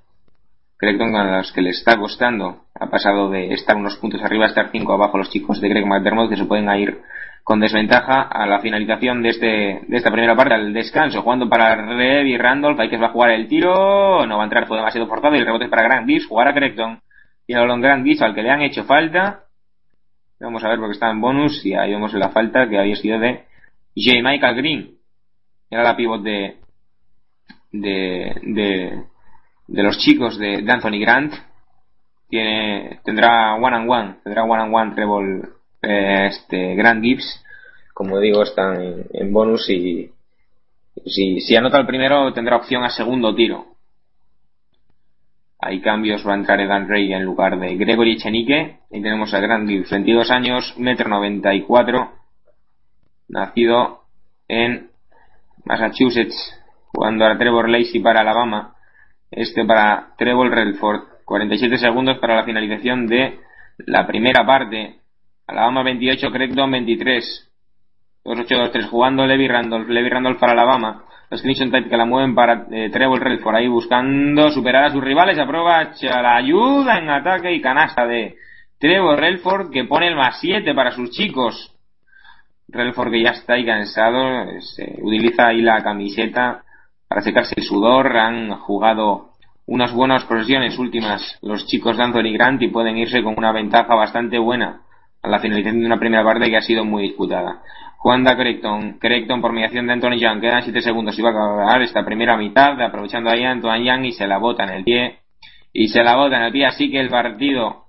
Creighton 0.77 1.15
a 1.15 1.37
los 1.37 1.51
que 1.51 1.61
le 1.61 1.69
está 1.69 1.97
costando. 1.97 2.65
Ha 2.81 2.89
pasado 2.89 3.29
de 3.29 3.53
estar 3.53 3.75
unos 3.75 3.95
puntos 3.97 4.23
arriba 4.23 4.45
a 4.45 4.47
estar 4.47 4.69
cinco 4.71 4.93
abajo 4.93 5.19
los 5.19 5.29
chicos 5.29 5.61
de 5.61 5.69
Greg 5.69 5.85
McDermott 5.85 6.31
que 6.31 6.35
se 6.35 6.45
pueden 6.45 6.67
ir 6.79 6.99
con 7.43 7.59
desventaja 7.59 8.23
a 8.23 8.47
la 8.47 8.59
finalización 8.59 9.21
de 9.21 9.29
este 9.29 9.81
de 9.87 9.97
esta 9.97 10.09
primera 10.09 10.35
parte 10.35 10.55
al 10.55 10.73
descanso 10.73 11.21
jugando 11.21 11.47
para 11.47 11.75
Rev 11.75 12.25
y 12.25 12.37
Randolph 12.39 12.79
hay 12.79 12.89
que 12.89 12.97
va 12.97 13.07
a 13.07 13.11
jugar 13.11 13.31
el 13.31 13.47
tiro 13.47 14.25
no 14.25 14.37
va 14.37 14.41
a 14.41 14.45
entrar 14.45 14.67
fue 14.67 14.77
demasiado 14.77 15.05
forzado 15.05 15.35
y 15.35 15.39
el 15.39 15.45
rebote 15.45 15.65
es 15.65 15.69
para 15.69 15.83
Grant 15.83 16.09
jugar 16.27 16.47
a 16.47 16.53
Creighton 16.55 16.99
y 17.45 17.53
a 17.53 17.63
Grant 17.63 18.03
Gibbs 18.03 18.21
al 18.23 18.33
que 18.33 18.41
le 18.41 18.49
han 18.49 18.61
hecho 18.63 18.83
falta 18.83 19.43
vamos 20.39 20.63
a 20.63 20.69
ver 20.69 20.79
porque 20.79 20.93
está 20.93 21.11
en 21.11 21.21
bonus 21.21 21.63
y 21.63 21.75
ahí 21.75 21.91
vemos 21.91 22.13
la 22.13 22.29
falta 22.29 22.67
que 22.67 22.79
había 22.79 22.95
sido 22.95 23.19
de 23.19 23.45
J. 23.95 24.21
Michael 24.23 24.55
Green 24.55 24.91
era 25.69 25.83
la 25.83 25.95
pivot 25.95 26.23
de 26.23 26.57
de, 27.71 28.35
de 28.41 29.03
de 29.67 29.83
los 29.83 29.99
chicos 29.99 30.39
de, 30.39 30.63
de 30.63 30.71
Anthony 30.71 30.99
Grant 30.99 31.33
tiene 32.31 32.99
tendrá 33.03 33.55
one 33.55 33.75
and 33.75 33.89
one 33.89 34.15
tendrá 34.23 34.43
one 34.43 34.63
and 34.63 34.73
one 34.73 34.95
treble 34.95 35.49
eh, 35.83 36.27
este 36.27 36.75
Grant 36.75 37.03
Gibbs 37.03 37.43
como 37.93 38.19
digo 38.19 38.41
están 38.41 39.05
en, 39.13 39.33
bonus 39.33 39.69
y 39.69 40.09
si, 41.05 41.55
anota 41.55 41.77
el 41.77 41.85
primero 41.85 42.33
tendrá 42.33 42.55
opción 42.55 42.83
a 42.83 42.89
segundo 42.89 43.35
tiro. 43.35 43.65
Hay 45.59 45.81
cambios 45.81 46.27
va 46.27 46.33
a 46.33 46.37
entrar 46.37 46.59
Edan 46.59 46.87
Rey 46.87 47.13
en 47.13 47.23
lugar 47.23 47.59
de 47.59 47.75
Gregory 47.75 48.17
Chenique 48.17 48.79
y 48.89 49.01
tenemos 49.01 49.33
a 49.33 49.39
Grant 49.39 49.69
Gibbs 49.69 49.91
22 49.91 50.31
años 50.31 50.73
metro 50.77 51.09
94 51.09 52.11
nacido 53.27 54.01
en 54.47 54.89
Massachusetts 55.65 56.59
jugando 56.87 57.25
a 57.25 57.37
Trevor 57.37 57.69
Lacey 57.69 57.99
para 57.99 58.21
Alabama 58.21 58.75
este 59.31 59.63
para 59.65 60.13
Trevor 60.17 60.51
Relford, 60.51 61.03
47 61.31 61.77
segundos 61.77 62.17
para 62.17 62.35
la 62.35 62.43
finalización 62.43 63.07
de 63.07 63.39
la 63.85 64.05
primera 64.05 64.45
parte. 64.45 64.97
Alabama 65.47 65.81
28, 65.81 66.29
Creighton 66.29 66.69
23. 66.69 67.51
2-8-2-3 68.25 68.89
jugando 68.89 69.25
Levi 69.25 69.47
Randolph. 69.47 69.87
Levi 69.87 70.09
Randolph 70.09 70.37
para 70.37 70.51
Alabama. 70.51 71.05
Los 71.29 71.41
Crimson 71.41 71.71
Tide 71.71 71.87
que 71.87 71.95
la 71.95 72.03
mueven 72.03 72.35
para 72.35 72.65
eh, 72.69 72.89
Trevor 72.89 73.21
Redford 73.23 73.55
ahí 73.55 73.69
buscando 73.69 74.51
superar 74.51 74.83
a 74.83 74.89
sus 74.89 75.01
rivales. 75.01 75.39
Aprovecha 75.39 76.21
la 76.21 76.35
ayuda 76.35 76.97
en 76.97 77.09
ataque 77.09 77.53
y 77.53 77.61
canasta 77.61 78.05
de 78.05 78.35
Trevor 78.77 79.17
Redford 79.17 79.71
que 79.71 79.85
pone 79.85 80.09
el 80.09 80.17
más 80.17 80.37
7 80.41 80.73
para 80.73 80.91
sus 80.91 81.11
chicos. 81.11 81.73
Redford 82.67 83.09
que 83.09 83.23
ya 83.23 83.29
está 83.29 83.53
ahí 83.53 83.65
cansado. 83.65 84.49
Se 84.59 84.97
utiliza 85.01 85.47
ahí 85.47 85.61
la 85.61 85.81
camiseta 85.81 86.63
para 87.07 87.21
secarse 87.21 87.53
el 87.55 87.63
sudor. 87.63 88.17
Han 88.17 88.51
jugado 88.57 89.30
unas 89.65 89.93
buenas 89.93 90.23
posesiones 90.25 90.77
últimas 90.77 91.37
los 91.41 91.65
chicos 91.67 91.97
de 91.97 92.03
Anthony 92.03 92.33
Grant 92.33 92.61
y 92.61 92.67
pueden 92.67 92.97
irse 92.97 93.23
con 93.23 93.35
una 93.37 93.51
ventaja 93.51 93.95
bastante 93.95 94.37
buena 94.37 94.81
a 95.21 95.29
la 95.29 95.39
finalización 95.39 95.81
de 95.81 95.85
una 95.85 95.99
primera 95.99 96.23
parte 96.23 96.49
que 96.49 96.57
ha 96.57 96.61
sido 96.61 96.83
muy 96.83 97.03
disputada. 97.03 97.61
Juanda 97.97 98.35
Creighton, 98.35 98.97
Creighton 98.99 99.41
por 99.41 99.53
mediación 99.53 99.85
de 99.85 99.93
Anthony 99.93 100.17
Young, 100.17 100.41
quedan 100.41 100.63
7 100.63 100.81
segundos 100.81 101.17
y 101.19 101.21
va 101.21 101.29
a 101.29 101.33
acabar 101.33 101.81
esta 101.83 102.03
primera 102.03 102.35
mitad, 102.35 102.81
aprovechando 102.81 103.29
ahí 103.29 103.43
a 103.43 103.51
Anthony 103.51 103.83
Young 103.83 104.05
y 104.05 104.11
se 104.13 104.25
la 104.25 104.39
bota 104.39 104.63
en 104.63 104.69
el 104.71 104.83
pie. 104.83 105.19
Y 105.71 105.87
se 105.89 106.03
la 106.03 106.15
bota 106.15 106.37
en 106.37 106.43
el 106.43 106.51
pie, 106.51 106.65
así 106.65 106.89
que 106.89 106.99
el 106.99 107.09
partido 107.09 107.85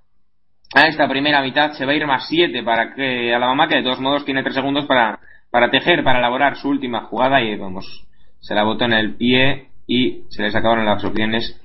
a 0.75 0.87
esta 0.87 1.07
primera 1.07 1.41
mitad 1.41 1.71
se 1.71 1.85
va 1.85 1.93
a 1.93 1.95
ir 1.95 2.05
más 2.05 2.27
7 2.27 2.61
para 2.61 2.93
que 2.93 3.33
Alabama, 3.33 3.67
que 3.67 3.77
de 3.77 3.83
todos 3.83 3.99
modos 3.99 4.23
tiene 4.23 4.43
3 4.43 4.53
segundos 4.53 4.85
para, 4.85 5.19
para 5.49 5.71
tejer, 5.71 6.03
para 6.03 6.19
elaborar 6.19 6.57
su 6.57 6.69
última 6.69 7.01
jugada 7.05 7.41
y 7.41 7.55
vamos, 7.55 8.05
se 8.39 8.53
la 8.53 8.63
botó 8.63 8.85
en 8.85 8.93
el 8.93 9.15
pie 9.15 9.69
y 9.87 10.25
se 10.29 10.43
les 10.43 10.55
acabaron 10.55 10.85
las 10.85 11.03
opciones. 11.03 11.59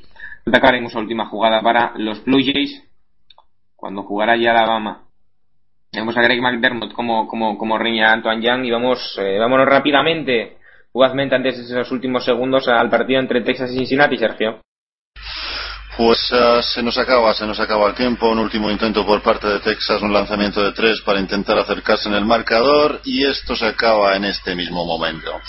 Atacaremos 0.49 0.95
la 0.95 1.01
última 1.01 1.27
jugada 1.27 1.61
para 1.61 1.93
los 1.97 2.25
Blue 2.25 2.43
Jays 2.45 2.85
cuando 3.77 4.03
jugará 4.03 4.37
ya 4.37 4.51
Alabama 4.51 5.09
tenemos 5.91 6.17
a 6.17 6.23
Greg 6.23 6.41
McDermott 6.41 6.93
como, 6.93 7.27
como, 7.27 7.57
como 7.57 7.77
Antoine 7.77 8.43
Young 8.43 8.65
y 8.65 8.71
vamos, 8.71 9.19
eh, 9.19 9.39
vámonos 9.39 9.67
rápidamente, 9.67 10.59
fugazmente 10.93 11.35
antes 11.35 11.57
de 11.57 11.81
esos 11.81 11.91
últimos 11.91 12.25
segundos 12.25 12.69
al 12.69 12.91
partido 12.91 13.21
entre 13.21 13.41
Texas 13.41 13.71
y 13.73 13.79
Cincinnati, 13.79 14.19
Sergio. 14.19 14.61
Pues 15.97 16.31
uh, 16.31 16.63
se 16.63 16.83
nos 16.83 16.97
acaba, 16.97 17.35
se 17.35 17.45
nos 17.45 17.59
acaba 17.59 17.89
el 17.89 17.95
tiempo. 17.95 18.31
Un 18.31 18.39
último 18.39 18.71
intento 18.71 19.05
por 19.05 19.21
parte 19.21 19.49
de 19.49 19.59
Texas, 19.59 20.01
un 20.01 20.13
lanzamiento 20.13 20.63
de 20.63 20.73
tres 20.73 21.01
para 21.05 21.19
intentar 21.19 21.59
acercarse 21.59 22.09
en 22.09 22.15
el 22.15 22.25
marcador 22.25 23.01
y 23.05 23.27
esto 23.27 23.57
se 23.57 23.67
acaba 23.67 24.15
en 24.15 24.27
este 24.27 24.55
mismo 24.55 24.85
momento. 24.85 25.41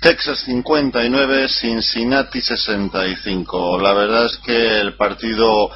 Texas 0.00 0.44
59, 0.46 1.48
Cincinnati 1.48 2.40
65. 2.40 3.78
La 3.78 3.92
verdad 3.92 4.24
es 4.24 4.38
que 4.38 4.80
el 4.80 4.96
partido 4.96 5.70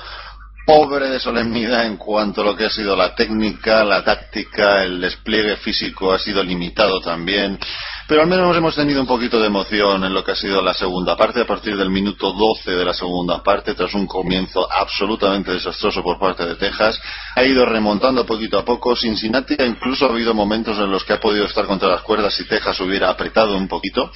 pobre 0.65 1.11
de 1.11 1.21
solemnidad 1.21 1.87
en 1.87 1.97
cuanto 1.97 2.41
a 2.41 2.45
lo 2.45 2.57
que 2.57 2.67
ha 2.67 2.71
sido 2.71 2.97
la 2.97 3.15
técnica, 3.15 3.85
la 3.85 4.03
táctica, 4.03 4.83
el 4.83 5.01
despliegue 5.01 5.57
físico 5.57 6.13
ha 6.13 6.19
sido 6.19 6.43
limitado 6.43 7.01
también. 7.01 7.59
Pero 8.07 8.21
al 8.21 8.29
menos 8.29 8.55
hemos 8.57 8.75
tenido 8.75 9.01
un 9.01 9.07
poquito 9.07 9.41
de 9.41 9.47
emoción 9.47 10.05
en 10.05 10.13
lo 10.13 10.23
que 10.23 10.33
ha 10.33 10.37
sido 10.37 10.61
la 10.61 10.75
segunda 10.75 11.17
parte, 11.17 11.41
a 11.41 11.47
partir 11.47 11.77
del 11.77 11.89
minuto 11.89 12.33
12 12.33 12.73
de 12.73 12.85
la 12.85 12.93
segunda 12.93 13.43
parte, 13.43 13.75
tras 13.75 13.95
un 13.95 14.07
comienzo 14.07 14.71
absolutamente 14.71 15.53
desastroso 15.53 16.03
por 16.03 16.19
parte 16.19 16.45
de 16.45 16.57
Texas. 16.57 17.01
Ha 17.35 17.45
ido 17.45 17.65
remontando 17.65 18.27
poquito 18.27 18.59
a 18.59 18.65
poco. 18.65 18.95
Cincinnati 18.95 19.57
incluso 19.59 20.07
ha 20.07 20.11
habido 20.11 20.35
momentos 20.35 20.79
en 20.79 20.91
los 20.91 21.05
que 21.05 21.15
ha 21.15 21.21
podido 21.21 21.47
estar 21.47 21.67
contra 21.67 21.89
las 21.89 22.03
cuerdas 22.03 22.35
si 22.35 22.45
Texas 22.47 22.79
hubiera 22.81 23.09
apretado 23.09 23.57
un 23.57 23.69
poquito. 23.69 24.13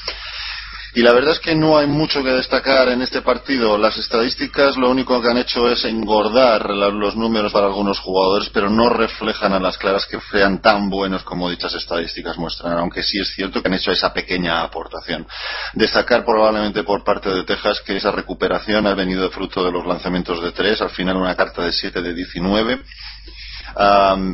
Y 0.95 1.03
la 1.03 1.13
verdad 1.13 1.33
es 1.33 1.41
que 1.41 1.55
no 1.55 1.77
hay 1.77 1.87
mucho 1.87 2.23
que 2.23 2.31
destacar 2.31 2.89
en 2.89 3.03
este 3.03 3.21
partido. 3.21 3.77
Las 3.77 3.99
estadísticas 3.99 4.77
lo 4.77 4.91
único 4.91 5.21
que 5.21 5.29
han 5.29 5.37
hecho 5.37 5.71
es 5.71 5.85
engordar 5.85 6.71
los 6.71 7.15
números 7.15 7.53
para 7.53 7.67
algunos 7.67 7.99
jugadores, 7.99 8.49
pero 8.51 8.71
no 8.71 8.89
reflejan 8.89 9.53
a 9.53 9.61
las 9.61 9.77
claras 9.77 10.07
que 10.07 10.19
sean 10.31 10.63
tan 10.63 10.89
buenos 10.89 11.23
como 11.25 11.51
dichas 11.51 11.75
estadísticas 11.75 12.39
muestran, 12.39 12.79
aunque 12.79 13.03
sí 13.03 13.21
es 13.21 13.29
cierto 13.35 13.61
que 13.61 13.69
han 13.69 13.75
hecho 13.75 13.93
esa 13.93 14.13
pequeña 14.15 14.63
aportación. 14.63 15.27
Destacar 15.75 16.25
probablemente 16.25 16.83
por 16.85 17.05
parte 17.05 17.29
de 17.29 17.45
Texas 17.45 17.83
que 17.85 17.97
esa 17.97 18.11
recuperación 18.11 18.87
ha 18.87 18.95
venido 18.95 19.23
de 19.23 19.31
fruto 19.31 19.65
de 19.65 19.73
los 19.73 19.87
lanzamientos 19.87 20.43
de 20.43 20.53
tres, 20.53 20.81
al 20.81 20.91
final 20.91 21.17
una 21.17 21.37
carta 21.37 21.63
de 21.63 21.73
7 21.73 22.01
de 22.01 22.15
19. 22.15 22.81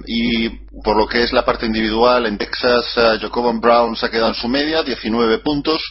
y 0.07 0.49
por 0.85 0.97
lo 0.97 1.09
que 1.09 1.23
es 1.23 1.33
la 1.33 1.45
parte 1.45 1.67
individual, 1.67 2.27
en 2.27 2.39
Texas, 2.39 2.97
uh, 2.97 3.61
Brown 3.61 3.97
se 3.97 4.07
ha 4.07 4.11
quedado 4.11 4.29
en 4.29 4.35
su 4.35 4.49
media, 4.49 4.83
19 4.83 5.39
puntos 5.39 5.83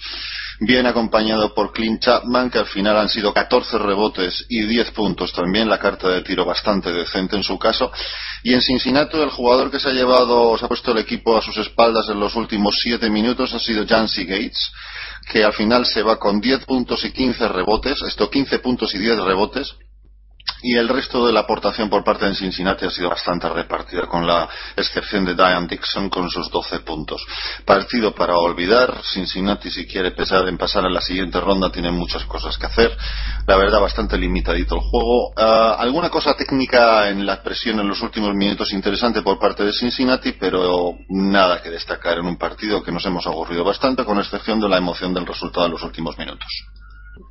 bien 0.66 0.86
acompañado 0.86 1.54
por 1.54 1.72
Clint 1.72 2.02
Chapman, 2.02 2.50
que 2.50 2.60
al 2.60 2.66
final 2.66 2.98
han 2.98 3.10
sido 3.10 3.34
14 3.34 3.78
rebotes 3.78 4.46
y 4.50 4.62
10 4.66 4.92
puntos 4.92 5.34
también, 5.34 5.70
la 5.70 5.80
carta 5.80 6.10
de 6.10 6.22
tiro 6.22 6.46
bastante 6.46 6.92
decente 6.92 7.36
en 7.36 7.44
su 7.44 7.58
caso. 7.58 7.92
Y 8.44 8.54
en 8.54 8.62
Cincinnati 8.62 9.18
el 9.18 9.30
jugador 9.30 9.72
que 9.72 9.80
se 9.80 9.90
ha 9.90 9.94
llevado, 9.94 10.58
se 10.58 10.66
ha 10.66 10.68
puesto 10.68 10.92
el 10.92 11.00
equipo 11.00 11.38
a 11.38 11.42
sus 11.42 11.58
espaldas 11.58 12.10
en 12.10 12.20
los 12.20 12.36
últimos 12.36 12.76
7 12.82 13.10
minutos 13.10 13.54
ha 13.54 13.60
sido 13.60 13.86
Jancy 13.88 14.26
Gates, 14.26 14.72
que 15.32 15.44
al 15.44 15.54
final 15.54 15.86
se 15.86 16.04
va 16.04 16.20
con 16.20 16.40
10 16.40 16.66
puntos 16.66 17.04
y 17.06 17.12
15 17.12 17.48
rebotes, 17.48 18.02
esto 18.02 18.30
15 18.30 18.60
puntos 18.60 18.94
y 18.94 18.98
10 18.98 19.20
rebotes, 19.20 19.76
y 20.64 20.78
el 20.78 20.88
resto 20.88 21.28
de 21.28 21.34
la 21.34 21.42
aportación 21.42 21.90
por 21.90 22.04
parte 22.04 22.26
de 22.26 22.36
Cincinnati 22.36 22.86
ha 22.86 22.90
sido 22.90 23.10
bastante 23.10 23.50
repartida, 23.50 24.08
con 24.08 24.26
la 24.26 24.48
excepción 24.78 25.26
de 25.26 25.36
Diane 25.36 25.68
Dixon 25.68 26.10
con 26.10 26.30
sus 26.30 26.50
12 26.50 26.80
puntos. 26.80 27.24
Partido 27.66 28.16
para 28.16 28.38
olvidar. 28.38 29.04
Cincinnati, 29.04 29.70
si 29.70 29.86
quiere 29.86 30.12
pensar 30.12 30.48
en 30.48 30.58
pasar 30.58 30.86
a 30.86 30.90
la 30.90 31.02
siguiente 31.02 31.40
ronda, 31.42 31.70
tiene 31.70 31.92
muchas 31.92 32.24
cosas 32.26 32.58
que 32.58 32.66
hacer. 32.66 32.96
La 33.46 33.58
verdad, 33.58 33.82
bastante 33.82 34.18
limitadito 34.18 34.76
el 34.76 34.82
juego. 34.82 35.34
Ah, 35.36 35.76
alguna 35.78 36.10
cosa 36.10 36.34
técnica 36.36 37.10
en 37.10 37.26
la 37.26 37.44
presión 37.44 37.82
en 37.82 37.90
los 37.90 38.02
últimos 38.02 38.34
minutos 38.34 38.72
interesante 38.72 39.22
por 39.22 39.38
parte 39.40 39.66
de 39.66 39.74
Cincinnati, 39.74 40.32
pero 40.40 40.94
nada 41.10 41.62
que 41.62 41.70
destacar 41.70 42.20
en 42.20 42.26
un 42.26 42.38
partido 42.38 42.82
que 42.82 42.92
nos 42.92 43.06
hemos 43.06 43.28
aburrido 43.28 43.66
bastante, 43.66 44.06
con 44.06 44.18
excepción 44.18 44.62
de 44.62 44.70
la 44.70 44.78
emoción 44.78 45.14
del 45.14 45.26
resultado 45.26 45.66
en 45.66 45.74
los 45.74 45.84
últimos 45.84 46.18
minutos. 46.18 46.48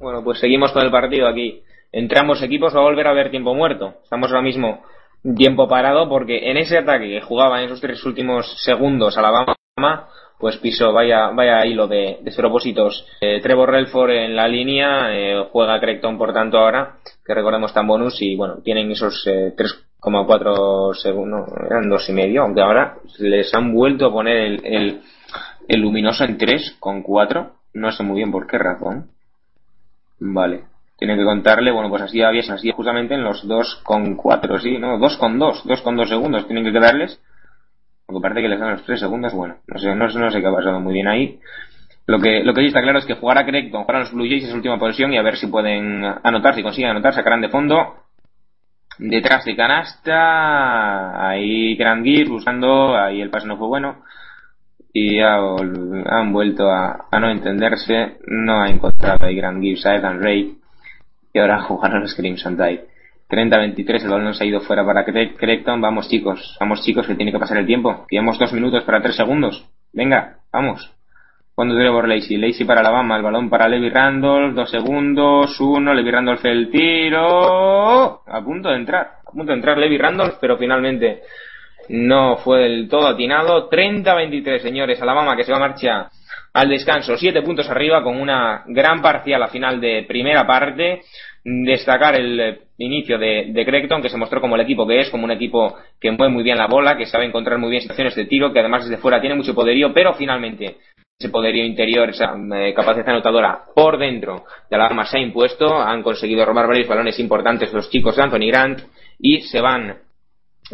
Bueno, 0.00 0.22
pues 0.22 0.38
seguimos 0.38 0.70
con 0.72 0.82
el 0.82 0.90
partido 0.90 1.26
aquí 1.26 1.62
entre 1.92 2.18
ambos 2.18 2.42
equipos 2.42 2.74
va 2.74 2.80
a 2.80 2.84
volver 2.84 3.06
a 3.06 3.10
haber 3.10 3.30
tiempo 3.30 3.54
muerto. 3.54 3.94
Estamos 4.02 4.30
ahora 4.30 4.42
mismo 4.42 4.82
tiempo 5.36 5.68
parado 5.68 6.08
porque 6.08 6.50
en 6.50 6.56
ese 6.56 6.78
ataque 6.78 7.08
que 7.08 7.20
jugaba 7.20 7.60
en 7.60 7.66
esos 7.66 7.80
tres 7.80 8.04
últimos 8.04 8.60
segundos 8.64 9.16
Alabama, 9.16 9.54
pues 10.38 10.56
pisó, 10.56 10.92
vaya, 10.92 11.28
vaya 11.28 11.64
hilo 11.64 11.86
de, 11.86 12.18
de 12.20 12.32
propósitos. 12.32 13.06
Eh, 13.20 13.40
Trevor 13.40 13.70
Relford 13.70 14.10
en 14.10 14.34
la 14.34 14.48
línea, 14.48 15.14
eh, 15.14 15.46
juega 15.52 15.78
Creighton 15.78 16.18
por 16.18 16.32
tanto 16.32 16.58
ahora, 16.58 16.96
que 17.24 17.34
recordemos 17.34 17.72
tan 17.72 17.86
bonus 17.86 18.20
y 18.20 18.34
bueno, 18.34 18.56
tienen 18.64 18.90
esos 18.90 19.24
eh, 19.28 19.54
3,4 19.56 20.94
segundos, 20.94 21.48
eran 21.70 21.88
dos 21.88 22.08
y 22.08 22.12
medio, 22.12 22.42
aunque 22.42 22.60
ahora 22.60 22.96
les 23.20 23.54
han 23.54 23.72
vuelto 23.72 24.06
a 24.06 24.12
poner 24.12 24.36
el, 24.38 24.66
el, 24.66 25.00
el 25.68 25.80
luminoso 25.80 26.24
en 26.24 26.36
3,4, 26.36 27.50
no 27.74 27.92
sé 27.92 28.02
muy 28.02 28.16
bien 28.16 28.32
por 28.32 28.48
qué 28.48 28.58
razón. 28.58 29.10
Vale, 30.18 30.64
tienen 31.02 31.18
que 31.18 31.24
contarle, 31.24 31.72
bueno, 31.72 31.90
pues 31.90 32.02
así 32.02 32.22
había 32.22 32.42
así 32.48 32.70
justamente 32.70 33.14
en 33.14 33.24
los 33.24 33.44
2,4, 33.44 34.60
sí, 34.60 34.78
¿no? 34.78 35.00
2,2, 35.00 35.64
2,2 35.64 36.06
segundos 36.06 36.46
tienen 36.46 36.62
que 36.62 36.70
quedarles. 36.70 37.20
Aunque 38.06 38.22
parece 38.22 38.42
que 38.42 38.48
les 38.48 38.60
dan 38.60 38.70
los 38.70 38.84
3 38.84 39.00
segundos, 39.00 39.34
bueno, 39.34 39.56
no 39.66 39.80
sé, 39.80 39.92
no, 39.96 40.06
no 40.06 40.30
sé 40.30 40.40
qué 40.40 40.46
ha 40.46 40.52
pasado 40.52 40.78
muy 40.78 40.92
bien 40.92 41.08
ahí. 41.08 41.40
Lo 42.06 42.20
que, 42.20 42.44
lo 42.44 42.54
que 42.54 42.60
sí 42.60 42.66
está 42.68 42.82
claro 42.82 43.00
es 43.00 43.04
que 43.04 43.16
jugar 43.16 43.36
a 43.38 43.44
Creighton, 43.44 43.82
jugar 43.82 43.96
a 43.96 43.98
los 43.98 44.12
Blue 44.12 44.28
Jays 44.28 44.44
es 44.44 44.54
última 44.54 44.78
posición 44.78 45.12
y 45.12 45.18
a 45.18 45.22
ver 45.22 45.34
si 45.34 45.48
pueden 45.48 46.04
anotar, 46.04 46.54
si 46.54 46.62
consiguen 46.62 46.90
anotar, 46.90 47.14
sacarán 47.14 47.40
de 47.40 47.48
fondo. 47.48 47.96
Detrás 49.00 49.44
de 49.44 49.56
canasta, 49.56 51.30
ahí 51.30 51.74
Grand 51.74 52.04
Gear 52.04 52.28
buscando, 52.28 52.96
ahí 52.96 53.20
el 53.20 53.30
pase 53.30 53.48
no 53.48 53.56
fue 53.56 53.66
bueno. 53.66 54.04
Y 54.92 55.16
ya 55.16 55.34
han 55.34 56.32
vuelto 56.32 56.70
a, 56.70 57.06
a 57.10 57.18
no 57.18 57.28
entenderse, 57.28 58.18
no 58.28 58.62
ha 58.62 58.68
encontrado 58.68 59.26
ahí 59.26 59.34
Grand 59.34 59.60
Gear, 59.60 59.78
Saeed 59.78 60.22
Ray 60.22 60.61
y 61.32 61.38
ahora 61.38 61.62
jugaron 61.62 62.02
los 62.02 62.14
Crimson 62.14 62.56
Tide. 62.56 62.86
30-23, 63.28 64.04
el 64.04 64.10
balón 64.10 64.34
se 64.34 64.44
ha 64.44 64.46
ido 64.46 64.60
fuera 64.60 64.84
para 64.84 65.04
Creighton. 65.04 65.80
Vamos 65.80 66.08
chicos, 66.08 66.56
vamos 66.60 66.82
chicos, 66.82 67.06
que 67.06 67.14
tiene 67.14 67.32
que 67.32 67.38
pasar 67.38 67.56
el 67.56 67.66
tiempo. 67.66 68.06
Llevamos 68.10 68.38
dos 68.38 68.52
minutos 68.52 68.84
para 68.84 69.00
tres 69.00 69.16
segundos. 69.16 69.66
Venga, 69.92 70.36
vamos. 70.52 70.92
Cuando 71.54 71.74
Trevor 71.74 72.08
Lacey, 72.08 72.36
Lacey 72.36 72.66
para 72.66 72.80
Alabama, 72.80 73.16
el 73.16 73.22
balón 73.22 73.48
para 73.48 73.68
Levi 73.68 73.88
Randolph, 73.88 74.54
dos 74.54 74.70
segundos, 74.70 75.58
uno, 75.60 75.94
Levi 75.94 76.10
Randolph 76.10 76.44
el 76.44 76.70
tiro, 76.70 78.22
a 78.26 78.42
punto 78.42 78.70
de 78.70 78.76
entrar, 78.76 79.18
a 79.26 79.30
punto 79.30 79.52
de 79.52 79.54
entrar 79.54 79.78
Levi 79.78 79.98
Randolph, 79.98 80.36
pero 80.40 80.56
finalmente 80.56 81.22
no 81.90 82.36
fue 82.36 82.60
del 82.60 82.88
todo 82.88 83.06
atinado. 83.06 83.68
30-23, 83.70 84.60
señores, 84.60 85.00
Alabama 85.00 85.36
que 85.36 85.44
se 85.44 85.52
va 85.52 85.58
a 85.58 85.68
marchar 85.68 86.06
al 86.54 86.68
descanso, 86.68 87.16
siete 87.16 87.42
puntos 87.42 87.68
arriba 87.68 88.02
con 88.02 88.20
una 88.20 88.64
gran 88.66 89.00
parcial 89.00 89.42
a 89.42 89.48
final 89.48 89.80
de 89.80 90.04
primera 90.06 90.46
parte. 90.46 91.02
Destacar 91.44 92.14
el 92.14 92.60
inicio 92.78 93.18
de, 93.18 93.46
de 93.48 93.64
Creighton, 93.64 94.00
que 94.00 94.08
se 94.08 94.16
mostró 94.16 94.40
como 94.40 94.54
el 94.54 94.60
equipo 94.60 94.86
que 94.86 95.00
es, 95.00 95.10
como 95.10 95.24
un 95.24 95.32
equipo 95.32 95.76
que 96.00 96.12
mueve 96.12 96.32
muy 96.32 96.44
bien 96.44 96.58
la 96.58 96.68
bola, 96.68 96.96
que 96.96 97.06
sabe 97.06 97.24
encontrar 97.24 97.58
muy 97.58 97.70
bien 97.70 97.82
situaciones 97.82 98.14
de 98.14 98.26
tiro, 98.26 98.52
que 98.52 98.60
además 98.60 98.84
desde 98.84 99.00
fuera 99.00 99.20
tiene 99.20 99.34
mucho 99.34 99.54
poderío, 99.54 99.92
pero 99.92 100.14
finalmente 100.14 100.76
ese 101.18 101.30
poderío 101.30 101.64
interior, 101.64 102.10
esa 102.10 102.34
eh, 102.54 102.74
capacidad 102.74 103.08
anotadora 103.10 103.62
por 103.74 103.98
dentro 103.98 104.44
de 104.68 104.76
la 104.76 104.86
arma 104.86 105.04
se 105.04 105.18
ha 105.18 105.20
impuesto, 105.20 105.80
han 105.80 106.02
conseguido 106.02 106.44
robar 106.44 106.66
varios 106.66 106.88
balones 106.88 107.18
importantes 107.20 107.72
los 107.72 107.90
chicos 107.90 108.16
de 108.16 108.22
Anthony 108.22 108.48
Grant 108.48 108.80
y 109.18 109.42
se 109.42 109.60
van 109.60 109.98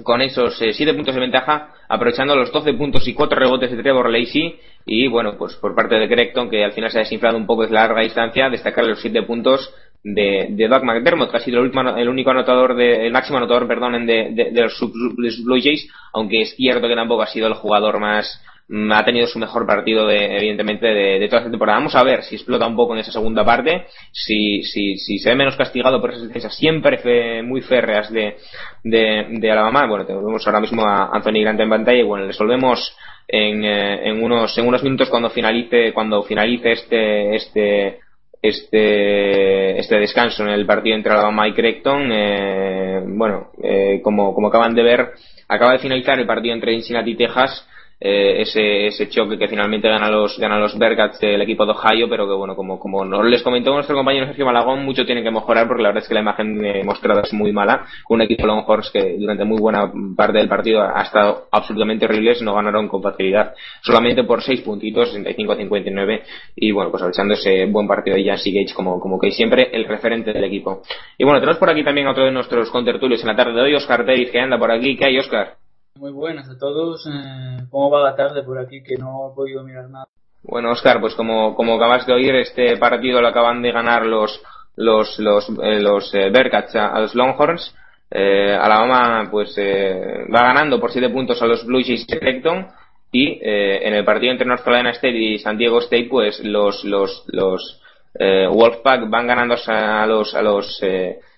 con 0.02 0.22
esos 0.22 0.56
7 0.58 0.94
puntos 0.94 1.14
de 1.14 1.20
ventaja, 1.20 1.74
aprovechando 1.88 2.34
los 2.36 2.52
12 2.52 2.74
puntos 2.74 3.06
y 3.06 3.14
4 3.14 3.38
rebotes 3.38 3.70
de 3.70 3.82
Trevor 3.82 4.10
Lacey. 4.10 4.58
Y 4.86 5.08
bueno, 5.08 5.36
pues 5.36 5.56
por 5.56 5.74
parte 5.74 5.96
de 5.96 6.08
Creighton, 6.08 6.48
que 6.48 6.64
al 6.64 6.72
final 6.72 6.90
se 6.90 6.98
ha 6.98 7.02
desinflado 7.02 7.36
un 7.36 7.46
poco 7.46 7.62
desde 7.62 7.74
la 7.74 7.86
larga 7.86 8.02
distancia, 8.02 8.48
destacar 8.48 8.86
los 8.86 9.00
7 9.00 9.22
puntos 9.22 9.74
de, 10.02 10.48
de 10.50 10.68
Doug 10.68 10.84
McDermott, 10.84 11.30
que 11.30 11.36
ha 11.36 11.40
sido 11.40 11.58
el, 11.58 11.64
último, 11.64 11.96
el 11.96 12.08
único 12.08 12.30
anotador, 12.30 12.74
de, 12.74 13.06
el 13.06 13.12
máximo 13.12 13.38
anotador, 13.38 13.66
perdón, 13.66 14.06
de, 14.06 14.30
de, 14.32 14.50
de 14.50 14.62
los 14.62 14.78
Blue 14.80 15.60
Jays, 15.62 15.90
aunque 16.12 16.42
es 16.42 16.54
cierto 16.56 16.88
que 16.88 16.94
tampoco 16.94 17.22
ha 17.22 17.26
sido 17.26 17.48
el 17.48 17.54
jugador 17.54 17.98
más, 17.98 18.42
ha 18.70 19.05
tenido 19.05 19.26
su 19.26 19.38
mejor 19.38 19.66
partido 19.66 20.06
de, 20.06 20.36
evidentemente 20.36 20.86
de, 20.86 21.26
toda 21.26 21.40
esta 21.40 21.50
temporada. 21.50 21.78
Vamos 21.78 21.94
a 21.94 22.02
ver 22.02 22.22
si 22.22 22.34
explota 22.34 22.66
un 22.66 22.76
poco 22.76 22.94
en 22.94 23.00
esa 23.00 23.12
segunda 23.12 23.44
parte, 23.44 23.86
si, 24.12 24.62
si, 24.62 24.98
si 24.98 25.18
se 25.18 25.30
ve 25.30 25.36
menos 25.36 25.56
castigado 25.56 26.00
por 26.00 26.10
esas 26.10 26.28
defensas 26.28 26.55
siempre 26.55 26.98
fe, 26.98 27.42
muy 27.42 27.62
férreas 27.62 28.12
de, 28.12 28.36
de, 28.84 29.50
Alabama. 29.50 29.86
Bueno, 29.86 30.05
tenemos 30.05 30.47
ahora 30.47 30.60
mismo 30.60 30.84
a 30.86 31.10
Anthony 31.12 31.40
Grant 31.40 31.60
en 31.60 31.70
pantalla 31.70 31.98
y 31.98 32.02
bueno, 32.02 32.26
resolvemos 32.26 32.94
en, 33.26 33.64
eh, 33.64 34.08
en 34.08 34.22
unos, 34.22 34.56
en 34.58 34.66
unos 34.66 34.82
minutos 34.82 35.08
cuando 35.08 35.30
finalice, 35.30 35.92
cuando 35.94 36.22
finalice 36.22 36.72
este, 36.72 37.36
este, 37.36 38.00
este, 38.42 39.78
este 39.78 39.98
descanso 39.98 40.42
en 40.42 40.50
el 40.50 40.66
partido 40.66 40.94
entre 40.94 41.12
Alabama 41.12 41.48
y 41.48 41.55
Creighton. 41.55 42.10
Eh, 42.12 43.02
bueno, 43.06 43.50
eh, 43.62 44.00
como, 44.02 44.34
como 44.34 44.48
acaban 44.48 44.74
de 44.74 44.82
ver, 44.82 45.08
acaba 45.48 45.72
de 45.72 45.78
finalizar 45.78 46.18
el 46.18 46.26
partido 46.26 46.55
entre 46.55 46.72
Cincinnati 46.74 47.12
y 47.12 47.16
Texas 47.16 47.66
eh, 48.00 48.42
ese, 48.42 48.86
ese 48.86 49.08
choque 49.08 49.36
que 49.36 49.48
finalmente 49.48 49.88
gana 49.88 50.08
los, 50.08 50.38
gana 50.38 50.58
los 50.58 50.78
Bearcats 50.78 51.18
del 51.18 51.42
equipo 51.42 51.66
de 51.66 51.72
Ohio, 51.72 52.08
pero 52.08 52.28
que 52.28 52.34
bueno, 52.34 52.54
como, 52.54 52.78
como 52.78 53.04
nos 53.04 53.24
les 53.24 53.42
comentó 53.42 53.74
nuestro 53.74 53.96
compañero 53.96 54.26
Sergio 54.26 54.46
Malagón, 54.46 54.84
mucho 54.84 55.04
tiene 55.04 55.22
que 55.22 55.30
mejorar 55.30 55.66
porque 55.66 55.82
la 55.82 55.88
verdad 55.88 56.02
es 56.02 56.08
que 56.08 56.14
la 56.14 56.20
imagen 56.20 56.64
eh, 56.64 56.84
mostrada 56.84 57.22
es 57.22 57.32
muy 57.32 57.52
mala. 57.52 57.86
Un 58.08 58.22
equipo 58.22 58.46
Longhorns 58.46 58.90
que 58.90 59.16
durante 59.18 59.44
muy 59.44 59.60
buena 59.60 59.90
parte 60.16 60.38
del 60.38 60.48
partido 60.48 60.82
ha 60.82 61.02
estado 61.02 61.48
absolutamente 61.50 62.04
horribles, 62.04 62.40
no 62.42 62.54
ganaron 62.54 62.88
con 62.88 63.02
facilidad, 63.02 63.54
solamente 63.82 64.22
por 64.24 64.42
6 64.42 64.60
puntitos, 64.60 65.08
65 65.08 65.52
a 65.52 65.56
59, 65.56 66.22
y 66.56 66.70
bueno, 66.70 66.90
pues 66.90 67.02
aprovechando 67.02 67.34
ese 67.34 67.66
buen 67.66 67.88
partido 67.88 68.16
de 68.16 68.24
Jancy 68.24 68.52
Gage 68.52 68.74
como, 68.74 69.00
como 69.00 69.18
que 69.18 69.32
siempre 69.32 69.70
el 69.72 69.84
referente 69.84 70.32
del 70.32 70.44
equipo. 70.44 70.82
Y 71.16 71.24
bueno, 71.24 71.40
tenemos 71.40 71.58
por 71.58 71.70
aquí 71.70 71.82
también 71.82 72.06
otro 72.06 72.24
de 72.24 72.30
nuestros 72.30 72.70
contertulios 72.70 73.20
en 73.22 73.28
la 73.28 73.36
tarde 73.36 73.54
de 73.54 73.62
hoy, 73.62 73.74
Oscar 73.74 74.04
Pérez, 74.04 74.30
que 74.30 74.40
anda 74.40 74.58
por 74.58 74.70
aquí. 74.70 74.96
¿Qué 74.96 75.06
hay, 75.06 75.18
Oscar? 75.18 75.67
Muy 75.98 76.12
buenas 76.12 76.48
a 76.48 76.56
todos. 76.56 77.04
Eh, 77.06 77.64
¿Cómo 77.70 77.90
va 77.90 78.00
la 78.00 78.14
tarde 78.14 78.44
por 78.44 78.56
aquí? 78.56 78.82
Que 78.84 78.96
no 78.96 79.32
he 79.32 79.34
podido 79.34 79.64
mirar 79.64 79.90
nada. 79.90 80.06
Bueno, 80.44 80.70
Oscar, 80.70 81.00
pues 81.00 81.16
como, 81.16 81.56
como 81.56 81.74
acabas 81.74 82.06
de 82.06 82.12
oír, 82.12 82.36
este 82.36 82.76
partido 82.76 83.20
lo 83.20 83.26
acaban 83.26 83.62
de 83.62 83.72
ganar 83.72 84.06
los 84.06 84.40
los 84.76 85.18
los, 85.18 85.48
eh, 85.60 85.80
los 85.80 86.14
eh, 86.14 86.30
a, 86.74 87.00
los 87.00 87.16
Longhorns. 87.16 87.74
Eh, 88.12 88.54
Alabama 88.54 89.28
pues 89.28 89.52
eh, 89.58 90.24
va 90.32 90.42
ganando 90.42 90.78
por 90.78 90.92
7 90.92 91.10
puntos 91.10 91.42
a 91.42 91.46
los 91.46 91.66
Blue 91.66 91.82
Jays 91.84 92.06
de 92.06 92.18
Creighton 92.20 92.68
y 93.10 93.40
en 93.42 93.94
el 93.94 94.04
partido 94.04 94.32
entre 94.32 94.46
North 94.46 94.62
Carolina 94.62 94.90
State 94.90 95.16
y 95.16 95.38
San 95.38 95.58
Diego 95.58 95.80
State 95.80 96.08
pues 96.10 96.40
los 96.44 96.84
los 96.84 97.24
los 97.28 97.80
Wolfpack 98.14 99.08
van 99.08 99.26
ganando 99.26 99.56
a 99.66 100.06
los 100.06 100.34
a 100.34 100.42
los 100.42 100.80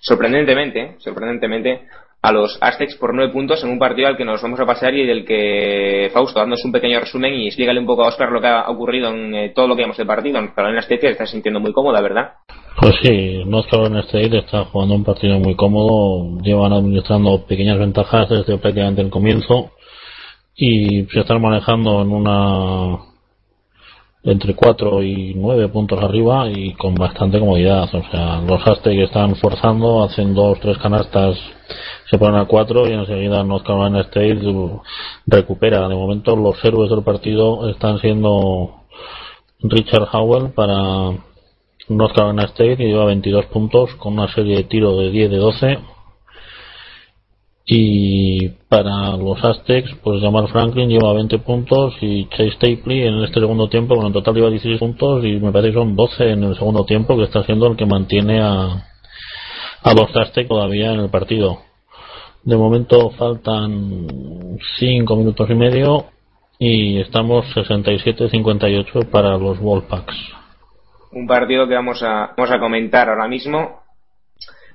sorprendentemente 0.01 0.97
sorprendentemente 0.99 1.87
a 2.23 2.33
los 2.33 2.59
Aztecs 2.61 2.97
por 2.97 3.15
nueve 3.15 3.33
puntos 3.33 3.65
en 3.65 3.71
un 3.71 3.79
partido 3.79 4.09
al 4.09 4.17
que 4.17 4.25
nos 4.25 4.43
vamos 4.43 4.61
a 4.61 4.67
pasar 4.67 4.95
y 4.95 5.07
del 5.07 5.25
que 5.25 6.11
Fausto, 6.13 6.39
dándonos 6.39 6.65
un 6.65 6.73
pequeño 6.73 7.01
resumen 7.01 7.35
y 7.35 7.47
explícale 7.47 7.81
un 7.81 7.87
poco 7.87 8.05
a 8.05 8.09
Oscar 8.09 8.31
lo 8.31 8.41
que 8.41 8.47
ha 8.47 8.69
ocurrido 8.69 9.09
en 9.11 9.35
eh, 9.35 9.53
todo 9.55 9.67
lo 9.67 9.77
que 9.77 9.83
hemos 9.83 9.97
del 9.97 10.07
partido. 10.07 10.39
En 10.39 10.49
Carolina 10.49 10.81
State 10.81 11.11
está 11.11 11.27
sintiendo 11.27 11.61
muy 11.61 11.73
cómoda, 11.73 12.01
¿verdad? 12.03 12.33
Pues 12.79 12.95
sí, 13.03 13.43
North 13.47 13.71
Carolina 13.71 14.01
State 14.01 14.39
está 14.39 14.65
jugando 14.67 14.95
un 14.95 15.05
partido 15.05 15.39
muy 15.39 15.55
cómodo, 15.57 16.41
llevan 16.43 16.73
administrando 16.73 17.47
pequeñas 17.47 17.79
ventajas 17.79 18.29
desde 18.29 18.59
prácticamente 18.59 19.01
el 19.03 19.11
comienzo 19.11 19.73
y 20.55 21.05
se 21.05 21.21
están 21.21 21.41
manejando 21.41 22.03
en 22.03 22.13
una 22.13 23.10
entre 24.23 24.55
4 24.55 25.03
y 25.03 25.35
9 25.35 25.69
puntos 25.69 26.03
arriba 26.03 26.49
y 26.51 26.75
con 26.75 26.95
bastante 26.95 27.39
comodidad. 27.39 27.85
O 27.95 28.03
sea, 28.11 28.41
los 28.41 28.67
Aztecs 28.67 29.05
están 29.05 29.37
forzando, 29.37 30.03
hacen 30.03 30.35
dos, 30.35 30.59
tres 30.61 30.79
canastas, 30.79 31.37
se 32.11 32.19
ponen 32.19 32.41
a 32.41 32.45
4 32.45 32.89
y 32.89 32.93
enseguida 32.93 33.43
North 33.45 33.65
Carolina 33.67 34.01
State 34.03 34.41
recupera. 35.27 35.89
De 35.89 35.95
momento 35.95 36.37
los 36.37 36.63
héroes 36.65 36.91
del 36.91 37.03
partido 37.03 37.69
están 37.71 37.99
siendo 38.01 38.83
Richard 39.63 40.09
Howell 40.13 40.51
para 40.51 41.17
North 41.89 42.15
Carolina 42.15 42.45
State 42.45 42.77
que 42.77 42.87
lleva 42.87 43.07
22 43.07 43.47
puntos 43.47 43.95
con 43.95 44.15
una 44.15 44.33
serie 44.35 44.57
de 44.57 44.65
tiro 44.65 44.97
de 44.99 45.11
10 45.11 45.31
de 45.31 45.37
12 45.37 45.79
y 47.73 48.49
para 48.69 49.17
los 49.17 49.45
Aztecs, 49.45 49.95
pues 50.03 50.21
Jamal 50.21 50.49
Franklin 50.49 50.89
lleva 50.89 51.13
20 51.13 51.39
puntos 51.39 51.95
y 52.01 52.29
Chase 52.31 52.51
Stapley 52.57 53.07
en 53.07 53.23
este 53.23 53.39
segundo 53.39 53.69
tiempo, 53.69 53.95
bueno, 53.95 54.09
en 54.09 54.13
total 54.13 54.35
lleva 54.35 54.51
16 54.51 54.81
puntos 54.81 55.25
y 55.25 55.39
me 55.39 55.53
parece 55.53 55.69
que 55.69 55.79
son 55.79 55.95
12 55.95 56.33
en 56.33 56.43
el 56.43 56.57
segundo 56.57 56.85
tiempo, 56.85 57.17
que 57.17 57.23
está 57.23 57.45
siendo 57.45 57.69
el 57.69 57.77
que 57.77 57.87
mantiene 57.87 58.41
a, 58.41 58.89
a 59.85 59.95
los 59.95 60.17
Aztecs 60.17 60.49
todavía 60.49 60.93
en 60.93 60.99
el 60.99 61.11
partido. 61.11 61.59
De 62.43 62.57
momento 62.57 63.11
faltan 63.11 64.09
5 64.81 65.17
minutos 65.17 65.49
y 65.49 65.55
medio 65.55 66.07
y 66.59 66.99
estamos 66.99 67.47
67-58 67.55 69.11
para 69.11 69.39
los 69.39 69.61
Wolfpacks. 69.61 70.17
Un 71.13 71.29
partido 71.29 71.69
que 71.69 71.75
vamos 71.75 72.03
a, 72.03 72.35
vamos 72.37 72.51
a 72.51 72.59
comentar 72.59 73.09
ahora 73.09 73.29
mismo. 73.29 73.81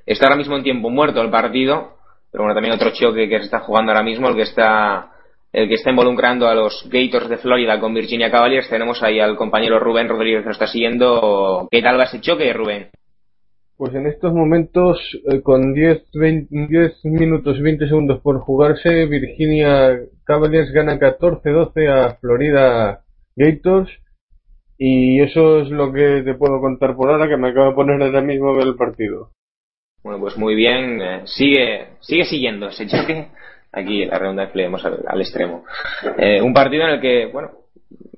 Está 0.05 0.27
ahora 0.27 0.37
mismo 0.37 0.55
en 0.55 0.63
tiempo 0.63 0.89
muerto 0.89 1.21
el 1.21 1.29
partido, 1.29 1.95
pero 2.35 2.43
bueno, 2.43 2.53
también 2.53 2.75
otro 2.75 2.91
choque 2.91 3.29
que 3.29 3.37
se 3.37 3.45
está 3.45 3.61
jugando 3.61 3.93
ahora 3.93 4.03
mismo, 4.03 4.27
el 4.27 4.35
que 4.35 4.41
está 4.41 5.09
el 5.53 5.69
que 5.69 5.75
está 5.75 5.91
involucrando 5.91 6.49
a 6.49 6.53
los 6.53 6.85
Gators 6.91 7.29
de 7.29 7.37
Florida 7.37 7.79
con 7.79 7.93
Virginia 7.93 8.29
Cavaliers. 8.29 8.69
Tenemos 8.69 9.01
ahí 9.01 9.21
al 9.21 9.37
compañero 9.37 9.79
Rubén 9.79 10.09
Rodríguez 10.09 10.41
que 10.41 10.47
nos 10.47 10.55
está 10.57 10.67
siguiendo. 10.67 11.69
¿Qué 11.71 11.81
tal 11.81 11.97
va 11.97 12.03
ese 12.03 12.19
choque, 12.19 12.51
Rubén? 12.51 12.89
Pues 13.77 13.95
en 13.95 14.05
estos 14.05 14.33
momentos, 14.33 14.99
eh, 15.31 15.41
con 15.41 15.73
10, 15.73 16.11
20, 16.13 16.67
10 16.67 17.05
minutos 17.05 17.57
y 17.57 17.61
20 17.61 17.87
segundos 17.87 18.19
por 18.19 18.41
jugarse, 18.41 19.05
Virginia 19.05 19.97
Cavaliers 20.25 20.73
gana 20.73 20.99
14-12 20.99 21.87
a 21.87 22.15
Florida 22.15 23.05
Gators. 23.37 23.89
Y 24.77 25.21
eso 25.21 25.61
es 25.61 25.69
lo 25.69 25.93
que 25.93 26.21
te 26.25 26.33
puedo 26.33 26.59
contar 26.59 26.97
por 26.97 27.09
ahora, 27.09 27.29
que 27.29 27.37
me 27.37 27.51
acabo 27.51 27.69
de 27.69 27.75
poner 27.75 28.01
ahora 28.03 28.19
mismo 28.19 28.59
el 28.59 28.75
partido. 28.75 29.29
Bueno, 30.05 30.19
pues 30.19 30.37
muy 30.37 30.53
bien. 30.53 31.01
Eh, 31.01 31.21
sigue, 31.25 31.87
sigue 31.99 32.25
siguiendo 32.25 32.67
ese 32.67 32.85
choque. 32.85 33.29
Aquí 33.71 34.05
la 34.05 34.19
que 34.51 34.57
leemos 34.59 34.85
al, 34.85 34.99
al 35.07 35.19
extremo. 35.19 35.65
Eh, 36.19 36.39
un 36.43 36.53
partido 36.53 36.83
en 36.83 36.89
el 36.91 37.01
que, 37.01 37.25
bueno, 37.25 37.49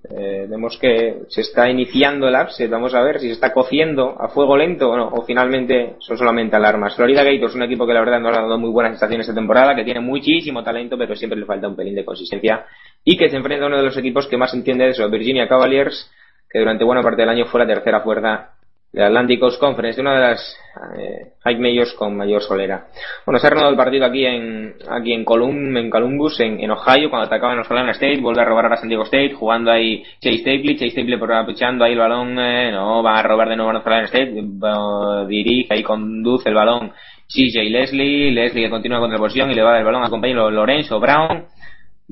eh, 0.10 0.48
vemos 0.50 0.78
que 0.78 1.20
se 1.30 1.40
está 1.40 1.70
iniciando 1.70 2.28
el 2.28 2.36
upset. 2.36 2.70
Vamos 2.70 2.94
a 2.94 3.02
ver 3.02 3.22
si 3.22 3.28
se 3.28 3.34
está 3.36 3.54
cociendo 3.54 4.18
a 4.20 4.28
fuego 4.28 4.58
lento 4.58 4.90
o 4.90 4.98
no, 4.98 5.08
o 5.08 5.24
finalmente 5.24 5.96
son 6.00 6.18
solamente 6.18 6.58
alarmas. 6.58 6.94
Florida 6.94 7.24
Gators 7.24 7.56
un 7.56 7.64
equipo 7.64 7.88
que 7.88 7.94
la 7.94 8.02
verdad 8.02 8.20
no 8.20 8.28
ha 8.28 8.34
dado 8.34 8.60
muy 8.60 8.70
buenas 8.70 8.96
estaciones 8.96 9.26
esta 9.26 9.40
temporada, 9.40 9.74
que 9.74 9.86
tiene 9.86 10.02
muchísimo 10.02 10.62
talento, 10.66 10.98
pero 10.98 11.16
siempre 11.16 11.40
le 11.40 11.46
falta 11.46 11.70
un 11.70 11.78
pelín 11.78 11.96
de 11.96 12.04
consistencia 12.04 12.66
y 13.06 13.16
que 13.16 13.30
se 13.30 13.38
enfrenta 13.38 13.64
a 13.64 13.68
uno 13.70 13.78
de 13.78 13.84
los 13.84 13.96
equipos 13.96 14.28
que 14.28 14.36
más 14.36 14.54
entiende 14.54 14.84
de 14.84 14.90
eso, 14.92 15.10
Virginia 15.10 15.48
Cavaliers, 15.48 16.12
que 16.50 16.60
durante 16.60 16.84
buena 16.84 17.02
parte 17.02 17.22
del 17.22 17.30
año 17.30 17.46
fue 17.46 17.62
la 17.62 17.68
tercera 17.68 18.02
fuerza 18.02 18.57
de 18.92 19.04
Atlantic 19.04 19.40
Coast 19.40 19.60
Conference, 19.60 19.98
de 19.98 20.02
una 20.02 20.16
de 20.16 20.20
las 20.20 20.58
eh, 20.98 21.34
high 21.44 21.60
majors 21.60 21.94
con 21.94 22.16
mayor 22.16 22.42
solera. 22.42 22.88
Bueno, 23.26 23.40
se 23.40 23.48
ha 23.48 23.50
reanudado 23.50 23.72
el 23.72 23.78
partido 23.78 24.06
aquí 24.06 24.26
en 24.26 24.76
aquí 24.90 25.14
en, 25.14 25.26
Colum, 25.26 25.76
en 25.76 25.90
Columbus, 25.90 26.40
en, 26.40 26.72
Ohio, 26.72 27.10
cuando 27.10 27.28
atacaban 27.28 27.58
los 27.58 27.68
Carolina 27.68 27.92
State, 27.92 28.22
vuelve 28.22 28.42
a 28.42 28.46
robar 28.46 28.72
a 28.72 28.78
San 28.78 28.88
Diego 28.88 29.04
State, 29.04 29.34
jugando 29.34 29.72
ahí 29.72 30.04
Chase 30.22 30.38
Stapley, 30.38 30.76
Chase 30.76 30.92
Stapley 30.92 31.16
aprovechando 31.16 31.84
ahí 31.84 31.94
el 31.94 32.00
balón, 32.00 32.40
eh, 32.40 32.72
no, 32.72 33.04
va 33.04 33.20
a 33.20 33.24
robar 33.24 33.50
de 33.50 33.56
nuevo 33.56 33.72
a 33.72 33.74
North 33.74 33.86
Carolina 33.86 34.06
State, 34.08 35.28
dirige 35.28 35.78
y 35.78 35.84
conduce 35.84 36.50
el 36.50 36.56
balón 36.56 36.92
CJ 37.28 37.70
Leslie, 37.70 38.32
Leslie 38.32 38.64
que 38.64 38.70
continúa 38.70 39.00
con 39.00 39.12
la 39.12 39.18
posición 39.18 39.52
y 39.52 39.54
le 39.54 39.62
va 39.62 39.78
el 39.78 39.86
balón 39.86 40.04
al 40.04 40.10
compañero 40.10 40.50
Lorenzo 40.50 41.00
Brown, 41.00 41.46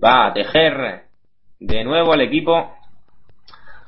va 0.03 0.27
a 0.27 0.33
tejer 0.33 1.03
de 1.59 1.83
nuevo 1.83 2.13
el 2.13 2.21
equipo 2.21 2.73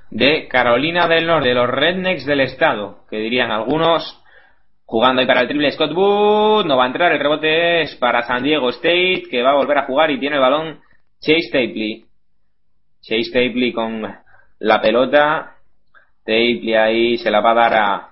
de 0.10 0.48
Carolina 0.48 1.08
del 1.08 1.28
Norte, 1.28 1.50
de 1.50 1.56
los 1.56 1.70
Rednecks 1.70 2.26
del 2.26 2.42
estado, 2.42 3.00
que 3.10 3.18
dirían 3.18 3.52
algunos, 3.52 4.24
jugando 4.86 5.22
ahí 5.22 5.28
para 5.28 5.42
el 5.42 5.48
triple 5.48 5.72
Scott 5.72 5.92
Wood, 5.92 6.66
no 6.66 6.78
va 6.78 6.86
a 6.86 6.88
entrar, 6.88 7.12
el 7.12 7.20
rebote 7.20 7.82
es 7.82 7.96
para 7.96 8.24
San 8.24 8.44
Diego 8.44 8.70
State, 8.70 9.24
que 9.30 9.44
va 9.44 9.52
a 9.52 9.56
volver 9.56 9.78
a 9.80 9.86
jugar 9.86 10.12
y 10.12 10.20
tiene 10.20 10.38
el 10.38 10.42
balón 10.42 10.80
Chase 11.20 11.50
Tapley. 11.52 12.06
Chase 13.02 13.32
Tapley 13.32 13.74
con 13.74 14.02
la 14.60 14.82
pelota, 14.82 15.56
Tapley 16.24 16.74
ahí 16.74 17.18
se 17.18 17.32
la 17.32 17.42
va 17.42 17.52
a 17.52 17.56
dar 17.56 17.74
a 17.74 18.10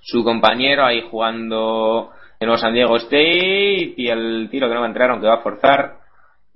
su 0.00 0.24
compañero 0.24 0.84
ahí 0.84 1.02
jugando 1.10 2.10
en 2.40 2.48
los 2.48 2.60
San 2.60 2.74
Diego 2.74 2.96
State 2.96 3.94
y 3.96 4.08
el 4.08 4.48
tiro 4.50 4.68
que 4.68 4.74
no 4.74 4.80
va 4.80 4.86
a 4.86 4.88
entrar 4.88 5.10
aunque 5.10 5.28
va 5.28 5.34
a 5.34 5.42
forzar 5.42 6.01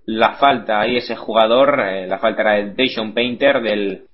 la 0.07 0.35
falta 0.35 0.81
ahí 0.81 0.97
ese 0.97 1.17
jugador 1.17 1.81
eh, 1.81 2.07
la 2.07 2.19
falta 2.19 2.43
era 2.43 2.53
de 2.53 2.75
Dayton 2.75 3.13
Painter 3.13 3.61
del 3.61 4.05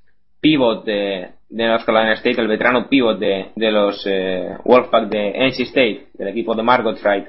pivot 0.41 0.85
de, 0.85 1.29
de 1.49 1.67
North 1.67 1.85
Carolina 1.85 2.15
State 2.15 2.41
el 2.41 2.49
veterano 2.49 2.89
pivot 2.89 3.19
de, 3.19 3.53
de 3.55 3.71
los 3.71 4.03
eh, 4.07 4.57
Wolfpack 4.65 5.09
de 5.09 5.49
NC 5.49 5.61
State 5.61 6.07
del 6.15 6.29
equipo 6.29 6.55
de 6.55 6.63
Margot 6.63 6.99
Wright. 7.03 7.27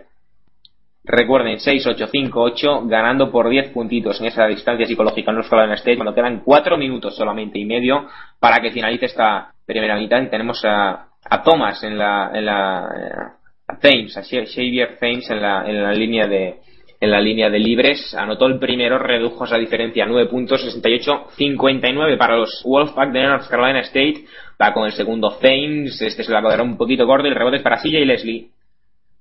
Recuerden 1.05 1.57
6-8-5-8 1.57 2.87
ganando 2.87 3.29
por 3.29 3.49
10 3.49 3.71
puntitos 3.71 4.21
en 4.21 4.27
esa 4.27 4.47
distancia 4.47 4.85
psicológica 4.85 5.31
en 5.31 5.35
North 5.35 5.49
Carolina 5.49 5.75
State 5.75 5.97
cuando 5.97 6.15
quedan 6.15 6.39
4 6.39 6.77
minutos 6.77 7.15
solamente 7.17 7.59
y 7.59 7.65
medio 7.65 8.07
para 8.39 8.61
que 8.61 8.71
finalice 8.71 9.07
esta 9.07 9.51
primera 9.65 9.97
mitad. 9.97 10.21
Y 10.21 10.29
tenemos 10.29 10.63
a, 10.63 11.07
a 11.29 11.43
Thomas 11.43 11.83
en 11.83 11.97
la, 11.97 12.31
en 12.33 12.45
la 12.45 13.35
a 13.67 13.77
Thames, 13.79 14.15
a 14.15 14.23
Xavier 14.23 14.97
Thames 14.97 15.29
en 15.29 15.41
la, 15.41 15.67
en 15.67 15.83
la 15.83 15.91
línea 15.91 16.25
de 16.25 16.59
en 17.03 17.11
la 17.11 17.19
línea 17.19 17.49
de 17.49 17.59
libres, 17.59 18.15
anotó 18.17 18.45
el 18.45 18.57
primero, 18.59 18.97
redujo 18.97 19.43
esa 19.43 19.57
diferencia 19.57 20.05
a 20.05 20.07
9 20.07 20.29
puntos, 20.29 20.61
68-59 20.63 22.17
para 22.17 22.37
los 22.37 22.63
Wolfpack 22.63 23.11
de 23.11 23.23
North 23.23 23.49
Carolina 23.49 23.81
State, 23.81 24.23
va 24.61 24.73
con 24.73 24.85
el 24.85 24.93
segundo 24.93 25.37
Thames, 25.37 26.01
este 26.01 26.23
se 26.23 26.31
la 26.31 26.41
quedará 26.41 26.63
un 26.63 26.77
poquito 26.77 27.05
gordo 27.05 27.27
y 27.27 27.31
el 27.31 27.35
rebote 27.35 27.57
es 27.57 27.61
para 27.61 27.81
CJ 27.81 28.05
Leslie. 28.05 28.51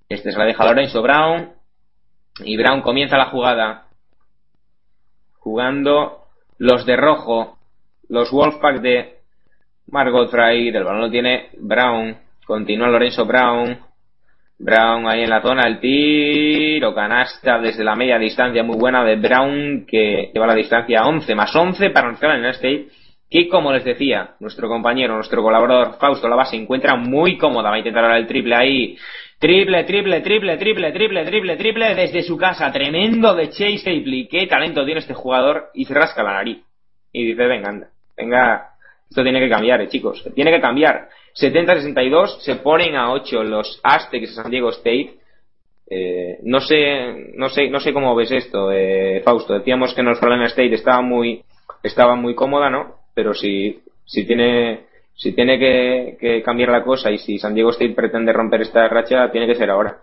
Este 0.09 0.31
se 0.31 0.39
la 0.39 0.45
deja 0.45 0.65
Lorenzo 0.65 1.03
Brown, 1.03 1.55
y 2.45 2.57
Brown 2.57 2.83
comienza 2.83 3.19
la 3.19 3.31
jugada, 3.31 3.89
jugando 5.39 6.19
los 6.59 6.87
de 6.87 6.97
rojo, 6.97 7.59
los 8.09 8.31
Wolfpack 8.31 8.81
de 8.81 9.17
Margot 9.89 10.33
Wright, 10.33 10.73
el 10.73 10.85
balón 10.85 11.01
lo 11.01 11.11
tiene 11.11 11.51
Brown, 11.59 12.17
continúa 12.47 12.87
Lorenzo 12.87 13.25
Brown, 13.27 13.77
Brown 14.63 15.09
ahí 15.09 15.25
en 15.25 15.31
la 15.31 15.43
zona, 15.43 15.67
el 15.67 15.81
tiro, 15.81 16.95
canasta 16.95 17.59
desde 17.59 17.83
la 17.83 17.97
media 17.97 18.17
distancia 18.17 18.63
muy 18.63 18.77
buena 18.77 19.05
de 19.05 19.17
Brown 19.17 19.85
que 19.87 20.31
lleva 20.33 20.47
la 20.47 20.55
distancia 20.55 21.05
11 21.05 21.35
más 21.35 21.55
11 21.55 21.91
para 21.91 22.07
North 22.07 22.21
Carolina 22.21 22.51
State 22.51 22.87
que 23.29 23.49
como 23.49 23.73
les 23.73 23.83
decía 23.83 24.35
nuestro 24.41 24.69
compañero, 24.69 25.15
nuestro 25.15 25.43
colaborador 25.43 25.99
Fausto 25.99 26.29
Lava 26.29 26.45
se 26.45 26.57
encuentra 26.57 26.97
muy 26.97 27.39
cómoda, 27.39 27.71
va 27.71 27.77
a 27.77 27.79
intentar 27.79 28.05
ahora 28.05 28.19
el 28.19 28.27
triple 28.27 28.55
ahí, 28.55 28.99
triple, 29.39 29.85
triple, 29.85 30.21
triple, 30.21 30.57
triple, 30.59 30.93
triple, 30.93 31.25
triple, 31.25 31.57
triple 31.57 31.95
desde 31.95 32.23
su 32.23 32.37
casa, 32.37 32.71
tremendo 32.71 33.35
de 33.35 33.49
Chase 33.49 33.79
Stapley, 33.79 34.29
qué 34.29 34.47
talento 34.47 34.85
tiene 34.85 35.01
este 35.01 35.15
jugador 35.15 35.71
y 35.73 35.87
se 35.87 35.95
rasca 35.95 36.23
la 36.23 36.35
nariz 36.35 36.59
y 37.11 37.25
dice 37.25 37.47
venga, 37.47 37.71
anda, 37.71 37.89
venga, 38.17 38.69
esto 39.09 39.23
tiene 39.23 39.41
que 39.41 39.49
cambiar, 39.49 39.81
eh, 39.81 39.89
chicos, 39.89 40.23
tiene 40.35 40.53
que 40.53 40.61
cambiar 40.61 41.09
70-62 41.35 42.41
se 42.41 42.57
ponen 42.57 42.97
a 42.97 43.13
8 43.13 43.43
los 43.45 43.81
Aztecs 43.83 44.29
de 44.29 44.43
San 44.43 44.51
Diego 44.51 44.71
State. 44.71 45.15
Eh, 45.89 46.39
no 46.43 46.61
sé, 46.61 47.33
no 47.35 47.49
sé, 47.49 47.69
no 47.69 47.81
sé 47.81 47.93
cómo 47.93 48.15
ves 48.15 48.31
esto, 48.31 48.71
eh, 48.73 49.21
Fausto. 49.25 49.55
Decíamos 49.55 49.95
que 49.95 50.03
North 50.03 50.21
Carolina 50.21 50.47
State 50.47 50.75
estaba 50.75 51.03
muy, 51.03 51.43
estaba 51.83 52.15
muy 52.15 52.35
cómoda, 52.35 52.71
¿no? 52.71 52.97
Pero 53.15 53.35
si, 53.35 53.81
si 54.05 54.27
tiene, 54.27 54.87
si 55.15 55.33
tiene 55.33 55.59
que, 55.59 56.17
que 56.19 56.43
cambiar 56.43 56.71
la 56.71 56.83
cosa 56.85 57.11
y 57.11 57.19
si 57.19 57.39
San 57.39 57.55
Diego 57.55 57.71
State 57.71 57.95
pretende 57.95 58.33
romper 58.33 58.63
esta 58.63 58.89
racha, 58.89 59.31
tiene 59.31 59.47
que 59.47 59.55
ser 59.55 59.71
ahora 59.71 59.99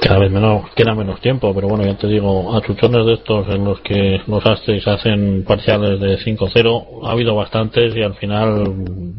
cada 0.00 0.18
vez 0.18 0.30
menos, 0.30 0.70
queda 0.74 0.94
menos 0.94 1.20
tiempo, 1.20 1.54
pero 1.54 1.68
bueno, 1.68 1.84
ya 1.84 1.96
te 1.96 2.06
digo, 2.06 2.56
achuchones 2.56 3.04
de 3.04 3.12
estos 3.14 3.48
en 3.48 3.64
los 3.64 3.80
que 3.80 4.20
los 4.26 4.44
Aztecs 4.44 4.88
hacen 4.88 5.44
parciales 5.44 6.00
de 6.00 6.18
5-0, 6.18 7.06
ha 7.06 7.10
habido 7.10 7.34
bastantes 7.34 7.94
y 7.94 8.02
al 8.02 8.14
final, 8.14 8.64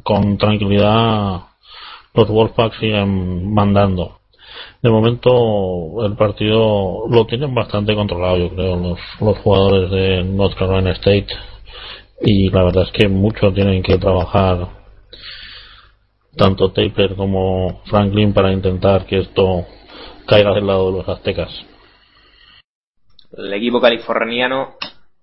con 0.04 0.38
tranquilidad, 0.38 1.42
los 2.14 2.28
Wolfpack 2.28 2.80
siguen 2.80 3.54
mandando. 3.54 4.18
De 4.82 4.90
momento, 4.90 6.04
el 6.06 6.16
partido 6.16 7.08
lo 7.08 7.26
tienen 7.26 7.54
bastante 7.54 7.96
controlado, 7.96 8.38
yo 8.38 8.50
creo, 8.50 8.76
los, 8.76 9.00
los 9.20 9.38
jugadores 9.40 9.92
de 9.92 10.24
North 10.24 10.58
Carolina 10.58 10.92
State. 10.94 11.28
Y 12.24 12.50
la 12.50 12.64
verdad 12.64 12.84
es 12.84 12.92
que 12.92 13.08
mucho 13.08 13.54
tienen 13.54 13.84
que 13.84 13.98
trabajar 13.98 14.68
tanto 16.36 16.72
Taper 16.72 17.16
como 17.16 17.82
Franklin 17.86 18.34
para 18.34 18.52
intentar 18.52 19.06
que 19.06 19.20
esto 19.20 19.66
caiga 20.32 20.54
del 20.54 20.66
lado 20.66 20.92
de 20.92 20.98
los 21.00 21.10
aztecas. 21.10 21.50
El 23.38 23.54
equipo 23.54 23.82
californiano 23.82 24.76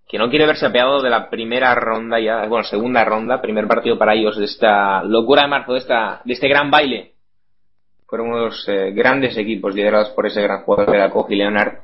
que 0.06 0.18
no 0.18 0.28
quiere 0.28 0.46
verse 0.46 0.66
apeado 0.66 1.00
de 1.02 1.08
la 1.08 1.30
primera 1.30 1.74
ronda 1.74 2.20
ya, 2.20 2.46
bueno, 2.46 2.64
segunda 2.64 3.04
ronda, 3.04 3.40
primer 3.40 3.66
partido 3.66 3.98
para 3.98 4.14
ellos 4.14 4.36
de 4.36 4.44
esta 4.44 5.02
locura 5.04 5.42
de 5.42 5.48
marzo, 5.48 5.72
de, 5.72 5.78
esta, 5.78 6.20
de 6.24 6.32
este 6.32 6.48
gran 6.48 6.70
baile. 6.70 7.12
Fueron 8.06 8.28
unos 8.28 8.66
eh, 8.68 8.90
grandes 8.92 9.36
equipos 9.36 9.74
liderados 9.74 10.10
por 10.10 10.26
ese 10.26 10.42
gran 10.42 10.62
jugador 10.62 10.90
de 10.90 10.98
la 10.98 11.10
Kogi 11.10 11.36
Leonard 11.36 11.78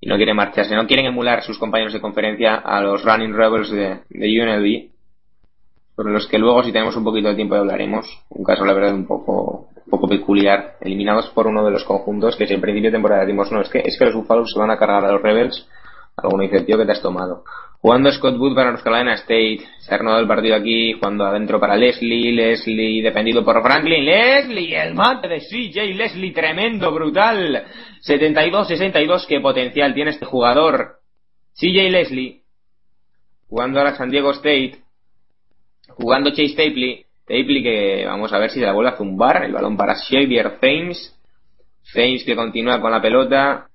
y 0.00 0.08
no 0.08 0.16
quieren 0.16 0.36
marcharse, 0.36 0.74
no 0.74 0.86
quieren 0.86 1.06
emular 1.06 1.42
sus 1.42 1.58
compañeros 1.58 1.92
de 1.92 2.00
conferencia 2.00 2.56
a 2.56 2.80
los 2.80 3.04
Running 3.04 3.34
Rebels 3.34 3.70
de, 3.70 4.00
de 4.08 4.42
UNLV, 4.42 4.90
por 5.94 6.10
los 6.10 6.26
que 6.26 6.38
luego 6.38 6.62
si 6.64 6.72
tenemos 6.72 6.96
un 6.96 7.04
poquito 7.04 7.28
de 7.28 7.36
tiempo 7.36 7.54
hablaremos. 7.54 8.06
Un 8.28 8.44
caso 8.44 8.64
la 8.64 8.74
verdad 8.74 8.94
un 8.94 9.06
poco 9.06 9.70
poco 9.88 10.08
peculiar, 10.08 10.76
eliminados 10.80 11.28
por 11.28 11.46
uno 11.46 11.64
de 11.64 11.70
los 11.70 11.84
conjuntos 11.84 12.36
que 12.36 12.46
si 12.46 12.54
en 12.54 12.60
principio 12.60 12.90
de 12.90 12.96
temporada 12.96 13.22
decimos, 13.22 13.50
no, 13.52 13.60
es 13.60 13.68
que, 13.68 13.78
es 13.84 13.98
que 13.98 14.06
los 14.06 14.14
Buffaloes 14.14 14.50
se 14.52 14.58
van 14.58 14.70
a 14.70 14.78
cargar 14.78 15.04
a 15.04 15.12
los 15.12 15.22
Rebels, 15.22 15.68
alguno 16.16 16.42
dice, 16.42 16.62
tío, 16.62 16.78
que 16.78 16.86
te 16.86 16.92
has 16.92 17.02
tomado. 17.02 17.44
Jugando 17.80 18.10
Scott 18.10 18.36
Wood 18.36 18.54
para 18.54 18.70
North 18.70 18.82
Carolina 18.82 19.14
State, 19.14 19.60
se 19.78 19.94
ha 19.94 19.98
renovado 19.98 20.22
el 20.22 20.28
partido 20.28 20.56
aquí, 20.56 20.94
jugando 20.94 21.24
adentro 21.24 21.60
para 21.60 21.76
Leslie, 21.76 22.32
Leslie 22.32 23.02
defendido 23.02 23.44
por 23.44 23.62
Franklin, 23.62 24.04
Leslie, 24.04 24.80
el 24.80 24.94
mate 24.94 25.28
de 25.28 25.40
CJ 25.40 25.94
Leslie, 25.94 26.32
tremendo, 26.32 26.90
brutal, 26.92 27.64
72-62, 28.04 29.26
qué 29.26 29.40
potencial 29.40 29.94
tiene 29.94 30.10
este 30.10 30.24
jugador, 30.24 30.96
CJ 31.54 31.90
Leslie, 31.90 32.42
jugando 33.48 33.80
a 33.80 33.84
la 33.84 33.94
San 33.94 34.10
Diego 34.10 34.32
State, 34.32 34.78
jugando 35.90 36.30
Chase 36.30 36.48
Stapley, 36.48 37.05
Stapley 37.26 37.60
que 37.60 38.04
vamos 38.06 38.32
a 38.32 38.38
ver 38.38 38.50
si 38.50 38.60
se 38.60 38.66
la 38.66 38.72
vuelve 38.72 38.92
a 38.92 38.96
zumbar. 38.96 39.44
El 39.44 39.52
balón 39.52 39.76
para 39.76 39.96
Xavier 39.96 40.60
Thames. 40.60 41.12
Thames 41.92 42.24
que 42.24 42.36
continúa 42.36 42.80
con 42.80 42.92
la 42.92 43.02
pelota. 43.02 43.66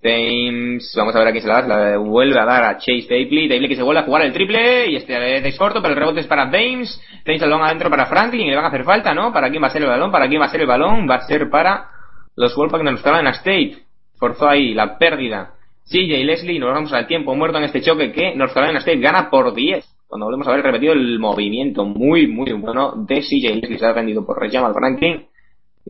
Thames, 0.00 0.92
vamos 0.96 1.14
a 1.14 1.18
ver 1.18 1.28
a 1.28 1.32
quién 1.32 1.42
se 1.42 1.48
la 1.48 1.62
da, 1.62 1.68
la 1.68 1.98
vuelve 1.98 2.40
a 2.40 2.46
dar 2.46 2.64
a 2.64 2.78
Chase 2.78 3.02
Stapley. 3.02 3.46
Stapley 3.46 3.68
que 3.68 3.76
se 3.76 3.82
vuelve 3.82 4.00
a 4.00 4.04
jugar 4.04 4.22
el 4.22 4.32
triple 4.32 4.90
y 4.90 4.96
este 4.96 5.46
es 5.46 5.58
corto, 5.58 5.82
pero 5.82 5.92
el 5.92 6.00
rebote 6.00 6.20
es 6.20 6.26
para 6.26 6.50
Thames. 6.50 6.98
Thames 7.24 7.42
el 7.42 7.50
balón 7.50 7.66
adentro 7.66 7.90
para 7.90 8.06
Franklin 8.06 8.46
y 8.46 8.50
le 8.50 8.56
van 8.56 8.64
a 8.64 8.68
hacer 8.68 8.84
falta, 8.84 9.12
¿no? 9.12 9.32
¿Para 9.34 9.50
quién 9.50 9.62
va 9.62 9.66
a 9.66 9.70
ser 9.70 9.82
el 9.82 9.88
balón? 9.88 10.10
¿Para 10.10 10.26
quién 10.28 10.40
va 10.40 10.46
a 10.46 10.48
ser 10.48 10.62
el 10.62 10.66
balón? 10.66 11.08
Va 11.08 11.16
a 11.16 11.26
ser 11.26 11.50
para 11.50 11.90
los 12.36 12.56
Wolfpack 12.56 12.82
de 12.82 13.02
Carolina 13.02 13.30
State. 13.32 13.76
Forzó 14.18 14.48
ahí 14.48 14.72
la 14.72 14.96
pérdida. 14.96 15.52
CJ 15.84 16.24
Leslie, 16.24 16.58
nos 16.58 16.72
vamos 16.72 16.92
al 16.94 17.06
tiempo 17.06 17.34
muerto 17.34 17.58
en 17.58 17.64
este 17.64 17.82
choque 17.82 18.12
que 18.12 18.34
North 18.34 18.54
Carolina 18.54 18.78
State 18.78 18.98
gana 18.98 19.28
por 19.28 19.52
10 19.52 19.91
cuando 20.12 20.26
volvemos 20.26 20.46
a 20.46 20.52
ver 20.52 20.62
repetido 20.62 20.92
el 20.92 21.18
movimiento 21.18 21.86
muy, 21.86 22.26
muy 22.26 22.52
bueno 22.52 22.92
de 23.08 23.22
CJ 23.22 23.54
Leslie, 23.54 23.78
se 23.78 23.86
ha 23.86 23.94
defendido 23.94 24.26
por 24.26 24.38
Rejamal 24.38 24.74
Franklin, 24.74 25.26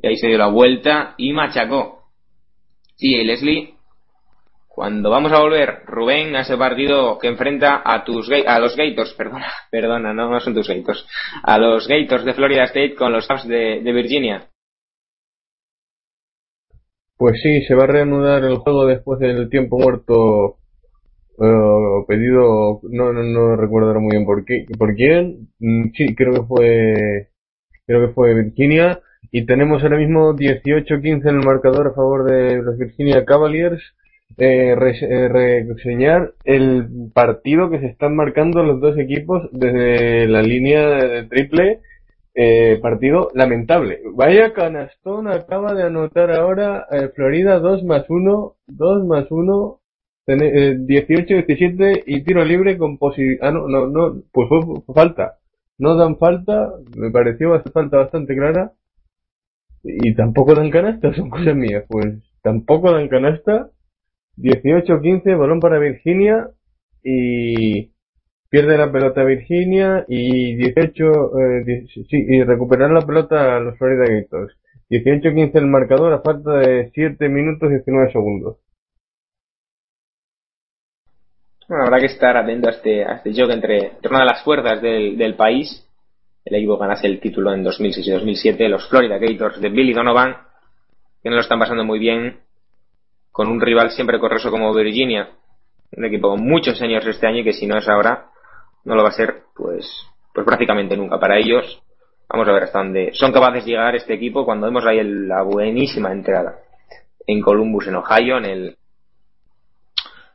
y 0.01 0.07
ahí 0.07 0.17
se 0.17 0.29
dio 0.29 0.39
la 0.39 0.47
vuelta 0.47 1.17
y 1.19 1.33
machacó. 1.33 2.05
CJ 2.99 3.25
Leslie, 3.25 3.75
cuando 4.69 5.11
vamos 5.11 5.33
a 5.33 5.41
volver, 5.41 5.81
Rubén, 5.87 6.37
a 6.37 6.43
ese 6.43 6.57
partido 6.57 7.19
que 7.19 7.27
enfrenta 7.27 7.83
a 7.85 8.05
tus 8.05 8.31
a 8.31 8.61
los 8.61 8.77
Gators, 8.77 9.13
perdona, 9.19 9.49
perdona, 9.73 10.15
no, 10.15 10.39
son 10.39 10.55
tus 10.55 10.69
Gators, 10.69 11.05
a 11.43 11.59
los 11.59 11.89
Gators 11.89 12.25
de 12.25 12.35
Florida 12.35 12.63
State 12.67 12.95
con 12.95 13.13
los 13.13 13.27
Cavs 13.27 13.49
de 13.49 13.93
Virginia. 13.93 14.47
Pues 17.17 17.41
sí, 17.43 17.63
se 17.63 17.75
va 17.75 17.83
a 17.83 17.89
reanudar 17.89 18.45
el 18.45 18.59
juego 18.59 18.87
después 18.87 19.19
del 19.19 19.49
tiempo 19.49 19.81
muerto 19.81 20.59
uh, 21.39 22.07
pedido, 22.07 22.81
no, 22.91 23.13
no, 23.13 23.23
no 23.23 23.57
recuerdo 23.57 23.99
muy 24.01 24.13
bien 24.13 24.25
por 24.27 24.45
qué, 24.45 24.67
por 24.79 24.95
quién, 24.95 25.49
mm, 25.59 25.91
sí, 25.97 26.15
creo 26.15 26.33
que 26.33 26.43
fue, 26.43 27.29
creo 27.87 28.07
que 28.07 28.15
fue 28.15 28.35
Virginia, 28.35 29.01
y 29.31 29.47
tenemos 29.47 29.83
ahora 29.83 29.99
mismo 29.99 30.35
18-15 30.35 31.29
en 31.29 31.37
el 31.37 31.45
marcador 31.47 31.89
a 31.89 31.95
favor 31.95 32.25
de 32.25 32.63
los 32.63 32.77
Virginia 32.79 33.25
Cavaliers, 33.25 33.83
eh, 34.39 34.75
reseñar 34.77 36.33
el 36.45 37.11
partido 37.15 37.71
que 37.71 37.81
se 37.81 37.87
están 37.87 38.17
marcando 38.17 38.63
los 38.63 38.81
dos 38.81 38.99
equipos 38.99 39.49
desde 39.53 40.27
la 40.27 40.43
línea 40.43 40.89
de 40.89 41.25
triple, 41.25 41.81
eh, 42.35 42.79
partido 42.81 43.29
lamentable. 43.35 44.01
Vaya 44.15 44.55
canastón 44.55 45.29
acaba 45.29 45.75
de 45.75 45.83
anotar 45.83 46.31
ahora 46.33 46.87
eh, 46.91 47.11
Florida 47.15 47.59
2 47.59 47.85
más 47.85 48.09
1, 48.09 48.55
2 48.69 49.05
más 49.05 49.31
1, 49.31 49.81
18, 50.27 51.35
17 51.35 52.05
y 52.07 52.23
tiro 52.23 52.45
libre 52.45 52.79
con 52.79 52.99
posibilidad. 52.99 53.49
Ah, 53.49 53.53
no, 53.53 53.69
no, 53.69 53.87
no, 53.89 54.23
pues 54.33 54.49
fue, 54.49 54.61
falta. 54.95 55.39
No 55.79 55.97
dan 55.97 56.17
falta, 56.19 56.73
me 56.97 57.11
pareció 57.11 57.61
falta 57.73 57.97
bastante 57.99 58.37
clara. 58.37 58.73
Y 59.83 60.15
tampoco 60.15 60.55
dan 60.55 60.71
canasta, 60.71 61.13
son 61.15 61.29
cosas 61.31 61.57
mías. 61.57 61.85
Pues 61.89 62.23
tampoco 62.43 62.93
dan 62.93 63.09
canasta. 63.09 63.71
18-15, 64.37 65.37
balón 65.37 65.61
para 65.61 65.79
Virginia. 65.79 66.51
Y 67.03 67.91
pierde 68.49 68.79
la 68.79 68.93
pelota 68.93 69.25
Virginia 69.25 70.05
y 70.07 70.55
18, 70.57 71.41
eh, 71.41 71.87
sí, 71.89 72.27
y 72.29 72.45
recuperar 72.45 72.91
la 72.91 73.01
pelota 73.01 73.57
a 73.57 73.61
los 73.61 73.77
Florida 73.79 74.05
Gators. 74.07 74.57
18-15 74.91 75.55
el 75.55 75.67
marcador 75.67 76.13
a 76.13 76.21
falta 76.21 76.59
de 76.59 76.91
7 76.95 77.29
minutos 77.29 77.71
y 77.71 77.75
19 77.77 78.13
segundos. 78.13 78.59
Bueno, 81.73 81.87
habrá 81.87 82.01
que 82.01 82.13
estar 82.13 82.37
atento 82.37 82.69
a 82.69 82.73
este, 82.73 83.03
a 83.03 83.13
este 83.15 83.33
choque 83.33 83.55
entre, 83.55 83.79
entre 83.93 84.11
una 84.11 84.19
de 84.19 84.27
las 84.27 84.43
fuerzas 84.43 84.83
del, 84.83 85.17
del 85.17 85.37
país. 85.37 85.89
El 86.45 86.57
equipo 86.57 86.77
ganase 86.77 87.07
el 87.07 87.19
título 87.19 87.51
en 87.55 87.65
2006 87.65 88.09
y 88.09 88.11
2007, 88.11 88.69
los 88.69 88.87
Florida 88.91 89.17
Gators 89.17 89.59
de 89.59 89.71
Billy 89.71 89.95
Donovan, 89.95 90.37
que 91.23 91.31
no 91.31 91.37
lo 91.37 91.41
están 91.41 91.59
pasando 91.59 91.83
muy 91.83 91.99
bien, 91.99 92.41
con 93.31 93.49
un 93.49 93.59
rival 93.59 93.91
siempre 93.91 94.21
correso 94.21 94.51
como 94.51 94.75
Virginia, 94.75 95.31
un 95.97 96.05
equipo 96.05 96.29
con 96.29 96.45
muchos 96.45 96.79
años 96.83 97.07
este 97.07 97.27
año 97.27 97.39
y 97.39 97.45
que 97.45 97.55
si 97.55 97.67
no 97.67 97.79
es 97.79 97.89
ahora, 97.89 98.27
no 98.85 98.95
lo 98.95 99.03
va 99.03 99.09
a 99.09 99.13
ser, 99.13 99.45
pues, 99.57 99.91
pues 100.35 100.45
prácticamente 100.45 100.95
nunca 100.95 101.19
para 101.19 101.39
ellos. 101.39 101.83
Vamos 102.29 102.47
a 102.49 102.53
ver 102.53 102.65
hasta 102.65 102.81
dónde 102.81 103.13
son 103.15 103.33
capaces 103.33 103.65
de 103.65 103.71
llegar 103.71 103.97
este 103.97 104.13
equipo 104.13 104.45
cuando 104.45 104.67
vemos 104.67 104.85
ahí 104.85 105.01
la 105.03 105.41
buenísima 105.41 106.13
entrada 106.13 106.55
en 107.27 107.41
Columbus, 107.41 107.87
en 107.87 107.95
Ohio, 107.95 108.37
en 108.37 108.45
el 108.45 108.77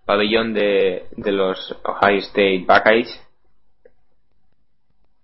pabellón 0.08 0.54
de, 0.54 1.06
de 1.18 1.32
los 1.34 1.78
Ohio 1.84 2.20
State 2.20 2.66
Buckeyes. 2.66 3.22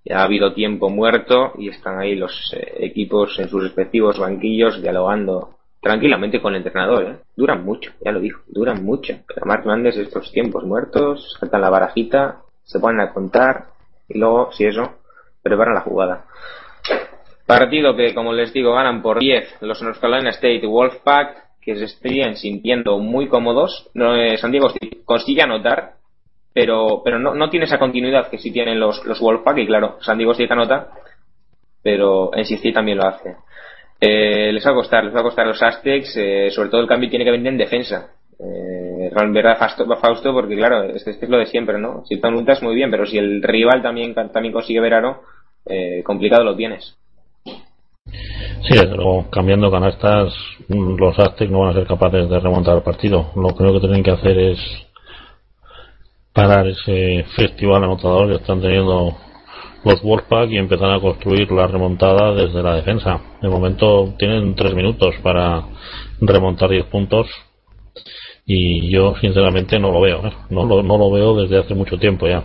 Ya 0.04 0.20
ha 0.20 0.24
habido 0.26 0.54
tiempo 0.54 0.90
muerto 0.90 1.54
y 1.58 1.70
están 1.70 1.98
ahí 1.98 2.16
los 2.16 2.54
eh, 2.54 2.74
equipos 2.80 3.40
en 3.40 3.48
sus 3.48 3.64
respectivos 3.64 4.20
banquillos 4.20 4.82
dialogando 4.82 5.56
tranquilamente 5.82 6.42
con 6.42 6.54
el 6.54 6.58
entrenador. 6.58 7.04
¿eh? 7.06 7.16
Duran 7.34 7.64
mucho, 7.64 7.92
ya 8.04 8.12
lo 8.12 8.20
dijo, 8.20 8.42
duran 8.48 8.84
mucho. 8.84 9.14
Pero 9.26 9.46
Mark 9.46 9.66
Mendes 9.66 9.96
estos 9.96 10.30
tiempos 10.34 10.66
muertos, 10.66 11.38
saltan 11.40 11.62
la 11.62 11.70
barajita, 11.70 12.42
se 12.64 12.80
ponen 12.80 13.00
a 13.00 13.14
contar 13.14 13.68
y 14.10 14.18
luego, 14.18 14.52
si 14.52 14.66
eso, 14.66 14.96
preparan 15.42 15.76
la 15.76 15.82
jugada. 15.82 16.26
Partido 17.46 17.96
que, 17.96 18.14
como 18.14 18.34
les 18.34 18.52
digo, 18.52 18.74
ganan 18.74 19.02
por 19.02 19.20
10 19.20 19.62
los 19.62 19.82
North 19.82 20.00
Carolina 20.00 20.32
State 20.32 20.68
Wolfpack, 20.68 21.44
que 21.64 21.76
se 21.76 21.86
estarían 21.86 22.36
sintiendo 22.36 22.98
muy 23.00 23.28
cómodos. 23.28 23.90
No, 23.94 24.16
eh, 24.16 24.38
San 24.38 24.52
Diego 24.52 24.72
consigue 25.06 25.42
anotar, 25.42 25.94
pero, 26.54 27.02
pero 27.04 27.20
no, 27.20 27.34
no 27.34 27.50
tiene 27.50 27.66
esa 27.66 27.80
continuidad 27.80 28.30
que 28.30 28.38
sí 28.38 28.52
tienen 28.52 28.80
los, 28.80 29.04
los 29.06 29.20
Wolfpack, 29.20 29.58
y 29.60 29.68
claro, 29.68 29.98
San 30.02 30.18
Diego 30.18 30.34
State 30.34 30.54
anota, 30.54 30.90
pero 31.82 32.36
en 32.36 32.46
sí 32.46 32.72
también 32.72 32.98
lo 32.98 33.08
hace. 33.08 33.36
Eh, 34.00 34.52
les 34.52 34.66
va 34.66 34.72
a 34.72 34.76
costar, 34.76 35.06
les 35.06 35.16
va 35.16 35.22
a 35.22 35.24
costar 35.24 35.48
los 35.48 35.62
Aztecs, 35.62 36.18
eh, 36.18 36.52
sobre 36.52 36.70
todo 36.70 36.82
el 36.82 36.88
cambio 36.88 37.10
tiene 37.10 37.26
que 37.26 37.32
venir 37.32 37.48
en 37.48 37.58
defensa. 37.58 38.12
Eh, 38.40 39.10
verdad 39.32 39.58
Fausto, 39.58 39.86
Fausto, 39.98 40.34
porque 40.34 40.56
claro, 40.56 40.84
este, 40.84 41.12
este, 41.12 41.26
es 41.26 41.32
lo 41.32 41.38
de 41.38 41.46
siempre, 41.46 41.80
¿no? 41.80 42.04
Si 42.06 42.20
tú 42.20 42.28
anotas 42.28 42.62
muy 42.62 42.76
bien, 42.76 42.92
pero 42.92 43.06
si 43.06 43.18
el 43.18 43.42
rival 43.42 43.82
también, 43.82 44.14
también 44.14 44.52
consigue 44.52 44.80
verano, 44.80 45.22
eh, 45.66 46.04
complicado 46.04 46.44
lo 46.44 46.56
tienes. 46.56 46.98
Sí, 48.64 48.76
desde 48.76 48.96
luego, 48.96 49.30
cambiando 49.30 49.70
canastas, 49.70 50.34
los 50.70 51.20
Aztecs 51.20 51.52
no 51.52 51.60
van 51.60 51.72
a 51.72 51.74
ser 51.74 51.86
capaces 51.86 52.30
de 52.30 52.40
remontar 52.40 52.78
el 52.78 52.82
partido. 52.82 53.32
Lo 53.36 53.50
primero 53.50 53.74
que 53.74 53.88
tienen 53.88 54.04
que 54.04 54.12
hacer 54.12 54.38
es 54.38 54.60
parar 56.32 56.68
ese 56.68 57.26
festival 57.36 57.84
anotador 57.84 58.30
que 58.30 58.36
están 58.36 58.62
teniendo 58.62 59.18
los 59.84 60.02
Wolfpack 60.02 60.50
y 60.50 60.58
empezar 60.58 60.92
a 60.92 61.02
construir 61.02 61.52
la 61.52 61.68
remontada 61.68 62.34
desde 62.34 62.64
la 62.64 62.76
defensa. 62.76 63.20
De 63.42 63.50
momento 63.50 64.14
tienen 64.18 64.56
tres 64.56 64.74
minutos 64.74 65.14
para 65.22 65.66
remontar 66.22 66.70
10 66.70 66.86
puntos 66.86 67.28
y 68.46 68.90
yo 68.90 69.14
sinceramente 69.20 69.78
no 69.78 69.92
lo 69.92 70.00
veo. 70.00 70.26
¿eh? 70.26 70.34
No, 70.50 70.66
lo, 70.66 70.82
no 70.84 70.98
lo 70.98 71.12
veo 71.12 71.36
desde 71.36 71.60
hace 71.60 71.76
mucho 71.76 71.98
tiempo 71.98 72.28
ya. 72.28 72.44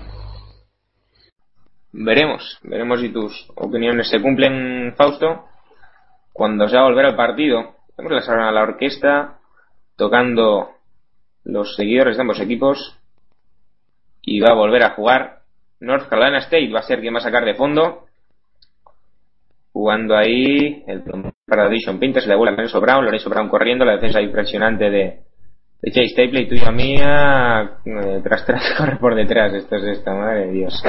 Veremos, 2.01 2.60
veremos 2.62 3.01
si 3.01 3.09
tus 3.09 3.51
opiniones 3.57 4.09
se 4.09 4.23
cumplen, 4.23 4.94
Fausto. 4.97 5.47
Cuando 6.33 6.68
se 6.68 6.77
va 6.77 6.83
a 6.83 6.89
volver 6.89 7.07
al 7.07 7.17
partido, 7.17 7.75
tenemos 7.97 8.25
la, 8.25 8.52
la 8.52 8.62
orquesta 8.62 9.39
tocando 9.97 10.70
los 11.43 11.75
seguidores 11.75 12.17
de 12.17 12.20
ambos 12.20 12.39
equipos 12.39 12.97
y 14.23 14.39
va 14.39 14.52
a 14.52 14.55
volver 14.55 14.85
a 14.85 14.91
jugar 14.91 15.41
North 15.81 16.09
Carolina 16.09 16.39
State 16.39 16.70
va 16.73 16.81
a 16.81 16.85
ser 16.85 17.01
quien 17.01 17.15
va 17.15 17.18
a 17.18 17.23
sacar 17.23 17.44
de 17.44 17.55
fondo. 17.55 18.05
Jugando 19.73 20.17
ahí 20.17 20.85
el 20.86 21.02
para 21.47 21.68
Dishon 21.68 21.99
Pinter, 21.99 22.23
se 22.23 22.28
le 22.28 22.36
vuelve 22.36 22.52
a 22.52 22.57
Lorenzo 22.57 22.81
Brown, 22.81 23.05
Lorenzo 23.05 23.31
Brown 23.31 23.49
corriendo, 23.49 23.85
la 23.85 23.94
defensa 23.94 24.20
impresionante 24.20 24.91
de, 24.91 25.20
de 25.83 25.91
Chase 25.91 26.10
Stapley, 26.10 26.49
tuya 26.49 26.70
mía, 26.70 27.78
eh, 27.85 28.20
tras 28.23 28.44
tras 28.44 28.75
corre 28.78 28.97
por 28.97 29.17
detrás, 29.17 29.52
esto 29.55 29.77
es 29.77 29.99
esta, 29.99 30.15
madre 30.15 30.47
de 30.47 30.52
Dios. 30.52 30.83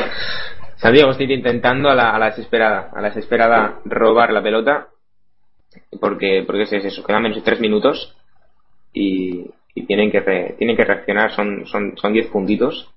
San 0.79 0.93
Diego 0.93 1.11
State 1.11 1.33
intentando 1.33 1.89
a 1.89 1.95
la, 1.95 2.11
a 2.11 2.19
la 2.19 2.27
desesperada, 2.27 2.89
a 2.93 3.01
la 3.01 3.09
desesperada 3.09 3.81
robar 3.83 4.31
la 4.31 4.41
pelota, 4.41 4.87
porque, 5.99 6.43
porque 6.45 6.63
es 6.63 6.71
eso, 6.71 7.03
quedan 7.03 7.23
menos 7.23 7.37
de 7.37 7.43
tres 7.43 7.59
minutos 7.59 8.15
y, 8.93 9.45
tienen 9.87 10.11
que 10.11 10.19
re, 10.19 10.55
tienen 10.57 10.75
que 10.75 10.83
reaccionar, 10.83 11.31
son, 11.31 11.65
son, 11.65 11.97
son 11.97 12.13
diez 12.13 12.27
puntitos 12.27 12.93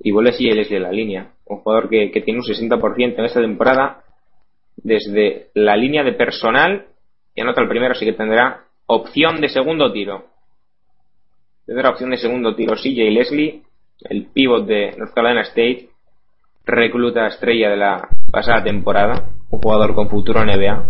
y 0.00 0.10
vuelve 0.10 0.34
él 0.38 0.58
es 0.58 0.68
de 0.68 0.80
la 0.80 0.90
línea. 0.90 1.32
Un 1.46 1.58
jugador 1.58 1.88
que, 1.88 2.10
que 2.10 2.20
tiene 2.22 2.40
un 2.40 2.44
60% 2.44 3.18
en 3.18 3.24
esta 3.24 3.40
temporada 3.40 4.02
desde 4.76 5.48
la 5.54 5.76
línea 5.76 6.02
de 6.02 6.12
personal 6.12 6.86
y 7.34 7.40
anota 7.40 7.62
el 7.62 7.68
primero, 7.68 7.92
así 7.92 8.04
que 8.04 8.12
tendrá 8.12 8.64
opción 8.86 9.40
de 9.40 9.48
segundo 9.48 9.92
tiro. 9.92 10.26
Tendrá 11.66 11.90
opción 11.90 12.10
de 12.10 12.16
segundo 12.16 12.54
tiro 12.54 12.74
CJ 12.74 13.10
Leslie, 13.10 13.62
el 14.08 14.26
pivot 14.26 14.66
de 14.66 14.96
North 14.96 15.14
Carolina 15.14 15.42
State, 15.42 15.87
recluta 16.68 17.26
estrella 17.26 17.70
de 17.70 17.76
la 17.76 18.08
pasada 18.30 18.62
temporada, 18.62 19.30
un 19.50 19.60
jugador 19.60 19.94
con 19.94 20.08
futuro 20.08 20.42
en 20.42 20.48
NBA. 20.48 20.86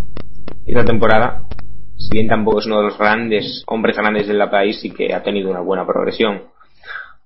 Esta 0.66 0.84
temporada, 0.84 1.42
si 1.96 2.10
bien 2.12 2.28
tampoco 2.28 2.58
es 2.58 2.66
uno 2.66 2.78
de 2.78 2.84
los 2.84 2.98
grandes 2.98 3.64
hombres 3.66 3.96
grandes 3.96 4.28
del 4.28 4.50
país, 4.50 4.80
sí 4.80 4.90
que 4.90 5.14
ha 5.14 5.22
tenido 5.22 5.50
una 5.50 5.60
buena 5.60 5.86
progresión 5.86 6.42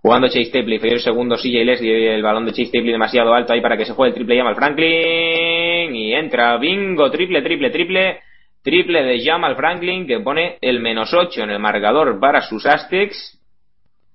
Jugando 0.02 0.26
Chase 0.26 0.50
Tapley, 0.50 0.80
el 0.82 1.00
segundo 1.00 1.36
CJ 1.36 1.64
Leslie, 1.64 2.12
el 2.12 2.24
balón 2.24 2.44
de 2.44 2.50
Chase 2.50 2.72
Tapley 2.72 2.90
demasiado 2.90 3.32
alto 3.32 3.52
ahí 3.52 3.60
para 3.60 3.76
que 3.76 3.84
se 3.84 3.92
juegue 3.92 4.08
el 4.08 4.14
triple 4.16 4.36
Jamal 4.36 4.56
Franklin. 4.56 5.94
Y 5.94 6.12
entra, 6.12 6.56
bingo, 6.58 7.08
triple, 7.10 7.40
triple, 7.40 7.70
triple. 7.70 8.20
Triple 8.64 9.02
de 9.04 9.24
Jamal 9.24 9.54
Franklin 9.54 10.06
que 10.06 10.18
pone 10.18 10.58
el 10.60 10.80
menos 10.80 11.14
8 11.14 11.44
en 11.44 11.50
el 11.50 11.60
marcador 11.60 12.18
para 12.18 12.42
sus 12.42 12.66
Aztecs. 12.66 13.38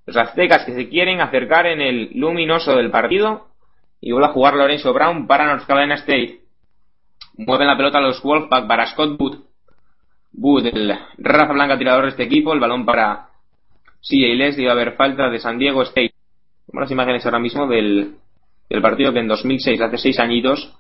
Los 0.06 0.18
Aztecas 0.18 0.66
que 0.66 0.74
se 0.74 0.90
quieren 0.90 1.22
acercar 1.22 1.66
en 1.66 1.80
el 1.80 2.10
luminoso 2.16 2.76
del 2.76 2.92
partido. 2.92 3.48
Y 4.02 4.12
vuelve 4.12 4.28
a 4.28 4.34
jugar 4.34 4.56
Lorenzo 4.56 4.94
Brown 4.94 5.28
para 5.28 5.46
North 5.46 5.66
Carolina 5.66 5.96
State. 5.96 6.42
Mueven 7.38 7.68
la 7.68 7.78
pelota 7.78 7.98
a 7.98 8.02
los 8.02 8.22
Wolfpack 8.22 8.68
para 8.68 8.88
Scott 8.88 9.20
Wood. 9.20 9.40
Wood, 10.34 10.66
el 10.68 10.94
raza 11.18 11.54
blanca 11.54 11.78
tirador 11.78 12.04
de 12.04 12.10
este 12.10 12.24
equipo. 12.24 12.54
El 12.54 12.60
balón 12.60 12.86
para 12.86 13.30
CJ 14.02 14.36
Leslie 14.36 14.66
va 14.66 14.74
a 14.74 14.76
haber 14.76 14.96
falta 14.96 15.30
de 15.30 15.40
San 15.40 15.58
Diego 15.58 15.82
State. 15.84 16.14
Las 16.74 16.92
imágenes 16.92 17.26
ahora 17.26 17.40
mismo 17.40 17.68
del, 17.68 18.16
del 18.70 18.82
partido 18.82 19.14
que 19.14 19.20
en 19.20 19.28
2006, 19.28 19.82
hace 19.82 19.98
seis 19.98 20.20
añitos, 20.20 20.74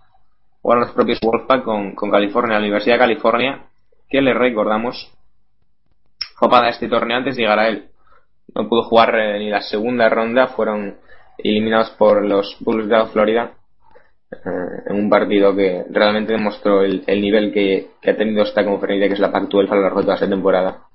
jugaron 0.61 0.83
los 0.83 0.93
propios 0.93 1.19
Wolfpack 1.21 1.63
con, 1.63 1.95
con 1.95 2.11
California, 2.11 2.53
la 2.53 2.59
Universidad 2.59 2.95
de 2.95 2.99
California, 2.99 3.65
que 4.09 4.21
le 4.21 4.33
recordamos, 4.33 5.11
copada 6.37 6.69
este 6.69 6.87
torneo 6.87 7.17
antes 7.17 7.35
de 7.35 7.43
llegar 7.43 7.59
a 7.59 7.69
él. 7.69 7.89
No 8.53 8.67
pudo 8.67 8.83
jugar 8.83 9.15
eh, 9.15 9.39
ni 9.39 9.49
la 9.49 9.61
segunda 9.61 10.09
ronda, 10.09 10.47
fueron 10.47 10.97
eliminados 11.37 11.91
por 11.91 12.25
los 12.25 12.57
Bulls 12.59 12.89
de 12.89 13.05
Florida 13.07 13.53
eh, 14.31 14.37
en 14.87 14.95
un 14.95 15.09
partido 15.09 15.55
que 15.55 15.85
realmente 15.89 16.33
demostró 16.33 16.83
el, 16.83 17.03
el 17.07 17.21
nivel 17.21 17.51
que, 17.51 17.87
ha 18.05 18.15
tenido 18.15 18.43
esta 18.43 18.65
conferencia, 18.65 19.07
que 19.07 19.13
es 19.13 19.19
la 19.19 19.31
Pac-12 19.31 19.69
a 19.69 19.75
lo 19.75 19.81
largo 19.81 19.99
de 19.99 20.05
toda 20.05 20.15
esta 20.15 20.29
temporada 20.29 20.87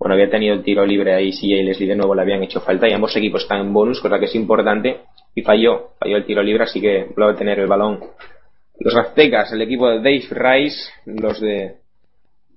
bueno, 0.00 0.14
había 0.14 0.30
tenido 0.30 0.62
tiro 0.62 0.86
libre 0.86 1.14
ahí, 1.14 1.30
CJ 1.30 1.44
y 1.44 1.62
Leslie 1.62 1.88
de 1.88 1.94
nuevo 1.94 2.14
le 2.14 2.22
habían 2.22 2.42
hecho 2.42 2.62
falta 2.62 2.88
y 2.88 2.92
ambos 2.94 3.14
equipos 3.16 3.42
están 3.42 3.60
en 3.60 3.72
bonus, 3.74 4.00
cosa 4.00 4.18
que 4.18 4.24
es 4.24 4.34
importante, 4.34 5.02
y 5.34 5.42
falló, 5.42 5.90
falló 6.00 6.16
el 6.16 6.24
tiro 6.24 6.42
libre, 6.42 6.64
así 6.64 6.80
que 6.80 7.04
vuelve 7.14 7.34
a 7.34 7.36
tener 7.36 7.58
el 7.60 7.66
balón. 7.66 8.00
Los 8.78 8.96
aztecas, 8.96 9.52
el 9.52 9.60
equipo 9.60 9.90
de 9.90 9.96
Dave 9.98 10.24
Rice, 10.30 10.90
los 11.04 11.38
de 11.38 11.76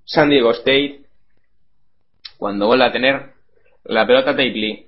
San 0.06 0.30
Diego 0.30 0.52
State, 0.52 1.02
cuando 2.38 2.68
vuelve 2.68 2.86
a 2.86 2.94
tener 2.94 3.34
la 3.84 4.08
pelota 4.08 4.32
Tapley. 4.32 4.88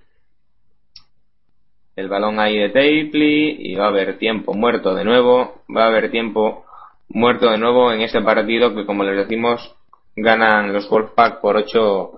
El 1.95 2.09
balón 2.09 2.39
ahí 2.39 2.57
de 2.57 2.69
Tapley 2.69 3.57
y 3.59 3.75
va 3.75 3.85
a 3.85 3.89
haber 3.89 4.17
tiempo 4.17 4.53
muerto 4.53 4.93
de 4.93 5.05
nuevo, 5.05 5.63
va 5.75 5.85
a 5.85 5.87
haber 5.87 6.11
tiempo 6.11 6.65
muerto 7.09 7.49
de 7.49 7.57
nuevo 7.57 7.91
en 7.91 8.01
este 8.01 8.21
partido 8.21 8.75
que 8.75 8.85
como 8.85 9.03
les 9.03 9.15
decimos 9.15 9.75
ganan 10.15 10.73
los 10.73 10.89
Wolfpack 10.89 11.39
por 11.39 11.57
8 11.57 12.11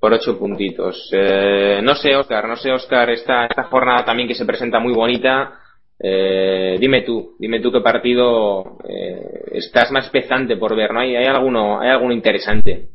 por 0.00 0.14
ocho 0.14 0.38
puntitos. 0.38 1.10
Eh, 1.12 1.80
no 1.82 1.94
sé, 1.94 2.16
Oscar, 2.16 2.48
no 2.48 2.56
sé, 2.56 2.72
Oscar, 2.72 3.10
esta, 3.10 3.44
esta 3.44 3.64
jornada 3.64 4.04
también 4.04 4.26
que 4.26 4.34
se 4.34 4.46
presenta 4.46 4.80
muy 4.80 4.94
bonita. 4.94 5.58
Eh, 6.02 6.78
dime 6.80 7.02
tú, 7.02 7.36
dime 7.38 7.60
tú 7.60 7.70
qué 7.70 7.80
partido 7.80 8.78
eh, 8.88 9.42
estás 9.52 9.90
más 9.90 10.08
pesante 10.08 10.56
por 10.56 10.74
ver, 10.74 10.94
¿no? 10.94 11.00
¿Hay, 11.00 11.14
hay 11.14 11.26
alguno, 11.26 11.78
hay 11.78 11.90
alguno 11.90 12.14
interesante? 12.14 12.88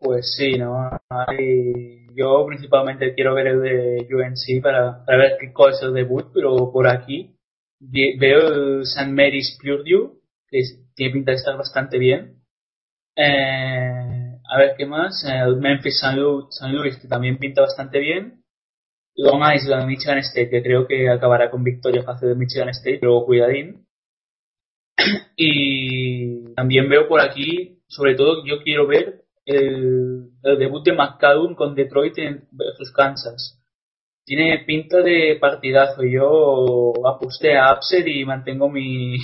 Pues 0.00 0.36
sí, 0.36 0.56
¿no? 0.56 0.90
Yo 2.14 2.46
principalmente 2.46 3.14
quiero 3.14 3.34
ver 3.34 3.48
el 3.48 3.60
de 3.60 4.08
UNC 4.14 4.62
para, 4.62 5.04
ver 5.06 5.36
qué 5.40 5.52
cuál 5.52 5.72
es 5.72 5.82
el 5.82 5.92
debut, 5.92 6.26
pero 6.32 6.70
por 6.72 6.86
aquí 6.86 7.36
veo 7.80 8.48
el 8.48 8.82
St. 8.82 9.10
Mary's 9.10 9.58
Purdue, 9.60 10.20
que 10.48 10.62
tiene 10.94 11.12
pinta 11.12 11.32
de 11.32 11.36
estar 11.36 11.56
bastante 11.56 11.98
bien. 11.98 12.42
Eh, 13.16 14.38
a 14.48 14.58
ver 14.58 14.74
qué 14.76 14.86
más. 14.86 15.24
El 15.24 15.56
Memphis 15.56 16.02
St. 16.02 16.16
Louis, 16.16 16.96
que 16.96 17.08
también 17.08 17.38
pinta 17.38 17.62
bastante 17.62 17.98
bien. 17.98 18.44
Long 19.16 19.42
Island, 19.52 19.88
Michigan 19.88 20.18
State, 20.18 20.48
que 20.48 20.62
creo 20.62 20.86
que 20.86 21.10
acabará 21.10 21.50
con 21.50 21.64
victoria 21.64 22.04
fácil 22.04 22.28
de 22.28 22.36
Michigan 22.36 22.68
State, 22.68 22.98
pero 23.00 23.24
cuidadín. 23.24 23.84
Y 25.36 26.54
también 26.54 26.88
veo 26.88 27.08
por 27.08 27.20
aquí, 27.20 27.80
sobre 27.88 28.14
todo, 28.14 28.44
yo 28.44 28.62
quiero 28.62 28.86
ver 28.86 29.24
el, 29.48 30.30
debut 30.58 30.84
de 30.84 30.92
McCallum 30.92 31.54
con 31.54 31.74
Detroit 31.74 32.18
en 32.18 32.48
versus 32.52 32.92
Kansas. 32.92 33.60
Tiene 34.24 34.64
pinta 34.66 34.98
de 34.98 35.38
partidazo. 35.40 36.02
Yo 36.04 36.92
aposté 37.06 37.56
a 37.56 37.72
upset 37.72 38.06
y 38.06 38.24
mantengo 38.24 38.68
mi, 38.68 39.16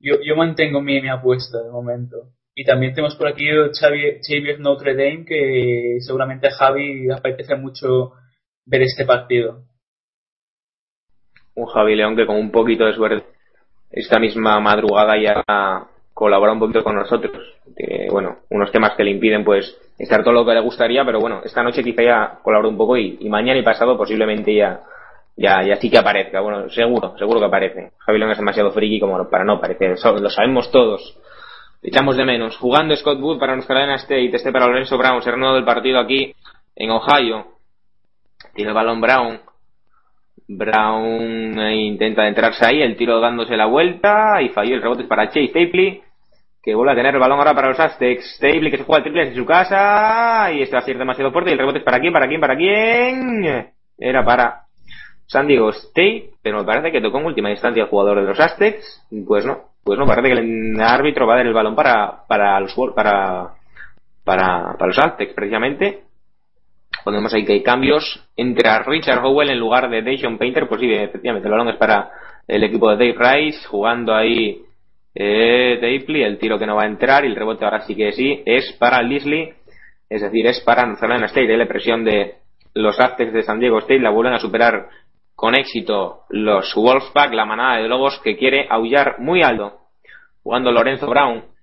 yo, 0.00 0.16
yo 0.24 0.36
mantengo 0.36 0.80
mi, 0.80 1.00
mi 1.00 1.08
apuesta 1.08 1.62
de 1.62 1.70
momento. 1.70 2.30
Y 2.54 2.64
también 2.64 2.94
tenemos 2.94 3.16
por 3.16 3.26
aquí 3.26 3.46
Xavier, 3.72 4.60
Notre 4.60 4.94
Dame, 4.94 5.24
que 5.24 5.96
seguramente 6.00 6.46
a 6.46 6.52
Javi 6.52 7.10
apetece 7.10 7.56
mucho 7.56 8.12
ver 8.64 8.82
este 8.82 9.04
partido. 9.04 9.64
un 11.56 11.66
Javi 11.66 11.96
León 11.96 12.16
que 12.16 12.26
con 12.26 12.36
un 12.36 12.52
poquito 12.52 12.84
de 12.84 12.94
suerte 12.94 13.24
esta 13.90 14.18
misma 14.18 14.58
madrugada 14.60 15.16
ya 15.20 15.42
colabora 16.12 16.52
un 16.52 16.58
poquito 16.60 16.82
con 16.82 16.96
nosotros. 16.96 17.53
Tiene, 17.76 18.08
bueno, 18.10 18.38
unos 18.50 18.70
temas 18.70 18.94
que 18.96 19.04
le 19.04 19.10
impiden 19.10 19.44
pues 19.44 19.76
estar 19.98 20.22
todo 20.22 20.32
lo 20.32 20.44
que 20.44 20.54
le 20.54 20.60
gustaría, 20.60 21.04
pero 21.04 21.20
bueno, 21.20 21.40
esta 21.44 21.62
noche 21.62 21.82
quizá 21.82 22.02
ya 22.02 22.38
colabora 22.42 22.68
un 22.68 22.76
poco 22.76 22.96
y, 22.96 23.18
y 23.20 23.28
mañana 23.28 23.58
y 23.58 23.62
pasado 23.62 23.96
posiblemente 23.96 24.54
ya, 24.54 24.80
ya, 25.36 25.62
ya 25.62 25.76
sí 25.76 25.90
que 25.90 25.98
aparezca. 25.98 26.40
Bueno, 26.40 26.68
seguro, 26.70 27.16
seguro 27.18 27.40
que 27.40 27.46
aparece. 27.46 27.92
Javi 27.98 28.18
León 28.18 28.30
es 28.30 28.38
demasiado 28.38 28.70
friki 28.70 29.00
como 29.00 29.28
para 29.28 29.44
no 29.44 29.54
aparecer, 29.54 29.96
lo 30.20 30.30
sabemos 30.30 30.70
todos. 30.70 31.18
Echamos 31.82 32.16
de 32.16 32.24
menos. 32.24 32.56
Jugando 32.56 32.96
Scott 32.96 33.20
Wood 33.20 33.38
para 33.38 33.54
North 33.54 33.68
Carolina 33.68 33.96
State, 33.96 34.30
este 34.34 34.52
para 34.52 34.66
Lorenzo 34.66 34.96
Brown, 34.96 35.20
se 35.20 35.30
renueva 35.30 35.54
del 35.54 35.64
partido 35.64 35.98
aquí 35.98 36.34
en 36.76 36.90
Ohio. 36.90 37.46
Tiene 38.54 38.70
el 38.70 38.74
balón 38.74 39.00
Brown. 39.00 39.40
Brown 40.48 41.58
eh, 41.58 41.76
intenta 41.76 42.26
entrarse 42.26 42.66
ahí, 42.66 42.82
el 42.82 42.96
tiro 42.96 43.20
dándose 43.20 43.56
la 43.56 43.66
vuelta 43.66 44.40
y 44.42 44.50
falló 44.50 44.76
el 44.76 44.82
rebote 44.82 45.02
es 45.02 45.08
para 45.08 45.28
Chase 45.28 45.48
Stapley, 45.48 46.02
que 46.64 46.74
vuelve 46.74 46.92
a 46.92 46.96
tener 46.96 47.14
el 47.14 47.20
balón 47.20 47.38
ahora 47.38 47.54
para 47.54 47.68
los 47.68 47.78
Aztecs. 47.78 48.36
Stapley 48.36 48.70
que 48.70 48.78
se 48.78 48.84
juega 48.84 48.98
el 48.98 49.04
triple 49.04 49.24
desde 49.26 49.36
su 49.36 49.44
casa 49.44 50.50
y 50.50 50.62
esto 50.62 50.76
va 50.76 50.82
a 50.82 50.84
ser 50.84 50.96
demasiado 50.96 51.30
fuerte 51.30 51.50
y 51.50 51.52
el 51.52 51.58
rebote 51.58 51.78
es 51.78 51.84
para 51.84 52.00
quién, 52.00 52.12
para 52.12 52.26
quién, 52.26 52.40
para 52.40 52.56
quién. 52.56 53.72
Era 53.98 54.24
para 54.24 54.62
San 55.26 55.46
Diego 55.46 55.70
State, 55.70 56.30
pero 56.42 56.58
me 56.58 56.64
parece 56.64 56.90
que 56.90 57.02
tocó 57.02 57.18
en 57.18 57.26
última 57.26 57.50
instancia 57.50 57.82
el 57.82 57.88
jugador 57.90 58.20
de 58.20 58.26
los 58.26 58.40
Aztecs. 58.40 59.06
Pues 59.26 59.44
no, 59.44 59.58
pues 59.84 59.98
no, 59.98 60.06
parece 60.06 60.28
que 60.28 60.40
el 60.40 60.80
árbitro 60.80 61.26
va 61.26 61.34
a 61.34 61.36
dar 61.36 61.46
el 61.46 61.52
balón 61.52 61.74
para, 61.74 62.26
para 62.26 62.58
los 62.60 62.74
para, 62.94 63.50
para, 64.24 64.74
para 64.78 64.86
los 64.86 64.98
Aztecs 64.98 65.34
precisamente. 65.34 66.04
Ponemos 67.04 67.34
ahí 67.34 67.44
que 67.44 67.52
hay 67.52 67.62
cambios. 67.62 68.26
Entra 68.36 68.82
Richard 68.84 69.22
Howell 69.22 69.50
en 69.50 69.60
lugar 69.60 69.90
de 69.90 70.00
Dayton 70.00 70.38
Painter. 70.38 70.66
Pues 70.66 70.80
sí, 70.80 70.90
efectivamente, 70.90 71.46
el 71.46 71.52
balón 71.52 71.68
es 71.68 71.76
para 71.76 72.10
el 72.48 72.64
equipo 72.64 72.90
de 72.90 73.12
Dave 73.12 73.36
Rice. 73.36 73.66
Jugando 73.66 74.14
ahí 74.14 74.64
eh, 75.14 75.78
Dapley. 75.80 76.22
El 76.22 76.38
tiro 76.38 76.58
que 76.58 76.66
no 76.66 76.76
va 76.76 76.82
a 76.82 76.86
entrar. 76.86 77.24
Y 77.24 77.28
el 77.28 77.36
rebote 77.36 77.64
ahora 77.64 77.80
sí 77.82 77.94
que 77.94 78.12
sí. 78.12 78.42
Es 78.44 78.72
para 78.78 79.02
Leslie. 79.02 79.54
Es 80.08 80.22
decir, 80.22 80.46
es 80.46 80.60
para 80.60 80.86
North 80.86 81.00
Carolina 81.00 81.26
State. 81.26 81.56
La 81.56 81.66
presión 81.66 82.04
de 82.04 82.34
los 82.74 82.98
Aztecs 82.98 83.32
de 83.32 83.42
San 83.42 83.60
Diego 83.60 83.78
State. 83.78 84.00
La 84.00 84.10
vuelven 84.10 84.34
a 84.34 84.40
superar 84.40 84.88
con 85.34 85.54
éxito 85.54 86.22
los 86.30 86.74
Wolfpack. 86.74 87.32
La 87.32 87.44
manada 87.44 87.78
de 87.78 87.88
lobos 87.88 88.20
que 88.22 88.36
quiere 88.36 88.66
aullar 88.68 89.20
muy 89.20 89.42
alto. 89.42 89.80
Jugando 90.42 90.72
Lorenzo 90.72 91.06
Brown. 91.06 91.54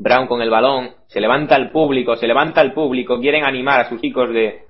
Brown 0.00 0.26
con 0.26 0.40
el 0.40 0.48
balón, 0.48 0.94
se 1.08 1.20
levanta 1.20 1.56
el 1.56 1.70
público, 1.70 2.16
se 2.16 2.26
levanta 2.26 2.62
el 2.62 2.72
público, 2.72 3.20
quieren 3.20 3.44
animar 3.44 3.80
a 3.80 3.88
sus 3.90 4.00
chicos 4.00 4.30
de 4.30 4.64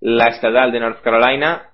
la 0.00 0.28
estatal 0.28 0.72
de 0.72 0.80
North 0.80 1.02
Carolina, 1.02 1.71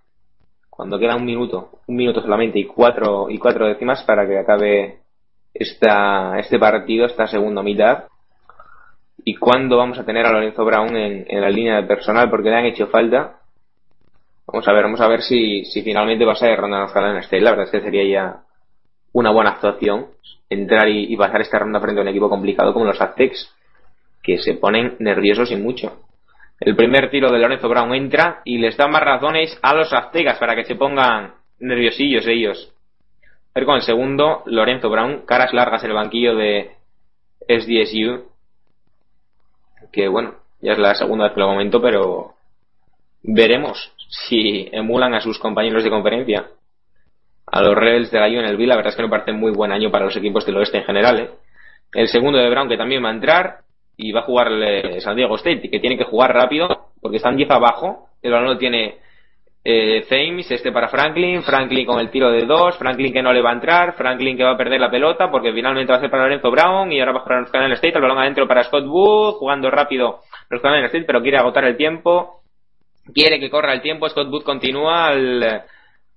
cuando 0.78 0.96
queda 0.96 1.16
un 1.16 1.24
minuto, 1.24 1.70
un 1.88 1.96
minuto 1.96 2.22
solamente 2.22 2.60
y 2.60 2.64
cuatro, 2.64 3.28
y 3.28 3.36
cuatro 3.36 3.66
décimas 3.66 4.04
para 4.04 4.28
que 4.28 4.38
acabe 4.38 5.00
esta, 5.52 6.38
este 6.38 6.56
partido, 6.56 7.04
esta 7.04 7.26
segunda 7.26 7.64
mitad. 7.64 8.04
Y 9.24 9.34
cuándo 9.34 9.76
vamos 9.76 9.98
a 9.98 10.04
tener 10.04 10.24
a 10.24 10.30
Lorenzo 10.30 10.64
Brown 10.64 10.96
en, 10.96 11.26
en 11.28 11.40
la 11.40 11.50
línea 11.50 11.80
de 11.80 11.88
personal, 11.88 12.30
porque 12.30 12.50
le 12.50 12.58
han 12.58 12.66
hecho 12.66 12.86
falta. 12.86 13.40
Vamos 14.46 14.68
a 14.68 14.72
ver, 14.72 14.84
vamos 14.84 15.00
a 15.00 15.08
ver 15.08 15.22
si, 15.22 15.64
si 15.64 15.82
finalmente 15.82 16.24
va 16.24 16.34
a 16.34 16.36
ser 16.36 16.56
ronda 16.56 16.78
North 16.78 16.92
Carolina 16.92 17.22
State. 17.22 17.42
La 17.42 17.50
verdad 17.50 17.66
es 17.66 17.72
que 17.72 17.80
sería 17.80 18.04
ya 18.04 18.42
una 19.14 19.32
buena 19.32 19.50
actuación 19.50 20.06
entrar 20.48 20.88
y, 20.88 21.12
y 21.12 21.16
pasar 21.16 21.40
esta 21.40 21.58
ronda 21.58 21.80
frente 21.80 21.98
a 21.98 22.02
un 22.02 22.08
equipo 22.08 22.30
complicado 22.30 22.72
como 22.72 22.84
los 22.84 23.00
Aztecs, 23.00 23.52
que 24.22 24.38
se 24.38 24.54
ponen 24.54 24.94
nerviosos 25.00 25.50
y 25.50 25.56
mucho. 25.56 26.07
El 26.60 26.74
primer 26.74 27.10
tiro 27.10 27.30
de 27.30 27.38
Lorenzo 27.38 27.68
Brown 27.68 27.94
entra 27.94 28.42
y 28.44 28.58
les 28.58 28.76
da 28.76 28.88
más 28.88 29.02
razones 29.02 29.58
a 29.62 29.74
los 29.74 29.92
Aztecas 29.92 30.38
para 30.38 30.56
que 30.56 30.64
se 30.64 30.74
pongan 30.74 31.34
nerviosillos 31.60 32.26
ellos. 32.26 32.72
A 33.54 33.60
ver 33.60 33.64
con 33.64 33.76
el 33.76 33.82
segundo, 33.82 34.42
Lorenzo 34.46 34.90
Brown, 34.90 35.24
caras 35.24 35.52
largas 35.52 35.82
en 35.84 35.90
el 35.90 35.96
banquillo 35.96 36.34
de 36.36 36.72
SDSU, 37.48 38.24
que 39.92 40.08
bueno, 40.08 40.34
ya 40.60 40.72
es 40.72 40.78
la 40.78 40.94
segunda 40.94 41.24
vez 41.24 41.34
que 41.34 41.40
lo 41.40 41.48
comento, 41.48 41.80
pero 41.80 42.34
veremos 43.22 43.92
si 44.08 44.68
emulan 44.72 45.14
a 45.14 45.20
sus 45.20 45.38
compañeros 45.38 45.84
de 45.84 45.90
conferencia 45.90 46.46
a 47.46 47.62
los 47.62 47.74
Rebels 47.74 48.10
de 48.10 48.20
la 48.20 48.26
UNLV, 48.26 48.60
la 48.66 48.76
verdad 48.76 48.90
es 48.90 48.96
que 48.96 49.02
me 49.02 49.08
parece 49.08 49.32
muy 49.32 49.52
buen 49.52 49.72
año 49.72 49.90
para 49.90 50.04
los 50.04 50.16
equipos 50.16 50.44
del 50.44 50.56
oeste 50.56 50.78
en 50.78 50.84
general. 50.84 51.20
¿eh? 51.20 51.30
El 51.92 52.08
segundo 52.08 52.38
de 52.38 52.50
Brown 52.50 52.68
que 52.68 52.76
también 52.76 53.02
va 53.02 53.08
a 53.08 53.14
entrar 53.14 53.60
y 53.98 54.12
va 54.12 54.20
a 54.20 54.22
jugar 54.22 54.48
eh, 54.52 55.00
San 55.00 55.16
Diego 55.16 55.34
State, 55.36 55.68
que 55.68 55.80
tiene 55.80 55.98
que 55.98 56.04
jugar 56.04 56.32
rápido 56.32 56.92
porque 57.02 57.16
están 57.16 57.36
10 57.36 57.50
abajo. 57.50 58.08
El 58.22 58.30
balón 58.30 58.46
lo 58.46 58.56
tiene 58.56 58.98
eh, 59.64 60.06
Thames, 60.08 60.48
este 60.52 60.70
para 60.70 60.88
Franklin, 60.88 61.42
Franklin 61.42 61.84
con 61.84 61.98
el 61.98 62.08
tiro 62.08 62.30
de 62.30 62.46
dos, 62.46 62.78
Franklin 62.78 63.12
que 63.12 63.22
no 63.22 63.32
le 63.32 63.42
va 63.42 63.50
a 63.50 63.54
entrar, 63.54 63.94
Franklin 63.96 64.36
que 64.36 64.44
va 64.44 64.52
a 64.52 64.56
perder 64.56 64.80
la 64.80 64.90
pelota 64.90 65.30
porque 65.32 65.52
finalmente 65.52 65.92
va 65.92 65.98
a 65.98 66.00
ser 66.00 66.10
para 66.10 66.22
Lorenzo 66.22 66.48
Brown 66.48 66.92
y 66.92 67.00
ahora 67.00 67.12
va 67.12 67.18
a 67.18 67.22
jugar 67.22 67.50
Carolina 67.50 67.74
State, 67.74 67.96
el 67.96 68.02
balón 68.02 68.18
adentro 68.18 68.46
para 68.46 68.62
Scott 68.62 68.86
Wood, 68.86 69.34
jugando 69.34 69.68
rápido 69.68 70.20
North 70.48 70.62
Carolina 70.62 70.86
State, 70.86 71.04
pero 71.04 71.20
quiere 71.20 71.38
agotar 71.38 71.64
el 71.64 71.76
tiempo, 71.76 72.42
quiere 73.12 73.40
que 73.40 73.50
corra 73.50 73.72
el 73.72 73.82
tiempo, 73.82 74.08
Scott 74.08 74.28
Wood 74.28 74.44
continúa 74.44 75.08
al 75.08 75.64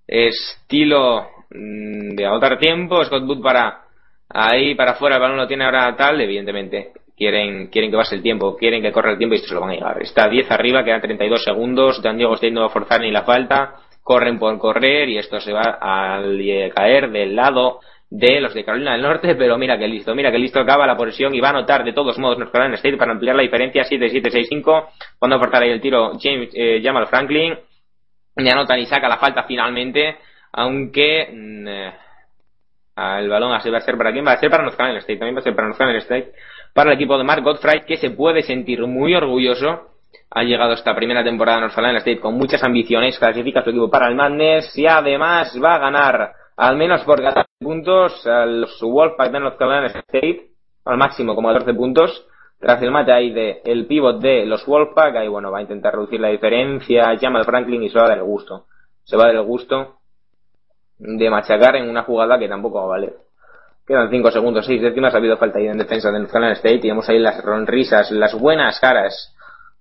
estilo 0.06 1.30
mm, 1.50 2.16
de 2.16 2.26
agotar 2.28 2.60
tiempo, 2.60 3.04
Scott 3.04 3.24
Wood 3.24 3.42
para 3.42 3.86
ahí 4.30 4.76
para 4.76 4.92
afuera, 4.92 5.16
el 5.16 5.22
balón 5.24 5.38
lo 5.38 5.48
tiene 5.48 5.66
ahora 5.66 5.96
tal, 5.96 6.22
evidentemente 6.22 6.92
quieren 7.22 7.68
quieren 7.68 7.92
que 7.92 7.98
pase 7.98 8.16
el 8.16 8.24
tiempo, 8.24 8.58
quieren 8.58 8.82
que 8.82 8.92
corra 8.92 9.12
el 9.12 9.20
tiempo 9.20 9.36
y 9.36 9.38
esto 9.38 9.50
se 9.50 9.54
lo 9.54 9.62
van 9.62 9.70
a 9.70 9.74
llegar. 9.74 10.02
Está 10.02 10.28
10 10.28 10.50
arriba, 10.50 10.84
quedan 10.84 11.02
32 11.02 11.44
segundos, 11.44 12.02
San 12.02 12.18
Diego 12.18 12.34
State 12.34 12.52
no 12.52 12.62
va 12.62 12.66
a 12.66 12.70
forzar 12.70 13.00
ni 13.00 13.12
la 13.12 13.22
falta, 13.22 13.76
corren 14.02 14.40
por 14.40 14.58
correr 14.58 15.08
y 15.08 15.20
esto 15.20 15.40
se 15.40 15.54
va 15.54 15.78
a 15.80 16.20
caer 16.74 17.12
del 17.12 17.36
lado 17.36 17.80
de 18.10 18.42
los 18.42 18.56
de 18.56 18.66
Carolina 18.66 18.94
del 18.94 19.04
Norte, 19.04 19.36
pero 19.36 19.56
mira 19.60 19.78
que 19.78 19.88
listo, 19.88 20.16
mira 20.16 20.32
que 20.32 20.40
listo 20.40 20.60
acaba 20.60 20.88
la 20.88 20.98
posesión 20.98 21.36
y 21.36 21.40
va 21.40 21.50
a 21.50 21.52
anotar 21.52 21.84
de 21.84 21.94
todos 21.94 22.18
modos 22.18 22.40
North 22.40 22.52
Carolina 22.52 22.76
State 22.76 22.98
para 22.98 23.12
ampliar 23.12 23.36
la 23.36 23.44
diferencia 23.44 23.84
7-7-6-5, 23.84 24.88
cuando 25.20 25.36
aportar 25.36 25.62
ahí 25.62 25.70
el 25.70 25.80
tiro 25.80 26.14
James 26.20 26.50
eh, 26.56 26.82
Jamal 26.84 27.06
Franklin, 27.06 27.56
y 28.36 28.50
anotan 28.50 28.80
y 28.80 28.88
saca 28.88 29.08
la 29.08 29.18
falta 29.18 29.44
finalmente, 29.44 30.18
aunque 30.54 31.30
mm, 31.32 31.68
eh, 31.68 31.94
el 33.20 33.30
balón 33.30 33.54
así 33.54 33.70
va 33.70 33.78
a 33.78 33.82
ser 33.82 33.96
para 33.96 34.12
quién 34.12 34.26
va 34.26 34.32
a 34.34 34.40
ser 34.40 34.50
para 34.50 34.64
North 34.64 34.76
Carolina 34.76 35.00
State, 35.00 35.20
también 35.20 35.36
va 35.36 35.40
a 35.40 35.44
ser 35.44 35.56
para 35.56 35.68
North 35.68 35.78
Carolina 35.78 36.02
State, 36.02 36.34
para 36.74 36.92
el 36.92 36.96
equipo 36.96 37.18
de 37.18 37.24
Mark 37.24 37.44
Godfrey, 37.44 37.82
que 37.82 37.98
se 37.98 38.12
puede 38.12 38.42
sentir 38.42 38.86
muy 38.88 39.16
orgulloso. 39.16 39.90
Ha 40.30 40.44
llegado 40.44 40.74
esta 40.74 40.96
primera 40.96 41.24
temporada 41.24 41.58
de 41.58 41.62
North 41.62 41.76
Carolina 41.76 42.00
State 42.00 42.20
con 42.20 42.36
muchas 42.36 42.64
ambiciones, 42.64 43.20
clasifica 43.20 43.64
su 43.64 43.70
equipo 43.70 43.90
para 43.90 44.08
el 44.08 44.16
Madness 44.16 44.78
y 44.78 44.88
además 44.88 45.58
va 45.62 45.76
a 45.76 45.80
ganar 45.80 46.32
al 46.56 46.78
menos 46.78 47.04
por 47.04 47.22
14 47.22 47.50
puntos 47.60 48.28
a 48.28 48.46
los 48.46 48.80
Wolfpack 48.82 49.32
de 49.32 49.40
North 49.40 49.58
Carolina 49.58 49.88
State, 49.88 50.52
al 50.86 50.98
máximo 50.98 51.36
como 51.36 51.50
14 51.50 51.74
puntos, 51.74 52.28
tras 52.60 52.82
el 52.84 52.92
mate 52.92 53.12
ahí 53.12 53.32
de 53.32 53.62
el 53.66 53.88
pivot 53.88 54.22
de 54.22 54.46
los 54.46 54.66
Wolfpack, 54.66 55.16
ahí 55.16 55.28
bueno, 55.28 55.52
va 55.52 55.58
a 55.58 55.64
intentar 55.64 55.94
reducir 55.94 56.20
la 56.20 56.28
diferencia, 56.28 57.14
llama 57.16 57.40
al 57.40 57.46
Franklin 57.46 57.84
y 57.84 57.90
se 57.90 57.98
va 57.98 58.06
a 58.06 58.10
dar 58.10 58.20
el 58.20 58.24
gusto. 58.24 58.66
Se 59.04 59.18
va 59.18 59.24
a 59.24 59.28
dar 59.28 59.36
el 59.38 59.44
gusto 59.44 59.98
de 61.00 61.30
machacar 61.30 61.76
en 61.76 61.90
una 61.90 62.04
jugada 62.04 62.38
que 62.38 62.48
tampoco 62.48 62.78
va 62.78 62.84
a 62.84 62.88
valer. 62.90 63.16
Quedan 63.86 64.10
5 64.10 64.32
segundos, 64.32 64.66
6 64.66 64.82
décimas, 64.82 65.14
ha 65.14 65.18
habido 65.18 65.38
falta 65.38 65.60
ahí 65.60 65.68
en 65.68 65.78
defensa 65.78 66.12
de 66.12 66.20
North 66.20 66.32
Carolina 66.32 66.54
State 66.54 66.82
y 66.84 66.90
vemos 66.90 67.10
ahí 67.10 67.20
las 67.20 67.42
sonrisas, 67.42 68.12
las 68.12 68.34
buenas 68.40 68.80
caras, 68.80 69.36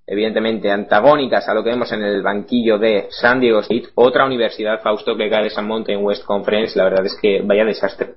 evidentemente 0.07 0.71
antagónicas 0.71 1.49
a 1.49 1.55
lo 1.55 1.63
que 1.63 1.71
vemos 1.71 1.93
en 1.93 2.03
el 2.03 2.23
banquillo 2.23 2.79
de 2.79 3.07
San 3.11 3.41
Diego 3.41 3.61
State, 3.61 3.89
otra 3.95 4.25
universidad, 4.25 4.81
Fausto, 4.81 5.17
que 5.17 5.31
cae 5.31 5.45
de 5.45 5.51
San 5.51 5.69
Mountain 5.69 6.05
West 6.05 6.25
Conference, 6.25 6.77
la 6.77 6.85
verdad 6.85 7.07
es 7.07 7.17
que 7.21 7.43
vaya 7.43 7.65
desastre. 7.65 8.15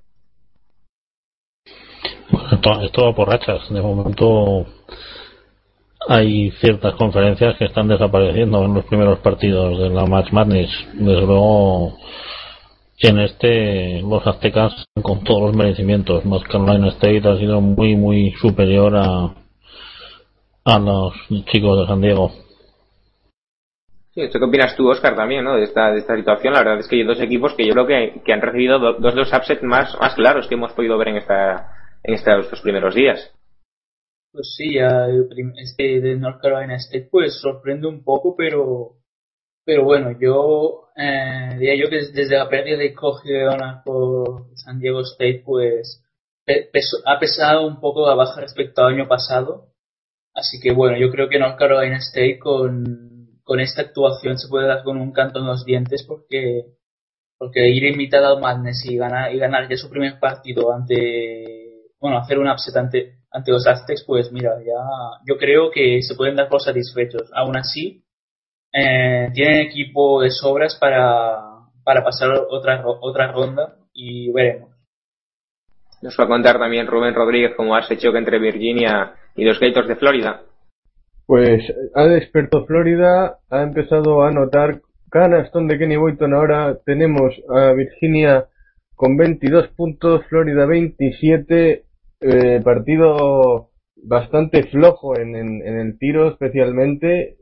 Esto 2.84 3.06
va 3.06 3.14
por 3.14 3.28
rachas. 3.28 3.70
De 3.70 3.82
momento 3.82 4.66
hay 6.08 6.52
ciertas 6.52 6.94
conferencias 6.96 7.58
que 7.58 7.66
están 7.66 7.88
desapareciendo 7.88 8.64
en 8.64 8.74
los 8.74 8.86
primeros 8.86 9.20
partidos 9.20 9.80
de 9.80 9.90
la 9.90 10.06
Match 10.06 10.32
Madness. 10.32 10.70
Desde 10.94 11.26
luego, 11.26 11.98
en 13.00 13.20
este, 13.20 14.02
los 14.02 14.26
aztecas 14.26 14.86
con 15.02 15.24
todos 15.24 15.42
los 15.42 15.56
merecimientos. 15.56 16.26
North 16.26 16.48
Carolina 16.48 16.90
State 16.90 17.28
ha 17.28 17.38
sido 17.38 17.60
muy, 17.60 17.96
muy 17.96 18.32
superior 18.34 18.96
a, 18.96 19.34
a 20.66 20.80
los 20.80 21.14
chicos 21.52 21.80
de 21.82 21.88
San 21.88 22.02
Diego. 22.02 22.32
Sí, 24.14 24.22
¿esto 24.22 24.38
qué 24.38 24.46
opinas 24.46 24.76
tú, 24.76 24.88
Oscar, 24.90 25.16
también, 25.16 25.44
¿no? 25.44 25.56
De 25.56 25.64
esta, 25.64 25.92
de 25.92 26.00
esta 26.00 26.16
situación. 26.16 26.54
La 26.54 26.60
verdad 26.60 26.80
es 26.80 26.88
que 26.88 26.98
hay 26.98 27.04
dos 27.04 27.20
equipos 27.20 27.56
que 27.56 27.66
yo 27.66 27.74
creo 27.74 27.88
que, 27.88 28.22
que 28.24 28.32
han 28.32 28.42
recibido 28.42 28.78
do- 28.78 28.94
dos 29.00 29.16
de 29.16 29.22
los 29.22 29.34
upsets 29.34 29.64
más, 29.64 29.98
más 30.00 30.14
claros 30.14 30.48
que 30.48 30.54
hemos 30.54 30.72
podido 30.74 30.98
ver 31.00 31.08
en 31.10 31.18
esta, 31.18 31.98
en 32.04 32.14
estos 32.14 32.46
estos 32.46 32.62
primeros 32.62 32.94
días. 32.94 33.34
Pues 34.32 34.54
sí, 34.56 34.76
ya 34.76 35.06
el 35.08 35.28
prim- 35.28 35.54
este 35.58 36.00
de 36.00 36.16
North 36.16 36.40
Carolina 36.42 36.76
State 36.76 37.08
pues 37.12 37.40
sorprende 37.42 37.88
un 37.88 38.04
poco, 38.04 38.36
pero 38.36 38.98
pero 39.66 39.84
bueno, 39.84 40.12
yo 40.20 40.90
eh, 40.96 41.56
diría 41.58 41.76
yo 41.76 41.90
que 41.90 41.98
des- 41.98 42.14
desde 42.14 42.38
la 42.38 42.50
pérdida 42.50 42.78
de 42.78 42.94
Leonard 43.26 43.84
por 43.84 44.48
San 44.56 44.80
Diego 44.80 45.02
State 45.02 45.44
pues 45.46 46.02
ha 47.06 47.20
pesado 47.20 47.66
un 47.68 47.80
poco 47.80 48.06
la 48.08 48.16
baja 48.16 48.42
respecto 48.42 48.84
al 48.84 48.94
año 48.96 49.08
pasado. 49.08 49.68
Así 50.34 50.60
que 50.62 50.74
bueno, 50.74 50.98
yo 50.98 51.12
creo 51.12 51.30
que 51.30 51.40
North 51.40 51.58
Carolina 51.58 51.98
State 51.98 52.40
con, 52.40 53.40
con 53.44 53.60
esta 53.60 53.82
actuación 53.84 54.38
se 54.38 54.48
puede 54.50 54.68
dar 54.68 54.84
con 54.84 54.98
un 54.98 55.12
canto 55.14 55.40
en 55.40 55.48
los 55.48 55.66
dientes 55.66 56.04
porque 56.08 56.66
porque 57.38 57.70
ir 57.70 57.84
invitado 57.86 58.28
al 58.36 58.42
Madness 58.42 58.86
y 58.86 58.98
ganar 58.98 59.34
y 59.34 59.40
ganar 59.40 59.70
ya 59.70 59.78
su 59.78 59.90
primer 59.90 60.20
partido 60.20 60.72
ante 60.74 61.90
bueno 62.00 62.18
hacer 62.20 62.40
un 62.40 62.48
upset 62.50 62.76
ante 62.78 63.18
ante 63.32 63.52
los 63.52 63.68
Aztecs 63.68 64.04
pues 64.06 64.32
mira 64.32 64.52
ya 64.66 64.80
yo 65.28 65.38
creo 65.38 65.70
que 65.72 66.02
se 66.04 66.16
pueden 66.16 66.36
dar 66.38 66.48
por 66.50 66.62
satisfechos 66.62 67.30
aún 67.34 67.58
así 67.58 68.03
eh, 68.74 69.30
tienen 69.34 69.62
equipo 69.68 70.22
de 70.22 70.32
sobras 70.32 70.76
para 70.80 71.40
para 71.84 72.04
pasar 72.04 72.30
otra 72.50 72.84
otra 72.86 73.32
ronda 73.32 73.76
y 73.94 74.32
veremos 74.32 74.72
Nos 76.02 76.18
va 76.20 76.24
a 76.26 76.28
contar 76.28 76.58
también 76.60 76.88
Rubén 76.88 77.14
Rodríguez 77.14 77.52
cómo 77.56 77.76
hace 77.76 77.98
choque 77.98 78.18
entre 78.18 78.40
Virginia 78.40 79.14
y 79.36 79.44
los 79.46 79.60
Gators 79.60 79.88
de 79.88 79.96
Florida. 79.96 80.42
Pues 81.26 81.64
ha 81.96 82.04
despertado 82.06 82.66
Florida, 82.66 83.40
ha 83.50 83.62
empezado 83.64 84.22
a 84.24 84.28
anotar 84.30 84.82
canastón 85.10 85.68
de 85.68 85.78
Kenny 85.78 85.96
Boyton. 85.96 86.34
Ahora 86.34 86.78
tenemos 86.86 87.34
a 87.50 87.72
Virginia 87.74 88.46
con 88.96 89.16
22 89.18 89.70
puntos, 89.70 90.26
Florida 90.28 90.66
27. 90.66 91.84
eh, 92.22 92.62
partido 92.64 93.70
bastante 93.96 94.64
flojo 94.64 95.18
en, 95.18 95.36
en- 95.36 95.66
en 95.68 95.80
el 95.80 95.98
tiro, 95.98 96.30
especialmente, 96.30 97.36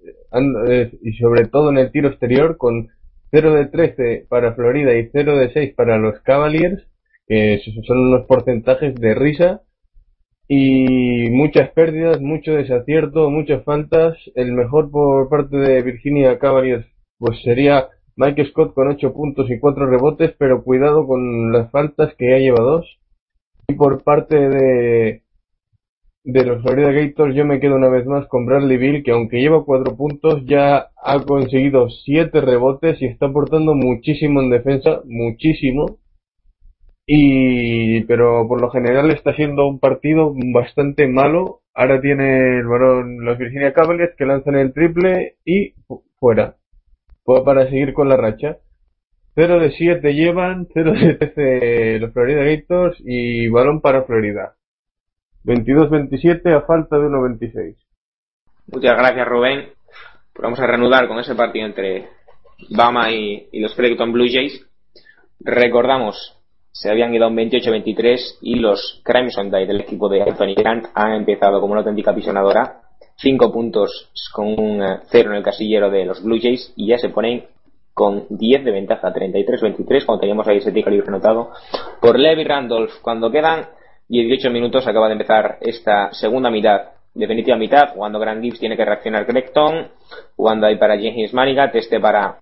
y 1.02 1.14
sobre 1.14 1.48
todo 1.48 1.70
en 1.70 1.78
el 1.78 1.92
tiro 1.92 2.10
exterior, 2.10 2.58
con 2.58 2.90
0 3.32 3.54
de 3.54 3.66
13 3.68 4.26
para 4.30 4.54
Florida 4.54 4.94
y 4.96 5.10
0 5.12 5.38
de 5.38 5.52
6 5.54 5.74
para 5.76 5.98
los 5.98 6.20
Cavaliers, 6.22 6.86
que 7.28 7.62
son 7.86 7.98
unos 7.98 8.26
porcentajes 8.26 8.96
de 8.96 9.16
risa 9.16 9.62
y 10.48 11.30
muchas 11.30 11.70
pérdidas, 11.72 12.20
mucho 12.20 12.54
desacierto, 12.54 13.30
muchas 13.30 13.64
faltas. 13.64 14.18
El 14.36 14.52
mejor 14.52 14.92
por 14.92 15.30
parte 15.30 15.56
de 15.56 15.82
Virginia 15.82 16.40
Cavaliers 16.40 16.86
pues 17.18 17.42
sería 17.42 17.88
Mike 18.18 18.46
Scott 18.48 18.74
con 18.74 18.90
8 18.90 19.14
puntos 19.14 19.50
y 19.50 19.60
4 19.60 19.86
rebotes, 19.86 20.36
pero 20.38 20.64
cuidado 20.64 21.08
con 21.08 21.54
las 21.54 21.72
faltas 21.72 22.14
que 22.16 22.30
ya 22.32 22.38
lleva 22.38 22.62
dos. 22.62 23.00
Y 23.68 23.76
por 23.76 24.04
parte 24.04 24.50
de 24.50 25.24
de 26.24 26.46
los 26.46 26.62
Florida 26.62 26.92
Gators 26.92 27.36
yo 27.36 27.46
me 27.46 27.60
quedo 27.60 27.76
una 27.76 27.90
vez 27.90 28.06
más 28.06 28.28
con 28.28 28.46
Bradley 28.46 28.78
Bill, 28.78 29.04
que 29.04 29.12
aunque 29.12 29.40
lleva 29.42 29.66
4 29.66 29.96
puntos 29.96 30.44
ya 30.46 30.90
ha 31.04 31.20
conseguido 31.26 31.90
7 31.90 32.42
rebotes 32.42 33.02
y 33.02 33.06
está 33.06 33.28
aportando 33.28 33.74
muchísimo 33.76 34.42
en 34.42 34.50
defensa, 34.52 35.02
muchísimo 35.06 35.98
y 37.06 38.02
pero 38.04 38.48
por 38.48 38.62
lo 38.62 38.70
general 38.72 39.12
está 39.12 39.34
siendo 39.36 39.68
un 39.68 39.80
partido 39.80 40.34
bastante 40.54 41.08
malo. 41.08 41.62
Ahora 41.74 42.02
tiene 42.02 42.60
el 42.60 42.68
balón 42.68 43.24
los 43.26 43.38
Virginia 43.38 43.74
Cavaliers 43.74 44.16
que 44.18 44.26
lanzan 44.26 44.56
el 44.56 44.74
triple 44.74 45.38
y 45.46 45.72
fu- 45.88 46.04
fuera. 46.20 46.58
Fue 47.24 47.44
para 47.46 47.70
seguir 47.70 47.94
con 47.94 48.10
la 48.10 48.18
racha. 48.18 48.58
0 49.36 49.60
de 49.60 49.72
7 49.72 50.14
llevan, 50.14 50.68
0 50.74 50.94
de 50.94 51.16
13 51.16 52.00
los 52.00 52.14
Florida 52.14 52.44
Gators 52.44 52.98
y 53.06 53.48
balón 53.50 53.82
para 53.82 54.04
Florida. 54.04 54.56
22-27 55.44 56.56
a 56.56 56.62
falta 56.62 56.98
de 56.98 57.08
1-26. 57.08 57.76
Muchas 58.68 58.98
gracias, 58.98 59.28
Rubén. 59.28 59.70
Vamos 60.40 60.60
a 60.60 60.68
reanudar 60.68 61.08
con 61.08 61.20
ese 61.20 61.36
partido 61.36 61.66
entre 61.66 62.10
Bama 62.70 63.12
y, 63.12 63.50
y 63.52 63.60
los 63.60 63.76
Fredericton 63.76 64.12
Blue 64.12 64.28
Jays. 64.32 64.66
Recordamos, 65.40 66.38
se 66.72 66.90
habían 66.90 67.14
ido 67.14 67.26
a 67.26 67.28
un 67.28 67.36
28-23 67.36 68.38
y 68.42 68.56
los 68.56 69.02
Crimson 69.04 69.50
Tide 69.50 69.66
del 69.66 69.82
equipo 69.82 70.08
de 70.08 70.22
Anthony 70.22 70.56
Grant 70.56 70.88
han 70.94 71.14
empezado 71.14 71.60
como 71.60 71.74
una 71.74 71.82
auténtica 71.82 72.14
pisonadora. 72.14 72.82
5 73.18 73.52
puntos 73.52 74.10
con 74.34 74.60
un 74.60 74.82
eh, 74.82 75.00
cero 75.12 75.32
en 75.32 75.38
el 75.38 75.44
casillero 75.44 75.92
de 75.92 76.06
los 76.06 76.24
Blue 76.24 76.40
Jays 76.42 76.74
y 76.76 76.88
ya 76.88 76.98
se 76.98 77.10
ponen 77.10 77.46
con 77.94 78.26
10 78.30 78.64
de 78.64 78.72
ventaja, 78.72 79.14
33-23, 79.14 80.06
cuando 80.06 80.22
teníamos 80.22 80.48
ahí 80.48 80.58
ese 80.58 80.72
ticket 80.72 80.92
libre 80.92 81.10
anotado 81.10 81.52
por 82.00 82.18
Levi 82.18 82.44
Randolph. 82.44 82.94
Cuando 83.02 83.30
quedan 83.30 83.68
18 84.12 84.50
minutos 84.50 84.86
acaba 84.86 85.08
de 85.08 85.14
empezar 85.14 85.58
esta 85.62 86.12
segunda 86.12 86.50
mitad, 86.52 86.82
definitiva 87.14 87.56
mitad, 87.56 87.94
jugando 87.94 88.20
Grant 88.20 88.44
Gibbs 88.44 88.60
tiene 88.60 88.76
que 88.76 88.84
reaccionar 88.84 89.26
Gregton, 89.26 89.88
jugando 90.36 90.68
ahí 90.68 90.76
para 90.76 90.98
James 90.98 91.34
Manigat, 91.34 91.74
este 91.76 91.98
para 92.02 92.40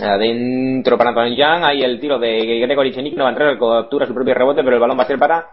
adentro 0.00 0.96
para 0.96 1.10
Antoine 1.10 1.36
Young, 1.36 1.64
ahí 1.64 1.82
el 1.82 1.98
tiro 1.98 2.20
de 2.20 2.60
Gregory 2.60 2.92
Chenik 2.92 3.14
no 3.16 3.24
va 3.24 3.30
a 3.30 3.32
entrar, 3.32 3.58
captura 3.58 4.06
su 4.06 4.14
propio 4.14 4.34
rebote, 4.34 4.62
pero 4.62 4.76
el 4.76 4.80
balón 4.80 4.96
va 4.96 5.02
a 5.02 5.06
ser 5.06 5.18
para 5.18 5.46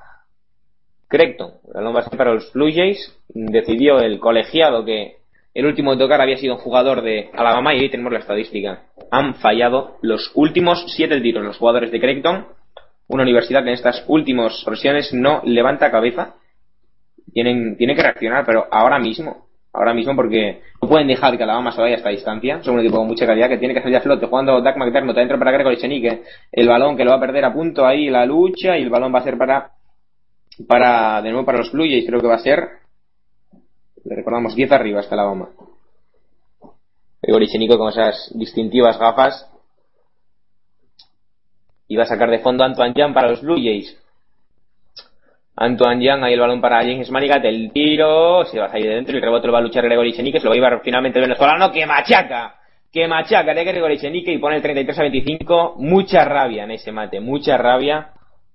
Creighton, 1.07 1.53
el 1.69 1.73
balón 1.73 1.95
va 1.95 1.99
a 2.01 2.03
ser 2.03 2.17
para 2.19 2.33
los 2.35 2.53
Blue 2.53 2.71
Jays, 2.71 3.19
decidió 3.29 3.99
el 3.99 4.19
colegiado 4.19 4.85
que 4.85 5.17
el 5.55 5.65
último 5.65 5.93
en 5.93 5.99
tocar 5.99 6.21
había 6.21 6.37
sido 6.37 6.53
un 6.53 6.61
jugador 6.61 7.01
de 7.01 7.31
Alabama 7.33 7.73
y 7.73 7.79
ahí 7.79 7.89
tenemos 7.89 8.13
la 8.13 8.19
estadística. 8.19 8.83
Han 9.09 9.35
fallado 9.35 9.97
los 10.03 10.31
últimos 10.35 10.85
siete 10.95 11.19
tiros 11.19 11.43
los 11.43 11.57
jugadores 11.57 11.91
de 11.91 11.99
Creighton, 11.99 12.45
una 13.11 13.23
universidad 13.23 13.61
en 13.63 13.73
estas 13.73 14.03
últimas 14.07 14.63
versiones 14.65 15.13
no 15.13 15.41
levanta 15.43 15.91
cabeza. 15.91 16.35
Tienen, 17.33 17.77
tienen 17.77 17.95
que 17.95 18.03
reaccionar, 18.03 18.45
pero 18.45 18.67
ahora 18.71 18.99
mismo, 18.99 19.47
ahora 19.73 19.93
mismo 19.93 20.15
porque 20.15 20.61
no 20.81 20.87
pueden 20.87 21.07
dejar 21.07 21.37
que 21.37 21.43
Alabama 21.43 21.71
se 21.71 21.81
vaya 21.81 21.95
a 21.95 21.97
esta 21.97 22.09
distancia. 22.09 22.63
Son 22.63 22.75
un 22.75 22.79
equipo 22.79 22.97
con 22.97 23.07
mucha 23.07 23.25
calidad 23.25 23.49
que 23.49 23.57
tiene 23.57 23.73
que 23.73 23.81
salir 23.81 23.97
a 23.97 24.01
flote 24.01 24.25
jugando 24.25 24.61
Doug 24.61 24.77
McDermott 24.77 25.17
adentro 25.17 25.37
para 25.37 25.51
Gregory 25.51 25.77
Chenique. 25.77 26.23
El 26.51 26.67
balón 26.67 26.95
que 26.95 27.03
lo 27.03 27.11
va 27.11 27.17
a 27.17 27.21
perder 27.21 27.45
a 27.45 27.53
punto 27.53 27.85
ahí 27.85 28.09
la 28.09 28.25
lucha 28.25 28.77
y 28.77 28.83
el 28.83 28.89
balón 28.89 29.13
va 29.13 29.19
a 29.19 29.23
ser 29.23 29.37
para, 29.37 29.71
para, 30.67 31.21
de 31.21 31.29
nuevo 31.31 31.45
para 31.45 31.59
los 31.59 31.71
Blue 31.71 31.85
Jays 31.85 32.05
creo 32.05 32.21
que 32.21 32.27
va 32.27 32.35
a 32.35 32.39
ser, 32.39 32.67
le 34.03 34.15
recordamos 34.15 34.55
10 34.55 34.71
arriba 34.71 35.01
hasta 35.01 35.15
Alabama. 35.15 35.49
Gregory 37.21 37.47
Chenico 37.47 37.77
con 37.77 37.89
esas 37.89 38.31
distintivas 38.35 38.97
gafas 38.97 39.50
va 41.95 42.03
a 42.03 42.07
sacar 42.07 42.29
de 42.29 42.39
fondo 42.39 42.63
Antoine 42.63 42.93
Young 42.95 43.13
para 43.13 43.29
los 43.29 43.41
Blue 43.41 43.55
Jays. 43.55 43.97
Antoine 45.55 46.03
Young, 46.03 46.23
ahí 46.23 46.33
el 46.33 46.39
balón 46.39 46.61
para 46.61 46.81
James 46.81 47.11
Manigat, 47.11 47.43
el 47.45 47.71
tiro, 47.71 48.45
se 48.45 48.59
va 48.59 48.65
a 48.65 48.69
salir 48.69 48.87
de 48.87 48.95
dentro 48.95 49.15
el 49.15 49.21
rebote 49.21 49.47
lo 49.47 49.53
va 49.53 49.59
a 49.59 49.61
luchar 49.61 49.83
Gregory 49.83 50.13
Chenique, 50.13 50.39
lo 50.39 50.49
va 50.49 50.79
finalmente 50.83 51.19
el 51.19 51.25
venezolano, 51.25 51.71
que 51.71 51.85
machaca, 51.85 52.55
que 52.91 53.07
machaca 53.07 53.53
de 53.53 53.63
Gregory 53.63 53.99
Chenique 53.99 54.31
y 54.31 54.37
pone 54.37 54.55
el 54.55 54.61
33 54.61 54.97
a 54.97 55.01
25, 55.03 55.75
mucha 55.77 56.25
rabia 56.25 56.63
en 56.63 56.71
ese 56.71 56.91
mate, 56.91 57.19
mucha 57.19 57.57
rabia, 57.57 58.11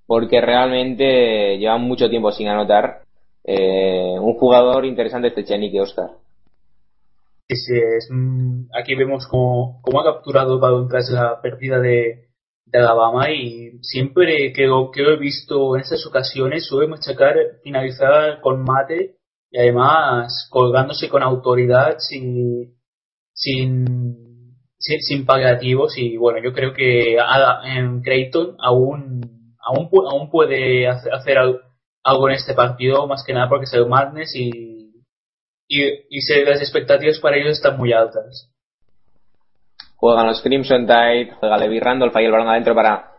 porque 0.06 0.40
realmente 0.40 1.58
lleva 1.58 1.76
mucho 1.76 2.08
tiempo 2.08 2.32
sin 2.32 2.48
anotar. 2.48 3.02
Eh, 3.44 4.16
un 4.18 4.34
jugador 4.34 4.84
interesante 4.84 5.28
este 5.28 5.44
Chenique, 5.44 5.80
Oscar. 5.80 6.10
Sí, 7.48 7.54
sí, 7.54 8.12
mm, 8.12 8.70
aquí 8.74 8.96
vemos 8.96 9.28
cómo, 9.28 9.80
cómo 9.82 10.00
ha 10.00 10.04
capturado 10.04 10.54
el 10.54 10.60
balón 10.60 10.88
tras 10.88 11.08
la 11.10 11.40
pérdida 11.40 11.78
de, 11.78 12.25
de 12.66 12.78
Alabama 12.80 13.30
y 13.30 13.78
siempre 13.82 14.52
que 14.52 14.66
que 14.90 15.02
he 15.12 15.16
visto 15.18 15.76
en 15.76 15.82
estas 15.82 16.04
ocasiones 16.06 16.66
suele 16.66 16.88
machacar, 16.88 17.34
finalizar 17.62 18.40
con 18.40 18.62
mate 18.64 19.16
y 19.50 19.58
además 19.58 20.48
colgándose 20.50 21.08
con 21.08 21.22
autoridad 21.22 21.96
sin, 21.98 22.74
sin, 23.32 23.84
sin, 24.78 25.00
sin 25.00 25.26
y 25.96 26.16
bueno, 26.16 26.40
yo 26.42 26.52
creo 26.52 26.72
que 26.74 27.16
en 27.64 28.02
Creighton 28.02 28.56
aún, 28.58 29.20
aún, 29.60 29.88
aún 30.10 30.30
puede 30.30 30.88
hacer, 30.88 31.14
hacer 31.14 31.38
al- 31.38 31.60
algo 32.02 32.28
en 32.28 32.34
este 32.34 32.54
partido, 32.54 33.06
más 33.06 33.24
que 33.24 33.32
nada 33.32 33.48
porque 33.48 33.64
es 33.64 33.74
el 33.74 33.86
Madness 33.86 34.34
y, 34.34 34.92
y, 35.68 35.82
y 36.10 36.20
se- 36.20 36.44
las 36.44 36.60
expectativas 36.60 37.18
para 37.20 37.36
ellos 37.36 37.52
están 37.52 37.76
muy 37.78 37.92
altas. 37.92 38.52
Juegan 39.96 40.26
los 40.26 40.42
Crimson 40.42 40.86
Tide, 40.86 41.32
juega 41.40 41.56
Levi 41.56 41.80
Randolph, 41.80 42.14
ahí 42.16 42.26
el 42.26 42.32
balón 42.32 42.48
adentro 42.48 42.74
para 42.74 43.12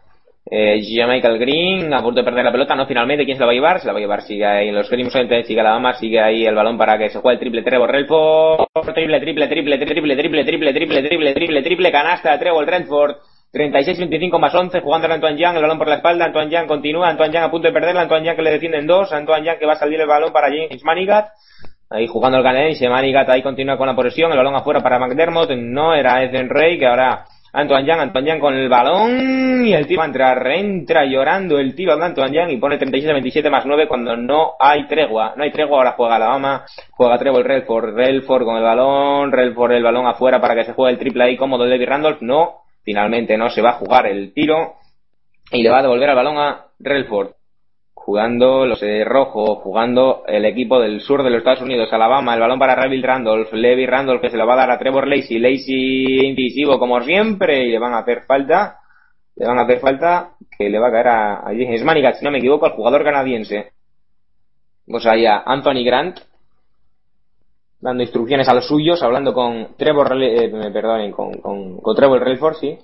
Eh, 0.50 0.80
Michael 1.08 1.40
Green 1.40 1.94
a 1.94 2.02
punto 2.02 2.22
de 2.22 2.24
perder 2.24 2.46
la 2.46 2.54
pelota, 2.54 2.74
no 2.74 2.86
finalmente, 2.86 3.26
¿quién 3.26 3.36
se 3.36 3.42
la 3.42 3.48
va 3.48 3.52
a 3.52 3.56
llevar? 3.56 3.82
Se 3.82 3.88
la 3.88 3.92
va 3.92 4.00
a 4.00 4.02
llevar, 4.02 4.22
sigue 4.22 4.46
ahí 4.46 4.72
los 4.72 4.88
Crimson, 4.88 5.28
sigue 5.44 5.62
la 5.62 5.72
dama, 5.72 5.94
sigue 5.96 6.22
ahí 6.22 6.46
el 6.46 6.56
balón 6.56 6.78
para 6.78 6.98
que 6.98 7.10
se 7.10 7.20
juegue 7.20 7.34
el 7.34 7.40
triple 7.40 7.64
Trevor 7.64 7.92
Redford, 7.92 8.68
triple, 8.94 9.20
triple, 9.20 9.48
triple, 9.48 9.78
triple, 9.78 10.16
triple, 10.16 10.16
triple, 10.16 10.46
triple, 10.46 10.74
triple, 10.74 11.34
triple, 11.34 11.64
triple, 11.64 11.92
canasta 11.92 12.40
Trevor 12.40 12.66
Redford, 12.66 13.18
36-25 13.52 14.40
más 14.40 14.54
11, 14.54 14.80
jugando 14.82 15.08
a 15.08 15.14
Antoine 15.14 15.38
Young, 15.38 15.56
el 15.56 15.62
balón 15.64 15.78
por 15.78 15.88
la 15.88 15.96
espalda, 15.96 16.26
Antoine 16.26 16.52
Young 16.52 16.68
continúa, 16.68 17.10
Antoine 17.10 17.34
Young 17.34 17.44
a 17.44 17.52
punto 17.52 17.68
de 17.68 17.74
perderla, 17.74 18.02
Antoine 18.02 18.28
Young 18.28 18.36
que 18.36 18.42
le 18.42 18.52
defienden 18.52 18.88
dos, 18.88 19.12
Antoine 19.12 19.46
Young 19.46 19.58
que 19.58 19.66
va 19.66 19.74
a 19.74 19.78
salir 19.78 20.00
el 20.00 20.08
balón 20.08 20.32
para 20.32 20.48
James 20.48 20.84
Manigat, 20.84 21.28
ahí 21.90 22.08
jugando 22.08 22.38
el 22.38 22.44
canadiense, 22.44 22.90
Manigat 22.90 23.30
ahí 23.30 23.42
continúa 23.42 23.78
con 23.78 23.88
la 23.88 23.96
posesión, 23.96 24.32
el 24.32 24.38
balón 24.38 24.56
afuera 24.56 24.82
para 24.82 25.00
McDermott, 25.00 25.52
no 25.52 25.94
era 25.94 26.24
Ethan 26.24 26.50
Rey, 26.50 26.78
que 26.78 26.86
ahora 26.86 27.26
Antoine 27.54 27.88
Young, 27.88 28.00
Antoine 28.00 28.30
Young 28.30 28.40
con 28.40 28.54
el 28.54 28.70
balón 28.70 29.66
y 29.66 29.74
el 29.74 29.88
tiro 29.88 30.04
entra, 30.04 30.34
entra 30.54 31.06
llorando 31.06 31.58
el 31.60 31.74
tiro 31.76 31.96
de 31.96 32.06
Antoine 32.06 32.36
Young 32.36 32.52
y 32.52 32.58
pone 32.58 32.78
37-27 32.78 33.50
más 33.50 33.66
9 33.66 33.88
cuando 33.88 34.16
no 34.18 34.54
hay 34.60 34.86
tregua, 34.88 35.34
no 35.36 35.44
hay 35.44 35.52
tregua, 35.52 35.78
ahora 35.78 35.94
juega 35.94 36.16
Alabama, 36.18 36.66
juega 36.92 37.18
Trevor 37.18 37.46
Relford, 37.46 37.96
Relford 37.96 38.44
con 38.44 38.58
el 38.58 38.64
balón, 38.64 39.32
Relford 39.32 39.72
el 39.72 39.84
balón 39.84 40.08
afuera 40.08 40.42
para 40.42 40.56
que 40.56 40.66
se 40.66 40.74
juegue 40.74 40.94
el 40.94 41.00
triple 41.00 41.24
ahí 41.24 41.38
cómodo 41.38 41.64
de 41.64 41.86
Randolph, 41.86 42.22
no, 42.22 42.64
finalmente 42.84 43.38
no 43.38 43.50
se 43.50 43.62
va 43.62 43.72
a 43.72 43.80
jugar 43.80 44.08
el 44.08 44.34
tiro 44.34 44.74
y 45.52 45.64
le 45.64 45.70
va 45.70 45.80
a 45.80 45.84
devolver 45.84 46.10
el 46.10 46.16
balón 46.16 46.38
a 46.38 46.66
Relford 46.80 47.37
jugando 48.08 48.66
los 48.66 48.80
de 48.80 49.04
rojo, 49.04 49.58
jugando 49.58 50.24
el 50.28 50.46
equipo 50.46 50.80
del 50.80 51.02
sur 51.02 51.24
de 51.24 51.30
los 51.30 51.40
Estados 51.40 51.62
Unidos, 51.62 51.92
Alabama, 51.92 52.34
el 52.34 52.40
balón 52.40 52.58
para 52.58 52.74
Reville 52.74 53.06
Randolph, 53.06 53.52
Levi 53.52 53.86
Randolph 53.86 54.22
que 54.22 54.30
se 54.30 54.38
lo 54.38 54.48
va 54.48 54.54
a 54.54 54.58
dar 54.60 54.72
a 54.72 54.80
Trevor 54.80 55.10
Lacey, 55.10 55.40
Lacey 55.40 56.26
incisivo 56.26 56.80
como 56.80 57.02
siempre 57.02 57.66
y 57.66 57.70
le 57.70 57.80
van 57.80 57.94
a 57.94 57.98
hacer 57.98 58.22
falta, 58.22 58.80
le 59.36 59.46
van 59.46 59.60
a 59.60 59.64
hacer 59.64 59.82
falta 59.82 60.38
que 60.58 60.70
le 60.70 60.80
va 60.80 60.88
a 60.88 60.92
caer 60.92 61.08
a, 61.10 61.34
a 61.40 61.48
James 61.48 61.84
Manigat, 61.84 62.16
si 62.16 62.24
no 62.24 62.32
me 62.32 62.38
equivoco, 62.38 62.66
al 62.66 62.72
jugador 62.72 63.04
canadiense. 63.04 63.74
Pues 64.86 65.06
ahí 65.06 65.26
Anthony 65.26 65.84
Grant, 65.84 66.20
dando 67.82 68.04
instrucciones 68.04 68.48
a 68.48 68.54
los 68.54 68.70
suyos, 68.70 69.04
hablando 69.04 69.34
con 69.34 69.76
Trevor, 69.76 70.16
eh, 70.24 70.50
perdonen, 70.72 71.12
con, 71.12 71.34
con, 71.42 71.82
con 71.82 71.94
Trevor 71.94 72.24
Relford, 72.24 72.56
sí. 72.56 72.78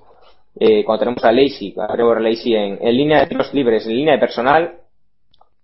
Eh, 0.60 0.84
cuando 0.84 1.00
tenemos 1.00 1.24
a 1.24 1.32
Lacey, 1.32 1.74
a 1.80 1.88
Trevor 1.88 2.20
Lacey 2.20 2.56
en, 2.56 2.78
en 2.82 2.98
línea 2.98 3.22
de 3.22 3.28
tiros 3.28 3.54
libres, 3.54 3.88
en 3.88 3.96
línea 3.96 4.16
de 4.16 4.20
personal, 4.20 4.83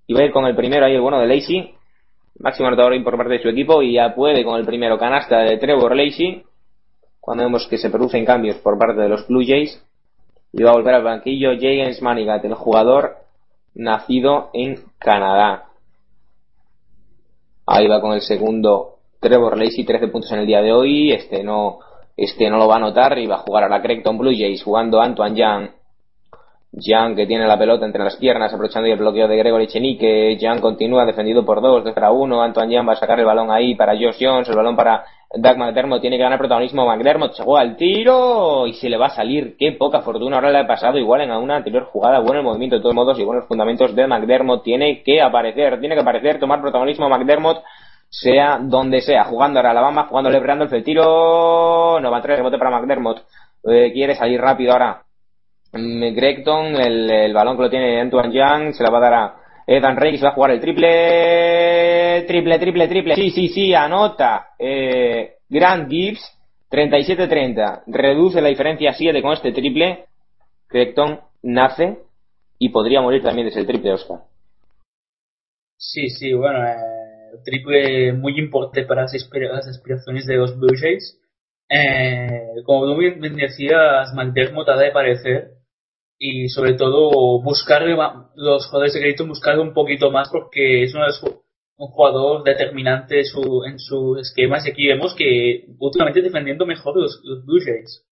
y 0.10 0.14
va 0.16 0.22
a 0.22 0.26
ir 0.26 0.32
con 0.32 0.46
el 0.46 0.56
primero 0.56 0.88
ahí 0.88 0.96
el 0.96 1.02
bueno 1.02 1.20
de 1.20 1.28
Lacey, 1.28 1.76
máximo 2.40 2.68
anotador 2.68 3.04
por 3.04 3.16
parte 3.16 3.34
de 3.34 3.44
su 3.44 3.50
equipo, 3.50 3.84
y 3.84 3.94
ya 3.94 4.16
puede 4.16 4.44
con 4.44 4.60
el 4.60 4.66
primero 4.66 4.98
canasta 4.98 5.38
de 5.42 5.58
Trevor 5.58 5.96
Lacey, 5.96 6.42
cuando 7.20 7.44
vemos 7.44 7.68
que 7.68 7.78
se 7.78 7.92
producen 7.92 8.26
cambios 8.26 8.58
por 8.58 8.80
parte 8.80 9.00
de 9.00 9.08
los 9.08 9.28
Blue 9.28 9.44
Jays, 9.46 9.86
y 10.52 10.64
va 10.64 10.72
a 10.72 10.74
volver 10.74 10.96
al 10.96 11.04
banquillo 11.04 11.52
James 11.62 12.02
Manigat, 12.02 12.44
el 12.44 12.56
jugador 12.56 13.18
nacido 13.76 14.50
en 14.54 14.80
Canadá. 14.98 15.66
Ahí 17.68 17.88
va 17.88 18.02
con 18.02 18.14
el 18.14 18.22
segundo 18.22 18.96
Trevor 19.20 19.60
Lacey, 19.60 19.86
13 19.86 20.08
puntos 20.08 20.32
en 20.32 20.40
el 20.40 20.48
día 20.48 20.64
de 20.64 20.74
hoy. 20.74 21.12
Este 21.12 21.44
no, 21.44 21.82
este 22.18 22.50
no 22.50 22.58
lo 22.58 22.68
va 22.68 22.74
a 22.74 22.78
anotar 22.78 23.20
y 23.20 23.28
va 23.28 23.36
a 23.36 23.44
jugar 23.44 23.66
a 23.66 23.70
la 23.70 23.80
Creighton 23.80 24.18
Blue 24.18 24.34
Jays 24.36 24.64
jugando 24.64 25.00
Antoine 25.00 25.36
Young. 25.36 25.70
Young 26.72 27.16
que 27.16 27.26
tiene 27.26 27.48
la 27.48 27.58
pelota 27.58 27.86
entre 27.86 28.04
las 28.04 28.16
piernas 28.18 28.54
aprovechando 28.54 28.88
el 28.88 28.98
bloqueo 28.98 29.28
de 29.28 29.38
Gregory 29.38 29.68
Chenique. 29.68 30.38
Young 30.38 30.60
continúa 30.60 31.06
defendido 31.06 31.44
por 31.44 31.62
dos, 31.62 31.84
de 31.84 31.94
para 31.94 32.12
uno. 32.12 32.42
Antoine 32.44 32.76
Young 32.76 32.88
va 32.88 32.94
a 32.94 32.96
sacar 32.96 33.20
el 33.20 33.26
balón 33.26 33.50
ahí 33.52 33.76
para 33.76 33.94
Josh 33.94 34.18
Jones. 34.20 34.48
El 34.48 34.56
balón 34.56 34.76
para 34.76 35.04
Doug 35.34 35.58
McDermott. 35.58 36.02
Tiene 36.02 36.18
que 36.18 36.24
ganar 36.24 36.38
protagonismo 36.38 36.86
McDermott. 36.86 37.34
Se 37.34 37.44
juega 37.44 37.64
el 37.64 37.76
tiro 37.76 38.68
y 38.68 38.74
se 38.74 38.88
le 38.88 38.98
va 38.98 39.08
a 39.08 39.10
salir. 39.10 39.58
Qué 39.58 39.72
poca 39.72 40.02
fortuna. 40.02 40.38
Ahora 40.38 40.52
le 40.52 40.60
ha 40.60 40.68
pasado 40.68 40.98
igual 41.00 41.22
en 41.22 41.32
una 41.32 41.56
anterior 41.56 41.86
jugada. 41.86 42.20
Bueno 42.20 42.40
el 42.40 42.46
movimiento 42.46 42.76
de 42.76 42.82
todos 42.82 42.96
modos 42.96 43.18
y 43.20 43.24
buenos 43.24 43.48
fundamentos 43.48 43.96
de 43.96 44.06
McDermott. 44.06 44.64
Tiene 44.64 45.02
que 45.02 45.22
aparecer. 45.22 45.80
Tiene 45.80 45.96
que 45.96 46.02
aparecer. 46.02 46.40
Tomar 46.40 46.62
protagonismo 46.62 47.10
McDermott 47.10 47.64
sea 48.10 48.60
donde 48.60 49.02
sea, 49.02 49.24
jugando 49.26 49.60
ahora 49.60 49.72
Alabama, 49.72 50.08
jugando 50.10 50.32
Randolph, 50.32 50.74
el 50.74 50.84
tiro, 50.84 52.00
no 52.02 52.12
va 52.12 52.18
a 52.18 52.22
traer 52.22 52.40
rebote 52.40 52.58
para 52.58 52.72
McDermott, 52.72 53.22
eh, 53.66 53.92
quiere 53.94 54.16
salir 54.16 54.42
rápido 54.42 54.72
ahora. 54.74 55.04
Gregton, 55.72 56.76
el, 56.76 57.10
el, 57.10 57.34
balón 57.34 57.56
que 57.56 57.64
lo 57.64 57.70
tiene 57.70 58.02
Antoine 58.02 58.34
Young, 58.34 58.74
se 58.74 58.84
la 58.84 58.90
va 58.90 58.98
a 58.98 59.02
dar 59.02 59.14
a 59.14 59.36
Ethan 59.68 59.98
Rey, 59.98 60.18
se 60.18 60.24
va 60.24 60.32
a 60.32 60.34
jugar 60.34 60.52
el 60.52 60.60
triple, 60.60 62.24
triple, 62.28 62.60
triple, 62.60 62.88
triple, 62.88 63.16
sí, 63.16 63.30
sí, 63.30 63.48
sí, 63.50 63.74
anota, 63.74 64.50
eh, 64.58 65.36
Grant 65.48 65.90
Gibbs, 65.90 66.38
37-30, 66.72 67.84
reduce 67.88 68.42
la 68.42 68.50
diferencia 68.50 68.92
a 68.92 68.94
7 68.94 69.22
con 69.22 69.34
este 69.34 69.52
triple, 69.52 70.06
Gregton 70.70 71.20
nace 71.44 72.00
y 72.58 72.70
podría 72.70 73.02
morir 73.02 73.22
también 73.22 73.48
desde 73.48 73.62
el 73.62 73.68
triple 73.68 73.94
Oscar. 73.94 74.20
Sí, 75.78 76.10
sí, 76.10 76.34
bueno, 76.34 76.66
eh 76.66 77.00
triple 77.44 78.14
muy 78.14 78.40
importante 78.40 78.84
para 78.86 79.04
las 79.04 79.68
aspiraciones 79.68 80.26
de 80.26 80.36
los 80.36 80.58
Blue 80.58 80.76
Jays. 80.80 81.20
Eh, 81.70 82.62
como 82.66 82.86
tú 82.86 82.98
bien 82.98 83.36
decías, 83.36 84.14
McDermott 84.16 84.70
ha 84.70 84.78
de 84.78 84.90
aparecer 84.90 85.52
y 86.20 86.50
sobre 86.50 86.74
todo 86.74 87.42
buscar 87.42 87.82
los 88.36 88.68
jugadores 88.68 88.94
de 88.94 89.00
crédito 89.00 89.26
buscar 89.26 89.58
un 89.58 89.74
poquito 89.74 90.12
más 90.12 90.30
porque 90.30 90.84
es 90.84 90.94
un 90.94 91.88
jugador 91.88 92.44
determinante 92.44 93.24
su, 93.24 93.64
en 93.66 93.80
sus 93.80 94.20
esquemas 94.20 94.66
y 94.66 94.72
aquí 94.72 94.88
vemos 94.88 95.16
que 95.16 95.66
últimamente 95.80 96.22
defendiendo 96.22 96.66
mejor 96.66 96.98
los, 96.98 97.22
Blue 97.46 97.62
Jays. 97.64 98.06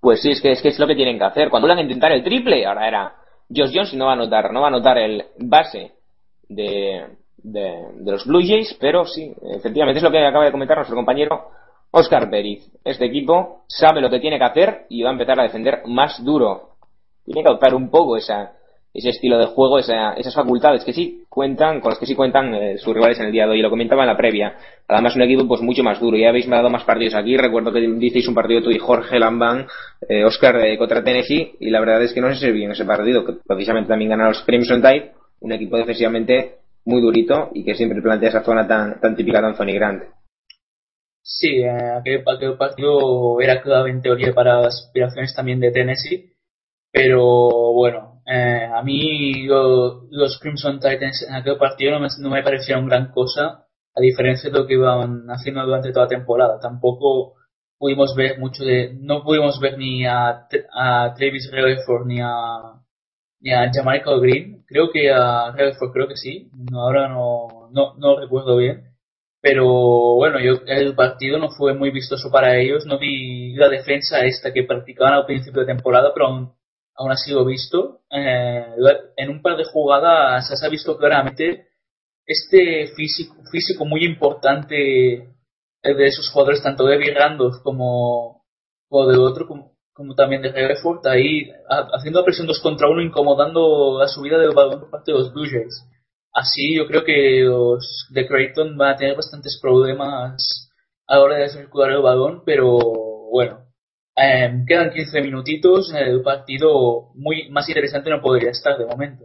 Pues 0.00 0.20
sí, 0.20 0.32
es 0.32 0.40
que, 0.40 0.50
es 0.50 0.60
que 0.60 0.68
es 0.68 0.78
lo 0.78 0.88
que 0.88 0.96
tienen 0.96 1.18
que 1.18 1.24
hacer. 1.24 1.50
Cuando 1.50 1.68
van 1.68 1.78
a 1.78 1.82
intentar 1.82 2.10
el 2.10 2.24
triple, 2.24 2.66
ahora 2.66 2.88
era 2.88 3.16
Josh 3.48 3.72
Jones 3.72 3.94
no 3.94 4.06
va 4.06 4.12
a 4.12 4.14
anotar, 4.14 4.52
no 4.52 4.60
va 4.60 4.66
a 4.66 4.70
anotar 4.70 4.98
el 4.98 5.24
base 5.38 5.92
de, 6.48 7.06
de, 7.38 7.80
los 8.04 8.26
Blue 8.26 8.42
Jays, 8.44 8.76
pero 8.80 9.04
sí, 9.04 9.32
efectivamente 9.56 9.98
es 9.98 10.02
lo 10.02 10.10
que 10.10 10.18
acaba 10.18 10.44
de 10.44 10.52
comentar 10.52 10.76
nuestro 10.76 10.96
compañero 10.96 11.48
Oscar 11.98 12.28
Periz. 12.28 12.62
Este 12.84 13.06
equipo 13.06 13.64
sabe 13.68 14.02
lo 14.02 14.10
que 14.10 14.20
tiene 14.20 14.36
que 14.36 14.44
hacer 14.44 14.84
y 14.90 15.02
va 15.02 15.08
a 15.08 15.12
empezar 15.12 15.40
a 15.40 15.44
defender 15.44 15.80
más 15.86 16.22
duro. 16.22 16.72
Tiene 17.24 17.42
que 17.42 17.48
adoptar 17.48 17.74
un 17.74 17.88
poco 17.88 18.18
esa, 18.18 18.52
ese 18.92 19.08
estilo 19.08 19.38
de 19.38 19.46
juego, 19.46 19.78
esa, 19.78 20.12
esas 20.12 20.34
facultades 20.34 20.84
que 20.84 20.92
sí 20.92 21.24
cuentan, 21.30 21.80
con 21.80 21.88
las 21.88 21.98
que 21.98 22.04
sí 22.04 22.14
cuentan 22.14 22.54
eh, 22.54 22.76
sus 22.76 22.92
rivales 22.92 23.18
en 23.18 23.26
el 23.26 23.32
día 23.32 23.46
de 23.46 23.52
hoy. 23.52 23.62
Lo 23.62 23.70
comentaba 23.70 24.02
en 24.02 24.08
la 24.08 24.16
previa. 24.16 24.58
Además, 24.86 25.16
un 25.16 25.22
equipo 25.22 25.48
pues 25.48 25.62
mucho 25.62 25.82
más 25.82 25.98
duro. 25.98 26.18
Ya 26.18 26.28
habéis 26.28 26.46
dado 26.46 26.68
más 26.68 26.84
partidos 26.84 27.14
aquí. 27.14 27.34
Recuerdo 27.38 27.72
que 27.72 27.80
diceis 27.80 28.28
un 28.28 28.34
partido 28.34 28.62
tú 28.62 28.70
y 28.70 28.78
Jorge 28.78 29.18
Lambán, 29.18 29.66
eh, 30.06 30.22
Oscar 30.22 30.54
eh, 30.66 30.76
contra 30.76 31.02
Tennessee, 31.02 31.56
y 31.60 31.70
la 31.70 31.80
verdad 31.80 32.02
es 32.02 32.12
que 32.12 32.20
no 32.20 32.34
se 32.34 32.52
bien 32.52 32.72
ese 32.72 32.84
partido, 32.84 33.24
que 33.24 33.36
precisamente 33.46 33.88
también 33.88 34.10
ganaron 34.10 34.34
los 34.34 34.42
Crimson 34.42 34.82
Tide, 34.82 35.12
un 35.40 35.52
equipo 35.52 35.78
defensivamente 35.78 36.56
muy 36.84 37.00
durito 37.00 37.48
y 37.54 37.64
que 37.64 37.74
siempre 37.74 38.02
plantea 38.02 38.28
esa 38.28 38.42
zona 38.42 38.68
tan, 38.68 39.00
tan 39.00 39.16
típica 39.16 39.40
de 39.40 39.46
Anthony 39.46 39.72
Grant. 39.72 40.02
Sí, 41.28 41.58
eh, 41.60 41.68
aquel, 41.98 42.22
partido 42.56 43.40
era 43.40 43.60
clave 43.60 43.90
en 43.90 44.00
teoría 44.00 44.32
para 44.32 44.60
aspiraciones 44.60 45.34
también 45.34 45.58
de 45.58 45.72
Tennessee, 45.72 46.32
pero 46.92 47.72
bueno, 47.74 48.22
eh, 48.26 48.68
a 48.72 48.80
mí 48.82 49.44
los 49.46 50.38
Crimson 50.40 50.78
Titans 50.78 51.26
en 51.28 51.34
aquel 51.34 51.58
partido 51.58 51.92
no 51.92 52.00
me, 52.00 52.08
no 52.20 52.30
me 52.30 52.44
parecieron 52.44 52.86
gran 52.86 53.10
cosa, 53.10 53.66
a 53.94 54.00
diferencia 54.00 54.50
de 54.50 54.58
lo 54.58 54.66
que 54.68 54.74
iban 54.74 55.26
haciendo 55.28 55.66
durante 55.66 55.92
toda 55.92 56.04
la 56.04 56.10
temporada. 56.10 56.60
Tampoco 56.60 57.34
pudimos 57.76 58.14
ver 58.14 58.38
mucho 58.38 58.64
de, 58.64 58.94
no 59.00 59.24
pudimos 59.24 59.58
ver 59.60 59.78
ni 59.78 60.06
a, 60.06 60.46
a 60.72 61.14
Travis 61.14 61.50
Rutherford 61.52 62.06
ni 62.06 62.20
a 62.20 62.82
ni 63.40 63.52
a 63.52 63.70
Jamaica 63.72 64.10
Green, 64.20 64.64
creo 64.66 64.90
que 64.92 65.10
a 65.12 65.50
Rutherford 65.50 65.92
creo 65.92 66.08
que 66.08 66.16
sí, 66.16 66.50
ahora 66.72 67.08
no, 67.08 67.68
no, 67.72 67.94
no 67.98 68.18
recuerdo 68.18 68.56
bien, 68.56 68.85
pero 69.48 70.16
bueno, 70.16 70.40
yo 70.40 70.54
el 70.66 70.96
partido 70.96 71.38
no 71.38 71.50
fue 71.50 71.72
muy 71.72 71.92
vistoso 71.92 72.32
para 72.32 72.56
ellos, 72.56 72.84
no 72.84 72.98
vi 72.98 73.54
la 73.54 73.68
defensa 73.68 74.24
esta 74.24 74.52
que 74.52 74.64
practicaban 74.64 75.14
al 75.14 75.24
principio 75.24 75.60
de 75.60 75.72
temporada, 75.72 76.10
pero 76.12 76.26
aún, 76.26 76.52
aún 76.96 77.12
ha 77.12 77.16
sido 77.16 77.44
visto. 77.44 78.00
Eh, 78.10 78.66
en 79.16 79.30
un 79.30 79.42
par 79.42 79.56
de 79.56 79.62
jugadas 79.62 80.48
se 80.48 80.66
ha 80.66 80.68
visto 80.68 80.98
claramente 80.98 81.68
este 82.26 82.88
físico, 82.96 83.36
físico 83.52 83.84
muy 83.84 84.04
importante 84.04 84.74
de 84.74 86.06
esos 86.06 86.28
jugadores, 86.28 86.64
tanto 86.64 86.84
de 86.84 87.14
Randolph 87.14 87.62
como, 87.62 88.42
como 88.88 89.06
de 89.06 89.16
otro, 89.16 89.46
como, 89.46 89.76
como 89.92 90.16
también 90.16 90.42
de 90.42 90.48
Hereford, 90.48 91.06
ahí 91.06 91.52
haciendo 91.68 92.24
presión 92.24 92.48
2 92.48 92.58
contra 92.58 92.88
1, 92.88 93.00
incomodando 93.00 94.00
la 94.00 94.08
subida 94.08 94.38
del 94.38 94.56
balón 94.56 94.80
por 94.80 94.90
parte 94.90 95.12
de 95.12 95.18
los 95.18 95.32
Blue 95.32 95.46
Jays. 95.48 95.86
Así 96.36 96.76
yo 96.76 96.86
creo 96.86 97.02
que 97.02 97.40
los 97.44 98.08
de 98.10 98.26
Creighton 98.26 98.76
van 98.76 98.90
a 98.90 98.96
tener 98.96 99.16
bastantes 99.16 99.58
problemas 99.58 100.70
a 101.06 101.16
la 101.16 101.22
hora 101.22 101.36
de 101.38 101.48
circular 101.48 101.92
el 101.92 102.02
balón, 102.02 102.42
pero 102.44 102.76
bueno, 103.32 103.60
em, 104.14 104.66
quedan 104.66 104.90
15 104.90 105.22
minutitos, 105.22 105.94
el 105.94 106.20
partido 106.20 107.08
muy 107.14 107.48
más 107.48 107.66
interesante 107.70 108.10
no 108.10 108.20
podría 108.20 108.50
estar 108.50 108.76
de 108.76 108.84
momento. 108.84 109.24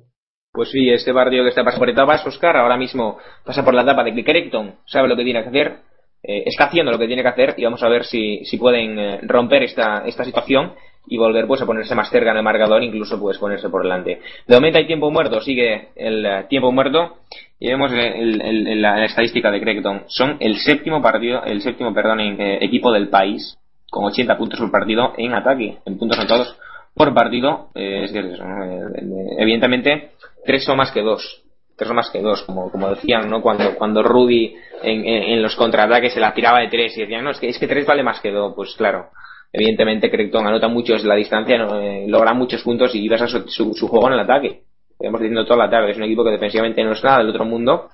Pues 0.54 0.70
sí, 0.70 0.90
este 0.90 1.14
partido 1.14 1.44
que 1.44 1.50
está 1.50 1.66
pasando 1.66 1.82
por 1.82 1.90
etapas, 1.90 2.26
Oscar, 2.26 2.56
ahora 2.56 2.78
mismo 2.78 3.18
pasa 3.44 3.66
por 3.66 3.74
la 3.74 3.82
etapa 3.82 4.06
de 4.06 4.24
Creighton 4.24 4.76
sabe 4.86 5.10
lo 5.10 5.18
que 5.18 5.26
tiene 5.26 5.44
que 5.44 5.50
hacer, 5.50 5.80
eh, 6.24 6.44
está 6.46 6.68
haciendo 6.68 6.94
lo 6.94 7.00
que 7.00 7.08
tiene 7.08 7.24
que 7.24 7.28
hacer 7.28 7.56
y 7.58 7.66
vamos 7.66 7.84
a 7.84 7.90
ver 7.90 8.06
si, 8.06 8.46
si 8.46 8.58
pueden 8.58 8.98
eh, 8.98 9.20
romper 9.24 9.64
esta, 9.64 10.06
esta 10.06 10.24
situación 10.24 10.76
y 11.08 11.18
volver 11.18 11.48
pues 11.48 11.62
a 11.62 11.66
ponerse 11.66 11.96
más 11.96 12.10
cerca 12.10 12.32
en 12.32 12.38
el 12.38 12.44
marcador, 12.44 12.84
incluso 12.84 13.20
pues 13.20 13.38
ponerse 13.38 13.70
por 13.70 13.84
delante. 13.84 14.22
De 14.48 14.56
momento 14.56 14.78
hay 14.78 14.88
tiempo 14.88 15.10
muerto, 15.12 15.42
sigue 15.42 15.90
el 15.96 16.26
eh, 16.26 16.46
tiempo 16.50 16.72
muerto 16.72 17.18
y 17.60 17.68
vemos 17.68 17.92
el- 17.92 18.42
el- 18.42 18.82
la, 18.82 19.04
estadística 19.06 19.52
de 19.52 19.60
Creighton. 19.62 20.04
Son 20.08 20.38
el 20.40 20.58
séptimo 20.58 21.02
partido, 21.02 21.44
el 21.44 21.62
séptimo, 21.62 21.94
perdón, 21.94 22.20
en, 22.22 22.40
eh, 22.42 22.58
equipo 22.62 22.92
del 22.92 23.10
país 23.10 23.58
con 23.90 24.06
80 24.06 24.38
puntos 24.38 24.60
por 24.60 24.72
partido 24.72 25.14
en 25.18 25.34
ataque, 25.34 25.78
en 25.86 25.98
puntos 25.98 26.18
anotados 26.18 26.56
por 26.96 27.14
partido. 27.14 27.70
eh, 27.76 28.04
es 28.06 28.12
que. 28.12 28.20
Eh, 28.20 29.36
evidentemente 29.40 30.12
tres 30.46 30.64
son 30.64 30.78
más 30.78 30.92
que 30.92 31.02
dos. 31.02 31.42
Tres 31.76 31.88
son 31.88 31.96
más 31.96 32.10
que 32.12 32.22
dos, 32.22 32.44
como, 32.44 32.72
como 32.72 32.90
decían, 32.90 33.30
¿no? 33.30 33.42
Cuando, 33.42 33.76
cuando 33.76 34.04
Rudy 34.04 34.54
en, 34.84 35.06
en- 35.06 35.24
en 35.24 35.42
los 35.42 35.56
contraataques 35.56 36.14
se 36.14 36.20
la 36.20 36.34
tiraba 36.34 36.60
de 36.60 36.68
tres 36.68 36.96
y 36.98 37.02
decían, 37.02 37.24
no, 37.24 37.32
es 37.32 37.40
que, 37.40 37.50
es 37.50 37.58
que 37.58 37.68
tres 37.68 37.86
vale 37.86 38.04
más 38.04 38.20
que 38.22 38.32
dos. 38.32 38.54
Pues 38.56 38.76
claro, 38.76 39.08
evidentemente 39.52 40.10
Creighton 40.10 40.48
anota 40.48 40.68
mucho 40.68 40.94
desde 40.94 41.08
la 41.08 41.16
distancia. 41.16 41.56
Eh, 41.56 42.06
logra 42.08 42.34
muchos 42.34 42.62
puntos 42.64 42.94
y 42.96 43.08
basa 43.10 43.28
su, 43.28 43.48
su, 43.48 43.74
su 43.74 43.88
juego 43.88 44.08
en 44.08 44.14
el 44.14 44.20
ataque. 44.20 44.64
Hemos 45.00 45.20
diciendo 45.20 45.46
toda 45.46 45.66
la 45.66 45.70
tarde, 45.70 45.92
es 45.92 45.98
un 45.98 46.04
equipo 46.04 46.24
que 46.24 46.32
defensivamente 46.32 46.84
no 46.84 46.92
es 46.92 47.04
nada 47.04 47.20
del 47.20 47.30
otro 47.30 47.46
mundo. 47.46 47.90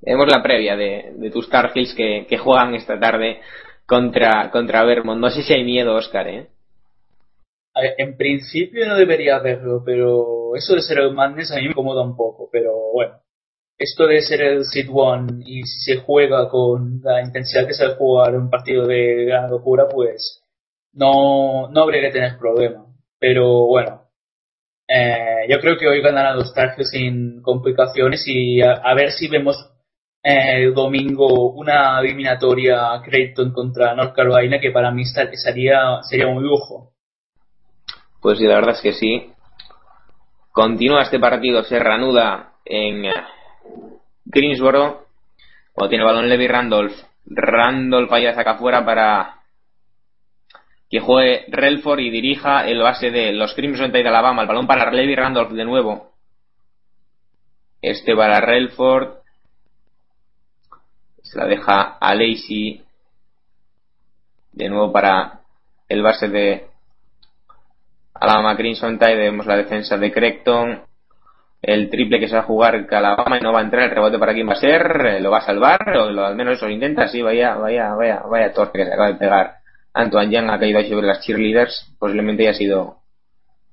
Vemos 0.00 0.26
la 0.30 0.42
previa 0.42 0.76
de, 0.76 1.12
de 1.16 1.30
tus 1.30 1.48
Tar 1.48 1.72
que, 1.72 2.26
que 2.28 2.38
juegan 2.38 2.74
esta 2.74 2.98
tarde 2.98 3.40
contra, 3.86 4.50
contra 4.50 4.84
Vermont. 4.84 5.20
No 5.20 5.30
sé 5.30 5.42
si 5.42 5.52
hay 5.52 5.64
miedo, 5.64 5.94
Oscar, 5.94 6.28
¿eh? 6.28 6.48
En 7.74 8.16
principio 8.16 8.86
no 8.86 8.96
debería 8.96 9.36
haberlo, 9.36 9.82
pero 9.84 10.54
eso 10.54 10.74
de 10.74 10.82
ser 10.82 11.00
el 11.00 11.12
Madness 11.12 11.50
a 11.50 11.56
mí 11.56 11.62
me 11.62 11.70
incomoda 11.70 12.02
un 12.02 12.16
poco, 12.16 12.48
pero 12.52 12.72
bueno. 12.92 13.14
Esto 13.76 14.06
de 14.06 14.22
ser 14.22 14.40
el 14.42 14.64
Seed 14.64 14.88
One 14.92 15.42
y 15.44 15.62
si 15.64 15.94
se 15.94 16.00
juega 16.00 16.48
con 16.48 17.00
la 17.02 17.20
intensidad 17.20 17.66
que 17.66 17.74
se 17.74 17.88
jugar 17.96 18.36
un 18.36 18.48
partido 18.48 18.86
de 18.86 19.24
gran 19.24 19.50
locura, 19.50 19.88
pues 19.88 20.43
no, 20.94 21.68
no 21.68 21.82
habría 21.82 22.02
que 22.02 22.10
tener 22.10 22.38
problema. 22.38 22.86
Pero 23.18 23.66
bueno, 23.66 24.02
eh, 24.86 25.46
yo 25.48 25.58
creo 25.60 25.76
que 25.76 25.88
hoy 25.88 26.00
ganarán 26.02 26.36
los 26.36 26.52
Tar 26.52 26.74
sin 26.84 27.40
complicaciones 27.42 28.24
y 28.26 28.60
a, 28.60 28.94
ver 28.94 29.12
si 29.12 29.28
vemos 29.28 29.56
eh, 30.22 30.64
el 30.64 30.74
domingo 30.74 31.50
una 31.52 32.00
eliminatoria 32.00 33.00
Creighton 33.02 33.52
contra 33.52 33.94
North 33.94 34.14
Carolina 34.14 34.60
que 34.60 34.70
para 34.70 34.90
mí 34.90 35.04
sería, 35.04 36.02
sería 36.02 36.26
un 36.26 36.42
lujo. 36.42 36.92
Pues 38.20 38.38
sí, 38.38 38.46
la 38.46 38.56
verdad 38.56 38.74
es 38.74 38.80
que 38.80 38.92
sí. 38.92 39.30
Continúa 40.52 41.02
este 41.02 41.18
partido, 41.18 41.64
se 41.64 41.78
reanuda 41.78 42.52
en 42.64 43.06
eh, 43.06 43.12
Greensboro. 44.24 45.06
Cuando 45.72 45.90
tiene 45.90 46.04
balón 46.04 46.28
Levi 46.28 46.46
Randolph. 46.46 46.94
Randolph 47.26 48.12
allá 48.12 48.34
saca 48.34 48.52
afuera 48.52 48.84
para 48.84 49.33
que 50.94 51.00
juegue 51.00 51.44
Relford 51.48 51.98
y 51.98 52.10
dirija 52.10 52.68
el 52.68 52.78
base 52.80 53.10
de 53.10 53.32
los 53.32 53.52
Crimson 53.54 53.90
Tide 53.90 54.04
de 54.04 54.10
Alabama. 54.10 54.42
El 54.42 54.46
balón 54.46 54.68
para 54.68 54.92
Levi 54.92 55.16
Randolph 55.16 55.50
de 55.50 55.64
nuevo. 55.64 56.12
Este 57.82 58.14
para 58.14 58.40
Relford. 58.40 59.14
Se 61.20 61.36
la 61.36 61.46
deja 61.46 61.98
a 61.98 62.14
Lacey. 62.14 62.84
De 64.52 64.68
nuevo 64.68 64.92
para 64.92 65.40
el 65.88 66.00
base 66.00 66.28
de 66.28 66.68
Alabama 68.14 68.56
Crimson 68.56 68.96
Tide, 68.96 69.16
vemos 69.16 69.46
la 69.46 69.56
defensa 69.56 69.96
de 69.98 70.12
Creighton, 70.12 70.80
el 71.60 71.90
triple 71.90 72.20
que 72.20 72.28
se 72.28 72.36
va 72.36 72.42
a 72.42 72.46
jugar 72.46 72.86
Alabama 72.88 73.36
y 73.36 73.40
no 73.40 73.52
va 73.52 73.58
a 73.58 73.64
entrar, 73.64 73.82
el 73.82 73.90
rebote 73.90 74.20
para 74.20 74.32
quién 74.32 74.48
va 74.48 74.52
a 74.52 74.60
ser, 74.60 75.20
lo 75.20 75.32
va 75.32 75.38
a 75.38 75.46
salvar, 75.46 75.80
o 75.88 76.08
lo- 76.08 76.24
al 76.24 76.36
menos 76.36 76.54
eso 76.54 76.66
lo 76.66 76.72
intenta, 76.72 77.08
sí, 77.08 77.20
vaya, 77.20 77.56
vaya, 77.56 77.92
vaya, 77.94 78.20
vaya 78.30 78.52
torpe 78.52 78.78
que 78.78 78.84
se 78.84 78.92
acaba 78.92 79.08
de 79.08 79.16
pegar. 79.16 79.63
Antoine 79.94 80.32
Young 80.32 80.50
ha 80.50 80.58
caído 80.58 80.82
sobre 80.82 81.06
las 81.06 81.20
cheerleaders, 81.24 81.94
posiblemente 81.98 82.42
haya 82.42 82.58
sido 82.58 82.96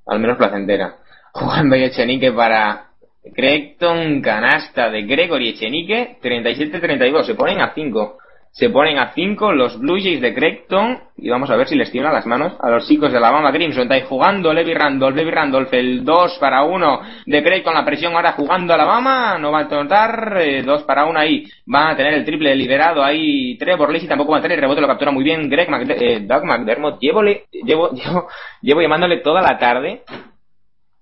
al 0.05 0.19
menos 0.19 0.37
placentera. 0.37 0.97
Jugando 1.33 1.75
ahí 1.75 1.83
Echenique 1.83 2.31
para 2.31 2.89
Creighton, 3.33 4.21
canasta 4.21 4.89
de 4.89 5.03
Gregory 5.03 5.49
Echenique, 5.49 6.19
37-32, 6.21 7.25
se 7.25 7.35
ponen 7.35 7.61
a 7.61 7.73
5. 7.73 8.17
Se 8.51 8.69
ponen 8.69 8.99
a 8.99 9.13
5 9.13 9.53
los 9.53 9.79
Blue 9.79 9.97
Jays 10.01 10.19
de 10.19 10.33
Creighton 10.33 10.99
y 11.15 11.29
vamos 11.29 11.49
a 11.49 11.55
ver 11.55 11.67
si 11.67 11.75
les 11.75 11.89
tiemblan 11.89 12.13
las 12.13 12.25
manos 12.25 12.53
a 12.59 12.69
los 12.69 12.85
chicos 12.85 13.09
de 13.09 13.17
Alabama 13.17 13.51
Crimson. 13.51 13.83
Está 13.83 13.95
ahí 13.95 14.03
jugando 14.07 14.53
Levi 14.53 14.73
Randolph, 14.73 15.15
Levi 15.15 15.31
Randolph, 15.31 15.73
el 15.73 16.03
2 16.03 16.37
para 16.37 16.63
1 16.63 17.01
de 17.27 17.43
Creighton, 17.43 17.73
la 17.73 17.85
presión 17.85 18.13
ahora 18.13 18.33
jugando 18.33 18.73
Alabama, 18.73 19.37
no 19.37 19.51
va 19.51 19.59
a 19.59 19.63
notar, 19.63 20.37
2 20.65 20.83
para 20.83 21.05
1 21.05 21.17
ahí, 21.17 21.45
van 21.65 21.93
a 21.93 21.95
tener 21.95 22.13
el 22.13 22.25
triple 22.25 22.53
liberado 22.55 23.01
ahí 23.01 23.57
Trevor 23.57 23.91
Lacey, 23.91 24.09
tampoco 24.09 24.33
va 24.33 24.39
a 24.39 24.41
tener 24.41 24.57
el 24.57 24.61
rebote, 24.61 24.81
lo 24.81 24.87
captura 24.87 25.11
muy 25.11 25.23
bien 25.23 25.49
Greg 25.49 25.69
McD 25.69 25.91
eh, 25.91 26.19
Doug 26.19 26.43
McDermott, 26.43 26.99
llevo, 26.99 27.21
llevo, 27.23 27.89
llevo, 27.93 28.27
llevo 28.61 28.81
llamándole 28.81 29.17
toda 29.17 29.41
la 29.41 29.57
tarde 29.57 30.01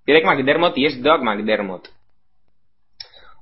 Greg 0.05 0.25
McDermott 0.25 0.77
y 0.77 0.85
es 0.85 1.01
Doug 1.01 1.23
McDermott. 1.23 1.98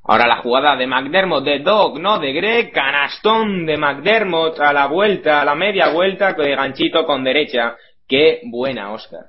Ahora 0.10 0.26
la 0.26 0.38
jugada 0.38 0.78
de 0.78 0.88
McDermott, 0.88 1.44
de 1.44 1.60
Doug, 1.60 2.00
no 2.00 2.18
de 2.18 2.32
Greg, 2.32 2.72
canastón 2.72 3.66
de 3.66 3.76
McDermott 3.76 4.58
a 4.58 4.72
la 4.72 4.88
vuelta, 4.88 5.42
a 5.42 5.46
la 5.46 5.54
media 5.54 5.90
vuelta, 5.90 6.32
de 6.32 6.56
ganchito 6.56 7.06
con 7.06 7.26
derecha. 7.26 7.76
Qué 8.08 8.40
buena, 8.46 8.94
Oscar. 8.94 9.26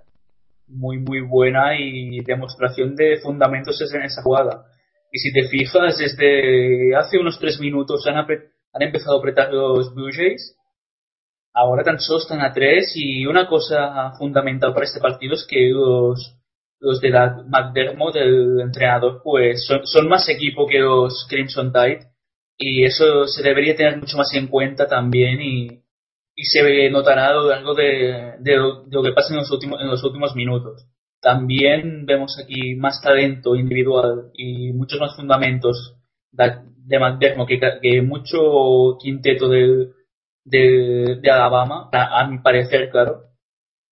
muy 0.68 0.98
muy 0.98 1.20
buena 1.20 1.76
y 1.76 2.20
demostración 2.20 2.94
de 2.94 3.16
fundamentos 3.16 3.80
en 3.92 4.02
esa 4.02 4.22
jugada. 4.22 4.66
Y 5.10 5.18
si 5.18 5.32
te 5.32 5.48
fijas, 5.48 5.98
desde 5.98 6.94
hace 6.94 7.18
unos 7.18 7.40
tres 7.40 7.58
minutos 7.58 8.06
han 8.06 8.82
empezado 8.82 9.16
a 9.16 9.18
apretar 9.18 9.52
los 9.52 9.92
Blue 9.92 10.12
Jays. 10.14 10.54
Ahora 11.52 11.82
tan 11.82 11.98
solo 11.98 12.20
están 12.20 12.40
a 12.40 12.52
tres 12.52 12.92
y 12.94 13.26
una 13.26 13.48
cosa 13.48 14.12
fundamental 14.16 14.72
para 14.72 14.86
este 14.86 15.00
partido 15.00 15.34
es 15.34 15.44
que 15.44 15.70
los, 15.70 16.37
los 16.80 17.00
de 17.00 17.10
la 17.10 17.42
McDermott, 17.48 18.16
el 18.16 18.60
entrenador, 18.60 19.20
pues 19.22 19.66
son, 19.84 20.08
más 20.08 20.28
equipo 20.28 20.66
que 20.66 20.78
los 20.78 21.26
Crimson 21.28 21.72
Tide 21.72 22.00
y 22.56 22.84
eso 22.84 23.26
se 23.26 23.42
debería 23.42 23.76
tener 23.76 23.98
mucho 23.98 24.16
más 24.16 24.32
en 24.34 24.48
cuenta 24.48 24.86
también 24.86 25.40
y, 25.40 25.66
y 26.34 26.44
se 26.44 26.90
notará 26.90 27.28
a 27.28 27.34
lo 27.34 27.48
largo 27.48 27.74
de, 27.74 28.34
de, 28.40 28.56
lo- 28.56 28.84
que 29.02 29.12
pasa 29.12 29.32
en 29.34 29.40
los, 29.40 29.50
últimos, 29.50 29.80
en 29.80 29.88
los 29.88 30.02
últimos 30.04 30.34
minutos. 30.34 30.86
También 31.20 32.06
vemos 32.06 32.38
aquí 32.42 32.74
más 32.76 33.00
talento 33.02 33.56
individual 33.56 34.30
y 34.34 34.72
muchos 34.72 35.00
más 35.00 35.16
fundamentos 35.16 35.96
de, 36.32 36.52
de 36.86 36.98
McDermott 36.98 37.48
que, 37.48 37.60
que 37.82 38.02
mucho 38.02 38.96
quinteto 39.00 39.48
de, 39.48 39.88
de 40.44 41.30
Alabama, 41.30 41.88
a 41.92 42.26
mi 42.28 42.38
parecer, 42.38 42.90
claro. 42.90 43.27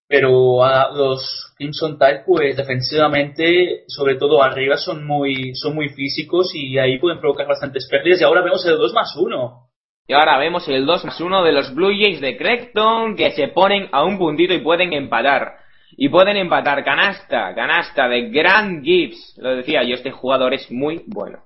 Pero 0.08 0.64
a 0.64 0.90
los 0.92 1.52
Crimson 1.56 1.98
Tide, 1.98 2.22
pues 2.24 2.56
defensivamente, 2.56 3.84
sobre 3.88 4.14
todo 4.16 4.42
arriba, 4.42 4.76
son 4.76 5.04
muy, 5.04 5.54
son 5.54 5.74
muy 5.74 5.88
físicos 5.88 6.54
y 6.54 6.78
ahí 6.78 6.98
pueden 6.98 7.18
provocar 7.18 7.48
bastantes 7.48 7.88
pérdidas. 7.90 8.20
Y 8.20 8.24
ahora 8.24 8.42
vemos 8.42 8.64
el 8.66 8.76
2 8.76 8.92
más 8.94 9.16
1. 9.16 9.66
Y 10.08 10.12
ahora 10.12 10.38
vemos 10.38 10.68
el 10.68 10.86
2 10.86 11.04
más 11.04 11.20
1 11.20 11.42
de 11.42 11.52
los 11.52 11.74
Blue 11.74 11.90
Jays 11.90 12.20
de 12.20 12.36
Creighton 12.36 13.16
que 13.16 13.32
se 13.32 13.48
ponen 13.48 13.88
a 13.90 14.04
un 14.04 14.18
puntito 14.18 14.54
y 14.54 14.60
pueden 14.60 14.92
empatar. 14.92 15.56
Y 15.96 16.08
pueden 16.08 16.36
empatar 16.36 16.84
canasta, 16.84 17.52
canasta 17.54 18.06
de 18.06 18.30
Grant 18.30 18.84
Gibbs. 18.84 19.34
Lo 19.38 19.56
decía 19.56 19.82
yo, 19.82 19.94
este 19.94 20.12
jugador 20.12 20.54
es 20.54 20.70
muy 20.70 21.02
bueno. 21.06 21.38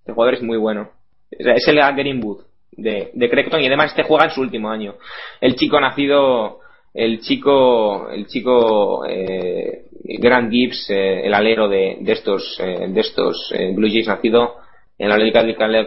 Este 0.00 0.12
jugador 0.12 0.34
es 0.34 0.42
muy 0.42 0.58
bueno. 0.58 0.90
Es 1.30 1.46
es 1.46 1.68
el 1.68 1.76
Greenwood 1.76 2.42
de, 2.72 3.10
de 3.14 3.30
Creighton 3.30 3.60
y 3.62 3.66
además 3.66 3.90
este 3.90 4.02
juega 4.02 4.24
en 4.24 4.30
su 4.30 4.40
último 4.40 4.70
año. 4.70 4.96
El 5.40 5.54
chico 5.56 5.80
nacido, 5.80 6.61
el 6.94 7.20
chico, 7.20 8.10
el 8.10 8.26
chico 8.26 9.04
eh, 9.06 9.86
Grant 10.04 10.50
Gibbs, 10.50 10.90
eh, 10.90 11.26
el 11.26 11.34
alero 11.34 11.68
de, 11.68 11.98
estos, 12.06 12.58
eh, 12.60 12.86
de 12.88 13.00
estos 13.00 13.52
eh, 13.56 13.72
Blue 13.74 13.88
Jays 13.88 14.08
nacido 14.08 14.56
en 14.98 15.08
la 15.08 15.18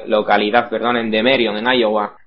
localidad, 0.07 0.69
perdón, 0.69 0.97
en 0.97 1.11
Demerion, 1.11 1.57
en 1.57 1.79
Iowa. 1.79 2.17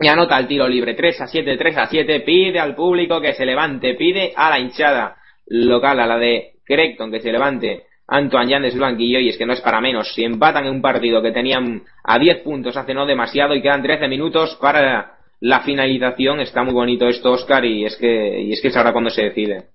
Y 0.00 0.06
anota 0.08 0.38
el 0.38 0.46
tiro 0.46 0.68
libre, 0.68 0.94
3 0.94 1.22
a 1.22 1.26
7, 1.26 1.56
3 1.56 1.76
a 1.76 1.86
7, 1.86 2.20
pide 2.20 2.58
al 2.58 2.74
público 2.74 3.20
que 3.20 3.34
se 3.34 3.46
levante, 3.46 3.94
pide 3.94 4.32
a 4.36 4.50
la 4.50 4.58
hinchada 4.58 5.16
local, 5.46 5.98
a 6.00 6.06
la 6.06 6.18
de 6.18 6.52
Creighton, 6.64 7.10
que 7.10 7.20
se 7.20 7.32
levante. 7.32 7.84
Antoine 8.06 8.52
Jan 8.52 8.62
de 8.62 8.70
su 8.70 8.78
banquillo, 8.78 9.18
y 9.18 9.28
es 9.28 9.36
que 9.36 9.46
no 9.46 9.52
es 9.52 9.60
para 9.60 9.80
menos. 9.80 10.14
Si 10.14 10.24
empatan 10.24 10.66
en 10.66 10.72
un 10.72 10.82
partido 10.82 11.20
que 11.20 11.32
tenían 11.32 11.82
a 12.04 12.18
10 12.18 12.38
puntos 12.38 12.76
hace 12.76 12.94
no 12.94 13.06
demasiado 13.06 13.54
y 13.54 13.62
quedan 13.62 13.82
13 13.82 14.08
minutos 14.08 14.56
para 14.60 15.17
la 15.40 15.60
finalización, 15.60 16.40
está 16.40 16.62
muy 16.62 16.74
bonito 16.74 17.08
esto, 17.08 17.32
Oscar, 17.32 17.64
y 17.64 17.84
es 17.84 17.96
que, 17.96 18.40
y 18.42 18.52
es 18.52 18.60
que 18.60 18.76
ahora 18.76 18.92
cuando 18.92 19.10
se 19.10 19.22
decide. 19.22 19.66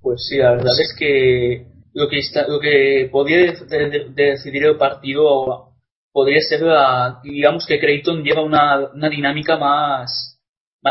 Pues 0.00 0.26
sí, 0.28 0.38
la 0.38 0.52
verdad 0.52 0.72
es 0.80 0.94
que 0.98 1.66
lo 1.94 2.08
que, 2.08 2.18
está, 2.18 2.46
lo 2.46 2.60
que 2.60 3.10
de 3.10 4.12
decidir 4.14 4.64
el 4.64 4.76
partido 4.76 5.72
podría 6.12 6.40
ser, 6.40 6.62
la, 6.62 7.20
digamos 7.22 7.66
que 7.66 7.80
Creighton 7.80 8.22
lleva 8.22 8.42
una, 8.42 8.90
una 8.92 9.08
dinámica 9.08 9.56
más, 9.56 10.38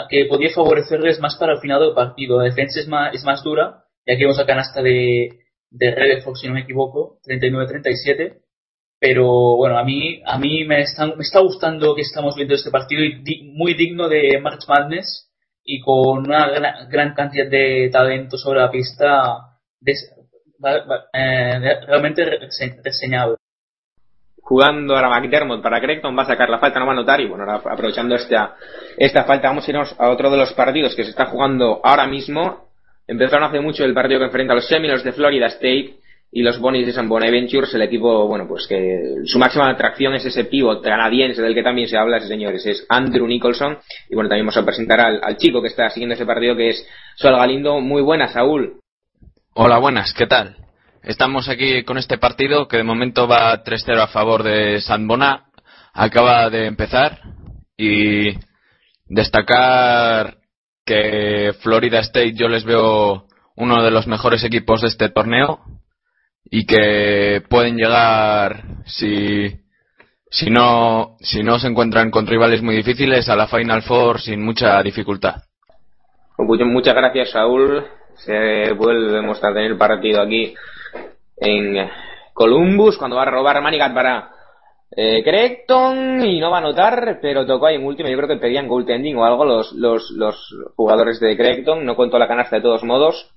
que 0.10 0.26
podría 0.26 0.54
favorecerles 0.54 1.20
más 1.20 1.36
para 1.36 1.54
el 1.54 1.60
final 1.60 1.80
del 1.80 1.94
partido. 1.94 2.40
La 2.40 2.46
defensa 2.46 2.80
es 2.80 2.88
más, 2.88 3.14
es 3.14 3.24
más 3.24 3.44
dura, 3.44 3.86
y 4.06 4.14
aquí 4.14 4.24
vemos 4.24 4.38
la 4.38 4.46
canasta 4.46 4.82
de, 4.82 5.30
de 5.70 5.92
Rutherford, 5.92 6.36
si 6.36 6.48
no 6.48 6.54
me 6.54 6.62
equivoco, 6.62 7.20
39-37. 7.26 8.40
Pero 9.00 9.58
bueno, 9.58 9.78
a 9.78 9.84
mí, 9.84 10.22
a 10.26 10.38
mí 10.40 10.64
me, 10.66 10.82
está, 10.82 11.06
me 11.06 11.22
está 11.22 11.40
gustando 11.40 11.94
que 11.96 12.02
estamos 12.02 12.36
viendo 12.36 12.56
este 12.56 12.72
partido 12.72 13.04
y 13.04 13.44
muy 13.54 13.74
digno 13.76 14.10
de 14.10 14.40
March 14.42 14.64
Madness 14.68 15.32
y 15.64 15.80
con 15.82 16.20
una 16.28 16.48
gran, 16.50 16.90
gran 16.90 17.14
cantidad 17.14 17.48
de 17.50 17.90
talento 17.92 18.38
sobre 18.38 18.60
la 18.62 18.72
pista 18.72 19.38
eh, 21.14 21.80
realmente 21.88 22.26
rese- 22.26 22.82
reseñable. 22.84 23.36
jugando 24.42 24.96
ahora 24.96 25.10
McDermott 25.10 25.62
para 25.62 25.80
Creighton, 25.82 26.18
va 26.18 26.24
a 26.24 26.28
sacar 26.28 26.50
la 26.50 26.58
falta, 26.60 26.80
no 26.80 26.86
va 26.86 26.94
a 26.94 26.96
anotar 26.96 27.20
y 27.22 27.28
bueno, 27.28 27.44
ahora 27.44 27.62
aprovechando 27.74 28.16
esta, 28.16 28.56
esta 28.98 29.26
falta 29.26 29.50
vamos 29.50 29.68
a 29.68 29.72
irnos 29.72 29.96
a 30.00 30.10
otro 30.10 30.32
de 30.32 30.38
los 30.38 30.54
partidos 30.54 30.96
que 30.96 31.04
se 31.04 31.12
está 31.12 31.26
jugando 31.26 31.82
ahora 31.84 32.08
mismo. 32.08 32.70
Empezaron 33.06 33.44
hace 33.44 33.60
mucho 33.60 33.84
el 33.86 33.94
partido 33.94 34.20
que 34.20 34.26
enfrenta 34.26 34.54
a 34.54 34.56
los 34.56 34.68
Seminoles 34.68 35.04
de 35.04 35.14
Florida 35.14 35.48
State 35.48 35.98
y 36.32 36.42
los 36.42 36.60
Bonnies 36.60 36.86
de 36.86 36.94
San 36.94 37.08
Bonaventures, 37.08 37.74
el 37.74 37.84
equipo, 37.84 38.28
bueno, 38.28 38.48
pues 38.48 38.68
que 38.68 39.22
su 39.26 39.40
máxima 39.40 39.70
atracción 39.70 40.14
es 40.14 40.26
ese 40.26 40.44
pivot 40.44 40.84
canadiense 40.84 41.42
del 41.42 41.56
que 41.56 41.64
también 41.64 41.88
se 41.88 41.98
habla, 41.98 42.20
señores, 42.20 42.66
es 42.66 42.86
Andrew 42.90 43.26
Nicholson. 43.26 43.78
Y 44.10 44.16
bueno, 44.16 44.30
también 44.30 44.46
vamos 44.46 44.58
a 44.58 44.66
presentar 44.66 45.00
al, 45.00 45.38
chico 45.38 45.62
que 45.62 45.70
está 45.70 45.90
siguiendo 45.90 46.16
ese 46.16 46.26
partido 46.26 46.56
que 46.56 46.70
es 46.70 46.88
Sol 47.16 47.38
Galindo. 47.38 47.80
Muy 47.80 48.02
buena, 48.02 48.28
Saúl. 48.28 48.80
Hola, 49.54 49.78
buenas, 49.78 50.14
¿qué 50.14 50.28
tal? 50.28 50.58
Estamos 51.02 51.48
aquí 51.48 51.84
con 51.84 51.98
este 51.98 52.18
partido 52.18 52.68
que 52.68 52.78
de 52.78 52.84
momento 52.84 53.28
va 53.28 53.64
3-0 53.64 54.02
a 54.02 54.08
favor 54.08 54.44
de 54.44 54.82
San 54.82 55.08
Bona. 55.08 55.46
Acaba 55.94 56.50
de 56.50 56.66
empezar 56.66 57.22
y 57.78 58.38
destacar 59.06 60.38
que 60.86 61.54
Florida 61.62 62.00
State 62.00 62.34
yo 62.34 62.50
les 62.50 62.66
veo 62.66 63.28
uno 63.56 63.84
de 63.84 63.92
los 63.92 64.08
mejores 64.08 64.44
equipos 64.44 64.82
de 64.82 64.90
este 64.90 65.10
torneo 65.10 65.77
y 66.50 66.66
que 66.66 67.44
pueden 67.50 67.78
llegar 67.78 68.64
si 68.86 69.60
si 70.30 70.50
no 70.50 71.16
si 71.20 71.44
no 71.44 71.60
se 71.60 71.68
encuentran 71.68 72.12
con 72.12 72.28
rivales 72.28 72.62
muy 72.62 72.76
difíciles 72.76 73.30
a 73.30 73.36
la 73.36 73.48
Final 73.48 73.82
Four 73.84 74.22
sin 74.22 74.44
mucha 74.44 74.82
dificultad. 74.84 75.36
Pues 76.36 76.62
Muchas 76.62 76.96
gracias, 76.96 77.32
Saúl. 77.32 77.84
Se 78.16 78.74
volvemos 78.74 79.44
a 79.44 79.54
tener 79.54 79.78
partido 79.78 80.22
aquí 80.22 80.54
en 81.38 81.90
Columbus 82.34 82.98
cuando 82.98 83.16
va 83.16 83.24
a 83.24 83.32
robar 83.32 83.62
Manigat 83.62 83.94
para 83.94 84.32
eh, 84.96 85.24
Creighton 85.24 86.24
y 86.24 86.40
no 86.40 86.50
va 86.50 86.58
a 86.58 86.60
anotar, 86.60 87.20
pero 87.22 87.46
tocó 87.46 87.68
ahí 87.68 87.76
en 87.76 87.86
último. 87.86 88.10
Yo 88.10 88.18
creo 88.18 88.30
que 88.30 88.38
pedían 88.38 88.68
goaltending 88.68 89.18
o 89.18 89.26
algo 89.26 89.46
los, 89.46 89.74
los, 89.74 90.12
los 90.12 90.56
jugadores 90.76 91.20
de 91.20 91.36
Creighton. 91.36 91.86
No 91.86 91.96
contó 91.96 92.18
la 92.20 92.28
canasta 92.28 92.58
de 92.58 92.62
todos 92.62 92.84
modos. 92.84 93.32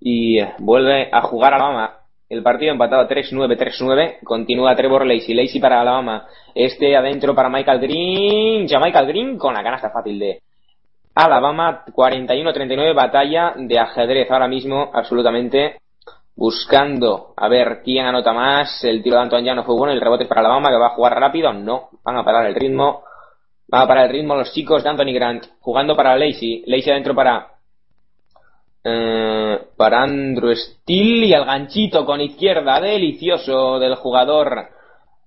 Y 0.00 0.40
eh, 0.40 0.54
vuelve 0.58 1.10
a 1.12 1.22
jugar 1.22 1.54
Alabama. 1.54 1.98
El 2.28 2.42
partido 2.42 2.72
empatado 2.72 3.08
3-9, 3.08 3.56
3-9. 3.56 4.18
Continúa 4.22 4.76
Trevor 4.76 5.06
Lacey. 5.06 5.34
Lacey 5.34 5.60
para 5.60 5.80
Alabama. 5.80 6.26
Este 6.54 6.94
adentro 6.94 7.34
para 7.34 7.48
Michael 7.48 7.80
Green. 7.80 8.66
Ya 8.66 8.78
Michael 8.78 9.06
Green 9.06 9.38
con 9.38 9.54
la 9.54 9.62
canasta 9.62 9.90
fácil 9.90 10.18
de 10.18 10.42
Alabama 11.14 11.84
41-39, 11.86 12.94
batalla 12.94 13.54
de 13.56 13.76
ajedrez 13.76 14.30
ahora 14.30 14.46
mismo, 14.46 14.88
absolutamente 14.94 15.80
buscando 16.36 17.32
a 17.36 17.48
ver 17.48 17.80
quién 17.82 18.06
anota 18.06 18.32
más. 18.32 18.84
El 18.84 19.02
tiro 19.02 19.16
de 19.16 19.22
Antoine 19.22 19.46
ya 19.46 19.54
no 19.54 19.64
fue 19.64 19.74
bueno, 19.74 19.92
el 19.92 20.00
rebote 20.00 20.22
es 20.22 20.28
para 20.28 20.42
Alabama 20.42 20.68
que 20.68 20.76
va 20.76 20.86
a 20.86 20.94
jugar 20.94 21.18
rápido. 21.18 21.52
No, 21.52 21.88
van 22.04 22.18
a 22.18 22.24
parar 22.24 22.46
el 22.46 22.54
ritmo. 22.54 23.02
Van 23.66 23.82
a 23.82 23.88
parar 23.88 24.06
el 24.06 24.12
ritmo 24.12 24.36
los 24.36 24.52
chicos 24.52 24.84
de 24.84 24.90
Anthony 24.90 25.12
Grant, 25.12 25.44
jugando 25.60 25.96
para 25.96 26.16
Lacey. 26.16 26.62
Lacey 26.66 26.92
adentro 26.92 27.14
para 27.16 27.48
eh, 28.84 29.58
para 29.76 30.02
Andrew 30.02 30.54
Steele 30.54 31.26
y 31.26 31.32
el 31.32 31.44
ganchito 31.44 32.04
con 32.04 32.20
izquierda 32.20 32.80
delicioso 32.80 33.78
del 33.78 33.96
jugador 33.96 34.68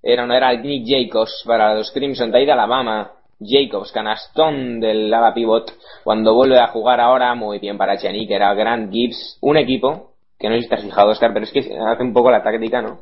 era 0.04 0.26
no 0.26 0.34
era 0.34 0.54
Nick 0.54 0.86
Jacobs 0.88 1.44
para 1.46 1.76
los 1.76 1.92
Crimson 1.92 2.32
Tide 2.32 2.46
de 2.46 2.52
Alabama 2.52 3.12
Jacobs, 3.44 3.92
canastón 3.92 4.80
del 4.80 5.14
ala 5.14 5.34
pivot, 5.34 5.74
cuando 6.04 6.34
vuelve 6.34 6.60
a 6.60 6.68
jugar 6.68 7.00
ahora, 7.00 7.34
muy 7.36 7.60
bien 7.60 7.78
para 7.78 7.98
Chani, 7.98 8.28
que 8.28 8.36
era 8.36 8.54
Grant 8.54 8.92
Gibbs, 8.92 9.38
un 9.42 9.58
equipo, 9.58 10.12
que 10.40 10.50
no 10.50 10.56
sé 10.56 10.64
si 10.64 10.74
has 10.74 10.84
fijado, 10.84 11.10
Oscar, 11.10 11.34
pero 11.34 11.46
es 11.46 11.52
que 11.52 11.60
hace 11.60 12.04
un 12.04 12.14
poco 12.14 12.32
la 12.32 12.44
táctica, 12.44 12.82
¿no? 12.82 13.00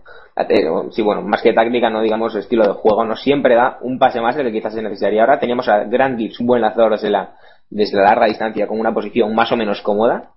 Sí, 0.91 1.01
bueno, 1.01 1.21
más 1.21 1.41
que 1.41 1.53
táctica, 1.53 1.89
no 1.89 2.01
digamos 2.01 2.35
estilo 2.35 2.65
de 2.65 2.73
juego, 2.73 3.03
no 3.03 3.15
siempre 3.15 3.55
da 3.55 3.77
un 3.81 3.99
pase 3.99 4.21
más 4.21 4.35
del 4.35 4.47
que 4.47 4.53
quizás 4.53 4.73
se 4.73 4.81
necesitaría. 4.81 5.21
Ahora 5.21 5.39
teníamos 5.39 5.67
a 5.67 5.83
Grant 5.83 6.17
Gibbs, 6.17 6.39
un 6.39 6.47
buen 6.47 6.61
lanzador 6.61 6.93
desde 6.93 7.09
la, 7.09 7.35
desde 7.69 7.97
la 7.97 8.03
larga 8.03 8.27
distancia, 8.27 8.67
con 8.67 8.79
una 8.79 8.93
posición 8.93 9.35
más 9.35 9.51
o 9.51 9.57
menos 9.57 9.81
cómoda. 9.81 10.31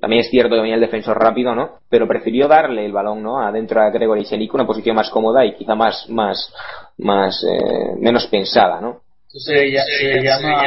También 0.00 0.20
es 0.20 0.30
cierto 0.30 0.54
que 0.54 0.60
venía 0.60 0.74
el 0.76 0.80
defensor 0.80 1.18
rápido, 1.18 1.54
¿no? 1.54 1.78
Pero 1.88 2.06
prefirió 2.06 2.46
darle 2.48 2.84
el 2.86 2.92
balón, 2.92 3.22
¿no? 3.22 3.40
Adentro 3.40 3.80
a 3.82 3.90
Gregory 3.90 4.24
Shelik, 4.24 4.52
una 4.54 4.66
posición 4.66 4.94
más 4.96 5.10
cómoda 5.10 5.44
y 5.44 5.54
quizá 5.54 5.74
más, 5.74 6.08
más, 6.08 6.52
más, 6.98 7.42
eh, 7.44 7.94
menos 7.98 8.26
pensada, 8.28 8.80
¿no? 8.80 9.00
Eso 9.28 9.38
se, 9.40 9.66
lla- 9.66 9.84
se 9.84 10.20
llama 10.22 10.62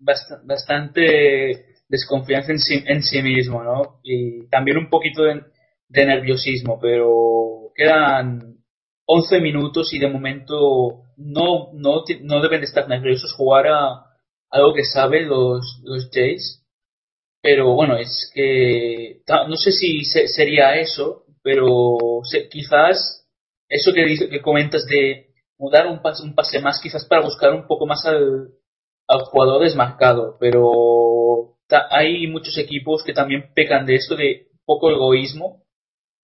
bast- 0.00 0.40
bastante 0.44 1.64
desconfianza 1.88 2.52
en 2.52 3.02
sí, 3.02 3.22
mismo, 3.22 3.62
¿no? 3.62 4.00
Y 4.02 4.48
también 4.48 4.76
un 4.78 4.90
poquito 4.90 5.22
de, 5.24 5.42
de 5.88 6.06
nerviosismo, 6.06 6.78
pero 6.80 7.70
quedan 7.74 8.56
11 9.06 9.40
minutos 9.40 9.92
y 9.94 9.98
de 9.98 10.08
momento 10.08 11.02
no, 11.16 11.70
no, 11.74 12.02
no 12.22 12.40
deben 12.40 12.60
de 12.60 12.66
estar 12.66 12.88
nerviosos 12.88 13.34
jugar 13.34 13.66
a 13.68 13.88
algo 14.50 14.74
que 14.74 14.84
saben 14.84 15.28
los, 15.28 15.80
los 15.84 16.10
Jays. 16.12 16.62
Pero 17.46 17.74
bueno, 17.74 17.96
es 17.96 18.28
que 18.34 19.20
no 19.48 19.54
sé 19.54 19.70
si 19.70 20.04
se- 20.04 20.26
sería 20.26 20.74
eso, 20.80 21.22
pero 21.44 21.96
se- 22.24 22.48
quizás 22.48 23.24
eso 23.68 23.92
que, 23.94 24.04
dice- 24.04 24.28
que 24.28 24.42
comentas 24.42 24.84
de 24.86 25.26
dar 25.70 25.86
un 25.86 26.02
pase, 26.02 26.24
un 26.24 26.34
pase 26.34 26.58
más, 26.58 26.80
quizás 26.80 27.04
para 27.06 27.22
buscar 27.22 27.52
un 27.54 27.68
poco 27.68 27.86
más 27.86 28.04
al, 28.04 28.48
al 29.06 29.20
jugador 29.26 29.62
desmarcado, 29.62 30.36
pero 30.40 31.54
ta- 31.68 31.86
hay 31.90 32.26
muchos 32.26 32.58
equipos 32.58 33.04
que 33.04 33.12
también 33.12 33.52
pecan 33.54 33.86
de 33.86 33.94
esto 33.94 34.16
de 34.16 34.48
poco 34.64 34.90
egoísmo, 34.90 35.62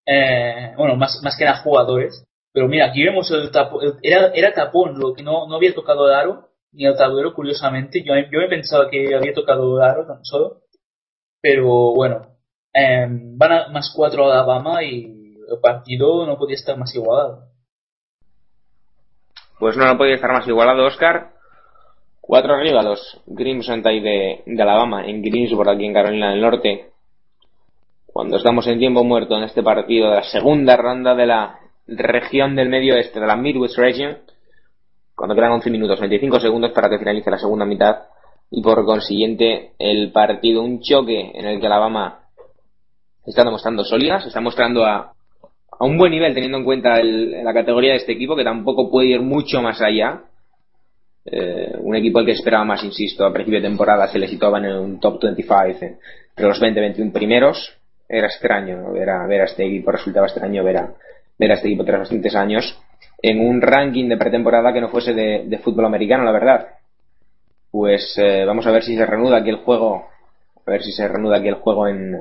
eh, 0.06 0.72
bueno, 0.76 0.96
más, 0.96 1.20
más 1.22 1.36
que 1.38 1.44
nada 1.44 1.62
jugadores, 1.62 2.24
pero 2.52 2.66
mira, 2.66 2.86
aquí 2.86 3.04
vemos 3.04 3.30
el 3.30 3.52
tapón, 3.52 3.96
era, 4.02 4.32
era 4.34 4.52
tapón, 4.54 4.98
lo 4.98 5.14
que 5.14 5.22
no, 5.22 5.46
no 5.46 5.54
había 5.54 5.72
tocado 5.72 6.08
el 6.08 6.14
aro, 6.16 6.48
ni 6.72 6.84
el 6.84 6.96
tablero, 6.96 7.32
curiosamente, 7.32 8.02
yo, 8.04 8.12
yo 8.28 8.40
me 8.40 8.48
pensaba 8.48 8.90
que 8.90 9.14
había 9.14 9.32
tocado 9.32 9.76
el 9.78 9.84
aro 9.84 10.04
tan 10.04 10.24
solo, 10.24 10.62
pero 11.42 11.92
bueno, 11.92 12.22
eh, 12.72 13.06
van 13.10 13.52
a 13.52 13.68
más 13.68 13.92
cuatro 13.94 14.24
a 14.24 14.32
Alabama 14.32 14.82
y 14.84 15.04
el 15.50 15.58
partido 15.60 16.24
no 16.24 16.38
podía 16.38 16.54
estar 16.54 16.78
más 16.78 16.94
igualado. 16.94 17.48
Pues 19.58 19.76
no, 19.76 19.84
no 19.84 19.98
podía 19.98 20.14
estar 20.14 20.32
más 20.32 20.46
igualado, 20.46 20.86
Oscar. 20.86 21.32
Cuatro 22.20 22.54
arriba 22.54 22.82
los 22.82 23.20
Crimson 23.36 23.82
Tide 23.82 24.42
de, 24.46 24.62
Alabama 24.62 25.04
en 25.04 25.20
Greensboro, 25.20 25.72
aquí 25.72 25.84
en 25.84 25.92
Carolina 25.92 26.30
del 26.30 26.40
Norte. 26.40 26.92
Cuando 28.06 28.36
estamos 28.36 28.66
en 28.68 28.78
tiempo 28.78 29.02
muerto 29.02 29.36
en 29.36 29.42
este 29.42 29.62
partido 29.62 30.10
de 30.10 30.16
la 30.16 30.22
segunda 30.22 30.76
ronda 30.76 31.14
de 31.16 31.26
la 31.26 31.58
región 31.86 32.54
del 32.54 32.68
medio 32.68 32.94
oeste, 32.94 33.18
de 33.18 33.26
la 33.26 33.36
Midwest 33.36 33.76
Region, 33.76 34.18
cuando 35.16 35.34
quedan 35.34 35.52
11 35.52 35.70
minutos 35.70 35.98
25 35.98 36.38
segundos 36.38 36.70
para 36.70 36.88
que 36.88 36.98
finalice 36.98 37.30
la 37.30 37.38
segunda 37.38 37.64
mitad 37.64 38.02
y 38.54 38.60
por 38.62 38.84
consiguiente 38.84 39.70
el 39.78 40.12
partido, 40.12 40.62
un 40.62 40.80
choque 40.80 41.30
en 41.34 41.46
el 41.46 41.58
que 41.58 41.66
Alabama 41.66 42.20
está 43.26 43.44
demostrando 43.44 43.82
sólida, 43.82 44.20
se 44.20 44.28
está 44.28 44.40
mostrando 44.42 44.84
a, 44.84 45.14
a 45.78 45.84
un 45.84 45.96
buen 45.96 46.12
nivel 46.12 46.34
teniendo 46.34 46.58
en 46.58 46.64
cuenta 46.64 47.00
el- 47.00 47.42
la 47.42 47.54
categoría 47.54 47.92
de 47.92 47.96
este 47.96 48.12
equipo 48.12 48.36
que 48.36 48.44
tampoco 48.44 48.90
puede 48.90 49.08
ir 49.08 49.22
mucho 49.22 49.62
más 49.62 49.80
allá. 49.80 50.24
Eh, 51.24 51.76
un 51.80 51.96
equipo 51.96 52.18
al 52.18 52.26
que 52.26 52.32
esperaba 52.32 52.64
más, 52.64 52.84
insisto, 52.84 53.24
a 53.24 53.32
principio 53.32 53.60
de 53.60 53.68
temporada 53.68 54.06
se 54.08 54.18
le 54.18 54.28
situaban 54.28 54.64
en 54.66 54.76
un 54.76 55.00
top 55.00 55.22
25 55.22 55.62
eh, 55.80 55.96
entre 56.30 56.46
los 56.46 56.60
20-21 56.60 57.10
primeros. 57.12 57.78
Era 58.08 58.26
extraño 58.26 58.92
ver 58.92 59.08
a, 59.08 59.26
ver 59.26 59.40
a 59.40 59.44
este 59.44 59.64
equipo, 59.64 59.92
resultaba 59.92 60.26
extraño 60.26 60.62
ver 60.62 60.76
a, 60.76 60.92
ver 61.38 61.52
a 61.52 61.54
este 61.54 61.68
equipo 61.68 61.84
tras 61.84 62.00
bastantes 62.00 62.34
años 62.34 62.78
en 63.22 63.40
un 63.40 63.62
ranking 63.62 64.08
de 64.10 64.18
pretemporada 64.18 64.72
que 64.74 64.80
no 64.82 64.88
fuese 64.88 65.14
de 65.14 65.58
fútbol 65.58 65.86
americano, 65.86 66.24
la 66.24 66.32
verdad. 66.32 66.66
Pues 67.72 68.14
eh, 68.18 68.44
vamos 68.44 68.66
a 68.66 68.70
ver 68.70 68.82
si 68.84 68.94
se 68.96 69.04
reanuda 69.06 69.38
aquí 69.38 69.48
el 69.50 69.56
juego, 69.64 70.04
a 70.66 70.70
ver 70.70 70.82
si 70.82 70.92
se 70.92 71.08
reanuda 71.08 71.38
aquí 71.38 71.48
el 71.48 71.54
juego 71.56 71.88
en, 71.88 72.14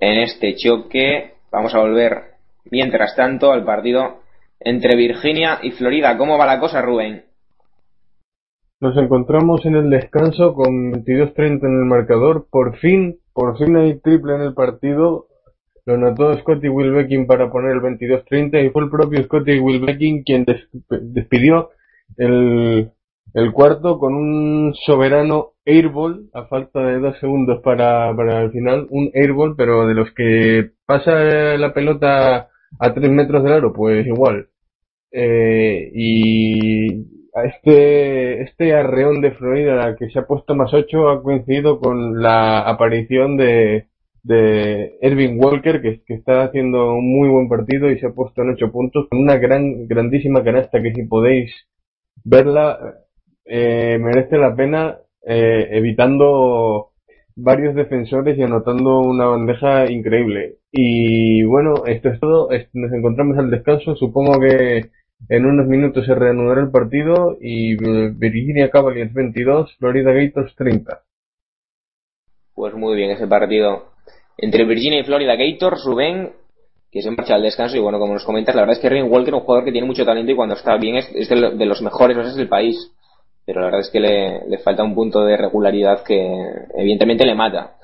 en 0.00 0.18
este 0.20 0.56
choque. 0.56 1.34
Vamos 1.52 1.74
a 1.74 1.78
volver, 1.80 2.22
mientras 2.70 3.14
tanto, 3.14 3.52
al 3.52 3.64
partido 3.64 4.20
entre 4.58 4.96
Virginia 4.96 5.58
y 5.62 5.70
Florida. 5.72 6.16
¿Cómo 6.18 6.36
va 6.38 6.46
la 6.46 6.58
cosa, 6.58 6.82
Rubén? 6.82 7.24
Nos 8.80 8.96
encontramos 8.96 9.64
en 9.66 9.74
el 9.76 9.90
descanso 9.90 10.54
con 10.54 10.92
22-30 10.92 11.36
en 11.64 11.78
el 11.80 11.84
marcador. 11.84 12.46
Por 12.50 12.76
fin, 12.78 13.18
por 13.32 13.58
fin 13.58 13.76
hay 13.76 13.98
triple 14.00 14.36
en 14.36 14.40
el 14.42 14.54
partido. 14.54 15.26
Lo 15.84 15.94
anotó 15.94 16.36
Scotty 16.38 16.68
Wilbekin 16.68 17.26
para 17.26 17.50
poner 17.50 17.72
el 17.72 17.80
22-30 17.80 18.64
y 18.66 18.70
fue 18.70 18.84
el 18.84 18.90
propio 18.90 19.22
Scotty 19.24 19.58
Wilbekin 19.58 20.22
quien 20.22 20.44
des- 20.44 20.68
despidió 20.88 21.70
el, 22.18 22.92
el 23.34 23.52
cuarto 23.52 23.98
con 23.98 24.14
un 24.14 24.74
soberano 24.86 25.52
airball 25.64 26.30
a 26.32 26.46
falta 26.46 26.80
de 26.80 26.98
dos 26.98 27.18
segundos 27.20 27.60
para, 27.62 28.14
para 28.16 28.42
el 28.42 28.52
final. 28.52 28.86
Un 28.90 29.10
airball, 29.14 29.54
pero 29.56 29.86
de 29.86 29.94
los 29.94 30.12
que 30.12 30.70
pasa 30.86 31.12
la 31.56 31.72
pelota 31.74 32.48
a 32.78 32.94
tres 32.94 33.10
metros 33.10 33.42
del 33.44 33.52
aro, 33.52 33.72
pues 33.72 34.06
igual. 34.06 34.48
Eh, 35.12 35.90
y 35.94 37.18
este, 37.44 38.42
este 38.42 38.74
arreón 38.74 39.20
de 39.20 39.32
Florida 39.32 39.94
que 39.98 40.10
se 40.10 40.18
ha 40.18 40.26
puesto 40.26 40.54
más 40.54 40.72
8 40.72 41.08
ha 41.08 41.22
coincidido 41.22 41.78
con 41.80 42.20
la 42.22 42.60
aparición 42.60 43.36
de, 43.36 43.86
de 44.22 44.98
Ervin 45.00 45.42
Walker 45.42 45.80
que, 45.80 46.02
que 46.04 46.14
está 46.14 46.44
haciendo 46.44 46.92
un 46.94 47.10
muy 47.10 47.28
buen 47.28 47.48
partido 47.48 47.90
y 47.90 47.98
se 47.98 48.06
ha 48.06 48.10
puesto 48.10 48.42
en 48.42 48.50
8 48.50 48.70
puntos 48.72 49.06
con 49.08 49.20
una 49.20 49.36
gran, 49.36 49.86
grandísima 49.86 50.42
canasta 50.44 50.82
que 50.82 50.92
si 50.92 51.04
podéis 51.04 51.52
verla 52.24 52.78
eh, 53.48 53.98
merece 54.00 54.36
la 54.38 54.54
pena 54.54 54.98
eh, 55.26 55.68
evitando 55.72 56.90
varios 57.36 57.74
defensores 57.74 58.36
y 58.38 58.42
anotando 58.42 59.00
una 59.00 59.26
bandeja 59.26 59.90
increíble. 59.90 60.56
Y 60.72 61.42
bueno, 61.44 61.84
esto 61.86 62.08
es 62.10 62.20
todo. 62.20 62.50
Es- 62.50 62.68
Nos 62.74 62.92
encontramos 62.92 63.38
al 63.38 63.50
descanso. 63.50 63.94
Supongo 63.96 64.38
que 64.40 64.90
en 65.28 65.46
unos 65.46 65.66
minutos 65.66 66.06
se 66.06 66.14
reanudará 66.14 66.60
el 66.60 66.70
partido 66.70 67.36
y 67.40 67.72
eh, 67.74 68.12
Virginia 68.14 68.70
Cavaliers 68.70 69.12
22, 69.12 69.76
Florida 69.78 70.12
Gators 70.12 70.54
30. 70.56 71.00
Pues 72.54 72.74
muy 72.74 72.96
bien 72.96 73.10
ese 73.10 73.26
partido 73.26 73.84
entre 74.36 74.64
Virginia 74.64 75.00
y 75.00 75.04
Florida 75.04 75.36
Gators, 75.36 75.84
Rubén, 75.84 76.32
que 76.90 77.02
se 77.02 77.10
marcha 77.10 77.34
al 77.34 77.42
descanso 77.42 77.76
y 77.76 77.80
bueno, 77.80 77.98
como 77.98 78.14
nos 78.14 78.24
comentas, 78.24 78.54
la 78.54 78.62
verdad 78.62 78.76
es 78.76 78.82
que 78.82 78.88
Ryan 78.88 79.10
Walker 79.10 79.28
es 79.34 79.40
un 79.40 79.46
jugador 79.46 79.64
que 79.64 79.72
tiene 79.72 79.86
mucho 79.86 80.04
talento 80.04 80.32
y 80.32 80.36
cuando 80.36 80.54
está 80.54 80.76
bien 80.76 80.96
es, 80.96 81.08
es 81.14 81.28
de, 81.28 81.36
lo- 81.36 81.50
de 81.56 81.66
los 81.66 81.82
mejores 81.82 82.16
bases 82.16 82.36
del 82.36 82.48
país. 82.48 82.76
Pero 83.48 83.60
la 83.60 83.68
verdad 83.68 83.80
es 83.80 83.88
que 83.88 83.98
le, 83.98 84.46
le 84.46 84.58
falta 84.58 84.84
un 84.84 84.94
punto 84.94 85.24
de 85.24 85.34
regularidad 85.34 86.02
que 86.04 86.38
evidentemente 86.76 87.24
le 87.24 87.34
mata. 87.34 87.76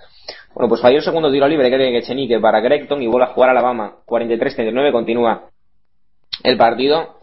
Bueno, 0.52 0.68
pues 0.68 0.82
falló 0.82 0.98
el 0.98 1.02
segundo 1.02 1.32
tiro 1.32 1.48
libre 1.48 1.70
que 1.70 1.78
tiene 1.78 1.96
Echenique 1.96 2.38
para 2.38 2.60
Gregton 2.60 3.00
y 3.02 3.06
vuelve 3.06 3.28
a 3.28 3.32
jugar 3.32 3.48
Alabama. 3.48 3.96
43-39 4.06 4.92
continúa 4.92 5.44
el 6.42 6.58
partido. 6.58 7.14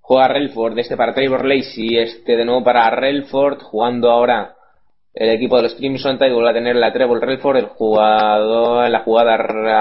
Juega 0.00 0.28
Relford, 0.28 0.78
este 0.78 0.96
para 0.96 1.12
Trevor 1.12 1.44
Lacey, 1.44 1.98
este 1.98 2.34
de 2.34 2.46
nuevo 2.46 2.64
para 2.64 2.88
Relford, 2.88 3.60
jugando 3.60 4.10
ahora 4.10 4.54
el 5.12 5.28
equipo 5.28 5.56
de 5.56 5.64
los 5.64 5.74
Crimson 5.74 6.16
Tide 6.16 6.32
vuelve 6.32 6.48
a 6.48 6.54
tener 6.54 6.76
la 6.76 6.94
Trevor 6.94 7.20
Relford, 7.20 7.58
el 7.58 7.66
jugador, 7.66 8.88
la 8.88 9.00
jugada 9.00 9.34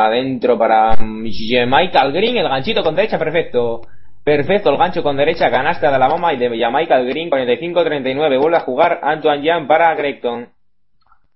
adentro 0.05 0.57
para 0.57 0.97
Michael 0.97 2.11
Green, 2.11 2.35
el 2.35 2.49
ganchito 2.49 2.83
con 2.83 2.93
derecha, 2.93 3.17
perfecto. 3.17 3.83
Perfecto, 4.23 4.69
el 4.69 4.77
gancho 4.77 5.01
con 5.01 5.17
derecha, 5.17 5.49
canasta 5.49 5.89
de 5.89 5.95
Alabama 5.95 6.33
y 6.33 6.37
de 6.37 6.49
Michael 6.49 7.07
Green, 7.07 7.29
45-39. 7.29 8.39
Vuelve 8.39 8.57
a 8.57 8.61
jugar 8.61 8.99
Antoine 9.01 9.43
Jan 9.43 9.67
para 9.67 9.93
Gregton. 9.95 10.49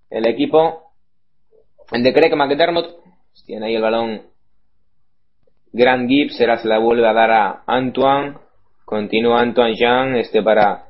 El 0.10 0.28
equipo 0.28 0.86
el 1.92 2.04
de 2.04 2.14
Craig 2.14 2.36
McDermott 2.36 2.96
tiene 3.46 3.68
ahí 3.68 3.76
el 3.76 3.82
balón. 3.82 4.24
Grant 5.72 6.10
Gibbs, 6.10 6.38
será 6.38 6.58
se 6.58 6.68
la 6.68 6.80
vuelve 6.80 7.08
a 7.08 7.14
dar 7.14 7.32
a 7.32 7.64
Antoine. 7.68 8.36
Continúa 8.86 9.42
Antoine 9.42 9.76
Jean, 9.76 10.16
este 10.16 10.42
para 10.42 10.86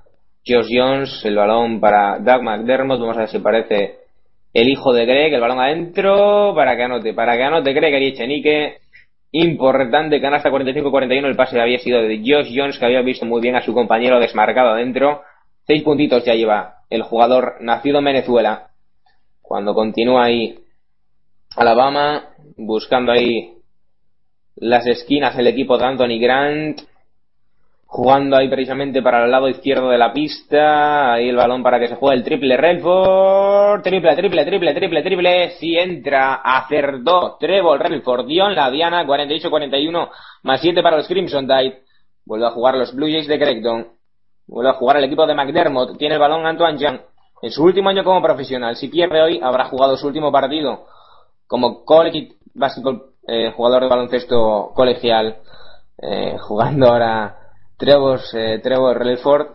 Josh 0.45 0.67
Jones, 0.69 1.21
el 1.25 1.35
balón 1.35 1.79
para 1.79 2.19
Doug 2.19 2.43
McDermott. 2.43 2.99
Vamos 2.99 3.17
a 3.17 3.21
ver 3.21 3.29
si 3.29 3.39
parece 3.39 3.99
el 4.53 4.69
hijo 4.69 4.93
de 4.93 5.05
Greg, 5.05 5.33
el 5.33 5.41
balón 5.41 5.59
adentro 5.59 6.53
para 6.55 6.77
que 6.77 6.83
anote, 6.83 7.13
para 7.13 7.35
que 7.35 7.43
anote 7.43 7.73
Greg 7.73 7.93
Echenique. 7.93 8.77
Importante, 9.31 10.21
canasta 10.21 10.49
45-41, 10.49 11.25
el 11.25 11.35
pase 11.35 11.59
había 11.59 11.79
sido 11.79 12.01
de 12.01 12.17
Josh 12.19 12.53
Jones, 12.55 12.77
que 12.77 12.85
había 12.85 13.01
visto 13.01 13.25
muy 13.25 13.41
bien 13.41 13.55
a 13.55 13.61
su 13.61 13.73
compañero 13.73 14.19
desmarcado 14.19 14.69
adentro. 14.69 15.21
Seis 15.67 15.83
puntitos 15.83 16.23
ya 16.23 16.35
lleva 16.35 16.75
el 16.89 17.03
jugador 17.03 17.57
nacido 17.59 17.99
en 17.99 18.05
Venezuela. 18.05 18.69
Cuando 19.41 19.73
continúa 19.73 20.25
ahí 20.25 20.59
Alabama, 21.55 22.29
buscando 22.57 23.11
ahí 23.11 23.53
las 24.55 24.85
esquinas 24.87 25.37
el 25.37 25.47
equipo 25.47 25.77
de 25.77 25.85
Anthony 25.85 26.19
Grant, 26.19 26.81
jugando 27.95 28.35
ahí 28.35 28.49
precisamente 28.49 29.01
para 29.01 29.23
el 29.23 29.31
lado 29.31 29.47
izquierdo 29.47 29.87
de 29.87 29.97
la 29.97 30.11
pista, 30.11 31.13
ahí 31.13 31.29
el 31.29 31.37
balón 31.37 31.63
para 31.63 31.79
que 31.79 31.87
se 31.87 31.95
juegue 31.95 32.17
el 32.17 32.25
triple 32.25 32.57
Relford, 32.57 33.83
triple, 33.83 34.13
triple, 34.17 34.43
triple, 34.45 34.73
triple, 34.73 35.01
triple, 35.01 35.51
si 35.51 35.77
entra, 35.77 36.41
acertó 36.43 37.37
Trevor 37.39 37.79
Relford, 37.79 38.25
Dion 38.25 38.53
la 38.53 38.69
Diana, 38.69 39.05
48-41, 39.05 40.09
más 40.43 40.59
7 40.59 40.83
para 40.83 40.97
los 40.97 41.07
Crimson 41.07 41.47
Tide, 41.47 41.83
vuelve 42.25 42.47
a 42.47 42.51
jugar 42.51 42.75
los 42.75 42.93
Blue 42.93 43.07
Jays 43.07 43.29
de 43.29 43.39
Creighton, 43.39 43.87
vuelve 44.45 44.71
a 44.71 44.73
jugar 44.73 44.97
el 44.97 45.05
equipo 45.05 45.25
de 45.25 45.33
McDermott, 45.33 45.97
tiene 45.97 46.15
el 46.15 46.19
balón 46.19 46.45
Antoine 46.45 46.77
Young, 46.77 46.99
en 47.43 47.51
su 47.51 47.63
último 47.63 47.87
año 47.87 48.03
como 48.03 48.21
profesional, 48.21 48.75
si 48.75 48.89
pierde 48.89 49.21
hoy, 49.21 49.39
habrá 49.41 49.69
jugado 49.69 49.95
su 49.95 50.05
último 50.07 50.33
partido 50.33 50.85
como 51.47 51.85
college 51.85 52.33
basketball, 52.55 53.03
eh, 53.25 53.53
jugador 53.55 53.83
de 53.83 53.87
baloncesto 53.87 54.73
colegial, 54.75 55.37
eh, 55.97 56.35
jugando 56.39 56.87
ahora 56.87 57.44
Trevor, 57.77 58.19
eh, 58.33 58.59
Trevor 58.61 58.97
Relford. 58.97 59.47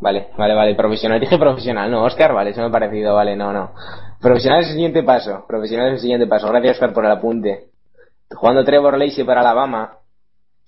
Vale, 0.00 0.28
vale, 0.36 0.54
vale, 0.54 0.74
profesional. 0.74 1.20
Dije 1.20 1.38
profesional, 1.38 1.90
no, 1.90 2.04
Oscar, 2.04 2.32
vale, 2.32 2.50
eso 2.50 2.60
me 2.60 2.66
ha 2.66 2.70
parecido, 2.70 3.14
vale, 3.14 3.36
no, 3.36 3.52
no. 3.52 3.72
Profesional 4.20 4.60
es 4.60 4.68
el 4.68 4.74
siguiente 4.74 5.02
paso, 5.02 5.44
profesional 5.46 5.88
es 5.88 5.94
el 5.94 6.00
siguiente 6.00 6.26
paso. 6.26 6.48
Gracias, 6.48 6.76
Oscar, 6.76 6.92
por 6.92 7.04
el 7.04 7.12
apunte. 7.12 7.68
Jugando 8.30 8.64
Trevor 8.64 8.98
Lacey 8.98 9.24
para 9.24 9.40
Alabama, 9.40 9.98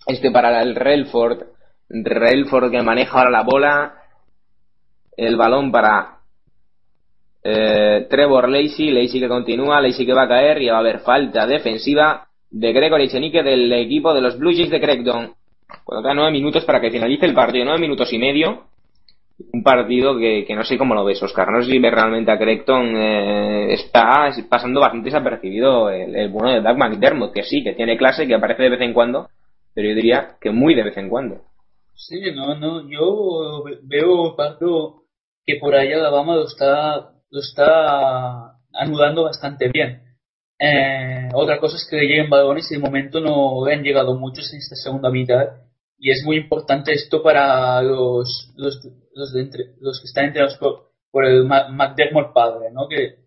este 0.07 0.31
para 0.31 0.63
el 0.63 0.75
Relford, 0.75 1.45
Relford 1.89 2.71
que 2.71 2.83
maneja 2.83 3.19
ahora 3.19 3.31
la 3.31 3.43
bola, 3.43 3.95
el 5.17 5.37
balón 5.37 5.71
para 5.73 6.19
eh, 7.43 8.07
Trevor 8.09 8.49
Lacey, 8.49 8.91
Lacey 8.91 9.21
que 9.21 9.29
continúa, 9.29 9.81
Lacey 9.81 10.07
que 10.07 10.15
va 10.15 10.23
a 10.23 10.29
caer 10.29 10.63
y 10.63 10.69
va 10.69 10.77
a 10.77 10.81
haber 10.81 11.01
falta 11.01 11.47
defensiva 11.47 12.27
de 12.51 12.73
Gregory 12.73 13.09
Chenique 13.09 13.43
del 13.43 13.73
equipo 13.73 14.15
de 14.15 14.21
los 14.21 14.39
Blue 14.39 14.53
Jays 14.55 14.71
de 14.71 14.81
Creighton. 14.81 15.35
Cuando 15.83 16.03
quedan 16.03 16.17
nueve 16.17 16.33
minutos 16.33 16.65
para 16.65 16.81
que 16.81 16.91
finalice 16.91 17.27
el 17.27 17.35
partido, 17.35 17.65
nueve 17.65 17.81
minutos 17.81 18.13
y 18.13 18.19
medio. 18.19 18.65
Un 19.53 19.65
partido 19.65 20.17
que, 20.17 20.45
que 20.47 20.55
no 20.55 20.63
sé 20.63 20.79
cómo 20.79 20.95
lo 20.95 21.05
ves, 21.05 21.21
Oscar. 21.21 21.51
No 21.51 21.61
sé 21.61 21.73
si 21.73 21.79
realmente 21.81 22.31
a 22.31 22.39
Creighton 22.39 22.97
eh, 22.97 23.73
está 23.73 24.31
pasando 24.49 24.81
bastante 24.81 25.07
desapercibido 25.07 25.91
el, 25.91 26.15
el 26.15 26.29
bueno 26.29 26.51
de 26.51 26.61
Doug 26.61 26.79
McDermott, 26.79 27.33
que 27.33 27.43
sí, 27.43 27.65
que 27.65 27.73
tiene 27.73 27.97
clase, 27.97 28.29
que 28.29 28.35
aparece 28.35 28.63
de 28.63 28.71
vez 28.71 28.81
en 28.81 28.93
cuando, 28.93 29.29
pero 29.75 29.89
yo 29.89 29.95
diría 29.97 30.37
que 30.41 30.51
muy 30.51 30.77
de 30.77 30.85
vez 30.85 30.97
en 30.97 31.09
cuando. 31.09 31.41
Sí, 31.95 32.21
no, 32.33 32.55
no, 32.55 32.89
yo 32.89 33.65
veo 33.83 34.31
el 34.31 34.37
partido 34.37 35.03
que 35.45 35.57
por 35.57 35.75
ahí 35.75 35.93
Alabama 35.93 36.37
lo 36.37 36.45
está, 36.45 37.13
lo 37.31 37.41
está 37.41 38.57
anudando 38.73 39.25
bastante 39.25 39.69
bien. 39.69 40.03
Eh, 40.59 41.29
otra 41.35 41.59
cosa 41.59 41.77
es 41.77 41.87
que 41.91 41.97
le 41.97 42.07
lleguen 42.07 42.31
balones 42.31 42.71
y 42.71 42.77
de 42.77 42.81
momento 42.81 43.21
no 43.21 43.65
han 43.67 43.83
llegado 43.83 44.15
muchos 44.17 44.53
en 44.53 44.61
esta 44.61 44.77
segunda 44.77 45.11
mitad 45.11 45.64
y 46.05 46.11
es 46.11 46.23
muy 46.23 46.37
importante 46.37 46.93
esto 46.93 47.23
para 47.23 47.81
los 47.81 48.53
los, 48.57 48.79
los, 49.15 49.33
de 49.33 49.41
entre, 49.41 49.65
los 49.81 49.99
que 50.01 50.07
están 50.07 50.27
entrenados 50.27 50.59
por, 50.59 50.91
por 51.11 51.25
el 51.25 51.47
McDermott 51.47 52.35
padre, 52.35 52.71
¿no? 52.71 52.87
Que, 52.89 53.21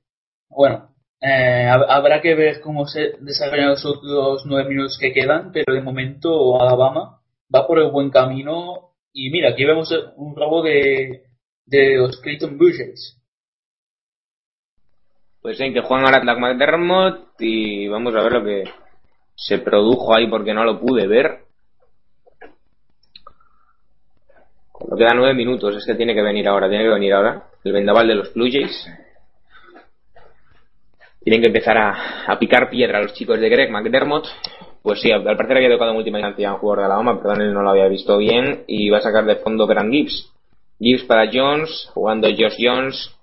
bueno, 0.47 0.93
eh, 1.19 1.67
habrá 1.67 2.21
que 2.21 2.35
ver 2.35 2.61
cómo 2.61 2.85
se 2.85 3.13
desarrollan 3.19 3.69
los, 3.69 3.83
los 4.03 4.45
nueve 4.45 4.69
minutos 4.69 4.99
que 5.01 5.11
quedan, 5.11 5.51
pero 5.51 5.73
de 5.73 5.81
momento 5.81 6.61
Alabama 6.61 7.19
va 7.53 7.65
por 7.65 7.79
el 7.79 7.89
buen 7.89 8.11
camino 8.11 8.91
y 9.11 9.31
mira, 9.31 9.49
aquí 9.49 9.65
vemos 9.65 9.91
un 10.15 10.35
robo 10.35 10.61
de, 10.61 11.23
de 11.65 11.95
los 11.95 12.21
Clayton 12.21 12.59
Jays. 12.59 13.19
Pues 15.41 15.59
en 15.61 15.73
que 15.73 15.81
juegan 15.81 16.05
ahora 16.05 16.23
Doug 16.23 16.39
McDermott 16.39 17.41
y 17.41 17.87
vamos 17.87 18.13
a 18.13 18.21
ver 18.21 18.33
lo 18.33 18.43
que 18.43 18.65
se 19.33 19.57
produjo 19.57 20.13
ahí 20.13 20.27
porque 20.27 20.53
no 20.53 20.63
lo 20.63 20.79
pude 20.79 21.07
ver. 21.07 21.46
Cuando 24.77 24.95
quedan 24.95 25.17
nueve 25.17 25.33
minutos, 25.33 25.75
es 25.75 25.85
que 25.85 25.95
tiene 25.95 26.13
que 26.13 26.21
venir 26.21 26.47
ahora, 26.47 26.69
tiene 26.69 26.83
que 26.83 26.91
venir 26.91 27.11
ahora. 27.11 27.45
El 27.63 27.71
vendaval 27.71 28.07
de 28.07 28.13
los 28.13 28.31
Blue 28.35 28.47
Jays. 28.51 28.87
Tienen 31.23 31.41
que 31.41 31.47
empezar 31.47 31.77
a, 31.79 32.25
a 32.27 32.37
picar 32.37 32.69
piedra 32.69 33.01
los 33.01 33.13
chicos 33.13 33.39
de 33.39 33.49
Greg 33.49 33.71
McDermott. 33.71 34.27
Pues 34.83 35.01
sí, 35.01 35.11
al 35.11 35.23
parecer 35.23 35.57
había 35.57 35.71
tocado 35.71 35.91
en 35.91 35.97
última 35.97 36.19
instancia 36.19 36.53
un 36.53 36.59
jugador 36.59 36.79
de 36.79 36.85
Alabama, 36.85 37.19
perdón, 37.19 37.41
él 37.41 37.53
no 37.53 37.63
lo 37.63 37.71
había 37.71 37.87
visto 37.87 38.19
bien. 38.19 38.65
Y 38.67 38.89
va 38.89 38.99
a 38.99 39.01
sacar 39.01 39.25
de 39.25 39.37
fondo 39.37 39.65
Grant 39.65 39.91
Gibbs. 39.91 40.31
Gibbs 40.79 41.03
para 41.05 41.29
Jones, 41.33 41.89
jugando 41.93 42.27
Josh 42.29 42.57
Jones. 42.59 43.15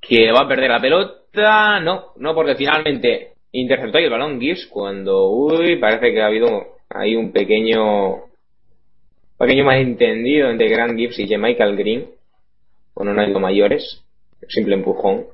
Que 0.00 0.32
va 0.32 0.40
a 0.40 0.48
perder 0.48 0.70
la 0.70 0.80
pelota. 0.80 1.80
No, 1.80 2.12
no, 2.16 2.34
porque 2.34 2.56
finalmente 2.56 3.34
interceptó 3.52 3.98
el 3.98 4.10
balón 4.10 4.40
Gibbs 4.40 4.66
cuando, 4.68 5.28
uy, 5.28 5.76
parece 5.76 6.12
que 6.12 6.22
ha 6.22 6.26
habido 6.26 6.78
ahí 6.88 7.14
un 7.14 7.30
pequeño 7.30 8.27
pequeño 9.38 9.64
malentendido 9.64 10.50
entre 10.50 10.68
Grant 10.68 10.98
Gibbs 10.98 11.18
y 11.18 11.36
Michael 11.36 11.76
Green. 11.76 12.06
Bueno, 12.94 13.14
no 13.14 13.22
ha 13.22 13.28
ido 13.28 13.40
mayores. 13.40 14.02
Simple 14.48 14.74
empujón. 14.74 15.24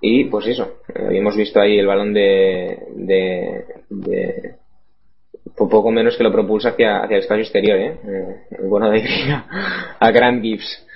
Y 0.00 0.24
pues 0.24 0.46
eso, 0.46 0.80
habíamos 0.94 1.34
visto 1.36 1.60
ahí 1.60 1.78
el 1.78 1.86
balón 1.86 2.12
de, 2.12 2.78
de, 2.94 3.64
de 3.88 4.54
poco 5.56 5.90
menos 5.90 6.16
que 6.16 6.24
lo 6.24 6.32
propulsa 6.32 6.70
hacia, 6.70 6.98
hacia 6.98 7.16
el 7.16 7.22
espacio 7.22 7.42
exterior, 7.42 7.78
¿eh? 7.78 7.96
El 8.50 8.68
bueno 8.68 8.90
de 8.92 9.02
a 10.00 10.10
Grant 10.10 10.42
Gibbs. 10.42 10.86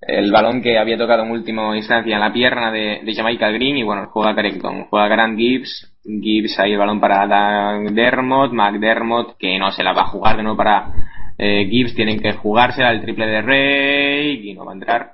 El 0.00 0.30
balón 0.30 0.60
que 0.62 0.78
había 0.78 0.98
tocado 0.98 1.24
en 1.24 1.30
última 1.30 1.76
instancia 1.76 2.14
en 2.14 2.20
la 2.20 2.32
pierna 2.32 2.70
de, 2.70 3.00
de 3.02 3.14
Jamaica 3.14 3.50
Green 3.50 3.78
y 3.78 3.82
bueno, 3.82 4.06
juega 4.12 4.34
Creighton, 4.34 4.84
juega 4.84 5.08
Grant 5.08 5.38
Gibbs, 5.38 5.90
Gibbs 6.04 6.58
ahí 6.58 6.72
el 6.72 6.78
balón 6.78 7.00
para 7.00 7.80
McDermott, 7.80 8.52
McDermott 8.52 9.36
que 9.38 9.58
no 9.58 9.72
se 9.72 9.82
la 9.82 9.94
va 9.94 10.02
a 10.02 10.08
jugar 10.08 10.36
de 10.36 10.42
nuevo 10.42 10.58
para 10.58 10.92
eh, 11.38 11.66
Gibbs 11.68 11.94
tienen 11.94 12.20
que 12.20 12.32
jugarse 12.32 12.82
al 12.82 13.00
triple 13.02 13.26
de 13.26 13.42
Rey 13.42 14.50
y 14.50 14.54
no 14.54 14.64
va 14.64 14.72
a 14.72 14.74
entrar. 14.74 15.12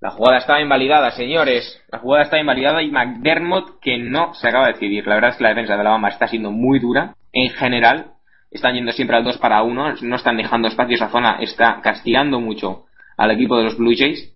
La 0.00 0.10
jugada 0.10 0.38
está 0.38 0.60
invalidada, 0.60 1.12
señores. 1.12 1.80
La 1.90 1.98
jugada 1.98 2.24
está 2.24 2.40
invalidada 2.40 2.82
y 2.82 2.90
McDermott 2.90 3.78
que 3.80 3.98
no 3.98 4.34
se 4.34 4.48
acaba 4.48 4.66
de 4.66 4.72
decidir. 4.72 5.06
La 5.06 5.14
verdad 5.14 5.30
es 5.30 5.36
que 5.36 5.44
la 5.44 5.50
defensa 5.50 5.74
de 5.74 5.80
Alabama 5.80 6.08
está 6.08 6.26
siendo 6.26 6.50
muy 6.50 6.80
dura. 6.80 7.14
En 7.32 7.50
general, 7.50 8.06
están 8.50 8.74
yendo 8.74 8.90
siempre 8.92 9.16
al 9.16 9.22
2 9.22 9.38
para 9.38 9.62
1. 9.62 9.94
No 10.02 10.16
están 10.16 10.36
dejando 10.36 10.66
espacio. 10.66 10.96
Esa 10.96 11.08
zona 11.08 11.38
está 11.40 11.80
castigando 11.82 12.40
mucho 12.40 12.86
al 13.16 13.30
equipo 13.30 13.56
de 13.56 13.64
los 13.64 13.78
Blue 13.78 13.94
Jays. 13.96 14.34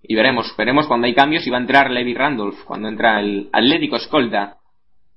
Y 0.00 0.14
veremos, 0.14 0.54
veremos 0.56 0.86
cuando 0.86 1.06
hay 1.06 1.14
cambios 1.14 1.44
y 1.46 1.50
va 1.50 1.58
a 1.58 1.60
entrar 1.60 1.90
Levi 1.90 2.14
Randolph, 2.14 2.64
cuando 2.64 2.88
entra 2.88 3.20
el 3.20 3.50
Atlético 3.52 3.96
Escolta 3.96 4.58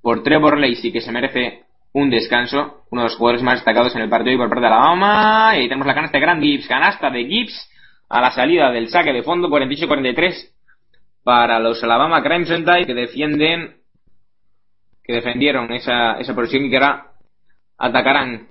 por 0.02 0.24
Trevor 0.24 0.58
Lacey, 0.58 0.90
que 0.90 1.00
se 1.00 1.12
merece 1.12 1.62
un 1.92 2.10
descanso, 2.10 2.84
uno 2.90 3.02
de 3.02 3.08
los 3.08 3.16
jugadores 3.16 3.42
más 3.42 3.54
destacados 3.54 3.94
en 3.94 4.02
el 4.02 4.08
partido 4.08 4.34
y 4.34 4.38
por 4.38 4.48
parte 4.48 4.62
de 4.62 4.66
Alabama. 4.66 5.52
Y 5.54 5.60
ahí 5.60 5.68
tenemos 5.68 5.86
la 5.86 5.94
canasta 5.94 6.18
de 6.18 6.22
Grand 6.22 6.42
Gibbs, 6.42 6.66
canasta 6.66 7.10
de 7.10 7.24
Gibbs 7.24 7.70
a 8.08 8.20
la 8.20 8.30
salida 8.30 8.70
del 8.70 8.88
saque 8.88 9.12
de 9.12 9.22
fondo 9.22 9.48
48-43 9.48 10.50
para 11.24 11.58
los 11.58 11.82
Alabama 11.82 12.22
Crimson 12.22 12.64
Tide 12.64 12.86
que 12.86 12.94
defienden 12.94 13.76
que 15.02 15.14
defendieron 15.14 15.72
esa, 15.72 16.18
esa 16.18 16.34
posición 16.34 16.66
y 16.66 16.70
que 16.70 16.76
ahora 16.76 17.06
atacarán 17.78 18.48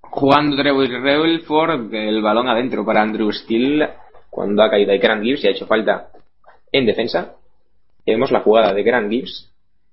jugando 0.00 0.56
Trevor 0.56 0.88
Relford 0.88 1.92
el 1.92 2.22
balón 2.22 2.48
adentro 2.48 2.84
para 2.84 3.02
Andrew 3.02 3.32
Steele 3.32 3.90
cuando 4.30 4.62
ha 4.62 4.70
caído 4.70 4.92
ahí 4.92 4.98
Grant 4.98 5.22
Gibbs 5.22 5.44
y 5.44 5.48
ha 5.48 5.50
hecho 5.50 5.66
falta 5.66 6.08
en 6.72 6.86
defensa 6.86 7.34
vemos 8.06 8.30
la 8.30 8.40
jugada 8.40 8.72
de 8.72 8.82
Grant 8.82 9.10
Gibbs 9.10 9.52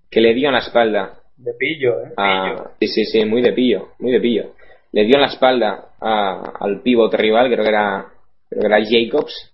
que 0.10 0.22
le 0.22 0.34
dio 0.34 0.48
en 0.48 0.54
la 0.54 0.60
espalda 0.60 1.20
de 1.38 1.54
pillo, 1.54 2.02
¿eh? 2.02 2.14
A, 2.18 2.72
sí, 2.80 2.88
sí, 2.88 3.06
sí, 3.06 3.26
muy 3.26 3.42
de 3.42 3.54
pillo, 3.54 3.90
muy 4.00 4.12
de 4.12 4.20
pillo 4.20 4.52
le 4.96 5.04
dio 5.04 5.16
en 5.16 5.22
la 5.22 5.28
espalda 5.28 5.90
a, 6.00 6.54
al 6.58 6.82
pívot 6.82 7.14
rival, 7.14 7.52
creo 7.52 7.64
que 7.64 7.70
era, 7.70 8.06
creo 8.48 8.62
que 8.62 8.68
era 8.68 8.80
Jacobs, 8.82 9.54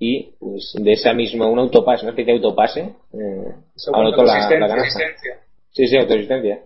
y 0.00 0.32
pues, 0.40 0.74
de 0.74 0.92
esa 0.92 1.12
misma, 1.12 1.46
un 1.46 1.60
autopase, 1.60 2.02
una 2.04 2.10
especie 2.10 2.32
de 2.32 2.38
autopase, 2.40 2.80
eh, 2.80 3.54
anotó 3.92 4.24
la, 4.24 4.50
la 4.50 4.66
canasta. 4.66 4.98
Sí, 5.70 5.86
sí, 5.86 5.96
autoasistencia. 5.96 6.62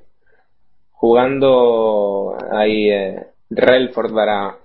Jugando 0.92 2.34
ahí 2.50 2.90
eh, 2.90 3.26
Relford 3.50 4.14
para, 4.14 4.56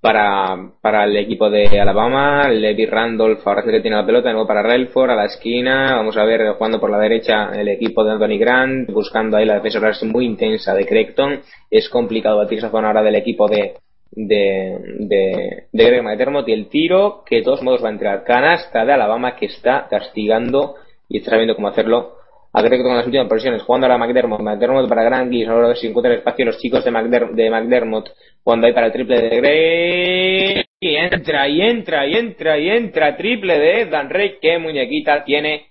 para, 0.00 0.72
para 0.80 1.04
el 1.04 1.16
equipo 1.16 1.50
de 1.50 1.80
Alabama, 1.80 2.48
Levi 2.48 2.86
Randolph 2.86 3.46
ahora 3.46 3.62
sí 3.62 3.70
que 3.70 3.80
tiene 3.80 3.96
la 3.96 4.06
pelota, 4.06 4.28
de 4.28 4.34
nuevo 4.34 4.48
para 4.48 4.62
Relford 4.62 5.10
a 5.10 5.16
la 5.16 5.26
esquina, 5.26 5.94
vamos 5.96 6.16
a 6.16 6.24
ver 6.24 6.54
jugando 6.54 6.80
por 6.80 6.90
la 6.90 6.98
derecha 6.98 7.50
el 7.54 7.68
equipo 7.68 8.02
de 8.04 8.12
Anthony 8.12 8.38
Grant, 8.38 8.90
buscando 8.90 9.36
ahí 9.36 9.44
la 9.44 9.60
defensa 9.60 10.06
muy 10.06 10.24
intensa 10.24 10.74
de 10.74 10.86
Creighton, 10.86 11.40
es 11.70 11.88
complicado 11.88 12.38
batir 12.38 12.58
esa 12.58 12.70
zona 12.70 12.88
ahora 12.88 13.02
del 13.02 13.16
equipo 13.16 13.48
de 13.48 13.74
de, 14.12 14.78
de, 14.98 15.64
de 15.72 15.84
Greg 15.84 16.02
McDermott 16.02 16.48
y 16.48 16.52
el 16.52 16.68
tiro 16.68 17.22
que 17.24 17.36
de 17.36 17.42
todos 17.42 17.62
modos 17.62 17.82
va 17.82 17.88
a 17.88 17.92
entrar. 17.92 18.24
Canasta 18.24 18.84
de 18.84 18.92
Alabama 18.92 19.36
que 19.36 19.46
está 19.46 19.86
castigando 19.88 20.74
y 21.08 21.18
está 21.18 21.30
sabiendo 21.30 21.54
cómo 21.54 21.68
hacerlo 21.68 22.19
a 22.52 22.62
Creighton 22.62 22.88
con 22.88 22.96
las 22.96 23.06
últimas 23.06 23.28
posiciones 23.28 23.62
jugando 23.62 23.86
ahora 23.86 23.98
McDermott 23.98 24.40
McDermott 24.40 24.88
para 24.88 25.06
a 25.06 25.24
ver 25.24 25.76
si 25.76 25.86
encuentra 25.86 26.14
espacio 26.14 26.46
los 26.46 26.58
chicos 26.58 26.84
de, 26.84 26.90
McDermott, 26.90 27.34
de 27.34 27.50
McDermott 27.50 28.10
cuando 28.42 28.66
hay 28.66 28.72
para 28.72 28.86
el 28.86 28.92
triple 28.92 29.20
de 29.20 29.36
Gray. 29.36 30.64
Y 30.80 30.96
entra, 30.96 31.46
y 31.46 31.60
entra, 31.60 32.06
y 32.06 32.16
entra, 32.16 32.58
y 32.58 32.70
entra. 32.70 33.16
Triple 33.16 33.58
de 33.58 33.86
Dan 33.86 34.08
Rey. 34.08 34.38
Qué 34.40 34.58
muñequita 34.58 35.24
tiene 35.24 35.66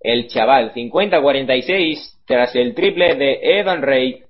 el 0.00 0.28
chaval. 0.28 0.72
50-46 0.72 2.22
tras 2.26 2.56
el 2.56 2.74
triple 2.74 3.16
de 3.16 3.38
Edan 3.42 3.82
Rey. 3.82 4.22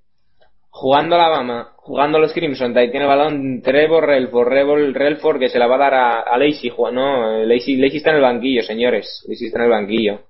Jugando 0.68 1.16
a 1.16 1.20
Alabama, 1.20 1.73
jugando 1.76 2.18
a 2.18 2.20
los 2.20 2.34
Crimson 2.34 2.76
Ahí 2.76 2.91
tiene 2.91 3.07
el 3.07 3.08
balón 3.08 3.62
Trevor 3.62 4.05
Relford, 4.05 4.49
Relford, 4.49 4.94
Relford 4.94 5.39
que 5.39 5.49
se 5.49 5.58
la 5.58 5.66
va 5.66 5.76
a 5.76 5.78
dar 5.78 5.94
a, 5.94 6.20
a 6.20 6.36
Lacey. 6.36 6.70
No, 6.92 7.44
Lacey, 7.44 7.76
Lacey 7.76 7.99
está 7.99 8.10
en 8.10 8.16
el 8.16 8.23
banquillo, 8.23 8.62
señores. 8.62 9.25
Lacey 9.28 9.47
está 9.47 9.60
en 9.60 9.65
el 9.65 9.70
banquillo. 9.70 10.20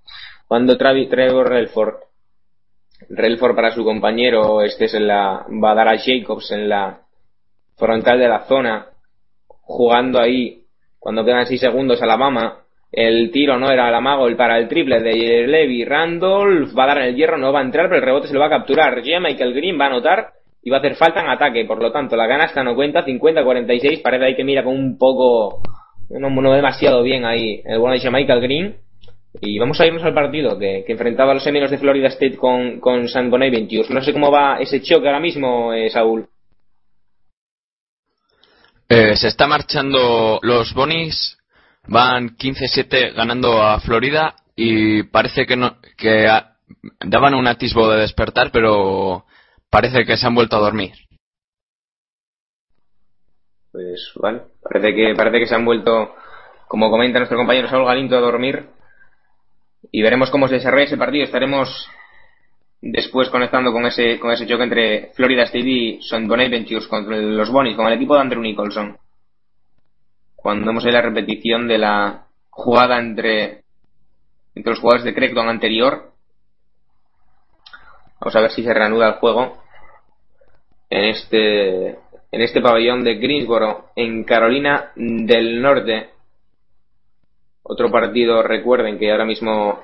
Cuando 0.46 0.76
Travi, 0.76 1.08
Trevor 1.08 1.48
Relford, 1.48 1.94
Relford 3.10 3.54
para 3.54 3.72
su 3.72 3.84
compañero, 3.84 4.62
este 4.62 4.86
es 4.86 4.94
en 4.94 5.06
la, 5.06 5.44
va 5.62 5.72
a 5.72 5.74
dar 5.74 5.88
a 5.88 5.98
Jacobs 5.98 6.50
en 6.52 6.68
la, 6.68 7.06
frontal 7.76 8.18
de 8.18 8.28
la 8.28 8.40
zona, 8.46 8.86
jugando 9.48 10.18
ahí, 10.18 10.62
cuando 10.98 11.24
quedan 11.24 11.46
6 11.46 11.60
segundos 11.60 12.02
Alabama, 12.02 12.62
el 12.90 13.30
tiro 13.30 13.58
no 13.58 13.70
era 13.70 13.88
el 13.88 13.94
amago, 13.94 14.26
el 14.26 14.36
para 14.36 14.58
el 14.58 14.68
triple 14.68 15.00
de 15.00 15.46
Levi 15.46 15.84
Randolph, 15.84 16.76
va 16.76 16.84
a 16.84 16.86
dar 16.86 16.98
en 16.98 17.04
el 17.08 17.16
hierro, 17.16 17.36
no 17.36 17.52
va 17.52 17.60
a 17.60 17.64
entrar, 17.64 17.86
pero 17.86 17.96
el 17.96 18.06
rebote 18.06 18.28
se 18.28 18.34
lo 18.34 18.40
va 18.40 18.46
a 18.46 18.50
capturar. 18.50 19.02
Ya 19.02 19.20
Michael 19.20 19.54
Green 19.54 19.78
va 19.78 19.84
a 19.84 19.88
anotar 19.88 20.32
y 20.62 20.70
va 20.70 20.78
a 20.78 20.80
hacer 20.80 20.94
falta 20.94 21.20
en 21.20 21.28
ataque, 21.28 21.64
por 21.64 21.82
lo 21.82 21.92
tanto 21.92 22.16
la 22.16 22.26
canasta 22.26 22.64
no 22.64 22.74
cuenta, 22.74 23.04
50-46, 23.04 24.02
parece 24.02 24.24
ahí 24.24 24.36
que 24.36 24.44
mira 24.44 24.64
con 24.64 24.74
un 24.74 24.96
poco, 24.96 25.60
no, 26.08 26.30
no 26.30 26.52
demasiado 26.52 27.02
bien 27.02 27.24
ahí 27.24 27.60
el 27.64 27.78
bueno 27.78 28.00
de 28.00 28.10
Michael 28.10 28.40
Green. 28.40 28.76
Y 29.40 29.58
vamos 29.58 29.80
a 29.80 29.86
irnos 29.86 30.02
al 30.02 30.14
partido 30.14 30.58
que, 30.58 30.84
que 30.86 30.92
enfrentaba 30.92 31.32
a 31.32 31.34
los 31.34 31.44
Seminoles 31.44 31.70
de 31.70 31.78
Florida 31.78 32.08
State 32.08 32.36
con, 32.36 32.80
con 32.80 33.08
San 33.08 33.30
Bonaventure. 33.30 33.88
No 33.90 34.02
sé 34.02 34.12
cómo 34.12 34.30
va 34.30 34.58
ese 34.58 34.80
choque 34.80 35.06
ahora 35.06 35.20
mismo, 35.20 35.72
eh, 35.72 35.90
Saúl. 35.90 36.28
Eh, 38.88 39.16
se 39.16 39.28
está 39.28 39.46
marchando 39.46 40.38
los 40.42 40.72
Bonis, 40.72 41.38
van 41.88 42.36
15-7 42.36 43.14
ganando 43.14 43.60
a 43.60 43.80
Florida 43.80 44.36
y 44.54 45.02
parece 45.02 45.44
que 45.44 45.56
no 45.56 45.78
que 45.96 46.28
a, 46.28 46.56
daban 47.04 47.34
un 47.34 47.48
atisbo 47.48 47.90
de 47.90 48.00
despertar, 48.00 48.50
pero 48.52 49.26
parece 49.70 50.04
que 50.04 50.16
se 50.16 50.26
han 50.26 50.36
vuelto 50.36 50.56
a 50.56 50.60
dormir. 50.60 50.92
Pues 53.72 54.12
vale, 54.14 54.42
parece 54.62 54.94
que 54.94 55.14
parece 55.16 55.40
que 55.40 55.46
se 55.46 55.54
han 55.56 55.64
vuelto, 55.64 56.14
como 56.68 56.88
comenta 56.88 57.18
nuestro 57.18 57.36
compañero 57.36 57.68
Saúl 57.68 57.86
Galinto, 57.86 58.16
a 58.16 58.20
dormir 58.20 58.66
y 59.90 60.02
veremos 60.02 60.30
cómo 60.30 60.48
se 60.48 60.56
desarrolla 60.56 60.84
ese 60.84 60.96
partido. 60.96 61.24
Estaremos 61.24 61.88
después 62.80 63.28
conectando 63.30 63.72
con 63.72 63.86
ese 63.86 64.18
con 64.18 64.30
ese 64.30 64.46
choque 64.46 64.64
entre 64.64 65.10
Florida 65.14 65.44
State 65.44 65.68
y 65.68 65.98
St. 65.98 66.26
Bonaventure 66.26 66.86
contra 66.88 67.16
los 67.16 67.50
Bonnies, 67.50 67.76
con 67.76 67.86
el 67.86 67.94
equipo 67.94 68.14
de 68.14 68.20
Andrew 68.20 68.42
Nicholson. 68.42 68.96
Cuando 70.34 70.66
vemos 70.66 70.84
la 70.84 71.02
repetición 71.02 71.66
de 71.66 71.78
la 71.78 72.26
jugada 72.50 72.98
entre, 72.98 73.64
entre 74.54 74.70
los 74.70 74.80
jugadores 74.80 75.04
de 75.04 75.14
Creighton 75.14 75.48
anterior. 75.48 76.12
Vamos 78.20 78.34
a 78.34 78.40
ver 78.40 78.50
si 78.50 78.62
se 78.62 78.72
reanuda 78.72 79.08
el 79.08 79.14
juego 79.14 79.62
en 80.88 81.04
este 81.04 81.88
en 81.88 82.42
este 82.42 82.60
pabellón 82.60 83.04
de 83.04 83.16
Greensboro 83.16 83.90
en 83.94 84.24
Carolina 84.24 84.92
del 84.96 85.60
Norte. 85.60 86.10
Otro 87.68 87.90
partido, 87.90 88.42
recuerden 88.42 88.98
que 88.98 89.10
ahora 89.10 89.24
mismo 89.24 89.80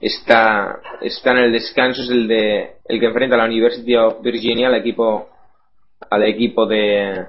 está, 0.00 0.80
está 1.02 1.32
en 1.32 1.38
el 1.38 1.52
descanso 1.52 2.02
es 2.02 2.10
el 2.10 2.26
de 2.26 2.76
el 2.86 2.98
que 2.98 3.06
enfrenta 3.06 3.36
a 3.36 3.38
la 3.38 3.44
University 3.44 3.94
of 3.94 4.22
Virginia 4.22 4.68
al 4.68 4.74
equipo 4.74 5.28
al 6.10 6.22
equipo 6.24 6.66
de 6.66 7.26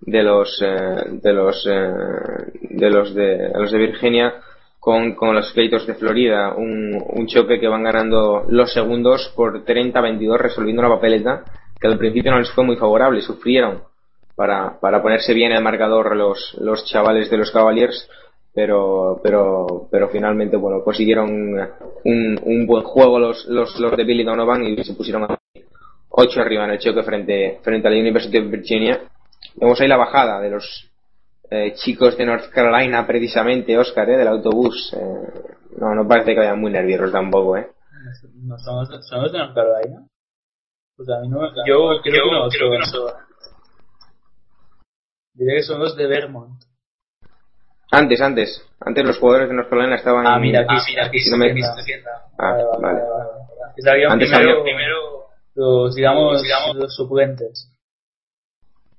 de 0.00 0.22
los 0.22 0.60
eh, 0.62 0.96
de 1.22 1.32
los 1.32 1.66
eh, 1.70 1.92
de 2.70 2.90
los 2.90 3.14
de 3.14 3.50
los 3.54 3.70
de 3.70 3.78
Virginia 3.78 4.34
con, 4.78 5.14
con 5.14 5.34
los 5.34 5.54
Gators 5.54 5.86
de 5.86 5.94
Florida. 5.94 6.54
Un, 6.54 7.04
un 7.06 7.26
choque 7.26 7.60
que 7.60 7.68
van 7.68 7.82
ganando 7.82 8.46
los 8.48 8.72
segundos 8.72 9.30
por 9.36 9.62
30-22 9.64 10.38
resolviendo 10.38 10.80
una 10.80 10.94
papeleta 10.94 11.44
que 11.78 11.86
al 11.86 11.98
principio 11.98 12.32
no 12.32 12.38
les 12.38 12.50
fue 12.52 12.64
muy 12.64 12.76
favorable 12.76 13.20
sufrieron 13.20 13.82
para, 14.34 14.80
para 14.80 15.02
ponerse 15.02 15.34
bien 15.34 15.52
el 15.52 15.62
marcador 15.62 16.16
los, 16.16 16.56
los 16.58 16.84
chavales 16.86 17.30
de 17.30 17.36
los 17.36 17.50
Cavaliers 17.50 18.08
pero 18.60 19.18
pero 19.22 19.88
pero 19.90 20.10
finalmente 20.10 20.58
bueno 20.58 20.84
consiguieron 20.84 21.30
un, 22.04 22.40
un 22.44 22.66
buen 22.66 22.84
juego 22.84 23.18
los, 23.18 23.46
los, 23.46 23.80
los 23.80 23.96
de 23.96 24.04
Billy 24.04 24.22
Donovan 24.22 24.62
y 24.64 24.84
se 24.84 24.92
pusieron 24.92 25.24
a 25.24 25.38
8 26.10 26.40
arriba 26.42 26.64
en 26.64 26.72
el 26.72 26.78
choque 26.78 27.02
frente 27.02 27.58
frente 27.62 27.88
a 27.88 27.90
la 27.90 27.96
University 27.96 28.36
of 28.36 28.50
Virginia. 28.50 29.00
Vemos 29.56 29.80
ahí 29.80 29.88
la 29.88 29.96
bajada 29.96 30.40
de 30.42 30.50
los 30.50 30.90
eh, 31.50 31.72
chicos 31.72 32.18
de 32.18 32.26
North 32.26 32.50
Carolina 32.50 33.06
precisamente 33.06 33.78
Oscar 33.78 34.10
eh, 34.10 34.18
del 34.18 34.28
autobús. 34.28 34.94
Eh, 34.94 35.56
no 35.78 35.94
no 35.94 36.06
parece 36.06 36.34
que 36.34 36.40
vayan 36.40 36.60
muy 36.60 36.70
nerviosos 36.70 37.10
tampoco 37.10 37.56
eh. 37.56 37.66
No 38.42 38.58
somos, 38.58 38.90
somos 39.08 39.32
de 39.32 39.38
North 39.38 39.54
Carolina. 39.54 40.06
Pues 40.96 41.08
a 41.08 41.20
mí 41.20 41.28
no 41.28 41.48
yo 41.66 42.02
creo 42.02 42.02
que 42.02 42.10
no, 42.10 42.48
creo 42.50 42.70
que 42.72 42.78
no. 42.78 43.06
diré 45.32 45.56
que 45.56 45.62
somos 45.62 45.96
de 45.96 46.06
Vermont 46.06 46.69
antes, 47.90 48.20
antes. 48.20 48.66
Antes 48.80 49.04
los 49.04 49.18
jugadores 49.18 49.48
de 49.48 49.54
North 49.54 49.68
Carolina 49.68 49.96
estaban. 49.96 50.26
Ah, 50.26 50.38
mira, 50.38 50.60
aquí, 50.60 50.74
mira, 50.88 51.06
aquí. 51.06 51.18
No 51.30 51.36
me... 51.36 51.54
Ah, 52.38 52.52
vale. 52.52 52.64
vale. 52.80 53.00
vale. 53.84 54.06
Antes 54.08 54.30
primero, 54.30 54.62
primero 54.62 55.20
los, 55.54 55.94
digamos, 55.94 56.42
digamos, 56.42 56.76
los 56.76 56.94
suplentes. 56.94 57.70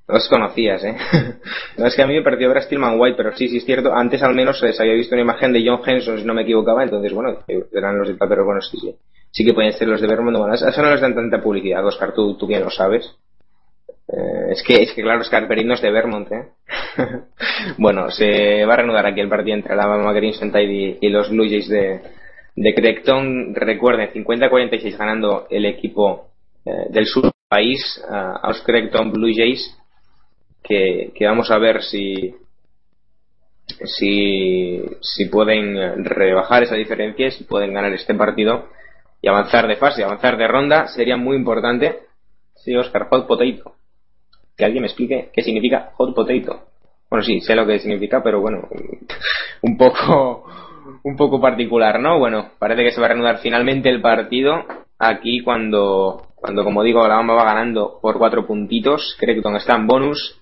Los 0.08 0.28
conocías, 0.28 0.84
¿eh? 0.84 0.98
no, 1.78 1.88
es 1.88 1.95
que 1.95 2.02
a 2.02 2.08
mí 2.08 2.16
me 2.16 2.22
pareció 2.22 2.50
ver 2.50 2.58
a 2.58 2.61
Stillman 2.61 3.00
White, 3.00 3.16
pero 3.16 3.36
sí, 3.36 3.48
sí 3.48 3.58
es 3.58 3.66
cierto. 3.66 3.94
Antes 3.94 4.22
al 4.22 4.36
menos 4.36 4.60
se 4.60 4.74
había 4.78 4.94
visto 4.94 5.16
una 5.16 5.22
imagen 5.22 5.53
de 5.53 5.64
John 5.66 5.82
Henson, 5.86 6.18
si 6.18 6.26
no 6.26 6.34
me 6.34 6.42
equivocaba, 6.42 6.84
entonces, 6.84 7.14
bueno, 7.14 7.38
eran 7.72 7.98
los 7.98 8.10
de 8.10 8.16
pero 8.16 8.44
bueno, 8.44 8.61
sí, 8.61 8.78
sí. 8.78 8.95
sí 9.32 9.45
que 9.45 9.53
pueden 9.53 9.72
ser 9.72 9.88
los 9.88 10.02
de 10.02 10.08
Vermont. 10.08 10.38
Bueno, 10.38 10.53
eso 10.53 10.68
eso 10.68 10.82
no 10.82 10.92
les 10.92 11.00
dan 11.00 11.16
tanta 11.16 11.42
publicidad, 11.42 11.86
Oscar, 11.86 12.14
tú, 12.14 12.36
tú 12.36 12.45
bien 12.45 12.64
lo 12.64 12.70
sabes. 12.70 13.16
Eh, 14.07 14.51
es 14.51 14.63
que, 14.63 14.81
es 14.81 14.93
que 14.93 15.01
claro, 15.01 15.21
Oscar 15.21 15.47
Perin 15.47 15.67
no 15.67 15.73
es 15.75 15.81
de 15.81 15.91
Vermont, 15.91 16.31
¿eh? 16.31 16.49
bueno, 17.77 18.09
se 18.11 18.65
va 18.65 18.73
a 18.73 18.77
reanudar 18.77 19.05
aquí 19.05 19.21
el 19.21 19.30
partido 19.30 19.55
entre 19.55 19.75
la 19.75 19.83
Alabama 19.83 20.13
Tide 20.13 20.97
y, 20.99 21.09
los 21.09 21.30
Blue 21.30 21.47
Jays 21.47 21.69
de, 21.69 22.01
de 22.55 22.73
Creighton. 22.73 23.55
Recuerden, 23.55 24.11
50-46 24.11 24.97
ganando 24.97 25.47
el 25.49 25.65
equipo 25.65 26.31
eh, 26.65 26.88
del 26.89 27.05
sur 27.05 27.23
del 27.23 27.31
país 27.47 28.03
a 28.09 28.47
los 28.47 28.61
Creighton 28.63 29.11
Blue 29.11 29.33
Jays, 29.33 29.77
que, 30.63 31.11
que 31.15 31.25
vamos 31.25 31.49
a 31.51 31.57
ver 31.57 31.81
si, 31.83 32.35
si, 33.85 34.81
si 35.01 35.25
pueden 35.25 36.03
rebajar 36.03 36.63
esa 36.63 36.75
diferencia, 36.75 37.31
si 37.31 37.45
pueden 37.45 37.73
ganar 37.73 37.93
este 37.93 38.13
partido 38.13 38.67
y 39.21 39.27
avanzar 39.27 39.67
de 39.67 39.75
fase, 39.75 40.03
avanzar 40.03 40.38
de 40.38 40.47
ronda, 40.47 40.88
sería 40.88 41.15
muy 41.15 41.38
importante. 41.38 41.99
Sí, 42.55 42.75
Oscar, 42.75 43.07
hot 43.09 43.27
potato. 43.27 43.75
Que 44.57 44.65
alguien 44.65 44.81
me 44.81 44.88
explique 44.88 45.30
qué 45.33 45.41
significa 45.41 45.91
hot 45.95 46.13
potato. 46.13 46.67
Bueno, 47.09 47.23
sí, 47.23 47.41
sé 47.41 47.55
lo 47.55 47.65
que 47.65 47.80
significa, 47.80 48.23
pero 48.23 48.39
bueno, 48.39 48.67
un 49.61 49.77
poco, 49.77 50.45
un 51.03 51.15
poco 51.15 51.41
particular, 51.41 51.99
¿no? 51.99 52.19
Bueno, 52.19 52.51
parece 52.57 52.83
que 52.83 52.91
se 52.91 52.99
va 52.99 53.07
a 53.07 53.09
reanudar 53.09 53.39
finalmente 53.39 53.89
el 53.89 54.01
partido 54.01 54.63
aquí 54.97 55.41
cuando, 55.41 56.27
cuando 56.35 56.63
como 56.63 56.83
digo, 56.83 57.03
Alabama 57.03 57.33
va 57.33 57.45
ganando 57.45 57.99
por 58.01 58.17
cuatro 58.17 58.45
puntitos. 58.45 59.15
Creighton 59.19 59.55
está 59.55 59.75
en 59.75 59.88
bonus 59.88 60.39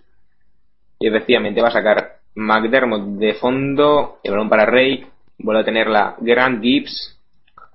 y 1.00 1.08
efectivamente 1.08 1.62
va 1.62 1.70
a 1.70 1.72
sacar 1.72 2.20
McDermott 2.36 3.18
de 3.18 3.34
fondo, 3.36 4.20
el 4.24 4.32
balón 4.32 4.50
para 4.50 4.66
Rey, 4.66 5.06
vuelve 5.38 5.62
a 5.62 5.66
tener 5.66 5.88
la 5.88 6.16
Grant 6.20 6.62
Gibbs, 6.62 7.18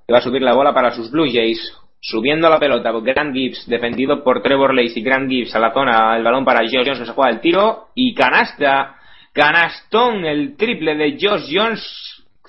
que 0.06 0.12
va 0.12 0.18
a 0.18 0.22
subir 0.22 0.42
la 0.42 0.54
bola 0.54 0.72
para 0.74 0.92
sus 0.92 1.10
Blue 1.10 1.26
Jays, 1.26 1.76
subiendo 2.05 2.50
la 2.50 2.58
pelota, 2.58 2.92
Grant 2.92 3.34
Gibbs, 3.34 3.66
defendido 3.66 4.23
por 4.23 4.42
Trevor 4.42 4.74
Lacey, 4.74 5.02
Grant 5.02 5.31
Gibbs 5.31 5.55
a 5.55 5.58
la 5.58 5.73
zona, 5.73 6.15
el 6.18 6.23
balón 6.23 6.44
para 6.44 6.60
Josh 6.60 6.84
Jones, 6.84 6.99
se 6.99 7.15
juega 7.15 7.31
el 7.31 7.41
tiro, 7.41 7.89
y 7.94 8.12
canasta, 8.15 8.97
canastón, 9.33 10.26
el 10.26 10.55
triple 10.55 10.97
de 10.97 11.16
Josh 11.18 11.50
Jones, 11.50 11.83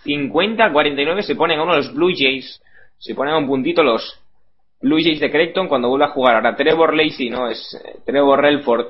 50-49, 0.03 1.21
se 1.21 1.35
ponen 1.35 1.59
a 1.59 1.63
uno 1.63 1.77
los 1.77 1.93
Blue 1.93 2.11
Jays, 2.13 2.61
se 2.97 3.15
ponen 3.15 3.33
a 3.33 3.37
un 3.37 3.47
puntito 3.47 3.81
los 3.81 4.19
Blue 4.81 5.01
Jays 5.01 5.21
de 5.21 5.31
Creighton 5.31 5.69
cuando 5.69 5.87
vuelve 5.87 6.05
a 6.05 6.09
jugar, 6.09 6.35
ahora 6.35 6.55
Trevor 6.57 6.93
Lacey, 6.93 7.29
no, 7.29 7.47
es 7.47 7.81
eh, 7.81 7.99
Trevor 8.05 8.41
Relford, 8.41 8.87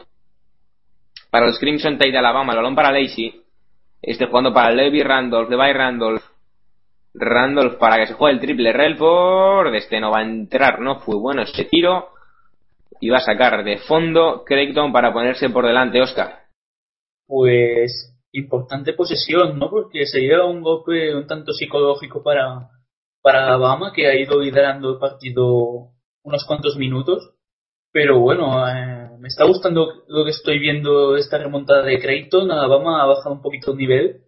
para 1.30 1.46
los 1.46 1.60
Crimson 1.60 2.00
Tide 2.00 2.12
de 2.12 2.18
Alabama, 2.18 2.54
el 2.54 2.58
balón 2.58 2.76
para 2.76 2.92
Lacey. 2.92 3.42
Este 4.02 4.26
jugando 4.26 4.54
para 4.54 4.72
Levi 4.72 5.04
Randolph, 5.04 5.50
Levi 5.50 5.74
Randolph. 5.74 6.24
Randolph 7.18 7.78
para 7.78 7.98
que 7.98 8.08
se 8.08 8.14
juegue 8.14 8.36
el 8.36 8.42
triple 8.42 8.74
Relford. 8.74 9.74
Este 9.76 10.00
no 10.00 10.12
va 10.12 10.20
a 10.20 10.24
entrar, 10.24 10.80
no 10.80 11.00
fue 11.00 11.16
bueno 11.16 11.44
ese 11.44 11.66
tiro. 11.66 12.10
Y 13.00 13.10
va 13.10 13.18
a 13.18 13.22
sacar 13.22 13.64
de 13.64 13.78
fondo 13.78 14.44
Creighton 14.46 14.92
para 14.92 15.14
ponerse 15.14 15.50
por 15.50 15.66
delante, 15.66 16.02
Oscar. 16.02 16.46
Pues 17.28 18.16
importante 18.32 18.94
posesión, 18.94 19.58
¿no? 19.58 19.70
Porque 19.70 20.06
sería 20.06 20.44
un 20.44 20.62
golpe 20.62 21.16
un 21.16 21.26
tanto 21.28 21.54
psicológico 21.54 22.22
para, 22.24 22.70
para 23.22 23.48
Alabama, 23.48 23.92
que 23.94 24.08
ha 24.08 24.16
ido 24.16 24.40
liderando 24.40 24.94
el 24.94 25.00
partido 25.00 25.92
unos 26.24 26.46
cuantos 26.46 26.78
minutos. 26.78 27.32
Pero 27.92 28.20
bueno, 28.20 28.68
eh, 28.68 29.10
me 29.20 29.30
está 29.30 29.46
gustando 29.46 30.04
lo 30.08 30.26
que 30.26 30.32
estoy 30.32 30.60
viendo 30.60 31.16
esta 31.16 31.38
remontada 31.38 31.84
de 31.84 32.00
Creighton. 32.00 32.52
Alabama 32.52 33.02
ha 33.02 33.06
bajado 33.06 33.36
un 33.36 33.42
poquito 33.42 33.72
el 33.72 33.78
nivel. 33.78 34.25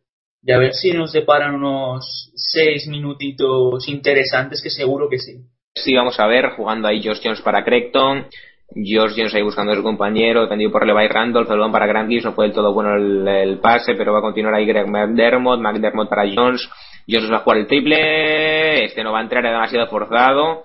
Y 0.48 0.54
a 0.54 0.58
ver 0.60 0.74
si 0.74 0.94
nos 0.94 1.12
deparan 1.12 1.56
unos 1.56 2.32
seis 2.34 2.88
minutitos 2.88 3.90
interesantes, 3.90 4.64
que 4.64 4.70
seguro 4.70 5.10
que 5.10 5.20
sí. 5.20 5.42
Sí, 5.76 5.94
vamos 5.94 6.18
a 6.22 6.26
ver, 6.26 6.52
jugando 6.52 6.88
ahí 6.88 7.04
Josh 7.04 7.20
Jones 7.22 7.42
para 7.42 7.66
Creighton. 7.66 8.28
Josh 8.70 9.14
Jones 9.16 9.36
ahí 9.36 9.42
buscando 9.42 9.74
a 9.74 9.76
su 9.76 9.84
compañero, 9.84 10.44
defendido 10.44 10.72
por 10.72 10.88
Levi 10.88 11.08
Randolph, 11.10 11.50
el 11.50 11.58
balón 11.58 11.72
para 11.74 11.86
Grant 11.86 12.10
Gibbs, 12.10 12.24
no 12.24 12.32
fue 12.34 12.46
del 12.46 12.56
todo 12.56 12.74
bueno 12.74 12.96
el, 12.96 13.28
el 13.28 13.60
pase, 13.60 13.96
pero 13.96 14.14
va 14.14 14.20
a 14.20 14.22
continuar 14.22 14.56
ahí 14.56 14.66
Greg 14.66 14.88
McDermott, 14.88 15.60
McDermott 15.60 16.10
para 16.10 16.24
Jones, 16.24 16.70
Jones 17.10 17.32
va 17.32 17.38
a 17.38 17.40
jugar 17.40 17.58
el 17.60 17.68
triple, 17.68 18.86
este 18.86 19.04
no 19.04 19.12
va 19.14 19.20
a 19.20 19.24
entrar, 19.24 19.44
era 19.44 19.54
demasiado 19.54 19.88
forzado, 19.88 20.64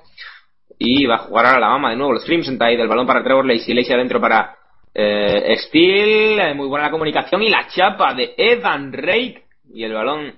y 0.79 1.07
va 1.07 1.15
a 1.15 1.19
jugar 1.19 1.47
ahora 1.47 1.61
la 1.61 1.69
mama 1.69 1.91
de 1.91 1.97
nuevo 1.97 2.13
los 2.13 2.25
Crimson 2.25 2.59
Tide, 2.59 2.83
el 2.83 2.89
balón 2.89 3.07
para 3.07 3.23
Trevor 3.23 3.47
Lacey, 3.47 3.73
Lacey 3.73 3.95
adentro 3.95 4.21
para 4.21 4.57
eh, 4.93 5.57
Steele, 5.59 6.51
eh, 6.51 6.55
muy 6.55 6.67
buena 6.67 6.87
la 6.87 6.91
comunicación, 6.91 7.43
y 7.43 7.51
la 7.51 7.69
chapa 7.69 8.15
de 8.15 8.35
Evan 8.37 8.93
Rake, 8.93 9.42
y 9.73 9.85
el 9.85 9.93
balón 9.93 10.35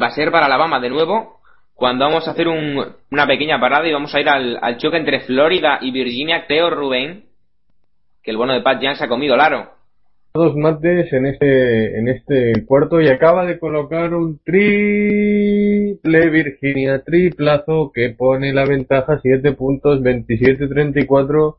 va 0.00 0.06
a 0.06 0.14
ser 0.14 0.30
para 0.30 0.46
Alabama 0.46 0.80
de 0.80 0.90
nuevo, 0.90 1.40
cuando 1.74 2.04
vamos 2.04 2.26
a 2.26 2.32
hacer 2.32 2.48
un- 2.48 2.84
una 3.10 3.26
pequeña 3.26 3.60
parada 3.60 3.86
y 3.86 3.92
vamos 3.92 4.14
a 4.14 4.20
ir 4.20 4.28
al, 4.28 4.78
choque 4.78 4.96
entre 4.96 5.20
Florida 5.20 5.78
y 5.80 5.90
Virginia 5.92 6.46
Teo 6.46 6.70
Rubén, 6.70 7.24
que 8.22 8.30
el 8.30 8.36
bueno 8.36 8.52
de 8.52 8.62
Pat 8.62 8.82
Young 8.82 8.96
se 8.96 9.04
ha 9.04 9.08
comido 9.08 9.34
el 9.34 9.40
aro. 9.40 9.70
Dos 10.34 10.54
mates 10.56 11.12
en 11.12 11.26
este, 11.26 11.98
en 11.98 12.08
este 12.08 12.64
cuarto 12.66 13.00
y 13.00 13.08
acaba 13.08 13.46
de 13.46 13.58
colocar 13.58 14.12
un 14.12 14.38
triple 14.44 16.30
Virginia, 16.30 17.02
triplazo 17.02 17.90
que 17.94 18.10
pone 18.10 18.52
la 18.52 18.64
ventaja 18.66 19.18
7 19.22 19.52
puntos, 19.52 20.00
27-34. 20.02 21.56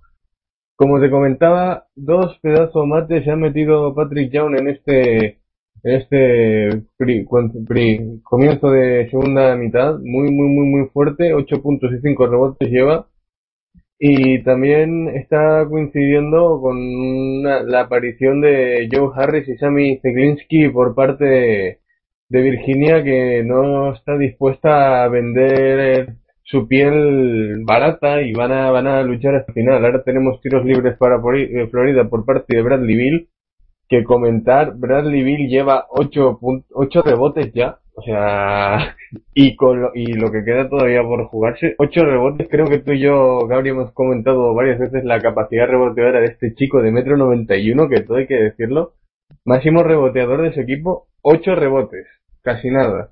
Como 0.75 1.01
te 1.01 1.09
comentaba, 1.09 1.87
dos 1.95 2.37
pedazos 2.41 2.85
mates 2.85 3.25
se 3.25 3.31
ha 3.31 3.35
metido 3.35 3.93
Patrick 3.95 4.31
Young 4.31 4.59
en 4.59 4.67
este, 4.69 5.38
este 5.83 6.69
pri- 6.97 7.25
pri- 7.67 8.19
comienzo 8.23 8.69
de 8.71 9.09
segunda 9.09 9.55
mitad, 9.55 9.97
muy, 9.99 10.31
muy, 10.31 10.47
muy, 10.49 10.67
muy 10.67 10.87
fuerte, 10.89 11.33
8 11.33 11.61
puntos 11.61 11.91
y 11.93 11.99
5 12.01 12.27
rebotes 12.27 12.69
lleva. 12.69 13.07
Y 14.01 14.43
también 14.43 15.09
está 15.09 15.65
coincidiendo 15.69 16.59
con 16.61 17.43
la 17.43 17.81
aparición 17.81 18.39
de 18.41 18.87
Joe 18.91 19.09
Harris 19.15 19.47
y 19.49 19.57
Sammy 19.57 19.99
Zeglinski 20.01 20.69
por 20.69 20.95
parte 20.95 21.25
de, 22.29 22.41
Virginia 22.41 23.03
que 23.03 23.43
no 23.43 23.91
está 23.93 24.17
dispuesta 24.17 25.03
a 25.03 25.09
vender 25.09 26.13
su 26.43 26.67
piel 26.67 27.63
barata 27.65 28.21
y 28.21 28.31
van 28.33 28.51
a, 28.53 28.71
van 28.71 28.87
a 28.87 29.03
luchar 29.03 29.35
hasta 29.35 29.51
el 29.51 29.55
final. 29.55 29.85
Ahora 29.85 30.03
tenemos 30.03 30.39
tiros 30.41 30.63
libres 30.65 30.97
para 30.97 31.17
eh, 31.35 31.67
Florida 31.69 32.09
por 32.09 32.25
parte 32.25 32.55
de 32.55 32.61
Bradley 32.61 32.95
Bill. 32.95 33.29
Que 33.89 34.03
comentar, 34.03 34.77
Bradley 34.77 35.23
Bill 35.23 35.49
lleva 35.49 35.87
8, 35.89 36.39
ocho 36.73 37.01
rebotes 37.01 37.51
ya. 37.53 37.79
O 37.95 38.01
sea, 38.01 38.95
y 39.33 39.55
con 39.55 39.81
lo, 39.81 39.91
y 39.93 40.13
lo 40.13 40.31
que 40.31 40.43
queda 40.45 40.69
todavía 40.69 41.01
por 41.03 41.25
jugarse, 41.25 41.75
ocho 41.77 42.05
rebotes, 42.05 42.47
creo 42.49 42.67
que 42.67 42.79
tú 42.79 42.93
y 42.93 43.01
yo, 43.01 43.47
Gabriel, 43.47 43.75
hemos 43.75 43.91
comentado 43.93 44.53
varias 44.53 44.79
veces 44.79 45.03
la 45.03 45.19
capacidad 45.19 45.67
reboteadora 45.67 46.21
de 46.21 46.27
este 46.27 46.53
chico 46.53 46.81
de 46.81 46.91
metro 46.91 47.17
noventa 47.17 47.57
y 47.57 47.71
uno, 47.71 47.89
que 47.89 48.01
todo 48.01 48.17
hay 48.17 48.27
que 48.27 48.39
decirlo. 48.39 48.93
Máximo 49.43 49.83
reboteador 49.83 50.43
de 50.43 50.53
su 50.53 50.61
equipo, 50.61 51.07
ocho 51.21 51.55
rebotes, 51.55 52.07
casi 52.41 52.69
nada. 52.69 53.11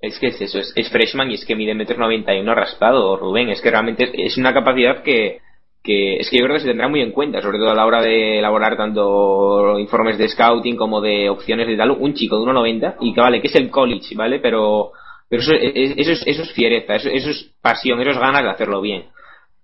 Es 0.00 0.18
que 0.18 0.28
es 0.28 0.40
eso, 0.40 0.58
es, 0.58 0.72
es 0.76 0.90
freshman 0.90 1.30
y 1.30 1.34
es 1.34 1.44
que 1.44 1.56
mide 1.56 1.74
metro 1.74 1.96
91 1.96 2.54
raspado, 2.54 3.16
Rubén. 3.16 3.48
Es 3.48 3.60
que 3.62 3.70
realmente 3.70 4.10
es 4.14 4.36
una 4.36 4.52
capacidad 4.52 5.02
que, 5.02 5.40
que 5.82 6.16
es 6.16 6.28
que 6.28 6.38
yo 6.38 6.44
creo 6.44 6.56
que 6.56 6.62
se 6.62 6.68
tendrá 6.68 6.88
muy 6.88 7.00
en 7.00 7.12
cuenta, 7.12 7.40
sobre 7.40 7.58
todo 7.58 7.70
a 7.70 7.74
la 7.74 7.86
hora 7.86 8.02
de 8.02 8.38
elaborar 8.38 8.76
tanto 8.76 9.78
informes 9.78 10.18
de 10.18 10.28
scouting 10.28 10.76
como 10.76 11.00
de 11.00 11.30
opciones 11.30 11.68
de 11.68 11.76
tal. 11.76 11.92
Un 11.92 12.14
chico 12.14 12.38
de 12.38 12.52
1,90 12.52 12.96
y 13.00 13.14
que 13.14 13.20
vale, 13.20 13.40
que 13.40 13.46
es 13.46 13.54
el 13.54 13.70
college, 13.70 14.14
¿vale? 14.16 14.40
Pero, 14.40 14.92
pero 15.28 15.42
eso, 15.42 15.52
es, 15.54 15.94
eso, 15.96 16.12
es, 16.12 16.26
eso 16.26 16.42
es 16.42 16.52
fiereza, 16.52 16.96
eso, 16.96 17.08
es 17.08 17.52
pasión, 17.60 18.00
eso 18.00 18.10
es 18.10 18.18
ganas 18.18 18.42
de 18.42 18.50
hacerlo 18.50 18.80
bien. 18.80 19.04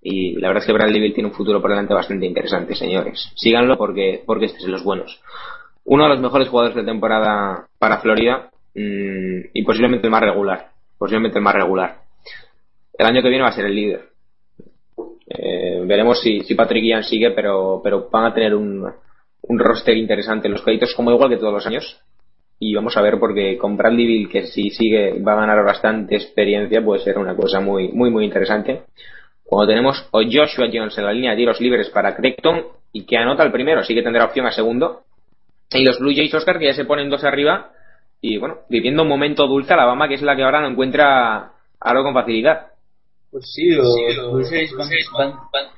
Y 0.00 0.34
la 0.40 0.48
verdad 0.48 0.62
es 0.62 0.66
que 0.66 0.72
Bradley 0.72 1.12
tiene 1.12 1.28
un 1.28 1.34
futuro 1.34 1.60
por 1.60 1.70
delante 1.70 1.94
bastante 1.94 2.26
interesante, 2.26 2.74
señores. 2.74 3.32
Síganlo 3.36 3.76
porque, 3.78 4.22
porque 4.26 4.46
este 4.46 4.58
es 4.58 4.66
los 4.66 4.82
buenos. 4.82 5.20
Uno 5.84 6.04
de 6.04 6.10
los 6.10 6.20
mejores 6.20 6.48
jugadores 6.48 6.76
de 6.76 6.84
temporada 6.84 7.66
para 7.78 7.98
Florida 7.98 8.50
mm, 8.74 9.50
y 9.54 9.62
posiblemente 9.64 10.06
el 10.06 10.10
más 10.10 10.22
regular. 10.22 10.70
Posiblemente 10.98 11.38
el 11.38 11.44
más 11.44 11.54
regular. 11.54 11.98
El 12.98 13.06
año 13.06 13.22
que 13.22 13.28
viene 13.28 13.42
va 13.42 13.50
a 13.50 13.52
ser 13.52 13.66
el 13.66 13.74
líder. 13.74 14.11
Eh, 15.28 15.82
veremos 15.84 16.20
si, 16.20 16.40
si 16.40 16.54
Patrick 16.54 16.84
Ian 16.84 17.04
sigue, 17.04 17.30
pero, 17.30 17.80
pero 17.82 18.08
van 18.10 18.26
a 18.26 18.34
tener 18.34 18.54
un, 18.54 18.86
un 19.42 19.58
roster 19.58 19.96
interesante. 19.96 20.48
Los 20.48 20.62
créditos 20.62 20.94
como 20.94 21.10
igual 21.10 21.30
que 21.30 21.36
todos 21.36 21.52
los 21.52 21.66
años. 21.66 22.00
Y 22.58 22.74
vamos 22.74 22.96
a 22.96 23.02
ver 23.02 23.18
porque 23.18 23.58
con 23.58 23.76
Bradley 23.76 24.26
que 24.26 24.46
si 24.46 24.70
sigue 24.70 25.20
va 25.20 25.32
a 25.32 25.40
ganar 25.40 25.64
bastante 25.64 26.14
experiencia, 26.14 26.82
puede 26.82 27.00
ser 27.00 27.18
una 27.18 27.34
cosa 27.34 27.60
muy, 27.60 27.88
muy, 27.88 28.10
muy 28.10 28.24
interesante. 28.24 28.82
Cuando 29.44 29.68
tenemos 29.72 30.00
a 30.00 30.18
Joshua 30.18 30.68
Jones 30.72 30.96
en 30.96 31.04
la 31.04 31.12
línea 31.12 31.32
de 31.32 31.38
tiros 31.38 31.60
libres 31.60 31.90
para 31.90 32.14
Creighton 32.14 32.62
y 32.92 33.04
que 33.04 33.16
anota 33.16 33.42
el 33.42 33.50
primero, 33.50 33.82
sí 33.82 33.94
que 33.94 34.02
tendrá 34.02 34.24
opción 34.24 34.46
a 34.46 34.52
segundo. 34.52 35.02
Y 35.70 35.84
los 35.84 35.98
Blue 35.98 36.14
Jays 36.14 36.32
Oscar 36.34 36.58
que 36.58 36.66
ya 36.66 36.74
se 36.74 36.84
ponen 36.84 37.10
dos 37.10 37.24
arriba 37.24 37.72
y 38.20 38.38
bueno, 38.38 38.58
viviendo 38.68 39.02
un 39.02 39.08
momento 39.08 39.48
dulce 39.48 39.72
Alabama, 39.72 40.06
que 40.06 40.14
es 40.14 40.22
la 40.22 40.36
que 40.36 40.44
ahora 40.44 40.60
no 40.60 40.68
encuentra 40.68 41.52
algo 41.80 42.04
con 42.04 42.14
facilidad. 42.14 42.71
Pues 43.32 43.50
sí, 43.52 43.70
los, 43.70 43.86
Blue 44.32 44.44
Jays 44.48 44.72
van- 44.76 44.88
van- 45.16 45.38
van- 45.52 45.72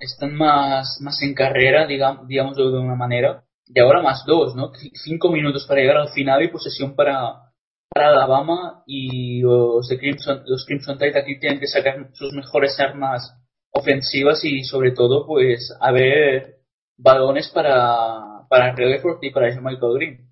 están 0.00 0.34
más, 0.34 0.98
más 1.00 1.22
en 1.22 1.32
carrera, 1.32 1.86
digamos, 1.86 2.26
digámoslo 2.26 2.70
de 2.72 2.78
una 2.80 2.96
manera. 2.96 3.44
Y 3.66 3.80
ahora 3.80 4.02
más 4.02 4.24
dos, 4.26 4.54
¿no? 4.54 4.72
Cinco 5.04 5.30
minutos 5.30 5.64
para 5.66 5.80
llegar 5.80 5.96
al 5.96 6.08
final 6.10 6.42
y 6.42 6.48
posesión 6.48 6.94
para, 6.94 7.52
para 7.88 8.08
Alabama 8.08 8.82
y 8.86 9.40
los, 9.42 9.88
de 9.88 9.98
Crimson, 9.98 10.42
los 10.46 10.64
Crimson 10.66 10.98
Tide 10.98 11.18
aquí 11.18 11.38
tienen 11.38 11.58
que 11.60 11.66
sacar 11.66 12.08
sus 12.12 12.32
mejores 12.32 12.78
armas 12.80 13.32
ofensivas 13.70 14.44
y 14.44 14.64
sobre 14.64 14.90
todo 14.90 15.26
pues 15.26 15.72
a 15.80 15.92
ver 15.92 16.56
balones 16.98 17.48
para, 17.48 18.46
para 18.48 18.74
Relford 18.74 19.18
y 19.22 19.30
para 19.30 19.48
Michael 19.60 19.94
Green. 19.94 20.26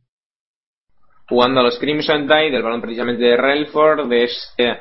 Jugando 1.29 1.61
a 1.61 1.63
los 1.65 1.79
Crimson 1.79 2.27
Tide, 2.27 2.57
el 2.57 2.63
balón 2.63 2.81
precisamente 2.83 3.23
de 3.25 3.37
Relford, 3.37 4.13
este 4.13 4.79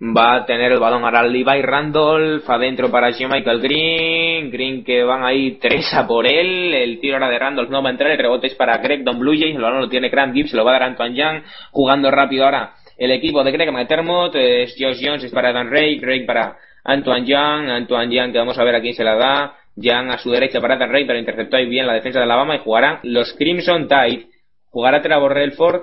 va 0.00 0.34
a 0.34 0.46
tener 0.46 0.72
el 0.72 0.80
balón 0.80 1.04
ahora 1.04 1.22
Levi 1.22 1.62
Randolph, 1.62 2.48
adentro 2.48 2.90
para 2.90 3.10
Michael 3.10 3.60
Green, 3.60 4.50
Green 4.50 4.84
que 4.84 5.04
van 5.04 5.24
ahí 5.24 5.58
tres 5.60 5.94
a 5.94 6.06
por 6.06 6.26
él, 6.26 6.74
el 6.74 7.00
tiro 7.00 7.14
ahora 7.14 7.30
de 7.30 7.38
Randolph 7.38 7.70
no 7.70 7.82
va 7.82 7.90
a 7.90 7.92
entrar, 7.92 8.10
el 8.10 8.18
rebote 8.18 8.48
es 8.48 8.54
para 8.54 8.78
Greg 8.78 9.04
Don 9.04 9.18
Blue 9.18 9.38
Jays, 9.38 9.54
el 9.54 9.62
balón 9.62 9.82
lo 9.82 9.88
tiene 9.88 10.08
Grant 10.08 10.34
Gibbs, 10.34 10.52
lo 10.52 10.64
va 10.64 10.72
a 10.72 10.74
dar 10.74 10.82
Antoine 10.84 11.14
Young, 11.14 11.42
jugando 11.70 12.10
rápido 12.10 12.44
ahora 12.44 12.74
el 12.98 13.10
equipo 13.12 13.42
de 13.44 13.52
Greg 13.52 13.72
McDermott, 13.72 14.34
es 14.34 14.74
Josh 14.78 14.98
Jones 15.00 15.24
es 15.24 15.32
para 15.32 15.52
Dan 15.52 15.70
Ray, 15.70 15.98
Greg 15.98 16.26
para 16.26 16.56
Antoine 16.82 17.26
Young, 17.26 17.70
Antoine 17.70 18.14
Young 18.14 18.32
que 18.32 18.38
vamos 18.38 18.58
a 18.58 18.64
ver 18.64 18.74
a 18.74 18.80
quién 18.80 18.94
se 18.94 19.04
la 19.04 19.14
da, 19.14 19.56
Young 19.76 20.10
a 20.10 20.18
su 20.18 20.30
derecha 20.30 20.60
para 20.60 20.76
Dan 20.76 20.90
Ray, 20.90 21.06
pero 21.06 21.18
interceptó 21.18 21.56
ahí 21.56 21.66
bien 21.68 21.86
la 21.86 21.94
defensa 21.94 22.18
de 22.18 22.24
Alabama 22.24 22.56
y 22.56 22.58
jugarán 22.58 22.98
los 23.04 23.32
Crimson 23.34 23.86
Tide, 23.86 24.26
jugará 24.70 25.00
Trevor 25.02 25.34
Relford, 25.34 25.82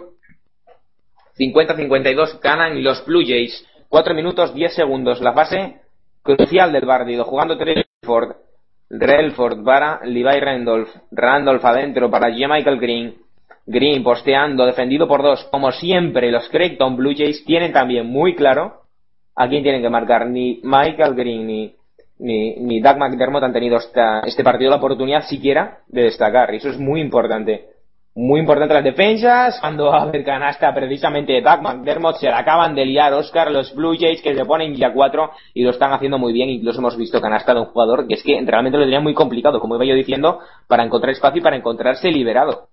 50-52 1.39 2.41
ganan 2.41 2.83
los 2.83 3.05
Blue 3.05 3.23
Jays, 3.25 3.65
4 3.91 4.15
minutos 4.15 4.53
10 4.53 4.73
segundos. 4.73 5.19
La 5.19 5.33
fase 5.33 5.81
crucial 6.23 6.71
del 6.71 6.87
partido. 6.87 7.25
Jugando 7.25 7.55
Relford. 7.55 8.37
Relford 8.89 9.63
para 9.65 9.99
Levi 10.05 10.39
Randolph. 10.39 10.89
Randolph 11.11 11.65
adentro 11.65 12.09
para 12.09 12.31
J. 12.31 12.47
Michael 12.47 12.79
Green. 12.79 13.15
Green 13.65 14.01
posteando, 14.01 14.65
defendido 14.65 15.09
por 15.09 15.21
dos. 15.21 15.43
Como 15.51 15.73
siempre, 15.73 16.31
los 16.31 16.47
Creighton 16.47 16.95
Blue 16.95 17.13
Jays 17.15 17.43
tienen 17.43 17.73
también 17.73 18.07
muy 18.07 18.33
claro 18.33 18.83
a 19.35 19.49
quién 19.49 19.61
tienen 19.61 19.81
que 19.81 19.89
marcar. 19.89 20.25
Ni 20.25 20.61
Michael 20.63 21.13
Green 21.13 21.45
ni, 21.45 21.75
ni, 22.19 22.55
ni 22.55 22.79
Doug 22.79 22.97
McDermott 22.97 23.43
han 23.43 23.53
tenido 23.53 23.75
esta, 23.75 24.21
este 24.21 24.41
partido 24.41 24.69
la 24.69 24.77
oportunidad 24.77 25.23
siquiera 25.23 25.79
de 25.89 26.03
destacar. 26.03 26.53
Y 26.53 26.57
eso 26.57 26.69
es 26.69 26.79
muy 26.79 27.01
importante 27.01 27.65
muy 28.15 28.41
importante 28.41 28.73
las 28.73 28.83
defensas. 28.83 29.59
Cuando 29.59 29.85
va 29.85 29.99
a 29.99 30.01
haber 30.03 30.23
canasta 30.23 30.73
precisamente 30.73 31.33
de 31.33 31.41
Doug 31.41 31.61
McDermott, 31.61 32.17
se 32.17 32.27
la 32.27 32.39
acaban 32.39 32.75
de 32.75 32.85
liar 32.85 33.13
Oscar, 33.13 33.51
los 33.51 33.73
Blue 33.73 33.95
Jays 33.97 34.21
que 34.21 34.35
se 34.35 34.45
ponen 34.45 34.75
ya 34.75 34.93
cuatro 34.93 35.31
y 35.53 35.63
lo 35.63 35.71
están 35.71 35.93
haciendo 35.93 36.17
muy 36.17 36.33
bien. 36.33 36.49
Incluso 36.49 36.79
hemos 36.79 36.97
visto 36.97 37.21
canasta 37.21 37.53
de 37.53 37.61
un 37.61 37.67
jugador 37.67 38.07
que 38.07 38.15
es 38.15 38.23
que 38.23 38.41
realmente 38.45 38.77
lo 38.77 38.85
tenía 38.85 38.99
muy 38.99 39.13
complicado, 39.13 39.59
como 39.59 39.75
iba 39.75 39.85
yo 39.85 39.95
diciendo, 39.95 40.39
para 40.67 40.83
encontrar 40.83 41.11
espacio 41.11 41.39
y 41.39 41.43
para 41.43 41.55
encontrarse 41.55 42.11
liberado. 42.11 42.69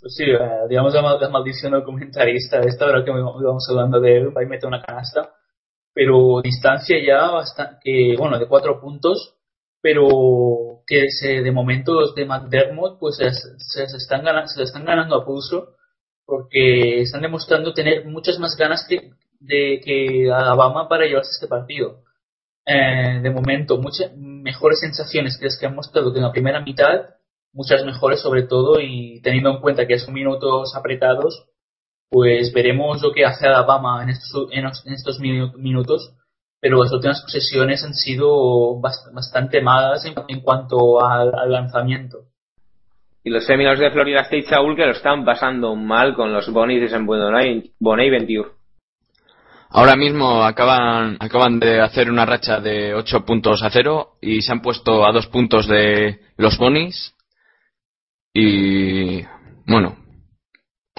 Pues 0.00 0.16
sí, 0.16 0.24
eh, 0.24 0.38
digamos 0.68 0.92
la, 0.94 1.28
maldición 1.28 1.72
del 1.72 1.84
comentarista, 1.84 2.58
esta 2.58 2.86
hora 2.86 3.04
que 3.04 3.10
íbamos 3.12 3.68
hablando 3.70 4.00
de 4.00 4.24
va 4.30 4.42
a 4.42 4.48
meter 4.48 4.66
una 4.66 4.82
canasta, 4.82 5.30
pero 5.94 6.40
distancia 6.42 6.96
ya 7.00 7.30
bastante, 7.30 8.16
bueno, 8.18 8.36
de 8.36 8.48
cuatro 8.48 8.80
puntos, 8.80 9.36
pero 9.80 10.71
que 10.92 11.10
se, 11.10 11.40
de 11.40 11.52
momento 11.52 11.94
los 11.94 12.14
de 12.14 12.26
McDermott 12.26 12.98
pues 12.98 13.16
se, 13.16 13.82
están 13.82 14.22
ganando, 14.22 14.48
se 14.48 14.62
están 14.62 14.84
ganando 14.84 15.16
a 15.16 15.24
pulso 15.24 15.76
porque 16.26 17.00
están 17.00 17.22
demostrando 17.22 17.72
tener 17.72 18.04
muchas 18.04 18.38
más 18.38 18.58
ganas 18.58 18.84
que, 18.86 19.12
de 19.40 19.80
que 19.82 20.30
Alabama 20.30 20.90
para 20.90 21.06
llevarse 21.06 21.30
este 21.32 21.48
partido. 21.48 22.02
Eh, 22.66 23.20
de 23.22 23.30
momento, 23.30 23.78
muchas 23.78 24.14
mejores 24.18 24.80
sensaciones 24.80 25.38
que 25.38 25.46
las 25.46 25.58
que 25.58 25.64
han 25.64 25.74
mostrado 25.74 26.12
que 26.12 26.18
en 26.18 26.24
la 26.24 26.32
primera 26.32 26.60
mitad, 26.60 27.06
muchas 27.54 27.86
mejores 27.86 28.20
sobre 28.20 28.42
todo 28.42 28.78
y 28.78 29.22
teniendo 29.22 29.48
en 29.48 29.62
cuenta 29.62 29.86
que 29.86 29.98
son 29.98 30.12
minutos 30.12 30.76
apretados, 30.76 31.48
pues 32.10 32.52
veremos 32.52 33.00
lo 33.00 33.12
que 33.12 33.24
hace 33.24 33.46
Alabama 33.46 34.02
en 34.02 34.10
estos, 34.10 34.50
en 34.52 34.92
estos 34.92 35.18
minutos 35.20 36.14
pero 36.62 36.80
las 36.80 36.92
últimas 36.92 37.20
posesiones 37.22 37.82
han 37.82 37.92
sido 37.92 38.80
bastante 38.80 39.60
malas 39.60 40.04
en, 40.04 40.40
cuanto 40.42 41.04
al, 41.04 41.32
lanzamiento. 41.50 42.18
Y 43.24 43.30
los 43.30 43.44
Seminoles 43.44 43.80
de 43.80 43.90
Florida 43.90 44.20
State 44.20 44.44
Saúl 44.44 44.76
que 44.76 44.86
lo 44.86 44.92
están 44.92 45.24
pasando 45.24 45.74
mal 45.74 46.14
con 46.14 46.32
los 46.32 46.48
Bonnies 46.52 46.82
de 46.82 46.88
San 46.88 47.04
Bonaventure. 47.04 48.50
Ahora 49.70 49.96
mismo 49.96 50.44
acaban, 50.44 51.16
acaban 51.18 51.58
de 51.58 51.80
hacer 51.80 52.08
una 52.08 52.26
racha 52.26 52.60
de 52.60 52.94
8 52.94 53.24
puntos 53.24 53.64
a 53.64 53.70
0 53.70 54.18
y 54.20 54.40
se 54.42 54.52
han 54.52 54.62
puesto 54.62 55.04
a 55.04 55.10
2 55.10 55.26
puntos 55.26 55.66
de 55.66 56.20
los 56.36 56.58
Bonnies. 56.58 57.12
Y 58.32 59.22
bueno, 59.66 59.96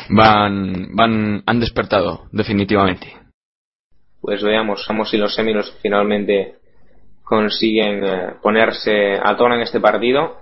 van, 0.10 0.94
van, 0.94 1.42
han 1.46 1.60
despertado 1.62 2.28
definitivamente 2.34 3.23
pues 4.24 4.42
veamos, 4.42 4.86
vamos 4.88 5.10
si 5.10 5.18
los 5.18 5.36
Seminoles 5.36 5.78
finalmente 5.82 6.56
consiguen 7.24 8.06
eh, 8.06 8.34
ponerse 8.42 9.20
a 9.22 9.36
tono 9.36 9.56
en 9.56 9.62
este 9.62 9.82
partido. 9.82 10.38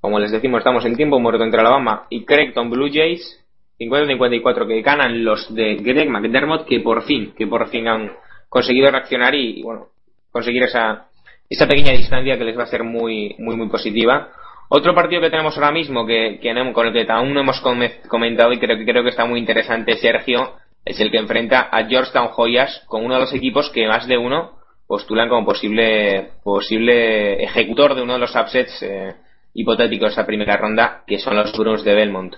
Como 0.00 0.18
les 0.18 0.32
decimos, 0.32 0.58
estamos 0.58 0.84
en 0.84 0.96
tiempo 0.96 1.20
muerto 1.20 1.44
entre 1.44 1.60
Alabama 1.60 2.06
y 2.10 2.24
Creighton 2.24 2.68
Blue 2.68 2.90
Jays. 2.92 3.38
50-54 3.78 4.66
que 4.66 4.82
ganan 4.82 5.24
los 5.24 5.54
de 5.54 5.76
Greg 5.76 6.10
McDermott 6.10 6.66
que 6.66 6.80
por 6.80 7.04
fin, 7.04 7.32
que 7.38 7.46
por 7.46 7.68
fin 7.68 7.86
han 7.86 8.10
conseguido 8.48 8.90
reaccionar 8.90 9.36
y, 9.36 9.62
bueno, 9.62 9.86
conseguir 10.32 10.64
esa, 10.64 11.06
esa 11.48 11.68
pequeña 11.68 11.92
distancia 11.92 12.36
que 12.36 12.44
les 12.44 12.58
va 12.58 12.64
a 12.64 12.66
ser 12.66 12.82
muy, 12.82 13.36
muy, 13.38 13.56
muy 13.56 13.68
positiva. 13.68 14.32
Otro 14.68 14.96
partido 14.96 15.22
que 15.22 15.30
tenemos 15.30 15.56
ahora 15.56 15.70
mismo 15.70 16.04
que, 16.04 16.40
que 16.42 16.72
con 16.74 16.86
el 16.88 16.92
que 16.92 17.10
aún 17.10 17.32
no 17.34 17.40
hemos 17.40 17.62
comentado 18.08 18.52
y 18.52 18.58
creo 18.58 18.76
que 18.76 18.84
creo 18.84 19.04
que 19.04 19.10
está 19.10 19.24
muy 19.24 19.38
interesante, 19.38 19.96
Sergio, 19.96 20.56
es 20.84 21.00
el 21.00 21.10
que 21.10 21.18
enfrenta 21.18 21.68
a 21.70 21.86
Georgetown 21.86 22.28
Joyas 22.28 22.82
con 22.86 23.04
uno 23.04 23.14
de 23.14 23.20
los 23.20 23.34
equipos 23.34 23.70
que 23.70 23.86
más 23.86 24.06
de 24.06 24.18
uno 24.18 24.58
postulan 24.86 25.28
como 25.28 25.46
posible 25.46 26.32
posible 26.42 27.44
ejecutor 27.44 27.94
de 27.94 28.02
uno 28.02 28.14
de 28.14 28.18
los 28.18 28.34
upsets 28.34 28.82
eh, 28.82 29.14
hipotéticos 29.54 30.08
de 30.08 30.12
esa 30.12 30.26
primera 30.26 30.56
ronda, 30.56 31.04
que 31.06 31.18
son 31.18 31.36
los 31.36 31.52
Bruins 31.56 31.84
de 31.84 31.94
Belmont. 31.94 32.34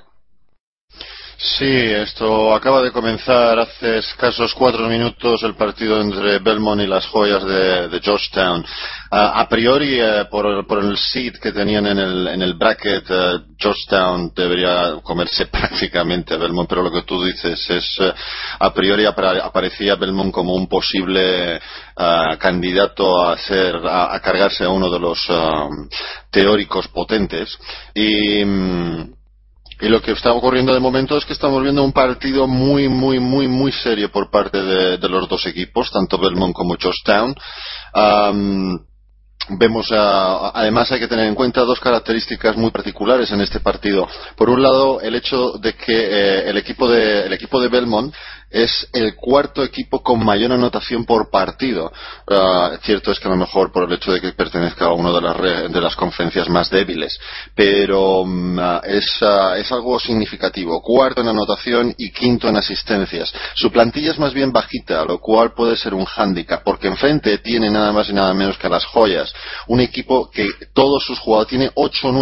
Sí, 1.45 1.67
esto 1.67 2.55
acaba 2.55 2.81
de 2.83 2.93
comenzar 2.93 3.59
hace 3.59 3.99
escasos 3.99 4.55
cuatro 4.55 4.87
minutos 4.87 5.43
el 5.43 5.57
partido 5.57 6.01
entre 6.01 6.39
Belmont 6.39 6.81
y 6.81 6.87
las 6.87 7.05
joyas 7.07 7.45
de, 7.45 8.01
Georgetown. 8.01 8.65
a 9.11 9.49
priori, 9.49 9.99
eh, 10.01 10.27
por, 10.31 10.79
el 10.79 10.97
seed 10.97 11.39
que 11.43 11.51
tenían 11.51 11.89
en 11.89 11.99
el, 11.99 12.29
en 12.29 12.43
el 12.43 12.55
bracket, 12.55 13.05
eh, 13.11 13.39
Georgetown 13.59 14.33
debería 14.37 15.01
comerse 15.03 15.47
prácticamente 15.51 16.35
a 16.35 16.37
Belmont, 16.37 16.69
pero 16.69 16.85
lo 16.85 16.93
que 16.93 17.03
tú 17.03 17.25
dices 17.25 17.69
es, 17.69 17.97
eh, 17.99 18.15
a 18.61 18.73
priori 18.73 19.05
aparecía 19.05 19.97
Belmont 19.97 20.33
como 20.33 20.55
un 20.55 20.69
posible 20.69 21.61
candidato 22.39 23.21
a, 23.21 23.37
ser, 23.37 23.81
a, 23.85 24.19
cargarse 24.21 24.63
a 24.63 24.69
uno 24.69 24.89
de 24.89 25.01
los 25.01 25.29
teóricos 26.31 26.87
potentes. 26.87 27.59
Y. 27.95 28.45
Mm, 28.45 29.22
y 29.83 29.89
lo 29.89 30.01
que 30.01 30.13
está 30.13 30.33
ocurriendo 30.33 30.73
de 30.73 30.79
momento 30.79 31.19
es 31.19 31.25
que 31.25 31.33
estamos 31.33 31.61
viendo 31.61 31.83
un 31.83 31.93
partido 31.93 32.47
muy, 32.47 32.89
muy, 32.89 33.19
muy, 33.19 33.49
muy 33.49 33.73
serio 33.73 34.13
por 34.13 34.31
parte 34.31 34.63
de, 34.63 35.09
los 35.09 35.29
dos 35.29 35.45
equipos, 35.47 35.91
tanto 35.91 36.19
Belmont 36.19 36.55
como 36.55 36.77
Georgetown. 36.77 37.35
Vemos, 39.49 39.89
además 39.91 40.93
hay 40.93 41.01
que 41.01 41.09
tener 41.09 41.27
en 41.27 41.35
cuenta 41.35 41.63
dos 41.63 41.81
características 41.81 42.57
muy 42.57 42.71
particulares 42.71 43.33
en 43.33 43.41
este 43.41 43.59
partido. 43.59 44.09
Por 44.37 44.51
un 44.51 44.63
lado, 44.63 45.01
el 45.01 45.17
hecho 45.17 45.55
de 45.59 45.75
que 45.75 45.93
eh, 45.93 46.49
el, 46.49 46.57
equipo 46.59 46.89
de, 46.89 47.27
el 47.27 47.33
equipo 47.33 47.61
de 47.61 47.67
Belmont 47.67 48.15
es 48.53 48.89
el 48.93 49.17
cuarto 49.17 49.65
equipo 49.65 50.03
con 50.03 50.25
mayor 50.25 50.53
anotación 50.53 51.05
por 51.05 51.31
partido. 51.31 51.93
Uh, 52.29 52.77
cierto 52.83 53.11
es 53.11 53.19
que 53.19 53.29
a 53.29 53.31
lo 53.31 53.37
mejor 53.37 53.73
por 53.73 53.85
el 53.85 53.93
hecho 53.95 54.13
de 54.13 54.21
que 54.21 54.33
pertenezca 54.33 54.87
a 54.87 54.93
una 54.93 55.11
de 55.11 55.21
las, 55.21 55.73
de 55.73 55.81
las 55.81 55.97
conferencias 55.97 56.49
más 56.49 56.71
débiles, 56.71 57.19
pero 57.55 58.21
um, 58.21 58.59
es, 58.85 59.07
uh, 59.23 59.55
es, 59.57 59.73
algo 59.73 59.99
significativo. 59.99 60.83
Cuarto 60.83 61.23
en 61.23 61.29
anotación 61.29 61.95
y 61.97 62.13
quinto 62.13 62.49
en 62.49 62.57
asistencias. 62.57 63.33
Su 63.55 63.73
plantilla 63.73 64.11
es 64.11 64.19
más 64.19 64.35
bien 64.35 64.53
bajita, 64.53 65.05
lo 65.05 65.19
cual 65.19 65.55
puede 65.55 65.77
ser 65.77 65.95
un 65.95 66.05
hándicap, 66.05 66.63
porque 66.63 66.89
enfrente 66.89 67.39
tiene 67.39 67.71
nada 67.71 67.91
más 67.93 68.11
y 68.11 68.13
nada 68.13 68.35
menos 68.35 68.59
que 68.59 68.67
a 68.67 68.71
las 68.71 68.85
joyas. 68.85 69.33
Un 69.69 69.81
equipo 69.81 70.31
que 70.31 70.47
todos 70.75 71.05
sus 71.05 71.19
jugadores, 71.19 71.49
tiene 71.49 71.71
8 71.75 72.09
o 72.09 72.13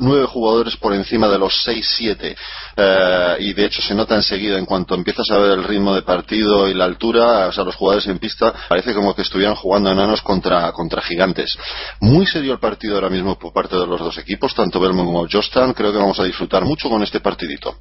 9 0.00 0.26
jugadores 0.26 0.76
por 0.76 0.92
encima 0.92 1.28
de 1.28 1.38
los 1.38 1.66
6-7. 1.66 2.36
Uh, 2.76 3.42
y 3.42 3.52
de 3.52 3.64
hecho 3.64 3.82
se 3.82 3.94
nota 3.94 4.14
enseguida 4.14 4.58
en 4.58 4.66
cuanto 4.66 4.94
empiezas 4.94 5.30
a 5.30 5.38
ver 5.38 5.52
el 5.52 5.64
ritmo 5.68 5.94
de 5.94 6.02
partido 6.02 6.68
y 6.68 6.74
la 6.74 6.84
altura, 6.84 7.46
o 7.46 7.52
sea, 7.52 7.64
los 7.64 7.76
jugadores 7.76 8.08
en 8.08 8.18
pista, 8.18 8.52
parece 8.68 8.94
como 8.94 9.14
que 9.14 9.22
estuvieran 9.22 9.54
jugando 9.54 9.90
enanos 9.90 10.22
contra, 10.22 10.72
contra 10.72 11.02
gigantes. 11.02 11.56
Muy 12.00 12.26
serio 12.26 12.52
el 12.54 12.58
partido 12.58 12.96
ahora 12.96 13.10
mismo 13.10 13.38
por 13.38 13.52
parte 13.52 13.76
de 13.76 13.86
los 13.86 14.00
dos 14.00 14.18
equipos, 14.18 14.54
tanto 14.54 14.80
Belmont 14.80 15.06
como 15.06 15.26
Jostan. 15.30 15.74
Creo 15.74 15.92
que 15.92 15.98
vamos 15.98 16.18
a 16.18 16.24
disfrutar 16.24 16.64
mucho 16.64 16.88
con 16.88 17.02
este 17.02 17.20
partidito. 17.20 17.76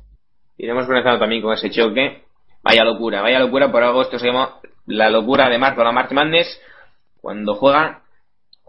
Iremos 0.58 0.86
comenzando 0.86 1.20
también 1.20 1.42
con 1.42 1.54
ese 1.54 1.70
choque. 1.70 2.24
Vaya 2.64 2.84
locura, 2.84 3.22
vaya 3.22 3.40
locura, 3.40 3.72
por 3.72 3.84
algo 3.84 4.02
esto 4.02 4.20
se 4.20 4.28
llama 4.28 4.60
la 4.86 5.10
locura 5.10 5.50
de 5.50 5.58
Marco, 5.58 5.84
la 5.84 5.92
March 5.92 6.12
Madness, 6.12 6.60
cuando 7.22 7.56
juega 7.56 8.02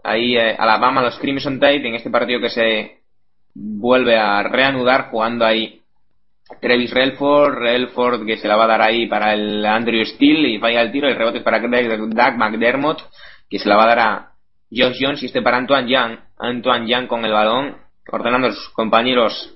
ahí 0.03 0.37
eh, 0.37 0.55
Alabama 0.57 1.01
los 1.01 1.17
Crimson 1.17 1.59
Tide 1.59 1.87
en 1.87 1.95
este 1.95 2.09
partido 2.09 2.39
que 2.39 2.49
se 2.49 2.99
vuelve 3.53 4.17
a 4.17 4.43
reanudar 4.43 5.09
jugando 5.09 5.45
ahí 5.45 5.78
Travis 6.61 6.91
Relford, 6.91 7.55
Relford 7.55 8.25
que 8.25 8.37
se 8.37 8.47
la 8.47 8.55
va 8.55 8.65
a 8.65 8.67
dar 8.67 8.81
ahí 8.81 9.07
para 9.07 9.33
el 9.33 9.65
Andrew 9.65 10.03
Steele 10.03 10.49
y 10.49 10.59
falla 10.59 10.81
el 10.81 10.91
tiro, 10.91 11.07
el 11.07 11.15
rebote 11.15 11.37
es 11.37 11.43
para 11.43 11.59
Doug 11.59 12.37
McDermott 12.37 13.01
que 13.49 13.59
se 13.59 13.67
la 13.67 13.75
va 13.75 13.83
a 13.83 13.87
dar 13.87 13.99
a 13.99 14.31
Josh 14.71 14.97
Jones 14.99 15.23
y 15.23 15.25
este 15.25 15.41
para 15.41 15.57
Antoine 15.57 15.89
Young. 15.89 16.17
Antoine 16.37 16.87
Young 16.87 17.07
con 17.07 17.25
el 17.25 17.33
balón, 17.33 17.75
ordenando 18.11 18.47
a 18.47 18.51
sus 18.51 18.69
compañeros 18.69 19.55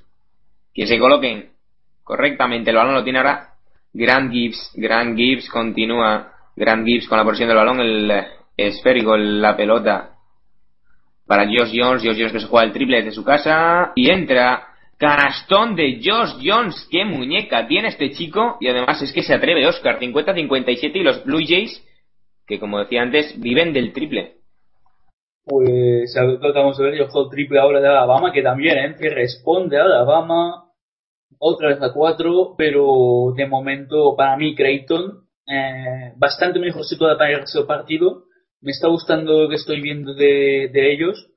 que 0.74 0.88
se 0.88 0.98
coloquen 1.00 1.52
correctamente. 2.04 2.72
El 2.72 2.78
balón 2.78 2.96
lo 2.96 3.04
tiene 3.04 3.20
ahora 3.20 3.54
Grant 3.94 4.32
Gibbs. 4.32 4.72
Grant 4.76 5.16
Gibbs 5.16 5.50
continúa. 5.50 6.32
Grant 6.56 6.86
Gibbs 6.86 7.08
con 7.08 7.18
la 7.18 7.24
posición 7.24 7.50
del 7.50 7.58
balón, 7.58 7.80
el 7.80 8.26
esférico, 8.58 9.16
la 9.16 9.56
pelota 9.56 10.16
para 11.28 11.46
Josh 11.46 11.74
Jones. 11.74 12.04
Josh 12.04 12.18
Jones 12.18 12.32
que 12.32 12.40
se 12.40 12.48
juega 12.48 12.66
el 12.66 12.74
triple 12.74 12.98
desde 12.98 13.12
su 13.12 13.24
casa 13.24 13.92
y 13.96 14.10
entra. 14.10 14.70
Canastón 14.98 15.76
de 15.76 16.00
Josh 16.04 16.42
Jones. 16.44 16.88
Qué 16.90 17.06
muñeca 17.06 17.68
tiene 17.68 17.90
este 17.90 18.12
chico. 18.12 18.58
Y 18.60 18.68
además 18.68 19.02
es 19.02 19.12
que 19.12 19.24
se 19.24 19.34
atreve 19.34 19.68
Oscar. 19.68 20.00
50-57 20.00 20.92
y 20.96 21.04
los 21.04 21.24
Blue 21.24 21.42
Jays, 21.46 21.84
que 22.48 22.60
como 22.60 22.80
decía 22.80 23.02
antes, 23.02 23.40
viven 23.40 23.74
del 23.74 23.94
triple. 23.94 24.38
Pues 25.46 26.16
vamos 26.56 26.80
a 26.80 26.84
ver, 26.84 26.96
yo 26.96 27.08
juego 27.08 27.30
triple 27.30 27.60
ahora 27.60 27.82
de 27.82 27.88
Alabama, 27.88 28.32
que 28.32 28.42
también, 28.42 28.78
¿eh? 28.78 28.96
Que 28.98 29.10
responde 29.10 29.78
a 29.78 29.84
Alabama, 29.84 30.72
otra 31.38 31.68
vez 31.70 31.82
a 31.82 31.92
cuatro, 31.92 32.56
pero 32.58 33.34
de 33.36 33.46
momento 33.46 34.16
para 34.16 34.38
mí 34.38 34.56
Creighton, 34.56 35.28
eh, 35.46 36.14
bastante 36.16 36.60
mejor 36.60 36.86
situada 36.86 37.18
para 37.18 37.34
el 37.34 37.66
partido. 37.68 38.24
Me 38.62 38.72
está 38.72 38.88
gustando 38.88 39.44
lo 39.44 39.50
que 39.50 39.56
estoy 39.56 39.82
viendo 39.82 40.14
de 40.14 40.94
ellos, 40.94 41.33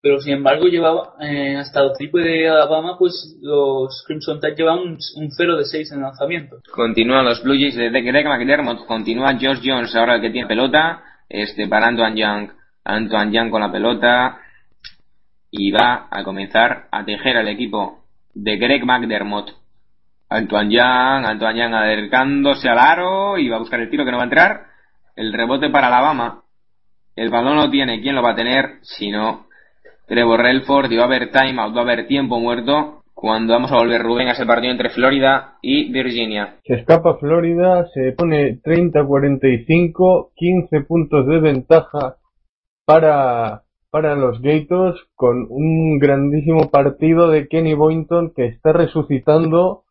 pero 0.00 0.20
sin 0.20 0.34
embargo 0.34 0.66
llevaba 0.66 1.14
eh, 1.20 1.56
hasta 1.56 1.80
el 1.82 1.92
triple 1.96 2.22
de 2.22 2.48
Alabama, 2.48 2.96
pues 2.98 3.36
los 3.40 4.04
Crimson 4.06 4.40
Tide 4.40 4.54
llevan 4.56 4.78
un, 4.78 4.98
0 5.30 5.56
de 5.56 5.64
6 5.64 5.92
en 5.92 6.02
lanzamiento. 6.02 6.56
Continúan 6.72 7.24
los 7.24 7.42
Blue 7.42 7.54
Jays 7.54 7.76
de 7.76 7.90
Greg 8.02 8.26
McDermott, 8.26 8.86
continúa 8.86 9.34
Josh 9.34 9.60
Jones 9.64 9.94
ahora 9.96 10.16
el 10.16 10.20
que 10.20 10.30
tiene 10.30 10.48
pelota, 10.48 11.02
este 11.28 11.66
parando 11.66 12.04
a 12.04 12.14
Young 12.14 12.50
Antoine 12.88 13.32
Young 13.32 13.50
con 13.50 13.60
la 13.60 13.70
pelota 13.70 14.40
y 15.50 15.70
va 15.70 16.08
a 16.10 16.24
comenzar 16.24 16.88
a 16.90 17.04
tejer 17.04 17.36
al 17.36 17.48
equipo 17.48 18.04
de 18.34 18.56
Greg 18.56 18.84
McDermott. 18.84 19.50
Antoine 20.30 20.72
Young, 20.72 21.26
Antoine 21.26 21.60
Young 21.60 21.74
acercándose 21.74 22.68
al 22.68 22.78
aro 22.78 23.38
y 23.38 23.48
va 23.48 23.56
a 23.56 23.60
buscar 23.60 23.80
el 23.80 23.90
tiro 23.90 24.04
que 24.04 24.10
no 24.10 24.16
va 24.16 24.24
a 24.24 24.26
entrar. 24.26 24.66
El 25.16 25.32
rebote 25.32 25.68
para 25.68 25.88
Alabama. 25.88 26.42
El 27.14 27.28
balón 27.30 27.56
lo 27.56 27.70
tiene. 27.70 28.00
¿Quién 28.00 28.14
lo 28.14 28.22
va 28.22 28.30
a 28.30 28.36
tener? 28.36 28.78
Si 28.82 29.10
no, 29.10 29.47
Trevor 30.08 30.40
Relford. 30.40 30.92
Haber 30.92 31.30
timeout, 31.30 31.76
va 31.76 31.80
a 31.80 31.84
haber 31.84 32.06
tiempo 32.06 32.40
muerto 32.40 33.02
cuando 33.14 33.52
vamos 33.52 33.72
a 33.72 33.76
volver 33.76 34.00
Rubén 34.00 34.28
a 34.28 34.32
ese 34.32 34.46
partido 34.46 34.72
entre 34.72 34.90
Florida 34.90 35.58
y 35.60 35.92
Virginia. 35.92 36.56
Se 36.64 36.74
escapa 36.74 37.16
Florida, 37.18 37.86
se 37.92 38.12
pone 38.12 38.60
30-45, 38.62 40.30
15 40.34 40.80
puntos 40.82 41.26
de 41.26 41.40
ventaja 41.40 42.16
para, 42.86 43.64
para 43.90 44.14
los 44.14 44.40
Gators 44.40 45.00
con 45.16 45.46
un 45.50 45.98
grandísimo 45.98 46.70
partido 46.70 47.28
de 47.28 47.48
Kenny 47.48 47.74
Boynton 47.74 48.32
que 48.34 48.46
está 48.46 48.72
resucitando 48.72 49.82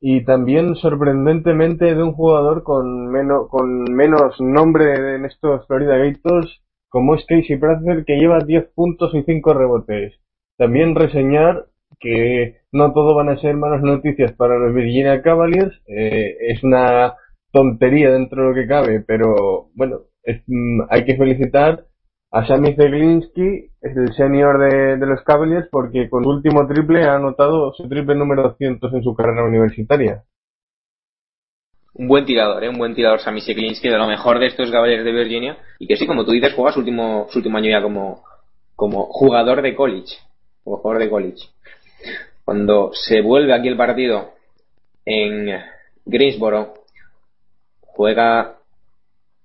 y 0.00 0.24
también 0.24 0.76
sorprendentemente 0.76 1.94
de 1.94 2.02
un 2.02 2.12
jugador 2.12 2.62
con 2.62 3.08
menos, 3.08 3.48
con 3.50 3.82
menos 3.92 4.40
nombre 4.40 5.16
en 5.16 5.24
estos 5.24 5.66
Florida 5.66 5.98
Gators 5.98 6.62
como 6.90 7.14
es 7.14 7.24
Casey 7.26 7.56
Prather 7.56 8.04
que 8.04 8.18
lleva 8.18 8.40
10 8.40 8.72
puntos 8.74 9.14
y 9.14 9.22
5 9.22 9.54
rebotes. 9.54 10.20
También 10.58 10.94
reseñar 10.94 11.66
que 11.98 12.58
no 12.72 12.92
todo 12.92 13.14
van 13.14 13.30
a 13.30 13.40
ser 13.40 13.56
malas 13.56 13.82
noticias 13.82 14.32
para 14.32 14.58
los 14.58 14.74
Virginia 14.74 15.22
Cavaliers. 15.22 15.74
Eh, 15.86 16.36
es 16.48 16.62
una 16.62 17.14
tontería 17.52 18.10
dentro 18.10 18.42
de 18.42 18.48
lo 18.48 18.54
que 18.54 18.66
cabe, 18.66 19.00
pero 19.00 19.70
bueno, 19.74 20.00
mm, 20.46 20.82
hay 20.90 21.04
que 21.04 21.16
felicitar 21.16 21.86
a 22.32 22.46
Sammy 22.46 22.74
Zeglinski, 22.74 23.70
el 23.80 24.12
senior 24.14 24.58
de, 24.58 25.06
los 25.06 25.22
Cavaliers, 25.24 25.68
porque 25.70 26.08
con 26.08 26.22
su 26.22 26.30
último 26.30 26.66
triple 26.68 27.04
ha 27.04 27.16
anotado 27.16 27.72
su 27.72 27.88
triple 27.88 28.14
número 28.14 28.42
200 28.42 28.92
en 28.94 29.02
su 29.02 29.14
carrera 29.14 29.44
universitaria. 29.44 30.22
Un 32.00 32.08
buen 32.08 32.24
tirador, 32.24 32.64
¿eh? 32.64 32.68
un 32.70 32.78
buen 32.78 32.94
tirador 32.94 33.20
Sammy 33.20 33.42
Zeglinski, 33.42 33.90
de 33.90 33.98
lo 33.98 34.06
mejor 34.06 34.38
de 34.38 34.46
estos 34.46 34.70
Cavaliers 34.70 35.04
de 35.04 35.12
Virginia, 35.12 35.58
y 35.78 35.86
que 35.86 35.98
sí, 35.98 36.06
como 36.06 36.24
tú 36.24 36.32
dices, 36.32 36.54
juega 36.54 36.72
su 36.72 36.78
último, 36.78 37.26
su 37.28 37.40
último 37.40 37.58
año 37.58 37.68
ya 37.68 37.82
como, 37.82 38.24
como 38.74 39.04
jugador 39.10 39.60
de 39.60 39.74
college, 39.74 40.16
jugador 40.64 40.98
de 40.98 41.10
college. 41.10 41.48
Cuando 42.42 42.90
se 42.94 43.20
vuelve 43.20 43.52
aquí 43.52 43.68
el 43.68 43.76
partido 43.76 44.30
en 45.04 45.60
Greensboro, 46.06 46.72
juega 47.82 48.56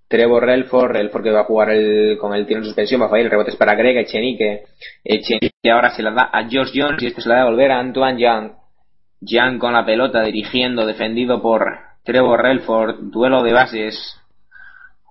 Trevor 0.07 0.45
Relford, 0.45 0.91
Relford 0.91 1.23
que 1.23 1.31
va 1.31 1.41
a 1.41 1.43
jugar 1.43 1.71
el, 1.71 2.17
con 2.17 2.33
el 2.33 2.45
tiro 2.45 2.59
en 2.59 2.65
suspensión, 2.67 3.01
va 3.01 3.07
a 3.07 3.09
fallar 3.09 3.25
el 3.25 3.31
rebote 3.31 3.51
es 3.51 3.57
para 3.57 3.75
Greg 3.75 3.97
Echenique, 3.97 4.63
Echenique 5.03 5.51
ahora 5.69 5.93
se 5.93 6.01
la 6.01 6.11
da 6.11 6.29
a 6.31 6.43
Josh 6.43 6.71
Jones 6.73 7.03
y 7.03 7.07
este 7.07 7.21
se 7.21 7.27
la 7.27 7.35
da 7.35 7.41
a 7.41 7.49
volver 7.49 7.73
a 7.73 7.79
Antoine 7.79 8.17
Young. 8.17 8.51
Young 9.19 9.57
con 9.57 9.73
la 9.73 9.85
pelota 9.85 10.21
dirigiendo, 10.21 10.85
defendido 10.85 11.41
por 11.41 11.94
Trevor 12.05 12.41
Relford, 12.41 13.11
duelo 13.11 13.41
de 13.41 13.51
bases, 13.51 14.21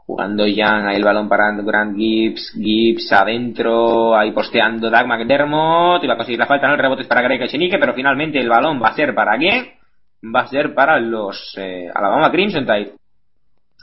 jugando 0.06 0.46
Young, 0.46 0.86
ahí 0.86 0.96
el 0.96 1.04
balón 1.04 1.28
para 1.28 1.50
Grant 1.50 1.96
Gibbs, 1.96 2.52
Gibbs 2.54 3.10
adentro, 3.12 4.16
ahí 4.16 4.32
posteando 4.32 4.90
Doug 4.90 5.06
McDermott, 5.06 6.08
va 6.08 6.12
a 6.14 6.16
conseguir 6.16 6.38
la 6.38 6.46
falta, 6.46 6.68
no 6.68 6.74
el 6.74 6.78
rebote 6.80 7.02
es 7.02 7.08
para 7.08 7.22
Greg 7.22 7.42
Echenique, 7.42 7.78
pero 7.78 7.94
finalmente 7.94 8.38
el 8.38 8.48
balón 8.48 8.80
va 8.82 8.88
a 8.88 8.94
ser 8.94 9.14
para 9.14 9.36
qué? 9.38 9.78
Va 10.34 10.40
a 10.40 10.46
ser 10.46 10.74
para 10.74 11.00
los 11.00 11.54
eh, 11.58 11.90
Alabama 11.92 12.30
Crimson 12.30 12.64
Tide. 12.64 12.94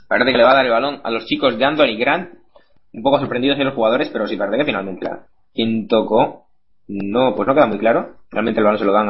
Parece 0.08 0.32
que 0.32 0.38
le 0.38 0.44
va 0.44 0.52
a 0.52 0.54
dar 0.54 0.64
el 0.64 0.72
balón 0.72 1.00
a 1.04 1.10
los 1.10 1.26
chicos 1.26 1.56
de 1.58 1.64
Anthony 1.64 1.96
Grant. 1.98 2.30
Un 2.92 3.02
poco 3.02 3.18
sorprendidos 3.18 3.58
en 3.58 3.64
los 3.64 3.74
jugadores, 3.74 4.10
pero 4.12 4.26
sí 4.26 4.36
parece 4.36 4.58
que 4.58 4.64
finalmente 4.64 5.08
quien 5.54 5.86
tocó. 5.88 6.46
No, 6.88 7.34
pues 7.34 7.46
no 7.46 7.54
queda 7.54 7.66
muy 7.66 7.78
claro. 7.78 8.16
Realmente 8.30 8.60
el 8.60 8.64
balón 8.64 8.78
se 8.78 8.84
lo 8.84 8.92
dan 8.92 9.08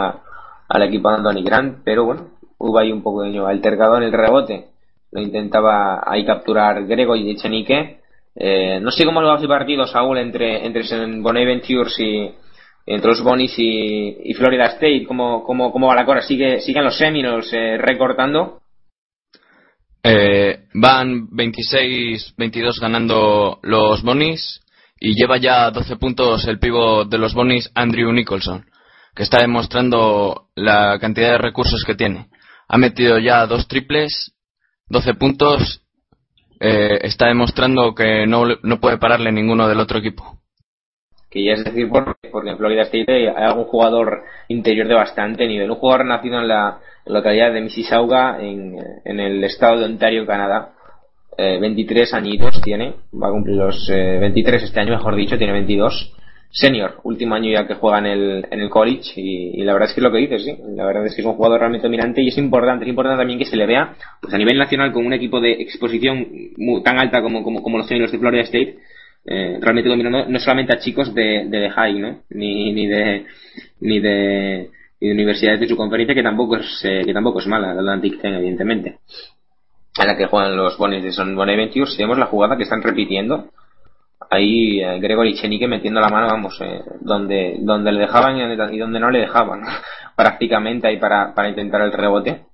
al 0.69 0.83
equipo 0.83 1.09
de 1.11 1.17
Anthony 1.17 1.43
Grant, 1.43 1.79
pero 1.85 2.05
bueno, 2.05 2.29
hubo 2.63 2.79
ahí 2.79 2.93
un 2.93 3.03
poco 3.03 3.23
de 3.23 3.39
altercado 3.39 3.97
en 3.97 4.05
el 4.05 4.13
rebote. 4.13 4.67
Lo 5.11 5.21
intentaba 5.21 6.03
ahí 6.07 6.25
capturar 6.25 6.87
Grego 6.87 7.15
y 7.17 7.31
Echenique. 7.31 8.01
Eh, 8.35 8.81
no 8.81 8.91
sé 8.91 9.05
cómo 9.05 9.21
lo 9.21 9.29
va 9.29 9.35
hacer 9.35 9.49
partido, 9.49 9.87
Saúl, 9.87 10.19
entre, 10.19 10.65
entre 10.65 10.83
Bonaventures 11.21 11.99
y, 12.01 12.31
entre 12.87 13.09
los 13.09 13.23
Bonis 13.23 13.55
y, 13.59 14.33
Florida 14.35 14.65
State, 14.67 15.05
cómo, 15.07 15.45
cómo, 15.45 15.71
cómo 15.71 15.89
va 15.89 15.95
la 15.95 16.07
cosa, 16.07 16.23
sigue, 16.23 16.61
siguen 16.61 16.85
los 16.85 16.97
Seminoles 16.97 17.53
eh, 17.53 17.77
recortando 17.77 18.63
eh, 20.05 20.65
van 20.75 21.29
26-22 21.29 22.81
ganando 22.81 23.61
los 23.63 24.03
Bonis 24.03 24.61
y 24.99 25.15
lleva 25.15 25.37
ya 25.37 25.71
12 25.71 25.97
puntos 25.97 26.47
el 26.49 26.59
pivo 26.59 27.05
de 27.05 27.19
los 27.19 27.35
Bonis 27.35 27.71
Andrew 27.75 28.13
Nicholson, 28.13 28.67
que 29.15 29.23
está 29.23 29.39
demostrando 29.41 30.49
la 30.57 30.99
cantidad 30.99 31.33
de 31.33 31.39
recursos 31.39 31.85
que 31.85 31.95
tiene. 31.95 32.29
Ha 32.73 32.79
metido 32.79 33.19
ya 33.19 33.47
dos 33.47 33.69
triples, 33.69 34.35
12 34.89 35.15
puntos, 35.15 35.83
eh, 36.59 36.99
está 37.03 37.29
demostrando 37.29 37.95
que 37.95 38.27
no, 38.27 38.45
no 38.63 38.81
puede 38.81 38.99
pararle 38.99 39.31
ninguno 39.31 39.69
del 39.69 39.79
otro 39.79 39.99
equipo 39.99 40.43
que 41.33 41.43
ya 41.43 41.53
es 41.55 41.65
decir 41.65 41.89
porque, 41.89 42.51
en 42.51 42.59
Florida 42.59 42.83
State 42.83 43.11
hay 43.11 43.27
algún 43.27 43.65
jugador 43.65 44.23
interior 44.49 44.87
de 44.87 44.95
bastante 44.95 45.49
nivel. 45.49 45.71
Un 45.71 45.79
jugador 45.79 46.05
nacido 46.05 46.39
en 46.39 46.47
la 46.47 46.79
localidad 47.07 47.55
de 47.55 47.63
Mississauga, 47.63 48.39
en, 48.39 48.77
en 49.05 49.19
el 49.19 49.43
estado 49.43 49.79
de 49.79 49.87
Ontario, 49.87 50.27
Canadá. 50.27 50.75
23 51.39 52.13
eh, 52.13 52.17
añitos 52.17 52.61
tiene, 52.61 52.95
va 53.15 53.29
a 53.29 53.31
cumplir 53.31 53.57
los 53.57 53.89
23 53.89 54.61
eh, 54.61 54.65
este 54.67 54.81
año, 54.81 54.93
mejor 54.93 55.17
dicho, 55.17 55.39
tiene 55.39 55.55
22. 55.55 56.13
Senior, 56.55 57.01
último 57.05 57.35
año 57.35 57.51
ya 57.51 57.67
que 57.67 57.75
juega 57.75 57.99
en 57.99 58.07
el, 58.07 58.47
en 58.51 58.61
el 58.61 58.69
college 58.69 59.15
y, 59.17 59.63
la 59.65 59.73
verdad 59.73 59.89
es 59.89 59.95
que 59.95 60.01
es 60.01 60.05
lo 60.05 60.13
que 60.13 60.19
dices, 60.19 60.45
sí. 60.45 60.55
La 60.77 60.85
verdad 60.85 61.07
es 61.07 61.15
que 61.15 61.23
es 61.23 61.27
un 61.27 61.33
jugador 61.33 61.61
realmente 61.61 61.87
dominante 61.87 62.21
y 62.21 62.29
es 62.29 62.37
importante, 62.37 62.85
es 62.85 62.91
importante 62.91 63.19
también 63.19 63.39
que 63.39 63.47
se 63.47 63.57
le 63.57 63.65
vea 63.65 63.95
pues 64.21 64.35
a 64.35 64.37
nivel 64.37 64.59
nacional 64.59 64.93
con 64.93 65.07
un 65.07 65.15
equipo 65.15 65.41
de 65.41 65.53
exposición 65.53 66.27
tan 66.85 66.99
alta 66.99 67.23
como, 67.23 67.43
como, 67.43 67.63
como 67.63 67.79
los 67.79 67.87
seniors 67.87 68.13
de 68.13 68.19
Florida 68.19 68.43
State 68.43 68.77
eh, 69.25 69.59
realmente 69.61 69.89
dominando 69.89 70.27
no 70.29 70.39
solamente 70.41 70.75
a 70.75 70.79
chicos 70.79 71.15
de, 71.15 71.47
de, 71.49 71.71
high, 71.71 71.99
¿no? 71.99 72.23
Ni, 72.31 72.73
ni 72.75 72.87
de 72.87 73.25
ni 73.81 73.99
de, 73.99 74.69
ni 75.01 75.09
de 75.09 75.15
universidades 75.15 75.61
de 75.61 75.69
su 75.69 75.77
conferencia 75.77 76.15
que 76.15 76.23
tampoco 76.23 76.57
es 76.57 76.85
eh, 76.85 77.03
que 77.07 77.15
tampoco 77.15 77.39
es 77.39 77.47
mala, 77.47 77.73
la 77.73 77.81
Atlantic 77.81 78.21
10 78.21 78.25
evidentemente. 78.35 78.99
En 79.97 80.07
la 80.07 80.17
que 80.19 80.27
juegan 80.27 80.55
los 80.57 80.77
Bones 80.77 81.03
de 81.03 81.13
Son 81.13 81.35
Bonaventure, 81.35 81.91
si 81.91 81.99
vemos 81.99 82.19
la 82.19 82.27
jugada 82.27 82.57
que 82.59 82.65
están 82.65 82.83
repitiendo, 82.83 83.51
ahí 84.31 84.81
eh, 84.81 84.99
Gregory 85.01 85.35
Chenique 85.35 85.69
metiendo 85.69 86.01
la 86.01 86.09
mano, 86.09 86.29
vamos, 86.29 86.61
eh, 86.61 86.81
donde 87.01 87.57
donde 87.61 87.93
le 87.93 88.01
dejaban 88.01 88.37
y 88.73 88.79
donde 88.79 89.01
no 89.01 89.11
le 89.11 89.21
dejaban, 89.21 89.63
prácticamente 90.17 90.89
ahí 90.89 90.99
para, 90.99 91.35
para 91.35 91.49
intentar 91.49 91.83
el 91.83 91.93
rebote. 91.93 92.47